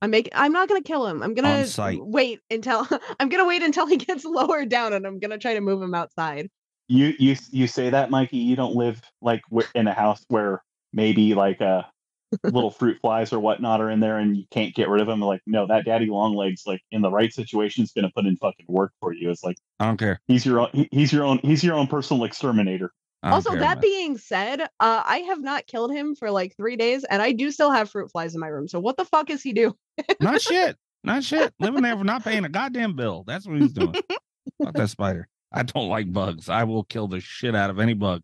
I'm 0.02 0.10
making. 0.10 0.34
I'm 0.34 0.52
not 0.52 0.68
gonna 0.68 0.82
kill 0.82 1.06
him. 1.06 1.22
I'm 1.22 1.36
gonna 1.36 1.68
wait 2.00 2.40
until 2.50 2.88
I'm 3.20 3.30
gonna 3.30 3.46
wait 3.46 3.62
until 3.62 3.86
he 3.86 3.98
gets 3.98 4.26
lower 4.26 4.66
down, 4.66 4.94
and 4.94 5.06
I'm 5.06 5.20
gonna 5.20 5.38
try 5.38 5.54
to 5.54 5.62
move 5.62 5.80
him 5.80 5.94
outside. 5.94 6.50
You 6.88 7.14
you 7.20 7.36
you 7.52 7.68
say 7.68 7.92
that, 7.92 8.10
Mikey. 8.10 8.38
You 8.38 8.56
don't 8.56 8.76
live 8.76 9.00
like 9.22 9.44
in 9.76 9.86
a 9.88 9.94
house 9.94 10.26
where 10.30 10.64
maybe 10.96 11.36
like 11.36 11.62
uh 11.62 11.84
little 12.44 12.72
fruit 12.72 12.98
flies 13.02 13.32
or 13.32 13.40
whatnot 13.40 13.82
are 13.82 13.90
in 13.90 14.00
there 14.00 14.18
and 14.18 14.36
you 14.36 14.46
can't 14.52 14.74
get 14.74 14.90
rid 14.90 15.02
of 15.02 15.08
them. 15.08 15.22
Like, 15.22 15.42
no, 15.46 15.68
that 15.68 15.86
daddy 15.86 16.08
long 16.08 16.36
legs, 16.36 16.64
like 16.66 16.82
in 16.92 17.02
the 17.02 17.12
right 17.12 17.32
situation, 17.32 17.84
is 17.84 17.92
going 17.92 18.06
to 18.06 18.12
put 18.16 18.26
in 18.26 18.38
fucking 18.38 18.66
work 18.68 18.92
for 19.00 19.14
you. 19.14 19.30
It's 19.30 19.44
like 19.44 19.58
I 19.80 19.86
don't 19.86 19.98
care. 19.98 20.20
he's 20.28 20.46
your 20.46 20.62
own. 20.62 20.88
He's 20.92 21.14
your 21.14 21.24
own. 21.24 21.40
He's 21.44 21.64
your 21.64 21.76
own 21.76 21.88
personal 21.88 22.24
exterminator. 22.24 22.92
Also, 23.24 23.52
care, 23.52 23.60
that 23.60 23.78
man. 23.78 23.82
being 23.82 24.18
said, 24.20 24.62
uh, 24.62 24.68
I 24.80 25.20
have 25.28 25.42
not 25.42 25.66
killed 25.66 25.92
him 25.92 26.16
for 26.16 26.30
like 26.30 26.56
three 26.56 26.76
days, 26.76 27.04
and 27.06 27.22
I 27.22 27.32
do 27.32 27.52
still 27.52 27.72
have 27.72 27.90
fruit 27.90 28.12
flies 28.12 28.36
in 28.36 28.40
my 28.40 28.48
room. 28.48 28.68
So 28.68 28.80
what 28.80 28.98
the 28.98 29.06
fuck 29.06 29.32
is 29.32 29.42
he 29.42 29.52
do? 29.52 29.76
not 30.20 30.42
shit. 30.42 30.78
Not 31.04 31.24
shit. 31.24 31.54
Living 31.60 31.82
there 31.82 31.98
for 31.98 32.04
not 32.04 32.24
paying 32.24 32.46
a 32.46 32.50
goddamn 32.50 32.96
bill. 32.96 33.24
That's 33.26 33.48
what 33.48 33.60
he's 33.60 33.74
doing. 33.74 33.96
Fuck 34.64 34.74
that 34.76 34.90
spider. 34.90 35.28
I 35.52 35.64
don't 35.64 35.88
like 35.88 36.12
bugs. 36.12 36.50
I 36.50 36.66
will 36.66 36.84
kill 36.84 37.08
the 37.08 37.20
shit 37.20 37.56
out 37.56 37.70
of 37.70 37.80
any 37.80 37.94
bug. 37.94 38.22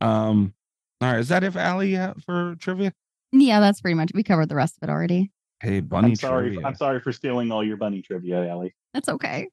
Um, 0.00 0.54
all 1.00 1.12
right, 1.12 1.20
is 1.20 1.28
that 1.28 1.44
if 1.44 1.56
Aly 1.56 1.96
for 2.24 2.56
trivia? 2.58 2.92
Yeah, 3.32 3.60
that's 3.60 3.80
pretty 3.80 3.94
much. 3.94 4.10
We 4.14 4.22
covered 4.22 4.48
the 4.48 4.56
rest 4.56 4.76
of 4.80 4.88
it 4.88 4.92
already. 4.92 5.30
Hey, 5.60 5.80
bunny 5.80 6.08
I'm 6.10 6.16
sorry. 6.16 6.50
trivia. 6.50 6.66
I'm 6.66 6.74
sorry 6.74 7.00
for 7.00 7.12
stealing 7.12 7.52
all 7.52 7.62
your 7.64 7.76
bunny 7.76 8.02
trivia, 8.02 8.52
Aly. 8.52 8.74
That's 8.94 9.08
okay. 9.08 9.48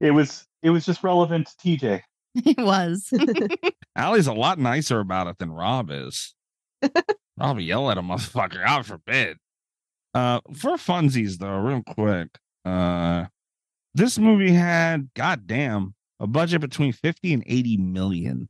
It 0.00 0.12
was 0.12 0.46
it 0.62 0.70
was 0.70 0.84
just 0.84 1.02
relevant 1.02 1.48
to 1.48 1.76
TJ. 1.78 2.00
It 2.34 2.56
was. 2.56 3.12
Aly's 3.96 4.26
a 4.26 4.32
lot 4.32 4.58
nicer 4.58 5.00
about 5.00 5.26
it 5.26 5.36
than 5.38 5.52
Rob 5.52 5.90
is. 5.90 6.34
Rob 7.38 7.56
will 7.56 7.60
yell 7.60 7.90
at 7.90 7.98
a 7.98 8.02
motherfucker. 8.02 8.64
God 8.64 8.86
forbid. 8.86 9.36
Uh, 10.14 10.40
for 10.54 10.72
funsies 10.72 11.36
though, 11.36 11.58
real 11.58 11.82
quick. 11.82 12.28
Uh, 12.64 13.26
this 13.94 14.18
movie 14.18 14.52
had, 14.52 15.10
goddamn, 15.14 15.94
a 16.20 16.26
budget 16.26 16.62
between 16.62 16.92
50 16.92 17.34
and 17.34 17.44
80 17.46 17.76
million, 17.76 18.48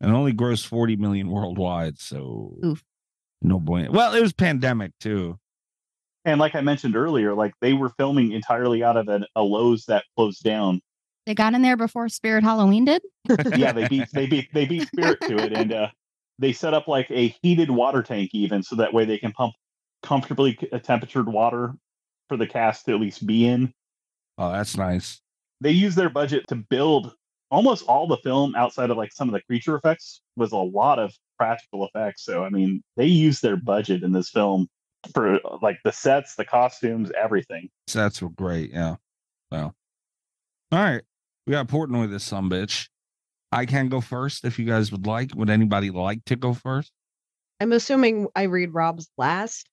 and 0.00 0.12
only 0.14 0.32
grossed 0.32 0.66
40 0.66 0.96
million 0.96 1.28
worldwide. 1.28 1.98
So, 1.98 2.56
Oof. 2.64 2.82
no 3.42 3.58
bueno. 3.58 3.90
Well, 3.90 4.14
it 4.14 4.20
was 4.20 4.32
pandemic 4.32 4.92
too. 5.00 5.38
And 6.24 6.40
like 6.40 6.54
I 6.54 6.60
mentioned 6.60 6.96
earlier, 6.96 7.34
like 7.34 7.54
they 7.60 7.72
were 7.72 7.90
filming 7.90 8.32
entirely 8.32 8.82
out 8.82 8.96
of 8.96 9.08
an, 9.08 9.24
a 9.34 9.42
Lowe's 9.42 9.86
that 9.86 10.04
closed 10.16 10.42
down. 10.42 10.80
they 11.26 11.34
got 11.34 11.54
in 11.54 11.62
there 11.62 11.76
before 11.76 12.08
Spirit 12.08 12.44
Halloween 12.44 12.84
did. 12.84 13.02
Yeah, 13.56 13.72
they 13.72 13.88
beat 13.88 14.08
they 14.12 14.26
beat 14.26 14.48
they 14.52 14.66
beat 14.66 14.88
Spirit 14.88 15.20
to 15.22 15.38
it, 15.38 15.52
and 15.52 15.72
uh, 15.72 15.88
they 16.38 16.52
set 16.52 16.74
up 16.74 16.86
like 16.88 17.10
a 17.10 17.34
heated 17.42 17.70
water 17.70 18.02
tank 18.02 18.30
even, 18.32 18.62
so 18.62 18.76
that 18.76 18.92
way 18.92 19.04
they 19.04 19.18
can 19.18 19.32
pump 19.32 19.54
comfortably 20.02 20.56
c- 20.60 20.68
temperatured 20.80 21.28
water 21.28 21.74
for 22.28 22.36
the 22.36 22.46
cast 22.46 22.86
to 22.86 22.92
at 22.94 23.00
least 23.00 23.26
be 23.26 23.46
in. 23.46 23.72
Oh, 24.36 24.52
that's 24.52 24.76
nice. 24.76 25.20
They 25.60 25.72
use 25.72 25.94
their 25.94 26.10
budget 26.10 26.44
to 26.48 26.56
build 26.56 27.14
almost 27.50 27.84
all 27.86 28.06
the 28.06 28.16
film 28.18 28.54
outside 28.56 28.90
of 28.90 28.96
like 28.96 29.12
some 29.12 29.28
of 29.28 29.32
the 29.32 29.42
creature 29.42 29.76
effects 29.76 30.22
was 30.36 30.52
a 30.52 30.56
lot 30.56 30.98
of 30.98 31.12
practical 31.38 31.86
effects. 31.86 32.24
So 32.24 32.44
I 32.44 32.50
mean, 32.50 32.82
they 32.96 33.06
used 33.06 33.42
their 33.42 33.56
budget 33.56 34.02
in 34.02 34.12
this 34.12 34.30
film 34.30 34.68
for 35.14 35.38
like 35.62 35.78
the 35.84 35.92
sets, 35.92 36.34
the 36.34 36.44
costumes, 36.44 37.10
everything. 37.20 37.68
Sets 37.86 38.20
were 38.22 38.30
great. 38.30 38.72
Yeah. 38.72 38.96
Well, 39.50 39.74
all 40.72 40.78
right. 40.78 41.02
We 41.46 41.52
got 41.52 41.68
Portnoy 41.68 42.10
this 42.10 42.24
some 42.24 42.50
bitch. 42.50 42.88
I 43.50 43.64
can 43.64 43.88
go 43.88 44.02
first 44.02 44.44
if 44.44 44.58
you 44.58 44.66
guys 44.66 44.92
would 44.92 45.06
like. 45.06 45.30
Would 45.34 45.48
anybody 45.48 45.90
like 45.90 46.24
to 46.26 46.36
go 46.36 46.52
first? 46.52 46.92
I'm 47.60 47.72
assuming 47.72 48.28
I 48.36 48.42
read 48.42 48.74
Rob's 48.74 49.08
last, 49.16 49.66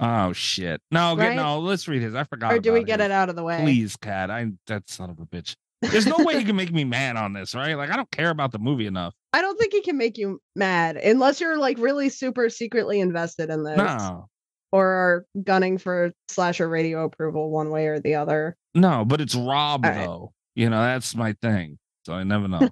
Oh 0.00 0.32
shit! 0.32 0.80
No, 0.92 1.16
get, 1.16 1.34
no. 1.34 1.58
Let's 1.58 1.88
read 1.88 2.02
his. 2.02 2.14
I 2.14 2.22
forgot. 2.24 2.52
or 2.52 2.60
do 2.60 2.72
we 2.72 2.84
get 2.84 3.00
his. 3.00 3.06
it 3.06 3.10
out 3.10 3.28
of 3.28 3.36
the 3.36 3.42
way? 3.42 3.60
Please, 3.60 3.96
cat. 3.96 4.30
I 4.30 4.52
that 4.66 4.88
son 4.88 5.10
of 5.10 5.18
a 5.18 5.26
bitch. 5.26 5.56
There's 5.82 6.06
no 6.06 6.18
way 6.18 6.38
you 6.38 6.44
can 6.44 6.56
make 6.62 6.72
me 6.72 6.84
mad 6.84 7.16
on 7.16 7.32
this, 7.32 7.54
right? 7.54 7.74
Like 7.74 7.90
I 7.90 7.96
don't 7.96 8.10
care 8.10 8.30
about 8.30 8.52
the 8.52 8.58
movie 8.58 8.86
enough. 8.86 9.14
I 9.32 9.40
don't 9.40 9.58
think 9.58 9.72
he 9.72 9.82
can 9.82 9.96
make 9.96 10.18
you 10.18 10.40
mad 10.56 10.96
unless 10.96 11.40
you're 11.40 11.58
like 11.58 11.78
really 11.78 12.08
super 12.08 12.48
secretly 12.50 13.00
invested 13.00 13.50
in 13.50 13.62
this, 13.64 13.76
No, 13.76 14.28
or 14.72 14.86
are 14.86 15.26
gunning 15.44 15.78
for 15.78 16.12
slasher 16.28 16.68
radio 16.68 17.04
approval 17.04 17.50
one 17.50 17.70
way 17.70 17.86
or 17.86 18.00
the 18.00 18.14
other. 18.16 18.56
no. 18.74 19.04
But 19.04 19.20
it's 19.20 19.34
Rob 19.34 19.84
All 19.84 19.90
right. 19.92 20.04
though. 20.06 20.32
You 20.54 20.70
know 20.70 20.80
that's 20.82 21.14
my 21.14 21.34
thing. 21.42 21.78
So 22.06 22.14
I 22.14 22.24
never 22.24 22.48
know. 22.48 22.60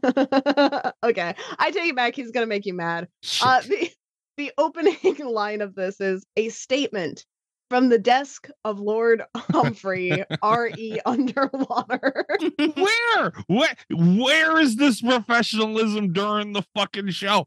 okay, 1.05 1.35
I 1.59 1.70
take 1.70 1.91
it 1.91 1.97
back. 1.97 2.17
He's 2.17 2.31
gonna 2.31 2.47
make 2.47 2.67
you 2.67 2.75
mad. 2.75 3.07
Uh, 3.43 3.60
the 3.60 3.91
the 4.39 4.52
opening 4.59 4.97
line 5.20 5.60
of 5.60 5.75
this 5.75 6.01
is 6.01 6.25
a 6.36 6.49
statement 6.49 7.25
from 7.69 7.89
the 7.89 7.99
desk 7.99 8.49
of 8.65 8.78
Lord 8.81 9.23
Humphrey, 9.36 10.25
R.E. 10.43 10.99
Underwater. 11.05 12.27
where? 12.59 13.33
Where? 13.47 13.75
Where 13.91 14.59
is 14.61 14.77
this 14.77 15.01
professionalism 15.01 16.12
during 16.12 16.53
the 16.53 16.62
fucking 16.75 17.11
show? 17.11 17.47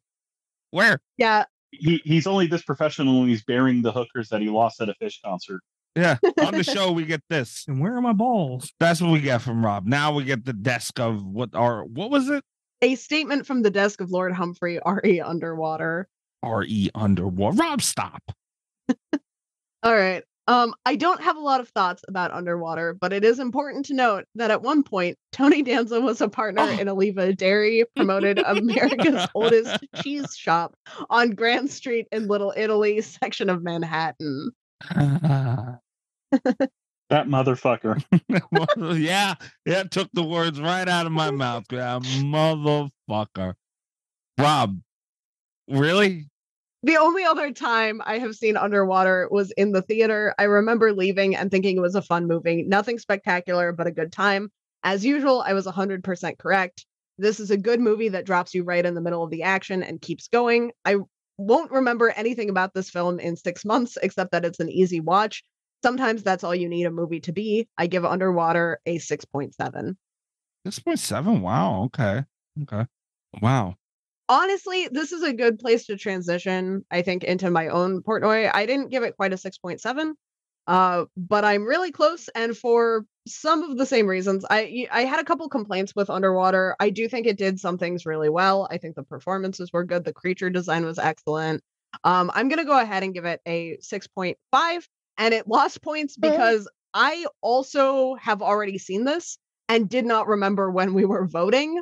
Where? 0.71 0.99
yeah, 1.17 1.45
He 1.71 2.01
he's 2.03 2.27
only 2.27 2.47
this 2.47 2.61
professional 2.61 3.19
when 3.19 3.29
he's 3.29 3.43
burying 3.43 3.81
the 3.81 3.91
hookers 3.91 4.29
that 4.29 4.41
he 4.41 4.49
lost 4.49 4.81
at 4.81 4.89
a 4.89 4.93
Phish 5.01 5.15
concert. 5.23 5.61
Yeah, 5.95 6.17
on 6.41 6.53
the 6.53 6.63
show 6.75 6.91
we 6.91 7.05
get 7.05 7.23
this. 7.29 7.65
And 7.67 7.81
where 7.81 7.95
are 7.95 8.01
my 8.01 8.13
balls? 8.13 8.71
That's 8.79 9.01
what 9.01 9.11
we 9.11 9.21
get 9.21 9.41
from 9.41 9.65
Rob. 9.65 9.87
Now 9.87 10.13
we 10.13 10.23
get 10.23 10.45
the 10.45 10.53
desk 10.53 10.99
of 10.99 11.25
what 11.25 11.55
are 11.55 11.83
what 11.85 12.11
was 12.11 12.29
it? 12.29 12.43
a 12.81 12.95
statement 12.95 13.45
from 13.45 13.61
the 13.61 13.69
desk 13.69 13.99
of 13.99 14.09
Lord 14.11 14.31
Humphrey, 14.31 14.79
R.E. 14.79 15.19
Underwater. 15.21 16.07
R 16.41 16.63
E 16.63 16.89
underwater. 16.95 17.57
Rob, 17.57 17.81
stop. 17.81 18.23
All 19.83 19.95
right. 19.95 20.23
Um, 20.47 20.73
I 20.83 20.95
don't 20.95 21.21
have 21.21 21.37
a 21.37 21.41
lot 21.41 21.59
of 21.61 21.69
thoughts 21.69 22.01
about 22.07 22.31
Underwater, 22.31 22.95
but 22.99 23.13
it 23.13 23.23
is 23.23 23.37
important 23.37 23.85
to 23.85 23.93
note 23.93 24.25
that 24.33 24.49
at 24.49 24.63
one 24.63 24.81
point, 24.81 25.15
Tony 25.31 25.61
Danza 25.61 26.01
was 26.01 26.21
a 26.21 26.27
partner 26.27 26.63
Oh. 26.63 26.69
in 26.69 26.87
Alleva 26.87 27.37
Dairy, 27.37 27.85
promoted 27.95 28.39
America's 28.39 29.27
oldest 29.35 29.77
cheese 30.01 30.35
shop 30.35 30.73
on 31.11 31.29
Grand 31.31 31.69
Street 31.69 32.07
in 32.11 32.27
Little 32.27 32.51
Italy 32.57 32.99
section 33.01 33.47
of 33.49 33.61
Manhattan. 33.61 34.49
That 37.09 37.25
motherfucker. 37.27 38.03
Well, 38.51 38.95
yeah, 38.97 39.33
yeah, 39.65 39.81
took 39.83 40.09
the 40.13 40.23
words 40.23 40.61
right 40.61 40.87
out 40.87 41.07
of 41.07 41.11
my 41.11 41.31
mouth. 41.31 41.63
Yeah, 41.71 41.97
motherfucker. 41.99 43.55
Rob, 44.37 44.79
really? 45.67 46.27
The 46.81 46.97
only 46.97 47.25
other 47.25 47.51
time 47.51 48.01
I 48.05 48.19
have 48.19 48.35
seen 48.35 48.55
Underwater 48.55 49.27
was 49.29 49.51
in 49.51 49.73
the 49.73 49.81
theater. 49.81 50.33
I 50.39 50.43
remember 50.43 50.93
leaving 50.93 51.35
and 51.35 51.51
thinking 51.51 51.75
it 51.75 51.81
was 51.81 51.95
a 51.95 52.01
fun 52.01 52.25
movie. 52.25 52.63
Nothing 52.63 52.99
spectacular, 52.99 53.73
but 53.73 53.87
a 53.87 53.91
good 53.91 54.13
time. 54.13 54.49
As 54.83 55.05
usual, 55.05 55.41
I 55.45 55.53
was 55.53 55.65
100% 55.65 56.37
correct. 56.37 56.85
This 57.17 57.41
is 57.41 57.51
a 57.51 57.57
good 57.57 57.81
movie 57.81 58.07
that 58.09 58.25
drops 58.25 58.53
you 58.53 58.63
right 58.63 58.85
in 58.85 58.93
the 58.93 59.01
middle 59.01 59.23
of 59.23 59.29
the 59.29 59.43
action 59.43 59.83
and 59.83 60.01
keeps 60.01 60.29
going. 60.29 60.71
I 60.85 60.97
won't 61.37 61.71
remember 61.71 62.11
anything 62.11 62.49
about 62.49 62.73
this 62.73 62.89
film 62.89 63.19
in 63.19 63.35
six 63.35 63.65
months, 63.65 63.97
except 64.01 64.31
that 64.31 64.45
it's 64.45 64.61
an 64.61 64.69
easy 64.69 65.01
watch. 65.01 65.43
Sometimes 65.83 66.23
that's 66.23 66.45
all 66.45 66.55
you 66.55 66.69
need 66.69 66.85
a 66.85 66.91
movie 66.91 67.19
to 67.21 67.33
be. 67.33 67.67
I 67.77 67.87
give 67.87 68.05
Underwater 68.05 68.79
a 68.85 68.99
6.7. 68.99 69.95
Six 70.65 70.79
point 70.79 70.99
seven. 70.99 71.41
Wow. 71.41 71.83
Okay. 71.83 72.23
Okay. 72.63 72.85
Wow. 73.41 73.75
Honestly, 74.29 74.87
this 74.91 75.11
is 75.11 75.23
a 75.23 75.33
good 75.33 75.59
place 75.59 75.87
to 75.87 75.97
transition, 75.97 76.85
I 76.91 77.01
think, 77.01 77.23
into 77.23 77.49
my 77.49 77.67
own 77.67 78.01
Portnoy. 78.03 78.49
I 78.53 78.65
didn't 78.65 78.89
give 78.89 79.03
it 79.03 79.17
quite 79.17 79.33
a 79.33 79.37
6.7, 79.37 80.13
uh, 80.67 81.05
but 81.17 81.43
I'm 81.43 81.65
really 81.65 81.91
close. 81.91 82.29
And 82.35 82.55
for 82.55 83.05
some 83.27 83.63
of 83.63 83.77
the 83.77 83.85
same 83.85 84.07
reasons, 84.07 84.45
I 84.49 84.87
I 84.91 85.01
had 85.05 85.19
a 85.19 85.23
couple 85.23 85.49
complaints 85.49 85.95
with 85.95 86.09
Underwater. 86.09 86.75
I 86.79 86.91
do 86.91 87.09
think 87.09 87.27
it 87.27 87.37
did 87.37 87.59
some 87.59 87.77
things 87.77 88.05
really 88.05 88.29
well. 88.29 88.67
I 88.71 88.77
think 88.77 88.95
the 88.95 89.03
performances 89.03 89.73
were 89.73 89.83
good. 89.83 90.05
The 90.05 90.13
creature 90.13 90.49
design 90.49 90.85
was 90.85 90.99
excellent. 90.99 91.61
Um, 92.03 92.31
I'm 92.33 92.49
gonna 92.49 92.65
go 92.65 92.79
ahead 92.79 93.03
and 93.03 93.13
give 93.13 93.25
it 93.25 93.41
a 93.47 93.77
6.5, 93.81 94.87
and 95.17 95.33
it 95.33 95.47
lost 95.47 95.81
points 95.81 96.15
because 96.15 96.69
I 96.93 97.25
also 97.41 98.15
have 98.15 98.41
already 98.41 98.77
seen 98.77 99.03
this 99.05 99.37
and 99.67 99.89
did 99.89 100.05
not 100.05 100.27
remember 100.27 100.71
when 100.71 100.93
we 100.93 101.05
were 101.05 101.25
voting 101.25 101.81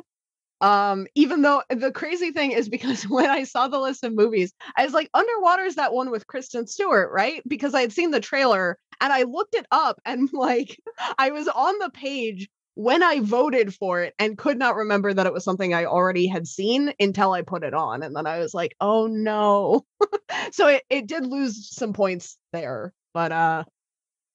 um 0.60 1.06
even 1.14 1.42
though 1.42 1.62
the 1.70 1.92
crazy 1.92 2.30
thing 2.30 2.52
is 2.52 2.68
because 2.68 3.02
when 3.08 3.30
i 3.30 3.44
saw 3.44 3.68
the 3.68 3.78
list 3.78 4.04
of 4.04 4.14
movies 4.14 4.52
i 4.76 4.84
was 4.84 4.94
like 4.94 5.10
underwater 5.14 5.64
is 5.64 5.76
that 5.76 5.92
one 5.92 6.10
with 6.10 6.26
kristen 6.26 6.66
stewart 6.66 7.10
right 7.12 7.42
because 7.46 7.74
i 7.74 7.80
had 7.80 7.92
seen 7.92 8.10
the 8.10 8.20
trailer 8.20 8.78
and 9.00 9.12
i 9.12 9.22
looked 9.22 9.54
it 9.54 9.66
up 9.70 10.00
and 10.04 10.28
like 10.32 10.78
i 11.18 11.30
was 11.30 11.48
on 11.48 11.78
the 11.78 11.90
page 11.90 12.48
when 12.74 13.02
i 13.02 13.20
voted 13.20 13.74
for 13.74 14.02
it 14.02 14.14
and 14.18 14.38
could 14.38 14.58
not 14.58 14.76
remember 14.76 15.12
that 15.12 15.26
it 15.26 15.32
was 15.32 15.44
something 15.44 15.74
i 15.74 15.84
already 15.84 16.26
had 16.26 16.46
seen 16.46 16.92
until 17.00 17.32
i 17.32 17.42
put 17.42 17.64
it 17.64 17.74
on 17.74 18.02
and 18.02 18.14
then 18.14 18.26
i 18.26 18.38
was 18.38 18.54
like 18.54 18.74
oh 18.80 19.06
no 19.06 19.84
so 20.52 20.68
it, 20.68 20.82
it 20.88 21.06
did 21.06 21.26
lose 21.26 21.74
some 21.74 21.92
points 21.92 22.36
there 22.52 22.92
but 23.14 23.32
uh 23.32 23.64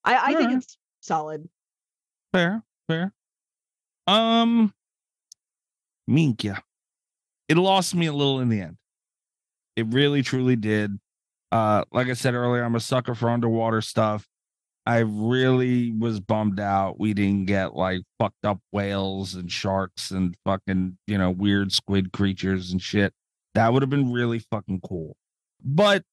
i 0.04 0.32
i 0.32 0.36
think 0.36 0.54
it's 0.54 0.78
solid 1.02 1.48
Fair. 2.34 2.64
Fair. 2.88 3.14
Um, 4.08 4.74
Minkia. 6.10 6.62
It 7.50 7.58
lost 7.58 7.96
me 7.96 8.08
a 8.08 8.14
little 8.14 8.40
in 8.40 8.50
the 8.50 8.62
end. 8.62 8.78
It 9.76 9.88
really, 9.88 10.22
truly 10.22 10.56
did. 10.56 11.00
Uh, 11.52 11.84
like 11.92 12.08
I 12.08 12.14
said 12.14 12.34
earlier, 12.34 12.64
I'm 12.64 12.76
a 12.76 12.80
sucker 12.80 13.16
for 13.16 13.30
underwater 13.30 13.82
stuff. 13.82 14.28
I 14.86 15.00
really 15.00 15.92
was 15.92 16.20
bummed 16.20 16.60
out 16.60 17.00
we 17.00 17.14
didn't 17.14 17.46
get 17.46 17.74
like 17.74 18.02
fucked 18.20 18.44
up 18.44 18.60
whales 18.72 19.34
and 19.34 19.50
sharks 19.52 20.12
and 20.12 20.36
fucking, 20.46 20.98
you 21.08 21.18
know, 21.18 21.30
weird 21.30 21.72
squid 21.72 22.12
creatures 22.12 22.72
and 22.72 22.82
shit. 22.82 23.14
That 23.54 23.72
would 23.72 23.82
have 23.82 23.90
been 23.90 24.12
really 24.12 24.40
fucking 24.40 24.82
cool. 24.82 25.16
But 25.64 26.04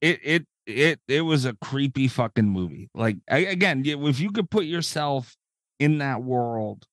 it 0.00 0.20
it 0.24 0.46
it 0.66 1.00
it 1.06 1.20
was 1.20 1.44
a 1.44 1.54
creepy 1.54 2.08
fucking 2.08 2.48
movie. 2.48 2.90
Like 2.94 3.18
I, 3.30 3.38
again, 3.38 3.84
if 3.84 4.18
you 4.18 4.32
could 4.32 4.50
put 4.50 4.64
yourself 4.64 5.36
in 5.78 5.98
that 5.98 6.22
world, 6.22 6.86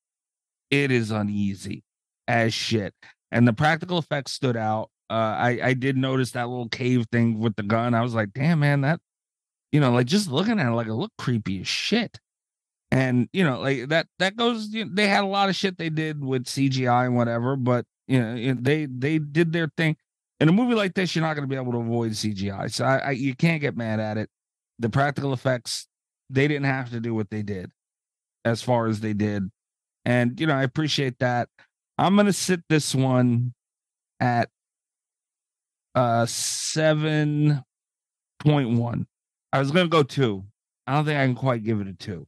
it 0.69 0.91
is 0.91 1.09
uneasy 1.09 1.83
as 2.29 2.53
shit. 2.53 2.93
And 3.31 3.45
the 3.47 3.53
practical 3.53 3.97
effects 3.97 4.31
stood 4.31 4.55
out. 4.55 4.89
Uh, 5.09 5.35
I 5.37 5.59
I 5.63 5.73
did 5.73 5.97
notice 5.97 6.31
that 6.31 6.47
little 6.47 6.69
cave 6.69 7.07
thing 7.11 7.39
with 7.39 7.55
the 7.55 7.63
gun. 7.63 7.93
I 7.93 8.01
was 8.01 8.13
like, 8.13 8.31
damn 8.33 8.59
man, 8.59 8.81
that 8.81 9.01
you 9.71 9.79
know, 9.79 9.91
like 9.91 10.07
just 10.07 10.31
looking 10.31 10.59
at 10.59 10.67
it, 10.67 10.75
like 10.75 10.87
it 10.87 10.93
looked 10.93 11.17
creepy 11.17 11.61
as 11.61 11.67
shit. 11.67 12.19
And 12.91 13.27
you 13.33 13.43
know, 13.43 13.59
like 13.59 13.89
that 13.89 14.07
that 14.19 14.35
goes. 14.35 14.69
You 14.69 14.85
know, 14.85 14.91
they 14.93 15.07
had 15.07 15.23
a 15.23 15.27
lot 15.27 15.49
of 15.49 15.55
shit 15.55 15.77
they 15.77 15.89
did 15.89 16.23
with 16.23 16.45
CGI 16.45 17.05
and 17.05 17.15
whatever, 17.15 17.55
but 17.55 17.85
you 18.07 18.19
know, 18.19 18.55
they 18.59 18.85
they 18.85 19.19
did 19.19 19.51
their 19.51 19.71
thing. 19.77 19.95
In 20.39 20.47
a 20.47 20.53
movie 20.53 20.73
like 20.73 20.93
this, 20.93 21.15
you're 21.15 21.25
not 21.25 21.35
going 21.35 21.47
to 21.47 21.49
be 21.49 21.59
able 21.59 21.73
to 21.73 21.79
avoid 21.79 22.11
CGI, 22.11 22.71
so 22.71 22.85
I, 22.85 22.97
I 22.97 23.11
you 23.11 23.35
can't 23.35 23.61
get 23.61 23.75
mad 23.75 23.99
at 23.99 24.17
it. 24.17 24.29
The 24.79 24.89
practical 24.89 25.33
effects, 25.33 25.87
they 26.29 26.47
didn't 26.47 26.65
have 26.65 26.89
to 26.91 26.99
do 26.99 27.13
what 27.13 27.29
they 27.29 27.43
did, 27.43 27.69
as 28.45 28.61
far 28.61 28.87
as 28.87 29.01
they 29.01 29.13
did, 29.13 29.51
and 30.05 30.39
you 30.39 30.47
know, 30.47 30.55
I 30.55 30.63
appreciate 30.63 31.19
that. 31.19 31.49
I'm 31.99 32.15
going 32.15 32.27
to 32.27 32.33
sit 32.33 32.61
this 32.69 32.95
one 32.95 33.53
at 34.19 34.49
uh 35.95 36.25
seven 36.25 37.63
point 38.39 38.77
one. 38.77 39.07
I 39.51 39.59
was 39.59 39.71
gonna 39.71 39.87
go 39.89 40.03
two. 40.03 40.45
I 40.85 40.93
don't 40.95 41.05
think 41.05 41.19
I 41.19 41.25
can 41.25 41.35
quite 41.35 41.63
give 41.63 41.81
it 41.81 41.87
a 41.87 41.93
two. 41.93 42.27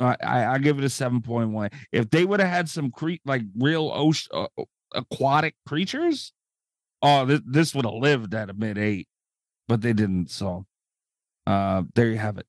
I 0.00 0.16
I, 0.22 0.46
I 0.54 0.58
give 0.58 0.78
it 0.78 0.84
a 0.84 0.88
seven 0.90 1.20
point 1.20 1.50
one. 1.50 1.70
If 1.92 2.10
they 2.10 2.24
would 2.24 2.40
have 2.40 2.48
had 2.48 2.68
some 2.68 2.90
cre- 2.90 3.22
like 3.24 3.42
real 3.56 3.90
ocean 3.94 4.30
uh, 4.32 4.46
aquatic 4.94 5.54
creatures, 5.66 6.32
oh, 7.02 7.26
this 7.26 7.40
this 7.46 7.74
would 7.74 7.84
have 7.84 7.94
lived 7.94 8.34
at 8.34 8.50
a 8.50 8.54
mid 8.54 8.78
eight, 8.78 9.06
but 9.68 9.80
they 9.82 9.92
didn't. 9.92 10.30
So, 10.30 10.66
uh, 11.46 11.82
there 11.94 12.08
you 12.08 12.18
have 12.18 12.38
it. 12.38 12.46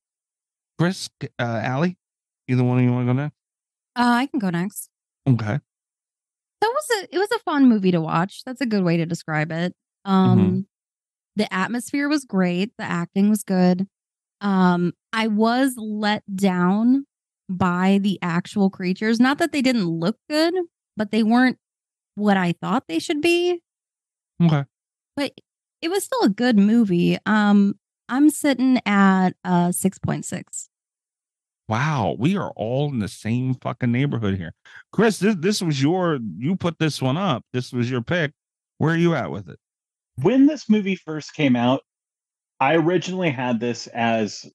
Chris, 0.79 1.09
uh, 1.37 1.61
Aly, 1.63 1.97
either 2.47 2.63
one 2.63 2.77
of 2.79 2.83
you 2.83 2.91
want 2.91 3.07
to 3.07 3.13
go 3.13 3.21
next? 3.21 3.35
Uh, 3.95 4.13
I 4.15 4.25
can 4.27 4.39
go 4.39 4.49
next. 4.49 4.89
Okay. 5.27 5.59
That 6.61 6.67
was 6.73 6.85
a 7.03 7.15
it 7.15 7.19
was 7.19 7.31
a 7.31 7.39
fun 7.39 7.67
movie 7.69 7.91
to 7.91 8.01
watch. 8.01 8.43
That's 8.45 8.61
a 8.61 8.65
good 8.65 8.83
way 8.83 8.97
to 8.97 9.05
describe 9.05 9.51
it. 9.51 9.73
Um 10.05 10.67
the 11.35 11.53
atmosphere 11.53 12.07
was 12.07 12.25
great, 12.25 12.71
the 12.77 12.85
acting 12.85 13.29
was 13.29 13.43
good. 13.43 13.87
Um 14.41 14.93
I 15.13 15.27
was 15.27 15.75
let 15.77 16.23
down 16.35 17.05
by 17.49 17.99
the 18.01 18.17
actual 18.21 18.69
creatures. 18.69 19.19
Not 19.19 19.37
that 19.37 19.51
they 19.51 19.61
didn't 19.61 19.87
look 19.87 20.17
good, 20.29 20.53
but 20.97 21.11
they 21.11 21.23
weren't 21.23 21.57
what 22.15 22.37
I 22.37 22.53
thought 22.53 22.85
they 22.87 22.99
should 22.99 23.21
be. 23.21 23.61
Okay. 24.41 24.63
But 25.15 25.33
it 25.81 25.89
was 25.89 26.03
still 26.03 26.21
a 26.23 26.29
good 26.29 26.57
movie. 26.57 27.17
Um 27.25 27.75
I'm 28.09 28.29
sitting 28.29 28.79
at 28.85 29.31
uh 29.43 29.69
6.6. 29.69 30.67
Wow, 31.67 32.15
we 32.19 32.37
are 32.37 32.51
all 32.55 32.89
in 32.89 32.99
the 32.99 33.07
same 33.07 33.55
fucking 33.55 33.91
neighborhood 33.91 34.37
here. 34.37 34.53
Chris, 34.91 35.17
this 35.19 35.35
this 35.39 35.61
was 35.61 35.81
your 35.81 36.19
you 36.37 36.55
put 36.55 36.77
this 36.79 37.01
one 37.01 37.17
up. 37.17 37.43
This 37.53 37.73
was 37.73 37.89
your 37.89 38.01
pick. 38.01 38.31
Where 38.77 38.93
are 38.93 38.97
you 38.97 39.15
at 39.15 39.31
with 39.31 39.49
it? 39.49 39.57
when 40.21 40.45
this 40.45 40.69
movie 40.69 40.95
first 40.95 41.33
came 41.33 41.57
out, 41.57 41.81
I 42.61 42.75
originally 42.75 43.31
had 43.31 43.59
this 43.59 43.87
as 43.87 44.45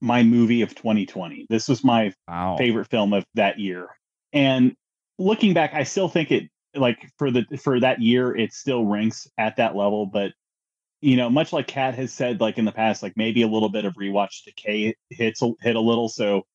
my 0.00 0.22
movie 0.22 0.62
of 0.62 0.74
2020. 0.74 1.46
This 1.50 1.68
was 1.68 1.84
my 1.84 2.14
Wow. 2.26 2.56
favorite 2.56 2.88
film 2.88 3.12
of 3.12 3.26
that 3.34 3.58
year. 3.58 3.88
And 4.32 4.74
looking 5.18 5.52
back, 5.52 5.74
I 5.74 5.82
still 5.84 6.08
think 6.08 6.30
it 6.30 6.44
like 6.74 7.10
for 7.18 7.30
the 7.30 7.44
for 7.62 7.78
that 7.80 8.00
year, 8.00 8.34
it 8.34 8.52
still 8.54 8.86
ranks 8.86 9.26
at 9.36 9.56
that 9.56 9.76
level. 9.76 10.06
But 10.06 10.32
you 11.00 11.16
know, 11.16 11.30
much 11.30 11.52
like 11.52 11.66
Cat 11.66 11.94
has 11.94 12.12
said, 12.12 12.40
like 12.40 12.58
in 12.58 12.64
the 12.64 12.72
past, 12.72 13.02
like 13.02 13.16
maybe 13.16 13.42
a 13.42 13.48
little 13.48 13.68
bit 13.70 13.84
of 13.84 13.94
rewatch 13.94 14.44
decay 14.44 14.94
hits 15.08 15.40
a- 15.42 15.54
hit 15.60 15.76
a 15.76 15.80
little. 15.80 16.08
So 16.08 16.46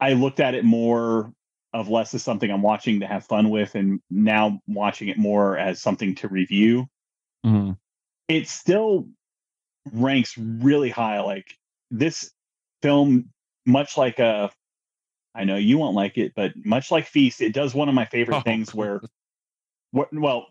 I 0.00 0.14
looked 0.14 0.40
at 0.40 0.54
it 0.54 0.64
more 0.64 1.32
of 1.72 1.88
less 1.88 2.12
as 2.12 2.22
something 2.22 2.50
I'm 2.50 2.62
watching 2.62 3.00
to 3.00 3.06
have 3.06 3.24
fun 3.24 3.48
with, 3.50 3.74
and 3.76 4.00
now 4.10 4.60
watching 4.66 5.08
it 5.08 5.16
more 5.18 5.56
as 5.56 5.80
something 5.80 6.14
to 6.16 6.28
review 6.28 6.86
Mhm. 7.46 7.78
it 8.28 8.48
still 8.48 9.08
ranks 9.92 10.36
really 10.38 10.90
high. 10.90 11.20
Like 11.20 11.56
this 11.90 12.30
film, 12.82 13.30
much 13.66 13.96
like 13.96 14.18
a, 14.18 14.50
I 15.34 15.44
know 15.44 15.56
you 15.56 15.78
won't 15.78 15.94
like 15.96 16.18
it, 16.18 16.34
but 16.34 16.52
much 16.64 16.90
like 16.90 17.06
Feast, 17.06 17.40
it 17.40 17.52
does 17.54 17.74
one 17.74 17.88
of 17.88 17.94
my 17.94 18.04
favorite 18.04 18.36
Oh. 18.38 18.40
things 18.42 18.74
where, 18.74 19.00
what, 19.92 20.12
well, 20.12 20.48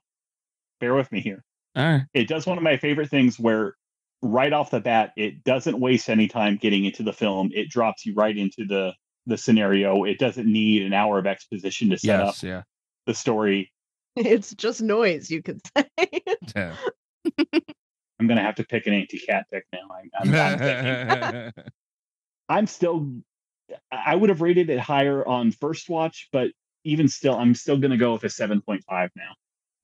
bear 0.80 0.94
with 0.96 1.12
me 1.12 1.22
here. 1.22 1.44
All 1.76 1.84
right. 1.86 2.04
It 2.14 2.28
does 2.28 2.46
one 2.46 2.58
of 2.58 2.64
my 2.64 2.78
favorite 2.78 3.10
things 3.10 3.40
where, 3.40 3.76
right 4.22 4.54
off 4.54 4.72
the 4.72 4.80
bat, 4.82 5.14
it 5.18 5.44
doesn't 5.44 5.80
waste 5.80 6.10
any 6.10 6.28
time 6.28 6.58
getting 6.58 6.86
into 6.86 7.02
the 7.04 7.14
film. 7.14 7.50
It 7.54 7.70
drops 7.70 8.06
you 8.06 8.14
right 8.14 8.38
into 8.38 8.66
the 8.66 8.94
the 9.28 9.38
scenario. 9.38 10.04
It 10.04 10.18
doesn't 10.20 10.52
need 10.52 10.82
an 10.82 10.94
hour 10.94 11.20
of 11.20 11.28
exposition 11.28 11.90
to 11.92 11.98
set 11.98 12.20
Yes, 12.20 12.28
up 12.40 12.44
yeah. 12.44 12.62
the 13.06 13.14
story. 13.14 13.72
It's 14.16 14.54
just 14.56 14.82
noise, 14.82 15.30
you 15.32 15.42
could 15.42 15.62
say. 15.78 15.86
yeah. 16.56 16.76
I'm 18.20 18.28
gonna 18.28 18.42
have 18.42 18.56
to 18.56 18.64
pick 18.64 18.86
an 18.88 18.94
anti-cat 18.94 19.46
pick 19.52 19.66
now. 19.74 19.80
I'm, 20.24 20.36
I'm, 20.36 21.12
I'm. 21.36 21.52
I'm 22.50 22.68
still 22.68 23.10
I 23.92 24.16
would 24.16 24.30
have 24.30 24.42
rated 24.42 24.70
it 24.70 24.80
higher 24.80 25.26
on 25.26 25.52
first 25.52 25.90
watch, 25.90 26.28
but 26.34 26.52
even 26.84 27.08
still, 27.08 27.36
I'm 27.36 27.56
still 27.56 27.78
gonna 27.78 27.98
go 27.98 28.14
with 28.14 28.24
a 28.26 28.30
seven 28.30 28.62
point 28.62 28.84
five 28.84 29.10
now. 29.16 29.32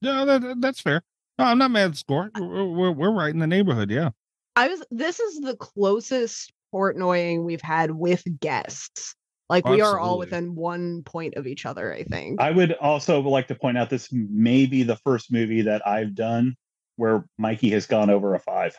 No, 0.02 0.26
that, 0.26 0.42
that- 0.42 0.62
that's 0.62 0.82
fair. 0.82 1.02
No, 1.40 1.46
I'm 1.46 1.58
not 1.58 1.72
mad 1.72 1.86
at 1.86 1.92
the 1.92 1.98
score. 1.98 2.32
We're, 2.40 2.66
we're, 2.66 2.92
we're 2.92 3.12
right 3.12 3.34
in 3.34 3.40
the 3.40 3.48
neighborhood. 3.48 3.92
Yeah. 3.92 4.10
I 4.56 4.68
was 4.70 4.84
this 4.90 5.20
is 5.20 5.40
the 5.40 5.56
closest 5.56 6.52
Portnoying 6.74 7.44
we've 7.46 7.62
had 7.62 7.92
with 7.92 8.24
guests. 8.40 9.16
Like 9.50 9.66
we 9.66 9.80
are 9.80 9.98
all 9.98 10.18
within 10.18 10.56
one 10.56 11.04
point 11.04 11.36
of 11.36 11.48
each 11.48 11.66
other, 11.66 11.94
I 11.94 12.04
think. 12.04 12.42
I 12.42 12.52
would 12.52 12.74
also 12.74 13.22
like 13.22 13.48
to 13.48 13.56
point 13.56 13.78
out 13.78 13.90
this 13.90 14.10
may 14.12 14.66
be 14.66 14.84
the 14.84 14.98
first 14.98 15.32
movie 15.32 15.62
that 15.62 15.88
I've 15.88 16.16
done 16.16 16.56
where 16.98 17.24
Mikey 17.38 17.70
has 17.70 17.86
gone 17.86 18.10
over 18.10 18.34
a 18.36 18.40
five. 18.40 18.76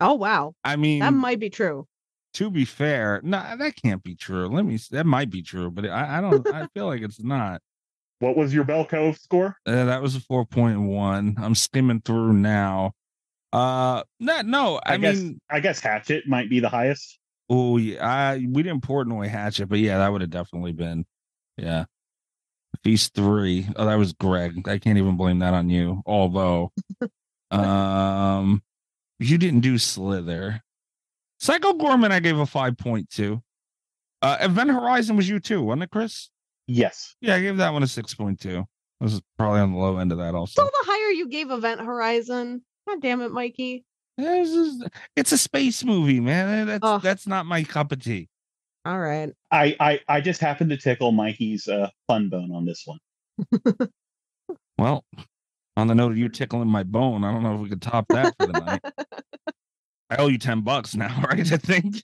oh 0.00 0.14
wow. 0.14 0.54
I 0.64 0.76
mean, 0.76 1.00
That 1.00 1.12
might 1.12 1.38
be 1.38 1.50
true. 1.50 1.86
to 2.34 2.50
be 2.50 2.64
fair, 2.64 3.20
no, 3.22 3.38
that 3.56 3.74
can't 3.80 4.02
be 4.02 4.16
true. 4.16 4.48
Let 4.48 4.64
me. 4.64 4.78
That 4.90 5.06
might 5.06 5.30
be 5.30 5.42
true, 5.42 5.70
but 5.70 5.86
I, 5.86 6.18
I 6.18 6.20
don't. 6.20 6.46
I 6.48 6.66
feel 6.74 6.86
like 6.86 7.02
it's 7.02 7.22
not. 7.22 7.60
What 8.20 8.36
was 8.36 8.52
your 8.52 8.64
Belko 8.64 9.16
score? 9.18 9.56
Uh, 9.64 9.84
that 9.84 10.02
was 10.02 10.16
a 10.16 10.20
four 10.20 10.44
point 10.44 10.80
one. 10.80 11.36
I'm 11.38 11.54
skimming 11.54 12.00
through 12.00 12.32
now. 12.32 12.92
Uh, 13.52 14.02
no, 14.20 14.42
no. 14.42 14.80
I, 14.84 14.96
guess 14.96 15.16
mean, 15.16 15.40
I 15.50 15.60
guess 15.60 15.80
Hatchet 15.80 16.26
might 16.26 16.50
be 16.50 16.60
the 16.60 16.68
highest. 16.68 17.18
oh 17.48 17.76
yeah, 17.76 18.06
I 18.06 18.46
we 18.50 18.62
didn't 18.62 18.82
Portnoy 18.82 19.28
Hatchet, 19.28 19.68
but 19.68 19.78
yeah, 19.78 19.98
that 19.98 20.10
would 20.10 20.20
have 20.20 20.30
definitely 20.30 20.72
been. 20.72 21.06
Yeah. 21.56 21.84
Feast 22.84 23.14
three. 23.14 23.66
Oh, 23.76 23.86
that 23.86 23.96
was 23.96 24.12
Greg. 24.12 24.68
I 24.68 24.78
can't 24.78 24.98
even 24.98 25.16
blame 25.16 25.38
that 25.40 25.54
on 25.54 25.70
you. 25.70 26.02
Although, 26.06 26.72
um, 27.50 28.62
you 29.18 29.38
didn't 29.38 29.60
do 29.60 29.78
Slither. 29.78 30.62
Psycho 31.40 31.72
Goreman, 31.72 32.10
I 32.10 32.20
gave 32.20 32.38
a 32.38 32.46
five 32.46 32.76
point 32.76 33.10
two. 33.10 33.42
Uh, 34.20 34.36
Event 34.40 34.70
Horizon 34.70 35.16
was 35.16 35.28
you 35.28 35.40
too, 35.40 35.62
wasn't 35.62 35.84
it, 35.84 35.90
Chris? 35.90 36.30
Yes. 36.68 37.16
Yeah, 37.20 37.34
I 37.34 37.40
gave 37.40 37.56
that 37.56 37.72
one 37.72 37.82
a 37.82 37.86
six 37.88 38.14
point 38.14 38.38
two. 38.38 38.64
This 39.00 39.14
is 39.14 39.22
probably 39.38 39.60
on 39.60 39.72
the 39.72 39.78
low 39.78 39.96
end 39.98 40.12
of 40.12 40.18
that 40.18 40.34
also. 40.34 40.62
So 40.62 40.66
the 40.66 40.86
higher 40.90 41.10
you 41.12 41.28
gave 41.28 41.50
Event 41.50 41.80
Horizon, 41.80 42.62
god 42.88 43.00
damn 43.02 43.20
it, 43.22 43.32
Mikey. 43.32 43.84
This 44.16 44.50
is- 44.50 44.84
it's 45.16 45.32
a 45.32 45.38
space 45.38 45.82
movie, 45.84 46.20
man. 46.20 46.66
That's 46.66 47.02
that's 47.02 47.26
not 47.26 47.46
my 47.46 47.64
cup 47.64 47.90
of 47.92 48.02
tea. 48.02 48.28
All 48.84 48.98
right. 48.98 49.30
I 49.50 49.76
I, 49.80 50.00
I 50.08 50.20
just 50.20 50.40
happened 50.40 50.70
to 50.70 50.76
tickle 50.76 51.10
Mikey's 51.12 51.66
uh, 51.68 51.90
fun 52.06 52.28
bone 52.28 52.52
on 52.52 52.64
this 52.64 52.84
one. 52.86 52.98
Well, 54.78 55.04
on 55.76 55.88
the 55.88 55.94
note 55.96 56.12
of 56.12 56.18
you 56.18 56.28
tickling 56.28 56.68
my 56.68 56.84
bone, 56.84 57.24
I 57.24 57.32
don't 57.32 57.42
know 57.42 57.56
if 57.56 57.60
we 57.60 57.68
could 57.68 57.82
top 57.82 58.06
that 58.10 58.32
for 58.38 58.46
the 58.46 58.52
night. 58.52 58.80
I 60.10 60.16
owe 60.18 60.28
you 60.28 60.38
10 60.38 60.60
bucks 60.60 60.94
now, 60.94 61.20
right? 61.28 61.52
I 61.52 61.56
think. 61.56 62.00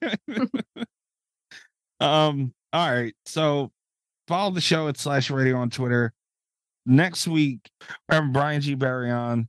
um, 2.00 2.52
all 2.72 2.92
right. 2.92 3.14
So 3.26 3.70
follow 4.26 4.50
the 4.50 4.60
show 4.60 4.88
at 4.88 4.96
slash 4.96 5.30
radio 5.30 5.56
on 5.56 5.70
Twitter. 5.70 6.12
Next 6.86 7.26
week, 7.26 7.70
we're 8.08 8.16
having 8.16 8.32
Brian 8.32 8.60
G. 8.60 8.74
Barry 8.74 9.10
on 9.10 9.48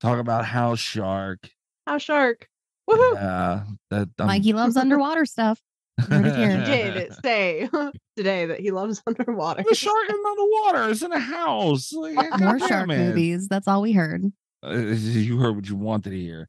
talk 0.00 0.18
about 0.18 0.44
House 0.44 0.78
Shark. 0.80 1.48
How 1.86 1.98
shark. 1.98 2.46
Woohoo. 2.88 3.14
Yeah, 3.14 3.64
that 3.90 4.08
um, 4.18 4.26
Mikey 4.26 4.52
loves 4.52 4.76
underwater 4.76 5.24
stuff. 5.24 5.60
Heard 5.98 6.26
it 6.26 6.34
did 6.66 7.14
say 7.22 7.68
today 8.16 8.46
that 8.46 8.60
he 8.60 8.70
loves 8.70 9.02
underwater. 9.06 9.62
The 9.66 9.74
shark 9.74 10.08
in 10.08 10.16
the 10.16 10.60
water 10.64 10.90
is 10.90 11.02
in 11.02 11.12
a 11.12 11.18
house. 11.18 11.92
Like, 11.92 12.16
More 12.40 12.58
shark 12.58 12.90
it. 12.90 12.98
movies. 12.98 13.48
That's 13.48 13.66
all 13.68 13.82
we 13.82 13.92
heard. 13.92 14.24
Uh, 14.62 14.74
you 14.74 15.38
heard 15.38 15.56
what 15.56 15.68
you 15.68 15.76
wanted 15.76 16.10
to 16.10 16.18
hear. 16.18 16.48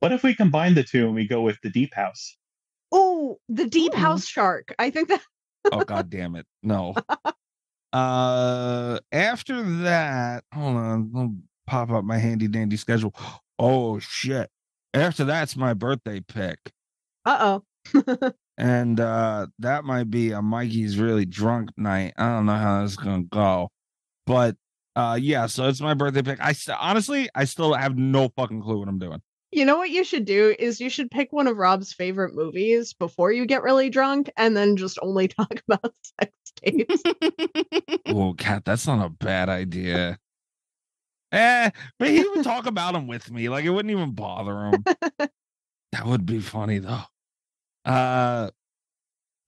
What 0.00 0.12
if 0.12 0.22
we 0.22 0.34
combine 0.34 0.74
the 0.74 0.82
two 0.82 1.06
and 1.06 1.14
we 1.14 1.26
go 1.28 1.42
with 1.42 1.58
the 1.62 1.70
Deep 1.70 1.94
House? 1.94 2.36
Oh, 2.90 3.38
the 3.48 3.66
deep 3.66 3.94
house 3.94 4.26
shark. 4.26 4.74
I 4.78 4.90
think 4.90 5.08
that 5.08 5.22
oh 5.70 5.84
god 5.84 6.10
damn 6.10 6.34
it 6.34 6.46
no 6.62 6.94
uh 7.92 8.98
after 9.12 9.62
that 9.82 10.44
hold 10.54 10.76
on 10.76 11.12
i'll 11.14 11.34
pop 11.66 11.90
up 11.90 12.04
my 12.04 12.18
handy 12.18 12.48
dandy 12.48 12.76
schedule 12.76 13.14
oh 13.58 13.98
shit 13.98 14.50
After 14.94 15.24
that's 15.24 15.56
my 15.56 15.72
birthday 15.74 16.20
pick. 16.20 16.58
Uh 17.24 17.60
oh. 17.94 18.32
and 18.58 19.00
uh 19.00 19.46
that 19.58 19.84
might 19.84 20.10
be 20.10 20.32
a 20.32 20.42
Mikey's 20.42 20.98
really 20.98 21.24
drunk 21.24 21.70
night. 21.76 22.12
I 22.18 22.28
don't 22.28 22.46
know 22.46 22.56
how 22.56 22.80
that's 22.80 22.96
gonna 22.96 23.22
go, 23.22 23.70
but 24.26 24.56
uh 24.96 25.18
yeah. 25.20 25.46
So 25.46 25.68
it's 25.68 25.80
my 25.80 25.94
birthday 25.94 26.22
pick. 26.22 26.40
I 26.40 26.52
st- 26.52 26.76
honestly, 26.80 27.28
I 27.34 27.44
still 27.44 27.72
have 27.74 27.96
no 27.96 28.28
fucking 28.36 28.60
clue 28.62 28.78
what 28.78 28.88
I'm 28.88 28.98
doing. 28.98 29.22
You 29.52 29.66
know 29.66 29.76
what 29.76 29.90
you 29.90 30.02
should 30.02 30.24
do 30.24 30.54
is 30.58 30.80
you 30.80 30.88
should 30.88 31.10
pick 31.10 31.30
one 31.30 31.46
of 31.46 31.58
Rob's 31.58 31.92
favorite 31.92 32.34
movies 32.34 32.94
before 32.94 33.32
you 33.32 33.44
get 33.44 33.62
really 33.62 33.90
drunk 33.90 34.30
and 34.38 34.56
then 34.56 34.76
just 34.76 34.98
only 35.02 35.28
talk 35.28 35.62
about 35.68 35.94
sex 36.02 36.32
tapes. 36.56 37.02
oh, 38.06 38.32
cat, 38.32 38.64
that's 38.64 38.86
not 38.86 39.04
a 39.04 39.10
bad 39.10 39.50
idea. 39.50 40.18
Eh, 41.32 41.70
but 41.98 42.08
he 42.08 42.26
would 42.26 42.44
talk 42.44 42.66
about 42.66 42.94
him 42.94 43.06
with 43.06 43.30
me, 43.30 43.50
like 43.50 43.66
it 43.66 43.70
wouldn't 43.70 43.92
even 43.92 44.12
bother 44.12 44.66
him. 44.66 44.84
that 45.92 46.06
would 46.06 46.24
be 46.24 46.40
funny 46.40 46.78
though. 46.78 47.02
Uh, 47.84 48.50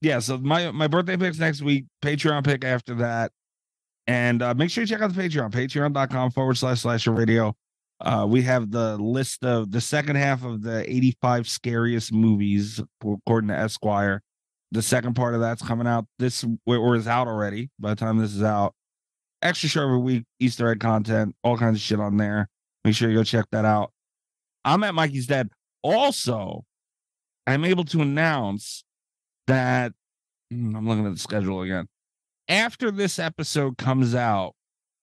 yeah. 0.01 0.19
So 0.19 0.39
my 0.39 0.71
my 0.71 0.87
birthday 0.87 1.17
pick's 1.17 1.39
next 1.39 1.63
week. 1.63 1.85
Patreon 2.03 2.45
pick 2.45 2.65
after 2.65 2.95
that, 2.97 3.33
and 4.07 4.43
uh, 4.43 4.55
make 4.55 4.71
sure 4.71 4.83
you 4.83 4.89
check 4.89 5.03
out 5.03 5.15
the 5.15 5.23
Patreon. 5.23 5.51
Patreon.com 5.51 6.31
forward 6.31 6.57
slash 6.57 6.81
slasher 6.81 7.13
radio. 7.13 7.55
Uh, 8.01 8.27
we 8.29 8.43
have 8.43 8.71
the 8.71 8.97
list 8.99 9.45
of 9.45 9.71
the 9.71 9.81
second 9.81 10.17
half 10.17 10.45
of 10.45 10.63
the 10.63 10.89
85 10.91 11.49
scariest 11.49 12.13
movies 12.13 12.81
according 13.03 13.49
to 13.49 13.57
Esquire. 13.57 14.23
The 14.73 14.83
second 14.83 15.15
part 15.15 15.35
of 15.35 15.41
that's 15.41 15.63
coming 15.63 15.87
out 15.87 16.07
this 16.19 16.45
or 16.67 16.97
is 16.97 17.07
out 17.07 17.29
already 17.29 17.71
by 17.79 17.91
the 17.91 17.97
time 17.97 18.19
this 18.19 18.35
is 18.35 18.43
out. 18.43 18.75
Extra 19.41 19.69
show 19.69 19.85
every 19.85 19.99
week, 19.99 20.25
Easter 20.41 20.69
egg 20.69 20.81
content, 20.81 21.37
all 21.45 21.57
kinds 21.57 21.77
of 21.77 21.83
shit 21.83 22.01
on 22.01 22.17
there. 22.17 22.49
Make 22.85 22.95
sure 22.95 23.09
you 23.09 23.17
go 23.17 23.25
check 23.25 23.47
that 23.53 23.65
out. 23.65 23.93
I'm 24.65 24.83
at 24.83 24.95
Mikey's 24.95 25.27
Dead. 25.27 25.49
Also, 25.83 26.65
I'm 27.47 27.65
able 27.65 27.85
to 27.85 28.01
announce 28.01 28.85
that 29.47 29.93
hmm, 30.51 30.75
I'm 30.75 30.89
looking 30.89 31.07
at 31.07 31.13
the 31.13 31.19
schedule 31.19 31.63
again. 31.63 31.87
After 32.49 32.91
this 32.91 33.19
episode 33.19 33.79
comes 33.79 34.15
out, 34.15 34.55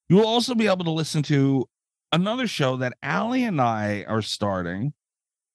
you 0.10 0.18
will 0.18 0.28
also 0.28 0.54
be 0.54 0.68
able 0.68 0.84
to 0.86 0.92
listen 0.92 1.24
to 1.24 1.66
another 2.12 2.48
show 2.48 2.78
that 2.78 2.98
Aly 3.04 3.44
and 3.44 3.62
I 3.62 4.06
are 4.08 4.22
starting 4.22 4.94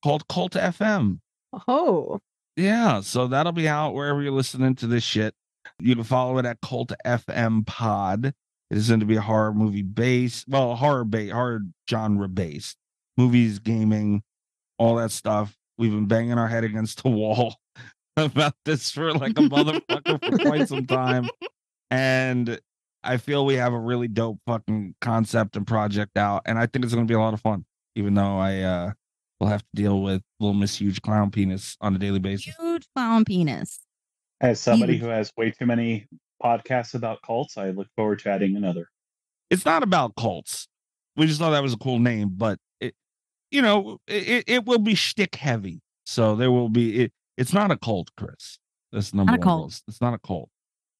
called 0.02 0.28
Cult 0.28 0.52
FM. 0.52 1.20
Oh. 1.68 2.20
Yeah, 2.56 3.00
so 3.00 3.26
that'll 3.26 3.52
be 3.52 3.68
out 3.68 3.94
wherever 3.94 4.22
you're 4.22 4.32
listening 4.32 4.74
to 4.76 4.86
this 4.86 5.04
shit. 5.04 5.34
You 5.78 5.94
can 5.94 6.04
follow 6.04 6.38
it 6.38 6.46
at 6.46 6.60
Cult 6.62 6.92
FM 7.04 7.66
Pod. 7.66 8.26
It 8.26 8.76
is 8.76 8.88
going 8.88 9.00
to 9.00 9.06
be 9.06 9.16
a 9.16 9.20
horror 9.20 9.52
movie 9.52 9.82
based, 9.82 10.48
well, 10.48 10.74
horror 10.74 11.04
base, 11.04 11.32
horror 11.32 11.60
genre 11.88 12.28
based, 12.28 12.76
movies, 13.16 13.58
gaming, 13.58 14.22
all 14.78 14.96
that 14.96 15.10
stuff. 15.10 15.56
We've 15.78 15.90
been 15.90 16.06
banging 16.06 16.38
our 16.38 16.48
head 16.48 16.64
against 16.64 17.02
the 17.02 17.10
wall 17.10 17.56
about 18.16 18.54
this 18.64 18.90
for 18.90 19.12
like 19.12 19.32
a 19.32 19.42
motherfucker 19.42 20.24
for 20.24 20.38
quite 20.38 20.68
some 20.68 20.86
time, 20.86 21.28
and 21.90 22.58
I 23.06 23.16
feel 23.18 23.46
we 23.46 23.54
have 23.54 23.72
a 23.72 23.78
really 23.78 24.08
dope 24.08 24.38
fucking 24.46 24.94
concept 25.00 25.56
and 25.56 25.66
project 25.66 26.16
out, 26.16 26.42
and 26.46 26.58
I 26.58 26.66
think 26.66 26.84
it's 26.84 26.94
going 26.94 27.06
to 27.06 27.10
be 27.10 27.14
a 27.16 27.20
lot 27.20 27.34
of 27.34 27.40
fun. 27.40 27.64
Even 27.94 28.14
though 28.14 28.38
I 28.38 28.60
uh 28.60 28.92
will 29.40 29.48
have 29.48 29.62
to 29.62 29.68
deal 29.74 30.02
with 30.02 30.22
little 30.40 30.54
Miss 30.54 30.80
Huge 30.80 31.00
Clown 31.02 31.30
Penis 31.30 31.76
on 31.80 31.94
a 31.94 31.98
daily 31.98 32.18
basis. 32.18 32.54
Huge 32.58 32.86
clown 32.94 33.24
penis. 33.24 33.80
As 34.40 34.60
somebody 34.60 34.94
Huge. 34.94 35.02
who 35.02 35.08
has 35.08 35.30
way 35.36 35.50
too 35.50 35.66
many 35.66 36.06
podcasts 36.42 36.94
about 36.94 37.20
cults, 37.22 37.56
I 37.56 37.70
look 37.70 37.88
forward 37.96 38.18
to 38.20 38.30
adding 38.30 38.56
another. 38.56 38.88
It's 39.50 39.64
not 39.64 39.82
about 39.82 40.16
cults. 40.16 40.68
We 41.16 41.26
just 41.26 41.38
thought 41.38 41.50
that 41.50 41.62
was 41.62 41.72
a 41.72 41.78
cool 41.78 41.98
name, 41.98 42.30
but 42.32 42.58
it, 42.80 42.94
you 43.50 43.62
know, 43.62 43.98
it, 44.06 44.44
it 44.46 44.66
will 44.66 44.78
be 44.78 44.94
shtick 44.94 45.34
heavy. 45.36 45.80
So 46.04 46.34
there 46.36 46.50
will 46.50 46.68
be 46.68 47.04
it. 47.04 47.12
It's 47.36 47.52
not 47.52 47.70
a 47.70 47.76
cult, 47.76 48.10
Chris. 48.16 48.58
That's 48.92 49.12
number 49.12 49.32
Not 49.32 49.38
a 49.38 49.40
one. 49.40 49.58
cult. 49.60 49.82
It's 49.88 50.00
not 50.00 50.14
a 50.14 50.18
cult. 50.18 50.48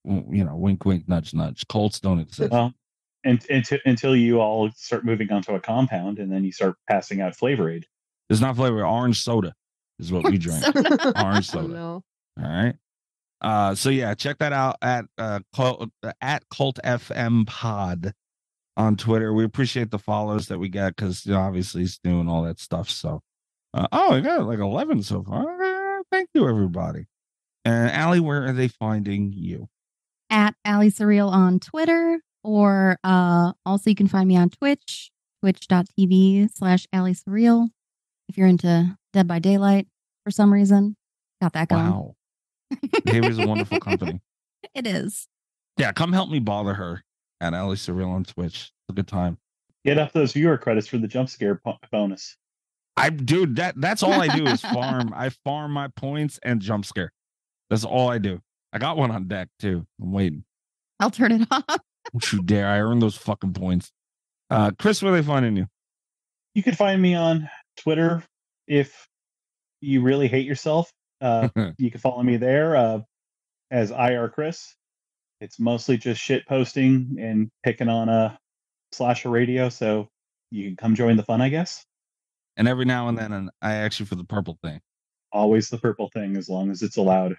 You 0.06 0.44
know, 0.44 0.56
wink, 0.56 0.84
wink, 0.84 1.08
nudge, 1.08 1.34
nudge. 1.34 1.66
Cults 1.68 1.98
don't 2.00 2.20
exist. 2.20 2.52
Well, 2.52 2.72
and, 3.24 3.44
until 3.50 3.78
until 3.84 4.16
you 4.16 4.40
all 4.40 4.70
start 4.76 5.04
moving 5.04 5.32
onto 5.32 5.52
a 5.54 5.60
compound, 5.60 6.18
and 6.18 6.32
then 6.32 6.44
you 6.44 6.52
start 6.52 6.76
passing 6.88 7.20
out 7.20 7.34
flavor 7.36 7.68
aid. 7.70 7.86
It's 8.30 8.40
not 8.40 8.56
flavor. 8.56 8.84
Orange 8.86 9.22
soda 9.22 9.52
is 9.98 10.12
what 10.12 10.24
we 10.24 10.38
drink. 10.38 10.64
Orange 11.16 11.48
Oh 11.48 11.60
soda. 11.60 11.68
no. 11.68 12.02
All 12.40 12.44
right. 12.48 12.74
Uh, 13.40 13.74
so 13.74 13.90
yeah, 13.90 14.14
check 14.14 14.38
that 14.38 14.52
out 14.52 14.76
at 14.80 15.04
uh 15.18 15.40
cult, 15.54 15.90
at 16.20 16.48
Cult 16.50 16.78
FM 16.84 17.46
Pod 17.46 18.12
on 18.76 18.96
Twitter. 18.96 19.32
We 19.32 19.44
appreciate 19.44 19.90
the 19.90 19.98
follows 19.98 20.46
that 20.48 20.58
we 20.58 20.68
get 20.68 20.94
because 20.96 21.26
you 21.26 21.32
know, 21.32 21.40
obviously 21.40 21.82
he's 21.82 21.98
doing 21.98 22.28
all 22.28 22.42
that 22.42 22.60
stuff. 22.60 22.88
So, 22.90 23.22
uh, 23.74 23.88
oh, 23.92 24.14
we 24.14 24.20
got 24.20 24.46
like 24.46 24.60
eleven 24.60 25.02
so 25.02 25.22
far. 25.22 25.98
Uh, 25.98 26.02
thank 26.12 26.28
you, 26.34 26.48
everybody. 26.48 27.06
And 27.64 27.90
Aly, 27.90 28.20
where 28.20 28.46
are 28.46 28.52
they 28.52 28.68
finding 28.68 29.32
you? 29.32 29.68
At 30.30 30.54
Aly 30.66 30.90
Surreal 30.90 31.30
on 31.30 31.60
Twitter, 31.60 32.20
or 32.42 32.98
uh, 33.04 33.52
also 33.64 33.90
you 33.90 33.96
can 33.96 34.08
find 34.08 34.28
me 34.28 34.36
on 34.36 34.50
Twitch, 34.50 35.10
twitch.tv 35.40 36.50
slash 36.52 36.86
Aly 36.92 37.14
Surreal. 37.14 37.68
If 38.28 38.36
you're 38.36 38.48
into 38.48 38.96
Dead 39.12 39.28
by 39.28 39.38
Daylight 39.38 39.86
for 40.24 40.30
some 40.30 40.52
reason, 40.52 40.96
got 41.40 41.52
that 41.52 41.68
going. 41.68 41.86
Wow, 41.86 42.16
David's 43.04 43.38
a 43.38 43.46
wonderful 43.46 43.80
company. 43.80 44.20
It 44.74 44.86
is. 44.86 45.28
Yeah, 45.78 45.92
come 45.92 46.12
help 46.12 46.28
me 46.28 46.40
bother 46.40 46.74
her 46.74 47.04
at 47.40 47.54
Aly 47.54 47.76
Surreal 47.76 48.08
on 48.08 48.24
Twitch. 48.24 48.72
It's 48.72 48.90
a 48.90 48.92
good 48.92 49.06
time. 49.06 49.38
Get 49.84 49.96
up 49.96 50.12
those 50.12 50.32
viewer 50.32 50.58
credits 50.58 50.88
for 50.88 50.98
the 50.98 51.06
jump 51.06 51.28
scare 51.30 51.54
po- 51.54 51.78
bonus. 51.92 52.36
I 52.96 53.10
dude, 53.10 53.56
that 53.56 53.80
that's 53.80 54.02
all 54.02 54.12
I 54.12 54.26
do 54.26 54.46
is 54.46 54.60
farm. 54.60 55.12
I 55.14 55.28
farm 55.28 55.70
my 55.70 55.88
points 55.88 56.40
and 56.42 56.60
jump 56.60 56.84
scare. 56.84 57.12
That's 57.70 57.84
all 57.84 58.10
I 58.10 58.18
do. 58.18 58.40
I 58.72 58.78
got 58.78 58.96
one 58.96 59.10
on 59.10 59.28
deck 59.28 59.48
too. 59.58 59.86
I'm 60.00 60.12
waiting. 60.12 60.44
I'll 61.00 61.10
turn 61.10 61.32
it 61.32 61.48
off. 61.50 61.64
Don't 61.68 62.32
you 62.32 62.42
dare! 62.42 62.66
I 62.68 62.80
earned 62.80 63.02
those 63.02 63.16
fucking 63.16 63.52
points. 63.54 63.90
Uh, 64.50 64.70
Chris, 64.78 65.02
where 65.02 65.12
are 65.12 65.16
they 65.16 65.26
finding 65.26 65.56
you? 65.56 65.66
You 66.54 66.62
can 66.62 66.74
find 66.74 67.00
me 67.02 67.14
on 67.14 67.48
Twitter 67.78 68.22
if 68.66 69.08
you 69.80 70.02
really 70.02 70.28
hate 70.28 70.46
yourself. 70.46 70.92
Uh, 71.20 71.48
you 71.78 71.90
can 71.90 72.00
follow 72.00 72.22
me 72.22 72.36
there 72.36 72.76
uh, 72.76 73.00
as 73.70 73.90
EyeRChris. 73.90 74.74
It's 75.40 75.58
mostly 75.58 75.96
just 75.98 76.20
shit 76.20 76.46
posting 76.46 77.16
and 77.20 77.50
picking 77.62 77.88
on 77.88 78.08
a 78.08 78.38
slasher 78.92 79.28
radio, 79.30 79.68
so 79.68 80.08
you 80.50 80.64
can 80.68 80.76
come 80.76 80.94
join 80.94 81.16
the 81.16 81.22
fun, 81.24 81.40
I 81.42 81.48
guess. 81.50 81.84
and 82.56 82.68
every 82.68 82.84
now 82.86 83.08
and 83.08 83.18
then, 83.18 83.32
and 83.32 83.50
I 83.60 83.74
ask 83.74 84.00
you 84.00 84.06
for 84.06 84.14
the 84.14 84.24
purple 84.24 84.58
thing. 84.62 84.80
Always 85.32 85.68
the 85.68 85.76
purple 85.78 86.08
thing, 86.14 86.36
as 86.36 86.48
long 86.48 86.70
as 86.70 86.82
it's 86.82 86.96
allowed. 86.96 87.36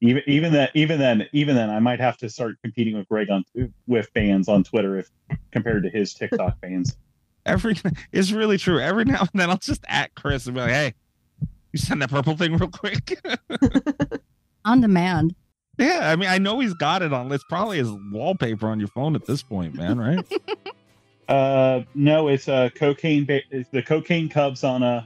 Even 0.00 0.22
even 0.26 0.52
that 0.52 0.70
even 0.74 0.98
then 0.98 1.26
even 1.32 1.56
then 1.56 1.70
I 1.70 1.78
might 1.78 2.00
have 2.00 2.16
to 2.18 2.28
start 2.28 2.56
competing 2.62 2.96
with 2.96 3.08
Greg 3.08 3.30
on 3.30 3.44
with 3.86 4.08
fans 4.14 4.48
on 4.48 4.64
Twitter 4.64 4.98
if 4.98 5.10
compared 5.52 5.82
to 5.84 5.90
his 5.90 6.14
TikTok 6.14 6.58
fans. 6.60 6.96
Every 7.46 7.76
it's 8.12 8.32
really 8.32 8.56
true. 8.56 8.80
Every 8.80 9.04
now 9.04 9.20
and 9.20 9.30
then, 9.34 9.50
I'll 9.50 9.58
just 9.58 9.84
at 9.88 10.14
Chris 10.14 10.46
and 10.46 10.54
be 10.54 10.62
like, 10.62 10.70
"Hey, 10.70 10.94
you 11.72 11.78
send 11.78 12.00
that 12.00 12.10
purple 12.10 12.36
thing 12.36 12.56
real 12.56 12.70
quick." 12.70 13.20
On 14.64 14.80
demand. 14.80 15.34
yeah, 15.76 16.10
I 16.10 16.16
mean, 16.16 16.30
I 16.30 16.38
know 16.38 16.60
he's 16.60 16.72
got 16.72 17.02
it 17.02 17.12
on. 17.12 17.30
It's 17.32 17.44
probably 17.44 17.76
his 17.76 17.90
wallpaper 18.10 18.66
on 18.68 18.78
your 18.78 18.88
phone 18.88 19.14
at 19.14 19.26
this 19.26 19.42
point, 19.42 19.74
man. 19.74 19.98
Right? 19.98 20.26
Uh, 21.26 21.82
no, 21.94 22.28
it's 22.28 22.48
uh 22.48 22.68
cocaine. 22.74 23.24
Ba- 23.24 23.40
it's 23.50 23.70
the 23.70 23.82
cocaine 23.82 24.28
cubs 24.28 24.62
on 24.62 24.82
uh 24.82 25.02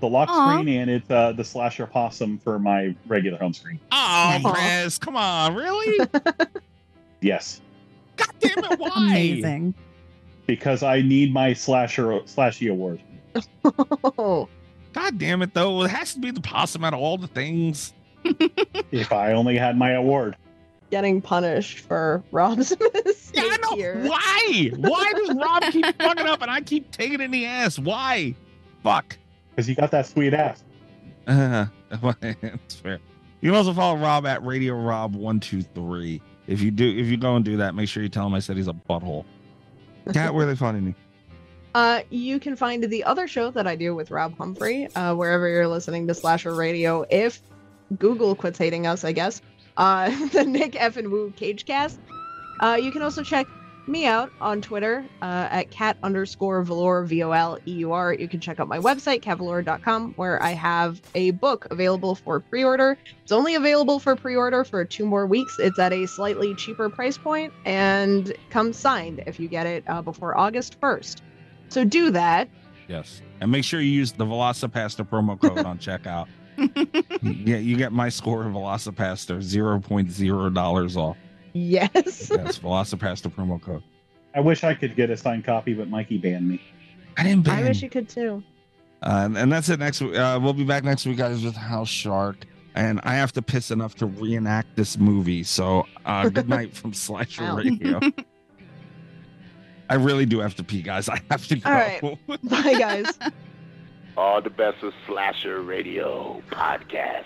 the 0.00 0.08
lock 0.08 0.28
Aw. 0.30 0.52
screen, 0.60 0.80
and 0.80 0.90
it's 0.90 1.10
uh 1.10 1.32
the 1.32 1.44
slasher 1.44 1.86
possum 1.86 2.38
for 2.38 2.58
my 2.58 2.94
regular 3.06 3.38
home 3.38 3.52
screen. 3.52 3.80
oh, 3.92 4.40
Chris, 4.44 4.98
come 4.98 5.16
on, 5.16 5.54
really? 5.54 6.06
Yes, 7.20 7.60
God 8.16 8.28
damn 8.38 8.58
it! 8.72 8.78
Why? 8.78 8.90
Amazing. 9.08 9.74
because 10.46 10.84
I 10.84 11.00
need 11.02 11.32
my 11.34 11.52
slasher 11.52 12.20
slashy 12.26 12.70
award. 12.70 13.00
Oh, 13.64 14.48
God 14.92 15.18
damn 15.18 15.42
it, 15.42 15.52
though. 15.52 15.82
It 15.82 15.90
has 15.90 16.14
to 16.14 16.20
be 16.20 16.30
the 16.30 16.40
possum 16.40 16.84
out 16.84 16.94
of 16.94 17.00
all 17.00 17.18
the 17.18 17.26
things. 17.26 17.92
If 18.92 19.12
I 19.12 19.32
only 19.32 19.56
had 19.58 19.76
my 19.76 19.92
award, 19.92 20.36
getting 20.90 21.20
punished 21.20 21.80
for 21.80 22.22
Rob's 22.30 22.70
mistake 23.04 23.34
Yeah, 23.34 23.42
I 23.50 23.56
know. 23.62 23.76
here. 23.76 24.02
Why? 24.06 24.70
Why 24.76 25.12
does 25.14 25.34
Rob 25.36 25.62
keep 25.72 25.84
fucking 26.00 26.26
up 26.26 26.40
and 26.42 26.50
I 26.50 26.60
keep 26.60 26.90
taking 26.92 27.14
it 27.14 27.20
in 27.22 27.30
the 27.32 27.46
ass? 27.46 27.78
Why? 27.78 28.34
Fuck. 28.82 29.18
Because 29.58 29.68
you 29.68 29.74
got 29.74 29.90
that 29.90 30.06
sweet 30.06 30.34
ass. 30.34 30.62
Uh, 31.26 31.66
that's 31.90 32.76
fair. 32.76 33.00
You 33.40 33.50
can 33.50 33.56
also 33.56 33.72
follow 33.72 33.98
Rob 33.98 34.24
at 34.24 34.44
Radio 34.46 34.74
Rob 34.74 35.16
one 35.16 35.40
two 35.40 35.62
three. 35.62 36.22
If 36.46 36.62
you 36.62 36.70
do, 36.70 36.88
if 36.88 37.08
you 37.08 37.16
go 37.16 37.34
and 37.34 37.44
do 37.44 37.56
that, 37.56 37.74
make 37.74 37.88
sure 37.88 38.04
you 38.04 38.08
tell 38.08 38.24
him 38.24 38.34
I 38.34 38.38
said 38.38 38.56
he's 38.56 38.68
a 38.68 38.72
butthole. 38.72 39.24
Cat, 40.12 40.32
where 40.32 40.44
are 40.44 40.46
they 40.46 40.54
finding 40.54 40.86
you? 40.86 40.94
Uh, 41.74 42.02
you 42.10 42.38
can 42.38 42.54
find 42.54 42.84
the 42.84 43.02
other 43.02 43.26
show 43.26 43.50
that 43.50 43.66
I 43.66 43.74
do 43.74 43.96
with 43.96 44.12
Rob 44.12 44.38
Humphrey, 44.38 44.86
uh, 44.94 45.16
wherever 45.16 45.48
you're 45.48 45.66
listening 45.66 46.06
to 46.06 46.14
Slasher 46.14 46.54
Radio. 46.54 47.04
If 47.10 47.42
Google 47.98 48.36
quits 48.36 48.58
hating 48.58 48.86
us, 48.86 49.02
I 49.02 49.10
guess. 49.10 49.42
Uh, 49.76 50.10
the 50.32 50.44
Nick 50.44 50.80
F 50.80 50.96
and 50.96 51.10
Woo 51.10 51.32
Cage 51.36 51.66
Cast. 51.66 51.98
Uh, 52.60 52.78
you 52.80 52.92
can 52.92 53.02
also 53.02 53.24
check 53.24 53.48
me 53.88 54.06
out 54.06 54.30
on 54.40 54.60
Twitter 54.60 55.04
uh, 55.22 55.48
at 55.50 55.70
cat 55.70 55.96
underscore 56.02 56.64
Voleur, 56.64 57.06
V 57.06 57.22
O 57.22 57.32
L 57.32 57.58
E 57.66 57.72
U 57.72 57.92
R. 57.92 58.12
You 58.12 58.28
can 58.28 58.40
check 58.40 58.60
out 58.60 58.68
my 58.68 58.78
website, 58.78 59.22
catvoleur.com, 59.22 60.14
where 60.14 60.42
I 60.42 60.50
have 60.50 61.00
a 61.14 61.32
book 61.32 61.66
available 61.70 62.14
for 62.14 62.40
pre 62.40 62.64
order. 62.64 62.98
It's 63.22 63.32
only 63.32 63.54
available 63.54 63.98
for 63.98 64.16
pre 64.16 64.36
order 64.36 64.64
for 64.64 64.84
two 64.84 65.06
more 65.06 65.26
weeks. 65.26 65.56
It's 65.58 65.78
at 65.78 65.92
a 65.92 66.06
slightly 66.06 66.54
cheaper 66.54 66.88
price 66.88 67.18
point 67.18 67.52
and 67.64 68.32
comes 68.50 68.76
signed 68.76 69.22
if 69.26 69.40
you 69.40 69.48
get 69.48 69.66
it 69.66 69.84
uh, 69.86 70.02
before 70.02 70.36
August 70.36 70.80
1st. 70.80 71.22
So 71.68 71.84
do 71.84 72.10
that. 72.10 72.48
Yes. 72.88 73.22
And 73.40 73.50
make 73.50 73.64
sure 73.64 73.80
you 73.80 73.90
use 73.90 74.12
the 74.12 74.24
VelociPastor 74.24 75.08
promo 75.08 75.40
code 75.40 75.64
on 75.64 75.78
checkout. 75.78 76.26
yeah, 77.22 77.58
you 77.58 77.76
get 77.76 77.92
my 77.92 78.08
score 78.08 78.44
of 78.44 78.52
VelociPastor, 78.52 79.38
$0.0 79.38 80.96
off. 80.96 81.16
Yes. 81.52 82.30
Yes, 82.30 82.58
VelociPastor 82.58 83.32
promo 83.34 83.60
code. 83.60 83.82
I 84.34 84.40
wish 84.40 84.64
I 84.64 84.74
could 84.74 84.94
get 84.94 85.10
a 85.10 85.16
signed 85.16 85.44
copy, 85.44 85.74
but 85.74 85.88
Mikey 85.88 86.18
banned 86.18 86.48
me. 86.48 86.60
I 87.16 87.22
didn't 87.24 87.44
ban. 87.44 87.64
I 87.64 87.68
wish 87.68 87.82
you 87.82 87.90
could 87.90 88.08
too. 88.08 88.42
Uh, 89.02 89.22
and, 89.24 89.38
and 89.38 89.52
that's 89.52 89.68
it 89.68 89.78
next 89.78 90.00
week. 90.00 90.16
Uh, 90.16 90.38
we'll 90.42 90.52
be 90.52 90.64
back 90.64 90.84
next 90.84 91.06
week, 91.06 91.18
guys, 91.18 91.42
with 91.44 91.56
House 91.56 91.88
Shark. 91.88 92.46
And 92.74 93.00
I 93.02 93.14
have 93.14 93.32
to 93.32 93.42
piss 93.42 93.70
enough 93.70 93.94
to 93.96 94.06
reenact 94.06 94.76
this 94.76 94.98
movie. 94.98 95.42
So 95.42 95.86
uh, 96.04 96.28
good 96.28 96.48
night 96.48 96.74
from 96.76 96.92
Slasher 96.92 97.42
Ow. 97.42 97.56
Radio. 97.56 98.00
I 99.90 99.94
really 99.94 100.26
do 100.26 100.38
have 100.40 100.54
to 100.56 100.64
pee, 100.64 100.82
guys. 100.82 101.08
I 101.08 101.20
have 101.30 101.46
to 101.48 101.56
go. 101.56 101.70
All 101.70 101.74
right. 101.74 102.18
Bye, 102.44 102.74
guys. 102.78 103.18
All 104.16 104.42
the 104.42 104.50
best 104.50 104.82
with 104.82 104.94
Slasher 105.06 105.62
Radio 105.62 106.42
podcast. 106.50 107.24